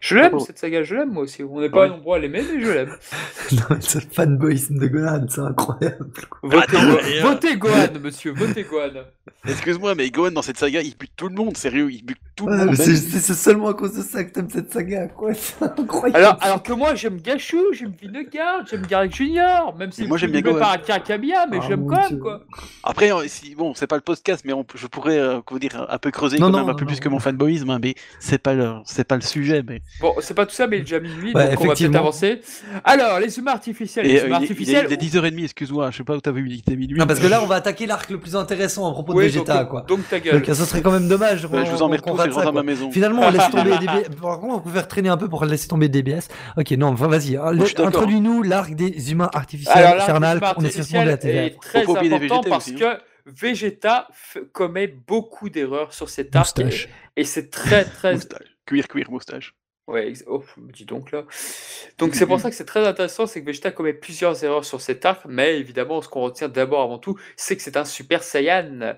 Je 0.00 0.14
l'aime, 0.16 0.40
cette 0.40 0.58
saga, 0.58 0.82
je 0.82 0.94
l'aime 0.94 1.12
moi 1.12 1.24
aussi. 1.24 1.42
On 1.44 1.60
n'est 1.60 1.68
pas 1.68 1.80
Ouais. 1.82 1.88
nombreux 1.90 2.16
à 2.16 2.18
l'aimer, 2.20 2.42
mais 2.54 2.60
je 2.60 2.70
l'aime. 2.70 2.96
Non, 3.52 3.62
mais 3.70 3.80
ce 3.80 3.98
fanboyisme 3.98 4.78
de 4.78 4.86
Gohan, 4.86 5.26
c'est 5.28 5.40
incroyable. 5.40 6.06
Votez, 6.42 6.72
Go- 6.72 6.78
mais, 7.02 7.18
euh, 7.18 7.22
votez 7.22 7.56
Gohan, 7.56 8.00
monsieur, 8.02 8.32
votez 8.32 8.62
Gohan. 8.64 9.02
Excuse-moi, 9.46 9.94
mais 9.96 10.08
Gohan 10.10 10.30
dans 10.30 10.40
cette 10.42 10.56
saga, 10.56 10.80
il 10.82 10.96
bute 10.96 11.12
tout 11.16 11.28
le 11.28 11.34
monde, 11.34 11.56
sérieux, 11.56 11.90
il 11.90 12.04
bute 12.04 12.18
tout 12.36 12.46
le 12.46 12.52
Ouais, 12.56 12.64
monde. 12.66 12.74
c'est 12.76 13.34
seulement 13.34 13.68
à 13.68 13.74
cause 13.74 13.94
de 13.96 14.02
ça 14.02 14.24
que 14.24 14.30
t'aimes 14.32 14.48
cette 14.48 14.72
saga, 14.72 15.08
quoi. 15.08 15.34
C'est 15.34 15.62
incroyable. 15.64 16.16
Alors, 16.16 16.38
alors 16.40 16.62
que 16.62 16.72
moi, 16.72 16.94
j'aime 16.94 17.20
Gachou, 17.20 17.60
j'aime 17.72 17.92
Vinegard, 18.00 18.66
j'aime 18.70 18.86
Garrick 18.86 19.14
Junior, 19.14 19.76
même 19.76 19.92
si 19.92 20.06
moi, 20.06 20.16
j'aime 20.16 20.30
bien 20.30 20.40
Gohan. 20.40 20.58
par 20.60 20.72
Akira 20.72 21.00
Kamiya, 21.00 21.46
mais 21.50 21.58
Ah, 21.60 21.64
j'aime 21.68 21.86
quand 21.86 22.08
même, 22.10 22.20
quoi. 22.20 22.44
Après, 22.84 23.12
euh, 23.12 23.24
si, 23.26 23.54
bon, 23.54 23.74
c'est 23.74 23.86
pas 23.88 23.96
le 23.96 24.02
podcast, 24.02 24.44
mais 24.46 24.52
on, 24.54 24.64
peut- 24.64 24.78
je 24.78 24.86
pourrais, 24.86 25.18
euh, 25.18 25.40
comment 25.44 25.58
dire, 25.58 25.86
un 25.90 25.98
peu 25.98 26.10
creuser 26.10 26.38
Non, 26.38 26.46
quand 26.46 26.52
non, 26.52 26.58
même 26.60 26.68
un 26.68 26.72
non, 26.72 26.76
peu 26.78 26.86
plus 26.86 26.94
non. 26.96 27.00
que 27.02 27.08
mon 27.10 27.18
fanboyisme, 27.18 27.68
hein, 27.70 27.78
mais 27.82 27.94
c'est 28.20 28.38
pas 28.38 28.54
le, 28.54 28.76
c'est 28.86 29.04
pas 29.04 29.16
le 29.16 29.22
sujet, 29.22 29.62
mais. 29.66 29.82
Bon, 30.00 30.14
c'est 30.20 30.32
pas 30.34 30.46
tout 30.46 30.54
ça, 30.54 30.66
mais 30.66 30.76
il 30.76 30.80
est 30.80 30.82
déjà 30.84 31.00
minuit, 31.00 31.32
Ouais, 31.34 31.34
donc 31.34 31.34
on 31.34 31.40
va 31.42 31.46
peut-être 31.46 31.62
effectivement. 31.64 31.98
avancer. 31.98 32.40
Alors, 32.84 33.18
les 33.20 33.38
humains 33.38 33.52
artificiels, 33.52 34.06
les 34.06 34.20
euh, 34.20 34.26
humains 34.26 34.38
il, 34.40 34.44
est- 34.44 34.46
il 34.46 34.70
est, 34.70 34.76
artificiels. 34.76 34.86
il 34.88 34.92
est 34.94 34.96
10h30, 34.96 35.44
excuse-moi, 35.44 35.90
je 35.90 35.96
sais 35.98 36.04
pas 36.04 36.16
où 36.16 36.20
t'as 36.22 36.30
vu, 36.30 36.50
était 36.54 36.74
minuit. 36.76 36.98
Non, 36.98 37.06
parce 37.06 37.20
que 37.20 37.26
là, 37.26 37.42
on 37.42 37.46
va 37.46 37.56
attaquer 37.56 37.86
l'arc 37.86 38.08
le 38.08 38.18
plus 38.18 38.34
intéressant 38.34 38.88
à 38.88 38.92
propos 38.92 39.12
de 39.12 39.20
Vegeta, 39.20 39.58
donc, 39.60 39.68
quoi. 39.68 39.80
donc 39.82 40.08
ta 40.08 40.18
gueule. 40.20 40.40
Donc, 40.40 40.46
ce 40.46 40.64
serait 40.64 40.80
quand 40.80 40.92
même 40.92 41.06
dommage. 41.08 41.44
Ouais, 41.44 41.66
je 41.66 41.70
vous 41.70 41.82
emmerde 41.82 42.02
tous 42.02 42.16
ça, 42.16 42.24
rentre 42.24 42.46
à 42.46 42.52
ma 42.52 42.62
maison. 42.62 42.90
Finalement, 42.90 43.22
on 43.26 43.30
laisse 43.30 43.50
tomber 43.50 43.76
DBS. 43.78 44.08
Par 44.20 44.40
contre, 44.40 44.54
on 44.54 44.60
peut 44.60 44.70
faire 44.70 44.88
traîner 44.88 45.08
un 45.10 45.16
peu 45.18 45.28
pour 45.28 45.44
laisser 45.44 45.68
tomber 45.68 45.88
DBS. 45.90 46.28
Ok, 46.56 46.70
non, 46.72 46.88
enfin, 46.88 47.08
vas-y. 47.08 47.36
hein. 47.36 47.52
Introduis-nous 47.78 48.42
l'arc 48.42 48.74
des 48.74 49.12
humains 49.12 49.30
artificiels. 49.34 49.84
Alors 49.84 50.06
l'humain 50.14 50.54
on 50.56 50.64
est 50.64 50.82
sur 50.82 51.04
la 51.04 51.16
TVA. 51.18 51.44
est 51.44 51.60
très 51.60 51.80
important 51.82 52.42
parce 52.48 52.68
aussi, 52.68 52.76
que 52.76 52.86
Vegeta 53.26 54.08
commet 54.52 54.86
beaucoup 54.86 55.50
d'erreurs 55.50 55.92
sur 55.92 56.08
cet 56.08 56.34
arc 56.34 56.58
et, 56.58 56.64
Moustache. 56.64 56.88
et 57.16 57.24
c'est 57.24 57.50
très 57.50 57.84
très 57.84 58.14
Moustache. 58.14 58.46
Cuir, 58.66 58.88
cuir, 58.88 59.10
moustache. 59.10 59.54
Ouais, 59.90 60.08
ex- 60.08 60.24
oh, 60.26 60.44
dis 60.56 60.84
donc 60.84 61.10
là. 61.12 61.24
Donc 61.98 62.14
c'est 62.14 62.26
pour 62.26 62.38
ça 62.40 62.48
que 62.50 62.56
c'est 62.56 62.64
très 62.64 62.86
intéressant, 62.86 63.26
c'est 63.26 63.40
que 63.42 63.46
Vegeta 63.46 63.70
commet 63.70 63.92
plusieurs 63.92 64.42
erreurs 64.44 64.64
sur 64.64 64.80
cet 64.80 65.04
arc, 65.04 65.22
mais 65.28 65.58
évidemment, 65.58 66.00
ce 66.00 66.08
qu'on 66.08 66.22
retient 66.22 66.48
d'abord 66.48 66.82
avant 66.82 66.98
tout, 66.98 67.18
c'est 67.36 67.56
que 67.56 67.62
c'est 67.62 67.76
un 67.76 67.84
Super 67.84 68.22
Saiyan. 68.22 68.96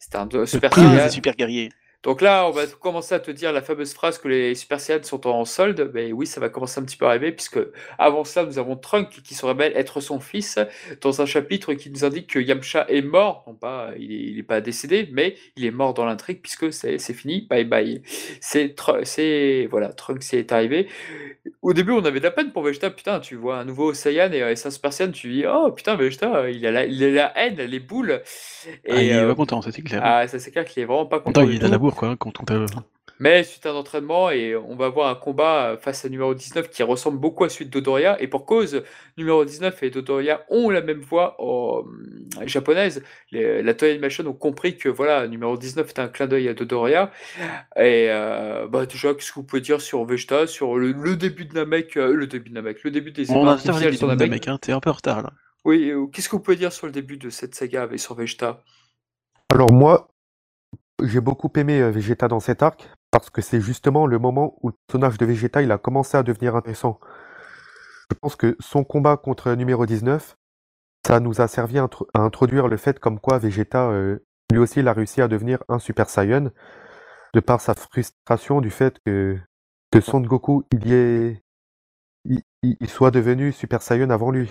C'est 0.00 0.14
un 0.16 0.26
de- 0.26 0.44
Super 0.46 0.72
Saiyan. 0.72 1.08
super 1.10 1.34
guerrier. 1.36 1.70
Donc 2.02 2.22
là, 2.22 2.46
on 2.48 2.50
va 2.50 2.66
commencer 2.66 3.14
à 3.14 3.20
te 3.20 3.30
dire 3.30 3.52
la 3.52 3.60
fameuse 3.60 3.92
phrase 3.92 4.18
que 4.18 4.26
les 4.28 4.54
Super 4.54 4.80
Saiyans 4.80 5.02
sont 5.02 5.26
en 5.26 5.44
solde. 5.44 5.90
Mais 5.92 6.12
oui, 6.12 6.26
ça 6.26 6.40
va 6.40 6.48
commencer 6.48 6.80
un 6.80 6.84
petit 6.84 6.96
peu 6.96 7.04
à 7.04 7.10
arriver, 7.10 7.30
puisque 7.32 7.58
avant 7.98 8.24
ça, 8.24 8.44
nous 8.44 8.58
avons 8.58 8.76
Trunk 8.76 9.20
qui 9.22 9.34
se 9.34 9.44
révèle 9.44 9.72
être 9.76 10.00
son 10.00 10.18
fils 10.18 10.58
dans 11.02 11.20
un 11.20 11.26
chapitre 11.26 11.74
qui 11.74 11.90
nous 11.90 12.04
indique 12.04 12.28
que 12.28 12.38
Yamcha 12.38 12.86
est 12.88 13.02
mort. 13.02 13.44
Non 13.46 13.54
pas, 13.54 13.90
il 13.98 14.12
est, 14.12 14.30
il 14.30 14.38
est 14.38 14.42
pas 14.42 14.60
décédé, 14.62 15.08
mais 15.12 15.36
il 15.56 15.64
est 15.66 15.70
mort 15.70 15.92
dans 15.92 16.06
l'intrigue, 16.06 16.40
puisque 16.40 16.72
c'est 16.72 16.98
fini. 17.12 17.46
Bye 17.50 17.64
bye. 17.64 18.02
C'est 18.40 18.74
voilà, 19.70 19.92
Trunk 19.92 20.22
c'est 20.22 20.52
arrivé. 20.52 20.88
Au 21.62 21.72
début, 21.74 21.92
on 21.92 22.04
avait 22.04 22.18
de 22.20 22.24
la 22.24 22.30
peine 22.30 22.52
pour 22.52 22.62
Vegeta. 22.62 22.90
Putain, 22.90 23.20
tu 23.20 23.34
vois 23.36 23.58
un 23.58 23.64
nouveau 23.64 23.92
Saiyan 23.94 24.32
et, 24.32 24.56
c'est 24.56 24.68
un 24.68 24.70
Super 24.70 24.92
Saiyan, 24.92 25.10
tu 25.12 25.28
dis 25.30 25.44
oh 25.46 25.70
putain 25.72 25.96
Vegeta, 25.96 26.48
il 26.50 26.66
a 26.66 26.70
la, 26.70 26.84
il 26.86 27.02
a 27.04 27.10
la 27.10 27.38
haine, 27.38 27.56
les 27.60 27.80
boules. 27.80 28.22
Et 28.84 28.92
Ah, 28.92 29.02
il 29.02 29.10
est 29.12 29.22
euh, 29.22 29.28
pas 29.28 29.34
content, 29.34 29.62
ça 29.62 29.70
c'est 29.72 29.82
clair. 29.82 30.04
ah, 30.04 30.26
ça 30.28 30.38
c'est 30.38 30.50
clair 30.50 30.64
qu'il 30.64 30.82
est 30.82 30.86
vraiment 30.86 31.06
pas 31.06 31.20
En 31.24 31.32
content. 31.32 31.42
temps, 31.42 31.46
du 31.46 31.54
il 31.54 31.62
est 31.62 31.64
à 31.64 31.68
tout. 31.68 31.70
la 31.70 31.78
bourre, 31.78 31.89
quoi, 31.94 32.16
quand 32.16 32.40
on 32.40 32.44
t'a. 32.44 32.54
Mais 33.18 33.44
suite 33.44 33.66
à 33.66 33.70
un 33.72 33.74
entraînement, 33.74 34.30
et 34.30 34.56
on 34.56 34.76
va 34.76 34.86
avoir 34.86 35.10
un 35.10 35.14
combat 35.14 35.72
euh, 35.72 35.76
face 35.76 36.06
à 36.06 36.08
numéro 36.08 36.34
19 36.34 36.70
qui 36.70 36.82
ressemble 36.82 37.18
beaucoup 37.18 37.44
à 37.44 37.50
celui 37.50 37.66
de 37.66 37.70
Dodoria. 37.70 38.20
Et 38.22 38.28
pour 38.28 38.46
cause, 38.46 38.82
numéro 39.18 39.44
19 39.44 39.82
et 39.82 39.90
Dodoria 39.90 40.42
ont 40.48 40.70
la 40.70 40.80
même 40.80 41.00
voix 41.02 41.36
euh, 41.38 41.82
japonaise. 42.46 43.02
Les- 43.30 43.62
la 43.62 43.74
Toei 43.74 43.90
Animation 43.90 44.26
ont 44.26 44.32
compris 44.32 44.78
que 44.78 44.88
voilà, 44.88 45.28
numéro 45.28 45.58
19 45.58 45.88
est 45.90 45.98
un 45.98 46.08
clin 46.08 46.28
d'œil 46.28 46.48
à 46.48 46.54
Dodoria. 46.54 47.10
Et 47.76 48.06
euh, 48.08 48.66
bah, 48.68 48.86
déjà, 48.86 49.12
qu'est-ce 49.12 49.30
que 49.32 49.34
vous 49.34 49.44
pouvez 49.44 49.60
dire 49.60 49.82
sur 49.82 50.04
Vegeta, 50.06 50.46
sur 50.46 50.78
le, 50.78 50.92
le 50.92 51.16
début 51.16 51.44
de 51.44 51.54
Namek, 51.54 51.98
euh, 51.98 52.14
le 52.14 52.26
début 52.26 52.48
de 52.48 52.54
Namek, 52.54 52.82
le 52.84 52.90
début 52.90 53.12
des 53.12 53.30
artificiels 53.30 53.90
dit 53.92 53.98
sur 53.98 54.08
de 54.08 54.14
Namek. 54.14 54.30
mec, 54.30 54.48
hein, 54.48 54.58
t'es 54.58 54.72
un 54.72 54.80
peu 54.80 54.88
en 54.90 54.94
retard 54.94 55.22
là. 55.22 55.32
Oui, 55.66 55.90
euh, 55.90 56.06
qu'est-ce 56.06 56.28
que 56.30 56.36
vous 56.36 56.42
pouvez 56.42 56.56
dire 56.56 56.72
sur 56.72 56.86
le 56.86 56.92
début 56.92 57.18
de 57.18 57.28
cette 57.28 57.54
saga 57.54 57.82
avec 57.82 58.00
sur 58.00 58.14
Vegeta? 58.14 58.62
Alors 59.50 59.72
moi, 59.72 60.08
j'ai 61.04 61.20
beaucoup 61.20 61.50
aimé 61.56 61.80
euh, 61.80 61.90
Vegeta 61.90 62.28
dans 62.28 62.40
cet 62.40 62.62
arc 62.62 62.88
parce 63.10 63.30
que 63.30 63.42
c'est 63.42 63.60
justement 63.60 64.06
le 64.06 64.18
moment 64.18 64.56
où 64.62 64.68
le 64.68 64.74
personnage 64.86 65.18
de 65.18 65.26
Vegeta 65.26 65.62
il 65.62 65.72
a 65.72 65.78
commencé 65.78 66.16
à 66.16 66.22
devenir 66.22 66.56
intéressant. 66.56 67.00
Je 68.10 68.16
pense 68.20 68.36
que 68.36 68.56
son 68.60 68.84
combat 68.84 69.16
contre 69.16 69.52
numéro 69.52 69.86
19, 69.86 70.36
ça 71.06 71.20
nous 71.20 71.40
a 71.40 71.48
servi 71.48 71.78
à, 71.78 71.84
intro- 71.84 72.08
à 72.14 72.20
introduire 72.20 72.68
le 72.68 72.76
fait 72.76 72.98
comme 72.98 73.20
quoi 73.20 73.38
Vegeta, 73.38 73.88
euh, 73.90 74.18
lui 74.52 74.58
aussi, 74.58 74.80
il 74.80 74.88
a 74.88 74.92
réussi 74.92 75.22
à 75.22 75.28
devenir 75.28 75.62
un 75.68 75.78
Super 75.78 76.08
Saiyan 76.10 76.50
de 77.34 77.40
par 77.40 77.60
sa 77.60 77.74
frustration 77.74 78.60
du 78.60 78.70
fait 78.70 78.98
que, 79.06 79.38
que 79.92 80.00
Son 80.00 80.20
Goku 80.20 80.64
il 80.72 80.88
y 80.88 80.94
est, 80.94 81.42
il, 82.24 82.88
soit 82.88 83.12
devenu 83.12 83.52
Super 83.52 83.80
Saiyan 83.82 84.10
avant 84.10 84.32
lui. 84.32 84.50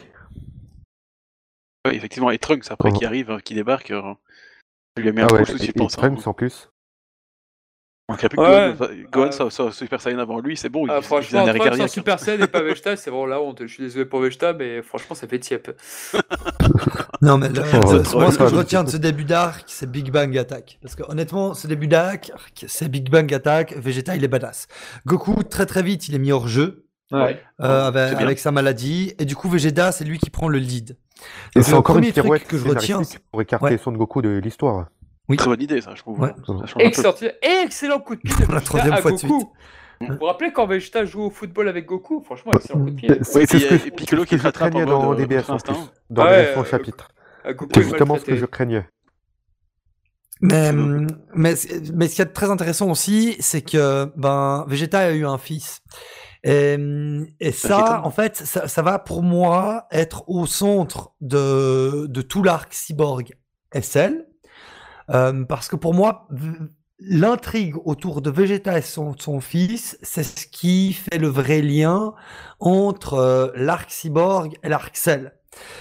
Ouais, 1.85 1.95
effectivement, 1.95 2.29
et 2.31 2.39
Trunks 2.39 2.71
après 2.71 2.91
Oh. 2.93 2.97
qui 2.97 3.05
arrive, 3.05 3.31
euh, 3.31 3.39
qui 3.39 3.53
débarque, 3.53 3.91
lui 5.01 5.09
a 5.09 5.11
mis 5.11 5.21
un 5.21 5.25
Ah 5.25 5.27
gros 5.27 5.37
ouais, 5.37 5.45
souci, 5.45 5.63
et- 5.65 5.67
je 5.67 5.71
pense. 5.73 5.97
hein. 5.97 6.15
En 6.25 6.33
plus. 6.33 6.69
On 8.11 8.15
plus 8.15 8.39
Ouais. 8.39 8.73
Gohan, 9.11 9.31
soit, 9.31 9.71
Super 9.71 10.01
Saiyan 10.01 10.17
avant 10.17 10.39
lui, 10.39 10.57
c'est 10.57 10.69
bon, 10.69 10.87
il, 10.87 10.89
Ah, 10.91 10.97
il 10.97 11.03
franchement, 11.03 11.45
Trunks 11.45 11.61
en 11.61 11.63
cardiaque. 11.63 11.89
Super 11.89 12.19
Saiyan 12.19 12.43
et 12.43 12.47
pas 12.47 12.61
Vegeta, 12.63 12.95
c'est 12.95 13.11
vraiment 13.11 13.27
la 13.27 13.39
honte. 13.39 13.59
Je 13.61 13.67
suis 13.67 13.83
désolé 13.83 14.05
pour 14.05 14.19
Vegeta, 14.21 14.53
mais 14.53 14.81
franchement, 14.81 15.15
ça 15.15 15.27
fait 15.27 15.37
tiep. 15.39 15.69
Non, 17.21 17.37
mais 17.37 17.49
le- 17.49 17.61
Oh, 17.73 18.17
moi, 18.19 18.31
ce 18.31 18.37
que 18.37 18.47
je 18.47 18.55
retiens 18.55 18.83
de 18.85 18.89
ce 18.89 18.95
début 18.97 19.25
d'arc, 19.25 19.65
c'est 19.67 19.91
Big 19.91 20.09
Bang 20.09 20.35
Attack. 20.37 20.79
Parce 20.81 20.95
que 20.95 21.03
honnêtement, 21.03 21.53
ce 21.53 21.67
début 21.67 21.87
d'arc, 21.87 22.31
c'est 22.65 22.89
Big 22.89 23.09
Bang 23.09 23.31
Attack. 23.33 23.75
Vegeta, 23.77 24.15
il 24.15 24.23
est 24.23 24.27
badass. 24.29 24.67
Goku, 25.05 25.43
très 25.43 25.65
très 25.65 25.83
vite, 25.83 26.07
il 26.07 26.15
est 26.15 26.19
mis 26.19 26.31
hors 26.31 26.47
jeu 26.47 26.85
Ouais. 27.11 27.41
euh, 27.59 27.87
avec 27.87 28.39
sa 28.39 28.51
maladie. 28.51 29.13
Et 29.19 29.25
du 29.25 29.35
coup, 29.35 29.49
Vegeta, 29.49 29.91
c'est 29.91 30.05
lui 30.05 30.17
qui 30.17 30.29
prend 30.29 30.47
le 30.47 30.59
lead. 30.59 30.97
Et 31.55 31.63
c'est 31.63 31.73
encore 31.73 31.97
une 31.97 32.11
pirouette 32.11 32.47
que 32.47 32.57
je 32.57 32.67
retiens, 32.67 33.01
pour 33.31 33.41
écarter 33.41 33.65
Ouais. 33.65 33.77
Son 33.77 33.91
Goku 33.91 34.21
de 34.21 34.37
l'histoire. 34.37 34.87
Oui. 35.27 35.37
Très 35.37 35.47
bonne 35.47 35.61
idée, 35.61 35.79
ça, 35.81 35.93
je 35.93 36.01
trouve. 36.01 36.19
Ouais. 36.19 36.33
Ça. 36.45 36.53
Excellent, 36.79 37.13
excellent 37.41 37.99
coup 37.99 38.15
de 38.15 38.21
pied 38.21 38.35
de 38.35 38.45
Pour 38.45 38.53
la 38.53 38.59
Vegeta 38.59 38.65
troisième 38.65 38.93
à 38.93 38.97
fois 38.97 39.11
de 39.11 39.17
Goku. 39.17 39.39
suite. 39.39 39.49
Vous 40.01 40.17
vous 40.17 40.25
rappelez 40.25 40.51
quand 40.51 40.65
Vegeta 40.65 41.05
joue 41.05 41.23
au 41.23 41.29
football 41.29 41.67
avec 41.67 41.85
Goku? 41.85 42.21
Franchement, 42.21 42.53
excellent 42.53 42.79
coup 42.79 42.89
de 42.89 42.95
pied. 42.95 43.09
C'est 43.21 43.45
ce 43.45 43.57
que 43.57 43.73
euh, 43.73 43.77
je, 43.77 43.89
Piccolo 43.89 44.25
qui 44.25 44.37
rattrape 44.37 44.73
mode, 44.73 44.87
dans 44.87 45.13
euh, 45.13 45.15
DBS 45.15 45.49
en 45.49 45.57
plus, 45.57 45.73
dans 46.09 46.23
le 46.23 46.29
récent 46.29 46.61
euh, 46.61 46.63
chapitre. 46.63 47.09
C'est 47.43 47.77
est 47.77 47.81
justement 47.83 48.17
ce 48.17 48.25
que 48.25 48.35
je 48.35 48.45
craignais. 48.45 48.85
Mais, 50.41 50.71
mais, 50.71 51.53
mais 51.93 52.07
ce 52.07 52.15
qui 52.15 52.21
est 52.21 52.25
très 52.27 52.49
intéressant 52.49 52.89
aussi, 52.89 53.35
c'est 53.39 53.61
que 53.61 54.05
ben, 54.15 54.65
Vegeta 54.69 54.99
a 54.99 55.11
eu 55.11 55.25
un 55.25 55.37
fils. 55.37 55.81
Et, 56.43 56.77
et 57.39 57.51
ça, 57.51 58.01
en 58.03 58.11
fait, 58.11 58.37
ça, 58.37 58.67
ça 58.67 58.81
va 58.81 58.97
pour 58.99 59.23
moi 59.23 59.87
être 59.91 60.23
au 60.29 60.45
centre 60.45 61.13
de, 61.21 62.05
de 62.07 62.21
tout 62.21 62.43
l'arc 62.43 62.73
cyborg 62.73 63.35
SL. 63.73 64.25
Euh, 65.09 65.43
parce 65.43 65.67
que 65.67 65.75
pour 65.75 65.93
moi, 65.93 66.27
l'intrigue 66.99 67.75
autour 67.85 68.21
de 68.21 68.29
Vegeta 68.29 68.77
et 68.77 68.81
son, 68.81 69.15
son 69.17 69.39
fils, 69.39 69.97
c'est 70.01 70.23
ce 70.23 70.45
qui 70.47 70.93
fait 70.93 71.17
le 71.17 71.27
vrai 71.27 71.61
lien 71.61 72.13
entre 72.59 73.15
euh, 73.15 73.47
l'arc 73.55 73.89
cyborg 73.89 74.55
et 74.63 74.69
l'arc 74.69 74.95
Cell. 74.95 75.33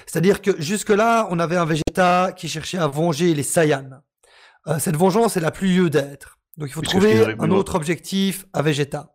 C'est-à-dire 0.06 0.40
que 0.40 0.60
jusque-là, 0.60 1.28
on 1.30 1.38
avait 1.38 1.56
un 1.56 1.66
Vegeta 1.66 2.32
qui 2.32 2.48
cherchait 2.48 2.78
à 2.78 2.86
venger 2.86 3.34
les 3.34 3.42
Saiyans. 3.42 4.00
Euh, 4.66 4.78
cette 4.78 4.96
vengeance 4.96 5.36
est 5.36 5.40
la 5.40 5.50
plus 5.50 5.76
lieu 5.76 5.90
d'être. 5.90 6.38
Donc 6.56 6.68
il 6.70 6.72
faut 6.72 6.82
trouver 6.82 7.36
un 7.38 7.50
autre 7.50 7.74
objectif 7.74 8.46
à 8.52 8.62
Vegeta. 8.62 9.14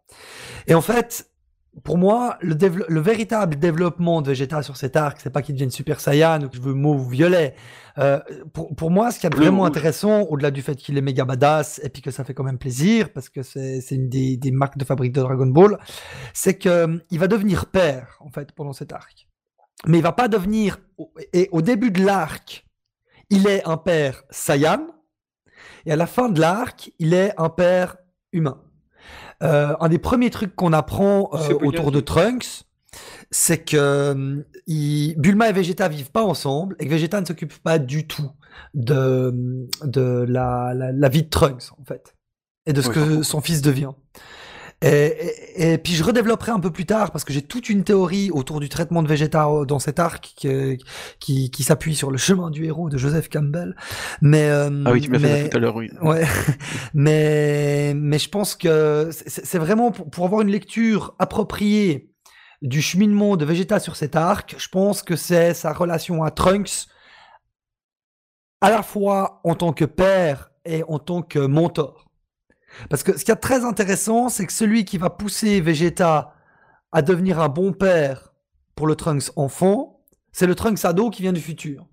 Et 0.67 0.75
en 0.75 0.81
fait, 0.81 1.29
pour 1.83 1.97
moi, 1.97 2.37
le, 2.41 2.99
véritable 2.99 3.57
développement 3.57 4.21
de 4.21 4.29
Vegeta 4.29 4.61
sur 4.61 4.77
cet 4.77 4.95
arc, 4.95 5.19
c'est 5.21 5.31
pas 5.31 5.41
qu'il 5.41 5.55
devienne 5.55 5.71
Super 5.71 5.99
Saiyan 5.99 6.43
ou 6.43 6.49
que 6.49 6.55
je 6.55 6.61
veux 6.61 6.73
mauve 6.73 7.07
ou 7.07 7.09
violet. 7.09 7.55
Euh, 7.97 8.19
pour, 8.53 8.75
pour 8.75 8.91
moi, 8.91 9.11
ce 9.11 9.19
qui 9.19 9.25
est 9.25 9.35
vraiment 9.35 9.65
intéressant, 9.65 10.21
au-delà 10.21 10.51
du 10.51 10.61
fait 10.61 10.75
qu'il 10.75 10.97
est 10.97 11.01
méga 11.01 11.25
badass 11.25 11.81
et 11.83 11.89
puis 11.89 12.01
que 12.01 12.11
ça 12.11 12.23
fait 12.23 12.33
quand 12.33 12.43
même 12.43 12.59
plaisir, 12.59 13.11
parce 13.11 13.29
que 13.29 13.41
c'est 13.41 13.83
une 13.91 14.07
des, 14.07 14.37
des 14.37 14.51
marques 14.51 14.77
de 14.77 14.85
fabrique 14.85 15.13
de 15.13 15.21
Dragon 15.21 15.47
Ball, 15.47 15.79
c'est 16.33 16.57
qu'il 16.57 17.01
va 17.19 17.27
devenir 17.27 17.65
père, 17.65 18.17
en 18.19 18.29
fait, 18.29 18.51
pendant 18.51 18.73
cet 18.73 18.93
arc. 18.93 19.27
Mais 19.87 19.97
il 19.97 20.03
va 20.03 20.11
pas 20.11 20.27
devenir... 20.27 20.77
Et 21.33 21.49
au 21.51 21.61
début 21.61 21.91
de 21.91 22.03
l'arc, 22.03 22.65
il 23.29 23.47
est 23.47 23.67
un 23.67 23.77
père 23.77 24.23
Saiyan, 24.29 24.85
et 25.85 25.91
à 25.91 25.95
la 25.95 26.07
fin 26.07 26.29
de 26.29 26.39
l'arc, 26.39 26.91
il 26.99 27.13
est 27.13 27.33
un 27.37 27.49
père 27.49 27.97
humain. 28.31 28.61
Euh, 29.43 29.75
un 29.79 29.89
des 29.89 29.99
premiers 29.99 30.29
trucs 30.29 30.55
qu'on 30.55 30.73
apprend 30.73 31.29
euh, 31.33 31.37
autour 31.67 31.91
de 31.91 31.99
Trunks, 31.99 32.63
c'est 33.31 33.57
que 33.65 33.77
euh, 33.77 34.41
il- 34.67 35.15
Bulma 35.17 35.49
et 35.49 35.53
Vegeta 35.53 35.87
vivent 35.89 36.11
pas 36.11 36.23
ensemble 36.23 36.75
et 36.79 36.85
que 36.85 36.91
Vegeta 36.91 37.19
ne 37.19 37.25
s'occupe 37.25 37.53
pas 37.61 37.79
du 37.79 38.07
tout 38.07 38.29
de, 38.73 39.67
de 39.83 40.25
la, 40.29 40.73
la, 40.75 40.91
la 40.91 41.09
vie 41.09 41.23
de 41.23 41.29
Trunks, 41.29 41.71
en 41.79 41.83
fait, 41.83 42.15
et 42.65 42.73
de 42.73 42.81
ce 42.81 42.89
que 42.89 43.23
son 43.23 43.41
fils 43.41 43.61
devient. 43.61 43.91
Et, 44.83 44.89
et- 45.55 45.73
et 45.73 45.77
puis 45.77 45.93
je 45.93 46.03
redévelopperai 46.03 46.51
un 46.51 46.59
peu 46.59 46.69
plus 46.71 46.85
tard 46.85 47.11
parce 47.11 47.23
que 47.23 47.31
j'ai 47.31 47.41
toute 47.41 47.69
une 47.69 47.83
théorie 47.83 48.29
autour 48.31 48.59
du 48.59 48.69
traitement 48.69 49.01
de 49.03 49.07
Vegeta 49.07 49.47
dans 49.67 49.79
cet 49.79 49.97
arc 49.99 50.33
qui, 50.35 50.77
qui, 51.19 51.51
qui 51.51 51.63
s'appuie 51.63 51.95
sur 51.95 52.11
le 52.11 52.17
chemin 52.17 52.49
du 52.51 52.65
héros 52.65 52.89
de 52.89 52.97
Joseph 52.97 53.29
Campbell. 53.29 53.75
Mais 54.21 54.49
euh, 54.49 54.83
Ah 54.85 54.91
oui, 54.91 55.01
tu 55.01 55.09
m'as 55.09 55.19
fait 55.19 55.43
ça 55.43 55.49
tout 55.49 55.57
à 55.57 55.59
l'heure, 55.59 55.75
oui. 55.75 55.89
Ouais, 56.01 56.25
mais 56.93 57.93
mais 57.95 58.19
je 58.19 58.29
pense 58.29 58.55
que 58.55 59.09
c'est 59.11 59.45
c'est 59.45 59.59
vraiment 59.59 59.91
pour, 59.91 60.09
pour 60.09 60.25
avoir 60.25 60.41
une 60.41 60.49
lecture 60.51 61.15
appropriée 61.19 62.09
du 62.61 62.81
cheminement 62.81 63.35
de 63.37 63.45
Vegeta 63.45 63.79
sur 63.79 63.95
cet 63.95 64.15
arc. 64.15 64.55
Je 64.57 64.67
pense 64.69 65.01
que 65.03 65.15
c'est 65.15 65.53
sa 65.53 65.73
relation 65.73 66.23
à 66.23 66.31
Trunks, 66.31 66.87
à 68.61 68.69
la 68.69 68.83
fois 68.83 69.41
en 69.43 69.55
tant 69.55 69.73
que 69.73 69.85
père 69.85 70.49
et 70.65 70.83
en 70.87 70.99
tant 70.99 71.21
que 71.21 71.39
mentor. 71.39 72.09
Parce 72.89 73.03
que 73.03 73.17
ce 73.17 73.25
qui 73.25 73.31
est 73.31 73.35
très 73.35 73.65
intéressant, 73.65 74.29
c'est 74.29 74.45
que 74.45 74.53
celui 74.53 74.85
qui 74.85 74.97
va 74.97 75.09
pousser 75.09 75.61
Vegeta 75.61 76.33
à 76.91 77.01
devenir 77.01 77.39
un 77.39 77.49
bon 77.49 77.73
père 77.73 78.33
pour 78.75 78.87
le 78.87 78.95
Trunks 78.95 79.31
enfant, 79.35 80.01
c'est 80.31 80.47
le 80.47 80.55
Trunks 80.55 80.83
ado 80.85 81.09
qui 81.09 81.21
vient 81.21 81.33
du 81.33 81.41
futur. 81.41 81.87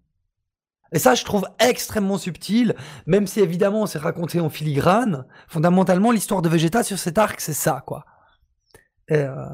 Et 0.93 0.99
ça, 0.99 1.15
je 1.15 1.25
trouve 1.25 1.47
extrêmement 1.61 2.19
subtil, 2.19 2.75
même 3.07 3.27
si 3.27 3.41
évidemment 3.41 3.87
c'est 3.87 3.99
raconté 3.99 4.41
en 4.41 4.49
filigrane. 4.51 5.25
Fondamentalement, 5.49 6.11
l'histoire 6.11 6.43
de 6.43 6.49
Vegeta 6.49 6.83
sur 6.83 6.99
cet 6.99 7.17
arc, 7.19 7.41
c'est 7.41 7.53
ça, 7.53 7.83
quoi. 7.87 8.05
Et, 9.09 9.15
euh, 9.17 9.47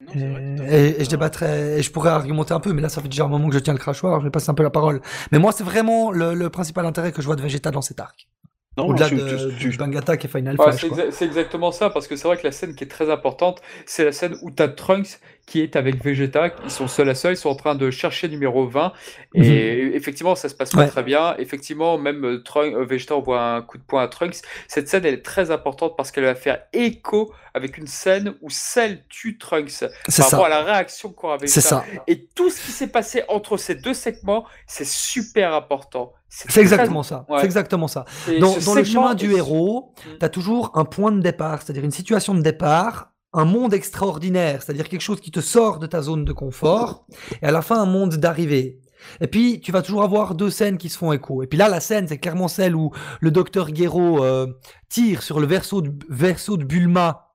Non, 0.00 0.12
vrai, 0.32 0.56
et- 0.68 1.00
et 1.00 1.04
je 1.04 1.08
débattrais, 1.10 1.78
et 1.78 1.82
je 1.82 1.90
pourrais 1.90 2.10
argumenter 2.10 2.52
un 2.52 2.60
peu, 2.60 2.72
mais 2.74 2.82
là, 2.82 2.88
ça 2.90 3.00
fait 3.00 3.08
déjà 3.08 3.24
un 3.24 3.28
moment 3.28 3.48
que 3.48 3.54
je 3.54 3.60
tiens 3.60 3.72
le 3.72 3.78
crachoir, 3.78 4.20
je 4.20 4.24
vais 4.26 4.30
passer 4.30 4.50
un 4.50 4.54
peu 4.54 4.62
la 4.62 4.70
parole. 4.70 5.00
Mais 5.32 5.38
moi, 5.38 5.50
c'est 5.52 5.64
vraiment 5.64 6.10
le, 6.10 6.34
le 6.34 6.50
principal 6.50 6.84
intérêt 6.84 7.12
que 7.12 7.22
je 7.22 7.26
vois 7.26 7.36
de 7.36 7.42
Vegeta 7.42 7.70
dans 7.70 7.80
cet 7.80 8.00
arc. 8.00 8.28
Non, 8.76 8.86
Au-delà 8.88 9.08
tu- 9.08 9.14
de, 9.14 9.50
tu- 9.50 9.56
tu- 9.58 9.68
du 9.70 9.76
Bang 9.76 9.96
Attack 9.96 10.24
et 10.24 10.28
Final 10.28 10.56
Ouais, 10.58 10.72
Flash. 10.72 10.80
c'est 10.80 10.88
exa- 10.88 11.24
exactement 11.24 11.70
ça, 11.70 11.90
parce 11.90 12.08
que 12.08 12.16
c'est 12.16 12.26
vrai 12.26 12.36
que 12.36 12.42
la 12.44 12.50
scène 12.52 12.74
qui 12.74 12.82
est 12.82 12.88
très 12.88 13.08
importante, 13.08 13.62
c'est 13.86 14.04
la 14.04 14.10
scène 14.12 14.36
où 14.42 14.50
tu 14.50 14.62
as 14.62 14.68
Trunks 14.68 15.20
qui 15.46 15.60
est 15.60 15.76
avec 15.76 16.02
Vegeta, 16.02 16.50
ils 16.64 16.70
sont 16.70 16.88
seuls 16.88 17.08
à 17.10 17.14
seul, 17.14 17.34
ils 17.34 17.36
sont 17.36 17.50
en 17.50 17.54
train 17.54 17.74
de 17.74 17.90
chercher 17.90 18.28
numéro 18.28 18.66
20, 18.66 18.92
et 19.34 19.94
effectivement, 19.94 20.34
ça 20.34 20.48
se 20.48 20.54
passe 20.54 20.70
pas 20.70 20.78
Mhm. 20.78 20.84
Ouais. 20.84 20.90
très 20.90 21.02
bien. 21.02 21.36
Effectivement, 21.38 21.98
même 21.98 22.24
euh, 22.24 22.42
Trunks, 22.42 22.74
euh, 22.74 22.84
Vegeta 22.84 23.14
envoie 23.14 23.42
un 23.42 23.60
coup 23.62 23.76
de 23.78 23.82
poing 23.82 24.02
à 24.02 24.08
Trunks. 24.08 24.36
Cette 24.68 24.88
scène, 24.88 25.04
elle 25.04 25.14
est 25.14 25.22
très 25.24 25.50
importante 25.50 25.96
parce 25.96 26.10
qu'elle 26.10 26.24
va 26.24 26.34
faire 26.34 26.60
écho 26.72 27.32
avec 27.52 27.76
une 27.78 27.86
scène 27.86 28.34
où 28.40 28.48
Cell 28.50 29.04
tue 29.08 29.36
Trunks 29.38 29.70
C'est 29.70 29.88
par 30.22 30.30
rapport 30.30 30.40
ça. 30.40 30.46
à 30.46 30.48
la 30.48 30.62
réaction 30.64 31.12
qu'aura 31.12 31.36
C'est 31.40 31.46
Vegeta. 31.46 31.60
ça. 31.60 31.84
Et 32.08 32.24
tout 32.34 32.48
ce 32.50 32.60
qui 32.64 32.72
s'est 32.72 32.88
passé 32.88 33.22
entre 33.28 33.56
ces 33.58 33.74
deux 33.74 33.94
segments, 33.94 34.46
c'est 34.66 34.86
super 34.86 35.52
important. 35.52 36.14
C'est 36.36 36.48
très- 36.48 36.60
exactement 36.62 37.02
ça. 37.04 37.24
C'est 37.38 37.44
exactement 37.44 37.88
ça. 37.88 38.04
Dans, 38.40 38.54
le 38.74 38.84
chemin 38.84 39.14
du 39.14 39.32
héros, 39.32 39.92
Mm. 40.04 40.18
tu 40.18 40.24
as 40.24 40.28
toujours 40.28 40.72
un 40.74 40.84
point 40.84 41.12
de 41.12 41.20
départ, 41.20 41.62
c'est-à-dire 41.62 41.84
une 41.84 41.90
situation 41.92 42.34
de 42.34 42.40
départ, 42.42 43.12
un 43.32 43.44
monde 43.44 43.72
extraordinaire, 43.74 44.62
c'est-à-dire 44.62 44.88
quelque 44.88 45.00
chose 45.00 45.20
qui 45.20 45.30
te 45.30 45.40
sort 45.40 45.78
de 45.78 45.86
ta 45.86 46.02
zone 46.02 46.24
de 46.24 46.32
confort, 46.32 47.06
et 47.42 47.46
à 47.46 47.50
la 47.52 47.62
fin 47.62 47.80
un 47.80 47.86
monde 47.86 48.14
d'arrivée. 48.16 48.80
Et 49.20 49.26
puis, 49.26 49.60
tu 49.60 49.70
vas 49.70 49.82
toujours 49.82 50.02
avoir 50.02 50.34
deux 50.34 50.50
scènes 50.50 50.78
qui 50.78 50.88
se 50.88 50.96
font 50.98 51.12
écho. 51.12 51.42
Et 51.42 51.46
puis 51.46 51.58
là, 51.58 51.68
la 51.68 51.80
scène, 51.80 52.08
c'est 52.08 52.18
clairement 52.18 52.48
celle 52.48 52.74
où 52.74 52.90
le 53.20 53.30
docteur 53.30 53.72
Gero 53.74 54.24
euh, 54.24 54.46
tire 54.88 55.22
sur 55.22 55.40
le 55.40 55.46
verso 55.46 55.82
de, 55.82 55.92
verso 56.08 56.56
de 56.56 56.64
Bulma, 56.64 57.30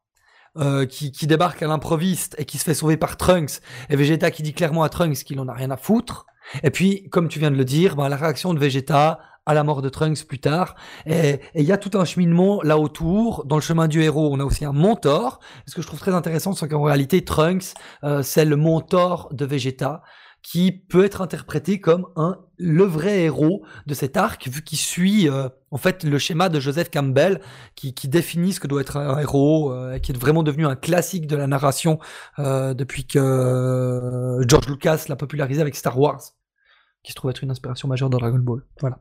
euh, 0.58 0.86
qui, 0.88 1.12
qui 1.12 1.28
débarque 1.28 1.62
à 1.62 1.68
l'improviste 1.68 2.36
et 2.40 2.46
qui 2.46 2.58
se 2.58 2.64
fait 2.64 2.74
sauver 2.74 2.98
par 2.98 3.18
Trunks, 3.18 3.62
et 3.90 3.96
Vegeta 3.96 4.32
qui 4.32 4.42
dit 4.42 4.54
clairement 4.54 4.84
à 4.84 4.90
Trunks 4.90 5.24
qu'il 5.24 5.40
en 5.40 5.48
a 5.48 5.54
rien 5.54 5.70
à 5.72 5.78
foutre. 5.78 6.26
Et 6.64 6.72
puis, 6.72 7.10
comme 7.10 7.28
tu 7.28 7.40
viens 7.40 7.52
de 7.52 7.56
le 7.56 7.66
dire, 7.66 7.96
ben, 7.96 8.10
la 8.10 8.16
réaction 8.16 8.54
de 8.54 8.60
Vegeta 8.60 9.20
à 9.46 9.54
la 9.56 9.64
mort 9.64 9.82
de 9.82 9.90
Trunks 9.90 10.26
plus 10.26 10.40
tard. 10.40 10.76
Et 11.08 11.40
il 11.56 11.64
y 11.64 11.72
a 11.72 11.78
tout 11.78 11.98
un 11.98 12.06
cheminement 12.06 12.62
là 12.62 12.78
autour. 12.78 13.46
Dans 13.46 13.56
le 13.56 13.62
chemin 13.64 13.88
du 13.88 14.04
héros, 14.04 14.30
on 14.32 14.40
a 14.40 14.44
aussi 14.44 14.64
un 14.64 14.74
mentor. 14.74 15.40
Ce 15.66 15.74
que 15.74 15.82
je 15.82 15.88
trouve 15.88 16.00
très 16.00 16.14
intéressant, 16.14 16.54
c'est 16.54 16.68
qu'en 16.68 16.84
réalité, 16.84 17.26
Trunks, 17.26 17.74
euh, 18.04 18.22
c'est 18.22 18.46
le 18.46 18.56
mentor 18.56 19.30
de 19.32 19.46
Vegeta 19.46 20.04
qui 20.42 20.72
peut 20.72 21.04
être 21.04 21.22
interprété 21.22 21.82
comme 21.82 22.08
un 22.16 22.38
le 22.58 22.84
vrai 22.84 23.22
héros 23.22 23.64
de 23.88 23.94
cet 23.94 24.18
arc 24.18 24.48
vu 24.48 24.64
qu'il 24.64 24.78
suit 24.78 25.30
euh, 25.30 25.50
en 25.72 25.78
fait 25.78 26.04
le 26.04 26.18
schéma 26.18 26.50
de 26.50 26.60
Joseph 26.60 26.90
Campbell 26.92 27.42
qui, 27.76 27.94
qui 27.94 28.08
définit 28.08 28.54
ce 28.54 28.60
que 28.60 28.68
doit 28.68 28.82
être 28.82 28.98
un 28.98 29.20
héros 29.20 29.74
euh, 29.74 29.98
qui 30.00 30.12
est 30.12 30.18
vraiment 30.18 30.44
devenu 30.44 30.66
un 30.66 30.76
classique 30.76 31.28
de 31.28 31.36
la 31.36 31.48
narration 31.48 32.00
euh, 32.40 32.74
depuis 32.74 33.06
que 33.06 33.20
euh, 33.20 34.48
George 34.48 34.68
Lucas 34.68 35.06
l'a 35.10 35.16
popularisé 35.16 35.62
avec 35.62 35.76
Star 35.76 36.00
Wars 36.00 36.22
qui 37.04 37.12
se 37.12 37.16
trouve 37.16 37.32
être 37.32 37.44
une 37.44 37.52
inspiration 37.52 37.88
majeure 37.88 38.10
dans 38.10 38.18
Dragon 38.18 38.40
Ball 38.40 38.62
voilà 38.82 39.00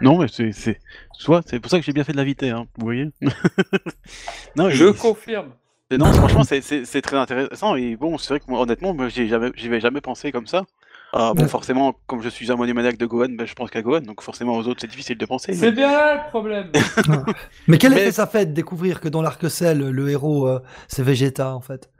Non, 0.00 0.18
mais 0.18 0.26
c'est, 0.28 0.78
soit, 1.12 1.42
c'est 1.46 1.58
pour 1.60 1.70
ça 1.70 1.78
que 1.78 1.84
j'ai 1.84 1.92
bien 1.92 2.04
fait 2.04 2.12
de 2.12 2.16
l'inviter, 2.16 2.50
hein, 2.50 2.66
vous 2.78 2.84
voyez. 2.86 3.10
non, 4.56 4.70
Je 4.70 4.86
confirme. 4.92 5.50
non, 5.90 6.12
franchement, 6.12 6.44
c'est, 6.44 6.60
c'est, 6.60 6.84
c'est 6.84 7.02
très 7.02 7.16
intéressant. 7.16 7.76
Et 7.76 7.96
bon, 7.96 8.18
c'est 8.18 8.28
vrai 8.30 8.40
que 8.40 8.44
moi, 8.48 8.60
honnêtement, 8.60 8.94
moi, 8.94 9.08
j'ai 9.08 9.26
jamais, 9.28 9.50
j'y 9.56 9.66
avais 9.68 9.80
jamais 9.80 10.00
pensé 10.00 10.32
comme 10.32 10.46
ça. 10.46 10.64
Ah, 11.12 11.32
bon, 11.34 11.42
Ouais. 11.42 11.48
forcément, 11.48 11.94
comme 12.06 12.20
je 12.22 12.28
suis 12.28 12.50
un 12.50 12.56
monomaniaque 12.56 12.98
de 12.98 13.06
Gohan, 13.06 13.28
ben, 13.30 13.46
je 13.46 13.54
pense 13.54 13.70
qu'à 13.70 13.80
Gohan, 13.82 14.00
donc 14.00 14.22
forcément 14.22 14.54
aux 14.56 14.66
autres, 14.66 14.80
c'est 14.80 14.88
difficile 14.90 15.16
de 15.16 15.24
penser. 15.26 15.52
C'est 15.54 15.66
mais- 15.66 15.72
bien 15.76 15.90
là 15.90 16.24
le 16.24 16.28
problème. 16.30 16.70
Mais 17.68 17.78
quel 17.78 17.92
Mais- 17.92 18.02
effet 18.02 18.12
ça 18.12 18.26
fait 18.26 18.46
de 18.46 18.52
découvrir 18.52 19.00
que 19.00 19.08
dans 19.08 19.22
l'arc 19.22 19.48
Cell, 19.48 19.78
le 19.88 20.10
héros, 20.10 20.48
euh, 20.48 20.60
c'est 20.88 21.02
Vegeta, 21.02 21.54
en 21.54 21.60
fait? 21.60 21.90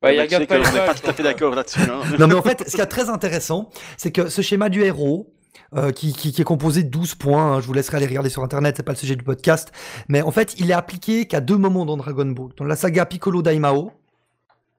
Bah, 0.00 0.12
il 0.12 0.20
regarde 0.20 0.46
pas 0.46 0.58
qu'on 0.58 0.72
n'est 0.72 0.86
pas 0.86 0.94
tout 0.94 1.10
à 1.10 1.12
fait 1.12 1.22
d'accord 1.22 1.54
là-dessus. 1.54 1.80
hein. 1.80 2.00
Non, 2.18 2.26
mais 2.28 2.34
en 2.34 2.42
fait, 2.42 2.68
ce 2.68 2.76
qui 2.76 2.80
est 2.80 2.86
très 2.86 3.10
intéressant, 3.10 3.70
c'est 3.96 4.12
que 4.12 4.28
ce 4.28 4.42
schéma 4.42 4.68
du 4.68 4.82
héros, 4.82 5.34
euh, 5.74 5.90
qui, 5.90 6.12
qui, 6.12 6.32
qui 6.32 6.40
est 6.40 6.44
composé 6.44 6.82
de 6.84 6.88
12 6.88 7.16
points, 7.16 7.54
hein, 7.54 7.60
je 7.60 7.66
vous 7.66 7.72
laisserai 7.72 7.96
aller 7.96 8.06
regarder 8.06 8.30
sur 8.30 8.42
Internet, 8.44 8.74
c'est 8.76 8.82
pas 8.84 8.92
le 8.92 8.96
sujet 8.98 9.16
du 9.16 9.24
podcast, 9.24 9.72
mais 10.08 10.22
en 10.22 10.30
fait, 10.30 10.54
il 10.58 10.70
est 10.70 10.74
appliqué 10.74 11.26
qu'à 11.26 11.40
deux 11.40 11.56
moments 11.58 11.84
dans 11.84 11.96
Dragon 11.96 12.26
Ball, 12.26 12.50
dans 12.56 12.64
la 12.64 12.76
saga 12.76 13.06
Piccolo 13.06 13.42
Daimao 13.42 13.90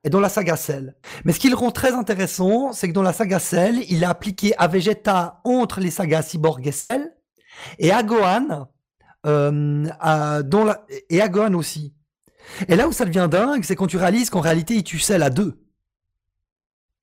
et 0.06 0.10
dans 0.10 0.22
la 0.22 0.30
saga 0.30 0.56
Cell. 0.56 0.96
Mais 1.26 1.34
ce 1.34 1.40
qui 1.40 1.50
le 1.50 1.56
rend 1.56 1.72
très 1.72 1.92
intéressant, 1.94 2.72
c'est 2.72 2.88
que 2.88 2.94
dans 2.94 3.02
la 3.04 3.12
saga 3.14 3.40
Cell, 3.40 3.80
il 3.90 4.02
est 4.04 4.06
appliqué 4.06 4.54
à 4.58 4.68
Vegeta 4.68 5.42
entre 5.44 5.82
les 5.82 5.92
sagas 5.92 6.22
Cyborg 6.24 6.66
et 6.66 6.72
Cell, 6.72 7.12
et 7.78 7.92
à 7.92 8.02
Gohan, 8.04 8.68
euh, 9.26 9.86
à- 10.00 10.42
dans 10.44 10.64
la, 10.64 10.86
et 11.10 11.22
à 11.22 11.28
Gohan 11.28 11.54
aussi. 11.56 11.94
Et 12.68 12.76
là 12.76 12.88
où 12.88 12.92
ça 12.92 13.06
devient 13.06 13.28
dingue, 13.30 13.64
c'est 13.64 13.76
quand 13.76 13.88
tu 13.88 13.98
réalises 13.98 14.30
qu'en 14.30 14.42
réalité, 14.42 14.76
il 14.76 14.84
tue 14.84 15.00
Cell 15.00 15.24
à 15.24 15.30
deux. 15.30 15.56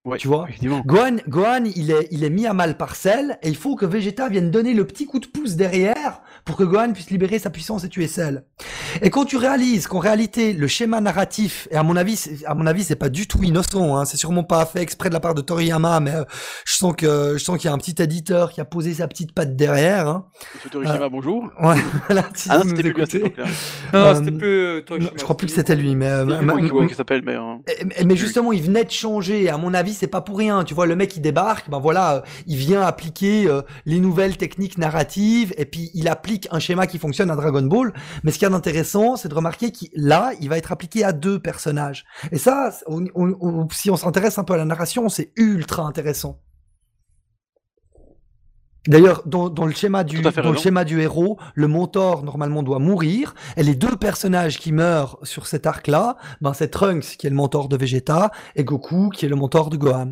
Ouais, 0.07 0.19
Tu 0.19 0.29
vois. 0.29 0.47
Gohan, 0.87 1.17
Gohan 1.29 1.65
il, 1.75 1.91
est, 1.91 2.09
il 2.13 2.25
est 2.25 2.31
mis 2.31 2.47
à 2.47 2.55
mal 2.55 2.77
par 2.77 2.95
Cell, 2.97 3.39
et 3.43 3.49
il 3.49 3.57
faut 3.57 3.75
que 3.77 3.85
Vegeta 3.85 4.29
vienne 4.29 4.51
donner 4.51 4.73
le 4.73 4.87
petit 4.87 5.05
coup 5.07 5.19
de 5.19 5.27
pouce 5.27 5.57
derrière 5.57 6.21
pour 6.45 6.57
que 6.57 6.63
Gohan 6.63 6.93
puisse 6.93 7.11
libérer 7.11 7.39
sa 7.41 7.51
puissance 7.51 7.83
et 7.85 7.89
tuer 7.89 8.07
Cell. 8.07 8.45
Et 9.03 9.11
quand 9.11 9.25
tu 9.25 9.37
réalises 9.37 9.89
qu'en 9.89 9.99
réalité, 9.99 10.53
le 10.53 10.69
schéma 10.69 11.01
narratif, 11.01 11.67
et 11.73 11.77
à 11.77 11.83
mon 11.83 11.97
avis, 11.97 12.25
à 12.47 12.55
mon 12.55 12.67
avis, 12.67 12.85
c'est 12.85 12.95
pas 12.97 13.09
du 13.09 13.27
tout 13.27 13.43
innocent, 13.43 13.97
hein, 13.97 14.05
c'est 14.05 14.17
sûrement 14.17 14.45
pas 14.45 14.65
fait 14.65 14.81
exprès 14.81 15.09
de 15.09 15.15
la 15.15 15.21
part 15.21 15.35
de 15.35 15.41
Toriyama, 15.43 15.99
mais 16.01 16.15
euh, 16.15 16.25
je 16.65 16.75
sens 16.77 16.95
que 16.97 17.33
je 17.37 17.43
sens 17.43 17.59
qu'il 17.59 17.67
y 17.69 17.71
a 17.71 17.75
un 17.75 17.79
petit 17.79 18.01
éditeur 18.01 18.53
qui 18.53 18.61
a 18.61 18.65
posé 18.65 18.95
sa 18.95 19.09
petite 19.09 19.33
patte 19.33 19.57
derrière. 19.57 20.07
Hein. 20.09 20.27
Monsieur 20.55 20.71
Torishima, 20.71 21.09
bonjour. 21.09 21.51
Ouais, 21.61 21.75
voilà, 22.07 22.25
si 22.35 22.49
Ah 22.51 22.59
non, 22.59 22.65
c'était 22.65 22.83
plus 22.93 23.03
Euh, 23.95 24.15
c'était 24.15 24.31
plus. 24.31 24.47
euh, 24.47 24.81
toi, 24.83 24.99
Non, 24.99 25.09
je 25.17 25.23
crois 25.25 25.37
plus 25.37 25.49
que 25.49 25.53
c'était 25.53 25.75
lui, 25.77 25.97
mais, 25.97 26.07
euh, 26.07 26.25
mais. 26.25 26.35
euh, 26.35 26.45
mais- 27.85 28.05
Mais 28.05 28.15
justement, 28.17 28.53
il 28.53 28.63
venait 28.63 28.85
de 28.85 28.91
changer. 28.91 29.49
À 29.51 29.57
mon 29.59 29.75
avis, 29.75 29.95
c'est 29.97 30.07
pas 30.07 30.21
pour 30.21 30.39
rien. 30.39 30.65
Tu 30.65 30.75
vois, 30.75 30.87
le 30.87 30.97
mec, 30.97 31.17
il 31.17 31.21
débarque. 31.21 31.69
Ben 31.71 31.79
voilà, 31.79 32.17
euh, 32.17 32.21
il 32.47 32.57
vient 32.57 32.83
appliquer 32.83 33.49
euh, 33.49 33.63
les 33.85 34.01
nouvelles 34.01 34.37
techniques 34.37 34.79
narratives 34.79 35.53
et 35.57 35.65
puis 35.65 35.91
il 35.95 36.09
applique 36.09 36.49
un 36.51 36.59
schéma 36.59 36.87
qui 36.87 36.99
fonctionne 36.99 37.31
à 37.31 37.37
Dragon 37.37 37.63
Ball. 37.63 37.93
Mais 38.23 38.31
ce 38.33 38.39
qui 38.39 38.45
est 38.45 38.53
intéressant, 38.53 39.17
c'est 39.17 39.29
de 39.29 39.35
remarquer 39.35 39.73
qu'il 39.73 39.89
là, 39.95 40.33
il 40.41 40.49
va 40.49 40.59
être 40.59 40.73
appliqué 40.73 41.05
à 41.05 41.13
deux 41.13 41.39
personnages. 41.39 42.05
Et 42.33 42.39
ça, 42.39 42.71
si 43.73 43.91
on 43.91 43.97
s'intéresse 43.97 44.39
un 44.39 44.45
peu 44.45 44.55
à 44.55 44.59
la 44.59 44.65
narration, 44.65 45.09
c'est 45.09 45.33
ultra 45.37 45.83
intéressant. 45.83 46.41
D'ailleurs, 48.89 49.23
dans, 49.27 49.49
dans 49.49 49.67
le 49.67 49.73
schéma 49.73 50.05
du 50.05 50.23
dans 50.23 50.51
le 50.53 50.57
schéma 50.57 50.85
héros, 50.89 51.39
le 51.55 51.69
mentor 51.69 52.23
normalement 52.23 52.63
doit 52.63 52.79
mourir, 52.79 53.35
et 53.57 53.63
les 53.63 53.75
deux 53.75 53.97
personnages 53.97 54.59
qui 54.59 54.73
meurent 54.73 55.19
sur 55.23 55.47
cet 55.47 55.67
arc-là, 55.67 56.17
ben 56.41 56.53
c'est 56.53 56.69
Trunks 56.69 57.17
qui 57.19 57.27
est 57.27 57.31
le 57.31 57.37
mentor 57.37 57.69
de 57.69 57.77
Vegeta 57.77 58.31
et 58.55 58.65
Goku 58.65 59.11
qui 59.11 59.27
est 59.27 59.29
le 59.29 59.37
mentor 59.37 59.71
de 59.71 59.77
Gohan, 59.77 60.11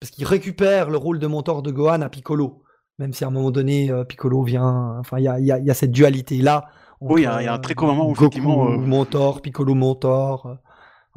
parce 0.00 0.10
qu'il 0.10 0.24
récupère 0.26 0.90
le 0.90 0.96
rôle 0.96 1.18
de 1.18 1.26
mentor 1.26 1.62
de 1.62 1.70
Gohan 1.70 2.00
à 2.02 2.08
Piccolo, 2.08 2.62
même 2.98 3.12
si 3.12 3.24
à 3.24 3.28
un 3.28 3.30
moment 3.30 3.50
donné 3.50 3.90
euh, 3.90 4.04
Piccolo 4.04 4.42
vient, 4.42 4.96
enfin 4.98 5.18
il 5.18 5.24
y 5.24 5.28
a, 5.28 5.38
il 5.38 5.46
y 5.46 5.52
a- 5.52 5.58
il 5.58 5.66
y 5.66 5.70
a 5.70 5.74
cette 5.74 5.92
dualité 5.92 6.38
là. 6.38 6.66
Oui, 7.00 7.22
il 7.22 7.24
y 7.24 7.26
a- 7.26 7.52
un 7.52 7.58
très 7.58 7.74
court 7.74 7.88
moment 7.88 8.04
où, 8.08 8.12
Goku 8.12 8.24
effectivement, 8.24 8.70
euh, 8.70 8.76
mentor, 8.78 9.42
Piccolo 9.42 9.74
mentor. 9.74 10.46
euh, 10.46 10.54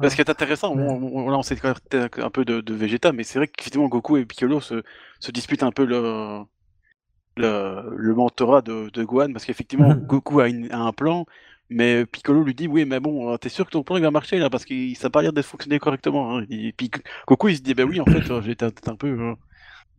Parce 0.00 0.14
qui 0.14 0.20
est 0.20 0.30
intéressant, 0.30 0.74
Ouais. 0.76 0.82
on, 0.86 1.26
on- 1.26 1.30
là 1.30 1.38
on 1.38 1.42
s'est 1.42 1.56
quand 1.56 1.68
même 1.92 2.08
un 2.18 2.30
peu 2.30 2.44
de, 2.44 2.60
de 2.60 2.74
Vegeta, 2.74 3.12
mais 3.12 3.24
c'est 3.24 3.38
vrai 3.38 3.48
qu'effectivement 3.48 3.88
Goku 3.88 4.16
et 4.18 4.26
Piccolo 4.26 4.60
se, 4.60 4.82
se 5.20 5.30
disputent 5.32 5.62
un 5.62 5.72
peu 5.72 5.84
le, 5.84 6.40
le, 7.38 7.94
le 7.96 8.14
mentorat 8.14 8.62
de, 8.62 8.90
de 8.90 9.04
Gohan, 9.04 9.32
parce 9.32 9.44
qu'effectivement. 9.46 9.94
Goku 10.08 10.40
a, 10.40 10.48
une- 10.48 10.70
a 10.72 10.78
un 10.80 10.92
plan, 10.92 11.24
mais 11.70 12.06
Piccolo 12.06 12.42
lui 12.44 12.54
dit 12.54 12.66
oui 12.68 12.84
mais 12.84 13.00
bon, 13.00 13.32
euh, 13.32 13.36
t'es 13.38 13.48
sûr 13.50 13.66
que 13.66 13.70
ton 13.70 13.82
plan 13.82 13.96
il 13.96 14.02
va 14.02 14.10
marcher 14.10 14.38
là, 14.38 14.50
parce 14.50 14.64
que 14.64 14.74
ça 14.94 15.08
n'a 15.08 15.10
pas 15.10 15.22
l'air 15.22 15.32
de 15.32 15.42
fonctionner 15.42 15.78
correctement. 15.78 16.36
hein. 16.38 16.44
Et 16.50 16.72
puis 16.72 16.90
Goku 17.26 17.48
il 17.48 17.56
se 17.56 17.62
dit 17.62 17.74
bah 17.74 17.84
oui 17.84 18.00
en 18.00 18.06
fait 18.06 18.30
euh, 18.30 18.42
j'étais 18.42 18.66
un 18.88 18.96
peu, 18.96 19.08
euh, 19.08 19.34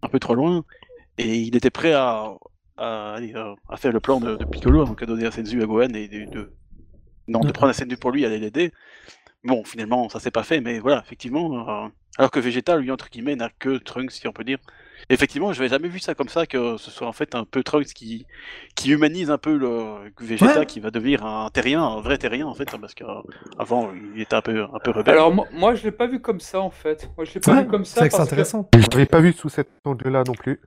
un 0.03 0.07
peu 0.09 0.19
trop 0.19 0.35
loin, 0.35 0.63
et 1.17 1.37
il 1.39 1.55
était 1.55 1.69
prêt 1.71 1.93
à, 1.93 2.33
à, 2.77 3.13
aller, 3.15 3.33
à 3.69 3.77
faire 3.77 3.91
le 3.93 3.99
plan 3.99 4.19
de, 4.19 4.35
de 4.35 4.45
Piccolo, 4.45 4.85
donc 4.85 5.01
à 5.03 5.05
donner 5.05 5.25
à 5.25 5.31
Senzu 5.31 5.61
à 5.61 5.65
Gohan 5.65 5.89
et 5.93 6.07
de, 6.07 6.31
de- 6.31 6.53
non, 7.27 7.41
de 7.41 7.51
prendre 7.51 7.73
Senzu 7.73 7.97
pour 7.97 8.11
lui 8.11 8.23
et 8.23 8.25
aller 8.25 8.39
l'aider. 8.39 8.71
Bon, 9.43 9.63
finalement, 9.63 10.09
ça 10.09 10.19
s'est 10.19 10.31
pas 10.31 10.43
fait, 10.43 10.61
mais 10.61 10.79
voilà, 10.79 11.01
effectivement. 11.05 11.85
euh, 11.85 11.87
alors 12.17 12.31
que 12.31 12.39
Vegeta, 12.39 12.77
lui, 12.77 12.91
entre 12.91 13.09
guillemets, 13.09 13.35
n'a 13.37 13.49
que 13.59 13.77
Trunks, 13.77 14.11
si 14.11 14.27
on 14.27 14.33
peut 14.33 14.43
dire. 14.43 14.57
Effectivement, 15.09 15.53
je 15.53 15.59
n'avais 15.59 15.69
jamais 15.69 15.87
vu 15.89 15.99
ça 15.99 16.13
comme 16.15 16.29
ça, 16.29 16.45
que 16.45 16.77
ce 16.77 16.91
soit 16.91 17.07
en 17.07 17.13
fait 17.13 17.33
un 17.35 17.43
peu 17.43 17.63
Trunks 17.63 17.87
qui, 17.93 18.27
qui 18.75 18.91
humanise 18.91 19.31
un 19.31 19.37
peu 19.39 19.57
le 19.57 20.11
Vegeta, 20.19 20.59
Ouais. 20.59 20.65
qui 20.65 20.79
va 20.79 20.91
devenir 20.91 21.25
un 21.25 21.49
terrien, 21.49 21.83
un 21.83 22.01
vrai 22.01 22.17
terrien, 22.19 22.45
en 22.47 22.53
fait, 22.53 22.69
parce 22.79 22.93
qu'avant, 22.93 23.91
il 24.15 24.21
était 24.21 24.35
un 24.35 24.41
peu, 24.41 24.63
un 24.63 24.79
peu 24.83 24.91
rebelle. 24.91 25.15
Alors 25.15 25.33
moi, 25.33 25.47
moi, 25.51 25.73
je 25.75 25.83
l'ai 25.83 25.91
pas 25.91 26.07
vu 26.07 26.21
comme 26.21 26.39
ça 26.39 26.61
en 26.61 26.69
fait. 26.69 27.09
Moi 27.17 27.25
je 27.25 27.33
l'ai 27.33 27.39
pas 27.41 27.55
Ouais, 27.55 27.61
vu 27.63 27.67
comme 27.67 27.85
c'est 27.85 27.99
ça 27.99 28.09
c'est 28.09 28.09
parce 28.09 28.23
que 28.29 28.35
intéressant. 28.35 28.69
Je 28.77 28.87
l'avais 28.91 29.05
pas 29.07 29.19
vu 29.21 29.33
sous 29.33 29.49
cet 29.49 29.69
angle-là 29.85 30.23
non 30.25 30.33
plus. 30.35 30.61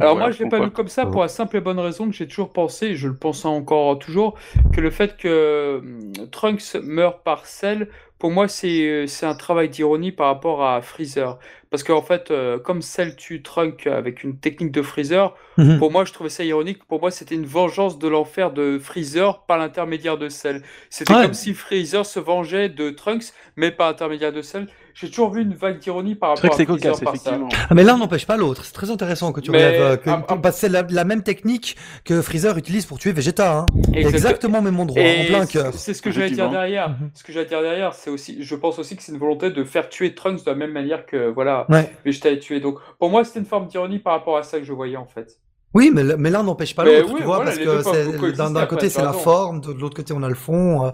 Alors 0.00 0.16
Ouais, 0.16 0.20
moi, 0.20 0.30
je 0.30 0.42
l'ai 0.42 0.48
pas 0.48 0.60
vu 0.60 0.70
comme 0.70 0.88
ça 0.88 1.04
pour 1.06 1.20
la 1.20 1.28
simple 1.28 1.56
et 1.58 1.60
bonne 1.60 1.78
raison 1.78 2.06
que 2.08 2.14
j'ai 2.16 2.26
toujours 2.26 2.52
pensé, 2.52 2.86
et 2.86 2.96
je 2.96 3.08
le 3.08 3.16
pense 3.16 3.44
encore 3.44 3.98
toujours, 3.98 4.38
que 4.72 4.80
le 4.80 4.90
fait 4.90 5.16
que 5.18 5.78
hum, 5.82 6.12
Trunks 6.30 6.76
meurt 6.82 7.22
par 7.24 7.44
Cell, 7.46 7.88
pour 8.18 8.30
moi, 8.30 8.48
c'est 8.48 8.86
euh, 8.88 9.06
c'est 9.06 9.26
un 9.26 9.34
travail 9.34 9.68
d'ironie 9.68 10.12
par 10.12 10.28
rapport 10.28 10.64
à 10.64 10.80
Freezer. 10.80 11.38
Parce 11.72 11.84
qu'en 11.84 12.02
fait, 12.02 12.30
euh, 12.30 12.58
comme 12.58 12.82
Cell 12.82 13.16
tue 13.16 13.40
Trunks 13.40 13.86
avec 13.86 14.22
une 14.22 14.36
technique 14.36 14.72
de 14.72 14.82
Freezer, 14.82 15.34
Mhm. 15.56 15.78
pour 15.78 15.90
moi, 15.90 16.04
je 16.04 16.12
trouvais 16.12 16.28
ça 16.28 16.44
ironique. 16.44 16.84
Pour 16.84 17.00
moi, 17.00 17.10
c'était 17.10 17.34
une 17.34 17.46
vengeance 17.46 17.98
de 17.98 18.08
l'enfer 18.08 18.50
de 18.52 18.78
Freezer 18.78 19.40
par 19.46 19.56
l'intermédiaire 19.56 20.18
de 20.18 20.28
Cell. 20.28 20.62
C'était 20.90 21.14
Ouais. 21.14 21.22
comme 21.22 21.32
si 21.32 21.54
Freezer 21.54 22.04
se 22.04 22.20
vengeait 22.20 22.68
de 22.68 22.90
Trunks, 22.90 23.32
mais 23.56 23.70
par 23.70 23.88
l'intermédiaire 23.88 24.34
de 24.34 24.42
Cell. 24.42 24.68
J'ai 24.94 25.08
toujours 25.08 25.30
vu 25.32 25.42
une 25.42 25.54
vague 25.54 25.78
d'ironie 25.78 26.14
par 26.14 26.30
rapport 26.36 26.60
à 26.60 26.64
cocasse, 26.64 27.02
effectivement. 27.02 27.48
Ah, 27.68 27.74
mais 27.74 27.82
l'un 27.84 27.96
n'empêche 27.96 28.26
pas 28.26 28.36
l'autre. 28.36 28.64
C'est 28.64 28.72
très 28.72 28.90
intéressant 28.90 29.32
que 29.32 29.40
tu 29.40 29.50
Mais, 29.50 29.58
relèves. 29.66 29.80
euh, 29.80 29.96
que, 29.96 30.10
ah, 30.10 30.24
ah, 30.44 30.52
c'est 30.52 30.68
la, 30.68 30.82
la 30.88 31.04
même 31.04 31.22
technique 31.22 31.76
que 32.04 32.20
Freezer 32.22 32.56
utilise 32.58 32.84
pour 32.86 32.98
tuer 32.98 33.12
Vegeta. 33.12 33.58
Hein. 33.58 33.66
Exact- 33.94 34.14
Exactement 34.14 34.60
même 34.62 34.78
endroit, 34.78 35.00
en 35.02 35.24
plein 35.26 35.46
c'est- 35.46 35.52
cœur. 35.52 35.74
c'est 35.74 35.94
ce 35.94 36.02
que 36.02 36.10
j'allais 36.10 36.30
dire 36.30 36.50
derrière. 36.50 36.90
Mhm. 36.90 37.10
Ce 37.14 37.24
que 37.24 37.32
j'allais 37.32 37.46
dire 37.46 37.62
derrière, 37.62 37.94
c'est 37.94 38.10
aussi, 38.10 38.42
je 38.42 38.54
pense 38.54 38.78
aussi 38.78 38.96
que 38.96 39.02
c'est 39.02 39.12
une 39.12 39.18
volonté 39.18 39.50
de 39.50 39.64
faire 39.64 39.88
tuer 39.88 40.14
Trunks 40.14 40.44
de 40.44 40.50
la 40.50 40.56
même 40.56 40.72
manière 40.72 41.06
que 41.06 41.30
voilà, 41.30 41.66
Ouais. 41.68 41.90
Vegeta 42.04 42.30
est 42.30 42.38
tué. 42.38 42.60
Donc 42.60 42.78
pour 42.98 43.10
moi, 43.10 43.24
c'était 43.24 43.40
une 43.40 43.46
forme 43.46 43.66
d'ironie 43.66 43.98
par 43.98 44.12
rapport 44.12 44.36
à 44.36 44.42
ça 44.42 44.58
que 44.58 44.64
je 44.64 44.72
voyais 44.72 44.96
en 44.96 45.06
fait. 45.06 45.38
Oui, 45.74 45.90
mais, 45.94 46.02
mais 46.18 46.28
l'un 46.28 46.42
n'empêche 46.42 46.74
pas 46.76 46.84
Mais 46.84 46.98
l'autre, 47.00 47.14
oui, 47.14 47.20
tu 47.20 47.24
vois, 47.26 47.36
voilà, 47.36 47.50
parce 47.52 47.58
que 47.58 48.30
d'un 48.52 48.66
côté 48.66 48.90
c'est 48.90 49.00
la 49.02 49.14
forme, 49.14 49.60
de 49.62 49.72
l'autre 49.72 49.96
côté 49.96 50.12
on 50.12 50.22
a 50.22 50.28
le 50.28 50.34
fond. 50.34 50.84
euh, 50.84 50.90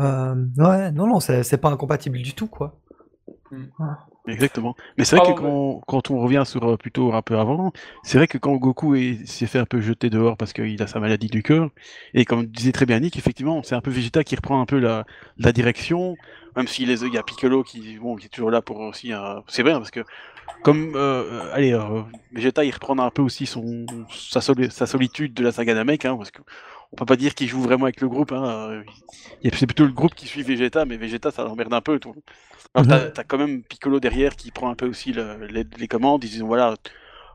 euh, 0.00 0.34
ouais, 0.58 0.90
non, 0.92 1.06
non, 1.06 1.20
c'est 1.20 1.42
c'est 1.42 1.58
pas 1.58 1.68
incompatible 1.68 2.18
du 2.18 2.34
tout, 2.34 2.46
quoi. 2.46 2.74
Exactement. 4.28 4.76
Mais 4.96 5.04
c'est 5.04 5.16
vrai 5.16 5.20
que 5.20 5.32
Pardon, 5.38 5.80
quand, 5.80 6.00
quand 6.00 6.10
on 6.10 6.20
revient 6.20 6.44
sur 6.46 6.62
euh, 6.64 6.76
plutôt 6.76 7.12
un 7.12 7.22
peu 7.22 7.38
avant, 7.38 7.72
c'est 8.04 8.18
vrai 8.18 8.28
que 8.28 8.38
quand 8.38 8.54
Goku 8.54 8.94
est- 8.94 9.26
s'est 9.26 9.46
fait 9.46 9.58
un 9.58 9.64
peu 9.66 9.80
jeter 9.80 10.10
dehors 10.10 10.36
parce 10.36 10.52
qu'il 10.52 10.80
a 10.80 10.86
sa 10.86 11.00
maladie 11.00 11.26
du 11.26 11.42
cœur, 11.42 11.70
et 12.14 12.24
comme 12.24 12.46
disait 12.46 12.70
très 12.70 12.86
bien 12.86 13.00
Nick, 13.00 13.16
effectivement, 13.16 13.62
c'est 13.64 13.74
un 13.74 13.80
peu 13.80 13.90
Vegeta 13.90 14.22
qui 14.22 14.36
reprend 14.36 14.60
un 14.60 14.66
peu 14.66 14.78
la, 14.78 15.04
la 15.38 15.52
direction, 15.52 16.16
même 16.54 16.68
s'il 16.68 16.88
y 16.88 17.18
a 17.18 17.22
Piccolo 17.24 17.64
qui, 17.64 17.98
bon, 17.98 18.14
qui 18.14 18.26
est 18.26 18.28
toujours 18.28 18.52
là 18.52 18.62
pour 18.62 18.78
aussi. 18.78 19.12
euh, 19.12 19.40
c'est 19.48 19.62
vrai, 19.64 19.72
parce 19.72 19.90
que 19.90 20.04
comme 20.62 20.94
euh, 20.94 21.52
allez, 21.52 21.72
euh, 21.72 22.02
Vegeta 22.32 22.64
il 22.64 22.70
reprend 22.72 22.98
un 22.98 23.10
peu 23.10 23.22
aussi 23.22 23.46
son 23.46 23.86
sa, 24.10 24.40
soli- 24.40 24.70
sa 24.70 24.86
solitude 24.86 25.34
de 25.34 25.42
la 25.42 25.52
saga 25.52 25.74
Namek, 25.74 26.04
hein, 26.04 26.16
parce 26.16 26.30
que 26.30 26.42
on 26.92 26.96
peut 26.96 27.06
pas 27.06 27.16
dire 27.16 27.34
qu'il 27.34 27.48
joue 27.48 27.60
vraiment 27.62 27.84
avec 27.84 28.00
le 28.00 28.08
groupe. 28.08 28.32
Hein, 28.32 28.44
euh, 28.70 28.82
c'est 29.52 29.66
plutôt 29.66 29.86
le 29.86 29.92
groupe 29.92 30.14
qui 30.14 30.26
suit 30.28 30.42
Vegeta, 30.42 30.84
mais 30.84 30.96
Vegeta 30.96 31.30
ça 31.30 31.44
l'emmerde 31.44 31.72
un 31.74 31.80
peu. 31.80 31.98
Tout. 31.98 32.14
Alors 32.74 32.86
t'as, 32.86 33.10
t'as 33.10 33.24
quand 33.24 33.38
même 33.38 33.62
Piccolo 33.64 34.00
derrière 34.00 34.34
qui 34.36 34.50
prend 34.50 34.70
un 34.70 34.74
peu 34.74 34.86
aussi 34.86 35.12
le- 35.12 35.46
les, 35.46 35.64
les 35.78 35.88
commandes. 35.88 36.24
Ils 36.24 36.30
disent 36.30 36.42
voilà, 36.42 36.74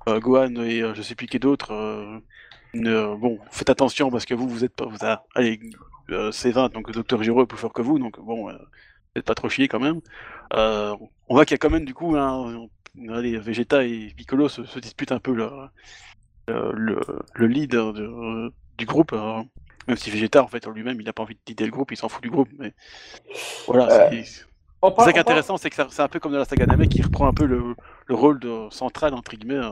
euh, 0.09 0.19
Gohan 0.19 0.55
et 0.63 0.81
euh, 0.81 0.93
je 0.95 1.01
sais 1.01 1.15
plus 1.15 1.27
qui 1.27 1.39
d'autre. 1.39 1.71
euh, 1.73 2.19
ne- 2.73 3.15
bon, 3.17 3.39
faites 3.51 3.69
attention 3.69 4.11
parce 4.11 4.25
que 4.25 4.33
vous 4.35 4.47
vous 4.49 4.63
êtes 4.65 4.75
pas, 4.75 4.85
vous 4.87 5.05
a- 5.05 5.25
allez, 5.35 5.59
euh, 6.11 6.31
c'est 6.31 6.51
20 6.51 6.69
donc 6.73 6.87
le 6.87 6.93
Docteur 6.93 7.23
Giro 7.23 7.43
est 7.43 7.47
plus 7.47 7.57
fort 7.59 7.73
que 7.73 7.81
vous, 7.83 7.99
donc 7.99 8.19
bon, 8.19 8.49
euh, 8.49 8.57
faites 9.15 9.25
pas 9.25 9.35
trop 9.35 9.49
chier 9.49 9.67
quand 9.67 9.79
même. 9.79 10.01
Euh, 10.55 10.95
on 11.29 11.35
voit 11.35 11.45
qu'il 11.45 11.53
y 11.53 11.57
a 11.57 11.59
quand 11.59 11.69
même 11.71 11.85
du 11.85 11.93
coup 11.93 12.15
un, 12.17 12.67
allez, 13.09 13.37
Vegeta 13.39 13.83
et 13.85 14.13
Piccolo 14.17 14.49
se, 14.49 14.65
se 14.65 14.79
disputent 14.79 15.11
un 15.13 15.19
peu 15.19 15.33
le, 15.35 15.49
le, 16.47 16.71
le, 16.73 16.99
le 17.35 17.47
lead 17.47 17.71
de- 17.71 18.53
du 18.77 18.85
groupe. 18.85 19.13
euh, 19.13 19.41
même 19.87 19.97
si 19.97 20.09
Vegeta, 20.11 20.43
en 20.43 20.47
fait, 20.47 20.67
en 20.67 20.71
lui-même, 20.71 20.99
il 20.99 21.05
n'a 21.05 21.13
pas 21.13 21.23
envie 21.23 21.35
de 21.35 21.39
leader 21.47 21.65
le 21.67 21.71
groupe, 21.71 21.91
il 21.91 21.97
s'en 21.97 22.09
fout 22.09 22.21
du 22.21 22.29
groupe. 22.29 22.49
Mais 22.59 22.73
voilà, 23.67 23.89
Euh, 23.89 24.09
c'est 24.09 24.25
c'est 24.83 25.03
ça 25.03 25.11
qui 25.11 25.17
est 25.17 25.21
intéressant, 25.21 25.57
c'est 25.57 25.69
que 25.69 25.75
c'est 25.89 26.01
un 26.01 26.07
peu 26.07 26.19
comme 26.19 26.31
dans 26.31 26.39
la 26.39 26.45
saga 26.45 26.65
Namek 26.65 26.89
qui 26.89 27.01
reprend 27.01 27.27
un 27.27 27.33
peu 27.33 27.45
le, 27.45 27.75
le 28.07 28.15
rôle 28.15 28.39
de 28.39 28.67
central, 28.71 29.13
entre 29.13 29.35
guillemets. 29.35 29.55
euh. 29.63 29.69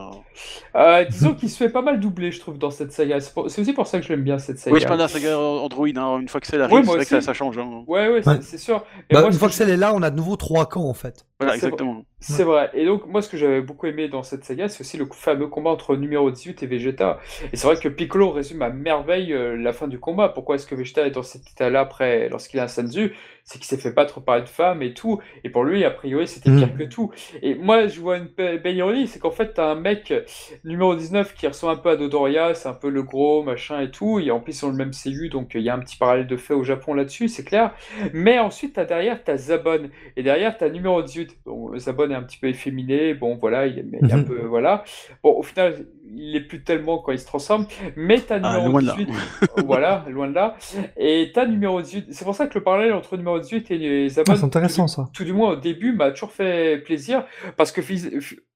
Euh, 0.76 1.04
disons 1.04 1.34
qu'il 1.34 1.48
se 1.50 1.56
fait 1.56 1.70
pas 1.70 1.82
mal 1.82 2.00
doubler, 2.00 2.30
je 2.32 2.40
trouve, 2.40 2.58
dans 2.58 2.70
cette 2.70 2.92
saga. 2.92 3.18
C'est 3.20 3.32
pour- 3.32 3.44
aussi 3.46 3.72
pour 3.72 3.86
ça 3.86 3.98
que 3.98 4.04
je 4.04 4.10
l'aime 4.12 4.22
bien 4.24 4.38
cette 4.38 4.58
saga. 4.58 4.74
Oui, 4.74 4.80
je 4.80 4.86
parle 4.86 4.98
de 4.98 5.04
la 5.04 5.08
saga 5.08 5.38
Android, 5.38 5.86
hein, 5.96 6.18
une 6.20 6.28
fois 6.28 6.40
que 6.40 6.46
c'est 6.46 6.60
arrive, 6.60 6.74
Oui, 6.76 6.82
c'est 6.84 6.90
vrai 6.96 7.04
que 7.06 7.20
ça, 7.20 7.32
change. 7.34 7.56
hein. 7.58 7.84
Ouais, 7.86 8.08
ouais, 8.10 8.22
c'est 8.22 8.30
Ouais. 8.30 8.38
c'est 8.42 8.58
sûr. 8.58 8.84
Et 9.10 9.14
Bah, 9.14 9.20
moi, 9.20 9.30
une 9.30 9.36
fois 9.36 9.48
que 9.48 9.52
que 9.52 9.56
celle 9.56 9.70
est 9.70 9.76
là, 9.76 9.92
on 9.94 10.02
a 10.02 10.10
de 10.10 10.16
nouveau 10.16 10.36
trois 10.36 10.66
camps 10.66 10.88
en 10.88 10.94
fait. 10.94 11.24
Voilà, 11.40 11.54
exactement. 11.54 12.04
C'est 12.18 12.44
vrai. 12.44 12.70
Et 12.74 12.86
donc, 12.86 13.06
moi, 13.06 13.20
ce 13.22 13.28
que 13.28 13.36
j'avais 13.36 13.60
beaucoup 13.60 13.86
aimé 13.86 14.08
dans 14.08 14.22
cette 14.22 14.44
saga, 14.44 14.68
c'est 14.68 14.80
aussi 14.80 14.96
le 14.96 15.06
fameux 15.12 15.48
combat 15.48 15.70
entre 15.70 15.94
numéro 15.94 16.30
18 16.30 16.62
et 16.62 16.66
Vegeta. 16.66 17.18
Et 17.52 17.56
c'est 17.56 17.66
vrai 17.66 17.76
que 17.76 17.88
Piccolo 17.88 18.30
résume 18.30 18.62
à 18.62 18.70
merveille 18.70 19.32
euh, 19.34 19.54
la 19.56 19.72
fin 19.74 19.86
du 19.86 19.98
combat. 20.00 20.30
Pourquoi 20.30 20.54
est-ce 20.56 20.66
que 20.66 20.74
Vegeta 20.74 21.06
est 21.06 21.10
dans 21.10 21.22
cet 21.22 21.42
état-là 21.50 21.80
après, 21.80 22.28
lorsqu'il 22.30 22.58
a 22.58 22.64
un 22.64 22.68
Senzu 22.68 23.14
C'est 23.44 23.58
qu'il 23.58 23.66
s'est 23.66 23.76
fait 23.76 23.92
battre 23.92 24.20
par 24.20 24.38
une 24.38 24.46
femme 24.46 24.82
et 24.82 24.94
tout. 24.94 25.20
Et 25.44 25.50
pour 25.50 25.62
lui, 25.64 25.84
a 25.84 25.90
priori, 25.90 26.26
c'était 26.26 26.48
Mhm. 26.50 26.58
pire 26.58 26.76
que 26.78 26.82
tout. 26.84 27.12
Et 27.42 27.54
moi, 27.54 27.86
je 27.86 28.00
vois 28.00 28.16
une 28.16 28.25
belle 28.36 28.76
ironie, 28.76 29.06
c'est 29.06 29.18
qu'en 29.18 29.30
fait, 29.30 29.54
t'as 29.54 29.70
un 29.72 29.74
mec 29.74 30.10
euh, 30.10 30.22
numéro 30.64 30.94
19 30.94 31.34
qui 31.34 31.46
ressemble 31.46 31.72
un 31.74 31.76
peu 31.76 31.90
à 31.90 31.96
Dodoria, 31.96 32.54
c'est 32.54 32.68
un 32.68 32.74
peu 32.74 32.88
le 32.88 33.02
gros, 33.02 33.42
machin 33.42 33.80
et 33.80 33.90
tout. 33.90 34.18
Et 34.20 34.30
en 34.30 34.40
plus, 34.40 34.60
ils 34.60 34.64
ont 34.64 34.70
le 34.70 34.76
même 34.76 34.90
CU, 34.92 35.28
donc 35.28 35.54
euh, 35.54 35.58
il 35.58 35.64
y 35.64 35.68
a 35.68 35.74
un 35.74 35.78
petit 35.78 35.96
parallèle 35.96 36.26
de 36.26 36.36
fait 36.36 36.54
au 36.54 36.62
Japon 36.64 36.94
là-dessus, 36.94 37.28
c'est 37.28 37.44
clair. 37.44 37.74
Mais 38.12 38.38
ensuite, 38.38 38.74
t'as 38.74 38.84
derrière, 38.84 39.22
t'as 39.24 39.36
Zabon. 39.36 39.88
Et 40.16 40.22
derrière, 40.22 40.56
t'as 40.56 40.68
numéro 40.68 41.02
18. 41.02 41.38
Bon, 41.44 41.76
Zabon 41.78 42.10
est 42.10 42.14
un 42.14 42.22
petit 42.22 42.38
peu 42.38 42.48
efféminé. 42.48 43.14
Bon, 43.14 43.36
voilà, 43.36 43.66
il 43.66 43.78
est, 43.78 43.84
il 44.02 44.10
est 44.10 44.14
un 44.14 44.18
Mhm. 44.18 44.24
peu. 44.24 44.40
Voilà. 44.46 44.84
Bon, 45.22 45.32
au 45.36 45.42
final, 45.42 45.86
il 46.08 46.36
est 46.36 46.40
plus 46.40 46.62
tellement 46.62 46.98
quand 46.98 47.12
il 47.12 47.18
se 47.18 47.26
transforme. 47.26 47.66
Mais 47.96 48.20
t'as 48.20 48.40
Ah, 48.42 48.54
numéro 48.58 48.68
loin 48.70 48.82
de 48.82 48.86
là. 48.86 48.94
18. 48.96 49.10
voilà, 49.64 50.04
loin 50.08 50.28
de 50.28 50.34
là. 50.34 50.56
Et 50.96 51.30
t'as 51.34 51.46
numéro 51.46 51.80
18. 51.80 52.06
C'est 52.10 52.24
pour 52.24 52.34
ça 52.34 52.46
que 52.46 52.58
le 52.58 52.64
parallèle 52.64 52.92
entre 52.92 53.16
numéro 53.16 53.38
18 53.38 53.70
et 53.70 54.08
Zabon. 54.08 54.32
Ah, 54.32 54.36
c'est 54.36 54.44
intéressant 54.44 54.86
ça. 54.86 55.08
Tout 55.12 55.24
du 55.24 55.32
moins 55.32 55.52
au 55.52 55.56
début, 55.56 55.92
m'a 55.92 56.10
toujours 56.10 56.32
fait 56.32 56.78
plaisir 56.78 57.24
parce 57.56 57.72
que 57.72 57.80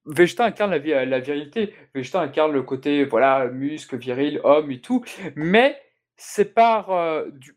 Vegeta 0.07 0.45
incarne 0.45 0.71
la, 0.71 1.05
la 1.05 1.21
virilité. 1.21 1.75
Vegeta 1.95 2.21
incarne 2.21 2.53
le 2.53 2.63
côté, 2.63 3.05
voilà, 3.05 3.47
muscle, 3.49 3.97
viril, 3.97 4.41
homme 4.45 4.71
et 4.71 4.81
tout. 4.81 5.05
Mais 5.37 5.77
c'est 6.17 6.55
par 6.55 6.91
euh, 6.91 7.25
du. 7.33 7.55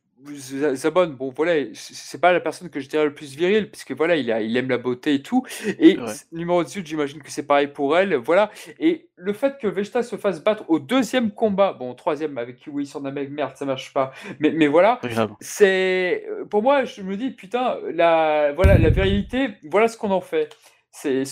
Zabon, 0.76 1.08
bon 1.08 1.32
voilà, 1.36 1.66
c'est 1.74 2.20
pas 2.22 2.32
la 2.32 2.40
personne 2.40 2.70
que 2.70 2.80
je 2.80 2.88
dirais 2.90 3.06
le 3.06 3.14
plus 3.14 3.36
viril, 3.36 3.70
puisque 3.70 3.92
voilà, 3.92 4.16
il, 4.16 4.32
a, 4.32 4.42
il 4.42 4.56
aime 4.58 4.70
la 4.70 4.78
beauté 4.78 5.16
et 5.16 5.22
tout. 5.22 5.44
Et 5.80 5.98
Ouais. 5.98 6.12
numéro 6.32 6.64
18, 6.64 6.86
j'imagine 6.88 7.22
que 7.22 7.32
c'est 7.32 7.46
pareil 7.46 7.68
pour 7.68 7.98
elle, 7.98 8.16
voilà. 8.16 8.52
Et 8.80 9.10
le 9.16 9.34
fait 9.34 9.58
que 9.60 9.68
Vegeta 9.68 10.04
se 10.04 10.16
fasse 10.16 10.44
battre 10.44 10.64
au 10.70 10.80
deuxième 10.80 11.32
combat, 11.32 11.74
bon, 11.74 11.94
troisième 11.94 12.38
avec 12.38 12.58
Kiwi 12.58 12.86
sur 12.86 13.02
Namek, 13.02 13.30
merde, 13.30 13.56
ça 13.56 13.66
marche 13.66 13.94
pas. 13.94 14.12
Mais, 14.40 14.52
mais 14.52 14.68
voilà, 14.68 15.00
c'est 15.40 16.26
pour 16.50 16.62
moi 16.64 16.86
je 16.86 17.02
me 17.02 17.16
dis 17.18 17.32
putain 17.32 17.78
la 17.94 18.52
voilà 18.54 18.78
la 18.78 18.90
virilité 18.90 19.50
voilà 19.64 19.88
ce 19.88 19.98
qu'on 19.98 20.12
en 20.12 20.22
fait 20.22 20.56
c'est 20.92 21.24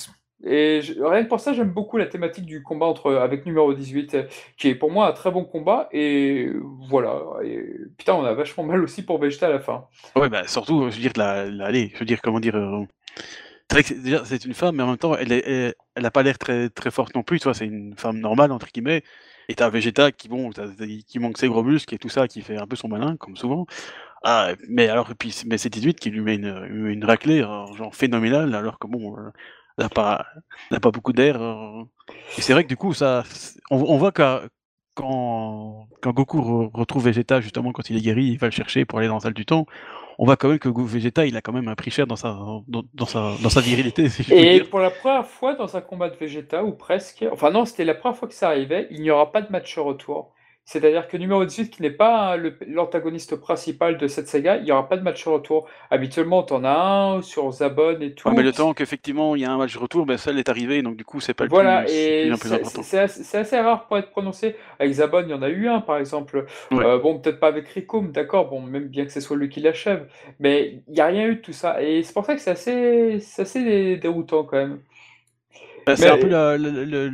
et 0.43 0.81
rien 0.99 1.23
que 1.23 1.29
pour 1.29 1.39
ça 1.39 1.53
j'aime 1.53 1.71
beaucoup 1.71 1.97
la 1.97 2.07
thématique 2.07 2.45
du 2.45 2.63
combat 2.63 2.85
entre 2.87 3.13
avec 3.15 3.45
numéro 3.45 3.73
18 3.73 4.13
euh, 4.15 4.23
qui 4.57 4.69
est 4.69 4.75
pour 4.75 4.91
moi 4.91 5.07
un 5.07 5.11
très 5.13 5.31
bon 5.31 5.45
combat 5.45 5.87
et 5.91 6.49
voilà 6.89 7.21
putain 7.97 8.15
on 8.15 8.23
a 8.25 8.33
vachement 8.33 8.63
mal 8.63 8.83
aussi 8.83 9.03
pour 9.03 9.19
Vegeta 9.19 9.47
à 9.47 9.49
la 9.51 9.59
fin 9.59 9.85
Ouais, 10.15 10.29
bah 10.29 10.45
surtout, 10.47 10.89
je 10.89 10.95
veux 10.95 11.01
dire, 11.01 11.13
la, 11.15 11.45
la- 11.49 11.65
allez, 11.67 11.91
je 11.93 11.99
veux 11.99 12.05
dire, 12.05 12.21
comment 12.21 12.39
dire. 12.39 12.55
euh, 12.55 12.85
C'est 14.25 14.45
une 14.45 14.53
femme, 14.53 14.75
mais 14.75 14.83
en 14.83 14.87
même 14.87 14.97
temps, 14.97 15.15
elle, 15.15 15.31
est, 15.31 15.43
elle, 15.47 15.73
elle 15.95 16.11
pas 16.11 16.23
l'air 16.23 16.37
très, 16.37 16.69
très 16.69 16.91
forte 16.91 17.15
non 17.15 17.23
plus, 17.23 17.39
tu 17.39 17.45
vois, 17.45 17.53
c'est 17.53 17.65
une 17.65 17.95
femme 17.97 18.19
normale, 18.19 18.51
entre 18.51 18.67
guillemets. 18.73 19.03
Et 19.49 19.55
t'as 19.55 19.69
Vegeta 19.69 20.11
qui, 20.11 20.27
bon, 20.29 20.51
qui 21.07 21.19
manque 21.19 21.37
ses 21.37 21.47
gros 21.47 21.63
muscles 21.63 21.95
et 21.95 21.97
tout 21.97 22.09
ça, 22.09 22.27
qui 22.27 22.41
fait 22.41 22.57
un 22.57 22.67
peu 22.67 22.75
son 22.75 22.89
malin, 22.89 23.15
comme 23.17 23.37
souvent. 23.37 23.65
Ah, 24.23 24.53
mais 24.69 24.89
alors, 24.89 25.09
puis, 25.17 25.35
mais 25.47 25.57
c'est 25.57 25.69
18 25.69 25.99
qui 25.99 26.09
lui 26.11 26.21
met 26.21 26.35
une, 26.35 26.87
une 26.89 27.05
raclée, 27.05 27.39
genre 27.41 27.95
phénoménale, 27.95 28.55
alors 28.55 28.79
que 28.79 28.87
bon, 28.87 29.17
euh, 29.17 29.31
n'a 29.83 29.89
pas, 29.89 30.25
pas 30.81 30.91
beaucoup 30.91 31.13
d'air. 31.13 31.41
euh. 31.41 31.83
Et 32.37 32.41
c'est 32.41 32.53
vrai 32.53 32.63
que 32.63 32.69
du 32.69 32.77
coup, 32.77 32.93
ça, 32.93 33.23
on, 33.71 33.77
on 33.77 33.97
voit 33.97 34.11
qu'à- 34.11 34.43
quand, 34.95 35.87
quand 36.01 36.11
Goku 36.13 36.39
re- 36.41 36.71
retrouve 36.77 37.05
Vegeta, 37.05 37.41
justement, 37.41 37.71
quand 37.71 37.89
il 37.89 37.97
est 37.97 38.01
guéri, 38.01 38.25
il 38.25 38.37
va 38.39 38.47
le 38.47 38.51
chercher 38.51 38.85
pour 38.85 38.99
aller 38.99 39.07
dans 39.07 39.15
la 39.15 39.19
salle 39.21 39.33
du 39.33 39.45
temps. 39.45 39.65
On 40.19 40.25
voit 40.25 40.37
quand 40.37 40.49
même 40.49 40.59
que 40.59 40.69
Go- 40.69 40.85
Vegeta, 40.85 41.25
il 41.25 41.37
a 41.37 41.41
quand 41.41 41.53
même 41.53 41.67
un 41.69 41.75
prix 41.75 41.91
cher 41.91 42.07
dans 42.07 42.15
sa, 42.17 42.33
dans, 42.67 42.83
dans 42.93 43.05
sa, 43.05 43.33
dans 43.41 43.49
sa 43.49 43.61
virilité, 43.61 44.09
si 44.09 44.23
je 44.23 44.33
peux 44.33 44.45
et 44.45 44.45
dire. 44.45 44.65
pour 44.69 44.79
la 44.79 44.89
première 44.91 45.27
fois 45.27 45.53
dans 45.55 45.75
un 45.77 45.81
combat 45.81 46.09
de 46.09 46.15
Vegeta 46.15 46.63
ou 46.63 46.71
presque 46.73 47.23
enfin 47.31 47.51
non 47.51 47.65
c'était 47.65 47.85
la 47.85 47.93
première 47.95 48.17
fois 48.17 48.27
que 48.27 48.33
ça 48.33 48.47
arrivait 48.47 48.87
il 48.91 49.01
n'y 49.01 49.11
aura 49.11 49.31
pas 49.31 49.41
de 49.41 49.51
match 49.51 49.77
retour 49.77 50.33
C'est-à-dire 50.71 51.07
que 51.09 51.17
numéro 51.17 51.43
18, 51.43 51.69
qui 51.69 51.81
n'est 51.81 51.89
pas 51.91 52.37
l'antagoniste 52.65 53.35
principal 53.35 53.97
de 53.97 54.07
cette 54.07 54.29
saga, 54.29 54.55
il 54.55 54.63
n'y 54.63 54.71
aura 54.71 54.87
pas 54.87 54.95
de 54.95 55.03
match 55.03 55.27
retour. 55.27 55.67
Habituellement, 55.89 56.43
t'en 56.43 56.63
as 56.63 56.79
un 57.17 57.21
sur 57.21 57.51
Zabon 57.51 57.99
et 57.99 58.13
tout. 58.13 58.29
Ouais, 58.29 58.35
mais 58.35 58.41
le 58.43 58.53
temps 58.53 58.73
qu'effectivement 58.73 59.35
il 59.35 59.41
y 59.41 59.45
a 59.45 59.51
un 59.51 59.57
match 59.57 59.75
retour, 59.75 60.05
ben, 60.05 60.17
celle 60.17 60.39
est 60.39 60.47
arrivée, 60.47 60.81
donc 60.81 60.95
du 60.95 61.03
coup 61.03 61.19
c'est 61.19 61.33
pas 61.33 61.43
le 61.43 61.49
Voilà, 61.49 61.81
plus, 61.81 61.89
c'est 61.89 61.95
et 61.95 62.29
le 62.29 62.37
plus 62.37 62.49
c'est 62.49 62.55
important. 62.55 62.83
c'est 62.83 62.99
assez, 63.37 63.59
rare 63.59 63.87
pour 63.87 63.97
être 63.97 64.11
prononcé. 64.11 64.55
Avec 64.79 64.93
Zabon, 64.93 65.23
il 65.23 65.29
y 65.29 65.33
en 65.33 65.41
a 65.41 65.49
eu 65.49 65.67
un, 65.67 65.81
par 65.81 65.97
exemple. 65.97 66.45
Ouais. 66.71 66.85
Euh, 66.85 66.99
bon, 66.99 67.19
peut-être 67.19 67.39
pas 67.41 67.47
avec 67.47 67.67
Ricoum, 67.67 68.11
d'accord, 68.13 68.49
bon, 68.49 68.61
même 68.61 68.87
bien 68.87 69.05
que 69.05 69.11
ce 69.11 69.19
soit 69.19 69.35
lui 69.35 69.49
qui 69.49 69.59
l'achève. 69.59 70.07
Mais 70.39 70.81
il 70.87 70.93
n'y 70.93 71.01
a 71.01 71.07
rien 71.07 71.27
eu 71.27 71.35
de 71.35 71.41
tout 71.41 71.53
ça. 71.53 71.81
Et 71.83 72.03
c'est 72.03 72.13
pour 72.13 72.25
ça 72.25 72.35
que 72.35 72.41
c'est 72.41 72.51
assez, 72.51 73.19
c'est 73.19 73.41
assez 73.41 73.63
dé- 73.63 73.97
déroutant, 73.97 74.43
quand 74.45 74.57
même. 74.57 74.79
Ben, 75.85 75.95
c'est 75.95 76.09
un 76.09 76.17
peu 76.17 76.27
la- 76.27 76.57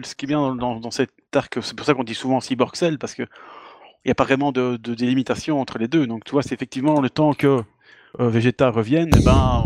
ce 0.03 0.15
qui 0.15 0.25
est 0.25 0.27
bien 0.27 0.39
dans, 0.39 0.55
dans, 0.55 0.79
dans 0.79 0.91
cet 0.91 1.11
arc, 1.35 1.57
c'est 1.61 1.75
pour 1.75 1.85
ça 1.85 1.93
qu'on 1.93 2.03
dit 2.03 2.15
souvent 2.15 2.39
Cyborg 2.41 2.75
Cell, 2.75 2.97
parce 2.97 3.13
que 3.13 3.23
il 3.23 4.07
n'y 4.09 4.11
a 4.11 4.15
pas 4.15 4.23
vraiment 4.25 4.51
de, 4.51 4.77
de 4.77 4.93
délimitation 4.93 5.59
entre 5.59 5.77
les 5.77 5.87
deux. 5.87 6.07
Donc 6.07 6.23
tu 6.23 6.31
vois, 6.31 6.41
c'est 6.43 6.53
effectivement 6.53 7.01
le 7.01 7.09
temps 7.09 7.33
que 7.33 7.61
euh, 8.19 8.29
Vegeta 8.29 8.69
revienne, 8.69 9.09
eh 9.17 9.21
ben, 9.21 9.63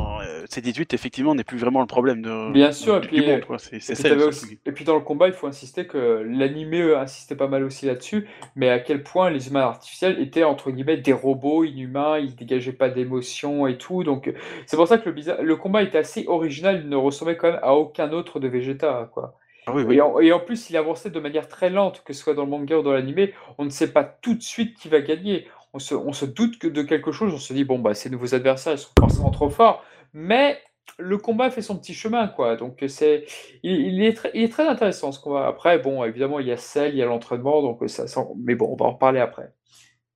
C18 0.51 0.93
effectivement 0.93 1.33
n'est 1.33 1.43
plus 1.43 1.57
vraiment 1.57 1.79
le 1.81 1.87
problème 1.87 2.21
de, 2.21 2.51
Bien 2.51 2.71
sûr, 2.71 2.97
et 2.97 3.01
puis, 3.01 3.21
du 3.21 3.27
monde. 3.29 3.45
quoi. 3.45 3.57
C'est 3.59 3.77
Et 3.77 3.95
puis, 3.95 4.11
aussi- 4.23 4.59
et 4.65 4.83
dans 4.83 4.95
le 4.95 5.01
combat, 5.01 5.27
il 5.27 5.33
faut 5.33 5.47
insister 5.47 5.87
que 5.87 6.23
l'animé 6.27 6.81
euh, 6.81 6.99
insistait 6.99 7.35
pas 7.35 7.47
mal 7.47 7.63
aussi 7.63 7.85
là-dessus, 7.85 8.27
mais 8.55 8.69
à 8.69 8.79
quel 8.79 9.03
point 9.03 9.29
les 9.29 9.47
humains 9.47 9.61
artificiels 9.61 10.19
étaient 10.19 10.43
entre 10.43 10.71
guillemets 10.71 10.97
des 10.97 11.13
robots 11.13 11.63
inhumains, 11.63 12.19
ils 12.19 12.35
dégageaient 12.35 12.73
pas 12.73 12.89
d'émotions 12.89 13.67
et 13.67 13.77
tout. 13.77 14.03
Donc 14.03 14.27
euh, 14.27 14.33
c'est 14.65 14.77
pour 14.77 14.87
ça 14.87 14.97
que 14.97 15.05
le, 15.05 15.13
bizarre- 15.13 15.41
le 15.41 15.55
combat 15.55 15.83
était 15.83 15.97
assez 15.99 16.25
original, 16.27 16.81
il 16.83 16.89
ne 16.89 16.95
ressemblait 16.95 17.37
quand 17.37 17.51
même 17.51 17.59
à 17.63 17.73
aucun 17.75 18.11
autre 18.11 18.39
de 18.39 18.47
Vegeta, 18.47 19.09
quoi. 19.13 19.37
Ah 19.67 19.73
oui, 19.75 19.83
oui. 19.83 19.95
Et 19.97 20.01
en, 20.01 20.19
et 20.19 20.31
en 20.33 20.39
plus, 20.39 20.69
il 20.71 20.77
avançait 20.77 21.11
de 21.11 21.19
manière 21.19 21.47
très 21.47 21.69
lente, 21.69 22.03
que 22.03 22.13
ce 22.13 22.21
soit 22.23 22.33
dans 22.33 22.43
le 22.45 22.49
manga 22.49 22.77
ou 22.79 22.81
dans 22.81 22.93
l'animé, 22.93 23.33
on 23.59 23.65
ne 23.65 23.69
sait 23.69 23.91
pas 23.93 24.03
tout 24.03 24.33
de 24.33 24.41
suite 24.41 24.75
qui 24.77 24.89
va 24.89 25.01
gagner. 25.01 25.47
On 25.73 25.79
se, 25.79 25.93
on 25.95 26.11
se 26.13 26.25
doute 26.25 26.57
que 26.59 26.67
de 26.67 26.81
quelque 26.81 27.11
chose, 27.11 27.33
on 27.33 27.37
se 27.37 27.53
dit, 27.53 27.63
bon, 27.63 27.79
bah, 27.79 27.93
ces 27.93 28.09
nouveaux 28.09 28.33
adversaires, 28.35 28.73
ils 28.73 28.79
sont 28.79 28.89
forcément 28.99 29.29
trop 29.29 29.49
forts, 29.49 29.85
mais 30.13 30.59
le 30.99 31.17
combat 31.17 31.51
fait 31.51 31.61
son 31.61 31.77
petit 31.77 31.93
chemin, 31.93 32.27
quoi. 32.27 32.55
Donc, 32.57 32.83
c'est, 32.87 33.25
il, 33.63 33.71
il 33.71 34.03
est 34.03 34.13
très, 34.13 34.31
il 34.33 34.43
est 34.43 34.49
très 34.51 34.67
intéressant, 34.67 35.11
ce 35.11 35.19
combat. 35.19 35.47
Après, 35.47 35.79
bon, 35.79 36.03
évidemment, 36.03 36.39
il 36.39 36.47
y 36.47 36.51
a 36.51 36.57
celle, 36.57 36.93
il 36.93 36.97
y 36.97 37.01
a 37.01 37.05
l'entraînement, 37.05 37.61
donc 37.61 37.89
ça, 37.89 38.07
ça- 38.07 38.27
mais 38.37 38.55
bon, 38.55 38.67
on 38.71 38.75
va 38.75 38.85
en 38.85 38.93
reparler 38.93 39.19
après. 39.19 39.53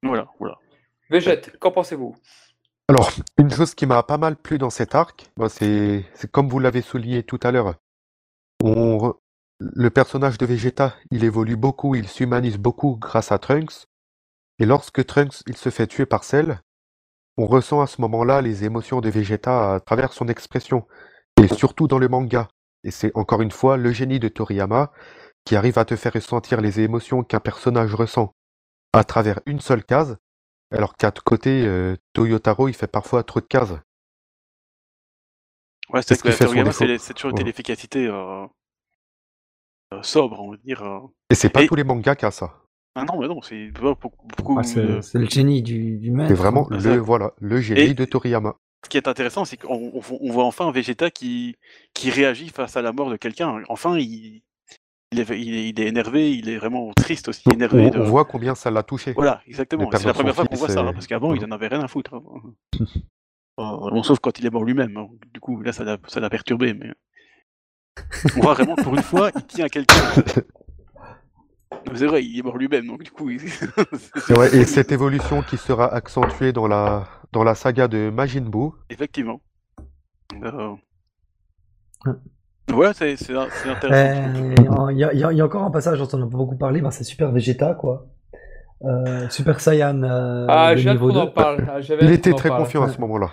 Voilà, 0.03 0.27
voilà. 0.39 0.57
Végète, 1.09 1.57
qu'en 1.59 1.71
pensez-vous? 1.71 2.15
Alors, 2.87 3.09
une 3.37 3.51
chose 3.51 3.73
qui 3.73 3.85
m'a 3.85 4.03
pas 4.03 4.17
mal 4.17 4.35
plu 4.35 4.57
dans 4.57 4.69
cet 4.69 4.95
arc, 4.95 5.31
bah, 5.37 5.49
c'est 5.49 6.05
c'est 6.13 6.29
comme 6.29 6.49
vous 6.49 6.59
l'avez 6.59 6.81
souligné 6.81 7.23
tout 7.23 7.39
à 7.43 7.51
l'heure. 7.51 7.75
On 8.63 9.13
Le 9.59 9.89
personnage 9.89 10.37
de 10.37 10.45
Vegeta, 10.45 10.95
il 11.11 11.23
évolue 11.23 11.55
beaucoup, 11.55 11.95
il 11.95 12.07
s'humanise 12.07 12.57
beaucoup 12.57 12.97
grâce 12.97 13.31
à 13.31 13.39
Trunks. 13.39 13.87
Et 14.59 14.65
lorsque 14.65 15.05
Trunks 15.05 15.43
il 15.47 15.57
se 15.57 15.69
fait 15.69 15.87
tuer 15.87 16.05
par 16.05 16.23
Cell, 16.23 16.59
on 17.37 17.45
ressent 17.47 17.81
à 17.81 17.87
ce 17.87 17.99
moment-là 18.01 18.41
les 18.41 18.63
émotions 18.63 19.01
de 19.01 19.09
Vegeta 19.09 19.75
à 19.75 19.79
travers 19.79 20.13
son 20.13 20.27
expression, 20.27 20.87
et 21.41 21.47
surtout 21.47 21.87
dans 21.87 21.99
le 21.99 22.07
manga. 22.07 22.47
Et 22.83 22.91
c'est 22.91 23.11
encore 23.15 23.41
une 23.41 23.51
fois 23.51 23.77
le 23.77 23.91
génie 23.91 24.19
de 24.19 24.27
Toriyama 24.27 24.91
qui 25.43 25.55
arrive 25.55 25.77
à 25.77 25.85
te 25.85 25.95
faire 25.95 26.13
ressentir 26.13 26.61
les 26.61 26.79
émotions 26.79 27.23
qu'un 27.23 27.39
personnage 27.39 27.93
ressent 27.93 28.33
à 28.93 29.03
travers 29.03 29.39
une 29.45 29.59
seule 29.59 29.83
case, 29.83 30.17
alors 30.71 30.95
qu'à 30.95 31.11
côté, 31.11 31.65
euh, 31.67 31.95
Toyotaro, 32.13 32.67
il 32.67 32.73
fait 32.73 32.87
parfois 32.87 33.23
trop 33.23 33.41
de 33.41 33.45
cases. 33.45 33.73
Ouais, 35.89 36.01
C'est 36.01 36.15
ce 36.15 36.23
que 36.23 36.31
fait 36.31 36.45
Toriyama, 36.45 36.71
c'est 36.71 37.13
toujours 37.13 37.33
Ouais. 37.33 37.43
l'efficacité 37.43 38.07
euh, 38.07 38.45
euh, 39.93 40.01
sobre, 40.01 40.39
on 40.41 40.51
va 40.51 40.57
dire. 40.57 40.81
Et 41.29 41.35
c'est 41.35 41.49
pas 41.49 41.61
Et- 41.63 41.67
tous 41.67 41.75
les 41.75 41.83
mangas 41.83 42.15
qui 42.15 42.25
a 42.25 42.31
ça. 42.31 42.61
Ah 42.95 43.03
non, 43.03 43.19
mais 43.19 43.27
non, 43.27 43.41
c'est 43.41 43.71
beaucoup, 43.71 44.57
Ah, 44.57 44.63
c'est 44.63 44.79
euh, 44.79 45.01
le 45.13 45.25
génie 45.29 45.61
du, 45.61 45.97
du 45.97 46.11
maître. 46.11 46.29
C'est 46.29 46.33
vraiment 46.35 46.65
le, 46.69 46.95
voilà, 46.97 47.33
le 47.39 47.59
génie 47.59 47.81
Et- 47.81 47.93
de 47.93 48.05
Toriyama. 48.05 48.55
Ce 48.85 48.89
qui 48.89 48.97
est 48.97 49.07
intéressant, 49.07 49.45
c'est 49.45 49.57
qu'on 49.57 49.91
on, 49.95 50.01
on 50.21 50.31
voit 50.31 50.43
enfin 50.45 50.71
Vegeta 50.71 51.09
qui, 51.09 51.55
qui 51.95 52.11
réagit 52.11 52.49
face 52.49 52.77
à 52.77 52.83
la 52.83 52.91
mort 52.93 53.09
de 53.09 53.17
quelqu'un. 53.17 53.61
Enfin, 53.67 53.97
il, 53.97 54.43
il, 55.11 55.19
est, 55.19 55.27
il, 55.39 55.55
est, 55.55 55.69
il 55.69 55.79
est 55.81 55.87
énervé, 55.87 56.31
il 56.33 56.47
est 56.49 56.57
vraiment 56.57 56.91
triste 56.95 57.27
aussi, 57.29 57.41
On, 57.47 57.51
énervé. 57.51 57.87
on 57.87 57.89
de- 57.89 58.03
voit 58.03 58.25
combien 58.25 58.53
ça 58.53 58.69
l'a 58.69 58.83
touché. 58.83 59.13
Voilà, 59.13 59.41
exactement. 59.47 59.89
C'est 59.91 60.05
la 60.05 60.13
première 60.13 60.35
fois 60.35 60.45
qu'on 60.45 60.55
voit 60.55 60.69
ça, 60.69 60.81
hein, 60.81 60.93
parce 60.93 61.07
qu'avant, 61.07 61.33
il 61.33 61.43
en 61.43 61.51
avait 61.51 61.67
rien 61.67 61.81
à 61.81 61.87
foutre. 61.87 62.11
bon, 63.57 64.03
sauf 64.03 64.19
quand 64.19 64.37
il 64.39 64.45
est 64.45 64.51
mort 64.51 64.63
lui-même. 64.63 64.95
hein. 64.97 65.07
Du 65.33 65.39
coup, 65.39 65.59
là, 65.61 65.73
ça 65.73 65.83
l'a 65.83 65.97
ça 66.07 66.19
l'a 66.19 66.29
perturbé. 66.29 66.73
Mais... 66.75 66.91
On 68.37 68.41
voit 68.41 68.53
vraiment, 68.53 68.75
pour 68.75 68.93
une 68.95 69.01
fois, 69.01 69.31
il 69.35 69.43
tient 69.47 69.65
à 69.65 69.69
quelqu'un. 69.69 69.95
C'est 71.93 72.07
vrai, 72.07 72.23
il 72.23 72.39
est 72.39 72.41
mort 72.43 72.57
lui-même, 72.57 72.87
donc 72.87 73.03
du 73.03 73.11
coup, 73.11 73.29
il- 73.29 73.39
Et, 74.29 74.33
ouais, 74.33 74.55
et 74.55 74.65
cette 74.65 74.91
évolution 74.91 75.41
qui 75.41 75.57
sera 75.57 75.93
accentuée 75.93 76.51
dans 76.51 76.67
la, 76.67 77.05
dans 77.31 77.43
la 77.43 77.55
saga 77.55 77.87
de 77.87 78.09
Majin 78.09 78.41
Buu. 78.49 78.71
effectivement. 78.89 79.39
Euh, 80.43 80.73
Ouais. 82.05 82.13
Ouais, 82.75 82.93
c'est 82.93 83.13
intéressant. 83.35 83.89
Euh, 83.89 84.91
Il 84.91 84.97
y, 84.97 85.03
a- 85.03 85.13
y 85.13 85.37
y 85.37 85.41
encore 85.41 85.63
un 85.63 85.71
passage 85.71 85.99
dont 85.99 86.07
on 86.13 86.17
n'a 86.17 86.25
pas 86.27 86.37
beaucoup 86.37 86.57
parlé, 86.57 86.81
ben, 86.81 86.91
c'est 86.91 87.03
Super 87.03 87.31
Vegeta, 87.31 87.73
quoi. 87.75 88.07
Euh, 88.83 89.29
Super 89.29 89.59
Saiyan 89.59 90.03
euh, 90.03 90.45
Ah, 90.49 90.75
j'ai 90.75 90.89
hâte 90.89 90.99
qu'on 90.99 91.15
en 91.15 91.25
2. 91.25 91.31
parle. 91.31 91.65
Ah, 91.71 91.81
j'avais 91.81 92.05
Il 92.05 92.11
était 92.11 92.33
en 92.33 92.35
très 92.35 92.49
parle. 92.49 92.63
confiant 92.63 92.83
à 92.83 92.89
ce 92.89 92.99
moment-là. 93.01 93.31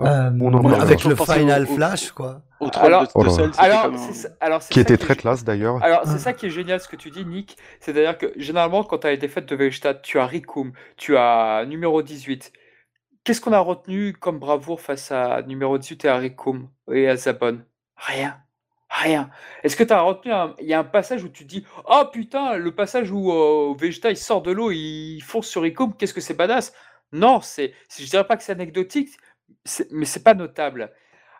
Euh, 0.00 0.30
On 0.40 0.52
en 0.54 0.80
avec 0.80 1.04
le 1.04 1.14
Final 1.14 1.62
au- 1.66 1.72
au- 1.72 1.76
Flash, 1.76 2.10
quoi. 2.10 2.42
Au 2.60 2.68
Alors- 2.76 3.02
de, 3.02 3.06
de 3.08 4.68
Qui 4.72 4.80
était 4.80 4.96
très 4.96 5.14
classe 5.16 5.44
d'ailleurs. 5.44 5.82
Alors, 5.84 6.00
Ah. 6.04 6.08
c'est 6.10 6.18
ça 6.18 6.32
qui 6.32 6.46
est 6.46 6.50
génial 6.50 6.80
ce 6.80 6.88
que 6.88 6.96
tu 6.96 7.10
dis, 7.10 7.24
Nick. 7.24 7.56
C'est-à-dire 7.80 8.16
que 8.18 8.32
généralement, 8.36 8.82
quand 8.84 8.98
tu 8.98 9.06
as 9.06 9.10
les 9.10 9.18
défaites 9.18 9.46
de 9.46 9.54
Vegeta, 9.56 9.94
tu 9.94 10.18
as 10.18 10.26
Rikum, 10.26 10.72
tu 10.96 11.16
as 11.16 11.64
numéro 11.66 12.02
18. 12.02 12.52
Qu'est-ce 13.22 13.40
qu'on 13.40 13.52
a 13.52 13.58
retenu 13.60 14.12
comme 14.14 14.38
bravoure 14.38 14.80
face 14.80 15.12
à 15.12 15.42
numéro 15.42 15.78
18 15.78 16.04
et 16.04 16.08
à 16.08 16.16
Rikum 16.16 16.68
et 16.92 17.08
à 17.08 17.16
Zabon 17.16 17.60
Rien. 17.96 18.36
Rien. 18.90 19.30
Est-ce 19.62 19.76
que 19.76 19.84
tu 19.84 19.92
as 19.92 20.00
retenu 20.00 20.32
un... 20.32 20.54
Il 20.60 20.66
y 20.66 20.74
a 20.74 20.78
un 20.78 20.84
passage 20.84 21.24
où 21.24 21.28
tu 21.28 21.44
te 21.44 21.48
dis 21.48 21.64
Oh 21.88 22.02
putain, 22.12 22.56
le 22.56 22.72
passage 22.74 23.10
où 23.10 23.32
euh, 23.32 23.74
Vegeta 23.78 24.10
il 24.10 24.16
sort 24.16 24.42
de 24.42 24.52
l'eau, 24.52 24.70
il 24.70 25.20
fonce 25.20 25.48
sur 25.48 25.62
Rikum, 25.62 25.94
qu'est-ce 25.96 26.14
que 26.14 26.20
c'est 26.20 26.34
badass? 26.34 26.72
Non, 27.12 27.40
c'est, 27.40 27.72
je 27.96 28.04
dirais 28.06 28.26
pas 28.26 28.36
que 28.36 28.42
c'est 28.42 28.52
anecdotique, 28.52 29.10
mais 29.90 30.04
c'est 30.04 30.22
pas 30.22 30.34
notable. 30.34 30.92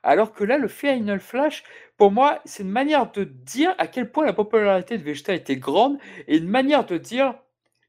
Alors 0.02 0.32
que 0.32 0.44
là, 0.44 0.58
le 0.58 0.68
Final 0.68 1.20
Flash, 1.20 1.64
pour 1.96 2.10
moi, 2.10 2.40
c'est 2.44 2.62
une 2.62 2.70
manière 2.70 3.10
de 3.10 3.24
dire 3.24 3.74
à 3.78 3.86
quel 3.86 4.10
point 4.10 4.26
la 4.26 4.34
popularité 4.34 4.98
de 4.98 5.02
Vegeta 5.02 5.34
était 5.34 5.56
grande 5.56 5.98
et 6.28 6.36
une 6.36 6.48
manière 6.48 6.84
de 6.84 6.98
dire 6.98 7.34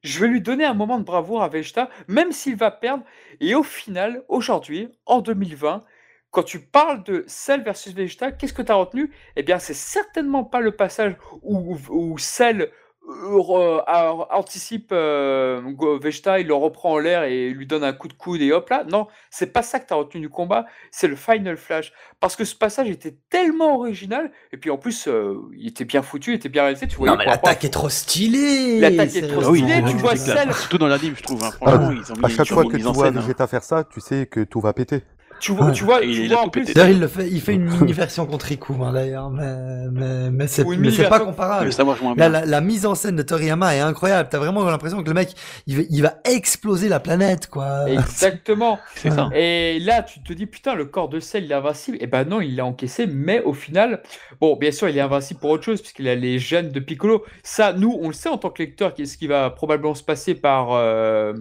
je 0.06 0.20
vais 0.20 0.28
lui 0.28 0.40
donner 0.40 0.64
un 0.64 0.76
moment 0.76 1.00
de 1.00 1.04
bravoure 1.04 1.42
à 1.42 1.50
Vegeta, 1.50 1.90
même 2.08 2.32
s'il 2.32 2.56
va 2.56 2.70
perdre. 2.70 3.04
Et 3.40 3.56
au 3.56 3.64
final, 3.64 4.24
aujourd'hui, 4.28 4.88
en 5.08 5.20
2020, 5.20 5.84
quand 6.30 6.44
tu 6.44 6.60
parles 6.60 7.04
de 7.04 7.24
Cell 7.28 7.64
versus 7.64 7.94
Vegeta, 7.94 8.32
qu'est-ce 8.32 8.54
que 8.54 8.62
tu 8.62 8.72
as 8.72 8.76
retenu? 8.76 9.12
Eh 9.36 9.42
bien, 9.42 9.58
c'est 9.58 9.74
certainement 9.74 10.44
pas 10.44 10.60
le 10.60 10.76
passage 10.76 11.16
où, 11.42 12.18
Cell 12.20 12.72
anticipe 13.08 14.90
euh, 14.92 15.62
Go- 15.62 16.00
Vegeta, 16.00 16.40
il 16.40 16.48
le 16.48 16.54
reprend 16.54 16.94
en 16.94 16.98
l'air 17.00 17.24
et 17.24 17.50
lui 17.50 17.66
donne 17.68 17.84
un 17.84 17.94
coup 17.94 18.08
de 18.08 18.14
coude 18.14 18.42
et 18.42 18.52
hop 18.52 18.70
là. 18.70 18.84
Non, 18.90 19.08
c'est 19.30 19.54
pas 19.54 19.62
ça 19.62 19.80
que 19.80 19.88
tu 19.88 19.94
as 19.94 19.98
retenu 19.98 20.22
du 20.22 20.30
combat, 20.30 20.66
c'est 20.92 21.08
le 21.08 21.16
Final 21.16 21.58
Flash. 21.58 21.94
Parce 22.20 22.36
que 22.36 22.46
ce 22.46 22.56
passage 22.56 22.90
était 22.90 23.18
tellement 23.30 23.78
original, 23.78 24.32
et 24.52 24.58
puis 24.58 24.70
en 24.70 24.78
plus, 24.78 25.08
euh, 25.08 25.36
il 25.56 25.68
était 25.68 25.86
bien 25.86 26.02
foutu, 26.02 26.32
il 26.32 26.36
était 26.36 26.50
bien 26.50 26.64
réalisé. 26.64 26.88
Tu 26.88 26.96
voyais 26.98 27.12
Non, 27.12 27.18
mais 27.18 27.26
l'attaque 27.26 27.64
est 27.66 27.70
trop 27.70 27.90
stylée 27.90 28.80
L'attaque 28.80 29.16
est 29.16 29.28
trop 29.28 29.50
oui, 29.52 29.60
stylé, 29.60 29.76
ils 29.80 29.84
ont 29.86 29.90
tu 29.92 29.98
vois 29.98 30.16
celle- 30.16 30.54
Surtout 30.54 30.78
dans 30.78 30.88
l'anime, 30.88 31.16
je 31.16 31.24
trouve. 31.24 31.44
hein. 31.44 31.50
Ah, 31.62 31.70
Franchement, 31.70 31.92
ils 31.92 32.12
ont 32.12 32.16
mis 32.18 32.26
À 32.26 32.30
chaque 32.30 32.48
fois 32.48 32.66
que 32.66 32.78
tu 32.78 32.84
vois 32.84 33.06
scène, 33.06 33.18
hein. 33.18 33.22
Vegeta 33.22 33.48
faire 33.48 33.64
ça, 33.64 33.84
tu 33.84 34.00
sais 34.00 34.26
que 34.26 34.42
tout 34.42 34.60
va 34.62 34.74
péter. 34.74 35.04
Tu 35.46 35.52
vois, 35.52 35.68
Ouais. 35.68 35.72
tu 35.74 35.84
vois, 35.84 36.04
Et 36.04 36.08
tu 36.08 36.24
il 36.24 36.30
vois 36.34 36.42
en 36.42 36.50
plus. 36.50 36.66
D'ailleurs, 36.74 36.90
il, 36.90 37.00
le 37.00 37.08
fait, 37.08 37.28
il 37.30 37.40
fait 37.40 37.54
une 37.54 37.66
mini-version 37.66 38.26
contre 38.26 38.48
Riku, 38.48 38.74
hein, 38.84 38.92
d'ailleurs, 38.94 39.30
mais, 39.30 39.88
mais, 39.92 40.32
mais 40.32 40.48
c'est 40.48 40.64
pas 41.08 41.20
comparable. 41.20 41.66
Mais 41.66 41.72
ça 41.72 41.84
marche 41.84 42.02
moins 42.02 42.16
Là, 42.16 42.30
bien. 42.30 42.40
la, 42.40 42.46
la 42.48 42.62
mise 42.62 42.86
en 42.88 42.96
scène 42.96 43.16
de 43.16 43.22
Toriyama 43.22 43.76
est 43.76 43.80
incroyable. 43.80 44.28
T'as 44.32 44.40
vraiment 44.40 44.64
l'impression 44.64 45.04
que 45.04 45.08
le 45.08 45.14
mec, 45.14 45.30
il 45.68 45.78
va, 45.78 45.84
il 45.90 46.02
va 46.02 46.16
exploser 46.24 46.90
la 46.90 47.00
planète, 47.00 47.48
quoi. 47.48 47.88
Exactement. 47.88 48.80
C'est 48.96 49.12
ça. 49.12 49.30
Et 49.36 49.78
là, 49.82 50.02
tu 50.02 50.24
te 50.24 50.34
dis, 50.34 50.48
putain, 50.48 50.74
le 50.74 50.86
corps 50.86 51.10
de 51.10 51.20
Cell, 51.20 51.44
il 51.46 51.52
est 51.52 51.56
invincible. 51.56 51.98
Et 52.02 52.08
ben 52.08 52.24
non, 52.24 52.42
il 52.42 52.56
l'a 52.56 52.66
encaissé, 52.66 53.06
mais 53.06 53.42
au 53.44 53.54
final, 53.54 54.02
bon, 54.42 54.56
bien 54.56 54.72
sûr, 54.72 54.90
il 54.90 54.98
est 54.98 55.02
invincible 55.02 55.40
pour 55.40 55.52
autre 55.52 55.64
chose, 55.64 55.80
puisqu'il 55.82 56.08
a 56.08 56.16
les 56.16 56.40
gènes 56.40 56.70
de 56.70 56.80
Piccolo. 56.80 57.24
Ça, 57.44 57.72
nous, 57.74 57.96
on 58.02 58.08
le 58.08 58.14
sait 58.16 58.30
en 58.30 58.38
tant 58.40 58.50
que 58.50 58.64
lecteur, 58.64 58.96
qu'est-ce 58.96 59.16
qui 59.18 59.28
va 59.28 59.52
probablement 59.52 59.94
se 59.94 60.04
passer 60.04 60.34
par. 60.34 60.70
Euh, 60.72 61.34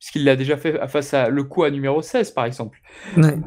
puisqu'il 0.00 0.24
l'a 0.24 0.34
déjà 0.34 0.56
fait 0.56 0.80
face 0.88 1.14
à 1.14 1.28
le 1.28 1.44
coup 1.44 1.62
à 1.62 1.70
numéro 1.70 2.02
16, 2.02 2.32
par 2.32 2.46
exemple. 2.46 2.80
Ouais. 3.16 3.38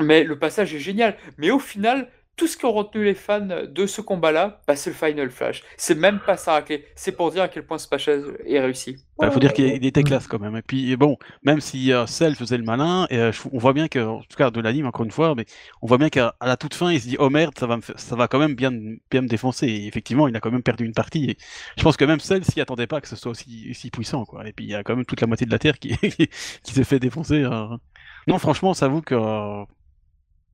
Mais 0.00 0.24
le 0.24 0.38
passage 0.38 0.74
est 0.74 0.80
génial. 0.80 1.16
Mais 1.36 1.50
au 1.50 1.58
final, 1.58 2.08
tout 2.36 2.46
ce 2.46 2.56
qu'ont 2.56 2.72
retenu 2.72 3.04
les 3.04 3.14
fans 3.14 3.46
de 3.68 3.86
ce 3.86 4.00
combat-là, 4.00 4.62
bah, 4.66 4.74
c'est 4.74 4.90
le 4.90 4.96
Final 4.96 5.30
Flash. 5.30 5.62
C'est 5.76 5.94
même 5.94 6.18
pas 6.18 6.36
ça 6.36 6.52
raclé. 6.52 6.86
C'est 6.96 7.12
pour 7.12 7.30
dire 7.30 7.42
à 7.42 7.48
quel 7.48 7.64
point 7.64 7.78
ce 7.78 7.86
passage 7.86 8.22
est 8.46 8.58
réussi. 8.58 8.96
Il 8.96 9.26
bah, 9.26 9.30
faut 9.30 9.38
dire 9.38 9.52
qu'il 9.52 9.84
était 9.84 10.02
classe 10.02 10.26
quand 10.26 10.38
même. 10.38 10.56
Et 10.56 10.62
puis 10.62 10.96
bon, 10.96 11.18
même 11.42 11.60
si 11.60 11.92
euh, 11.92 12.06
Cell 12.06 12.34
faisait 12.34 12.56
le 12.56 12.64
malin, 12.64 13.06
et, 13.10 13.18
euh, 13.18 13.32
on 13.52 13.58
voit 13.58 13.74
bien 13.74 13.86
que, 13.86 13.98
en 13.98 14.20
tout 14.20 14.36
cas 14.36 14.50
de 14.50 14.60
l'anime 14.60 14.86
encore 14.86 15.04
une 15.04 15.10
fois, 15.10 15.34
mais 15.34 15.44
on 15.82 15.86
voit 15.86 15.98
bien 15.98 16.08
qu'à 16.08 16.34
la 16.40 16.56
toute 16.56 16.74
fin, 16.74 16.90
il 16.90 17.00
se 17.00 17.06
dit 17.06 17.16
oh 17.18 17.28
merde, 17.28 17.52
ça 17.58 17.66
va, 17.66 17.76
me 17.76 17.82
ça 17.82 18.16
va 18.16 18.28
quand 18.28 18.38
même 18.38 18.54
bien, 18.54 18.72
bien 19.10 19.20
me 19.20 19.28
défoncer. 19.28 19.66
Et 19.66 19.86
effectivement, 19.86 20.26
il 20.26 20.34
a 20.34 20.40
quand 20.40 20.50
même 20.50 20.62
perdu 20.62 20.86
une 20.86 20.94
partie. 20.94 21.30
Et 21.30 21.36
je 21.76 21.82
pense 21.82 21.96
que 21.98 22.04
même 22.04 22.20
Cell 22.20 22.44
s'y 22.44 22.60
attendait 22.60 22.86
pas 22.86 23.00
que 23.00 23.08
ce 23.08 23.16
soit 23.16 23.30
aussi, 23.30 23.68
aussi 23.70 23.90
puissant. 23.90 24.24
Quoi. 24.24 24.48
Et 24.48 24.52
puis 24.52 24.64
il 24.64 24.70
y 24.70 24.74
a 24.74 24.82
quand 24.82 24.96
même 24.96 25.04
toute 25.04 25.20
la 25.20 25.26
moitié 25.26 25.46
de 25.46 25.52
la 25.52 25.58
Terre 25.58 25.78
qui, 25.78 25.96
qui 26.62 26.72
s'est 26.72 26.84
fait 26.84 26.98
défoncer. 26.98 27.44
Hein. 27.44 27.78
Non, 28.26 28.38
franchement, 28.38 28.72
ça 28.72 28.86
avoue 28.86 29.02
que 29.02 29.14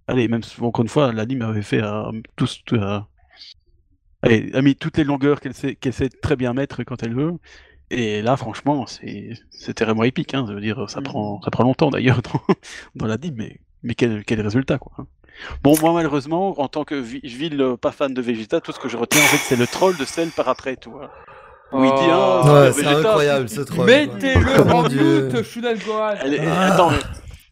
Allez, 0.08 0.26
même 0.26 0.40
encore 0.62 0.82
une 0.82 0.88
fois, 0.88 1.12
l'anime 1.12 1.42
avait 1.42 1.62
fait 1.62 1.82
euh, 1.82 2.10
tous. 2.34 2.62
Euh, 2.72 2.98
allez, 4.22 4.50
a 4.54 4.62
mis 4.62 4.74
toutes 4.74 4.96
les 4.96 5.04
longueurs 5.04 5.40
qu'elle 5.40 5.54
sait, 5.54 6.08
très 6.22 6.34
bien 6.34 6.54
mettre 6.54 6.82
quand 6.82 7.02
elle 7.02 7.14
veut. 7.14 7.34
Et 7.90 8.22
là, 8.22 8.36
franchement, 8.38 8.86
c'est, 8.86 9.30
c'était 9.50 9.84
vraiment 9.84 10.04
épique. 10.04 10.32
Hein, 10.32 10.44
veut 10.46 10.62
dire, 10.62 10.88
ça, 10.88 11.00
mm. 11.00 11.04
prend, 11.04 11.42
ça 11.42 11.50
prend 11.50 11.64
longtemps 11.64 11.90
d'ailleurs 11.90 12.22
dans, 12.32 12.40
dans 12.94 13.06
l'anime, 13.06 13.34
mais, 13.36 13.60
mais 13.82 13.94
quel, 13.94 14.24
quel 14.24 14.40
résultat, 14.40 14.78
quoi. 14.78 14.92
Hein. 14.98 15.06
Bon, 15.62 15.74
moi, 15.80 15.92
malheureusement, 15.92 16.58
en 16.58 16.68
tant 16.68 16.84
que 16.84 16.94
ville 16.94 17.76
pas 17.80 17.92
fan 17.92 18.12
de 18.14 18.22
Vegeta, 18.22 18.62
tout 18.62 18.72
ce 18.72 18.80
que 18.80 18.88
je 18.88 18.96
retiens, 18.96 19.20
en 19.20 19.26
fait, 19.26 19.36
c'est 19.36 19.56
le 19.56 19.66
troll 19.66 19.96
de 19.96 20.04
celle 20.06 20.30
par 20.30 20.48
après, 20.48 20.76
tu 20.76 20.88
vois. 20.88 21.10
Oui, 21.70 21.86
il 21.86 22.00
dit, 22.00 22.10
ah, 22.10 22.70
c'est 22.72 22.86
incroyable 22.86 23.48
ce 23.48 23.60
troll. 23.60 23.86
Mettez-le 23.86 24.60
en 24.72 24.82
doute, 24.84 25.86
Gohan. 25.86 26.14
Attends, 26.60 26.92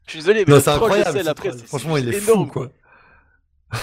je 0.06 0.10
suis 0.12 0.18
désolé, 0.20 0.44
mais 0.46 0.60
c'est 0.60 0.70
incroyable. 0.70 1.28
après, 1.28 1.50
Franchement, 1.66 1.96
il 1.96 2.12
est 2.12 2.22
énorme, 2.22 2.46
fou, 2.46 2.52
quoi. 2.52 2.70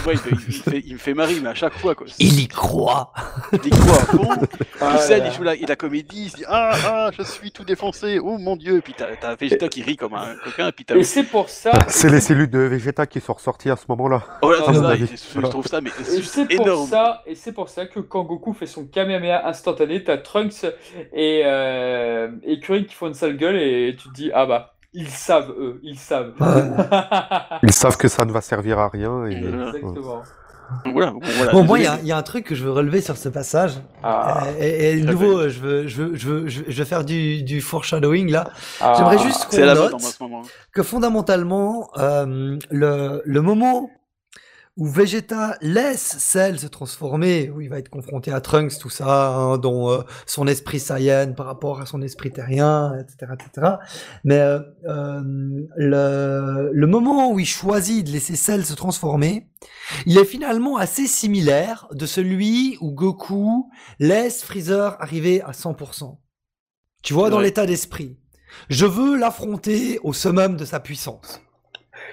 Ouais, 0.08 0.14
il, 0.14 0.38
il, 0.48 0.54
fait, 0.54 0.82
il, 0.86 0.94
me 0.94 0.98
fait 0.98 1.14
marrer, 1.14 1.40
mais 1.41 1.50
à 1.50 1.54
chaque 1.54 1.74
fois. 1.74 1.94
Quoi. 1.94 2.08
Il 2.20 2.40
y 2.40 2.48
croit. 2.48 3.12
Il 3.52 3.68
y 3.68 3.70
croit 3.70 3.95
à 3.95 4.06
fond. 4.06 4.30
Ah, 4.82 4.98
il 5.10 5.32
joue 5.32 5.44
la, 5.44 5.56
la 5.56 5.76
comédie, 5.76 6.26
il 6.26 6.30
se 6.30 6.36
dit 6.38 6.44
Ah, 6.48 6.72
ah, 6.86 7.12
je 7.18 7.24
suis 7.24 7.52
tout 7.52 7.64
défoncé, 7.64 8.20
oh 8.20 8.38
mon 8.38 8.56
dieu. 8.58 8.78
Et 8.78 8.82
puis 8.82 8.94
t'as 8.98 9.36
Vegeta 9.36 9.70
qui 9.70 9.82
rit 9.82 9.95
comme 9.95 10.14
un 10.14 10.36
coquin. 10.44 10.68
Et, 10.68 10.72
puis 10.72 10.86
et 10.98 11.04
c'est 11.04 11.24
pour 11.24 11.50
ça. 11.50 11.72
C'est 11.88 12.10
les 12.10 12.20
cellules 12.20 12.50
de 12.50 12.60
Vegeta 12.60 13.06
qui 13.06 13.22
sont 13.22 13.34
ressorties 13.34 13.70
à 13.70 13.76
ce 13.78 13.86
moment-là. 13.90 14.24
Oh, 14.41 14.54
c'est 14.66 14.74
ça, 14.74 14.95
je 15.36 15.48
trouve 15.48 15.68
ça, 15.68 15.80
mais 15.80 15.91
c'est 16.04 16.52
énorme. 16.52 16.90
Ça, 16.90 17.22
et 17.26 17.36
c'est 17.36 17.54
pour 17.54 17.70
ça 17.70 17.86
que 17.86 18.00
quand 18.00 18.24
Goku 18.24 18.54
fait 18.54 18.68
son 18.68 18.86
Kamehameha 18.86 19.48
instantané, 19.48 20.04
t'as 20.04 20.18
Trunks 20.18 20.66
et, 21.14 21.44
euh, 21.45 22.30
et 22.44 22.60
Kuririn 22.60 22.84
qui 22.84 22.95
font 22.95 23.08
une 23.08 23.14
sale 23.14 23.38
gueule 23.38 23.58
et 23.58 23.95
tu 23.98 24.10
te 24.10 24.14
dis 24.14 24.32
Ah 24.34 24.45
bah. 24.45 24.74
Ils 24.94 25.10
savent, 25.10 25.52
eux, 25.57 25.80
ils 25.82 25.98
savent. 25.98 26.34
ils 27.64 27.74
savent 27.74 27.98
que 27.98 28.07
ça 28.07 28.26
ne 28.26 28.32
va 28.32 28.41
servir 28.41 28.80
à 28.80 28.90
rien. 28.90 29.26
Et... 29.26 29.36
Exactement. 29.36 30.22
Voilà, 30.86 31.14
bon, 31.52 31.64
moi, 31.64 31.80
il 31.80 32.07
y, 32.07 32.11
a 32.11 32.18
un 32.18 32.24
truc 32.24 32.45
que 32.45 32.56
je 32.56 32.64
veux 32.64 32.72
relever 32.72 33.02
sur 33.02 33.18
ce 33.18 33.30
passage. 33.30 33.74
Ah, 34.02 34.45
euh, 34.45 34.94
et, 34.94 34.99
de 34.99 35.06
nouveau, 35.06 35.49
je 35.49 35.60
veux, 35.60 35.88
je, 35.88 36.02
veux, 36.02 36.15
je, 36.15 36.28
veux, 36.28 36.48
je 36.48 36.61
veux 36.61 36.86
faire 36.86 37.03
du, 37.03 37.44
du 37.44 37.61
foreshadowing 37.61 38.32
là. 38.32 38.49
Ah, 38.80 38.94
J'aimerais 38.98 39.20
juste 39.20 39.48
qu'on 39.49 39.65
note 39.65 39.95
que 40.72 40.84
fondamentalement, 40.84 41.90
euh, 41.98 42.57
le, 42.72 43.22
le 43.24 43.41
moment 43.41 43.90
où 44.76 44.88
Vegeta 44.88 45.56
laisse 45.62 46.18
Cell 46.18 46.60
se 46.60 46.66
transformer, 46.66 47.52
où 47.52 47.62
il 47.62 47.70
va 47.70 47.78
être 47.78 47.90
confronté 47.90 48.32
à 48.32 48.41
Trunks, 48.41 48.80
tout 48.80 48.90
ça, 48.90 49.28
hein, 49.28 49.58
dont 49.60 49.91
euh, 49.91 50.02
son 50.26 50.48
esprit 50.48 50.80
Saiyan 50.80 51.34
par 51.34 51.45
rapport 51.45 51.80
à 51.80 51.86
son 51.86 52.02
esprit 52.02 52.32
terrien, 52.32 52.98
etc., 53.00 53.34
etc. 53.34 53.68
Mais 54.24 54.40
euh, 54.40 54.60
euh, 54.86 55.22
le, 55.78 56.72
le, 56.74 56.88
moment 56.88 57.32
où 57.32 57.40
il 57.40 57.45
choisit 57.45 58.06
de 58.08 58.12
laisser 58.12 58.36
Cell 58.36 58.66
se 58.66 58.74
transformer, 58.74 59.48
il 60.08 60.18
est 60.18 60.26
finalement 60.26 60.78
assez 60.78 61.06
similaire 61.06 61.88
de 61.91 62.08
celui 62.08 62.78
où 62.82 62.91
Goku 62.91 63.70
laisse 64.00 64.44
Freezer 64.44 64.98
arriver 65.00 65.41
à 65.44 65.52
100%. 65.52 66.18
Tu 67.04 67.14
vois, 67.14 67.30
dans 67.30 67.40
l'état 67.40 67.68
d'esprit. 67.68 68.18
Je 68.70 68.86
veux 68.86 69.18
l'affronter 69.18 70.00
au 70.04 70.14
summum 70.14 70.58
de 70.58 70.66
sa 70.66 70.80
puissance. 70.80 71.43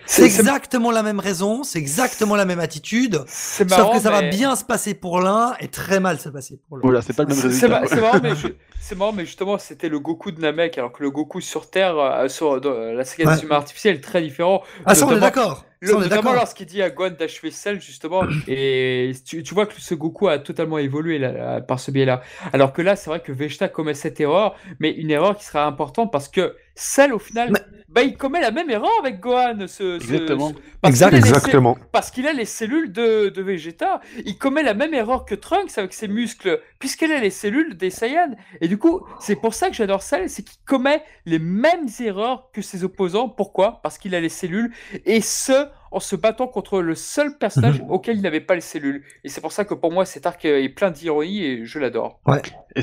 C'est 0.06 0.24
exactement 0.24 0.90
la 0.90 1.02
même 1.02 1.20
raison, 1.20 1.62
c'est 1.62 1.78
exactement 1.78 2.36
la 2.36 2.44
même 2.44 2.60
attitude. 2.60 3.22
sauf 3.26 3.66
que 3.66 4.00
ça 4.00 4.10
va 4.10 4.22
bien 4.22 4.56
se 4.56 4.64
passer 4.64 4.94
pour 4.94 5.20
l'un 5.20 5.54
et 5.60 5.68
très 5.68 6.00
mal 6.00 6.18
se 6.18 6.28
passer 6.28 6.58
pour 6.68 6.76
l'autre. 6.76 6.86
Voilà, 6.86 7.02
c'est 7.02 7.14
pas 7.14 7.24
le 7.24 7.30
même 7.30 7.38
résultat. 7.38 7.82
C'est 7.86 8.00
marrant, 8.00 8.20
mais 8.22 8.32
c'est 8.80 8.94
marrant, 8.96 9.12
mais 9.12 9.24
justement, 9.24 9.58
c'était 9.58 9.88
le 9.88 9.98
Goku 9.98 10.30
de 10.30 10.40
Namek, 10.40 10.78
alors 10.78 10.92
que 10.92 11.02
le 11.02 11.10
Goku 11.10 11.40
sur 11.40 11.70
Terre, 11.70 11.98
euh, 11.98 12.28
sur 12.28 12.60
la 12.60 13.04
saga 13.04 13.36
ouais. 13.36 13.52
artificielle, 13.52 13.96
est 13.96 14.00
très 14.00 14.22
différent. 14.22 14.62
Ah, 14.84 14.94
ça, 14.94 15.06
on 15.06 15.16
est 15.16 15.20
d'accord. 15.20 15.64
Notamment 15.82 16.34
lorsqu'il 16.34 16.66
dit 16.66 16.82
à 16.82 16.90
Gohan 16.90 17.12
d'achever 17.18 17.50
Cell, 17.50 17.80
justement, 17.80 18.22
et 18.46 19.12
tu, 19.24 19.42
tu, 19.42 19.54
vois 19.54 19.64
que 19.64 19.80
ce 19.80 19.94
Goku 19.94 20.28
a 20.28 20.38
totalement 20.38 20.76
évolué 20.76 21.18
là, 21.18 21.62
par 21.62 21.80
ce 21.80 21.90
biais-là. 21.90 22.20
Alors 22.52 22.74
que 22.74 22.82
là, 22.82 22.96
c'est 22.96 23.08
vrai 23.08 23.20
que 23.20 23.32
Vegeta 23.32 23.68
commet 23.68 23.94
cette 23.94 24.20
erreur, 24.20 24.56
mais 24.78 24.90
une 24.90 25.10
erreur 25.10 25.36
qui 25.38 25.44
sera 25.44 25.64
importante 25.64 26.12
parce 26.12 26.28
que 26.28 26.54
Cell, 26.74 27.14
au 27.14 27.18
final, 27.18 27.52
bah, 27.90 28.02
il 28.02 28.16
commet 28.16 28.40
la 28.40 28.52
même 28.52 28.70
erreur 28.70 28.90
avec 29.00 29.18
Gohan. 29.18 29.66
Ce, 29.66 29.96
Exactement. 29.96 30.52
parce 30.80 31.02
Exactement. 31.02 31.76
parce 31.90 32.10
qu'il 32.12 32.28
a 32.28 32.32
les 32.32 32.44
cellules 32.44 32.92
de, 32.92 33.30
de, 33.30 33.42
Vegeta. 33.42 34.00
Il 34.24 34.38
commet 34.38 34.62
la 34.62 34.74
même 34.74 34.94
erreur 34.94 35.24
que 35.24 35.34
Trunks 35.34 35.76
avec 35.76 35.92
ses 35.92 36.06
muscles, 36.06 36.60
puisqu'il 36.78 37.10
a 37.10 37.18
les 37.18 37.30
cellules 37.30 37.76
des 37.76 37.90
Saiyans. 37.90 38.36
Et 38.60 38.68
du 38.68 38.78
coup, 38.78 39.00
c'est 39.18 39.34
pour 39.34 39.54
ça 39.54 39.70
que 39.70 39.74
j'adore 39.74 40.02
Cell, 40.02 40.30
c'est 40.30 40.44
qu'il 40.44 40.60
commet 40.64 41.02
les 41.26 41.40
mêmes 41.40 41.88
erreurs 41.98 42.50
que 42.52 42.62
ses 42.62 42.84
opposants. 42.84 43.28
Pourquoi? 43.28 43.80
Parce 43.82 43.98
qu'il 43.98 44.14
a 44.14 44.20
les 44.20 44.28
cellules. 44.28 44.72
Et 45.04 45.20
ce, 45.20 45.66
en 45.90 46.00
se 46.00 46.16
battant 46.16 46.46
contre 46.46 46.80
le 46.80 46.94
seul 46.94 47.36
personnage 47.36 47.80
mhm. 47.80 47.90
auquel 47.90 48.16
il 48.16 48.22
n'avait 48.22 48.40
pas 48.40 48.54
les 48.54 48.60
cellules. 48.60 49.04
Et 49.24 49.28
c'est 49.28 49.40
pour 49.40 49.52
ça 49.52 49.64
que 49.64 49.74
pour 49.74 49.92
moi, 49.92 50.04
cet 50.04 50.26
arc 50.26 50.44
est 50.44 50.68
plein 50.68 50.90
d'ironie 50.90 51.44
et 51.44 51.64
je 51.66 51.78
l'adore. 51.78 52.20
Ouais. 52.26 52.42
Et, 52.76 52.80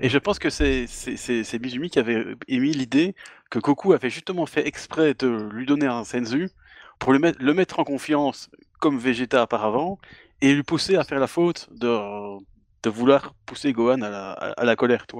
et, 0.00 0.08
je 0.08 0.18
pense 0.18 0.38
que 0.38 0.50
c'est 0.50 0.86
Mizumi 1.60 1.90
qui 1.90 1.98
avait 1.98 2.24
émis 2.48 2.72
l'idée 2.72 3.14
que 3.50 3.58
Goku 3.58 3.92
avait 3.92 4.10
justement 4.10 4.46
fait 4.46 4.66
exprès 4.66 5.14
de 5.14 5.48
lui 5.52 5.66
donner 5.66 5.86
un 5.86 6.04
senzu 6.04 6.50
pour 6.98 7.12
le 7.12 7.18
mettre, 7.18 7.38
le 7.40 7.54
mettre 7.54 7.80
en 7.80 7.84
confiance 7.84 8.50
comme 8.78 8.98
Vegeta 8.98 9.42
auparavant 9.42 9.98
et 10.40 10.54
lui 10.54 10.62
pousser 10.62 10.96
à 10.96 11.04
faire 11.04 11.18
la 11.18 11.26
faute 11.26 11.68
de, 11.72 12.38
de 12.82 12.90
vouloir 12.90 13.34
pousser 13.46 13.72
Gohan 13.72 14.02
à 14.02 14.10
la, 14.10 14.32
à 14.32 14.64
la 14.64 14.76
colère, 14.76 15.06
tu 15.06 15.16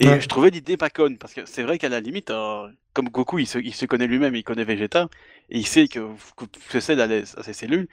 Et 0.00 0.20
je 0.20 0.28
trouvais 0.28 0.50
l'idée 0.50 0.76
pas 0.76 0.90
conne, 0.90 1.18
parce 1.18 1.34
que 1.34 1.46
c'est 1.46 1.62
vrai 1.62 1.78
qu'à 1.78 1.88
la 1.88 2.00
limite, 2.00 2.30
euh, 2.30 2.68
comme 2.92 3.08
Goku, 3.08 3.38
il 3.38 3.46
se, 3.46 3.58
il 3.58 3.74
se 3.74 3.86
connaît 3.86 4.06
lui-même, 4.06 4.34
il 4.34 4.42
connaît 4.42 4.64
Vegeta, 4.64 5.08
et 5.50 5.58
il 5.58 5.66
sait 5.66 5.86
que, 5.86 6.00
que 6.70 6.80
cède 6.80 7.00
à, 7.00 7.04
à, 7.04 7.42
ses 7.42 7.52
cellules, 7.52 7.86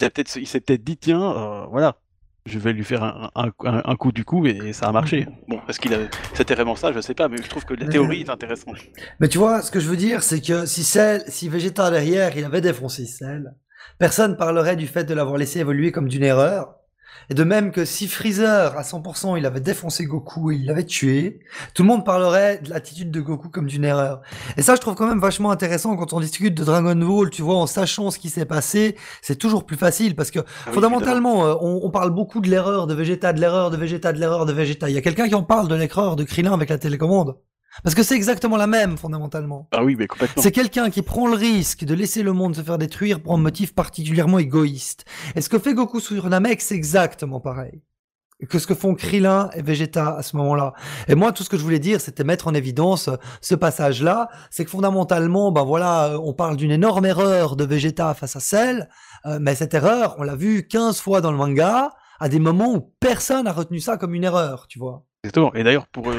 il, 0.00 0.10
peut 0.10 0.24
il 0.36 0.46
s'est 0.46 0.60
peut-être 0.60 0.84
dit, 0.84 0.96
tiens, 0.96 1.22
euh, 1.22 1.66
voilà, 1.66 1.98
je 2.46 2.58
vais 2.58 2.72
lui 2.72 2.84
faire 2.84 3.02
un, 3.02 3.30
un, 3.34 3.52
un, 3.60 3.96
coup 3.96 4.10
du 4.10 4.24
coup, 4.24 4.46
et 4.46 4.72
ça 4.72 4.86
a 4.86 4.92
marché. 4.92 5.26
Bon, 5.48 5.60
est-ce 5.68 5.78
qu'il 5.78 6.08
c'était 6.32 6.54
vraiment 6.54 6.76
ça, 6.76 6.92
je 6.92 7.00
sais 7.00 7.14
pas, 7.14 7.28
mais 7.28 7.36
je 7.36 7.48
trouve 7.48 7.64
que 7.66 7.74
la 7.74 7.86
théorie 7.86 8.22
est 8.22 8.30
intéressante. 8.30 8.78
Mais 9.20 9.28
tu 9.28 9.36
vois, 9.38 9.60
ce 9.60 9.70
que 9.70 9.80
je 9.80 9.88
veux 9.88 9.96
dire, 9.96 10.22
c'est 10.22 10.40
que 10.40 10.64
si, 10.64 10.82
Cell, 10.82 11.22
si 11.28 11.48
Vegeta 11.48 11.90
derrière, 11.90 12.36
il 12.36 12.44
avait 12.44 12.62
défoncé 12.62 13.04
Cell, 13.04 13.54
personne 13.98 14.36
parlerait 14.36 14.76
du 14.76 14.86
fait 14.86 15.04
de 15.04 15.12
l'avoir 15.12 15.36
laissé 15.36 15.60
évoluer 15.60 15.92
comme 15.92 16.08
d'une 16.08 16.24
erreur, 16.24 16.77
et 17.30 17.34
de 17.34 17.44
même 17.44 17.72
que 17.72 17.84
si 17.84 18.08
Freezer, 18.08 18.76
à 18.76 18.82
100%, 18.82 19.38
il 19.38 19.46
avait 19.46 19.60
défoncé 19.60 20.04
Goku 20.04 20.50
et 20.50 20.56
il 20.56 20.66
l'avait 20.66 20.84
tué, 20.84 21.40
tout 21.74 21.82
le 21.82 21.88
monde 21.88 22.04
parlerait 22.04 22.58
de 22.58 22.70
l'attitude 22.70 23.10
de 23.10 23.20
Goku 23.20 23.48
comme 23.48 23.66
d'une 23.66 23.84
erreur. 23.84 24.22
Et 24.56 24.62
ça, 24.62 24.74
je 24.74 24.80
trouve 24.80 24.94
quand 24.94 25.06
même 25.06 25.20
vachement 25.20 25.50
intéressant 25.50 25.96
quand 25.96 26.12
on 26.12 26.20
discute 26.20 26.54
de 26.54 26.64
Dragon 26.64 26.94
Ball, 26.94 27.30
tu 27.30 27.42
vois, 27.42 27.56
en 27.56 27.66
sachant 27.66 28.10
ce 28.10 28.18
qui 28.18 28.30
s'est 28.30 28.46
passé, 28.46 28.96
c'est 29.22 29.36
toujours 29.36 29.64
plus 29.64 29.76
facile 29.76 30.16
parce 30.16 30.30
que 30.30 30.40
ah 30.40 30.72
fondamentalement, 30.72 31.46
euh, 31.46 31.54
on, 31.60 31.80
on, 31.82 31.90
parle 31.90 32.10
beaucoup 32.10 32.40
de 32.40 32.48
l'erreur 32.48 32.86
de 32.86 32.94
Vegeta, 32.94 33.32
de 33.32 33.40
l'erreur 33.40 33.70
de 33.70 33.76
Vegeta, 33.76 34.12
de 34.12 34.18
l'erreur 34.18 34.46
de 34.46 34.52
Vegeta. 34.52 34.88
Il 34.88 34.94
y 34.94 34.98
a 34.98 35.02
quelqu'un 35.02 35.28
qui 35.28 35.34
en 35.34 35.42
parle 35.42 35.68
de 35.68 35.74
l'erreur 35.74 36.16
de 36.16 36.24
Krillin 36.24 36.52
avec 36.52 36.70
la 36.70 36.78
télécommande? 36.78 37.36
Parce 37.82 37.94
que 37.94 38.02
c'est 38.02 38.16
exactement 38.16 38.56
la 38.56 38.66
même, 38.66 38.96
fondamentalement. 38.96 39.68
Ah 39.72 39.84
oui, 39.84 39.96
mais 39.96 40.06
complètement. 40.06 40.42
C'est 40.42 40.52
quelqu'un 40.52 40.90
qui 40.90 41.02
prend 41.02 41.26
le 41.26 41.34
risque 41.34 41.84
de 41.84 41.94
laisser 41.94 42.22
le 42.22 42.32
monde 42.32 42.54
se 42.54 42.62
faire 42.62 42.78
détruire 42.78 43.20
pour 43.20 43.34
un 43.34 43.38
motif 43.38 43.74
particulièrement 43.74 44.38
égoïste. 44.38 45.04
Et 45.36 45.40
ce 45.40 45.48
que 45.48 45.58
fait 45.58 45.74
Goku 45.74 46.00
sur 46.00 46.28
Namek, 46.28 46.60
c'est 46.60 46.74
exactement 46.74 47.40
pareil. 47.40 47.82
Que 48.48 48.60
ce 48.60 48.68
que 48.68 48.74
font 48.74 48.94
Krillin 48.94 49.50
et 49.54 49.62
Vegeta 49.62 50.14
à 50.16 50.22
ce 50.22 50.36
moment-là. 50.36 50.72
Et 51.08 51.16
moi, 51.16 51.32
tout 51.32 51.42
ce 51.42 51.48
que 51.48 51.56
je 51.56 51.62
voulais 51.62 51.80
dire, 51.80 52.00
c'était 52.00 52.22
mettre 52.22 52.46
en 52.46 52.54
évidence 52.54 53.10
ce 53.40 53.54
passage-là. 53.56 54.28
C'est 54.50 54.64
que 54.64 54.70
fondamentalement, 54.70 55.50
ben 55.50 55.64
voilà, 55.64 56.16
on 56.22 56.32
parle 56.34 56.56
d'une 56.56 56.70
énorme 56.70 57.04
erreur 57.04 57.56
de 57.56 57.64
Vegeta 57.64 58.14
face 58.14 58.36
à 58.36 58.40
Cell. 58.40 58.88
Euh, 59.26 59.38
mais 59.40 59.56
cette 59.56 59.74
erreur, 59.74 60.14
on 60.18 60.22
l'a 60.22 60.36
vu 60.36 60.68
15 60.68 61.00
fois 61.00 61.20
dans 61.20 61.32
le 61.32 61.36
manga, 61.36 61.90
à 62.20 62.28
des 62.28 62.38
moments 62.38 62.72
où 62.72 62.94
personne 63.00 63.44
n'a 63.44 63.52
retenu 63.52 63.80
ça 63.80 63.96
comme 63.96 64.14
une 64.14 64.24
erreur, 64.24 64.66
tu 64.68 64.78
vois. 64.78 65.04
Exactement. 65.28 65.54
Et 65.54 65.62
d'ailleurs, 65.62 65.86
pour, 65.86 66.08
euh, 66.08 66.14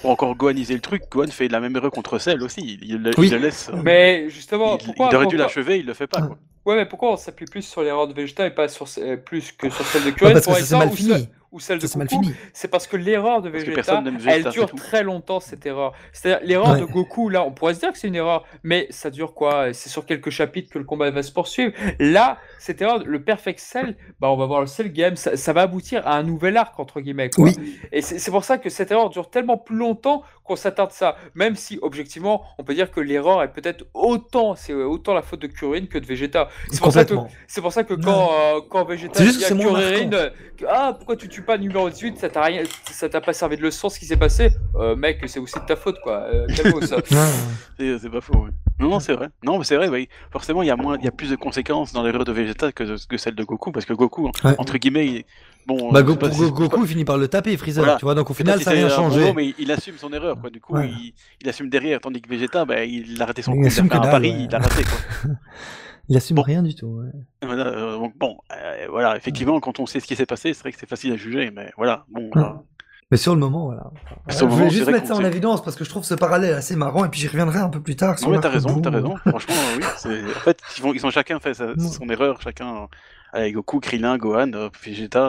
pour, 0.00 0.10
encore 0.10 0.36
goaniser 0.36 0.74
le 0.74 0.80
truc, 0.80 1.02
Gohan 1.10 1.26
fait 1.26 1.48
la 1.48 1.58
même 1.58 1.74
erreur 1.76 1.90
contre 1.90 2.18
Cell 2.18 2.42
aussi. 2.42 2.78
Il, 2.80 3.02
le 3.02 3.36
laisse. 3.38 3.70
Euh, 3.70 3.76
mais 3.82 4.30
justement, 4.30 4.78
il, 4.78 4.84
pourquoi 4.84 5.08
il 5.10 5.16
aurait 5.16 5.26
dû 5.26 5.36
l'achever, 5.36 5.78
il 5.78 5.86
le 5.86 5.94
fait 5.94 6.06
pas. 6.06 6.22
Quoi. 6.22 6.38
Ouais, 6.64 6.76
mais 6.76 6.86
pourquoi 6.86 7.12
on 7.12 7.16
s'appuie 7.16 7.46
plus 7.46 7.62
sur 7.62 7.82
l'erreur 7.82 8.06
de 8.06 8.14
Vegeta 8.14 8.46
et 8.46 8.50
pas 8.50 8.68
sur, 8.68 8.86
plus 9.24 9.50
que 9.52 9.68
sur 9.68 9.84
celle 9.84 10.04
de 10.04 10.10
Kuririn 10.16 10.34
parce 10.34 10.46
que 10.46 10.64
c'est 10.64 10.76
mal 10.76 10.90
fini. 10.90 11.28
Ou 11.52 11.60
celle 11.60 11.78
de 11.78 11.86
Goku, 11.86 12.22
c'est 12.52 12.68
parce 12.68 12.86
que 12.86 12.96
l'erreur 12.96 13.40
de 13.42 13.48
Vegeta, 13.48 14.02
elle 14.26 14.44
dure 14.50 14.70
très 14.74 15.02
longtemps 15.02 15.40
cette 15.40 15.64
erreur. 15.66 15.92
C'est-à-dire 16.12 16.46
l'erreur 16.46 16.72
Ouais. 16.72 16.80
de 16.80 16.84
Goku, 16.86 17.28
là, 17.28 17.44
on 17.44 17.52
pourrait 17.52 17.74
se 17.74 17.80
dire 17.80 17.92
que 17.92 17.98
c'est 17.98 18.08
une 18.08 18.14
erreur, 18.16 18.44
mais 18.62 18.86
ça 18.90 19.10
dure 19.10 19.34
quoi? 19.34 19.72
C'est 19.72 19.88
sur 19.88 20.04
quelques 20.06 20.30
chapitres 20.30 20.70
que 20.72 20.78
le 20.78 20.84
combat 20.84 21.10
va 21.10 21.22
se 21.22 21.32
poursuivre. 21.32 21.72
Là, 21.98 22.38
cette 22.58 22.82
erreur, 22.82 23.02
le 23.04 23.22
Perfect 23.22 23.60
Cell, 23.60 23.96
bah 24.20 24.28
on 24.30 24.36
va 24.36 24.46
voir 24.46 24.60
le 24.60 24.66
Cell 24.66 24.92
Game, 24.92 25.16
ça, 25.16 25.36
ça 25.36 25.52
va 25.52 25.62
aboutir 25.62 26.06
à 26.06 26.16
un 26.16 26.22
nouvel 26.22 26.56
arc 26.56 26.78
entre 26.80 27.00
guillemets. 27.00 27.30
Quoi. 27.30 27.44
Oui, 27.44 27.78
Et 27.92 28.02
c'est 28.02 28.18
c'est 28.18 28.30
pour 28.32 28.44
ça 28.44 28.58
que 28.58 28.68
cette 28.70 28.90
erreur 28.90 29.08
dure 29.10 29.30
tellement 29.30 29.56
plus 29.56 29.76
longtemps 29.76 30.22
qu'on 30.42 30.56
s'attarde 30.56 30.90
ça. 30.92 31.16
Même 31.34 31.54
si, 31.56 31.78
objectivement, 31.82 32.42
on 32.58 32.64
peut 32.64 32.74
dire 32.74 32.90
que 32.90 33.00
l'erreur 33.00 33.42
est 33.42 33.52
peut-être 33.52 33.84
autant, 33.94 34.54
c'est 34.54 34.72
autant 34.74 35.14
la 35.14 35.22
faute 35.22 35.40
de 35.40 35.46
Kuririn 35.48 35.86
que 35.86 35.98
de 35.98 36.06
Vegeta. 36.06 36.48
C'est 36.70 36.80
pour 36.80 36.92
ça 36.92 37.04
que, 37.04 37.14
complètement. 37.14 37.36
c'est 37.46 37.60
pour 37.60 37.72
ça 37.72 37.84
que 37.84 37.94
quand, 37.94 38.30
euh, 38.32 38.60
quand 38.68 38.84
Vegeta 38.84 39.14
C'est 39.14 39.24
juste 39.24 39.38
dit 39.38 39.44
à 39.44 40.30
que, 40.56 40.64
ah, 40.68 40.94
pourquoi 40.96 41.16
tu 41.16 41.28
tues 41.36 41.42
pas 41.42 41.58
numéro 41.58 41.88
18, 41.88 42.18
ça 42.18 42.28
t'a 42.28 42.42
rien, 42.42 42.62
ça 42.90 43.08
t'a 43.08 43.20
pas 43.20 43.32
servi 43.32 43.56
de 43.56 43.62
leçon 43.62 43.88
ce 43.88 43.98
qui 43.98 44.06
s'est 44.06 44.16
passé. 44.16 44.50
Euh, 44.76 44.96
mec, 44.96 45.22
c'est 45.26 45.38
aussi 45.38 45.58
de 45.58 45.64
ta 45.64 45.76
faute, 45.76 45.98
quoi. 46.02 46.22
Euh. 46.32 46.46
C'est 47.78 47.98
c'est 47.98 48.10
pas 48.10 48.20
faux. 48.20 48.38
ouais. 48.44 48.50
Non, 48.78 48.88
non, 48.90 49.00
c'est 49.00 49.14
vrai. 49.14 49.28
Non, 49.42 49.58
mais 49.58 49.64
c'est 49.64 49.76
vrai. 49.76 49.88
oui. 49.88 50.08
Forcément, 50.30 50.62
il 50.62 50.66
y 50.66 50.70
a 50.70 50.76
moins, 50.76 50.96
il 50.98 51.04
y 51.04 51.08
a 51.08 51.10
plus 51.10 51.30
de 51.30 51.36
conséquences 51.36 51.92
dans 51.92 52.02
l'erreur 52.02 52.24
de 52.24 52.32
Vegeta 52.32 52.72
que, 52.72 53.06
que 53.06 53.16
celle 53.16 53.34
de 53.34 53.44
Goku, 53.44 53.72
parce 53.72 53.86
que 53.86 53.92
Goku, 53.94 54.30
Ouais. 54.44 54.54
entre 54.58 54.76
guillemets, 54.78 55.06
il- 55.06 55.24
bon. 55.66 55.92
Bah, 55.92 56.00
euh, 56.00 56.30
si- 56.32 56.50
Goku, 56.50 56.82
il 56.82 56.88
finit 56.88 57.04
par 57.04 57.16
le 57.18 57.28
taper, 57.28 57.56
Freezer, 57.56 57.84
Voilà. 57.84 57.98
tu 57.98 58.04
vois, 58.04 58.14
donc 58.14 58.30
au 58.30 58.34
final, 58.34 58.60
ça 58.62 58.70
n'a 58.72 58.76
rien 58.76 58.88
bon 58.88 58.94
changé. 58.94 59.20
mot, 59.26 59.32
mais 59.34 59.54
il 59.58 59.70
assume 59.72 59.96
son 59.98 60.12
erreur, 60.12 60.38
quoi. 60.40 60.50
Du 60.50 60.60
coup, 60.60 60.74
Ouais. 60.74 60.88
il, 60.90 61.14
il 61.42 61.48
assume 61.48 61.68
derrière, 61.70 62.00
tandis 62.00 62.20
que 62.20 62.28
Vegeta, 62.28 62.64
bah, 62.64 62.84
il 62.84 63.20
a 63.22 63.26
raté 63.26 63.42
son 63.42 63.52
Il 63.52 63.56
coup, 63.56 63.62
il 63.62 63.64
a 63.64 63.68
assume 63.68 63.84
fait 63.84 63.90
que 63.90 63.96
un 63.96 64.00
dalle, 64.00 64.10
pari, 64.10 64.30
ouais. 64.30 64.46
il 64.48 64.54
a 64.54 64.58
raté, 64.58 64.82
quoi. 64.84 65.30
Il 66.08 66.16
assume 66.16 66.36
Bon. 66.36 66.42
rien 66.42 66.62
du 66.62 66.74
tout. 66.74 66.86
ouais. 66.86 67.10
Voilà, 67.42 67.66
euh, 67.66 67.98
donc 67.98 68.16
bon, 68.16 68.38
euh, 68.52 68.86
voilà, 68.90 69.16
effectivement, 69.16 69.58
quand 69.60 69.80
on 69.80 69.86
sait 69.86 70.00
ce 70.00 70.06
qui 70.06 70.14
s'est 70.16 70.26
passé, 70.26 70.54
c'est 70.54 70.60
vrai 70.60 70.72
que 70.72 70.78
c'est 70.78 70.88
facile 70.88 71.12
à 71.12 71.16
juger, 71.16 71.50
mais 71.50 71.72
voilà, 71.76 72.04
bon. 72.08 72.30
Ouais. 72.34 72.42
euh, 72.42 72.52
Mais 73.10 73.16
sur 73.16 73.34
le 73.34 73.40
moment, 73.40 73.66
voilà. 73.66 73.90
Sur 74.28 74.48
je 74.50 74.54
voulais 74.54 74.70
juste 74.70 74.90
mettre 74.90 75.06
ça 75.08 75.14
en 75.16 75.24
évidence 75.24 75.62
parce 75.62 75.76
que 75.76 75.84
je 75.84 75.90
trouve 75.90 76.04
ce 76.04 76.14
parallèle 76.14 76.54
assez 76.54 76.76
marrant 76.76 77.04
et 77.04 77.08
puis 77.08 77.20
j'y 77.20 77.28
reviendrai 77.28 77.58
un 77.58 77.68
peu 77.68 77.80
plus 77.80 77.96
tard. 77.96 78.18
sur 78.18 78.28
Non 78.28 78.36
mais 78.36 78.40
t'as 78.40 78.48
raison, 78.50 78.80
t'as 78.80 78.90
raison. 78.90 79.16
Franchement, 79.16 79.54
oui. 79.76 79.84
En 79.84 80.40
fait, 80.40 80.60
ils, 80.76 80.82
vont, 80.82 80.92
ils 80.94 81.04
ont 81.06 81.10
chacun 81.10 81.38
fait 81.40 81.54
sa- 81.54 81.66
Ouais. 81.68 81.78
son 81.78 82.08
erreur, 82.08 82.40
chacun 82.40 82.88
avec 83.32 83.54
Goku, 83.54 83.80
Krillin, 83.80 84.16
Gohan, 84.18 84.50
Vegeta. 84.84 85.28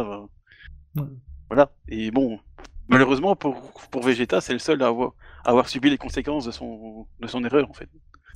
euh. 0.96 1.04
Voilà. 1.50 1.72
Et 1.88 2.12
bon, 2.12 2.40
malheureusement 2.88 3.36
pour, 3.36 3.56
pour 3.92 4.04
Vegeta, 4.04 4.42
c'est 4.42 4.54
le 4.54 4.60
seul 4.60 4.82
à 4.84 4.88
avoir, 4.88 5.12
à 5.46 5.50
avoir 5.52 5.70
subi 5.70 5.90
les 5.90 5.98
conséquences 5.98 6.46
de 6.46 6.52
son, 6.52 7.08
de 7.20 7.28
son 7.28 7.44
erreur 7.44 7.68
en 7.70 7.74
fait. 7.74 7.90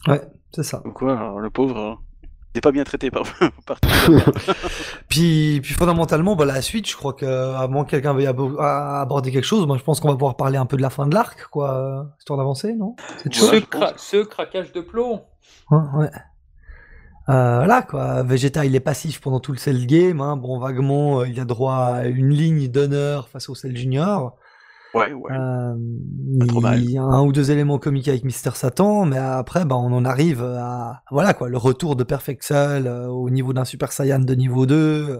Ouais, 0.07 0.21
c'est 0.53 0.63
ça. 0.63 0.81
Donc 0.85 0.93
quoi, 0.93 1.35
euh, 1.35 1.39
le 1.39 1.49
pauvre, 1.49 1.99
il 2.10 2.10
n'est 2.55 2.61
pas 2.61 2.71
bien 2.71 2.83
traité 2.83 3.09
par, 3.11 3.23
par. 3.65 3.77
Puis, 5.09 5.59
puis 5.61 5.73
fondamentalement, 5.73 6.35
bah, 6.35 6.45
la 6.45 6.61
suite, 6.61 6.89
je 6.89 6.95
crois 6.95 7.13
que 7.13 7.25
à 7.55 7.67
moins 7.67 7.83
que 7.85 7.91
quelqu'un 7.91 8.13
veuille 8.13 8.27
abo- 8.27 8.57
aborder 8.59 9.31
quelque 9.31 9.45
chose, 9.45 9.65
moi 9.67 9.77
je 9.77 9.83
pense 9.83 9.99
qu'on 9.99 10.07
va 10.09 10.13
pouvoir 10.15 10.35
parler 10.37 10.57
un 10.57 10.65
peu 10.65 10.77
de 10.77 10.81
la 10.81 10.89
fin 10.89 11.05
de 11.07 11.13
l'arc, 11.13 11.47
quoi, 11.49 12.07
histoire 12.19 12.37
d'avancer, 12.37 12.73
non? 12.73 12.95
Ce, 13.29 13.55
cra- 13.59 13.93
ce 13.97 14.23
craquage 14.23 14.71
de 14.71 14.81
plomb. 14.81 15.23
Ouais, 15.69 15.79
ouais. 15.97 16.09
Euh, 17.29 17.57
voilà 17.57 17.83
quoi, 17.83 18.23
Vegeta 18.23 18.65
il 18.65 18.75
est 18.75 18.79
passif 18.79 19.21
pendant 19.21 19.39
tout 19.39 19.51
le 19.51 19.57
Cell 19.59 19.85
Game, 19.85 20.21
hein. 20.21 20.35
bon 20.37 20.57
vaguement 20.59 21.19
euh, 21.21 21.27
il 21.27 21.39
a 21.39 21.45
droit 21.45 21.75
à 21.75 22.05
une 22.05 22.29
ligne 22.29 22.67
d'honneur 22.67 23.29
face 23.29 23.47
au 23.47 23.53
Cell 23.55 23.77
Junior, 23.77 24.35
Ouais, 24.93 25.13
ouais. 25.13 25.31
Euh, 25.31 25.73
Pas 26.39 26.45
trop 26.47 26.59
mal. 26.61 26.79
il 26.83 26.91
y 26.91 26.97
a 26.97 27.03
un 27.03 27.21
ou 27.23 27.31
deux 27.31 27.49
éléments 27.51 27.77
comiques 27.79 28.07
avec 28.09 28.23
Mister 28.25 28.51
Satan, 28.53 29.05
mais 29.05 29.17
après 29.17 29.63
bah, 29.65 29.75
on 29.77 29.91
en 29.93 30.03
arrive 30.05 30.43
à 30.43 31.01
voilà 31.11 31.33
quoi, 31.33 31.47
le 31.49 31.57
retour 31.57 31.95
de 31.95 32.03
Perfect 32.03 32.43
Cell 32.43 32.87
euh, 32.87 33.07
au 33.07 33.29
niveau 33.29 33.53
d'un 33.53 33.63
Super 33.65 33.91
Saiyan 33.93 34.19
de 34.19 34.35
niveau 34.35 34.65
2, 34.65 34.75
euh, 34.75 35.17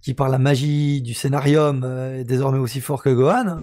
qui 0.00 0.14
par 0.14 0.28
la 0.28 0.38
magie 0.38 1.02
du 1.02 1.12
scénarium 1.14 1.82
euh, 1.84 2.20
est 2.20 2.24
désormais 2.24 2.58
aussi 2.58 2.80
fort 2.80 3.02
que 3.02 3.10
Gohan. 3.10 3.62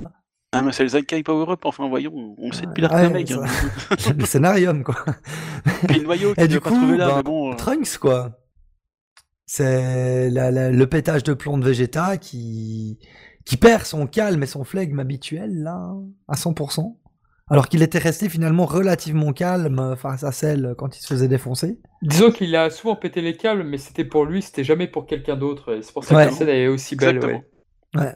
Ah 0.53 0.62
mais 0.62 0.74
c'est 0.74 0.84
le 0.84 0.90
Zenkai 0.90 1.24
Power 1.24 1.49
Up, 1.53 1.62
enfin 1.64 1.88
voyons, 1.88 2.36
on 2.38 2.48
le 2.49 2.53
sait 2.53 2.66
depuis 2.66 2.82
l'arc 2.82 2.94
Ouais, 2.94 3.24
Hein. 3.32 3.45
le 4.18 4.26
scénarium 4.26 4.84
quoi. 4.84 4.95
Puis 5.88 5.99
le 5.99 6.03
noyau 6.03 6.34
qui 6.34 6.41
Et 6.41 6.48
du 6.49 6.60
pas 6.60 6.70
coup, 6.72 6.76
trouvé 6.76 6.98
là, 6.98 7.08
bah, 7.08 7.14
mais 7.18 7.24
bon. 7.24 7.53
euh, 7.53 7.56
Trunks, 7.56 7.98
quoi. 7.99 8.32
C'est 9.45 10.30
le 10.30 10.86
pétage 10.86 11.24
de 11.24 11.34
plomb 11.34 11.58
de 11.58 11.66
Vegeta 11.66 12.18
qui, 12.18 12.99
qui 13.46 13.58
perd 13.58 13.84
son 13.84 14.08
calme 14.08 14.44
et 14.44 14.48
son 14.48 14.64
flegme 14.64 15.00
habituel, 15.00 15.64
là, 15.64 15.94
à 16.28 16.36
100%. 16.36 16.98
Alors 17.50 17.68
qu'il 17.68 17.82
était 17.84 17.98
resté 17.98 18.30
finalement 18.30 18.66
relativement 18.66 19.34
calme 19.34 19.80
euh, 19.80 19.96
face 19.98 20.24
à 20.24 20.32
celle 20.32 20.74
quand 20.78 20.96
il 20.98 21.02
se 21.02 21.08
faisait 21.08 21.28
défoncer. 21.28 21.80
Disons 22.02 22.32
qu'il 22.32 22.56
a 22.56 22.70
souvent 22.70 22.96
pété 22.96 23.20
les 23.22 23.36
câbles, 23.36 23.64
mais 23.64 23.78
c'était 23.78 24.06
pour 24.06 24.24
lui, 24.26 24.42
c'était 24.42 24.64
jamais 24.64 24.88
pour 24.88 25.06
quelqu'un 25.06 25.36
d'autre. 25.36 25.74
Et 25.76 25.82
c'est 25.82 25.92
pour 25.92 26.06
ça 26.06 26.16
Ouais. 26.16 26.26
que 26.28 26.32
la 26.32 26.36
scène 26.38 26.50
est 26.50 26.68
aussi 26.68 26.96
belle. 26.96 27.20
Ouais. 27.26 27.44
Ouais. 27.96 28.16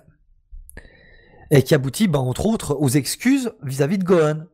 Et 1.52 1.64
qui 1.64 1.76
aboutit, 1.76 2.08
bah, 2.08 2.20
entre 2.20 2.46
autres, 2.46 2.76
aux 2.80 2.88
excuses 2.88 3.52
vis-à-vis 3.62 3.98
de 3.98 4.04
Gohan. 4.06 4.46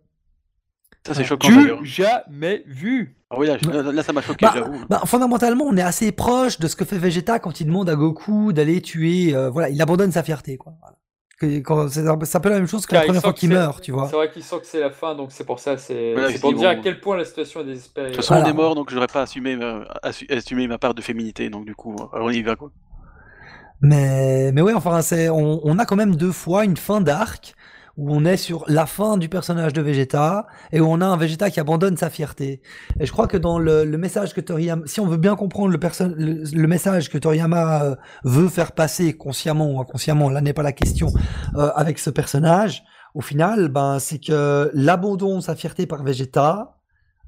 Ça 1.05 1.13
c'est 1.15 1.23
choquant 1.23 1.47
Du 1.49 1.85
jamais 1.85 2.63
vu. 2.67 3.15
Ah 3.31 3.35
oui, 3.39 3.47
là, 3.47 3.57
je- 3.61 3.69
là, 3.69 3.91
là, 3.91 4.03
ça 4.03 4.13
m'a 4.13 4.21
choqué, 4.21 4.45
Bah, 4.45 4.51
j'avoue. 4.53 4.85
Bah, 4.89 5.01
fondamentalement, 5.05 5.65
on 5.65 5.75
est 5.77 5.81
assez 5.81 6.11
proche 6.11 6.59
de 6.59 6.67
ce 6.67 6.75
que 6.75 6.85
fait 6.85 6.97
Vegeta 6.97 7.39
quand 7.39 7.59
il 7.59 7.65
demande 7.65 7.89
à 7.89 7.95
Goku 7.95 8.53
d'aller 8.53 8.81
tuer. 8.81 9.33
euh, 9.33 9.49
voilà, 9.49 9.69
il 9.69 9.81
abandonne 9.81 10.11
sa 10.11 10.21
fierté, 10.21 10.57
quoi. 10.57 10.73
Voilà. 10.79 10.97
C'est 11.89 12.35
un 12.35 12.39
peu 12.39 12.49
la 12.49 12.55
même 12.59 12.67
chose 12.67 12.85
que 12.85 12.93
la 12.93 12.99
Car 12.99 13.05
première 13.07 13.21
fois 13.23 13.33
qu'il 13.33 13.49
meurt, 13.49 13.81
tu 13.81 13.91
vois. 13.91 14.07
C'est 14.07 14.15
vrai 14.15 14.29
qu'il 14.29 14.43
sent 14.43 14.59
que 14.59 14.67
c'est 14.67 14.79
la 14.79 14.91
fin, 14.91 15.15
donc 15.15 15.31
c'est 15.31 15.43
pour 15.43 15.57
ça. 15.57 15.75
C'est 15.75 16.13
Voilà, 16.13 16.37
pour 16.39 16.53
dit, 16.53 16.59
dire 16.59 16.69
à 16.69 16.75
quel 16.75 16.99
point 16.99 17.17
la 17.17 17.25
situation 17.25 17.61
est 17.61 17.65
désespérée. 17.65 18.09
De 18.09 18.13
toute 18.13 18.23
façon, 18.23 18.35
Voilà. 18.35 18.49
on 18.49 18.51
est 18.51 18.55
mort, 18.57 18.75
donc 18.75 18.91
j'aurais 18.91 19.07
pas 19.07 19.23
assumé 19.23 19.55
ma, 19.55 19.85
assu- 20.03 20.31
assumé 20.31 20.67
ma 20.67 20.77
part 20.77 20.93
de 20.93 21.01
féminité, 21.01 21.49
donc 21.49 21.65
du 21.65 21.73
coup, 21.73 21.95
alors 22.13 22.27
on 22.27 22.29
y 22.29 22.43
va 22.43 22.55
quoi. 22.55 22.69
Mais, 23.81 24.51
mais 24.51 24.61
ouais, 24.61 24.73
enfin, 24.73 25.01
c'est, 25.01 25.29
on, 25.29 25.59
on 25.65 25.79
a 25.79 25.85
quand 25.85 25.95
même 25.95 26.15
deux 26.15 26.31
fois 26.31 26.63
une 26.63 26.77
fin 26.77 27.01
d'arc 27.01 27.55
où 27.97 28.13
on 28.13 28.25
est 28.25 28.37
sur 28.37 28.63
la 28.67 28.85
fin 28.85 29.17
du 29.17 29.29
personnage 29.29 29.73
de 29.73 29.81
Vegeta 29.81 30.47
et 30.71 30.79
où 30.79 30.85
on 30.85 31.01
a 31.01 31.05
un 31.05 31.17
Vegeta 31.17 31.49
qui 31.49 31.59
abandonne 31.59 31.97
sa 31.97 32.09
fierté. 32.09 32.61
Et 32.99 33.05
je 33.05 33.11
crois 33.11 33.27
que 33.27 33.37
dans 33.37 33.59
le, 33.59 33.83
le 33.83 33.97
message 33.97 34.33
que 34.33 34.41
Toriyama, 34.41 34.83
si 34.85 34.99
on 34.99 35.07
veut 35.07 35.17
bien 35.17 35.35
comprendre 35.35 35.69
le, 35.69 35.79
le, 36.15 36.43
le 36.43 36.67
message 36.67 37.09
que 37.09 37.17
Toriyama 37.17 37.83
euh, 37.83 37.95
veut 38.23 38.49
faire 38.49 38.71
passer 38.71 39.13
consciemment 39.13 39.71
ou 39.71 39.79
inconsciemment, 39.79 40.29
là 40.29 40.41
n'est 40.41 40.53
pas 40.53 40.63
la 40.63 40.71
question, 40.71 41.07
euh, 41.55 41.71
avec 41.75 41.99
ce 41.99 42.09
personnage, 42.09 42.83
au 43.13 43.21
final, 43.21 43.67
ben, 43.67 43.99
c'est 43.99 44.19
que 44.19 44.71
l'abandon 44.73 45.37
de 45.37 45.41
sa 45.41 45.55
fierté 45.55 45.85
par 45.85 46.03
Vegeta, 46.03 46.77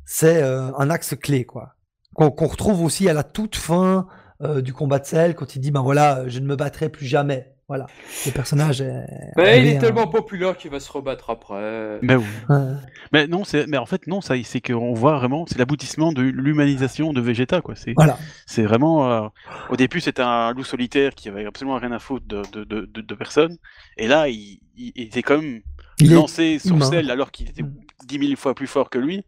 c'est 0.05 0.41
euh, 0.41 0.71
un 0.77 0.89
axe 0.89 1.15
clé, 1.15 1.45
quoi. 1.45 1.75
Qu'on 2.13 2.29
qu'on 2.29 2.47
retrouve 2.47 2.83
aussi 2.83 3.09
à 3.09 3.13
la 3.13 3.23
toute 3.23 3.55
fin 3.55 4.07
euh, 4.41 4.61
du 4.61 4.73
combat 4.73 4.99
de 4.99 5.05
Cell 5.05 5.35
quand 5.35 5.55
il 5.55 5.59
dit 5.59 5.71
ben 5.71 5.81
voilà 5.81 6.27
je 6.27 6.39
ne 6.39 6.45
me 6.45 6.55
battrai 6.55 6.89
plus 6.89 7.05
jamais 7.05 7.55
voilà 7.73 7.87
le 8.27 8.31
personnage 8.31 8.81
est 8.81 9.03
Mais 9.37 9.59
il 9.61 9.67
est 9.67 9.79
tellement 9.79 10.07
populaire 10.07 10.55
qu'il 10.57 10.69
va 10.69 10.79
se 10.79 10.91
rebattre 10.91 11.29
après. 11.29 11.99
Mais 12.01 12.15
oui. 12.15 12.23
Ouais. 12.49 12.73
Mais 13.11 13.25
non, 13.27 13.43
c'est, 13.43 13.65
mais 13.67 13.77
en 13.77 13.85
fait 13.87 14.05
non, 14.07 14.21
ça, 14.21 14.35
c'est 14.43 14.61
qu'on 14.61 14.93
voit 14.93 15.17
vraiment, 15.17 15.45
c'est 15.47 15.57
l'aboutissement 15.57 16.11
de 16.13 16.21
l'humanisation 16.21 17.13
de 17.13 17.21
Vegeta 17.21 17.61
quoi. 17.61 17.75
C'est, 17.75 17.93
voilà 17.95 18.17
c'est 18.45 18.63
vraiment. 18.63 19.11
euh, 19.11 19.27
au 19.69 19.75
début, 19.75 20.01
c'était 20.01 20.21
un 20.21 20.51
loup 20.53 20.63
solitaire 20.63 21.15
qui 21.15 21.29
avait 21.29 21.45
absolument 21.45 21.77
rien 21.79 21.91
à 21.91 21.99
foutre 21.99 22.25
de, 22.27 22.41
de, 22.51 22.63
de, 22.63 22.81
de, 22.93 23.01
de 23.01 23.15
personne, 23.15 23.57
et 23.97 24.07
là, 24.07 24.27
il, 24.29 24.59
il, 24.75 24.91
il 24.95 25.03
était 25.07 25.23
quand 25.23 25.37
même 25.41 25.61
il 25.99 26.13
lancé 26.13 26.59
sur 26.59 26.75
humain. 26.75 26.85
Cell 26.89 27.09
alors 27.11 27.31
qu'il 27.31 27.49
était 27.49 27.63
Mm. 27.63 27.73
dix 28.05 28.19
mille 28.19 28.37
fois 28.37 28.53
plus 28.53 28.67
fort 28.67 28.89
que 28.89 28.99
lui, 28.99 29.25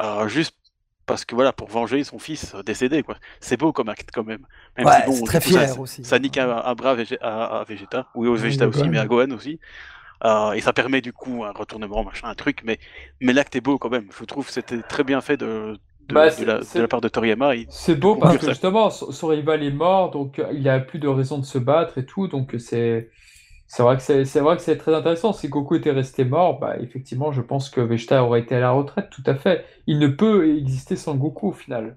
euh, 0.00 0.28
juste 0.28 0.56
parce 1.12 1.24
que 1.26 1.34
voilà, 1.34 1.52
pour 1.52 1.68
venger 1.68 2.02
son 2.04 2.18
fils 2.18 2.54
euh, 2.54 2.62
décédé 2.62 3.02
quoi. 3.02 3.16
C'est 3.40 3.58
beau 3.58 3.72
comme 3.72 3.88
acte 3.90 4.08
quand 4.14 4.24
même. 4.24 4.46
Même 4.78 4.86
Ouais, 4.86 4.92
si, 5.00 5.06
bon, 5.06 5.12
c'est 5.12 5.20
du 5.22 5.26
très 5.26 5.40
coup, 5.40 5.50
ça- 5.50 5.66
fier 5.66 5.80
aussi. 5.80 6.04
Ça 6.04 6.18
nique 6.18 6.38
un, 6.38 6.50
un 6.70 6.74
bras 6.74 6.92
à, 6.92 6.94
Vég- 6.96 7.18
à, 7.20 7.60
à 7.60 7.64
Vegeta, 7.64 8.06
oui 8.14 8.28
au 8.28 8.34
Vegeta 8.34 8.66
aussi, 8.66 8.88
mais 8.88 8.98
à 8.98 9.06
Gohan 9.06 9.30
aussi. 9.32 9.60
Euh, 10.24 10.52
et 10.52 10.60
ça 10.60 10.72
permet 10.72 11.00
du 11.00 11.12
coup 11.12 11.44
un 11.44 11.52
retournement, 11.52 12.04
machin, 12.04 12.28
un 12.28 12.34
truc, 12.34 12.60
mais, 12.64 12.78
mais 13.20 13.32
l'acte 13.32 13.56
est 13.56 13.60
beau 13.60 13.78
quand 13.78 13.90
même. 13.90 14.08
Je 14.18 14.24
trouve 14.24 14.46
que 14.46 14.52
c'était 14.52 14.80
très 14.82 15.04
bien 15.04 15.20
fait 15.20 15.36
de, 15.36 15.76
de, 16.08 16.14
Bah, 16.14 16.30
de 16.30 16.44
la, 16.44 16.58
de 16.58 16.64
c'est- 16.64 16.80
la 16.80 16.88
part 16.88 17.00
de 17.00 17.08
Toriyama. 17.08 17.56
Il- 17.56 17.66
C'est 17.70 17.96
beau 17.96 18.16
parce 18.16 18.36
que 18.38 18.46
ça. 18.46 18.52
justement, 18.52 18.90
son, 18.90 19.10
son 19.12 19.26
rival 19.28 19.62
est 19.64 19.70
mort, 19.72 20.10
donc 20.12 20.38
euh, 20.38 20.46
il 20.52 20.68
a 20.68 20.78
plus 20.80 20.98
de 21.00 21.08
raison 21.08 21.38
de 21.38 21.44
se 21.44 21.58
battre 21.58 21.98
et 21.98 22.06
tout, 22.06 22.28
donc 22.28 22.54
c'est 22.58 23.10
c'est 23.74 23.82
vrai 23.82 23.96
que 23.96 24.02
c'est 24.02 24.24
c'est 24.26 24.40
vrai 24.40 24.56
que 24.56 24.62
c'est 24.62 24.76
très 24.76 24.94
intéressant. 24.94 25.32
Si 25.32 25.48
Goku 25.48 25.76
était 25.76 25.90
resté 25.92 26.24
mort, 26.24 26.58
bah 26.60 26.76
effectivement, 26.78 27.32
je 27.32 27.40
pense 27.40 27.70
que 27.70 27.80
Vegeta 27.80 28.22
aurait 28.22 28.40
été 28.40 28.54
à 28.56 28.60
la 28.60 28.70
retraite, 28.72 29.08
tout 29.10 29.22
à 29.26 29.34
fait. 29.34 29.64
Il 29.86 29.98
ne 29.98 30.08
peut 30.08 30.54
exister 30.56 30.96
sans 30.96 31.14
Goku 31.14 31.48
au 31.48 31.52
final. 31.52 31.96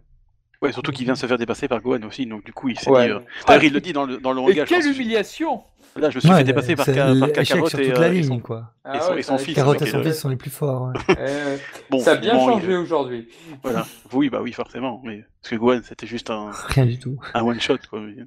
Ouais, 0.61 0.71
surtout 0.71 0.91
qu'il 0.93 1.05
vient 1.05 1.15
se 1.15 1.25
faire 1.27 1.37
dépasser 1.37 1.67
par 1.67 1.81
Gohan 1.81 2.01
aussi, 2.07 2.25
donc 2.25 2.45
du 2.45 2.53
coup 2.53 2.69
il 2.69 2.79
s'est 2.79 2.89
Ouais. 2.89 3.07
dit. 3.07 3.11
euh, 3.11 3.19
Ah, 3.41 3.43
D'ailleurs, 3.49 3.63
il 3.65 3.73
le 3.73 3.81
dit 3.81 3.91
dans 3.93 4.05
le, 4.05 4.17
dans 4.17 4.31
le 4.31 4.39
Et 4.41 4.45
langage. 4.55 4.69
quelle 4.69 4.83
pense- 4.83 4.95
humiliation! 4.95 5.61
Là, 5.97 6.09
je 6.09 6.15
me 6.15 6.19
suis 6.21 6.29
Ouais, 6.29 6.37
fait 6.37 6.43
dépasser 6.45 6.75
par, 6.75 6.85
Ka- 6.85 7.13
par 7.19 7.31
Kakarot 7.31 7.69
sur 7.69 7.79
et, 7.79 7.87
toute 7.89 7.97
euh, 7.97 8.01
la 8.01 8.07
et 8.07 8.11
ligne 8.13 8.23
son- 8.23 8.39
quoi 8.39 8.73
Ah 8.83 8.97
Et 8.97 8.99
son- 9.01 9.11
ouais, 9.13 9.19
et 9.19 9.21
son 9.23 9.37
fils, 9.37 9.55
Carotte 9.55 9.79
donc, 9.79 9.87
et 9.87 9.91
son 9.91 9.97
euh, 9.99 10.03
fils 10.03 10.19
sont 10.19 10.29
les 10.29 10.35
plus 10.37 10.49
forts 10.49 10.89
ouais. 11.07 11.15
Euh, 11.19 11.57
Bon, 11.89 11.99
ça 11.99 12.13
a 12.13 12.15
bien 12.15 12.33
changé 12.33 12.71
il- 12.71 12.77
aujourd'hui. 12.77 13.27
Voilà. 13.63 13.85
Oui, 14.11 14.29
bah 14.29 14.39
oui, 14.41 14.51
forcément. 14.53 15.01
Mais... 15.05 15.23
Parce 15.41 15.51
que 15.51 15.55
Gohan, 15.57 15.79
c'était 15.83 16.07
juste 16.07 16.29
un, 16.31 16.49
rien 16.67 16.85
du 16.85 16.99
tout 16.99 17.17
un 17.33 17.43
one 17.43 17.59
shot. 17.61 17.77
Quoi. 17.89 17.99
Mais 18.01 18.23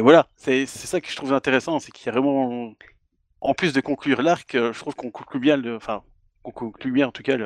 voilà, 0.00 0.28
c'est 0.36 0.66
c'est 0.66 0.86
ça 0.86 1.00
que 1.00 1.10
je 1.10 1.16
trouve 1.16 1.32
intéressant, 1.32 1.78
c'est 1.78 1.92
qu'il 1.92 2.06
y 2.06 2.08
a 2.08 2.12
vraiment, 2.12 2.72
en 3.40 3.54
plus 3.54 3.72
de 3.72 3.80
conclure 3.80 4.22
l'arc, 4.22 4.54
euh, 4.54 4.72
je 4.72 4.78
trouve 4.78 4.94
qu'on 4.94 5.10
conclut 5.10 5.40
bien, 5.40 5.56
le... 5.56 5.76
enfin, 5.76 6.02
qu'on 6.42 6.52
conclut 6.52 6.92
bien 6.92 7.08
en 7.08 7.12
tout 7.12 7.22
cas 7.22 7.36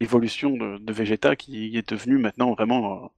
l'évolution 0.00 0.50
de, 0.50 0.78
de 0.78 0.92
Vegeta 0.92 1.36
qui 1.36 1.76
est 1.76 1.88
devenu 1.88 2.18
maintenant 2.18 2.52
vraiment 2.52 3.04
euh, 3.04 3.08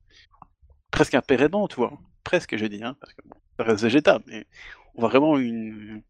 presque 0.91 1.15
un 1.15 1.23
tu 1.23 1.77
vois. 1.77 1.93
Presque, 2.25 2.57
j'ai 2.57 2.69
dit, 2.69 2.83
hein, 2.85 2.95
parce 3.01 3.15
que 3.15 3.23
bon, 3.25 3.37
ça 3.57 3.65
reste 3.65 3.83
Vegeta, 3.83 4.21
mais 4.27 4.47
on 4.95 5.01
voit 5.01 5.09
vraiment 5.09 5.39
une. 5.39 6.03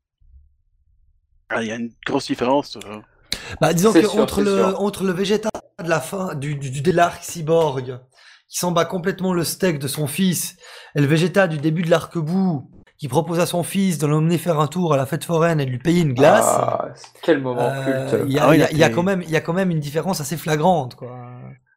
Ah, 1.49 1.63
il 1.63 1.69
y 1.69 1.73
a 1.73 1.77
une 1.77 1.93
grosse 2.05 2.27
différence. 2.27 2.77
euh. 2.77 3.01
Bah, 3.61 3.73
disons 3.73 3.93
que 3.93 4.01
sûr, 4.03 4.21
entre 4.21 4.37
c'est 4.37 4.45
le, 4.45 4.57
sûr. 4.57 4.81
entre 4.81 5.05
le 5.05 5.13
Vegeta 5.13 5.51
de 5.83 5.89
la 5.89 6.01
fin, 6.01 6.35
du, 6.35 6.57
du, 6.57 6.71
du 6.71 6.83
de 6.83 6.93
l'arc 6.93 7.23
cyborg, 7.23 8.01
qui 8.49 8.59
s'en 8.59 8.73
bat 8.73 8.85
complètement 8.85 9.33
le 9.33 9.45
steak 9.45 9.79
de 9.79 9.89
son 9.89 10.07
fils, 10.07 10.57
et 10.95 11.01
le 11.01 11.07
Vegeta 11.07 11.47
du 11.49 11.59
début 11.59 11.83
de 11.83 11.91
l'arc-bout, 11.91 12.71
qui 12.99 13.07
propose 13.09 13.39
à 13.39 13.47
son 13.47 13.63
fils 13.63 13.99
de 13.99 14.07
l'emmener 14.07 14.39
faire 14.39 14.59
un 14.59 14.67
tour 14.67 14.93
à 14.93 14.97
la 14.97 15.07
fête 15.07 15.23
foraine 15.25 15.61
et 15.61 15.67
de 15.67 15.71
lui 15.71 15.79
payer 15.79 16.01
une 16.03 16.15
glace, 16.15 16.47
Ah, 16.49 16.89
quel 17.23 17.41
moment 17.41 17.61
euh, 17.63 18.11
culte. 18.11 18.25
il 18.27 18.33
y, 18.33 18.39
a, 18.39 18.45
Ah 18.45 18.49
ouais, 18.49 18.57
il 18.73 18.77
y 18.77 18.81
y 18.81 18.83
a 18.85 18.89
t'es- 18.89 18.95
quand 18.95 19.03
même, 19.05 19.23
il 19.23 19.31
y 19.31 19.37
a 19.37 19.41
quand 19.41 19.53
même 19.53 19.71
une 19.71 19.79
différence 19.81 20.21
assez 20.21 20.37
flagrante, 20.37 20.95
quoi. 20.97 21.15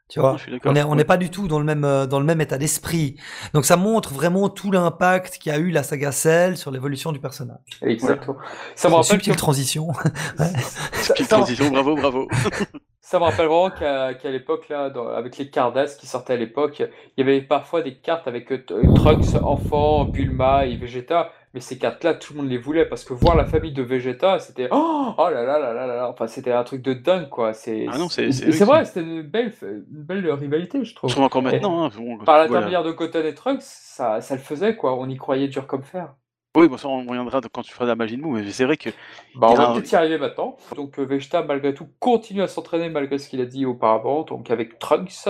Tu 0.10 0.20
vois, 0.20 0.36
d'accord. 0.52 0.72
on 0.74 0.76
est, 0.76 0.84
on 0.84 0.90
Ouais. 0.90 0.96
n'est 0.98 1.04
pas 1.06 1.16
du 1.16 1.30
tout 1.30 1.48
dans 1.48 1.58
le 1.60 1.64
même, 1.64 1.86
euh, 1.86 2.06
dans 2.06 2.20
le 2.20 2.26
même 2.26 2.42
état 2.42 2.58
d'esprit. 2.58 3.16
Donc 3.54 3.64
ça 3.64 3.78
montre 3.78 4.14
vraiment 4.14 4.50
tout 4.50 4.70
l'impact 4.70 5.38
qu'a 5.42 5.58
eu 5.58 5.70
la 5.72 5.84
saga 5.84 6.12
Cell 6.12 6.58
sur 6.58 6.70
l'évolution 6.70 7.14
du 7.14 7.20
personnage. 7.20 7.60
Exactement. 7.82 8.36
Ça 8.76 8.90
me 8.90 8.94
Une 8.94 8.98
rappelle 8.98 9.12
subtile 9.12 9.34
que- 9.34 9.38
transition. 9.38 9.88
Petite 10.38 11.28
ça- 11.28 11.38
transition, 11.38 11.70
bravo, 11.72 11.96
bravo. 11.96 12.28
Ça 13.12 13.20
me 13.20 13.26
rappelle 13.26 13.48
vraiment 13.48 13.70
qu'à 13.70 14.32
l'époque, 14.32 14.70
là, 14.70 14.90
dans- 14.90 15.10
avec 15.10 15.38
les 15.38 15.50
Cardass 15.50 15.98
qui 15.98 16.08
sortaient 16.08 16.32
à 16.32 16.38
l'époque, 16.38 16.80
il 16.80 16.90
y 17.18 17.22
avait 17.30 17.42
parfois 17.42 17.82
des 17.82 17.96
cartes 17.96 18.26
avec 18.26 18.50
euh, 18.54 18.64
euh, 18.72 18.94
Trunks, 18.96 19.36
enfant, 19.44 20.06
Bulma 20.06 20.66
et 20.66 20.78
Vegeta. 20.78 21.30
Mais 21.54 21.60
ces 21.60 21.78
cartes-là, 21.78 22.14
tout 22.14 22.32
le 22.32 22.40
monde 22.40 22.50
les 22.50 22.58
voulait 22.58 22.86
parce 22.86 23.04
que 23.04 23.14
voir 23.14 23.36
la 23.36 23.44
famille 23.44 23.74
de 23.74 23.84
Vegeta, 23.84 24.40
c'était 24.40 24.70
oh, 24.72 25.10
oh 25.18 25.30
là 25.30 25.44
là 25.44 25.60
là 25.60 25.74
là 25.74 25.88
là. 25.88 26.08
Enfin, 26.10 26.28
c'était 26.28 26.54
un 26.54 26.64
truc 26.64 26.82
de 26.82 26.94
dingue, 26.94 27.28
quoi. 27.28 27.52
C'est 27.52 27.86
Ah 27.92 27.98
non, 27.98 28.08
c'est- 28.08 28.30
vrai 28.64 28.86
c'était 28.86 29.02
une 29.02 29.24
belle, 29.24 29.52
une 29.62 29.84
belle 29.90 30.32
rivalité, 30.32 30.86
je 30.86 30.96
trouve. 30.96 31.10
Je 31.10 31.16
trouve 31.16 31.26
encore 31.26 31.42
maintenant. 31.42 31.84
Hein, 31.84 31.90
bon, 31.98 32.16
Par 32.20 32.26
voilà. 32.38 32.44
l'intermédiaire 32.46 32.84
de 32.84 32.92
Goten 32.94 33.26
et 33.26 33.34
Trunks, 33.36 33.60
ça, 33.64 34.22
ça 34.22 34.36
le 34.36 34.42
faisait, 34.42 34.78
quoi. 34.78 34.96
On 34.98 35.10
y 35.10 35.18
croyait 35.18 35.50
dur 35.50 35.68
comme 35.68 35.84
fer. 35.84 36.14
Oui, 36.56 36.68
bon, 36.68 36.78
ça, 36.78 36.90
on 36.90 37.06
reviendra 37.06 37.40
quand 37.54 37.62
tu 37.62 37.72
feras 37.72 37.86
de 37.86 37.90
la 37.90 37.96
magie 37.96 38.18
de 38.18 38.22
mou, 38.22 38.32
mais 38.32 38.52
c'est 38.52 38.66
vrai 38.66 38.76
que. 38.76 38.90
Bah, 39.36 39.48
on 39.50 39.56
va 39.56 39.68
un- 39.68 39.74
peut-être 39.74 39.92
y 39.92 39.96
arriver 39.96 40.18
maintenant. 40.18 40.58
Donc 40.76 41.00
euh, 41.00 41.06
Vegeta, 41.06 41.44
malgré 41.44 41.74
tout, 41.74 41.88
continue 42.00 42.42
à 42.42 42.48
s'entraîner 42.48 42.90
malgré 42.90 43.18
ce 43.18 43.30
qu'il 43.30 43.40
a 43.40 43.46
dit 43.46 43.66
auparavant. 43.66 44.24
Donc 44.24 44.52
avec 44.52 44.78
Trunks, 44.78 45.30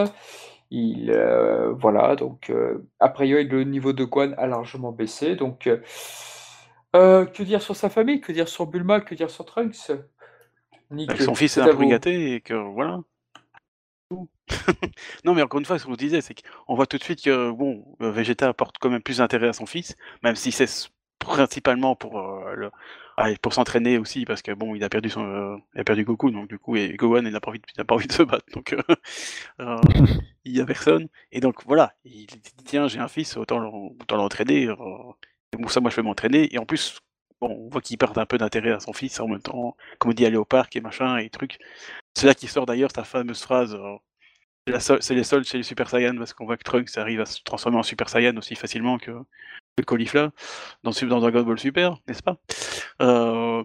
il 0.71 1.11
euh, 1.11 1.73
voilà. 1.73 2.15
Donc 2.15 2.49
euh, 2.49 2.87
a 2.99 3.09
priori 3.09 3.43
le 3.43 3.63
niveau 3.63 3.93
de 3.93 4.03
Gohan 4.03 4.33
a 4.37 4.47
largement 4.47 4.91
baissé. 4.91 5.35
Donc 5.35 5.67
euh, 6.95 7.25
que 7.25 7.43
dire 7.43 7.61
sur 7.61 7.75
sa 7.75 7.89
famille, 7.89 8.19
que 8.21 8.31
dire 8.31 8.47
sur 8.47 8.65
Bulma, 8.65 9.01
que 9.01 9.15
dire 9.15 9.29
sur 9.29 9.45
Trunks? 9.45 9.91
Nick, 10.91 11.09
Avec 11.09 11.21
son 11.21 11.35
fils 11.35 11.57
est 11.57 11.61
un 11.61 11.67
peu 11.67 11.75
vous. 11.75 11.89
gâté 11.89 12.33
et 12.33 12.41
que 12.41 12.53
voilà. 12.53 13.01
Non, 15.25 15.33
mais 15.33 15.41
encore 15.41 15.59
une 15.59 15.65
fois, 15.65 15.79
ce 15.79 15.85
qu'on 15.85 15.93
disait, 15.95 16.21
c'est 16.21 16.35
qu'on 16.35 16.75
voit 16.75 16.85
tout 16.87 16.97
de 16.97 17.03
suite 17.03 17.23
que 17.23 17.51
bon, 17.51 17.85
Vegeta 17.99 18.49
apporte 18.49 18.77
quand 18.79 18.89
même 18.89 19.01
plus 19.01 19.17
d'intérêt 19.17 19.47
à 19.47 19.53
son 19.53 19.65
fils, 19.65 19.95
même 20.23 20.35
si 20.35 20.51
c'est 20.51 20.67
principalement 21.21 21.95
pour 21.95 22.19
euh, 22.19 22.55
le- 22.55 22.71
ah, 23.17 23.29
pour 23.41 23.53
s'entraîner 23.53 23.97
aussi, 23.97 24.25
parce 24.25 24.41
que 24.41 24.51
bon, 24.53 24.75
il 24.75 24.83
a 24.83 24.89
perdu 24.89 25.09
son, 25.09 25.23
euh, 25.25 25.57
il 25.75 25.81
a 25.81 25.83
perdu 25.83 26.03
Goku, 26.05 26.31
donc 26.31 26.49
du 26.49 26.59
coup, 26.59 26.75
et 26.77 26.95
Gohan, 26.97 27.25
il 27.25 27.31
n'a 27.33 27.39
pas 27.41 27.49
envie, 27.51 27.61
il 27.77 27.85
pas 27.85 27.95
envie 27.95 28.07
de 28.07 28.13
se 28.13 28.23
battre, 28.23 28.45
donc 28.53 28.73
euh, 28.73 28.81
il 30.45 30.55
y 30.57 30.61
a 30.61 30.65
personne, 30.65 31.07
et 31.31 31.39
donc 31.39 31.63
voilà, 31.65 31.93
il 32.05 32.25
dit 32.27 32.41
tiens, 32.65 32.87
j'ai 32.87 32.99
un 32.99 33.07
fils, 33.07 33.37
autant 33.37 33.59
l'en- 33.59 33.93
autant 34.01 34.17
l'entraîner. 34.17 34.63
et 35.53 35.57
bon, 35.57 35.67
ça, 35.67 35.79
moi, 35.81 35.89
je 35.91 35.95
peux 35.97 36.01
m'entraîner, 36.01 36.53
et 36.53 36.57
en 36.59 36.65
plus. 36.65 36.99
Bon, 37.41 37.49
on 37.49 37.69
voit 37.69 37.81
qu'il 37.81 37.97
perd 37.97 38.15
un 38.19 38.25
peu 38.27 38.37
d'intérêt 38.37 38.71
à 38.71 38.79
son 38.79 38.93
fils 38.93 39.19
en 39.19 39.27
même 39.27 39.41
temps, 39.41 39.75
comme 39.99 40.11
on 40.11 40.13
dit, 40.13 40.25
aller 40.27 40.37
au 40.37 40.45
parc 40.45 40.75
et 40.75 40.81
machin 40.81 41.17
et 41.17 41.29
trucs. 41.31 41.57
C'est 42.15 42.27
là 42.27 42.35
qu'il 42.35 42.49
sort 42.49 42.65
d'ailleurs 42.67 42.91
sa 42.95 43.03
fameuse 43.05 43.41
phrase. 43.41 43.77
C'est 44.67 45.15
les 45.15 45.23
seuls 45.23 45.43
chez 45.43 45.57
les 45.57 45.63
Super 45.63 45.89
Saiyan 45.89 46.15
parce 46.17 46.33
qu'on 46.33 46.45
voit 46.45 46.57
que 46.57 46.63
Trunks 46.63 46.97
arrive 46.97 47.21
à 47.21 47.25
se 47.25 47.41
transformer 47.43 47.77
en 47.77 47.83
Super 47.83 48.09
Saiyan 48.09 48.37
aussi 48.37 48.55
facilement 48.55 48.97
que, 48.97 49.11
que 49.75 49.83
Caulifla 49.83 50.31
dans, 50.83 50.91
Dragon 50.91 51.43
Ball 51.43 51.59
Super, 51.59 51.97
n'est-ce 52.07 52.23
pas? 52.23 52.37
Euh, 53.01 53.63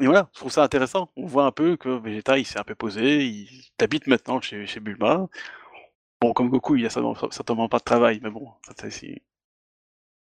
Et 0.00 0.06
voilà, 0.06 0.28
je 0.34 0.40
trouve 0.40 0.52
ça 0.52 0.62
intéressant. 0.62 1.10
On 1.16 1.26
voit 1.26 1.44
un 1.44 1.52
peu 1.52 1.76
que 1.76 1.88
Vegeta 1.88 2.38
il 2.38 2.46
s'est 2.46 2.58
un 2.58 2.64
peu 2.64 2.74
posé, 2.74 3.26
il 3.26 3.48
habite 3.80 4.06
maintenant 4.06 4.40
chez, 4.40 4.80
Bulma. 4.80 5.28
Bon, 6.20 6.32
comme 6.32 6.48
Goku, 6.48 6.76
il 6.76 6.86
a 6.86 6.90
certainement 6.90 7.68
pas 7.68 7.78
de 7.78 7.84
travail, 7.84 8.20
mais 8.22 8.30
bon, 8.30 8.52
c'est 8.76 9.22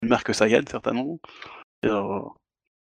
une 0.02 0.10
marque 0.10 0.34
Saiyan 0.36 0.64
certainement. 0.68 1.20
Euh, 1.86 2.22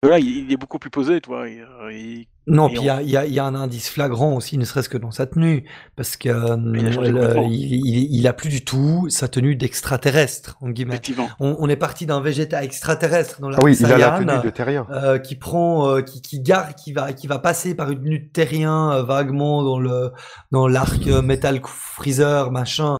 Là, 0.03 0.19
il, 0.19 0.51
est 0.53 0.57
beaucoup 0.57 0.77
plus 0.77 0.91
posé, 0.91 1.19
toi. 1.21 1.49
Et, 1.49 1.59
euh, 1.59 1.91
il- 1.91 2.27
Non, 2.45 2.69
puis 2.69 2.77
on- 2.77 2.81
il 2.83 2.85
y 2.85 2.89
a, 2.91 3.01
il 3.01 3.09
y 3.09 3.17
a- 3.17 3.25
il 3.25 3.33
y 3.33 3.39
a 3.39 3.45
un 3.45 3.55
indice 3.55 3.89
flagrant 3.89 4.35
aussi, 4.35 4.59
ne 4.59 4.63
serait-ce 4.63 4.89
que 4.89 4.97
dans 4.97 5.09
sa 5.09 5.25
tenue, 5.25 5.63
parce 5.95 6.15
que 6.17 6.29
euh, 6.29 6.55
Il 6.75 6.85
a 6.85 6.91
changé 6.91 7.11
le- 7.11 7.17
complètement. 7.19 7.47
il, 7.49 7.73
il- 7.83 8.15
il 8.15 8.27
a 8.27 8.33
plus 8.33 8.49
du 8.49 8.63
tout 8.63 9.07
sa 9.09 9.27
tenue 9.27 9.55
d'extraterrestre, 9.55 10.55
en 10.61 10.69
guillemets. 10.69 10.93
effectivement. 10.93 11.27
On, 11.39 11.55
on 11.59 11.67
est 11.67 11.75
parti 11.75 12.05
d'un 12.05 12.21
Vegeta 12.21 12.63
extraterrestre 12.63 13.41
dans 13.41 13.49
la 13.49 13.57
Ah 13.59 13.63
oui, 13.63 13.75
il 13.75 13.85
a 13.87 13.97
la 13.97 14.19
tenue 14.19 14.43
de 14.43 14.49
terrien. 14.51 14.85
euh, 14.91 15.17
qui 15.17 15.35
prend, 15.35 15.89
euh, 15.89 16.01
qui, 16.01 16.21
qui 16.21 16.41
gare, 16.41 16.75
qui 16.75 16.93
va, 16.93 17.11
qui 17.11 17.25
va 17.25 17.39
passer 17.39 17.73
par 17.73 17.89
une 17.89 17.99
tenue 18.03 18.19
de 18.19 18.27
terrien 18.31 18.91
euh, 18.91 19.03
vaguement 19.03 19.63
dans 19.63 19.79
le, 19.79 20.11
dans 20.51 20.67
l'arc 20.67 21.07
euh, 21.07 21.23
Metal 21.23 21.59
Freezer 21.65 22.51
machin, 22.51 22.97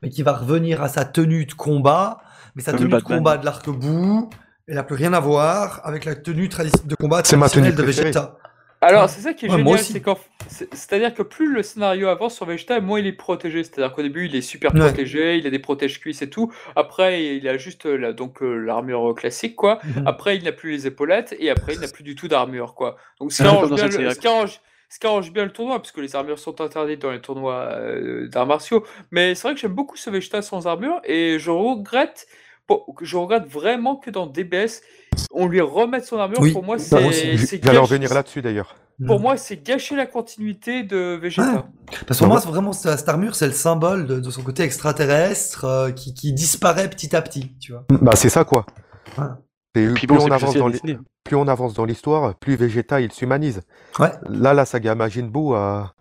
mais 0.00 0.10
qui 0.10 0.22
va 0.22 0.34
revenir 0.34 0.80
à 0.80 0.88
sa 0.88 1.04
tenue 1.04 1.44
de 1.44 1.54
combat, 1.54 2.18
mais 2.54 2.62
sa 2.62 2.70
tenue 2.72 2.88
de 2.88 3.00
combat 3.16 3.36
de 3.36 3.44
l'arc 3.44 3.68
bout, 3.68 4.30
elle 4.68 4.74
n'a 4.74 4.82
plus 4.84 4.96
rien 4.96 5.12
à 5.12 5.20
voir 5.20 5.80
avec 5.84 6.04
la 6.04 6.14
tenue 6.14 6.48
tradi- 6.48 6.86
de 6.86 6.94
combat 6.94 7.22
C'est 7.24 7.36
ma 7.36 7.48
tenue 7.48 7.72
traditionnelle 7.72 8.12
de. 8.12 8.18
Vegeta. 8.18 8.38
Alors, 8.82 9.08
c'est 9.08 9.22
ça 9.22 9.32
qui 9.32 9.46
est 9.46 9.50
Ouais, 9.50 9.56
génial, 9.56 9.78
c'est 9.78 10.00
qu'en- 10.02 10.18
c'est- 10.48 10.72
c'est-à-dire 10.74 11.14
que 11.14 11.22
plus 11.22 11.50
le 11.52 11.62
scénario 11.62 12.08
avance 12.08 12.34
sur 12.36 12.44
Vegeta, 12.44 12.78
moins 12.80 12.98
il 13.00 13.06
est 13.06 13.12
protégé. 13.12 13.64
C'est-à-dire 13.64 13.92
qu'au 13.94 14.02
début, 14.02 14.26
il 14.26 14.36
est 14.36 14.42
super 14.42 14.74
Ouais. 14.74 14.80
protégé, 14.80 15.38
il 15.38 15.46
a 15.46 15.50
des 15.50 15.58
protèges 15.58 15.98
cuisses 15.98 16.20
et 16.22 16.28
tout. 16.30 16.52
Après, 16.76 17.36
il 17.36 17.48
a 17.48 17.56
juste 17.56 17.86
euh, 17.86 17.96
la- 17.96 18.12
donc 18.12 18.42
euh, 18.42 18.54
l'armure 18.58 19.14
classique, 19.16 19.56
quoi. 19.56 19.78
Mhm. 19.82 20.06
Après, 20.06 20.36
il 20.36 20.44
n'a 20.44 20.52
plus 20.52 20.72
les 20.72 20.86
épaulettes 20.86 21.34
et 21.38 21.48
après, 21.50 21.74
il 21.74 21.80
n'a 21.80 21.88
plus 21.88 22.04
du 22.04 22.14
tout 22.14 22.28
d'armure, 22.28 22.74
quoi. 22.74 22.96
Donc, 23.18 23.32
ce 23.32 23.38
qui 23.42 23.48
Ah, 23.48 23.52
arrange 23.52 23.72
bien, 23.72 23.84
le, 23.86 23.90
Senseiya, 23.90 24.10
ce 24.14 24.18
qui 24.20 24.28
arrange- 24.28 24.60
ce 24.90 24.98
qui 25.00 25.06
arrange 25.06 25.32
bien 25.32 25.44
le 25.46 25.52
tournoi, 25.52 25.80
puisque 25.80 25.98
les 25.98 26.14
armures 26.14 26.38
sont 26.38 26.60
interdites 26.60 27.00
dans 27.00 27.10
les 27.10 27.20
tournois 27.20 27.68
euh, 27.72 28.28
d'arts 28.28 28.46
martiaux. 28.46 28.84
Mais 29.10 29.34
c'est 29.34 29.48
vrai 29.48 29.54
que 29.54 29.60
j'aime 29.60 29.72
beaucoup 29.74 29.96
ce 29.96 30.10
Vegeta 30.10 30.42
sans 30.42 30.66
armure 30.66 31.00
et 31.02 31.38
je 31.40 31.50
regrette, 31.50 32.26
je 33.02 33.16
regrette 33.16 33.46
vraiment 33.48 33.96
que 33.96 34.10
dans 34.10 34.26
DBS, 34.26 34.82
on 35.32 35.46
lui 35.46 35.60
remette 35.60 36.04
son 36.04 36.18
armure. 36.18 36.40
Oui, 36.40 36.52
Pour 36.52 36.64
moi, 36.64 36.76
bah, 36.90 37.00
moi 37.00 37.08
aussi. 37.10 37.38
c'est 37.38 37.62
J'allais 37.62 37.78
gâche- 37.78 37.82
revenir 37.82 38.12
là-dessus 38.14 38.42
d'ailleurs. 38.42 38.74
pour 39.06 39.20
moi, 39.20 39.36
c'est 39.36 39.62
gâcher 39.62 39.94
la 39.96 40.06
continuité 40.06 40.82
de 40.82 41.18
Vegeta. 41.20 41.66
Parce 42.06 42.18
que 42.18 42.24
pour 42.24 42.28
moi, 42.32 42.40
c'est 42.40 42.48
vraiment 42.48 42.72
cette 42.72 43.08
armure, 43.08 43.34
c'est 43.34 43.46
le 43.46 43.52
symbole 43.52 44.06
de, 44.06 44.18
de 44.20 44.30
son 44.30 44.42
côté 44.42 44.62
extraterrestre 44.64 45.64
euh, 45.64 45.90
qui, 45.92 46.14
qui 46.14 46.32
disparaît 46.32 46.88
petit 46.90 47.14
à 47.14 47.22
petit, 47.22 47.56
tu 47.60 47.72
vois. 47.72 47.84
Bah 47.90 48.16
c'est 48.16 48.28
ça 48.30 48.44
quoi. 48.44 48.66
Ouais. 49.18 49.24
Et 49.76 49.86
Puis 49.92 50.06
plus, 50.06 50.16
bon, 50.16 50.24
on 50.26 50.30
avance 50.30 50.54
dans 50.54 50.70
plus 51.24 51.36
on 51.36 51.48
avance 51.48 51.74
dans 51.74 51.84
l'histoire, 51.84 52.34
plus 52.36 52.56
Vegeta 52.56 53.00
il 53.00 53.12
s'humanise. 53.12 53.62
Ouais. 53.98 54.10
Là, 54.28 54.54
la 54.54 54.64
saga 54.64 54.94
Majin 54.94 55.26
Buu, 55.26 55.54
a- 55.54 55.92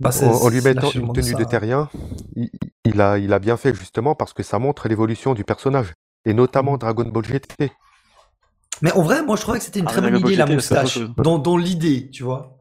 Bah, 0.00 0.10
en, 0.22 0.26
en 0.26 0.48
lui 0.48 0.60
mettant 0.60 0.90
une 0.92 1.12
tenue 1.12 1.32
ça. 1.32 1.38
de 1.38 1.44
terrien, 1.44 1.88
il, 2.36 2.50
il 2.84 3.00
a, 3.00 3.18
il 3.18 3.32
a 3.32 3.38
bien 3.38 3.56
fait 3.56 3.74
justement 3.74 4.14
parce 4.14 4.32
que 4.32 4.42
ça 4.42 4.58
montre 4.58 4.88
l'évolution 4.88 5.34
du 5.34 5.44
personnage. 5.44 5.92
Et 6.24 6.34
notamment 6.34 6.76
Dragon 6.76 7.04
Ball 7.04 7.24
GT. 7.24 7.70
Mais 8.82 8.92
en 8.92 9.02
vrai, 9.02 9.22
moi, 9.22 9.36
je 9.36 9.42
trouvais 9.42 9.58
que 9.58 9.64
c'était 9.64 9.80
une 9.80 9.86
Ah, 9.88 9.92
très 9.92 10.00
bonne 10.00 10.16
idée, 10.16 10.36
la 10.36 10.46
moustache, 10.46 10.98
dans, 11.16 11.38
dans 11.38 11.56
l'idée, 11.56 12.10
tu 12.10 12.22
vois. 12.22 12.56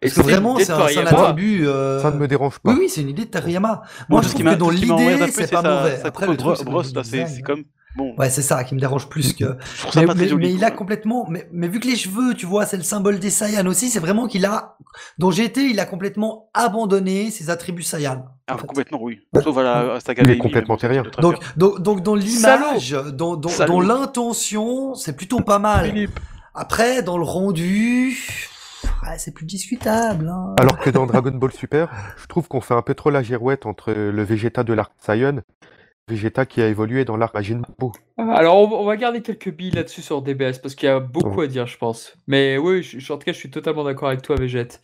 Et 0.00 0.08
Parce 0.08 0.14
que 0.14 0.20
vraiment, 0.22 0.52
l'idée 0.56 0.64
c'est 0.64 0.72
de 0.72 1.00
un, 1.00 1.02
un 1.02 1.06
attribut... 1.06 1.66
euh, 1.66 2.00
Ça 2.00 2.10
ne 2.10 2.18
me 2.18 2.28
dérange 2.28 2.58
pas. 2.60 2.70
Oui, 2.72 2.78
oui, 2.80 2.88
c'est 2.88 3.00
une 3.00 3.08
idée 3.08 3.24
de 3.24 3.30
Tariyama. 3.30 3.82
Bon, 4.08 4.16
Moi, 4.16 4.22
je 4.22 4.28
ce 4.28 4.34
qui 4.34 4.42
trouve 4.44 4.54
que 4.54 4.58
dans 4.58 4.70
l'idée, 4.70 5.32
c'est 5.32 5.50
pas 5.50 5.62
sa- 5.62 5.76
mauvais. 5.76 5.96
sa 5.96 6.08
Après, 6.08 6.26
le 6.26 6.34
brosse, 6.34 6.62
c'est 7.04 7.42
comme. 7.42 7.64
Bon, 7.96 8.14
Ouais, 8.18 8.30
c'est 8.30 8.42
ça 8.42 8.62
qui 8.64 8.74
me 8.74 8.80
dérange 8.80 9.08
plus 9.08 9.32
que... 9.32 9.44
je 9.76 9.80
trouve 9.80 9.92
ça 9.92 10.00
Mais, 10.00 10.06
pas 10.06 10.14
très 10.14 10.22
mais- 10.24 10.28
joli. 10.28 10.46
mais 10.48 10.52
il 10.54 10.64
a 10.64 10.70
complètement, 10.70 11.26
mais, 11.28 11.48
mais 11.52 11.68
vu 11.68 11.80
que 11.80 11.86
les 11.88 11.96
cheveux, 11.96 12.34
tu 12.34 12.46
vois, 12.46 12.66
c'est 12.66 12.76
le 12.76 12.82
symbole 12.82 13.18
des 13.18 13.30
Saiyans 13.30 13.66
aussi, 13.66 13.88
c'est 13.88 13.98
vraiment 13.98 14.26
qu'il 14.28 14.44
a, 14.44 14.76
dans 15.18 15.30
GT, 15.30 15.70
il 15.70 15.80
a 15.80 15.86
complètement 15.86 16.50
abandonné 16.54 17.30
ses 17.30 17.50
attributs 17.50 17.82
Saiyan. 17.82 18.26
Ah, 18.46 18.54
en 18.54 18.58
fait. 18.58 18.66
complètement, 18.66 19.02
oui. 19.02 19.20
Sauf 19.42 19.56
à 19.58 19.62
la 19.62 19.94
à 19.94 20.00
Saga 20.00 20.22
Il 20.22 20.26
est 20.26 20.32
Baby, 20.34 20.38
complètement 20.40 20.74
bon, 20.74 20.78
terrien. 20.80 21.02
Donc, 21.20 21.36
donc, 21.56 21.80
donc, 21.80 22.02
dans 22.02 22.14
l'image, 22.14 22.90
dans, 23.12 23.36
dans, 23.36 23.48
Salaud. 23.48 23.72
dans 23.74 23.80
l'intention, 23.80 24.94
c'est 24.94 25.16
plutôt 25.16 25.40
pas 25.40 25.58
mal. 25.58 25.86
Philippe. 25.86 26.18
Après, 26.54 27.02
dans 27.02 27.16
le 27.18 27.24
rendu, 27.24 28.16
ouais, 29.04 29.18
c'est 29.18 29.32
plus 29.32 29.46
discutable. 29.46 30.28
hein. 30.28 30.54
Alors 30.58 30.78
que 30.78 30.90
dans 30.90 31.06
Dragon 31.06 31.30
Ball 31.32 31.52
Super, 31.52 31.88
je 32.20 32.26
trouve 32.26 32.48
qu'on 32.48 32.60
fait 32.60 32.74
un 32.74 32.82
peu 32.82 32.94
trop 32.94 33.10
la 33.10 33.22
girouette 33.22 33.64
entre 33.66 33.92
le 33.92 34.22
Vegeta 34.24 34.64
de 34.64 34.72
l'arc 34.72 34.92
Saiyan, 34.98 35.40
Vegeta 36.08 36.46
qui 36.46 36.60
a 36.62 36.68
évolué 36.68 37.04
dans 37.04 37.16
l'arc 37.16 37.34
Majin 37.34 37.60
Buu. 37.78 37.90
Alors, 38.16 38.56
on, 38.58 38.80
on 38.80 38.84
va 38.84 38.96
garder 38.96 39.20
quelques 39.22 39.50
billes 39.52 39.70
là-dessus 39.70 40.02
sur 40.02 40.22
DBS 40.22 40.58
parce 40.60 40.74
qu'il 40.74 40.88
y 40.88 40.90
a 40.92 40.98
beaucoup 41.00 41.40
à 41.42 41.46
dire, 41.46 41.66
je 41.66 41.78
pense. 41.78 42.16
Mais 42.26 42.58
oui, 42.58 42.82
je- 42.82 42.98
je- 42.98 43.12
en 43.12 43.16
tout 43.18 43.24
cas, 43.24 43.32
je 43.32 43.38
suis 43.38 43.50
totalement 43.50 43.84
d'accord 43.84 44.08
avec 44.08 44.22
toi, 44.22 44.34
Végette. 44.36 44.80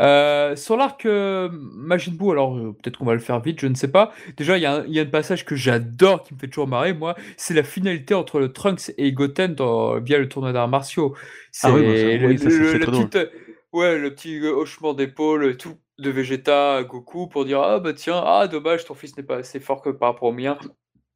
Euh, 0.00 0.56
sur 0.56 0.76
l'arc 0.76 1.06
euh, 1.06 1.48
Majin 1.52 2.12
Buu, 2.12 2.30
alors 2.32 2.56
euh, 2.56 2.72
peut-être 2.82 2.98
qu'on 2.98 3.04
va 3.04 3.14
le 3.14 3.20
faire 3.20 3.40
vite, 3.40 3.60
je 3.60 3.66
ne 3.66 3.74
sais 3.74 3.88
pas. 3.90 4.12
Déjà, 4.36 4.58
il 4.58 4.62
y, 4.62 4.66
a 4.66 4.74
un- 4.76 4.84
il 4.86 4.92
y 4.92 4.98
a 4.98 5.02
un 5.02 5.06
passage 5.06 5.44
que 5.44 5.56
j'adore, 5.56 6.22
qui 6.22 6.34
me 6.34 6.38
fait 6.38 6.48
toujours 6.48 6.68
marrer, 6.68 6.92
moi, 6.92 7.14
c'est 7.36 7.54
la 7.54 7.62
finalité 7.62 8.14
entre 8.14 8.38
le 8.40 8.52
Trunks 8.52 8.92
et 8.98 9.12
Goten 9.12 9.54
dans, 9.54 9.98
via 10.00 10.18
le 10.18 10.28
tournoi 10.28 10.52
d'arts 10.52 10.68
martiaux. 10.68 11.14
C'est 11.52 11.68
Ah 11.68 11.72
oui, 11.72 11.82
bah 11.86 11.96
ça, 11.96 12.02
le, 12.18 12.26
oui, 12.26 12.38
ça, 12.38 12.50
c'est- 12.50 12.58
le- 12.58 12.64
c'est 12.72 12.78
le 12.78 12.86
très 12.86 12.92
petit, 13.08 13.26
ouais, 13.72 13.98
le 13.98 14.14
petit 14.14 14.40
hochement 14.46 14.92
d'épaule, 14.94 15.46
et 15.46 15.56
tout 15.56 15.76
de 15.98 16.10
Vegeta 16.10 16.76
à 16.76 16.84
Goku 16.84 17.26
pour 17.28 17.44
dire 17.44 17.60
ah 17.60 17.78
bah 17.80 17.92
tiens 17.94 18.22
ah 18.24 18.46
dommage 18.48 18.84
ton 18.84 18.94
fils 18.94 19.16
n'est 19.16 19.22
pas 19.22 19.36
assez 19.36 19.60
fort 19.60 19.80
que 19.82 19.90
par 19.90 20.12
rapport 20.12 20.28
au 20.28 20.32
mien 20.32 20.58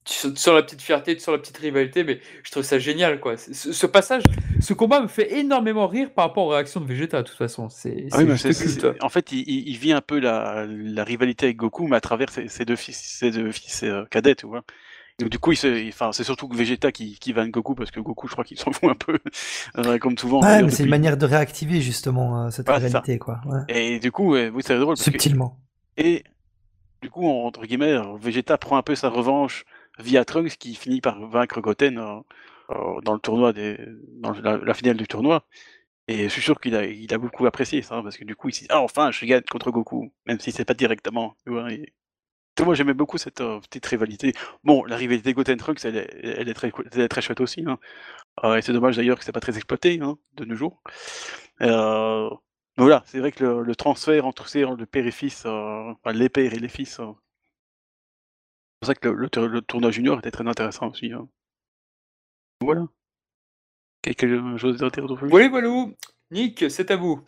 tu 0.02 0.14
sens 0.14 0.46
la 0.46 0.62
petite 0.62 0.80
fierté, 0.80 1.14
tu 1.14 1.20
sens 1.20 1.32
la 1.32 1.38
petite 1.38 1.58
rivalité, 1.58 2.04
mais 2.04 2.20
je 2.42 2.50
trouve 2.50 2.62
ça 2.62 2.78
génial, 2.78 3.20
quoi. 3.20 3.36
Ce, 3.36 3.52
ce 3.72 3.86
passage, 3.86 4.22
ce 4.58 4.72
combat 4.72 5.00
me 5.02 5.08
fait 5.08 5.34
énormément 5.38 5.86
rire 5.86 6.12
par 6.14 6.28
rapport 6.28 6.46
aux 6.46 6.48
réactions 6.48 6.80
de 6.80 6.86
Vegeta, 6.86 7.22
de 7.22 7.28
toute 7.28 7.36
façon. 7.36 7.68
C'est 7.68 8.06
Ah 8.12 8.18
oui, 8.18 8.38
c'est- 8.38 9.02
en 9.02 9.08
fait, 9.10 9.30
il, 9.30 9.40
il- 9.40 9.68
il 9.68 9.76
vit 9.76 9.92
un 9.92 10.00
peu 10.00 10.18
la, 10.18 10.66
la 10.66 11.04
rivalité 11.04 11.46
avec 11.46 11.58
Goku, 11.58 11.86
mais 11.86 11.96
à 11.96 12.00
travers 12.00 12.30
ses, 12.30 12.48
ses 12.48 12.64
deux 12.64 12.76
fils, 12.76 12.96
ses 12.98 13.30
deux 13.30 13.52
fils 13.52 13.82
euh, 13.82 14.04
cadets, 14.06 14.34
tu 14.34 14.46
vois. 14.46 14.62
Donc, 15.20 15.28
du 15.30 15.38
coup, 15.38 15.52
enfin, 15.52 16.12
c'est 16.12 16.24
surtout 16.24 16.48
que 16.48 16.56
Vegeta 16.56 16.90
qui, 16.92 17.18
qui 17.18 17.32
vanne 17.32 17.50
Goku, 17.50 17.74
parce 17.74 17.90
que 17.90 18.00
Goku, 18.00 18.26
je 18.26 18.32
crois 18.32 18.44
qu'il 18.44 18.58
s'en 18.58 18.72
fout 18.72 18.90
un 18.90 18.94
peu, 18.94 19.18
euh, 19.78 19.98
comme 19.98 20.16
souvent. 20.18 20.40
Mais 20.42 20.68
c'est 20.70 20.84
une 20.84 20.90
manière 20.90 21.16
de 21.16 21.26
réactiver 21.26 21.80
justement 21.80 22.46
euh, 22.46 22.50
cette 22.50 22.68
rivalité, 22.68 23.18
quoi. 23.18 23.40
Ouais. 23.46 23.60
Et 23.68 23.98
du 24.00 24.10
coup, 24.10 24.32
ouais, 24.32 24.50
oui, 24.52 24.62
c'est 24.64 24.76
drôle. 24.78 24.94
Parce 24.96 25.04
que, 25.04 25.10
Subtilement. 25.12 25.58
et 25.96 26.24
du 27.02 27.10
coup, 27.10 27.26
entre 27.26 27.64
guillemets, 27.66 27.92
euh, 27.92 28.16
Vegeta 28.18 28.58
prend 28.58 28.76
un 28.76 28.82
peu 28.82 28.94
sa 28.94 29.08
revanche 29.08 29.64
via 29.98 30.24
Trunks, 30.24 30.56
qui 30.58 30.74
finit 30.74 31.00
par 31.00 31.18
vaincre 31.28 31.60
Goten 31.60 31.98
euh, 31.98 32.16
euh, 32.70 33.00
dans 33.04 33.14
le 33.14 33.20
tournoi 33.20 33.52
des, 33.52 33.78
dans 34.20 34.32
la, 34.32 34.56
la 34.58 34.74
finale 34.74 34.96
du 34.96 35.06
tournoi. 35.06 35.44
Et 36.08 36.24
je 36.24 36.28
suis 36.28 36.42
sûr 36.42 36.58
qu'il 36.60 36.74
a, 36.74 36.84
il 36.86 37.12
a 37.14 37.18
beaucoup 37.18 37.46
apprécié 37.46 37.82
ça, 37.82 38.00
parce 38.02 38.16
que 38.16 38.24
du 38.24 38.34
coup, 38.34 38.48
il 38.48 38.52
s'est 38.54 38.62
dit, 38.62 38.68
ah, 38.70 38.80
enfin, 38.80 39.10
je 39.12 39.24
gagne 39.26 39.42
contre 39.50 39.70
Goku, 39.70 40.12
même 40.26 40.40
si 40.40 40.50
c'est 40.50 40.64
pas 40.64 40.74
directement. 40.74 41.34
Tu 41.44 41.52
vois, 41.52 41.70
et- 41.72 41.92
Moi, 42.64 42.74
j'aimais 42.74 42.94
beaucoup 42.94 43.18
cette 43.18 43.40
euh, 43.40 43.60
petite 43.60 43.86
rivalité. 43.86 44.34
Bon, 44.64 44.84
la 44.84 44.96
rivalité 44.96 45.32
Goten-Trunks, 45.32 45.84
elle, 45.84 45.96
est- 45.96 46.10
elle, 46.22 46.48
est 46.48 46.54
très, 46.54 46.72
elle 46.92 47.00
est 47.00 47.08
très 47.08 47.22
chouette 47.22 47.40
aussi. 47.40 47.64
Hein. 47.66 47.78
Euh, 48.44 48.56
et 48.56 48.62
c'est 48.62 48.72
dommage 48.72 48.96
d'ailleurs 48.96 49.18
que 49.18 49.24
c'est 49.24 49.32
pas 49.32 49.40
très 49.40 49.56
exploité 49.56 49.98
hein, 50.02 50.18
de 50.34 50.44
nos 50.44 50.54
jours. 50.56 50.82
Euh, 51.62 52.30
mais 52.78 52.84
voilà, 52.84 53.02
c'est 53.06 53.18
vrai 53.18 53.32
que 53.32 53.44
le, 53.44 53.74
transfert 53.76 54.26
entre 54.26 54.46
le 54.76 54.86
père 54.86 55.06
et 55.06 55.10
fils, 55.10 55.44
enfin, 55.46 56.12
les 56.12 56.28
pères 56.28 56.54
et 56.54 56.58
les 56.58 56.68
fils, 56.68 56.92
c'est 56.96 57.02
pour 57.02 57.18
ça 58.86 58.94
que 58.94 59.08
le, 59.08 59.14
le 59.14 59.28
tour- 59.28 59.48
le 59.48 59.60
tournoi 59.62 59.90
junior 59.90 60.18
était 60.18 60.30
très 60.30 60.46
intéressant 60.46 60.90
aussi. 60.90 61.12
hein. 61.12 61.28
Voilà. 62.62 62.86
Quelque 64.02 64.56
chose 64.56 64.82
à 64.82 64.90
Voilà, 65.26 65.48
voilà. 65.48 65.86
Nick, 66.30 66.70
c'est 66.70 66.90
à 66.90 66.96
vous. 66.96 67.22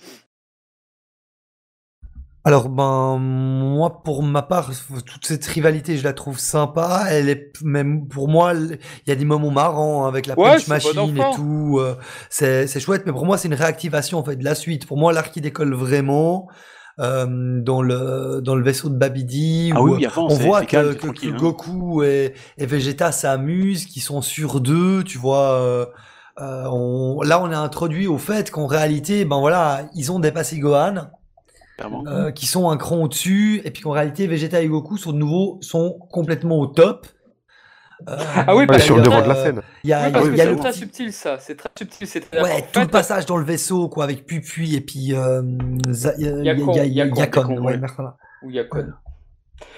Alors, 2.44 2.69
ben, 2.69 3.19
moi, 3.19 4.02
pour 4.02 4.24
ma 4.24 4.43
part, 4.43 4.70
toute 5.06 5.24
cette 5.27 5.44
rivalité, 5.47 5.97
je 5.97 6.02
la 6.02 6.12
trouve 6.12 6.40
sympa. 6.40 7.05
Elle 7.09 7.28
est, 7.28 7.52
même 7.62 8.09
pour 8.09 8.27
moi, 8.28 8.52
il 8.55 8.78
y 9.06 9.12
a 9.12 9.14
des 9.14 9.24
moments 9.24 9.52
marrants 9.52 10.06
avec 10.06 10.27
la 10.27 10.36
Ouais, 10.36 10.55
punch 10.55 10.66
machine 10.66 11.16
et 11.16 11.35
tout. 11.36 11.78
euh, 11.81 11.94
c'est, 12.31 12.66
c'est 12.66 12.81
chouette, 12.81 13.05
mais 13.06 13.12
pour 13.12 13.27
moi, 13.27 13.39
c'est 13.39 13.47
une 13.47 13.55
réactivation, 13.55 14.19
en 14.19 14.24
fait, 14.24 14.35
de 14.35 14.44
la 14.44 14.56
suite. 14.56 14.86
Pour 14.89 14.97
moi, 14.98 15.12
l'arc, 15.12 15.35
il 15.36 15.40
décolle 15.43 15.73
vraiment, 15.73 16.48
euh, 16.98 17.60
dans 17.62 17.81
le, 17.81 18.40
dans 18.43 18.56
le 18.56 18.64
vaisseau 18.64 18.89
de 18.89 18.97
Babidi. 18.97 19.70
Ah 19.73 19.81
où, 19.81 19.94
oui, 19.94 20.05
avant, 20.05 20.27
on 20.28 20.35
voit 20.35 20.64
que, 20.64 20.94
que- 20.94 21.06
que 21.06 21.28
hein. 21.28 21.36
Goku 21.39 22.02
et, 22.02 22.35
et 22.59 22.66
Vegeta 22.66 23.12
s'amusent, 23.12 23.86
qu'ils 23.86 24.02
sont 24.02 24.20
sur 24.20 24.60
deux, 24.60 25.05
tu 25.05 25.16
vois. 25.16 25.52
euh, 25.60 25.86
euh, 26.40 26.64
on- 26.73 27.23
là, 27.23 27.40
on 27.40 27.52
est 27.52 27.55
introduit 27.55 28.09
au 28.09 28.19
fait 28.19 28.51
qu'en 28.51 28.66
réalité, 28.66 29.24
ben 29.24 29.39
voilà, 29.39 29.82
ils 29.94 30.10
ont 30.10 30.19
dépassé 30.19 30.59
Gohan. 30.59 31.06
Euh, 32.07 32.31
qui 32.31 32.47
sont 32.47 32.71
un 32.71 32.77
cran 32.77 33.03
au-dessus, 33.03 33.61
et 33.65 33.71
puis 33.71 33.83
qu'en 33.83 33.91
réalité, 33.93 34.27
Vegeta 34.27 34.61
et 34.61 34.69
Goku 34.69 34.97
sont 34.97 35.13
de 35.13 35.19
nouveau 35.19 35.59
sont 35.61 35.99
complètement 36.11 36.59
au 36.59 36.67
top. 36.67 37.07
Euh, 38.09 38.17
Ah 38.35 38.57
oui, 38.57 38.67
parce 38.67 38.83
sur 38.83 38.97
le 38.97 39.03
devant 39.03 39.23
de 39.23 39.29
la 39.29 39.37
euh, 39.37 39.45
scène. 39.45 39.63
Il 39.85 39.91
y 39.91 39.93
a, 39.93 40.07
Oui, 40.07 40.13
parce 40.13 40.25
il 40.27 40.33
que 40.33 40.37
y 40.37 40.41
a 40.41 40.45
c'est 40.45 40.51
le 40.51 40.57
très 40.57 40.71
petit- 40.71 40.79
subtil, 40.81 41.13
ça. 41.13 41.37
C'est 41.39 41.55
très 41.55 41.69
subtil. 41.79 42.09
C'est 42.09 42.41
Ouais, 42.43 42.65
tout 42.73 42.81
le 42.81 42.89
passage 42.89 43.27
dans 43.27 43.37
le 43.37 43.45
vaisseau, 43.45 43.89
quoi, 43.89 44.05
avec 44.05 44.27
Pupui 44.27 44.75
et 44.75 44.81
puis 44.81 45.15
euh, 45.15 45.41
euh, 45.41 46.43
Yakon, 46.43 47.59
ouais, 47.61 47.77
ouais. 47.79 47.81
Ou 48.43 48.51
Yakon. 48.51 48.87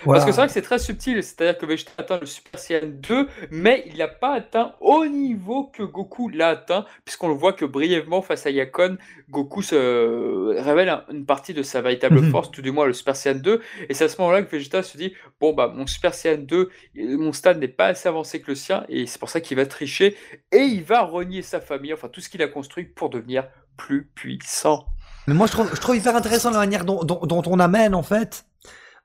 Voilà. 0.05 0.19
Parce 0.21 0.25
que 0.27 0.33
c'est 0.33 0.37
vrai 0.41 0.47
que 0.49 0.53
c'est 0.53 0.63
très 0.63 0.79
subtil, 0.79 1.23
c'est-à-dire 1.23 1.57
que 1.59 1.65
Vegeta 1.67 1.91
atteint 1.99 2.19
le 2.21 2.27
Super 2.27 2.61
Saiyan 2.61 2.89
2, 2.89 3.29
mais 3.51 3.85
il 3.87 3.97
n'a 3.99 4.09
pas 4.09 4.35
atteint 4.35 4.75
au 4.81 5.07
niveau 5.07 5.65
que 5.73 5.83
Goku 5.83 6.29
l'a 6.29 6.49
atteint, 6.51 6.85
puisqu'on 7.05 7.29
le 7.29 7.35
voit 7.35 7.53
que 7.53 7.65
brièvement 7.65 8.21
face 8.23 8.45
à 8.47 8.51
Yakon, 8.51 8.99
Goku 9.31 9.63
se 9.63 10.61
révèle 10.61 10.89
un- 10.91 11.05
une 11.11 11.25
partie 11.25 11.55
de 11.55 11.63
sa 11.63 11.81
véritable 11.81 12.21
Mhm. 12.21 12.31
force, 12.31 12.51
tout 12.51 12.63
du 12.63 12.71
moins 12.71 12.87
le 12.87 12.93
Super 12.93 13.17
Saiyan 13.17 13.39
2, 13.39 13.61
et 13.89 13.95
c'est 13.95 14.05
à 14.05 14.09
ce 14.09 14.21
moment-là 14.21 14.43
que 14.43 14.55
Vegeta 14.55 14.83
se 14.83 14.97
dit, 14.99 15.15
bon 15.41 15.53
bah 15.55 15.73
mon 15.75 15.87
Super 15.87 16.13
Saiyan 16.15 16.39
2, 16.43 16.69
euh, 16.99 17.17
mon 17.17 17.33
stade 17.33 17.59
n'est 17.59 17.69
pas 17.69 17.87
assez 17.87 18.09
avancé 18.09 18.41
que 18.41 18.51
le 18.51 18.55
sien, 18.57 18.85
et 18.89 19.07
c'est 19.07 19.19
pour 19.19 19.31
ça 19.31 19.41
qu'il 19.41 19.57
va 19.57 19.65
tricher, 19.67 20.17
et 20.53 20.59
il 20.63 20.83
va 20.85 21.03
renier 21.03 21.43
sa 21.43 21.61
famille, 21.61 21.93
enfin 21.95 22.09
tout 22.09 22.21
ce 22.21 22.29
qu'il 22.29 22.43
a 22.43 22.49
construit 22.49 22.85
pour 22.85 23.09
devenir 23.11 23.49
plus 23.77 24.05
puissant. 24.15 24.85
Mais 25.27 25.33
moi, 25.35 25.47
je 25.47 25.53
trouve, 25.53 25.71
je 25.75 25.81
trouve 25.81 25.97
hyper 25.97 26.15
intéressant 26.15 26.51
la 26.51 26.59
manière 26.59 26.85
dont, 26.85 27.03
dont, 27.03 27.21
dont 27.25 27.43
on 27.47 27.59
amène, 27.59 27.95
en 27.95 28.03
fait, 28.03 28.45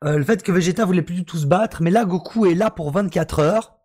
euh, 0.05 0.17
le 0.17 0.23
fait 0.23 0.41
que 0.43 0.51
Vegeta 0.51 0.85
voulait 0.85 1.01
plus 1.01 1.15
du 1.15 1.25
tout 1.25 1.37
se 1.37 1.45
battre, 1.45 1.81
mais 1.81 1.91
là, 1.91 2.05
Goku 2.05 2.45
est 2.45 2.55
là 2.55 2.69
pour 2.69 2.91
24 2.91 3.39
heures. 3.39 3.75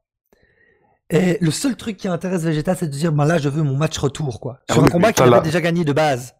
Et 1.11 1.39
le 1.41 1.51
seul 1.51 1.77
truc 1.77 1.97
qui 1.97 2.09
intéresse 2.09 2.43
Vegeta, 2.43 2.74
c'est 2.74 2.86
de 2.86 2.93
dire, 2.93 3.12
ben 3.12 3.24
là, 3.24 3.39
je 3.39 3.49
veux 3.49 3.62
mon 3.62 3.77
match 3.77 3.99
retour, 3.99 4.41
quoi. 4.41 4.61
Ah 4.69 4.74
Sur 4.74 4.85
un 4.85 4.89
combat 4.89 5.12
qu'il 5.12 5.24
avait 5.24 5.43
déjà 5.43 5.61
gagné 5.61 5.85
de 5.85 5.93
base. 5.93 6.35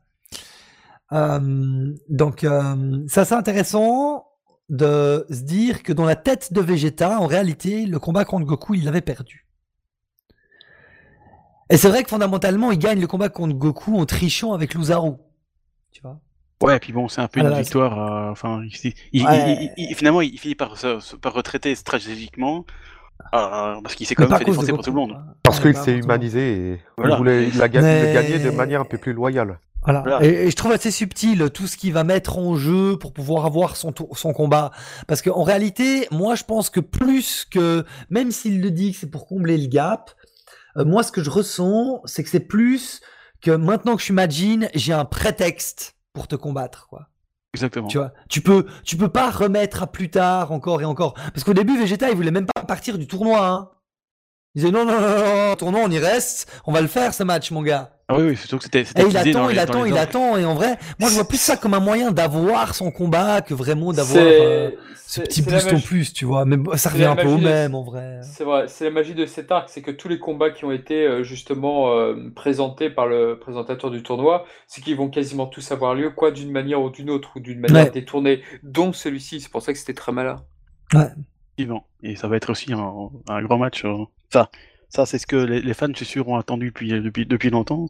Euh, 1.13 1.95
donc, 2.09 2.45
euh, 2.45 3.05
ça, 3.09 3.25
c'est 3.25 3.35
intéressant 3.35 4.27
de 4.71 5.27
se 5.29 5.43
dire 5.43 5.83
que 5.83 5.93
dans 5.93 6.05
la 6.05 6.17
tête 6.17 6.53
de 6.53 6.61
Vegeta, 6.61 7.21
en 7.21 7.27
réalité, 7.27 7.85
le 7.87 7.99
combat 7.99 8.25
contre 8.25 8.47
Goku, 8.47 8.75
il 8.75 8.85
l'avait 8.85 9.03
perdu. 9.03 9.47
Et 11.69 11.77
c'est 11.77 11.89
vrai 11.89 12.03
que 12.03 12.11
fondamentalement, 12.11 12.71
il 12.71 12.79
gagne 12.79 13.01
le 13.01 13.07
combat 13.07 13.29
contre 13.29 13.55
Goku 13.55 13.99
en 13.99 14.07
trichant 14.07 14.53
avec 14.53 14.75
Luzaru. 14.75 15.13
Tu 15.93 16.01
vois? 16.03 16.21
Ouais, 16.65 16.77
et 16.77 16.81
puis 16.81 16.93
bon, 16.93 17.09
c'est 17.09 17.20
un 17.20 17.28
peu 17.28 17.41
Ah 17.41 17.45
une 17.45 17.51
là 17.51 17.61
victoire. 17.61 17.99
euh, 17.99 18.31
Enfin, 18.31 18.62
il, 18.65 18.93
il- 19.12 19.24
Ouais. 19.27 19.70
il- 19.77 19.89
il- 19.91 19.95
finalement, 19.95 20.20
il 20.23 20.39
finit 20.39 20.55
par, 20.55 20.74
par 21.20 21.32
retraiter 21.32 21.74
stratégiquement, 21.74 22.65
euh, 23.35 23.81
parce 23.82 23.95
qu'il 23.95 24.07
s'est 24.07 24.15
quand 24.15 24.28
même 24.28 24.39
fait 24.39 24.45
défoncer 24.45 24.73
par 24.73 24.82
tout 24.82 24.91
le 24.91 24.97
monde. 24.97 25.16
Parce 25.43 25.61
qu'il 25.61 25.73
pas 25.74 25.82
s'est 25.82 25.97
humanisé 25.97 26.57
et 26.73 26.81
Voilà. 26.97 27.15
il 27.15 27.19
voulait 27.19 27.49
il 27.49 27.62
a 27.62 27.69
gagné, 27.69 27.86
Mais- 28.05 28.12
gagner 28.15 28.39
de 28.39 28.51
manière 28.51 28.81
un 28.81 28.85
peu 28.85 28.99
plus 28.99 29.12
loyale. 29.12 29.59
Voilà. 29.85 30.01
Voilà. 30.01 30.24
Et, 30.24 30.47
et 30.47 30.51
je 30.51 30.57
trouve 30.57 30.73
assez 30.73 30.91
subtil 30.91 31.51
tout 31.53 31.66
ce 31.66 31.77
qu'il 31.77 31.93
va 31.93 32.05
mettre 32.05 32.39
en 32.39 32.57
jeu 32.57 32.97
pour 32.99 33.12
pouvoir 33.12 33.45
avoir 33.45 33.77
son, 33.77 33.93
tour- 33.93 34.16
son 34.16 34.32
combat. 34.32 34.70
Parce 35.07 35.20
qu'en 35.20 35.43
réalité, 35.43 36.09
moi, 36.11 36.35
je 36.36 36.45
pense 36.45 36.70
que 36.70 36.81
plus 36.81 37.45
que, 37.45 37.85
même 38.09 38.31
s'il 38.31 38.62
le 38.62 38.70
dit 38.70 38.93
que 38.93 38.99
c'est 38.99 39.11
pour 39.11 39.27
combler 39.27 39.59
le 39.59 39.66
gap, 39.66 40.11
euh, 40.78 40.86
moi, 40.86 41.03
ce 41.03 41.12
que 41.12 41.23
je 41.23 41.28
ressens, 41.28 42.01
c'est 42.07 42.24
que 42.24 42.31
c'est 42.31 42.41
plus 42.49 43.03
que 43.43 43.51
maintenant 43.51 43.93
que 43.95 43.99
je 44.01 44.05
suis 44.07 44.15
Majin, 44.15 44.69
j'ai 44.74 44.95
un 44.95 45.05
prétexte 45.05 45.94
pour 46.15 46.28
te 46.28 46.36
combattre, 46.36 46.86
quoi. 46.89 47.09
Exactement. 47.53 47.89
Tu 47.89 47.99
vois, 47.99 48.12
tu 48.28 48.41
peux, 48.41 48.66
tu 48.82 48.97
peux 48.97 49.11
pas 49.11 49.31
remettre 49.31 49.82
à 49.82 49.86
plus 49.86 50.11
tard 50.11 50.51
encore 50.51 50.81
et 50.81 50.85
encore. 50.85 51.15
Parce 51.15 51.45
qu'au 51.45 51.55
début, 51.55 51.78
Vegeta, 51.78 52.09
il 52.09 52.16
voulait 52.16 52.31
même 52.31 52.47
pas 52.47 52.62
partir 52.62 52.99
du 52.99 53.07
tournoi. 53.07 53.47
Hein. 53.47 53.70
Il 54.55 54.61
disait 54.63 54.71
non, 54.73 54.85
non, 54.85 54.93
non, 55.01 55.09
non, 55.09 55.49
non, 55.49 55.57
tournoi, 55.57 55.81
on 55.85 55.91
y 55.91 55.99
reste, 55.99 56.49
on 56.67 56.73
va 56.73 56.81
le 56.81 56.87
faire 56.87 57.13
ce 57.13 57.23
match, 57.25 57.51
mon 57.51 57.63
gars. 57.63 57.91
Ah 58.09 58.17
oui, 58.19 58.25
oui, 58.29 58.37
surtout 58.37 58.59
que 58.59 58.65
c'était. 58.65 58.83
Et 58.83 58.85
il 59.09 59.17
attend, 59.17 59.47
les- 59.49 59.55
il 59.55 59.57
dans 59.57 59.63
attend, 59.63 59.85
il 59.87 59.99
attend. 59.99 60.37
Et 60.37 60.45
en 60.45 60.55
vrai, 60.55 60.77
moi, 61.01 61.09
je 61.09 61.15
vois 61.15 61.27
plus 61.27 61.41
ça 61.41 61.57
comme 61.57 61.73
un 61.75 61.81
moyen 61.81 62.13
d'avoir 62.13 62.75
son 62.75 62.91
combat 62.93 63.41
que 63.41 63.55
vraiment 63.55 63.93
d'avoir 63.95 64.23
euh, 64.25 64.71
ce 65.07 65.23
petit 65.23 65.41
boost 65.43 65.73
en 65.73 65.81
plus, 65.81 66.13
tu 66.13 66.25
vois. 66.27 66.45
Mais 66.45 66.57
ça 66.77 66.91
revient 66.91 67.07
un 67.07 67.17
peu 67.17 67.27
au 67.29 67.39
de- 67.39 67.43
même, 67.45 67.75
en 67.75 67.83
vrai. 67.83 68.21
C'est 68.23 68.45
vrai, 68.45 68.67
c'est 68.69 68.85
la 68.85 68.91
magie 68.91 69.15
de 69.15 69.25
cet 69.27 69.51
arc, 69.51 69.71
c'est 69.71 69.81
que 69.83 69.91
tous 69.91 70.09
les 70.09 70.19
combats 70.21 70.51
qui 70.51 70.67
ont 70.67 70.71
été 70.71 71.07
euh, 71.07 71.23
justement 71.25 71.93
euh, 71.97 72.15
présentés 72.37 72.91
par 72.91 73.07
le 73.07 73.39
présentateur 73.39 73.91
du 73.91 74.03
tournoi, 74.03 74.45
c'est 74.69 74.83
qu'ils 74.83 74.97
vont 74.97 75.09
quasiment 75.09 75.47
tous 75.47 75.73
avoir 75.73 75.95
lieu, 75.95 76.11
quoi, 76.11 76.31
d'une 76.31 76.53
manière 76.53 76.81
ou 76.83 76.91
d'une 76.91 77.09
autre, 77.11 77.31
ou 77.37 77.41
d'une 77.41 77.59
manière 77.61 77.85
Ouais. 77.87 77.91
détournée, 77.91 78.43
dont 78.63 78.93
celui-ci. 78.93 79.41
C'est 79.41 79.51
pour 79.51 79.63
ça 79.63 79.73
que 79.73 79.79
c'était 79.79 79.95
très 79.95 80.13
malin. 80.13 80.37
Effectivement. 80.93 81.87
Et 82.03 82.17
ça 82.17 82.29
va 82.29 82.37
être 82.37 82.51
aussi 82.51 82.73
un, 82.73 82.93
un 83.29 83.43
grand 83.43 83.59
match. 83.59 83.85
euh. 83.85 84.05
Ça, 84.35 84.51
ça 84.89 85.06
c'est 85.06 85.19
ce 85.19 85.27
que 85.27 85.36
les, 85.36 85.61
les 85.62 85.74
fans, 85.74 85.89
je 85.90 85.97
suis 85.97 86.06
sûr, 86.06 86.28
ont 86.28 86.36
attendu 86.36 86.66
depuis, 86.69 86.89
depuis, 86.90 87.27
depuis 87.27 87.51
longtemps. 87.51 87.86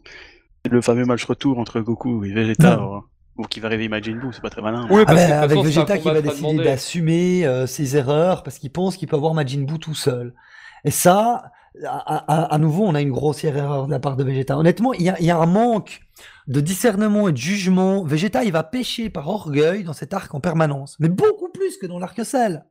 C'est 0.63 0.71
le 0.71 0.81
fameux 0.81 1.05
match 1.05 1.23
retour 1.25 1.59
entre 1.59 1.79
Goku 1.81 2.23
et 2.25 2.33
Vegeta, 2.33 2.79
euh, 2.79 2.99
ou 3.37 3.43
qui 3.43 3.59
va 3.59 3.69
réveiller 3.69 3.89
Majin 3.89 4.15
Buu, 4.15 4.31
c'est 4.33 4.41
pas 4.41 4.49
très 4.49 4.61
malin. 4.61 4.87
Oui, 4.89 5.01
Ah 5.01 5.05
parce 5.05 5.19
ben, 5.19 5.27
que 5.27 5.33
avec 5.33 5.57
façon, 5.57 5.63
Vegeta 5.63 5.97
qui 5.97 6.03
va 6.07 6.21
décider 6.21 6.63
d'assumer 6.63 7.45
euh, 7.45 7.67
ses 7.67 7.97
erreurs 7.97 8.43
parce 8.43 8.57
qu'il 8.59 8.71
pense 8.71 8.97
qu'il 8.97 9.07
peut 9.07 9.15
avoir 9.15 9.33
Majin 9.33 9.61
Buu 9.63 9.77
tout 9.79 9.95
seul. 9.95 10.33
Et 10.83 10.91
ça, 10.91 11.51
à, 11.85 12.15
à- 12.33 12.53
à 12.53 12.57
nouveau, 12.57 12.85
on 12.85 12.95
a 12.95 13.01
une 13.01 13.11
grossière 13.11 13.57
erreur 13.57 13.87
de 13.87 13.91
la 13.91 13.99
part 13.99 14.15
de 14.15 14.23
Vegeta. 14.23 14.57
Honnêtement, 14.57 14.93
il 14.93 15.03
y 15.03 15.09
a, 15.09 15.19
il 15.19 15.25
y 15.25 15.31
a 15.31 15.37
un 15.37 15.45
manque 15.45 16.01
de 16.47 16.61
discernement 16.61 17.27
et 17.27 17.31
de 17.33 17.37
jugement. 17.37 18.03
Vegeta, 18.03 18.43
il 18.43 18.51
va 18.51 18.63
pêcher 18.63 19.09
par 19.09 19.27
orgueil 19.27 19.83
dans 19.83 19.93
cet 19.93 20.13
arc 20.13 20.33
en 20.33 20.39
permanence, 20.39 20.95
mais 20.99 21.09
beaucoup 21.09 21.49
plus 21.49 21.77
que 21.77 21.85
dans 21.87 21.99
l'arc 21.99 22.23
Cell. 22.23 22.65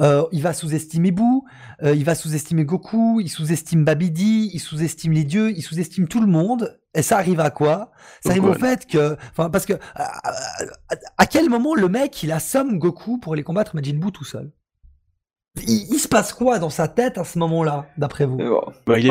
Euh, 0.00 0.24
il 0.32 0.42
va 0.42 0.52
sous-estimer 0.52 1.10
Boo, 1.10 1.44
euh, 1.82 1.94
il 1.94 2.04
va 2.04 2.14
sous-estimer 2.14 2.64
Goku, 2.64 3.20
il 3.20 3.28
sous-estime 3.30 3.84
Babidi, 3.84 4.50
il 4.52 4.58
sous-estime 4.60 5.12
les 5.12 5.24
dieux, 5.24 5.50
il 5.56 5.62
sous-estime 5.62 6.08
tout 6.08 6.20
le 6.20 6.26
monde. 6.26 6.78
Et 6.94 7.02
ça 7.02 7.16
arrive 7.18 7.40
à 7.40 7.50
quoi? 7.50 7.92
Ça 8.22 8.30
arrive 8.30 8.44
au 8.44 8.54
fait 8.54 8.86
que, 8.86 9.16
enfin, 9.30 9.48
parce 9.50 9.66
que 9.66 9.74
à, 9.94 10.28
à- 10.28 10.66
à 11.18 11.26
quel 11.26 11.48
moment 11.48 11.74
le 11.74 11.88
mec 11.88 12.22
il 12.22 12.32
assomme 12.32 12.78
Goku 12.78 13.18
pour 13.18 13.32
aller 13.34 13.42
combattre 13.42 13.74
Majin 13.74 13.94
Buu 13.98 14.10
tout 14.12 14.24
seul? 14.24 14.50
Il, 15.66 15.94
il 15.94 15.98
se 15.98 16.08
passe 16.08 16.32
quoi 16.34 16.58
dans 16.58 16.70
sa 16.70 16.88
tête 16.88 17.16
à 17.18 17.24
ce 17.24 17.38
moment-là, 17.38 17.86
d'après 17.96 18.26
vous? 18.26 18.36
Bon. 18.36 18.62
Bah, 18.86 18.98
il 18.98 19.06
est 19.06 19.10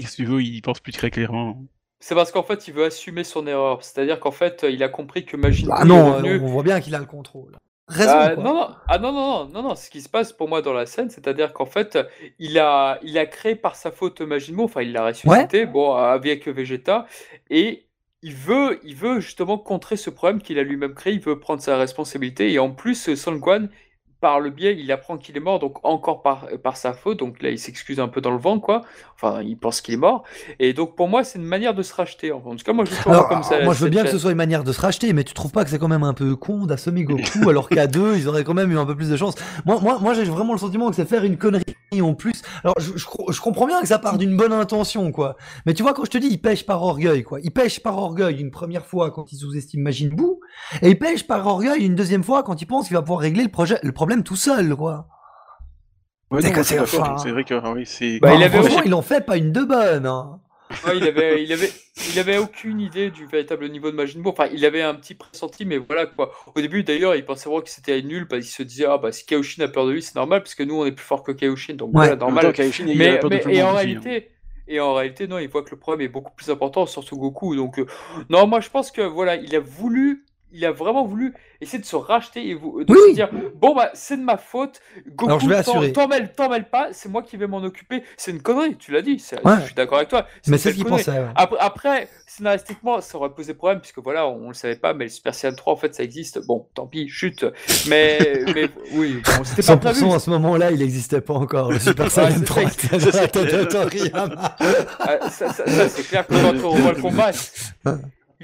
qu'est-ce 0.00 0.12
que 0.12 0.16
tu 0.16 0.24
veux, 0.24 0.42
il 0.42 0.62
pense 0.62 0.80
plus 0.80 0.92
très 0.92 1.10
clairement. 1.10 1.62
C'est 2.00 2.14
parce 2.14 2.32
qu'en 2.32 2.42
fait, 2.42 2.66
il 2.66 2.74
veut 2.74 2.84
assumer 2.86 3.24
son 3.24 3.46
erreur. 3.46 3.84
C'est-à-dire 3.84 4.18
qu'en 4.18 4.32
fait, 4.32 4.64
il 4.68 4.82
a 4.82 4.88
compris 4.88 5.24
que 5.24 5.36
Majin 5.36 5.68
Ah 5.70 5.84
Buu 5.84 5.92
est 5.92 5.94
non, 5.94 6.22
on 6.42 6.46
voit 6.46 6.62
bien 6.62 6.80
qu'il 6.80 6.94
a 6.94 6.98
le 6.98 7.04
contrôle. 7.06 7.56
Raison. 7.92 8.12
Ah, 8.14 8.34
quoi. 8.34 8.42
non, 8.44 8.54
non, 8.54 8.68
ah 8.88 8.98
non, 8.98 9.12
non, 9.12 9.46
non, 9.46 9.62
non, 9.62 9.74
ce 9.74 9.90
qui 9.90 10.00
se 10.00 10.08
passe 10.08 10.32
pour 10.32 10.48
moi 10.48 10.62
dans 10.62 10.72
la 10.72 10.86
scène, 10.86 11.10
c'est-à-dire 11.10 11.52
qu'en 11.52 11.66
fait, 11.66 11.98
il 12.38 12.58
a, 12.58 12.98
il 13.02 13.18
a 13.18 13.26
créé 13.26 13.54
par 13.54 13.76
sa 13.76 13.90
faute 13.90 14.20
Majin 14.20 14.54
Buu, 14.54 14.64
enfin, 14.64 14.82
il 14.82 14.92
l'a 14.92 15.06
ressuscité, 15.06 15.66
bon, 15.66 15.94
avec 15.94 16.48
Vegeta, 16.48 17.06
et 17.50 17.86
il 18.22 18.34
veut, 18.34 18.80
il 18.84 18.94
veut 18.96 19.20
justement 19.20 19.58
contrer 19.58 19.96
ce 19.96 20.10
problème 20.10 20.40
qu'il 20.40 20.58
a 20.58 20.62
lui-même 20.62 20.94
créé, 20.94 21.12
il 21.12 21.20
veut 21.20 21.38
prendre 21.38 21.60
sa 21.60 21.76
responsabilité, 21.76 22.52
et 22.52 22.58
en 22.58 22.70
plus, 22.70 23.14
Son 23.14 23.34
Gohan, 23.36 23.68
par 24.22 24.40
le 24.40 24.50
biais, 24.50 24.76
il 24.78 24.90
apprend 24.92 25.18
qu'il 25.18 25.36
est 25.36 25.40
mort, 25.40 25.58
donc 25.58 25.84
encore 25.84 26.22
par, 26.22 26.46
par 26.62 26.76
sa 26.76 26.94
faute, 26.94 27.18
donc 27.18 27.42
là, 27.42 27.50
il 27.50 27.58
s'excuse 27.58 27.98
un 28.00 28.08
peu 28.08 28.20
dans 28.20 28.30
le 28.30 28.38
vent, 28.38 28.60
quoi, 28.60 28.80
enfin, 29.16 29.42
il 29.42 29.58
pense 29.58 29.80
qu'il 29.80 29.94
est 29.94 29.98
mort, 29.98 30.22
et 30.60 30.72
donc 30.72 30.94
pour 30.94 31.08
moi, 31.08 31.24
c'est 31.24 31.40
une 31.40 31.44
manière 31.44 31.74
de 31.74 31.82
se 31.82 31.92
racheter, 31.92 32.30
en 32.30 32.40
tout 32.40 32.64
cas, 32.64 32.72
moi, 32.72 32.84
je 32.84 33.08
Alors, 33.10 33.28
comme 33.28 33.42
ça. 33.42 33.62
moi 33.64 33.74
je 33.74 33.84
veux 33.84 33.90
bien 33.90 34.04
que 34.04 34.10
ce 34.10 34.18
soit 34.18 34.30
une 34.30 34.36
manière 34.36 34.62
de 34.62 34.72
se 34.72 34.80
racheter, 34.80 35.12
mais 35.12 35.24
tu 35.24 35.34
trouves 35.34 35.50
pas 35.50 35.64
que 35.64 35.70
c'est 35.70 35.78
quand 35.78 35.88
même 35.88 36.04
un 36.04 36.14
peu 36.14 36.36
con 36.36 36.66
d'assommer 36.66 37.02
Goku 37.02 37.50
alors 37.50 37.68
qu'à 37.68 37.88
deux 37.88 38.16
ils 38.16 38.28
auraient 38.28 38.44
quand 38.44 38.54
même 38.54 38.70
eu 38.70 38.78
un 38.78 38.86
peu 38.86 38.94
plus 38.94 39.10
de 39.10 39.16
chance? 39.16 39.34
Moi, 39.66 39.80
moi, 39.82 39.98
moi 40.00 40.14
j'ai 40.14 40.24
vraiment 40.24 40.52
le 40.52 40.58
sentiment 40.60 40.88
que 40.88 40.96
c'est 40.96 41.04
faire 41.04 41.24
une 41.24 41.36
connerie 41.36 41.64
en 42.00 42.14
plus. 42.14 42.40
Alors 42.64 42.74
je, 42.78 42.96
je, 42.96 43.06
je 43.30 43.40
comprends 43.40 43.66
bien 43.66 43.80
que 43.82 43.88
ça 43.88 43.98
part 43.98 44.16
d'une 44.16 44.36
bonne 44.36 44.52
intention 44.52 45.12
quoi, 45.12 45.36
mais 45.66 45.74
tu 45.74 45.82
vois 45.82 45.92
quand 45.92 46.04
je 46.04 46.10
te 46.10 46.18
dis 46.18 46.28
il 46.28 46.40
pêche 46.40 46.64
par 46.64 46.82
orgueil 46.82 47.22
quoi, 47.24 47.40
il 47.42 47.50
pêche 47.50 47.80
par 47.82 47.98
orgueil 47.98 48.40
une 48.40 48.50
première 48.50 48.86
fois 48.86 49.10
quand 49.10 49.32
il 49.32 49.36
sous-estime 49.36 49.82
Majin 49.82 50.08
Buu, 50.08 50.38
et 50.80 50.90
il 50.90 50.98
pêche 50.98 51.26
par 51.26 51.46
orgueil 51.46 51.84
une 51.84 51.94
deuxième 51.94 52.22
fois 52.22 52.42
quand 52.42 52.62
il 52.62 52.66
pense 52.66 52.86
qu'il 52.86 52.96
va 52.96 53.02
pouvoir 53.02 53.20
régler 53.20 53.42
le 53.42 53.50
projet, 53.50 53.78
le 53.82 53.92
problème 53.92 54.22
tout 54.22 54.36
seul 54.36 54.74
quoi. 54.74 55.08
Ouais, 56.30 56.40
C'est 57.18 57.30
vrai 57.30 57.44
que 57.44 57.54
ah 57.62 57.72
oui, 57.72 57.82
c'est. 57.84 58.18
Bah, 58.20 58.28
Bah, 58.30 58.34
il 58.36 58.42
avait 58.42 58.56
franchement, 58.58 58.76
aussi- 58.78 58.86
il 58.86 58.94
en 58.94 59.02
fait 59.02 59.26
pas 59.26 59.36
une 59.36 59.52
de 59.52 59.64
bonne. 59.64 60.06
Hein. 60.06 60.40
Ouais, 60.86 60.96
il 60.96 61.04
avait, 61.04 61.42
il 61.44 61.52
avait, 61.52 61.70
il 62.12 62.18
avait 62.18 62.38
aucune 62.38 62.80
idée 62.80 63.10
du 63.10 63.26
véritable 63.26 63.68
niveau 63.68 63.90
de 63.90 63.96
Majin 63.96 64.20
Buu. 64.20 64.30
Enfin, 64.30 64.48
il 64.52 64.64
avait 64.64 64.82
un 64.82 64.94
petit 64.94 65.14
pressenti, 65.14 65.64
mais 65.64 65.78
voilà 65.78 66.06
quoi. 66.06 66.32
Au 66.54 66.60
début, 66.60 66.82
d'ailleurs, 66.82 67.14
il 67.14 67.24
pensait 67.24 67.48
vraiment 67.48 67.62
que 67.62 67.70
c'était 67.70 68.00
nul 68.02 68.26
parce 68.28 68.42
qu'il 68.42 68.50
se 68.52 68.62
disait 68.62 68.86
ah 68.86 68.98
bah 68.98 69.12
si 69.12 69.24
Kaioshin 69.26 69.62
a 69.64 69.68
peur 69.68 69.86
de 69.86 69.92
lui, 69.92 70.02
c'est 70.02 70.14
normal 70.16 70.42
parce 70.42 70.54
que 70.54 70.62
nous 70.62 70.74
on 70.76 70.86
est 70.86 70.92
plus 70.92 71.04
fort 71.04 71.22
que 71.22 71.32
Kaioshin, 71.32 71.74
donc 71.74 71.90
Ouais. 71.94 72.06
voilà, 72.06 72.12
En 72.24 72.30
même 72.32 72.42
temps, 72.42 72.50
normal. 72.50 72.52
Kaioshin, 72.52 72.86
il 72.88 73.02
a 73.02 73.12
Mais, 73.12 73.18
de 73.18 73.48
et 73.50 73.62
en 73.62 73.68
hein. 73.70 73.72
réalité, 73.72 74.30
et 74.68 74.80
en 74.80 74.94
réalité, 74.94 75.26
non, 75.28 75.38
il 75.38 75.48
voit 75.48 75.62
que 75.62 75.70
le 75.70 75.78
problème 75.78 76.06
est 76.06 76.08
beaucoup 76.08 76.32
plus 76.34 76.50
important, 76.50 76.86
surtout 76.86 77.16
Goku. 77.18 77.54
Donc 77.56 77.78
euh, 77.78 77.86
non, 78.30 78.46
moi 78.46 78.60
je 78.60 78.70
pense 78.70 78.90
que 78.90 79.02
voilà, 79.02 79.36
il 79.36 79.54
a 79.56 79.60
voulu. 79.60 80.24
Il 80.52 80.64
a 80.66 80.72
vraiment 80.72 81.04
voulu 81.06 81.34
essayer 81.60 81.78
de 81.78 81.84
se 81.84 81.96
racheter 81.96 82.46
et 82.48 82.54
vous, 82.54 82.84
de 82.84 82.92
Oui, 82.92 82.98
se 83.10 83.14
dire 83.14 83.30
bon 83.54 83.74
bah 83.74 83.90
c'est 83.94 84.16
de 84.16 84.22
ma 84.22 84.36
faute. 84.36 84.80
Goku, 85.08 85.26
Alors, 85.26 85.40
je 85.40 85.48
vais 85.48 85.54
t'en- 85.62 85.70
assurer. 85.72 85.92
t'en 85.92 86.08
mêles 86.08 86.30
pas, 86.68 86.88
c'est 86.92 87.08
moi 87.08 87.22
qui 87.22 87.36
vais 87.36 87.46
m'en 87.46 87.62
occuper. 87.62 88.02
C'est 88.16 88.32
une 88.32 88.42
connerie, 88.42 88.76
tu 88.76 88.92
l'as 88.92 89.00
dit. 89.02 89.22
Ouais. 89.44 89.52
Je 89.60 89.66
suis 89.66 89.74
d'accord 89.74 89.98
avec 89.98 90.08
toi. 90.10 90.26
Mais 90.48 90.58
c'est 90.58 90.70
ce 90.70 90.76
qu'il 90.76 90.84
pensait. 90.84 91.10
ouais. 91.12 91.26
Après, 91.36 91.58
après, 91.60 92.08
scénaristiquement, 92.26 93.00
ça 93.00 93.16
aurait 93.18 93.30
posé 93.30 93.54
problème, 93.54 93.80
puisque 93.80 93.98
voilà, 93.98 94.26
on 94.28 94.48
le 94.48 94.54
savait 94.54 94.76
pas, 94.76 94.92
mais 94.94 95.04
le 95.04 95.10
Super 95.10 95.34
Saiyan 95.34 95.54
3, 95.54 95.72
en 95.72 95.76
fait, 95.76 95.94
ça 95.94 96.02
existe. 96.02 96.44
Bon, 96.46 96.66
tant 96.74 96.86
pis, 96.86 97.08
chute. 97.08 97.46
Mais, 97.88 98.42
mais 98.54 98.68
oui, 98.92 99.22
bon, 99.24 99.44
c'était 99.44 99.62
pas 99.66 99.76
prévu. 99.76 100.00
100% 100.04 100.14
à 100.16 100.18
ce 100.18 100.30
moment-là, 100.30 100.70
il 100.70 100.78
n'existait 100.80 101.20
pas 101.20 101.34
encore. 101.34 101.70
Le 101.72 101.78
Super 101.78 102.10
Saiyan 102.10 102.30
c'est 102.38 102.44
3 102.44 102.62
ça, 102.62 102.68
était 102.68 102.98
dans 102.98 103.20
la 103.20 103.28
tête 103.28 103.54
de 103.54 103.64
Toriyama. 103.64 104.56
Ah, 104.98 105.30
ça, 105.30 105.52
c'est 105.88 106.02
clair 106.08 106.26
que 106.26 106.34
quand 106.34 106.68
on 106.68 106.74
voit 106.76 106.92
le 106.92 107.00
combat, 107.00 107.30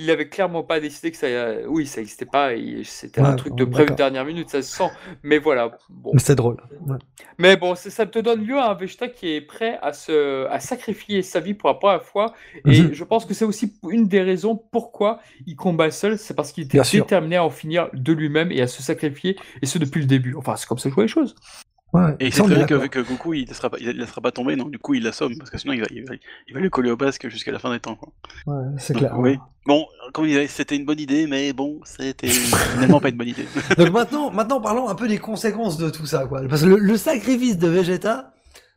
il 0.00 0.10
avait 0.10 0.28
clairement 0.28 0.62
pas 0.62 0.80
décidé 0.80 1.10
que 1.10 1.16
ça. 1.16 1.26
euh, 1.26 1.64
Oui, 1.68 1.86
ça 1.86 2.00
existait 2.00 2.26
pas, 2.26 2.50
c'était 2.84 3.20
un 3.20 3.34
truc 3.36 3.54
de 3.54 3.64
prévu 3.64 3.94
dernière 3.94 4.24
minute, 4.24 4.50
ça 4.50 4.62
se 4.62 4.74
sent. 4.76 4.90
Mais 5.22 5.38
voilà, 5.38 5.76
bon. 5.88 6.10
Mais 6.14 6.20
c'est 6.20 6.34
drôle. 6.34 6.56
Ouais. 6.86 6.96
Mais 7.38 7.56
bon, 7.56 7.74
ça 7.74 8.06
te 8.06 8.18
donne 8.18 8.44
lieu 8.44 8.58
à 8.58 8.70
un 8.70 8.74
Vegeta 8.74 9.08
qui 9.08 9.28
est 9.34 9.40
prêt 9.40 9.78
à, 9.82 9.92
se, 9.92 10.46
à 10.48 10.60
sacrifier 10.60 11.22
sa 11.22 11.40
vie 11.40 11.54
pour 11.54 11.68
la 11.68 11.74
première 11.74 12.02
fois. 12.04 12.32
Et 12.66 12.82
Mhm. 12.82 12.92
je 12.92 13.04
pense 13.04 13.24
que 13.26 13.34
c'est 13.34 13.44
aussi 13.44 13.74
une 13.88 14.08
des 14.08 14.22
raisons 14.22 14.56
pourquoi 14.56 15.20
il 15.46 15.54
combat 15.56 15.90
seul. 15.90 16.18
C'est 16.18 16.34
parce 16.34 16.52
qu'il 16.52 16.64
était 16.64 16.78
Bien 16.78 16.84
sûr. 16.84 17.04
déterminé 17.04 17.36
à 17.36 17.44
en 17.44 17.50
finir 17.50 17.88
de 17.92 18.12
lui-même 18.12 18.50
et 18.52 18.60
à 18.60 18.66
se 18.66 18.82
sacrifier, 18.82 19.36
et 19.62 19.66
ce 19.66 19.78
depuis 19.78 20.00
le 20.00 20.06
début. 20.06 20.34
Enfin, 20.36 20.56
c'est 20.56 20.66
comme 20.66 20.78
ça 20.78 20.84
que 20.84 20.90
je 20.90 20.94
vois 20.94 21.04
les 21.04 21.08
choses. 21.08 21.34
Ouais, 21.94 22.15
Et 22.20 22.31
c'est 22.31 22.43
vrai 22.43 22.66
que, 22.66 22.86
que 22.89 22.98
Goku 23.01 23.32
il 23.32 23.43
ne 23.44 23.47
laissera, 23.48 23.70
pas- 23.70 23.78
il 23.81 23.89
laissera 23.90 24.20
pas 24.20 24.31
tomber, 24.31 24.56
donc 24.56 24.70
du 24.70 24.78
coup 24.78 24.93
il 24.94 25.02
l'assomme, 25.02 25.36
parce 25.39 25.48
que 25.48 25.56
sinon 25.56 25.73
il 25.73 25.81
va, 25.81 25.86
il, 25.90 26.05
va, 26.05 26.15
il 26.47 26.55
va 26.55 26.60
le 26.60 26.69
coller 26.69 26.90
au 26.90 26.97
basque 26.97 27.28
jusqu'à 27.28 27.51
la 27.51 27.59
fin 27.59 27.73
des 27.73 27.81
temps. 27.81 27.97
Quoi. 27.97 28.12
Ouais, 28.47 28.66
c'est 28.78 28.93
Donc, 28.93 29.01
clair. 29.02 29.19
oui. 29.19 29.39
Bon, 29.66 29.86
comme 30.12 30.24
il 30.27 30.28
disait, 30.28 30.47
c'était 30.48 30.77
une 30.77 30.85
bonne 30.85 31.01
idée, 31.01 31.27
mais 31.27 31.52
bon, 31.55 31.81
c'était 31.85 32.28
finalement 32.28 33.01
pas 33.01 33.09
une 33.09 33.16
bonne 33.16 33.28
idée. 33.28 33.47
Donc 33.78 33.90
maintenant, 33.90 34.31
maintenant, 34.31 34.60
parlons 34.60 34.89
un 34.89 34.94
peu 34.94 35.09
des 35.09 35.19
conséquences 35.19 35.78
de 35.78 35.89
tout 35.90 36.05
ça, 36.06 36.27
quoi. 36.27 36.43
Parce 36.48 36.62
que 36.62 36.66
le, 36.69 36.77
le 36.77 36.97
sacrifice 36.98 37.56
de 37.59 37.69
Vegeta, 37.69 38.32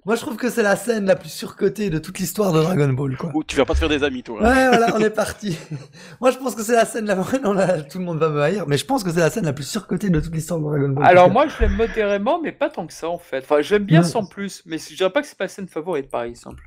moi 0.05 0.15
je 0.15 0.21
trouve 0.21 0.35
que 0.35 0.49
c'est 0.49 0.63
la 0.63 0.75
scène 0.75 1.05
la 1.05 1.15
plus 1.15 1.29
surcotée 1.29 1.89
de 1.89 1.99
toute 1.99 2.17
l'histoire 2.19 2.51
de 2.53 2.61
Dragon 2.61 2.89
Ball, 2.93 3.15
quoi. 3.17 3.31
Ou 3.35 3.43
tu 3.43 3.55
vas 3.55 3.65
pas 3.65 3.73
te 3.73 3.79
faire 3.79 3.89
des 3.89 4.03
amis, 4.03 4.23
toi. 4.23 4.41
Ouais, 4.41 4.67
voilà, 4.69 4.95
on 4.95 4.99
est 4.99 5.09
parti. 5.11 5.57
Moi 6.21 6.31
je 6.31 6.37
pense 6.37 6.55
que 6.55 6.63
c'est 6.63 6.75
la 6.75 6.85
scène 6.85 7.05
la 7.05 7.15
non, 7.43 7.53
là, 7.53 7.81
tout 7.81 7.99
le 7.99 8.05
monde 8.05 8.17
va 8.19 8.29
me 8.29 8.41
haïr, 8.41 8.65
mais 8.67 8.77
je 8.77 8.85
pense 8.85 9.03
que 9.03 9.11
c'est 9.11 9.19
la 9.19 9.29
scène 9.29 9.45
la 9.45 9.53
plus 9.53 9.67
surcotée 9.67 10.09
de 10.09 10.19
toute 10.19 10.33
l'histoire 10.33 10.59
de 10.59 10.65
Dragon 10.65 10.89
Ball. 10.89 11.05
Alors, 11.05 11.29
moi, 11.29 11.47
je 11.47 11.59
l'aime 11.61 11.75
modérément, 11.75 12.39
mais 12.41 12.51
pas 12.51 12.69
tant 12.69 12.87
que 12.87 12.93
ça, 12.93 13.09
en 13.09 13.17
fait. 13.19 13.39
Enfin, 13.39 13.61
j'aime 13.61 13.83
bien 13.83 14.01
Ouais. 14.01 14.07
sans 14.07 14.25
plus, 14.25 14.63
mais 14.65 14.77
je 14.77 14.95
dirais 14.95 15.09
pas 15.11 15.21
que 15.21 15.27
c'est 15.27 15.39
ma 15.39 15.47
scène 15.47 15.67
favorite, 15.67 16.09
par 16.09 16.23
exemple. 16.23 16.63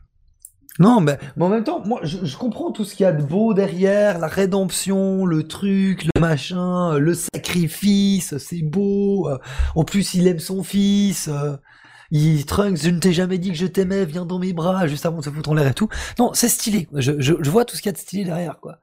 Non, 0.80 1.00
mais, 1.00 1.18
mais 1.36 1.44
en 1.44 1.48
même 1.50 1.62
temps, 1.62 1.80
moi 1.84 2.00
je, 2.02 2.24
je 2.24 2.36
comprends 2.36 2.72
tout 2.72 2.84
ce 2.84 2.96
qu'il 2.96 3.04
y 3.04 3.08
a 3.08 3.12
de 3.12 3.22
beau 3.22 3.54
derrière, 3.54 4.18
la 4.18 4.26
rédemption, 4.26 5.24
le 5.24 5.44
truc, 5.44 6.04
le 6.12 6.20
machin, 6.20 6.98
le 6.98 7.14
sacrifice, 7.14 8.36
c'est 8.38 8.62
beau. 8.62 9.28
euh, 9.28 9.38
En 9.76 9.84
plus, 9.84 10.14
il 10.14 10.26
aime 10.26 10.40
son 10.40 10.64
fils. 10.64 11.28
Il, 12.16 12.46
Trunks, 12.46 12.76
je 12.80 12.90
ne 12.90 13.00
t'ai 13.00 13.12
jamais 13.12 13.38
dit 13.38 13.50
que 13.50 13.56
je 13.58 13.66
t'aimais, 13.66 14.04
viens 14.04 14.24
dans 14.24 14.38
mes 14.38 14.52
bras, 14.52 14.86
juste 14.86 15.04
avant 15.04 15.18
de 15.18 15.24
se 15.24 15.30
foutre 15.30 15.50
en 15.50 15.54
l'air 15.54 15.66
et 15.66 15.74
tout. 15.74 15.88
Non, 16.20 16.32
c'est 16.32 16.48
stylé. 16.48 16.86
Je, 16.94 17.12
je, 17.18 17.34
je 17.40 17.50
vois 17.50 17.64
tout 17.64 17.74
ce 17.76 17.82
qu'il 17.82 17.88
y 17.88 17.90
a 17.90 17.92
de 17.92 17.98
stylé 17.98 18.24
derrière, 18.24 18.60
quoi. 18.60 18.78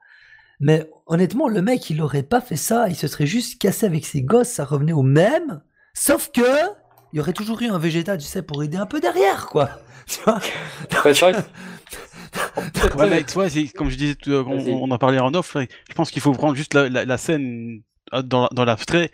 Mais 0.60 0.88
honnêtement, 1.06 1.48
le 1.48 1.62
mec, 1.62 1.88
il 1.88 2.02
aurait 2.02 2.22
pas 2.24 2.42
fait 2.42 2.56
ça, 2.56 2.88
il 2.90 2.94
se 2.94 3.08
serait 3.08 3.26
juste 3.26 3.58
cassé 3.60 3.86
avec 3.86 4.04
ses 4.04 4.20
gosses, 4.22 4.48
ça 4.50 4.64
revenait 4.66 4.92
au 4.92 5.02
même. 5.02 5.62
Sauf 5.94 6.30
que, 6.30 6.42
il 7.12 7.16
y 7.16 7.20
aurait 7.20 7.32
toujours 7.32 7.60
eu 7.62 7.68
un 7.68 7.78
Vegeta, 7.78 8.16
tu 8.18 8.26
sais, 8.26 8.42
pour 8.42 8.62
aider 8.62 8.76
un 8.76 8.86
peu 8.86 9.00
derrière, 9.00 9.46
quoi. 9.46 9.70
Tu 10.06 10.18
vois 10.24 10.38
Ouais, 11.04 11.14
que- 11.32 12.96
Ouais, 12.98 13.08
mais 13.08 13.24
tu 13.24 13.32
vois, 13.34 13.48
c'est- 13.48 13.68
comme 13.68 13.88
je 13.88 13.96
disais, 13.96 14.14
tout- 14.14 14.30
on, 14.32 14.58
on 14.84 14.90
en 14.90 14.98
parlait 14.98 15.18
en 15.20 15.32
off, 15.34 15.56
je 15.88 15.94
pense 15.94 16.10
qu'il 16.10 16.20
faut 16.22 16.32
prendre 16.32 16.54
juste 16.54 16.74
la, 16.74 16.88
la, 16.88 17.04
la 17.04 17.16
scène 17.18 17.80
euh, 18.12 18.22
dans, 18.22 18.48
dans 18.52 18.64
l'abstrait. 18.64 19.10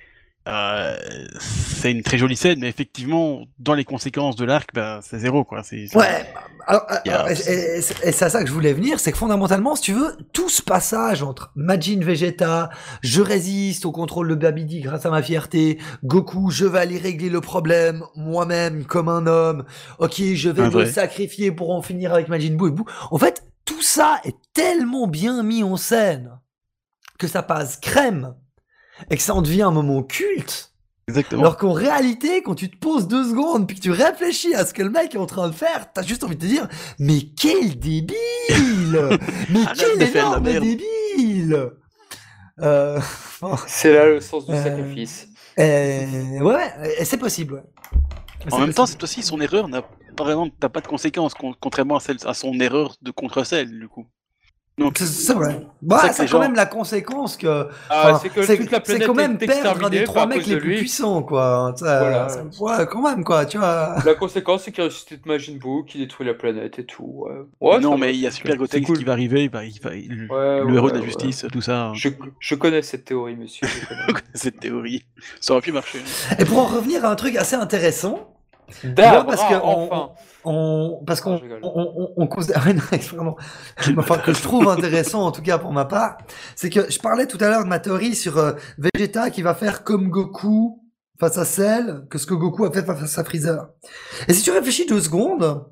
Euh, 0.49 0.97
c'est 1.39 1.93
une 1.93 2.03
très 2.03 2.17
jolie 2.19 2.37
scène, 2.37 2.61
mais 2.61 2.69
effectivement, 2.69 3.43
dans 3.59 3.75
les 3.75 3.85
conséquences 3.85 4.35
de 4.37 4.45
l'arc, 4.45 4.71
ben, 4.75 5.01
c'est 5.03 5.19
zéro, 5.19 5.45
quoi. 5.45 5.63
C'est, 5.63 5.87
c'est- 5.87 5.97
Ouais, 5.97 6.25
alors, 6.67 6.85
a- 6.89 7.03
alors, 7.09 7.29
et, 7.29 7.35
et- 7.35 7.79
et 7.79 7.83
c'est 8.13 8.23
à 8.25 8.31
ça 8.31 8.41
que 8.43 8.49
je 8.49 8.53
voulais 8.53 8.73
venir, 8.73 8.99
c'est 8.99 9.13
que 9.13 9.19
fondamentalement, 9.19 9.77
si 9.77 9.83
tu 9.83 9.93
veux, 9.93 10.17
tout 10.33 10.49
ce 10.49 10.63
passage 10.63 11.23
entre 11.23 11.53
Majin 11.55 12.01
Vegeta, 12.01 12.71
je 13.03 13.21
résiste 13.21 13.85
au 13.85 13.93
contrôle 13.93 14.29
de 14.31 14.35
Babidi 14.35 14.81
grâce 14.81 15.05
à 15.05 15.11
ma 15.11 15.23
fierté, 15.23 15.79
Goku, 16.05 16.51
je 16.51 16.65
vais 16.65 16.79
aller 16.79 16.99
régler 16.99 17.29
le 17.29 17.41
problème 17.43 18.03
moi-même 18.17 18.85
comme 18.87 19.09
un 19.11 19.27
homme, 19.27 19.65
ok, 19.99 20.15
je 20.35 20.49
vais 20.49 20.63
Un 20.63 20.71
me 20.71 20.87
sacrifier 20.87 21.53
pour 21.53 21.71
en 21.75 21.83
finir 21.83 22.15
avec 22.15 22.29
Majin 22.29 22.55
Buu 22.57 22.69
et 22.69 22.73
Buu. 22.73 22.85
En 23.11 23.19
fait, 23.19 23.45
tout 23.67 23.83
ça 23.83 24.19
est 24.25 24.37
tellement 24.55 25.07
bien 25.07 25.43
mis 25.43 25.63
en 25.63 25.77
scène 25.77 26.31
que 27.19 27.27
ça 27.27 27.43
passe 27.43 27.77
crème 27.77 28.35
et 29.11 29.17
que 29.17 29.23
ça 29.23 29.35
en 29.35 29.43
devient 29.43 29.63
un 29.63 29.71
moment 29.71 30.03
culte. 30.03 30.73
Exactement. 31.09 31.41
Alors 31.43 31.57
qu'en 31.57 31.73
réalité, 31.73 32.43
quand 32.43 32.55
tu 32.55 32.69
te 32.71 32.77
poses 32.77 33.09
deux 33.09 33.31
secondes 33.31 33.67
puis 33.67 33.77
que 33.77 33.81
tu 33.83 33.91
réfléchis 33.91 34.55
à 34.55 34.67
ce 34.67 34.75
que 34.75 34.83
le 34.83 34.91
mec 34.91 35.15
est 35.15 35.19
en 35.19 35.25
train 35.27 35.49
de 35.49 35.55
faire, 35.55 35.91
t'as 35.93 36.03
juste 36.03 36.23
envie 36.23 36.37
de 36.37 36.41
te 36.43 36.47
dire 36.47 36.69
Mais 36.99 37.21
quel 37.35 37.79
débile 37.79 38.13
Mais 39.51 39.61
quel 39.75 40.03
énorme 40.03 40.43
débile 40.43 41.71
euh, 42.61 43.01
C'est 43.67 43.93
là 43.95 44.07
le 44.07 44.21
sens 44.21 44.45
du 44.47 44.53
Euh, 44.53 44.63
sacrifice. 44.63 45.29
euh, 45.59 46.41
Ouais, 46.41 46.55
ouais, 46.81 47.05
c'est 47.05 47.17
possible, 47.17 47.55
ouais. 47.55 47.63
En 48.53 48.59
même 48.61 48.73
temps, 48.75 48.83
possible. 48.83 48.99
c'est 49.01 49.03
aussi 49.05 49.23
son 49.23 49.41
erreur 49.41 49.69
n'a 49.69 49.83
pas 50.15 50.25
vraiment, 50.25 50.49
t'as 50.61 50.69
pas 50.69 50.81
de 50.81 50.87
conséquences, 50.89 51.35
con- 51.35 51.55
contrairement 51.61 51.97
à, 51.97 52.01
celle, 52.01 52.19
à 52.27 52.35
son 52.35 52.53
erreur 52.61 52.97
de 53.03 53.11
contre-celle, 53.11 53.71
du 53.71 53.89
coup. 53.89 54.07
Donc, 54.79 54.99
C'est- 54.99 55.33
vrai. 55.35 55.61
Bah, 55.83 56.01
c'est 56.03 56.09
a 56.23 56.25
quand 56.25 56.27
gens- 56.27 56.39
même 56.41 56.55
la 56.55 56.67
conséquence 56.67 57.37
que. 57.37 57.69
Ah, 57.91 58.21
c'est 58.23 58.99
quand 59.01 59.15
même 59.15 59.39
perdre 59.39 59.85
un 59.87 59.91
des 59.91 60.05
trois 60.05 60.27
mecs 60.27 60.47
les 60.47 60.57
plus 60.59 60.77
puissants, 60.79 61.23
quoi. 61.23 61.73
Ça, 61.77 61.99
Voilà. 62.01 62.29
ça- 62.29 62.43
ouais, 62.61 62.87
quand 62.91 63.03
même, 63.03 63.25
quoi, 63.25 63.45
tu 63.47 63.59
vois. 63.59 63.97
La 64.05 64.15
conséquence, 64.15 64.63
c'est 64.65 64.73
qu'il 64.73 64.85
ressuscite 64.85 65.27
Majin 65.27 65.55
Buu, 65.55 65.85
qui 65.87 65.99
détruit 65.99 66.27
la 66.27 66.35
planète 66.35 66.79
et 66.79 66.85
tout. 66.85 67.05
Ouais. 67.27 67.33
Ouais, 67.61 67.81
non, 67.81 67.99
mais 67.99 68.15
il 68.15 68.21
y 68.21 68.27
a 68.27 68.31
Super 68.31 68.57
cool. 68.57 68.99
qui 68.99 69.05
va 69.05 69.13
arriver, 69.13 69.45
il 69.45 69.51
va, 69.51 69.65
il 69.65 69.81
va- 69.81 69.95
il- 69.95 70.27
Ouais, 70.31 70.59
le 70.61 70.65
ouais, 70.67 70.75
héros 70.75 70.89
de 70.91 70.95
la 70.95 71.01
ouais. 71.01 71.07
justice, 71.07 71.45
tout 71.53 71.61
ça. 71.61 71.91
Je, 71.95 72.09
je 72.39 72.55
connais 72.55 72.83
cette 72.83 73.05
théorie, 73.05 73.37
monsieur. 73.37 73.67
je 73.67 73.87
connais. 74.13 74.23
Cette 74.35 74.61
théorie. 74.61 75.05
Ça 75.41 75.53
aurait 75.55 75.63
pu 75.63 75.73
marcher. 75.73 75.99
hein. 76.31 76.37
Et 76.39 76.45
pour 76.45 76.59
en 76.59 76.67
revenir 76.67 77.05
à 77.05 77.11
un 77.11 77.17
truc 77.17 77.37
assez 77.37 77.57
intéressant, 77.57 78.37
Dabra, 78.85 79.25
parce 79.25 79.43
que 79.43 79.55
enfin. 79.55 80.11
on, 80.11 80.11
parce 81.07 81.21
qu'on 81.21 81.37
je 81.39 81.43
rigole. 81.43 81.61
on, 81.63 81.93
on, 81.97 82.13
on 82.17 82.27
cause- 82.27 82.53
ah, 82.55 82.61
vraiment. 82.61 83.37
enfin 83.97 84.19
que 84.19 84.33
je 84.33 84.43
trouve 84.43 84.69
intéressant 84.69 85.23
en 85.27 85.33
tout 85.33 85.43
cas 85.43 85.59
pour 85.59 85.73
ma 85.73 85.85
part, 85.85 86.19
c'est 86.57 86.71
que 86.71 86.91
je 86.91 86.99
parlais 86.99 87.27
tout 87.27 87.39
à 87.41 87.49
l'heure 87.49 87.65
de 87.65 87.69
ma 87.69 87.79
théorie 87.79 88.15
sur 88.15 88.39
euh, 88.39 88.53
Vegeta 88.79 89.31
qui 89.31 89.43
va 89.43 89.55
faire 89.55 89.85
comme 89.85 90.09
Goku 90.09 90.83
face 91.21 91.39
à 91.39 91.45
Cell 91.45 92.05
que 92.11 92.19
ce 92.19 92.27
que 92.27 92.35
Goku 92.35 92.65
a 92.65 92.73
fait 92.73 92.85
face 92.85 93.19
à 93.19 93.25
Freezer. 93.25 93.69
Et 94.29 94.33
si 94.35 94.43
tu 94.43 94.51
réfléchis 94.51 94.87
deux 94.87 95.01
secondes, 95.01 95.65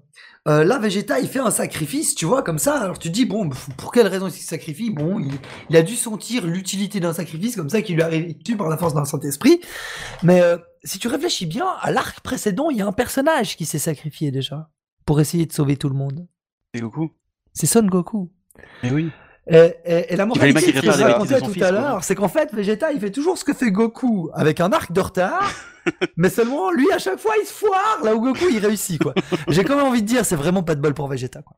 Euh, 0.47 0.63
là, 0.63 0.79
Vegeta, 0.79 1.19
il 1.19 1.29
fait 1.29 1.41
un 1.41 1.51
sacrifice, 1.51 2.15
tu 2.15 2.25
vois, 2.25 2.43
comme 2.43 2.59
ça. 2.59 2.79
Alors 2.79 2.99
tu 2.99 3.09
te 3.09 3.13
dis, 3.13 3.25
bon, 3.25 3.51
pour 3.77 3.91
quelle 3.91 4.07
raison 4.07 4.29
il 4.29 4.33
se 4.33 4.47
sacrifie? 4.47 4.91
Bon, 4.91 5.19
il, 5.19 5.33
il 5.71 5.77
a 5.77 5.83
dû 5.83 5.97
sentir 5.97 6.47
l'utilité 6.47 7.01
d'un 7.01 7.13
sacrifice 7.13 7.57
comme 7.57 7.69
ça 7.69 7.83
qui 7.83 7.95
lui 7.95 8.03
arrive 8.03 8.39
dessus 8.39 8.57
par 8.57 8.69
la 8.69 8.77
force 8.77 8.95
d'un 8.95 9.05
Saint-Esprit. 9.05 9.61
Mais 10.23 10.41
euh, 10.41 10.57
si 10.85 10.99
tu 10.99 11.09
réfléchis 11.09 11.47
bien, 11.47 11.67
à 11.81 11.91
l'arc 11.91 12.21
précédent, 12.21 12.71
il 12.71 12.77
y 12.77 12.83
a 12.83 12.87
un 12.87 12.93
personnage 12.93 13.57
qui 13.57 13.65
s'est 13.65 13.81
sacrifié 13.81 14.31
déjà 14.31 14.71
pour 15.05 15.21
essayer 15.21 15.47
de 15.47 15.53
sauver 15.53 15.77
tout 15.77 15.89
le 15.89 15.97
monde. 15.97 16.27
C'est 16.75 16.81
Goku. 16.81 17.11
C'est 17.53 17.67
Son 17.67 17.83
Goku. 17.83 18.31
Mais 18.83 18.93
oui. 18.93 19.11
Et, 19.49 19.75
et- 19.85 20.13
et 20.13 20.17
la 20.17 20.27
pas 20.27 20.35
que 20.35 20.41
je 20.41 21.03
racontais 21.03 21.41
tout 21.41 21.53
fils, 21.53 21.63
à 21.63 21.71
l'heure, 21.71 22.03
c'est 22.03 22.15
qu'en 22.17 22.29
fait, 22.29 22.53
Vegeta, 22.53 22.91
il 22.93 22.99
fait 23.01 23.13
toujours 23.13 23.39
ce 23.39 23.45
que 23.45 23.55
fait 23.55 23.71
Goku, 23.71 24.31
avec 24.35 24.61
un 24.61 24.73
arc 24.73 24.91
de 24.93 25.01
retard, 25.01 25.49
mais 26.17 26.31
seulement 26.31 26.71
lui, 26.73 26.91
à 26.91 26.99
chaque 26.99 27.19
fois, 27.21 27.35
il 27.41 27.47
se 27.47 27.53
foire, 27.53 27.99
là 28.03 28.15
où 28.15 28.21
Goku, 28.21 28.47
il 28.51 28.59
réussit, 28.59 29.01
quoi. 29.03 29.15
J'ai 29.49 29.63
quand 29.63 29.77
même 29.77 29.87
envie 29.87 30.03
de 30.03 30.07
dire, 30.09 30.25
c'est 30.25 30.35
vraiment 30.37 30.63
pas 30.65 30.75
de 30.75 30.81
bol 30.81 30.95
pour 30.95 31.07
Vegeta, 31.09 31.43
quoi. 31.43 31.57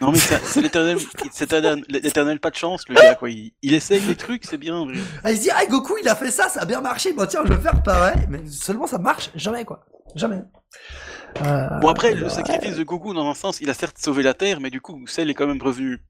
Non 0.00 0.10
mais 0.10 0.18
c'est 0.18 0.60
l'éternel, 1.88 2.40
pas 2.40 2.50
de 2.50 2.56
chance 2.56 2.82
le 2.88 2.96
gars 2.96 3.14
quoi. 3.14 3.30
Il, 3.30 3.52
il 3.62 3.72
essaye 3.74 4.00
des 4.00 4.16
trucs, 4.16 4.44
c'est 4.44 4.58
bien. 4.58 4.86
Ah, 5.22 5.30
il 5.30 5.36
se 5.38 5.42
dit, 5.42 5.50
ah, 5.54 5.64
Goku, 5.66 5.94
il 6.02 6.08
a 6.08 6.16
fait 6.16 6.30
ça, 6.32 6.48
ça 6.48 6.62
a 6.62 6.64
bien 6.66 6.80
marché, 6.80 7.12
bon, 7.12 7.26
tiens, 7.26 7.42
je 7.44 7.52
vais 7.52 7.62
faire 7.62 7.80
pareil, 7.82 8.26
mais 8.28 8.40
seulement 8.50 8.86
ça 8.88 8.98
marche 8.98 9.30
jamais, 9.36 9.64
quoi. 9.64 9.86
Jamais. 10.16 10.42
Euh, 11.42 11.68
Bon 11.80 11.88
après, 11.88 12.14
le 12.14 12.24
ouais. 12.24 12.28
sacrifice 12.30 12.76
de 12.76 12.82
Goku 12.84 13.14
dans 13.14 13.28
un 13.30 13.34
sens, 13.34 13.60
il 13.60 13.70
a 13.70 13.74
certes 13.74 13.96
sauvé 13.98 14.22
la 14.22 14.34
Terre, 14.34 14.60
mais 14.60 14.70
du 14.70 14.80
coup, 14.80 15.00
Cell 15.06 15.30
est 15.30 15.34
quand 15.34 15.46
même 15.46 15.62
revenu. 15.62 16.02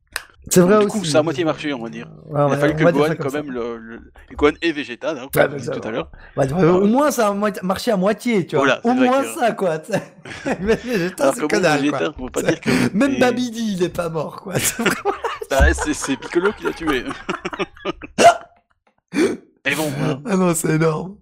C'est 0.51 0.61
vrai 0.61 0.79
du 0.81 0.87
aussi. 0.87 0.99
coup, 0.99 1.05
ça 1.05 1.19
a 1.19 1.23
moitié 1.23 1.45
marché, 1.45 1.73
on 1.73 1.83
va 1.83 1.89
dire. 1.89 2.09
Il 2.31 2.37
a 2.37 2.57
fallu 2.59 2.75
que 2.77 2.85
Gohan 2.91 3.15
quand 3.19 3.31
ça. 3.31 3.43
même 3.43 3.51
le, 3.53 3.79
le... 3.79 4.01
Gohan 4.37 4.53
et 4.63 4.73
Vegeta, 4.73 5.15
ça 5.17 5.49
disais 5.57 5.73
tout 5.73 5.79
à 5.89 5.91
va. 5.91 5.91
l'heure. 5.91 6.11
Ouais, 6.37 6.65
au 6.65 6.87
moins, 6.87 7.11
ça 7.11 7.29
a 7.29 7.35
marché 7.63 7.91
à 7.91 7.97
moitié, 7.97 8.47
tu 8.47 8.57
vois. 8.57 8.65
Voilà, 8.67 8.81
c'est 8.85 8.91
au 8.91 8.95
moins 8.95 9.23
que- 9.23 9.35
ça, 9.41 9.53
quoi. 9.53 9.79
Vegeta, 10.61 11.33
c'est 11.33 11.47
dalle, 11.61 11.81
Vegeta, 11.81 11.99
quoi. 11.99 12.31
pas 12.31 12.41
C'est- 12.41 12.47
dire 12.47 12.61
que. 12.61 12.71
Même 12.97 13.13
et- 13.15 13.19
Babidi, 13.21 13.73
il 13.75 13.83
est 13.83 13.89
pas 13.89 14.09
mort, 14.11 14.43
quoi. 14.43 14.55
C'est 14.59 14.85
Bah, 15.51 15.73
c'est 15.75 15.95
c'est 15.95 16.17
Piccolo 16.17 16.53
qui 16.53 16.65
l'a 16.65 16.73
tué. 16.73 17.05
Et 19.67 19.75
bon, 19.75 19.89
voilà, 19.99 20.21
Ah 20.27 20.37
non, 20.37 20.55
c'est 20.55 20.75
énorme. 20.75 21.17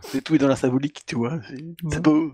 c'est 0.00 0.22
tout 0.22 0.34
est 0.34 0.38
dans 0.38 0.48
la 0.48 0.56
symbolique, 0.56 1.02
tu 1.06 1.16
vois. 1.16 1.38
C'est 1.48 1.54
Ouais. 1.54 1.74
c'est 1.90 2.02
beau. 2.02 2.32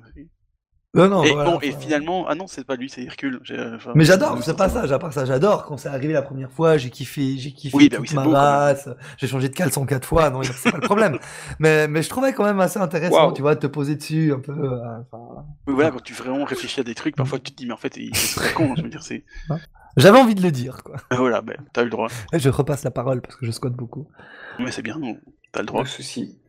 Non, 0.92 1.08
non, 1.08 1.22
et 1.22 1.32
voilà, 1.32 1.50
bon, 1.52 1.60
et 1.62 1.70
finalement, 1.70 2.26
ah 2.26 2.34
non, 2.34 2.48
c'est 2.48 2.64
pas 2.64 2.74
lui, 2.74 2.90
c'est 2.90 3.04
Hercule. 3.04 3.38
J'ai- 3.44 3.60
enfin, 3.76 3.92
Mais 3.94 4.04
j'adore 4.04 4.36
c'est- 4.38 4.50
ce 4.50 4.56
passage, 4.56 4.90
à 4.90 4.98
part 4.98 5.12
ça, 5.12 5.24
j'adore 5.24 5.64
quand 5.64 5.76
c'est 5.76 5.88
arrivé 5.88 6.12
la 6.12 6.22
première 6.22 6.50
fois, 6.50 6.78
j'ai 6.78 6.90
kiffé, 6.90 7.38
j'ai 7.38 7.52
kiffé 7.52 7.76
Oui, 7.76 7.88
bah 7.88 7.98
toute 7.98 8.08
oui, 8.10 8.16
ma 8.16 8.24
beau, 8.24 8.32
race, 8.32 8.88
j'ai 9.16 9.28
changé 9.28 9.48
de 9.48 9.54
caleçon 9.54 9.86
quatre 9.86 10.04
fois, 10.04 10.30
non, 10.30 10.42
c'est 10.42 10.68
pas 10.72 10.78
le 10.78 10.82
problème. 10.82 11.20
mais, 11.60 11.86
mais 11.86 12.02
je 12.02 12.08
trouvais 12.08 12.32
quand 12.32 12.42
même 12.42 12.58
assez 12.58 12.80
intéressant, 12.80 13.14
Waouh. 13.26 13.32
tu 13.34 13.40
vois, 13.42 13.54
de 13.54 13.60
te 13.60 13.68
poser 13.68 13.94
dessus 13.94 14.32
un 14.32 14.40
peu. 14.40 14.50
euh, 14.50 14.80
enfin, 15.12 15.44
Oui, 15.68 15.74
voilà, 15.74 15.92
quand 15.92 16.02
tu 16.02 16.12
vraiment 16.12 16.42
réfléchis 16.44 16.80
à 16.80 16.82
des 16.82 16.96
trucs, 16.96 17.14
parfois 17.14 17.38
tu 17.38 17.52
te 17.52 17.56
dis, 17.56 17.66
mais 17.66 17.72
en 17.72 17.76
fait, 17.76 17.96
il- 17.96 18.10
c'est 18.16 18.40
pas 18.42 18.52
con, 18.52 18.74
je 18.76 18.82
veux 18.82 18.88
dire, 18.90 19.04
c'est. 19.04 19.24
J'avais 19.96 20.18
envie 20.18 20.34
de 20.34 20.42
le 20.42 20.50
dire, 20.50 20.82
quoi. 20.82 20.96
Voilà, 21.12 21.40
ben, 21.40 21.56
t'as 21.72 21.82
eu 21.82 21.84
le 21.84 21.90
droit. 21.90 22.08
Et 22.32 22.40
je 22.40 22.48
repasse 22.48 22.82
la 22.82 22.90
parole 22.90 23.20
parce 23.20 23.36
que 23.36 23.46
je 23.46 23.52
squatte 23.52 23.74
beaucoup. 23.74 24.08
Mais 24.58 24.72
c'est 24.72 24.82
bien, 24.82 24.98
t'as 25.52 25.60
le 25.60 25.66
droit. 25.66 25.82
Pas 25.82 25.88
de 25.88 25.92
souci. 25.92 26.39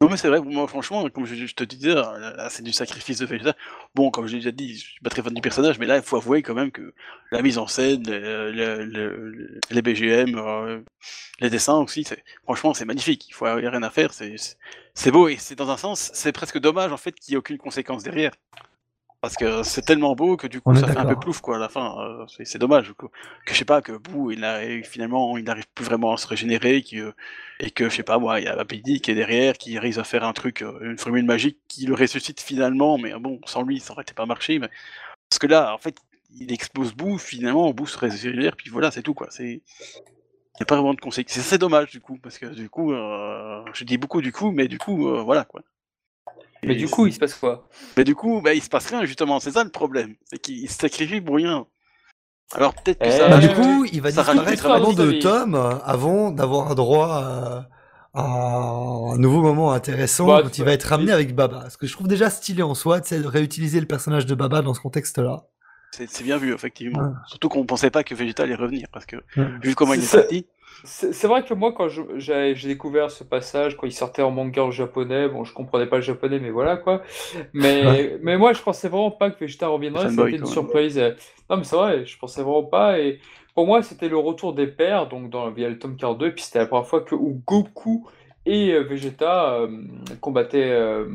Non, 0.00 0.08
mais 0.08 0.16
c'est 0.16 0.28
vrai, 0.28 0.40
moi, 0.40 0.68
franchement, 0.68 1.08
comme 1.10 1.24
je, 1.26 1.52
te 1.54 1.64
disais, 1.64 1.92
là, 1.92 2.48
c'est 2.50 2.62
du 2.62 2.72
sacrifice 2.72 3.18
de 3.18 3.26
Vegeta. 3.26 3.56
Bon, 3.96 4.12
comme 4.12 4.28
je 4.28 4.32
l'ai 4.34 4.38
déjà 4.38 4.52
dit, 4.52 4.74
je 4.76 4.86
suis 4.92 5.00
pas 5.00 5.10
très 5.10 5.22
fan 5.22 5.34
du 5.34 5.40
personnage, 5.40 5.80
mais 5.80 5.86
là, 5.86 5.96
il 5.96 6.04
faut 6.04 6.16
avouer 6.16 6.40
quand 6.40 6.54
même 6.54 6.70
que 6.70 6.94
la 7.32 7.42
mise 7.42 7.58
en 7.58 7.66
scène, 7.66 8.04
le- 8.08 8.52
le- 8.52 8.84
le- 8.84 9.60
les 9.70 9.82
BGM, 9.82 10.36
euh, 10.38 10.80
les 11.40 11.50
dessins 11.50 11.78
aussi, 11.78 12.06
franchement, 12.44 12.74
c'est 12.74 12.84
magnifique. 12.84 13.26
Il 13.28 13.32
faut 13.34 13.46
a 13.46 13.56
rien 13.56 13.82
à 13.82 13.90
faire, 13.90 14.12
c'est 14.14 15.10
beau 15.10 15.26
et 15.28 15.36
c'est 15.36 15.56
dans 15.56 15.68
un 15.70 15.76
sens, 15.76 16.10
c'est 16.14 16.32
presque 16.32 16.58
dommage 16.60 16.92
en 16.92 16.96
fait 16.96 17.12
qu'il 17.12 17.32
n'y 17.32 17.34
ait 17.34 17.38
aucune 17.38 17.58
conséquence 17.58 18.04
derrière. 18.04 18.30
Parce 19.20 19.34
que 19.34 19.64
c'est 19.64 19.82
tellement 19.82 20.14
beau 20.14 20.36
que 20.36 20.46
du 20.46 20.60
coup 20.60 20.70
On 20.70 20.74
ça 20.76 20.86
fait 20.86 20.96
un 20.96 21.04
peu 21.04 21.18
plouf 21.18 21.40
quoi 21.40 21.56
à 21.56 21.58
la 21.58 21.68
fin. 21.68 21.98
euh, 21.98 22.24
c'est, 22.44 22.58
dommage 22.58 22.92
que, 22.96 23.06
que 23.06 23.52
je 23.52 23.54
sais 23.54 23.64
pas 23.64 23.82
que 23.82 23.92
Boo 23.92 24.30
il 24.30 24.44
a, 24.44 24.60
finalement 24.84 25.36
il 25.36 25.44
n'arrive 25.44 25.66
plus 25.74 25.84
vraiment 25.84 26.12
à 26.12 26.16
se 26.16 26.26
régénérer 26.28 26.84
et 27.58 27.70
que 27.72 27.88
je 27.88 27.94
sais 27.96 28.04
pas 28.04 28.18
moi 28.18 28.38
il 28.38 28.44
y 28.44 28.48
a 28.48 28.54
Babidi 28.54 29.00
qui 29.00 29.10
est 29.10 29.16
derrière 29.16 29.58
qui 29.58 29.76
arrive 29.76 29.98
à 29.98 30.04
faire 30.04 30.22
un 30.22 30.32
truc 30.32 30.62
euh, 30.62 30.78
une 30.82 30.98
formule 30.98 31.24
magique 31.24 31.58
qui 31.66 31.84
le 31.86 31.94
ressuscite 31.94 32.40
finalement 32.40 32.96
mais 32.96 33.12
bon 33.18 33.40
sans 33.44 33.62
lui 33.62 33.80
ça 33.80 33.92
aurait 33.92 34.02
été 34.02 34.14
pas 34.14 34.26
marché 34.26 34.60
mais 34.60 34.70
parce 35.28 35.40
que 35.40 35.48
là 35.48 35.74
en 35.74 35.78
fait 35.78 35.96
il 36.36 36.52
explose 36.52 36.94
Boo 36.94 37.18
finalement 37.18 37.72
Boo 37.72 37.86
se 37.86 37.98
régénère 37.98 38.54
puis 38.56 38.70
voilà 38.70 38.92
c'est 38.92 39.02
tout 39.02 39.14
quoi 39.14 39.26
c'est 39.30 39.62
il 40.58 40.62
n'y 40.62 40.64
a 40.64 40.66
pas 40.66 40.74
vraiment 40.74 40.94
de 40.94 41.00
conséquences. 41.00 41.34
C'est 41.34 41.40
assez 41.40 41.58
dommage 41.58 41.92
du 41.92 42.00
coup, 42.00 42.18
parce 42.20 42.36
que 42.36 42.46
du 42.46 42.68
coup, 42.68 42.92
euh, 42.92 43.62
je 43.74 43.84
dis 43.84 43.96
beaucoup 43.96 44.20
du 44.20 44.32
coup, 44.32 44.50
mais 44.50 44.66
du 44.66 44.76
coup, 44.76 45.08
euh, 45.08 45.22
voilà 45.22 45.44
quoi. 45.44 45.62
Mais 46.64 46.74
du 46.74 46.88
coup, 46.88 47.06
il 47.06 47.12
se 47.12 47.18
passe 47.18 47.34
quoi? 47.34 47.68
Mais 47.96 48.04
du 48.04 48.14
coup, 48.14 48.40
bah, 48.42 48.54
il 48.54 48.62
se 48.62 48.68
passe 48.68 48.86
rien 48.88 49.04
justement, 49.04 49.40
c'est 49.40 49.52
ça 49.52 49.64
le 49.64 49.70
problème. 49.70 50.14
C'est 50.24 50.38
qu'il 50.38 50.68
se 50.68 50.76
sacrifie 50.78 51.20
pour 51.20 51.36
rien. 51.36 51.66
Alors 52.54 52.74
peut-être 52.74 52.98
que 52.98 53.04
Eh, 53.06 53.10
ça. 53.12 53.28
Bah, 53.28 53.36
Euh, 53.36 53.40
du 53.40 53.48
coup, 53.54 53.84
il 53.92 54.00
va 54.00 54.10
disparaître 54.10 54.62
pendant 54.62 54.92
deux 54.92 55.12
historique. 55.14 55.22
tomes 55.22 55.54
euh, 55.54 55.78
avant 55.84 56.30
d'avoir 56.30 56.74
droit 56.74 57.08
à, 57.08 57.68
à 58.14 58.22
un 58.22 59.18
nouveau 59.18 59.42
moment 59.42 59.72
intéressant 59.72 60.26
Bah, 60.26 60.40
quand 60.42 60.56
il 60.58 60.64
va 60.64 60.72
être 60.72 60.84
ramené 60.84 61.12
avec 61.12 61.34
Baba. 61.34 61.68
Ce 61.70 61.76
que 61.76 61.86
je 61.86 61.92
trouve 61.92 62.08
déjà 62.08 62.30
stylé 62.30 62.62
en 62.62 62.74
soi, 62.74 63.00
sais, 63.02 63.20
de 63.20 63.26
réutiliser 63.26 63.80
le 63.80 63.86
personnage 63.86 64.24
de 64.26 64.34
Baba 64.34 64.62
dans 64.62 64.72
ce 64.74 64.80
contexte-là. 64.80 65.44
c'est 65.92 66.08
c'est 66.08 66.24
bien 66.24 66.38
vu 66.38 66.52
effectivement. 66.54 67.00
Ouais. 67.02 67.12
Surtout 67.26 67.48
qu'on 67.50 67.66
pensait 67.66 67.90
pas 67.90 68.02
que 68.02 68.14
Vegeta 68.14 68.44
allait 68.44 68.54
revenir, 68.54 68.86
parce 68.92 69.04
que 69.06 69.16
Ouais. 69.36 69.46
vu 69.62 69.74
comment 69.74 69.92
il 69.94 70.00
est 70.00 70.06
C'est- 70.06 70.18
parti. 70.20 70.46
C'est 70.84 71.26
vrai 71.26 71.44
que 71.44 71.54
moi, 71.54 71.72
quand 71.72 71.88
j'ai 71.88 72.54
découvert 72.54 73.10
ce 73.10 73.24
passage, 73.24 73.76
quand 73.76 73.86
il 73.86 73.92
sortait 73.92 74.22
en 74.22 74.30
manga 74.30 74.62
en 74.62 74.70
japonais, 74.70 75.28
bon, 75.28 75.44
je 75.44 75.52
comprenais 75.52 75.86
pas 75.86 75.96
le 75.96 76.02
japonais, 76.02 76.38
mais 76.38 76.50
voilà 76.50 76.76
quoi. 76.76 77.02
Mais, 77.52 77.86
Ouais. 77.86 78.18
mais 78.22 78.36
moi, 78.36 78.52
je 78.52 78.62
pensais 78.62 78.88
vraiment 78.88 79.10
pas 79.10 79.30
que 79.30 79.38
Vegeta 79.40 79.68
reviendrait. 79.68 80.08
C'était 80.10 80.22
une 80.30 80.36
même. 80.42 80.46
surprise. 80.46 80.98
Non, 81.50 81.56
mais 81.56 81.64
c'est 81.64 81.76
vrai, 81.76 82.04
je 82.06 82.18
pensais 82.18 82.42
vraiment 82.42 82.64
pas. 82.64 82.98
Et 82.98 83.18
pour 83.54 83.66
moi, 83.66 83.82
c'était 83.82 84.08
le 84.08 84.18
retour 84.18 84.52
des 84.54 84.66
pères, 84.66 85.08
donc 85.08 85.30
dans 85.30 85.50
via 85.50 85.68
le 85.68 85.78
tome 85.78 85.96
42. 85.96 86.28
Et 86.28 86.32
puis 86.32 86.44
c'était 86.44 86.60
la 86.60 86.66
première 86.66 86.86
fois 86.86 87.00
que 87.00 87.14
où 87.14 87.42
Goku 87.46 88.06
et 88.48 88.72
euh, 88.72 88.80
Vegeta 88.82 89.54
euh, 89.54 89.68
combattaient 90.20 90.70
euh, 90.70 91.06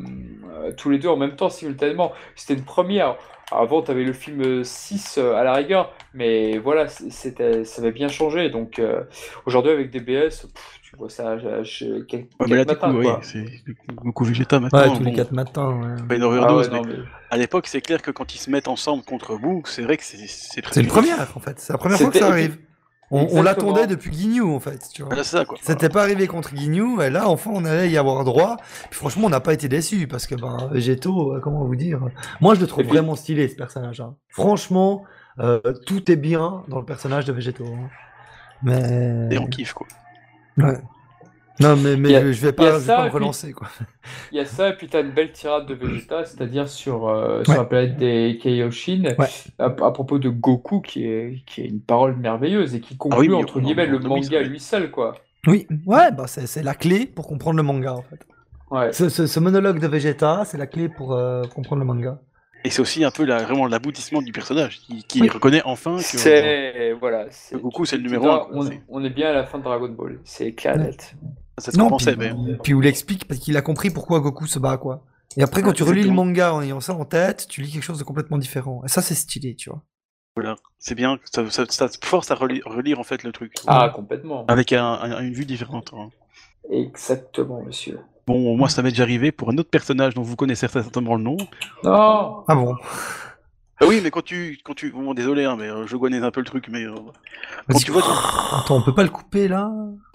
euh, 0.52 0.72
tous 0.76 0.90
les 0.90 0.98
deux 0.98 1.08
en 1.08 1.16
même 1.16 1.36
temps, 1.36 1.50
simultanément. 1.50 2.12
C'était 2.36 2.54
une 2.54 2.64
première. 2.64 3.16
Avant, 3.52 3.82
tu 3.82 3.90
avais 3.90 4.04
le 4.04 4.14
film 4.14 4.64
6 4.64 5.16
euh, 5.18 5.34
à 5.34 5.44
la 5.44 5.52
rigueur, 5.52 5.92
mais 6.14 6.56
voilà, 6.58 6.88
c'était, 6.88 7.64
ça 7.64 7.82
avait 7.82 7.92
bien 7.92 8.08
changé. 8.08 8.48
Donc 8.48 8.78
euh, 8.78 9.02
aujourd'hui, 9.46 9.70
avec 9.70 9.90
DBS, 9.90 10.46
pff, 10.46 10.80
tu 10.82 10.96
vois 10.96 11.10
ça 11.10 11.36
je- 11.38 11.62
je- 11.62 12.00
quel- 12.04 12.20
Ouais, 12.20 12.26
mais 12.40 12.46
quel 12.46 12.56
là, 12.56 12.64
du 12.64 12.70
matin, 12.70 12.90
coup, 12.92 12.98
oui, 13.00 13.08
c'est 13.20 13.44
beaucoup 14.02 14.24
Vegeta 14.24 14.60
maintenant. 14.60 14.78
Ouais, 14.80 14.96
tous 14.96 15.04
les 15.04 15.10
bon, 15.10 15.16
quatre 15.16 15.32
matins. 15.32 15.70
ouais. 15.72 16.06
pas 16.08 16.14
une 16.16 16.22
Ah 16.22 16.28
overdose, 16.28 16.68
ouais, 16.70 16.74
non, 16.74 16.82
mais 16.86 16.92
mais- 16.94 17.02
à 17.30 17.36
l'époque, 17.36 17.66
c'est 17.66 17.82
clair 17.82 18.00
que 18.00 18.10
quand 18.10 18.34
ils 18.34 18.38
se 18.38 18.48
mettent 18.50 18.68
ensemble 18.68 19.04
contre 19.04 19.36
Boo, 19.36 19.62
c'est 19.66 19.82
vrai 19.82 19.98
que 19.98 20.04
c'est 20.04 20.16
c'est 20.26 20.62
presque 20.62 20.74
C'est 20.76 20.80
une 20.80 20.86
première 20.88 21.20
en 21.36 21.40
fait. 21.40 21.58
C'est 21.60 21.72
la 21.74 21.78
première 21.78 21.98
fois 21.98 22.10
que 22.10 22.18
ça 22.18 22.28
arrive. 22.28 22.56
On, 23.10 23.42
l'attendait 23.42 23.86
depuis 23.86 24.10
Guignou 24.10 24.54
en 24.54 24.60
fait. 24.60 24.88
Tu 24.92 25.02
vois. 25.02 25.14
C'est 25.16 25.24
ça. 25.24 25.44
C'était 25.62 25.88
pas 25.88 26.02
arrivé 26.02 26.26
contre 26.26 26.54
Guignou, 26.54 27.00
et 27.00 27.10
là, 27.10 27.28
enfin, 27.28 27.50
on 27.54 27.64
allait 27.64 27.90
y 27.90 27.96
avoir 27.98 28.24
droit. 28.24 28.56
Puis 28.90 28.98
franchement, 28.98 29.26
on 29.26 29.30
n'a 29.30 29.40
pas 29.40 29.52
été 29.52 29.68
déçus, 29.68 30.06
parce 30.06 30.26
que, 30.26 30.34
ben, 30.34 30.70
euh, 30.74 31.40
comment 31.40 31.64
vous 31.64 31.76
dire 31.76 32.00
Moi, 32.40 32.54
je 32.54 32.60
le 32.60 32.66
trouve 32.66 32.84
puis- 32.84 32.92
vraiment 32.92 33.14
stylé, 33.14 33.48
ce 33.48 33.54
personnage. 33.56 34.00
hein. 34.00 34.14
Franchement, 34.28 35.04
euh, 35.38 35.60
tout 35.86 36.10
est 36.10 36.16
bien 36.16 36.64
dans 36.68 36.78
le 36.78 36.84
personnage 36.84 37.24
de 37.24 37.32
Végéto. 37.32 37.64
hein. 37.66 37.88
Mais. 38.62 39.28
Et 39.30 39.38
on 39.38 39.46
kiffe 39.46 39.74
quoi. 39.74 39.86
Ouais. 40.56 40.78
Non, 41.60 41.76
mais, 41.76 41.96
mais 41.96 42.14
a- 42.16 42.32
je 42.32 42.40
vais 42.46 42.52
pas, 42.52 42.64
a 42.64 42.72
je 42.72 42.76
vais 42.78 42.80
ça, 42.80 42.96
pas 42.96 43.02
me 43.04 43.08
puis- 43.08 43.14
relancer, 43.14 43.52
quoi. 43.52 43.68
Il 44.32 44.38
y 44.38 44.40
a 44.40 44.44
ça, 44.44 44.70
et 44.70 44.72
puis 44.76 44.88
tu 44.88 44.96
as 44.96 45.00
une 45.00 45.12
belle 45.12 45.30
tirade 45.30 45.66
de 45.66 45.74
Vegeta, 45.74 46.24
c'est-à-dire 46.24 46.68
sur, 46.68 47.08
euh, 47.08 47.44
sur 47.44 47.54
la 47.54 47.64
planète 47.64 47.96
des 47.96 48.38
Kaioshin, 48.42 49.14
Ouais. 49.18 49.26
à, 49.60 49.66
à 49.66 49.70
propos 49.92 50.18
de 50.18 50.28
Goku, 50.28 50.80
qui 50.80 51.06
est, 51.06 51.42
qui 51.46 51.60
est 51.62 51.66
une 51.66 51.80
parole 51.80 52.16
merveilleuse 52.16 52.74
et 52.74 52.80
qui 52.80 52.96
conclut, 52.96 53.16
Ah 53.16 53.20
oui, 53.20 53.28
mais 53.28 53.34
entre 53.34 53.60
guillemets, 53.60 53.86
le 53.86 53.98
manga 54.00 54.42
lui 54.42 54.58
seul, 54.58 54.90
quoi. 54.90 55.14
Oui, 55.46 55.66
ouais, 55.86 56.10
bah, 56.10 56.24
c'est 56.26 56.46
c'est 56.46 56.62
la 56.62 56.74
clé 56.74 57.06
pour 57.06 57.26
comprendre 57.28 57.56
le 57.58 57.62
manga, 57.62 57.92
en 57.94 58.02
fait. 58.02 58.26
Ouais. 58.70 58.92
Ce, 58.92 59.08
ce- 59.08 59.26
ce 59.26 59.38
monologue 59.40 59.78
de 59.78 59.86
Vegeta, 59.86 60.42
c'est 60.46 60.58
la 60.58 60.66
clé 60.66 60.88
pour 60.88 61.12
euh, 61.14 61.42
comprendre 61.54 61.80
le 61.80 61.86
manga. 61.86 62.18
Et 62.64 62.70
c'est 62.70 62.80
aussi 62.80 63.04
un 63.04 63.10
peu 63.10 63.24
la, 63.26 63.42
vraiment 63.44 63.66
l'aboutissement 63.66 64.22
du 64.22 64.32
personnage, 64.32 64.78
qui, 64.80 65.04
qui 65.04 65.20
Oui. 65.20 65.28
reconnaît 65.28 65.60
enfin 65.66 65.96
que. 65.98 66.02
C'est 66.02 66.92
voilà, 66.98 67.26
Goku, 67.52 67.84
c'est 67.84 67.98
le 67.98 68.02
numéro 68.02 68.24
tu 68.24 68.28
un, 68.30 68.34
vois, 68.36 68.46
quoi, 68.46 68.56
On, 68.56 68.62
c'est- 68.62 68.82
on 68.88 69.04
est 69.04 69.10
bien 69.10 69.28
à 69.28 69.32
la 69.34 69.44
fin 69.44 69.58
de 69.58 69.62
Dragon 69.64 69.88
Ball, 69.90 70.18
c'est 70.24 70.52
clair 70.54 70.76
Ouais. 70.76 70.84
net. 70.84 71.14
C'est 71.58 71.70
ce 71.70 71.76
qu'on 71.76 71.84
Non, 71.84 71.90
pensait, 71.90 72.16
puis, 72.16 72.32
mais. 72.34 72.56
puis 72.62 72.74
où 72.74 72.82
il 72.82 72.88
explique 72.88 73.26
parce 73.28 73.40
qu'il 73.40 73.56
a 73.56 73.62
compris 73.62 73.90
pourquoi 73.90 74.20
Goku 74.20 74.46
se 74.46 74.58
bat, 74.58 74.76
quoi. 74.76 75.04
Et 75.36 75.42
après, 75.42 75.62
quand 75.62 75.72
tu 75.72 75.82
relis 75.82 76.02
le 76.04 76.10
manga 76.10 76.52
en 76.54 76.62
ayant 76.62 76.80
ça 76.80 76.94
en 76.94 77.04
tête, 77.04 77.46
tu 77.48 77.60
lis 77.62 77.70
quelque 77.72 77.82
chose 77.82 77.98
de 77.98 78.04
complètement 78.04 78.38
différent. 78.38 78.82
Et 78.84 78.88
ça, 78.88 79.02
c'est 79.02 79.14
stylé, 79.14 79.54
tu 79.56 79.70
vois. 79.70 79.82
Voilà, 80.36 80.56
c'est 80.80 80.94
bien, 80.96 81.18
ça, 81.32 81.48
ça, 81.50 81.64
ça 81.68 81.88
te 81.88 82.04
force 82.04 82.30
à 82.32 82.34
relire, 82.34 82.64
relire 82.66 82.98
en 82.98 83.04
fait 83.04 83.22
le 83.22 83.30
truc. 83.32 83.54
Ah, 83.68 83.88
complètement. 83.94 84.44
Avec 84.46 84.72
un- 84.72 84.84
un- 84.84 85.20
une 85.22 85.32
vue 85.32 85.44
différente. 85.46 85.92
hein. 85.96 86.08
Exactement, 86.70 87.62
monsieur. 87.62 88.00
Bon, 88.26 88.56
moi 88.56 88.68
ça 88.68 88.82
m'est 88.82 88.88
déjà 88.90 89.02
arrivé 89.02 89.32
pour 89.32 89.50
un 89.50 89.58
autre 89.58 89.68
personnage 89.70 90.14
dont 90.14 90.22
vous 90.22 90.34
connaissez 90.34 90.66
certainement 90.66 91.14
le 91.16 91.22
nom. 91.22 91.36
Non, 91.84 92.42
Ah 92.48 92.54
bon? 92.54 92.74
Ah 93.80 93.86
oui, 93.86 94.00
mais 94.02 94.10
quand 94.10 94.22
tu. 94.22 94.58
Quand 94.64 94.74
tu... 94.74 94.90
Bon, 94.92 95.14
désolé, 95.14 95.44
hein, 95.44 95.56
mais 95.58 95.68
euh, 95.68 95.86
je 95.86 95.96
connais 95.96 96.18
un 96.18 96.30
peu 96.30 96.40
le 96.40 96.46
truc, 96.46 96.68
mais. 96.68 96.84
euh, 96.84 96.94
Quand 96.94 97.12
Vas-y. 97.68 97.84
tu 97.84 97.90
vois. 97.90 98.02
Attends, 98.60 98.76
on 98.76 98.82
peut 98.82 98.94
pas 98.94 99.02
le 99.02 99.08
couper 99.08 99.48
là 99.48 99.70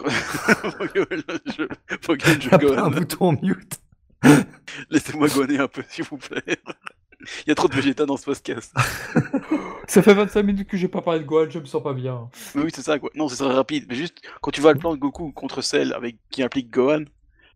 je... 0.08 1.64
Faut 2.02 2.16
que 2.16 2.26
je 2.26 2.50
un 2.56 2.58
gonne. 2.58 2.94
bouton 2.96 3.38
mute 3.42 3.80
Laissez-moi 4.90 5.28
gonner 5.30 5.60
un 5.60 5.68
peu, 5.68 5.84
s'il 5.90 6.06
vous 6.06 6.18
plaît. 6.18 6.44
Il 7.46 7.50
y 7.50 7.52
a 7.52 7.56
trop 7.56 7.68
de 7.68 7.76
Vegeta 7.76 8.06
dans 8.06 8.16
ce 8.16 8.24
podcast. 8.26 8.74
Ça 9.88 10.02
fait 10.02 10.14
25 10.14 10.42
minutes 10.44 10.70
que 10.70 10.78
j'ai 10.78 10.88
pas 10.88 11.02
parlé 11.02 11.20
de 11.20 11.26
Gohan, 11.26 11.50
je 11.50 11.60
me 11.60 11.66
sens 11.66 11.84
pas 11.84 11.94
bien. 11.94 12.30
Mais 12.56 12.64
oui, 12.64 12.72
c'est 12.74 12.82
ça, 12.82 12.98
quoi. 12.98 13.10
Non, 13.16 13.28
ce 13.28 13.36
sera 13.36 13.54
rapide. 13.54 13.86
Mais 13.90 13.96
juste, 13.96 14.22
quand 14.42 14.52
tu 14.52 14.62
vois 14.62 14.72
le 14.72 14.80
plan 14.80 14.94
de 14.94 15.00
Goku 15.00 15.32
contre 15.34 15.62
Cell 15.62 15.92
avec, 15.94 16.16
qui 16.32 16.44
implique 16.44 16.70
Gohan, 16.70 17.04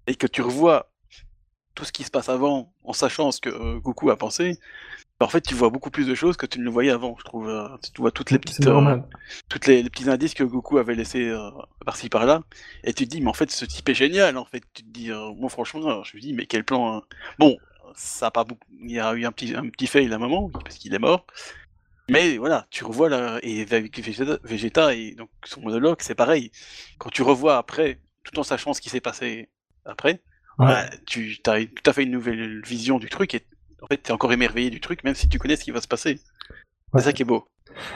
et 0.08 0.16
que 0.16 0.28
tu 0.28 0.42
revois 0.42 0.90
tout 1.76 1.86
ce 1.86 1.94
qui 1.94 2.04
se 2.04 2.12
passe 2.12 2.28
avant, 2.28 2.74
en 2.84 2.92
sachant 2.94 3.32
ce 3.32 3.40
que 3.40 3.50
euh, 3.50 3.80
Goku 3.80 4.10
a 4.10 4.18
pensé, 4.18 4.60
en 5.24 5.28
fait, 5.30 5.41
tu 5.41 5.56
vois 5.56 5.70
beaucoup 5.70 5.90
plus 5.91 6.08
de 6.08 6.16
choses 6.16 6.38
que 6.38 6.45
tu 6.45 6.60
ne 6.60 6.64
le 6.64 6.70
voyais 6.72 6.91
avant, 6.91 7.16
je 7.20 7.24
trouve. 7.24 7.50
euh, 7.50 7.68
tu 7.94 8.02
vois 8.02 8.12
toutes 8.12 8.32
les 8.32 8.40
petites, 8.40 8.68
euh, 8.68 8.98
toutes 9.50 9.68
les, 9.68 9.84
les 9.84 9.90
petits 9.90 10.10
indices 10.10 10.34
que 10.34 10.44
Goku 10.44 10.78
avait 10.78 10.95
laissés 10.95 11.28
euh, 11.30 11.50
par-ci 11.86 12.10
par-là, 12.10 12.41
et 12.84 12.94
tu 12.94 13.06
te 13.06 13.10
dis, 13.10 13.22
mais 13.22 13.30
en 13.30 13.34
fait, 13.34 13.52
ce 13.52 13.66
type 13.66 13.90
est 13.90 13.94
génial, 13.95 14.38
en 14.38 14.45
fait. 14.45 14.64
Tu 14.74 14.84
te 14.84 14.90
dis, 14.90 15.10
moi, 15.38 15.50
franchement, 15.50 16.04
je 16.04 16.16
me 16.18 16.22
dis, 16.22 16.34
mais 16.34 16.45
quel 16.45 16.64
plan. 16.64 16.98
hein. 16.98 17.02
Bon, 17.40 17.58
ça 17.95 18.28
a 18.28 18.32
pas 18.32 18.44
beaucoup. 18.44 18.68
Il 18.82 18.91
y 18.91 19.00
a 19.00 19.14
eu 19.14 19.26
un 19.26 19.32
petit, 19.32 19.56
un 19.56 19.68
petit 19.70 19.88
fail 19.88 20.12
à 20.12 20.16
un 20.16 20.20
moment, 20.20 20.50
parce 20.50 20.78
qu'il 20.78 20.94
est 20.94 21.00
mort. 21.00 21.26
Mais 22.10 22.38
voilà, 22.38 22.68
tu 22.70 22.84
revois 22.84 23.08
là, 23.10 23.40
et 23.44 23.62
avec 23.62 23.98
Vegeta, 24.44 24.94
et 24.94 25.16
donc 25.16 25.30
son 25.45 25.62
monologue, 25.62 25.98
c'est 26.02 26.16
pareil. 26.16 26.52
Quand 26.98 27.10
tu 27.10 27.22
revois 27.22 27.58
après, 27.58 28.02
tout 28.24 28.38
en 28.40 28.44
sachant 28.44 28.74
ce 28.74 28.82
qui 28.82 28.90
s'est 28.90 29.02
passé 29.02 29.50
après, 29.86 30.22
Ouais. 30.60 30.68
bah, 30.68 30.86
tu 31.08 31.40
as 31.48 31.66
tout 31.66 31.90
à 31.90 31.94
fait 31.94 32.04
une 32.04 32.12
nouvelle 32.12 32.62
vision 32.64 33.00
du 33.00 33.10
truc, 33.10 33.34
et 33.34 33.44
en 33.84 33.88
fait, 33.88 34.01
tu 34.01 34.10
es 34.10 34.11
encore 34.11 34.31
émerveillé 34.31 34.69
du 34.69 34.80
truc, 34.80 35.03
même 35.03 35.15
si 35.15 35.27
tu 35.27 35.38
connais 35.39 35.55
ce 35.55 35.64
qui 35.64 35.72
va 35.72 35.81
se 35.81 35.88
passer. 35.88 36.22
Ouais. 36.93 36.99
C'est 36.99 37.05
ça 37.05 37.14
qui 37.14 37.23
est 37.23 37.26
beau. 37.26 37.47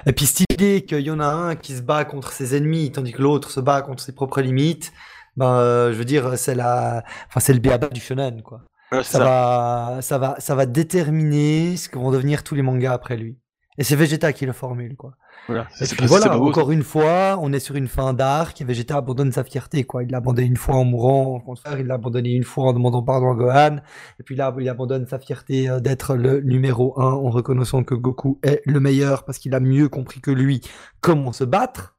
Et 0.05 0.11
puis 0.11 0.25
cette 0.25 0.45
idée 0.51 0.83
qu'il 0.85 1.01
y 1.01 1.11
en 1.11 1.19
a 1.19 1.27
un 1.27 1.55
qui 1.55 1.75
se 1.75 1.81
bat 1.81 2.03
contre 2.03 2.31
ses 2.31 2.55
ennemis, 2.55 2.91
tandis 2.91 3.13
que 3.13 3.21
l'autre 3.21 3.51
se 3.51 3.59
bat 3.59 3.81
contre 3.81 4.03
ses 4.03 4.13
propres 4.13 4.41
limites, 4.41 4.91
ben, 5.37 5.53
euh, 5.53 5.93
je 5.93 5.97
veux 5.97 6.05
dire, 6.05 6.37
c'est 6.37 6.55
la, 6.55 7.03
enfin, 7.27 7.39
c'est 7.39 7.53
le 7.53 7.59
béaba 7.59 7.87
du 7.89 8.01
shonen, 8.01 8.41
quoi. 8.41 8.61
Ça. 9.03 9.19
va, 9.19 10.01
ça 10.01 10.17
va, 10.17 10.35
ça 10.39 10.55
va 10.55 10.65
déterminer 10.65 11.75
ce 11.75 11.89
que 11.89 11.99
vont 11.99 12.09
devenir 12.09 12.43
tous 12.43 12.55
les 12.55 12.61
mangas 12.61 12.93
après 12.93 13.17
lui. 13.17 13.37
Et 13.79 13.83
c'est 13.83 13.95
Vegeta 13.95 14.33
qui 14.33 14.45
le 14.47 14.53
formule, 14.53 14.95
quoi. 14.95 15.13
Voilà, 15.47 15.67
Et 15.79 15.85
puis 15.85 15.95
pas- 15.97 16.05
voilà, 16.07 16.29
pas 16.29 16.37
beau, 16.39 16.49
encore 16.49 16.71
une 16.71 16.81
fois, 16.83 17.37
on 17.41 17.53
est 17.53 17.59
sur 17.59 17.75
une 17.75 17.87
fin 17.87 18.13
d'arc 18.13 18.59
et 18.59 18.63
Vegeta 18.65 18.97
abandonne 18.97 19.31
sa 19.31 19.43
fierté, 19.43 19.83
quoi. 19.83 20.03
Il 20.03 20.09
l'a 20.09 20.17
abandonné 20.17 20.47
une 20.47 20.57
fois 20.57 20.75
en 20.75 20.83
mourant 20.83 21.35
en 21.35 21.39
contraire, 21.39 21.79
il 21.79 21.85
l'a 21.85 21.93
abandonné 21.93 22.31
une 22.31 22.43
fois 22.43 22.65
en 22.65 22.73
demandant 22.73 23.03
pardon 23.03 23.31
à 23.31 23.35
Gohan, 23.35 23.77
et 24.19 24.23
puis 24.23 24.35
là, 24.35 24.53
il 24.59 24.67
abandonne 24.67 25.05
sa 25.05 25.19
fierté 25.19 25.69
euh, 25.69 25.79
d'être 25.79 26.15
le 26.15 26.41
numéro 26.41 26.99
un 26.99 27.11
en 27.13 27.29
reconnaissant 27.29 27.83
que 27.83 27.93
Goku 27.95 28.39
est 28.43 28.61
le 28.65 28.79
meilleur 28.79 29.25
parce 29.25 29.37
qu'il 29.37 29.53
a 29.53 29.59
mieux 29.59 29.89
compris 29.89 30.21
que 30.21 30.31
lui 30.31 30.61
comment 30.99 31.31
se 31.31 31.43
battre. 31.43 31.95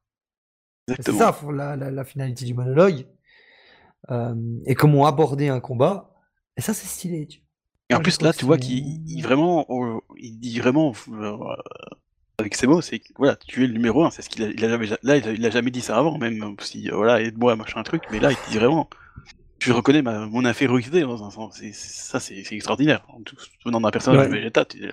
C'est 1.00 1.12
ça 1.12 1.32
pour 1.32 1.52
la, 1.52 1.76
la, 1.76 1.90
la 1.90 2.04
finalité 2.04 2.44
du 2.44 2.54
monologue. 2.54 3.06
Euh, 4.10 4.34
et 4.66 4.74
comment 4.74 5.06
aborder 5.06 5.48
un 5.48 5.60
combat. 5.60 6.14
Et 6.56 6.60
ça, 6.60 6.72
c'est 6.72 6.86
stylé. 6.86 7.26
tu- 7.26 7.40
Et 7.90 7.94
en 7.94 8.00
plus, 8.00 8.20
là, 8.20 8.32
tu 8.32 8.44
vois 8.44 8.58
qu'il 8.58 9.08
il 9.10 9.22
vraiment, 9.22 9.64
euh, 9.70 9.98
il 10.18 10.38
dit 10.38 10.58
vraiment 10.58 10.92
euh, 11.10 11.36
avec 12.38 12.54
ses 12.54 12.66
mots, 12.66 12.82
c'est 12.82 12.98
que, 12.98 13.08
voilà, 13.16 13.36
tu 13.36 13.64
es 13.64 13.66
le 13.66 13.72
numéro 13.72 14.04
un. 14.04 14.10
C'est 14.10 14.22
ce 14.22 14.28
qu'il 14.28 14.42
a, 14.42 14.48
il 14.48 14.62
a 14.64 14.68
jamais, 14.68 14.86
là, 15.02 15.16
il 15.16 15.26
a, 15.28 15.32
il 15.32 15.46
a 15.46 15.50
jamais 15.50 15.70
dit 15.70 15.80
ça 15.80 15.96
avant, 15.96 16.18
même 16.18 16.54
si 16.60 16.90
euh, 16.90 16.96
voilà, 16.96 17.22
aide-moi, 17.22 17.56
machin 17.56 17.82
truc. 17.82 18.02
Mais 18.10 18.20
là, 18.20 18.30
il 18.30 18.50
dit 18.52 18.58
vraiment, 18.58 18.90
je 19.58 19.72
reconnais 19.72 20.02
ma, 20.02 20.26
mon 20.26 20.44
infériorité 20.44 21.00
dans 21.00 21.24
un 21.24 21.30
sens. 21.30 21.56
C'est- 21.58 21.72
ça, 21.74 22.20
c'est 22.20 22.44
extraordinaire. 22.52 23.06
En 23.08 23.22
tout- 23.22 23.36
Venant 23.64 23.80
d'un 23.80 23.90
personnage 23.90 24.26
de 24.26 24.32
Ouais. 24.32 24.38
Vegeta, 24.38 24.64
tu 24.66 24.86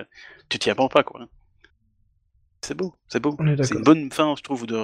tu 0.48 0.60
t'y 0.60 0.70
attends 0.70 0.88
pas, 0.88 1.04
quoi. 1.04 1.28
C'est 2.62 2.76
beau, 2.78 2.96
c'est 3.10 3.20
beau. 3.20 3.36
C'est 3.64 3.76
une 3.76 3.84
bonne 3.84 4.12
fin, 4.12 4.34
je 4.38 4.42
trouve, 4.42 4.66
de, 4.68 4.82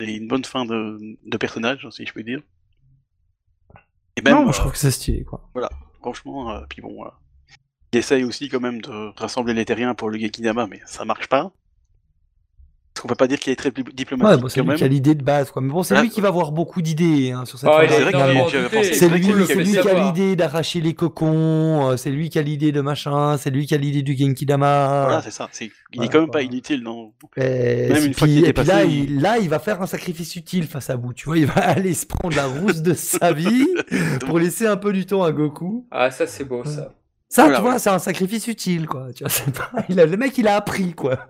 c'est 0.00 0.14
une 0.16 0.26
bonne 0.28 0.44
fin 0.44 0.64
de, 0.66 0.98
de 1.24 1.36
personnage, 1.38 1.86
si 1.90 2.04
je 2.04 2.12
peux 2.12 2.22
dire. 2.24 2.42
Et 4.16 4.22
même, 4.22 4.34
non, 4.34 4.40
moi, 4.42 4.50
euh, 4.50 4.52
je 4.52 4.58
trouve 4.58 4.72
que 4.72 4.78
c'est 4.78 4.90
stylé, 4.90 5.22
quoi. 5.24 5.48
Franchement, 6.00 6.50
euh, 6.50 6.60
puis 6.68 6.80
bon, 6.80 7.04
euh, 7.04 7.08
il 7.92 7.98
essaye 7.98 8.24
aussi 8.24 8.48
quand 8.48 8.60
même 8.60 8.80
de 8.80 9.12
rassembler 9.18 9.54
les 9.54 9.64
terriens 9.64 9.94
pour 9.94 10.10
le 10.10 10.18
Gekinama, 10.18 10.66
mais 10.66 10.80
ça 10.86 11.04
marche 11.04 11.28
pas. 11.28 11.52
Parce 12.98 13.02
qu'on 13.04 13.08
peut 13.10 13.14
pas 13.14 13.28
dire 13.28 13.38
qu'il 13.38 13.52
est 13.52 13.56
très 13.56 13.68
dipl- 13.70 13.86
Ouais, 13.86 13.92
diplomatique 13.94 14.40
bon, 14.42 14.48
c'est 14.48 14.58
quand 14.58 14.62
lui 14.64 14.68
même. 14.70 14.76
qui 14.78 14.82
a 14.82 14.88
l'idée 14.88 15.14
de 15.14 15.22
base, 15.22 15.52
quoi. 15.52 15.62
Mais 15.62 15.70
bon, 15.70 15.84
c'est 15.84 15.94
Là, 15.94 16.02
lui 16.02 16.10
qui 16.10 16.20
va 16.20 16.26
avoir 16.28 16.50
beaucoup 16.50 16.82
d'idées 16.82 17.30
hein, 17.30 17.44
sur 17.44 17.56
cette 17.56 17.68
Ah, 17.72 17.82
c'est 17.86 19.08
lui, 19.08 19.20
cool, 19.20 19.38
lui 19.38 19.70
qui 19.72 19.88
a 19.88 19.94
l'idée 20.04 20.34
d'arracher 20.34 20.80
les 20.80 20.94
cocons, 20.94 21.90
euh, 21.90 21.96
c'est 21.96 22.10
lui 22.10 22.28
qui 22.28 22.40
a 22.40 22.42
l'idée 22.42 22.72
de 22.72 22.80
machin, 22.80 23.36
c'est 23.38 23.50
lui 23.50 23.66
qui 23.66 23.74
a 23.76 23.78
l'idée 23.78 24.02
du 24.02 24.16
Genkidama. 24.16 25.02
Voilà, 25.04 25.22
c'est 25.22 25.30
ça. 25.30 25.48
C'est... 25.52 25.66
Il 25.66 25.72
Voilà, 25.94 26.06
est 26.06 26.12
quand 26.12 26.20
même 26.22 26.30
pas 26.32 26.42
inutile 26.42 26.82
dans. 26.82 27.12
Et, 27.36 27.88
Même 27.88 28.06
une 28.06 28.14
fois 28.14 28.26
qu'il 28.26 28.44
était 28.44 28.64
là, 28.64 28.82
il, 28.82 29.20
là, 29.20 29.38
il 29.38 29.48
va 29.48 29.60
faire 29.60 29.80
un 29.80 29.86
sacrifice 29.86 30.34
utile 30.34 30.66
face 30.66 30.90
à 30.90 30.96
Boo. 30.96 31.12
Tu 31.12 31.26
vois, 31.26 31.38
il 31.38 31.46
va 31.46 31.52
aller 31.68 31.94
se 31.94 32.04
prendre 32.04 32.34
la 32.34 32.46
rousse 32.46 32.82
de 32.82 32.94
sa 32.94 33.32
vie 33.32 33.64
pour 34.26 34.40
laisser 34.40 34.66
un 34.66 34.76
peu 34.76 34.92
du 34.92 35.06
temps 35.06 35.22
à 35.22 35.30
Goku. 35.30 35.86
Ah, 35.92 36.10
ça 36.10 36.26
c'est 36.26 36.42
beau 36.42 36.64
ça. 36.64 36.94
Ça, 37.30 37.42
Voilà, 37.42 37.58
tu 37.58 37.62
vois, 37.62 37.72
ouais. 37.74 37.78
c'est 37.78 37.90
un 37.90 37.98
sacrifice 37.98 38.48
utile, 38.48 38.86
quoi. 38.86 39.08
Tu 39.14 39.22
vois, 39.22 39.28
c'est 39.30 39.54
pas... 39.54 39.70
il 39.90 40.00
a... 40.00 40.06
Le 40.06 40.16
mec, 40.16 40.36
il 40.38 40.48
a 40.48 40.56
appris, 40.56 40.94
quoi. 40.94 41.28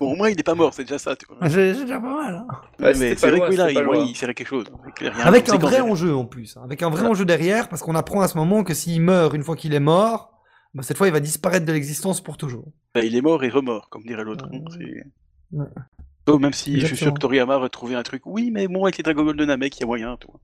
Bon, 0.00 0.12
au 0.12 0.16
moins, 0.16 0.28
il 0.30 0.38
est 0.38 0.42
pas 0.42 0.54
mort, 0.54 0.74
c'est 0.74 0.82
déjà 0.84 0.98
ça. 0.98 1.14
Vois. 1.28 1.48
C'est 1.48 1.72
déjà 1.74 2.00
pas 2.00 2.14
mal. 2.14 2.34
hein. 2.34 2.46
Ouais, 2.80 2.92
mais 2.98 3.14
c'est 3.14 3.28
vrai 3.28 3.36
loin, 3.38 3.46
que 3.46 3.50
oui, 3.52 3.56
là, 3.56 3.68
c'était 3.68 4.04
il, 4.10 4.14
ferait 4.16 4.34
quelque 4.34 4.48
chose. 4.48 4.66
Clair, 4.96 5.14
Avec 5.26 5.48
un 5.48 5.56
vrai 5.58 5.80
enjeu 5.80 6.14
en 6.14 6.24
plus. 6.24 6.56
hein. 6.56 6.62
Avec 6.64 6.82
un 6.82 6.88
vrai 6.88 6.98
Voilà. 7.00 7.10
enjeu 7.12 7.24
derrière, 7.24 7.68
parce 7.68 7.82
qu'on 7.82 7.94
apprend 7.94 8.20
à 8.20 8.28
ce 8.28 8.36
moment 8.36 8.64
que 8.64 8.74
s'il 8.74 9.00
meurt 9.02 9.34
une 9.34 9.42
fois 9.42 9.56
qu'il 9.56 9.72
est 9.74 9.80
mort, 9.80 10.32
bah, 10.74 10.82
cette 10.82 10.96
fois, 10.98 11.06
il 11.06 11.12
va 11.12 11.20
disparaître 11.20 11.64
de 11.64 11.72
l'existence 11.72 12.20
pour 12.20 12.36
toujours. 12.36 12.66
Bah, 12.94 13.02
il 13.02 13.14
est 13.16 13.22
mort 13.22 13.42
et 13.44 13.48
remort, 13.48 13.88
comme 13.88 14.02
dirait 14.02 14.24
l'autre. 14.24 14.46
Ouais. 14.50 14.58
hein, 14.58 15.04
Ouais. 15.52 15.66
Oh, 16.28 16.38
même 16.40 16.52
si 16.52 16.80
je 16.80 16.86
suis 16.86 16.96
sûr 16.96 17.14
que 17.14 17.20
Toriyama 17.20 17.56
va 17.58 17.68
trouver 17.68 17.94
un 17.94 18.02
truc. 18.02 18.22
Oui, 18.26 18.50
mais 18.50 18.66
bon, 18.66 18.82
avec 18.82 18.96
les 18.96 19.04
Dragon 19.04 19.24
Ball 19.24 19.36
de 19.36 19.44
Namek, 19.44 19.76
il 19.76 19.80
y 19.80 19.84
a 19.84 19.86
moyen, 19.86 20.16
toi. 20.16 20.34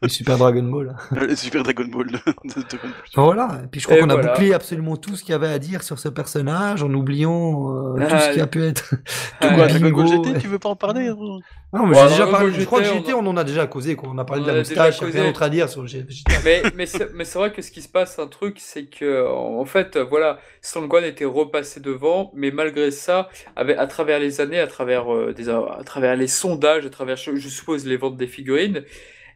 Le 0.00 0.08
Super 0.08 0.38
Dragon 0.38 0.62
Ball. 0.62 0.96
Le 1.10 1.34
Super 1.34 1.64
Dragon 1.64 1.84
Ball 1.86 2.06
de, 2.06 2.12
de 2.14 2.78
voilà. 3.16 3.48
Et 3.64 3.66
puis 3.66 3.80
je 3.80 3.86
crois 3.86 3.98
qu'on 3.98 4.10
a 4.10 4.16
bouclé 4.16 4.52
absolument 4.54 4.96
tout 4.96 5.16
ce 5.16 5.22
qu'il 5.24 5.32
y 5.32 5.34
avait 5.34 5.48
à 5.48 5.58
dire 5.58 5.82
sur 5.82 5.98
ce 5.98 6.08
personnage 6.08 6.84
en 6.84 6.94
oubliant 6.94 7.96
euh, 7.96 8.06
tout 8.06 8.06
Ah, 8.14 8.20
ce 8.20 8.30
qui 8.32 8.40
a 8.40 8.46
pu 8.46 8.62
être. 8.64 8.90
Tout 9.40 9.48
Ah, 9.50 9.54
quoi. 9.54 9.66
Dragon 9.66 9.90
Ball 9.90 10.06
GT, 10.06 10.38
tu 10.38 10.46
veux 10.46 10.60
pas 10.60 10.68
en 10.68 10.76
parler 10.76 11.08
hein 11.08 11.16
Non, 11.72 11.86
mais 11.86 11.94
Bon, 11.94 12.02
j'ai 12.04 12.08
déjà 12.10 12.26
parlé. 12.28 12.52
Je 12.52 12.64
crois 12.64 12.78
que 12.80 12.84
GT, 12.86 12.98
GT, 12.98 13.14
on... 13.14 13.26
en 13.26 13.36
a 13.36 13.42
déjà 13.42 13.66
causé. 13.66 13.96
Quoi. 13.96 14.08
On 14.14 14.18
a 14.18 14.24
parlé 14.24 14.42
On 14.44 14.46
de 14.46 14.52
la 14.52 14.58
moustache, 14.60 14.98
il 14.98 15.00
y 15.00 15.04
a 15.04 15.06
causé. 15.08 15.18
rien 15.20 15.28
d'autre 15.30 15.42
à 15.42 15.48
dire 15.48 15.68
sur 15.68 15.82
le 15.82 15.88
G- 15.88 16.02
Vegeta. 16.08 16.32
mais 16.44 16.62
mais 16.76 16.86
c'est 17.24 17.38
vrai 17.38 17.50
que 17.52 17.60
ce 17.60 17.72
qui 17.72 17.82
se 17.82 17.88
passe, 17.88 18.20
un 18.20 18.28
truc, 18.28 18.58
c'est 18.60 18.84
que 18.86 19.26
en 19.28 19.64
fait, 19.64 19.98
voilà, 19.98 20.38
Sangwan 20.60 21.02
était 21.04 21.24
repassé 21.24 21.80
devant, 21.80 22.30
mais 22.36 22.52
malgré 22.52 22.92
ça, 22.92 23.28
avec, 23.56 23.76
à 23.78 23.88
travers 23.88 24.20
les 24.20 24.40
années, 24.40 24.60
à 24.60 24.68
travers 24.68 25.12
euh, 25.12 25.32
des, 25.34 25.48
à 25.50 25.82
travers 25.84 26.14
les 26.14 26.28
sondages, 26.28 26.86
à 26.86 26.90
travers, 26.90 27.16
je 27.16 27.48
suppose, 27.48 27.84
les 27.84 27.96
ventes 27.96 28.16
des 28.16 28.28
figurines, 28.28 28.84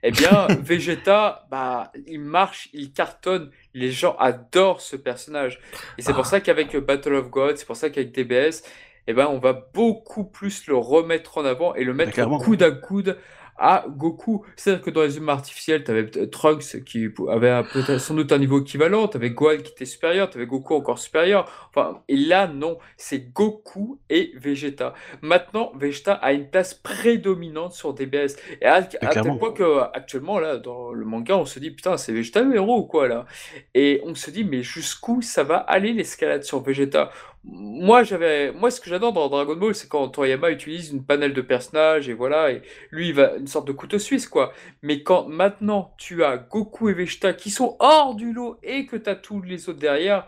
eh 0.09 0.12
bien, 0.12 0.47
Vegeta, 0.62 1.47
bah, 1.51 1.91
il 2.07 2.20
marche, 2.20 2.69
il 2.73 2.93
cartonne. 2.93 3.51
Les 3.74 3.91
gens 3.91 4.16
adorent 4.19 4.81
ce 4.81 4.95
personnage, 4.97 5.61
et 5.99 6.03
c'est 6.03 6.15
pour 6.15 6.27
ça 6.27 6.41
qu'avec 6.41 6.77
Battle 6.77 7.15
of 7.15 7.28
God, 7.28 7.57
c'est 7.57 7.66
pour 7.66 7.77
ça 7.77 7.91
qu'avec 7.91 8.12
DBS, 8.12 8.62
eh 9.09 9.12
ben, 9.12 9.27
on 9.27 9.39
va 9.39 9.53
beaucoup 9.53 10.24
plus 10.24 10.66
le 10.66 10.77
remettre 10.77 11.39
en 11.39 11.45
avant 11.45 11.74
et 11.74 11.85
le 11.85 11.93
mettre 11.93 12.12
clairement. 12.12 12.39
coude 12.39 12.62
à 12.62 12.70
coude 12.70 13.19
à 13.59 13.85
Goku. 13.89 14.45
C'est-à-dire 14.57 14.83
que 14.83 14.91
dans 14.91 15.03
les 15.03 15.16
humains 15.16 15.35
artificiels, 15.35 15.85
tu 15.85 15.91
avais 15.91 16.07
Trunks 16.28 16.85
qui 16.85 17.09
avait 17.28 17.62
sans 17.99 18.15
doute 18.15 18.33
un 18.33 18.39
niveau 18.39 18.61
équivalent, 18.61 19.09
tu 19.09 19.16
avais 19.16 19.31
Gohan 19.31 19.59
qui 19.59 19.73
était 19.73 19.85
supérieur, 19.85 20.31
tu 20.31 20.39
avais 20.39 20.47
Goku 20.47 20.74
encore 20.74 20.99
supérieur. 20.99 21.70
Enfin, 21.70 22.03
et 22.09 22.16
là, 22.16 22.47
non, 22.47 22.78
c'est 22.97 23.33
Goku 23.33 23.99
et 24.11 24.33
Vegeta. 24.37 24.95
Maintenant, 25.23 25.73
Vegeta 25.77 26.15
a 26.15 26.33
une 26.33 26.49
place 26.51 26.74
prédominante 26.74 27.73
sur 27.73 27.95
DBS. 27.95 28.37
Et 28.61 28.66
à, 28.66 28.77
à 28.77 28.83
tel 28.83 29.39
point 29.39 29.53
que 29.53 29.81
actuellement, 29.95 30.39
là, 30.39 30.57
dans 30.57 30.93
le 30.93 31.05
manga, 31.05 31.37
on 31.37 31.45
se 31.47 31.59
dit, 31.59 31.70
putain, 31.70 31.97
c'est 31.97 32.12
Vegeta 32.12 32.43
le 32.43 32.55
héros 32.55 32.78
ou 32.78 32.85
quoi, 32.85 33.09
là? 33.09 33.27
Et 33.74 34.01
on 34.05 34.15
se 34.15 34.31
dit, 34.31 34.45
mais 34.45 34.62
jusqu'où 34.62 35.23
ça 35.23 35.45
va 35.45 35.57
aller 35.57 35.93
l'escalade 35.93 36.45
sur 36.45 36.61
Vegeta? 36.61 37.11
Moi, 37.48 38.02
j'avais, 38.02 38.51
moi, 38.52 38.70
ce 38.73 38.81
que 38.81 38.90
j'adore 38.90 39.12
dans 39.12 39.28
Dragon 39.28 39.55
Ball, 39.55 39.74
c'est 39.74 39.89
quand 39.89 40.09
Toriyama 40.09 40.51
utilise 40.51 40.90
une 40.90 41.05
panel 41.05 41.32
de 41.32 41.40
personnages 41.40 42.09
et 42.09 42.12
voilà, 42.12 42.51
et 42.51 42.62
lui, 42.90 43.09
il 43.09 43.14
va 43.14 43.36
une 43.36 43.47
sorte 43.47 43.66
de 43.68 43.73
couteau 43.73 43.98
suisse, 44.01 44.27
quoi. 44.27 44.52
Mais 44.82 45.02
quand 45.02 45.28
maintenant 45.28 45.94
tu 45.97 46.24
as 46.24 46.36
Goku 46.39 46.89
et 46.89 46.93
Vegeta 46.94 47.32
qui 47.35 47.51
sont 47.51 47.77
hors 47.78 48.14
du 48.16 48.32
lot 48.32 48.59
et 48.64 48.86
que 48.86 48.97
tu 48.97 49.09
as 49.09 49.14
tous 49.14 49.43
les 49.43 49.68
autres 49.68 49.78
derrière, 49.78 50.27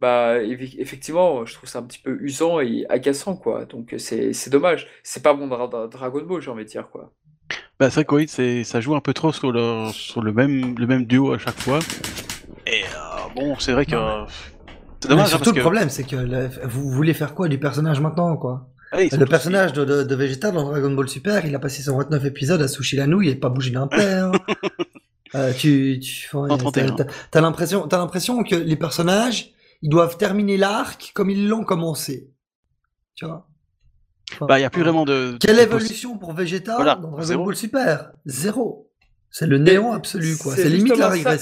bah, 0.00 0.38
eff- 0.42 0.74
effectivement, 0.78 1.46
je 1.46 1.54
trouve 1.54 1.68
ça 1.68 1.78
un 1.78 1.82
petit 1.84 2.00
peu 2.00 2.18
usant 2.20 2.60
et 2.60 2.84
agaçant, 2.88 3.36
quoi. 3.36 3.64
Donc, 3.64 3.94
c'est, 3.98 4.32
c'est 4.32 4.50
dommage. 4.50 4.88
C'est 5.02 5.22
pas 5.22 5.34
bon 5.34 5.46
Dra- 5.46 5.68
Dra- 5.68 5.86
Dragon 5.88 6.22
Ball, 6.24 6.40
j'ai 6.42 6.50
envie 6.50 6.64
de 6.64 6.68
dire, 6.68 6.88
quoi. 6.90 7.12
Bah, 7.78 7.90
c'est 7.90 7.94
vrai 8.00 8.04
que 8.04 8.14
oui, 8.16 8.26
c'est, 8.28 8.64
ça 8.64 8.80
joue 8.80 8.94
un 8.96 9.00
peu 9.00 9.14
trop 9.14 9.32
sur 9.32 9.52
le, 9.52 9.88
sur 9.92 10.20
le 10.22 10.32
même, 10.32 10.74
le 10.78 10.86
même 10.86 11.04
duo 11.06 11.32
à 11.32 11.38
chaque 11.38 11.58
fois. 11.60 11.78
Et 12.66 12.82
euh, 12.82 13.34
bon, 13.36 13.56
c'est 13.58 13.72
vrai 13.72 13.86
que. 13.86 13.94
Non, 13.94 14.26
C'est 15.04 15.08
dommage, 15.08 15.24
Mais 15.24 15.26
hein, 15.26 15.28
surtout, 15.28 15.44
parce 15.44 15.56
le 15.56 15.60
que. 15.60 15.60
problème, 15.60 15.90
c'est 15.90 16.04
que 16.04 16.16
le- 16.16 16.48
vous 16.64 16.90
voulez 16.90 17.12
faire 17.14 17.34
quoi 17.34 17.48
du 17.48 17.58
personnage 17.58 18.00
maintenant, 18.00 18.36
quoi 18.36 18.70
Ah 18.92 18.96
oui, 18.98 19.08
Le 19.12 19.26
personnage 19.26 19.72
de, 19.74 19.84
de, 19.84 20.02
de 20.02 20.14
Vegeta 20.14 20.50
dans 20.50 20.64
Dragon 20.64 20.90
Ball 20.92 21.08
Super, 21.08 21.44
il 21.44 21.54
a 21.54 21.58
passé 21.58 21.82
129 21.82 22.24
épisodes 22.24 22.62
à 22.62 22.68
Sushi 22.68 22.96
la 22.96 23.06
nouille 23.06 23.28
et 23.28 23.34
pas 23.34 23.48
bougé 23.50 23.70
d'un 23.70 23.86
père. 23.86 24.32
Euh, 25.36 25.52
tu, 25.52 25.98
tu, 26.00 26.36
ouais, 26.36 26.48
131. 26.48 26.94
t'as- 27.32 27.40
l'impression, 27.40 27.88
t'as 27.88 27.98
l'impression 27.98 28.44
que 28.44 28.54
les 28.54 28.76
personnages, 28.76 29.50
ils 29.82 29.88
doivent 29.90 30.16
terminer 30.16 30.56
l'arc 30.56 31.10
comme 31.12 31.28
ils 31.28 31.48
l'ont 31.48 31.64
commencé. 31.64 32.30
Tu 33.16 33.24
vois? 33.26 33.48
Enfin, 34.34 34.46
Bah, 34.46 34.58
il 34.58 34.62
n'y 34.62 34.66
a 34.66 34.70
plus 34.70 34.82
vraiment 34.82 35.04
de. 35.04 35.36
Quelle 35.40 35.56
de 35.56 35.62
évolution 35.62 36.18
pour 36.18 36.34
Vegeta 36.34 36.76
Voilà, 36.76 36.94
dans 36.94 37.08
Dragon 37.10 37.22
zéro. 37.24 37.44
Ball 37.46 37.56
Super? 37.56 38.12
Zéro. 38.26 38.92
C'est 39.28 39.48
le 39.48 39.58
néant 39.58 39.92
absolu, 39.92 40.36
quoi. 40.36 40.54
c'est 40.54 40.68
limite 40.68 40.96
la 40.96 41.10
ça. 41.16 41.36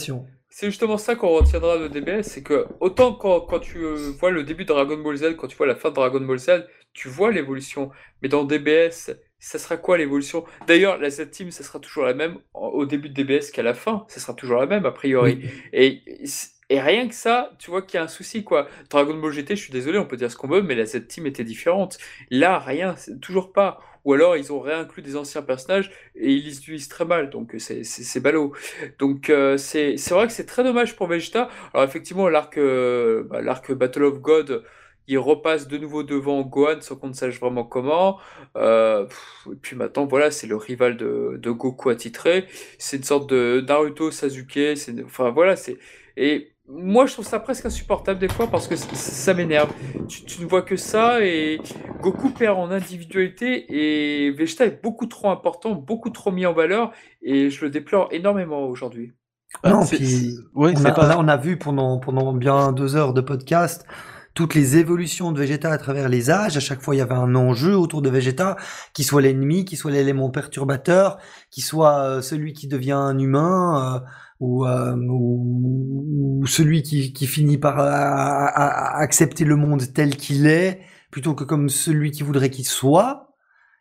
C'est 0.55 0.67
justement 0.67 0.99
ça 0.99 1.17
qu'on 1.17 1.31
retiendra 1.31 1.79
de 1.79 1.89
DBS, 1.89 2.25
c'est 2.25 2.43
que 2.43 2.67
autant 2.79 3.15
quand, 3.15 3.41
quand 3.41 3.59
tu 3.59 3.79
euh, 3.79 4.13
vois 4.21 4.31
le 4.31 4.45
début 4.45 4.65
de 4.65 4.69
Dragon 4.69 4.99
Ball 4.99 5.17
Z, 5.17 5.35
quand 5.37 5.47
tu 5.47 5.57
vois 5.57 5.67
la 5.67 5.75
fin 5.75 5.89
de 5.89 5.95
Dragon 5.95 6.21
Ball 6.21 6.39
Z, 6.39 6.67
tu 6.93 7.09
vois 7.09 7.33
l'évolution. 7.33 7.91
Mais 8.21 8.29
dans 8.29 8.45
DBS, 8.45 9.13
ça 9.39 9.59
sera 9.59 9.79
quoi 9.79 9.97
l'évolution? 9.97 10.45
D'ailleurs, 10.67 10.99
la 10.99 11.09
Z-Team, 11.09 11.51
ça 11.51 11.65
sera 11.65 11.79
toujours 11.79 12.05
la 12.05 12.13
même 12.13 12.37
au 12.53 12.85
début 12.85 13.09
de 13.09 13.15
DBS 13.15 13.51
qu'à 13.51 13.63
la 13.63 13.73
fin. 13.73 14.05
Ça 14.09 14.21
sera 14.21 14.35
toujours 14.35 14.61
la 14.61 14.67
même, 14.67 14.85
a 14.85 14.93
priori. 14.93 15.43
Et, 15.73 16.03
et 16.75 16.81
rien 16.81 17.09
que 17.09 17.15
ça, 17.15 17.53
tu 17.59 17.71
vois 17.71 17.83
qu'il 17.83 17.99
y 17.99 18.01
a 18.01 18.05
un 18.05 18.09
souci, 18.09 18.45
quoi. 18.45 18.69
Dragon 18.91 19.15
Ball 19.15 19.33
GT, 19.33 19.57
je 19.57 19.63
suis 19.63 19.73
désolé, 19.73 19.99
on 19.99 20.07
peut 20.07 20.17
dire 20.17 20.31
ce 20.31 20.37
qu'on 20.37 20.49
veut, 20.49 20.63
mais 20.63 20.75
la 20.75 20.87
Z-Team 20.87 21.27
était 21.27 21.45
différente. 21.45 21.99
Là, 22.31 22.59
rien, 22.59 22.95
toujours 23.21 23.53
pas. 23.53 23.81
Ou 24.05 24.15
alors, 24.15 24.37
ils 24.37 24.53
ont 24.53 24.61
réinclus 24.61 25.03
des 25.03 25.17
anciens 25.17 25.43
personnages 25.43 25.91
et 26.17 26.33
ils 26.33 26.45
les 26.45 26.59
utilisent 26.59 26.89
très 26.89 27.05
mal, 27.05 27.31
donc 27.31 27.55
c'est 27.59 27.85
c'est- 27.85 28.21
ballot. 28.21 28.53
Donc, 28.99 29.31
euh, 29.31 29.57
c'est 29.57 29.97
vrai 30.11 30.27
que 30.27 30.33
c'est 30.33 30.47
très 30.47 30.65
dommage 30.65 30.97
pour 30.97 31.07
Vegeta. 31.07 31.49
Alors, 31.75 31.85
effectivement, 31.87 32.29
l'arc 32.29 32.59
euh, 32.59 33.25
bah, 33.31 33.41
l'arc 33.43 33.71
Battle 33.73 34.05
of 34.05 34.21
God, 34.21 34.65
il 35.09 35.19
repasse 35.19 35.69
de 35.69 35.79
nouveau 35.79 36.03
devant 36.03 36.41
Gohan 36.43 36.81
sans 36.81 36.97
qu'on 36.97 37.09
ne 37.09 37.13
sache 37.13 37.39
vraiment 37.41 37.65
comment. 37.65 38.19
Euh, 38.57 39.07
et 39.53 39.57
puis 39.57 39.77
maintenant, 39.77 40.07
voilà, 40.07 40.31
c'est 40.31 40.47
le 40.47 40.57
rival 40.57 40.97
de, 40.97 41.37
de 41.41 41.51
Goku 41.51 41.91
attitré. 41.91 42.47
C'est 42.79 42.97
une 42.99 43.03
sorte 43.05 43.29
de 43.31 43.65
Naruto 43.67 44.11
Sasuke. 44.11 44.59
Enfin, 45.05 45.31
voilà, 45.31 45.57
c'est. 45.57 45.79
Et 46.17 46.52
moi, 46.75 47.07
je 47.07 47.13
trouve 47.13 47.27
ça 47.27 47.39
presque 47.39 47.67
insupportable 47.67 48.19
des 48.19 48.29
fois 48.29 48.47
parce 48.47 48.67
que 48.67 48.77
ça 48.77 49.35
m'énerve. 49.35 49.71
Tu, 50.09 50.25
tu 50.25 50.43
ne 50.43 50.47
vois 50.47 50.63
que 50.63 50.77
ça 50.77 51.25
et 51.25 51.61
Goku 52.01 52.31
perd 52.31 52.59
en 52.59 52.71
individualité 52.71 53.67
et 53.69 54.31
Vegeta 54.31 54.65
est 54.65 54.83
beaucoup 54.83 55.07
trop 55.07 55.31
important, 55.31 55.75
beaucoup 55.75 56.11
trop 56.11 56.33
mis 56.33 56.47
en 56.47 56.55
valeur 56.55 56.93
et 57.21 57.51
je 57.51 57.65
le 57.65 57.71
déplore 57.71 58.09
énormément 58.11 58.65
aujourd'hui. 58.67 59.13
Bah, 59.63 59.71
non, 59.71 59.87
puis 59.87 60.39
on, 60.55 60.67
a, 60.67 60.93
pas. 60.93 61.07
là, 61.07 61.17
on 61.19 61.29
a 61.29 61.37
vu 61.37 61.59
pendant, 61.59 61.99
pendant 61.99 62.33
bien 62.33 62.73
deux 62.73 62.97
heures 62.97 63.13
de 63.13 63.21
podcast 63.21 63.85
toutes 64.35 64.55
les 64.55 64.79
évolutions 64.79 65.33
de 65.33 65.39
Vegeta 65.39 65.71
à 65.71 65.79
travers 65.79 66.09
les 66.09 66.31
âges. 66.31 66.57
À 66.57 66.61
chaque 66.61 66.81
fois, 66.81 66.95
il 66.95 66.99
y 66.99 67.03
avait 67.03 67.15
un 67.15 67.35
enjeu 67.35 67.77
autour 67.77 68.03
de 68.03 68.09
Vegeta, 68.09 68.57
qui 68.95 69.05
soit 69.05 69.21
l'ennemi, 69.21 69.65
qui 69.65 69.77
soit 69.77 69.91
l'élément 69.91 70.31
perturbateur, 70.31 71.19
qui 71.51 71.61
soit 71.61 71.99
euh, 71.99 72.23
celui 72.23 72.53
qui 72.53 72.67
devient 72.67 72.93
un 72.93 73.19
humain, 73.19 73.97
euh, 73.97 74.07
ou, 74.43 74.67
euh, 74.67 74.97
ou, 74.97 76.45
celui 76.47 76.83
qui, 76.83 77.13
qui 77.13 77.27
finit 77.27 77.59
par 77.59 77.79
euh, 77.81 77.85
à- 77.89 78.47
à- 78.47 78.97
à 78.97 79.01
accepter 79.01 79.45
le 79.45 79.57
monde 79.57 79.83
tel 79.95 80.17
qu'il 80.17 80.47
est, 80.47 80.81
plutôt 81.11 81.35
que 81.35 81.45
comme 81.45 81.69
celui 81.69 82.11
qui 82.11 82.23
voudrait 82.25 82.51
qu'il 82.51 82.67
soit. 82.67 83.35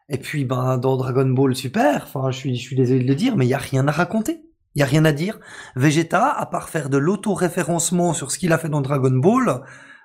Et 0.09 0.17
puis, 0.17 0.45
ben, 0.45 0.77
dans 0.77 0.97
Dragon 0.97 1.25
Ball 1.29 1.55
Super, 1.55 2.03
enfin, 2.03 2.31
je 2.31 2.37
suis, 2.37 2.55
je 2.55 2.61
suis 2.61 2.75
désolé 2.75 3.03
de 3.03 3.07
le 3.07 3.15
dire, 3.15 3.35
mais 3.37 3.45
il 3.45 3.49
y 3.49 3.53
a 3.53 3.57
rien 3.57 3.87
à 3.87 3.91
raconter. 3.91 4.43
Il 4.75 4.79
y 4.79 4.83
a 4.83 4.85
rien 4.85 5.05
à 5.05 5.11
dire. 5.13 5.39
Vegeta, 5.75 6.27
à 6.29 6.45
part 6.45 6.69
faire 6.69 6.89
de 6.89 6.97
l'auto-référencement 6.97 8.13
sur 8.13 8.31
ce 8.31 8.37
qu'il 8.37 8.53
a 8.53 8.57
fait 8.57 8.69
dans 8.69 8.81
Dragon 8.81 9.11
Ball, 9.11 9.61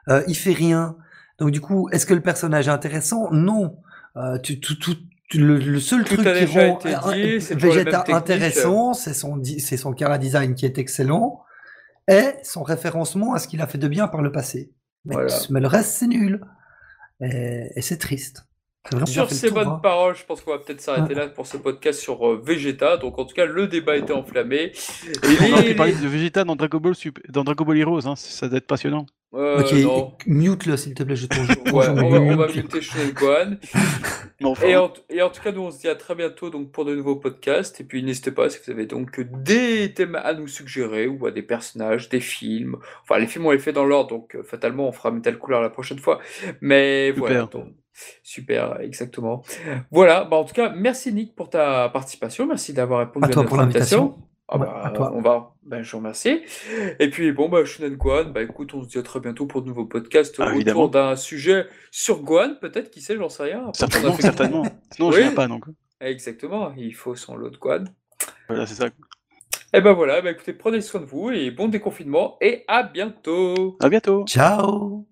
euh, 0.08 0.22
il 0.28 0.34
fait 0.36 0.52
rien. 0.52 0.96
Donc 1.38 1.50
du 1.50 1.60
coup, 1.60 1.88
est-ce 1.92 2.06
que 2.06 2.14
le 2.14 2.22
personnage 2.22 2.68
est 2.68 2.70
intéressant? 2.70 3.28
Non. 3.32 3.76
Euh, 4.16 4.38
tu, 4.38 4.58
tout, 4.60 4.76
tout, 4.76 4.96
le, 5.34 5.58
le 5.58 5.80
seul 5.80 6.04
Tout 6.04 6.16
truc 6.16 6.26
qui 6.26 6.94
rend 6.94 7.12
dit, 7.12 7.38
Vegeta 7.38 8.04
intéressant, 8.08 8.94
c'est 8.94 9.14
son, 9.14 9.42
c'est 9.58 9.76
son 9.76 9.92
cara 9.92 10.18
design 10.18 10.54
qui 10.54 10.66
est 10.66 10.78
excellent, 10.78 11.42
et 12.08 12.34
son 12.44 12.62
référencement 12.62 13.34
à 13.34 13.38
ce 13.38 13.48
qu'il 13.48 13.60
a 13.60 13.66
fait 13.66 13.78
de 13.78 13.88
bien 13.88 14.06
par 14.08 14.22
le 14.22 14.30
passé. 14.30 14.70
Mais, 15.04 15.14
Voilà. 15.14 15.34
mais 15.50 15.60
le 15.60 15.66
reste, 15.66 15.90
c'est 15.96 16.06
nul. 16.06 16.40
Et, 17.20 17.70
et 17.74 17.80
c'est 17.82 17.96
triste. 17.98 18.44
Sur 19.06 19.28
ces 19.30 19.48
tour, 19.48 19.56
bonnes 19.56 19.68
hein. 19.68 19.80
paroles, 19.82 20.14
je 20.14 20.24
pense 20.24 20.42
qu'on 20.42 20.52
va 20.52 20.58
peut-être 20.60 20.80
s'arrêter 20.80 21.14
là 21.14 21.26
pour 21.26 21.48
ce 21.48 21.56
podcast 21.56 21.98
sur 21.98 22.24
euh, 22.24 22.40
Vegeta. 22.44 22.96
Donc 22.98 23.18
en 23.18 23.24
tout 23.24 23.34
cas, 23.34 23.44
le 23.44 23.66
débat 23.66 23.96
était 23.96 24.12
enflammé. 24.12 24.70
Et 25.04 25.28
les- 25.62 25.70
pu 25.70 25.74
parler 25.74 25.92
de 25.94 26.06
Vegeta 26.06 26.44
dans 26.44 26.54
Dragon 26.54 26.78
Ball, 26.78 26.94
Sup- 26.94 27.18
dans 27.28 27.42
Dragon 27.42 27.64
Ball 27.64 27.78
Heroes, 27.78 28.06
hein, 28.06 28.14
ça 28.14 28.48
doit 28.48 28.58
être 28.58 28.66
passionnant. 28.68 29.06
Euh, 29.34 29.60
Ok, 29.60 29.72
non. 29.72 30.12
mute-le 30.26 30.76
s'il 30.76 30.94
te 30.94 31.02
plaît, 31.02 31.16
je 31.16 31.26
Ouais, 31.72 31.88
on 31.88 32.08
va, 32.08 32.20
on 32.20 32.36
va 32.36 32.46
mute. 32.46 32.74
muter 32.74 32.80
Gohan. 33.12 33.56
Mais 34.40 34.46
enfin, 34.46 34.66
Et 34.66 34.76
en, 34.76 34.92
et 35.10 35.22
en 35.22 35.30
tout 35.30 35.42
cas, 35.42 35.52
nous 35.52 35.62
on 35.62 35.70
se 35.70 35.80
dit 35.80 35.88
à 35.88 35.94
très 35.94 36.14
bientôt 36.14 36.48
donc 36.48 36.70
pour 36.70 36.84
de 36.84 36.94
nouveaux 36.94 37.16
podcasts. 37.16 37.80
Et 37.80 37.84
puis 37.84 38.02
n'hésitez 38.02 38.30
pas 38.30 38.48
si 38.48 38.58
vous 38.64 38.70
avez 38.70 38.86
donc 38.86 39.20
des 39.20 39.92
thèmes 39.94 40.14
à 40.14 40.32
nous 40.32 40.46
suggérer 40.46 41.06
ou 41.08 41.26
à 41.26 41.30
des 41.32 41.42
personnages, 41.42 42.08
des 42.08 42.20
films. 42.20 42.76
Enfin, 43.02 43.18
les 43.18 43.26
films 43.26 43.46
on 43.46 43.50
les 43.50 43.58
fait 43.58 43.72
dans 43.72 43.84
l'ordre, 43.84 44.10
donc 44.10 44.36
euh, 44.36 44.42
fatalement 44.42 44.88
on 44.88 44.92
fera 44.92 45.10
Metal 45.10 45.36
Couleur 45.38 45.60
la 45.60 45.70
prochaine 45.70 45.98
fois. 45.98 46.20
Mais 46.60 47.08
Super. 47.08 47.20
voilà, 47.20 47.42
donc, 47.46 47.74
super, 48.22 48.80
exactement. 48.80 49.42
Voilà, 49.90 50.24
bah 50.24 50.36
en 50.36 50.44
tout 50.44 50.54
cas, 50.54 50.70
merci 50.70 51.12
Nick 51.12 51.34
pour 51.34 51.50
ta 51.50 51.88
participation, 51.88 52.46
merci 52.46 52.72
d'avoir 52.72 53.00
répondu 53.00 53.24
À 53.26 53.28
à, 53.28 53.30
toi 53.32 53.42
notre 53.42 53.48
pour 53.48 53.58
l'invitation. 53.58 54.16
Ah 54.48 54.58
Ouais, 54.58 54.66
bah, 54.66 54.82
à 54.84 54.90
toi. 54.90 55.12
on 55.14 55.20
va, 55.20 55.54
ben, 55.64 55.82
je 55.82 55.90
vous 55.92 55.98
remercie. 55.98 56.40
Et 57.00 57.10
puis 57.10 57.32
bon, 57.32 57.48
bah, 57.48 57.64
Shunen 57.64 57.96
Gohan, 57.96 58.26
bah 58.30 58.42
écoute, 58.42 58.74
on 58.74 58.82
se 58.84 58.88
dit 58.88 58.98
à 58.98 59.02
très 59.02 59.18
bientôt 59.20 59.46
pour 59.46 59.62
de 59.62 59.66
nouveaux 59.66 59.86
podcasts 59.86 60.36
Ah, 60.38 60.54
autour 60.54 60.88
d'un 60.90 61.16
sujet 61.16 61.66
sur 61.90 62.22
Gohan, 62.22 62.54
peut-être, 62.60 62.90
qui 62.90 63.00
sait, 63.00 63.16
j'en 63.16 63.28
sais 63.28 63.42
rien. 63.44 63.58
Après, 63.66 63.68
on 63.68 63.70
a 63.70 63.74
certainement, 63.74 64.12
fait- 64.14 64.22
certainement. 64.22 64.62
Sinon, 64.92 65.10
je 65.10 65.16
Oui. 65.16 65.22
viens 65.24 65.34
pas, 65.34 65.48
donc. 65.48 65.64
Exactement, 66.00 66.72
il 66.76 66.94
faut 66.94 67.14
son 67.16 67.36
lot 67.36 67.50
de 67.50 67.56
Gohan. 67.56 67.84
Voilà, 68.48 68.66
c'est 68.66 68.74
ça. 68.74 68.86
Et 69.74 69.80
ben 69.80 69.92
voilà, 69.92 70.22
bah 70.22 70.30
écoutez, 70.30 70.52
prenez 70.52 70.80
soin 70.80 71.00
de 71.00 71.06
vous 71.06 71.30
et 71.30 71.50
bon 71.50 71.66
déconfinement 71.68 72.36
et 72.40 72.64
à 72.68 72.82
bientôt. 72.84 73.76
À 73.80 73.88
bientôt. 73.88 74.24
Ciao 74.26 75.06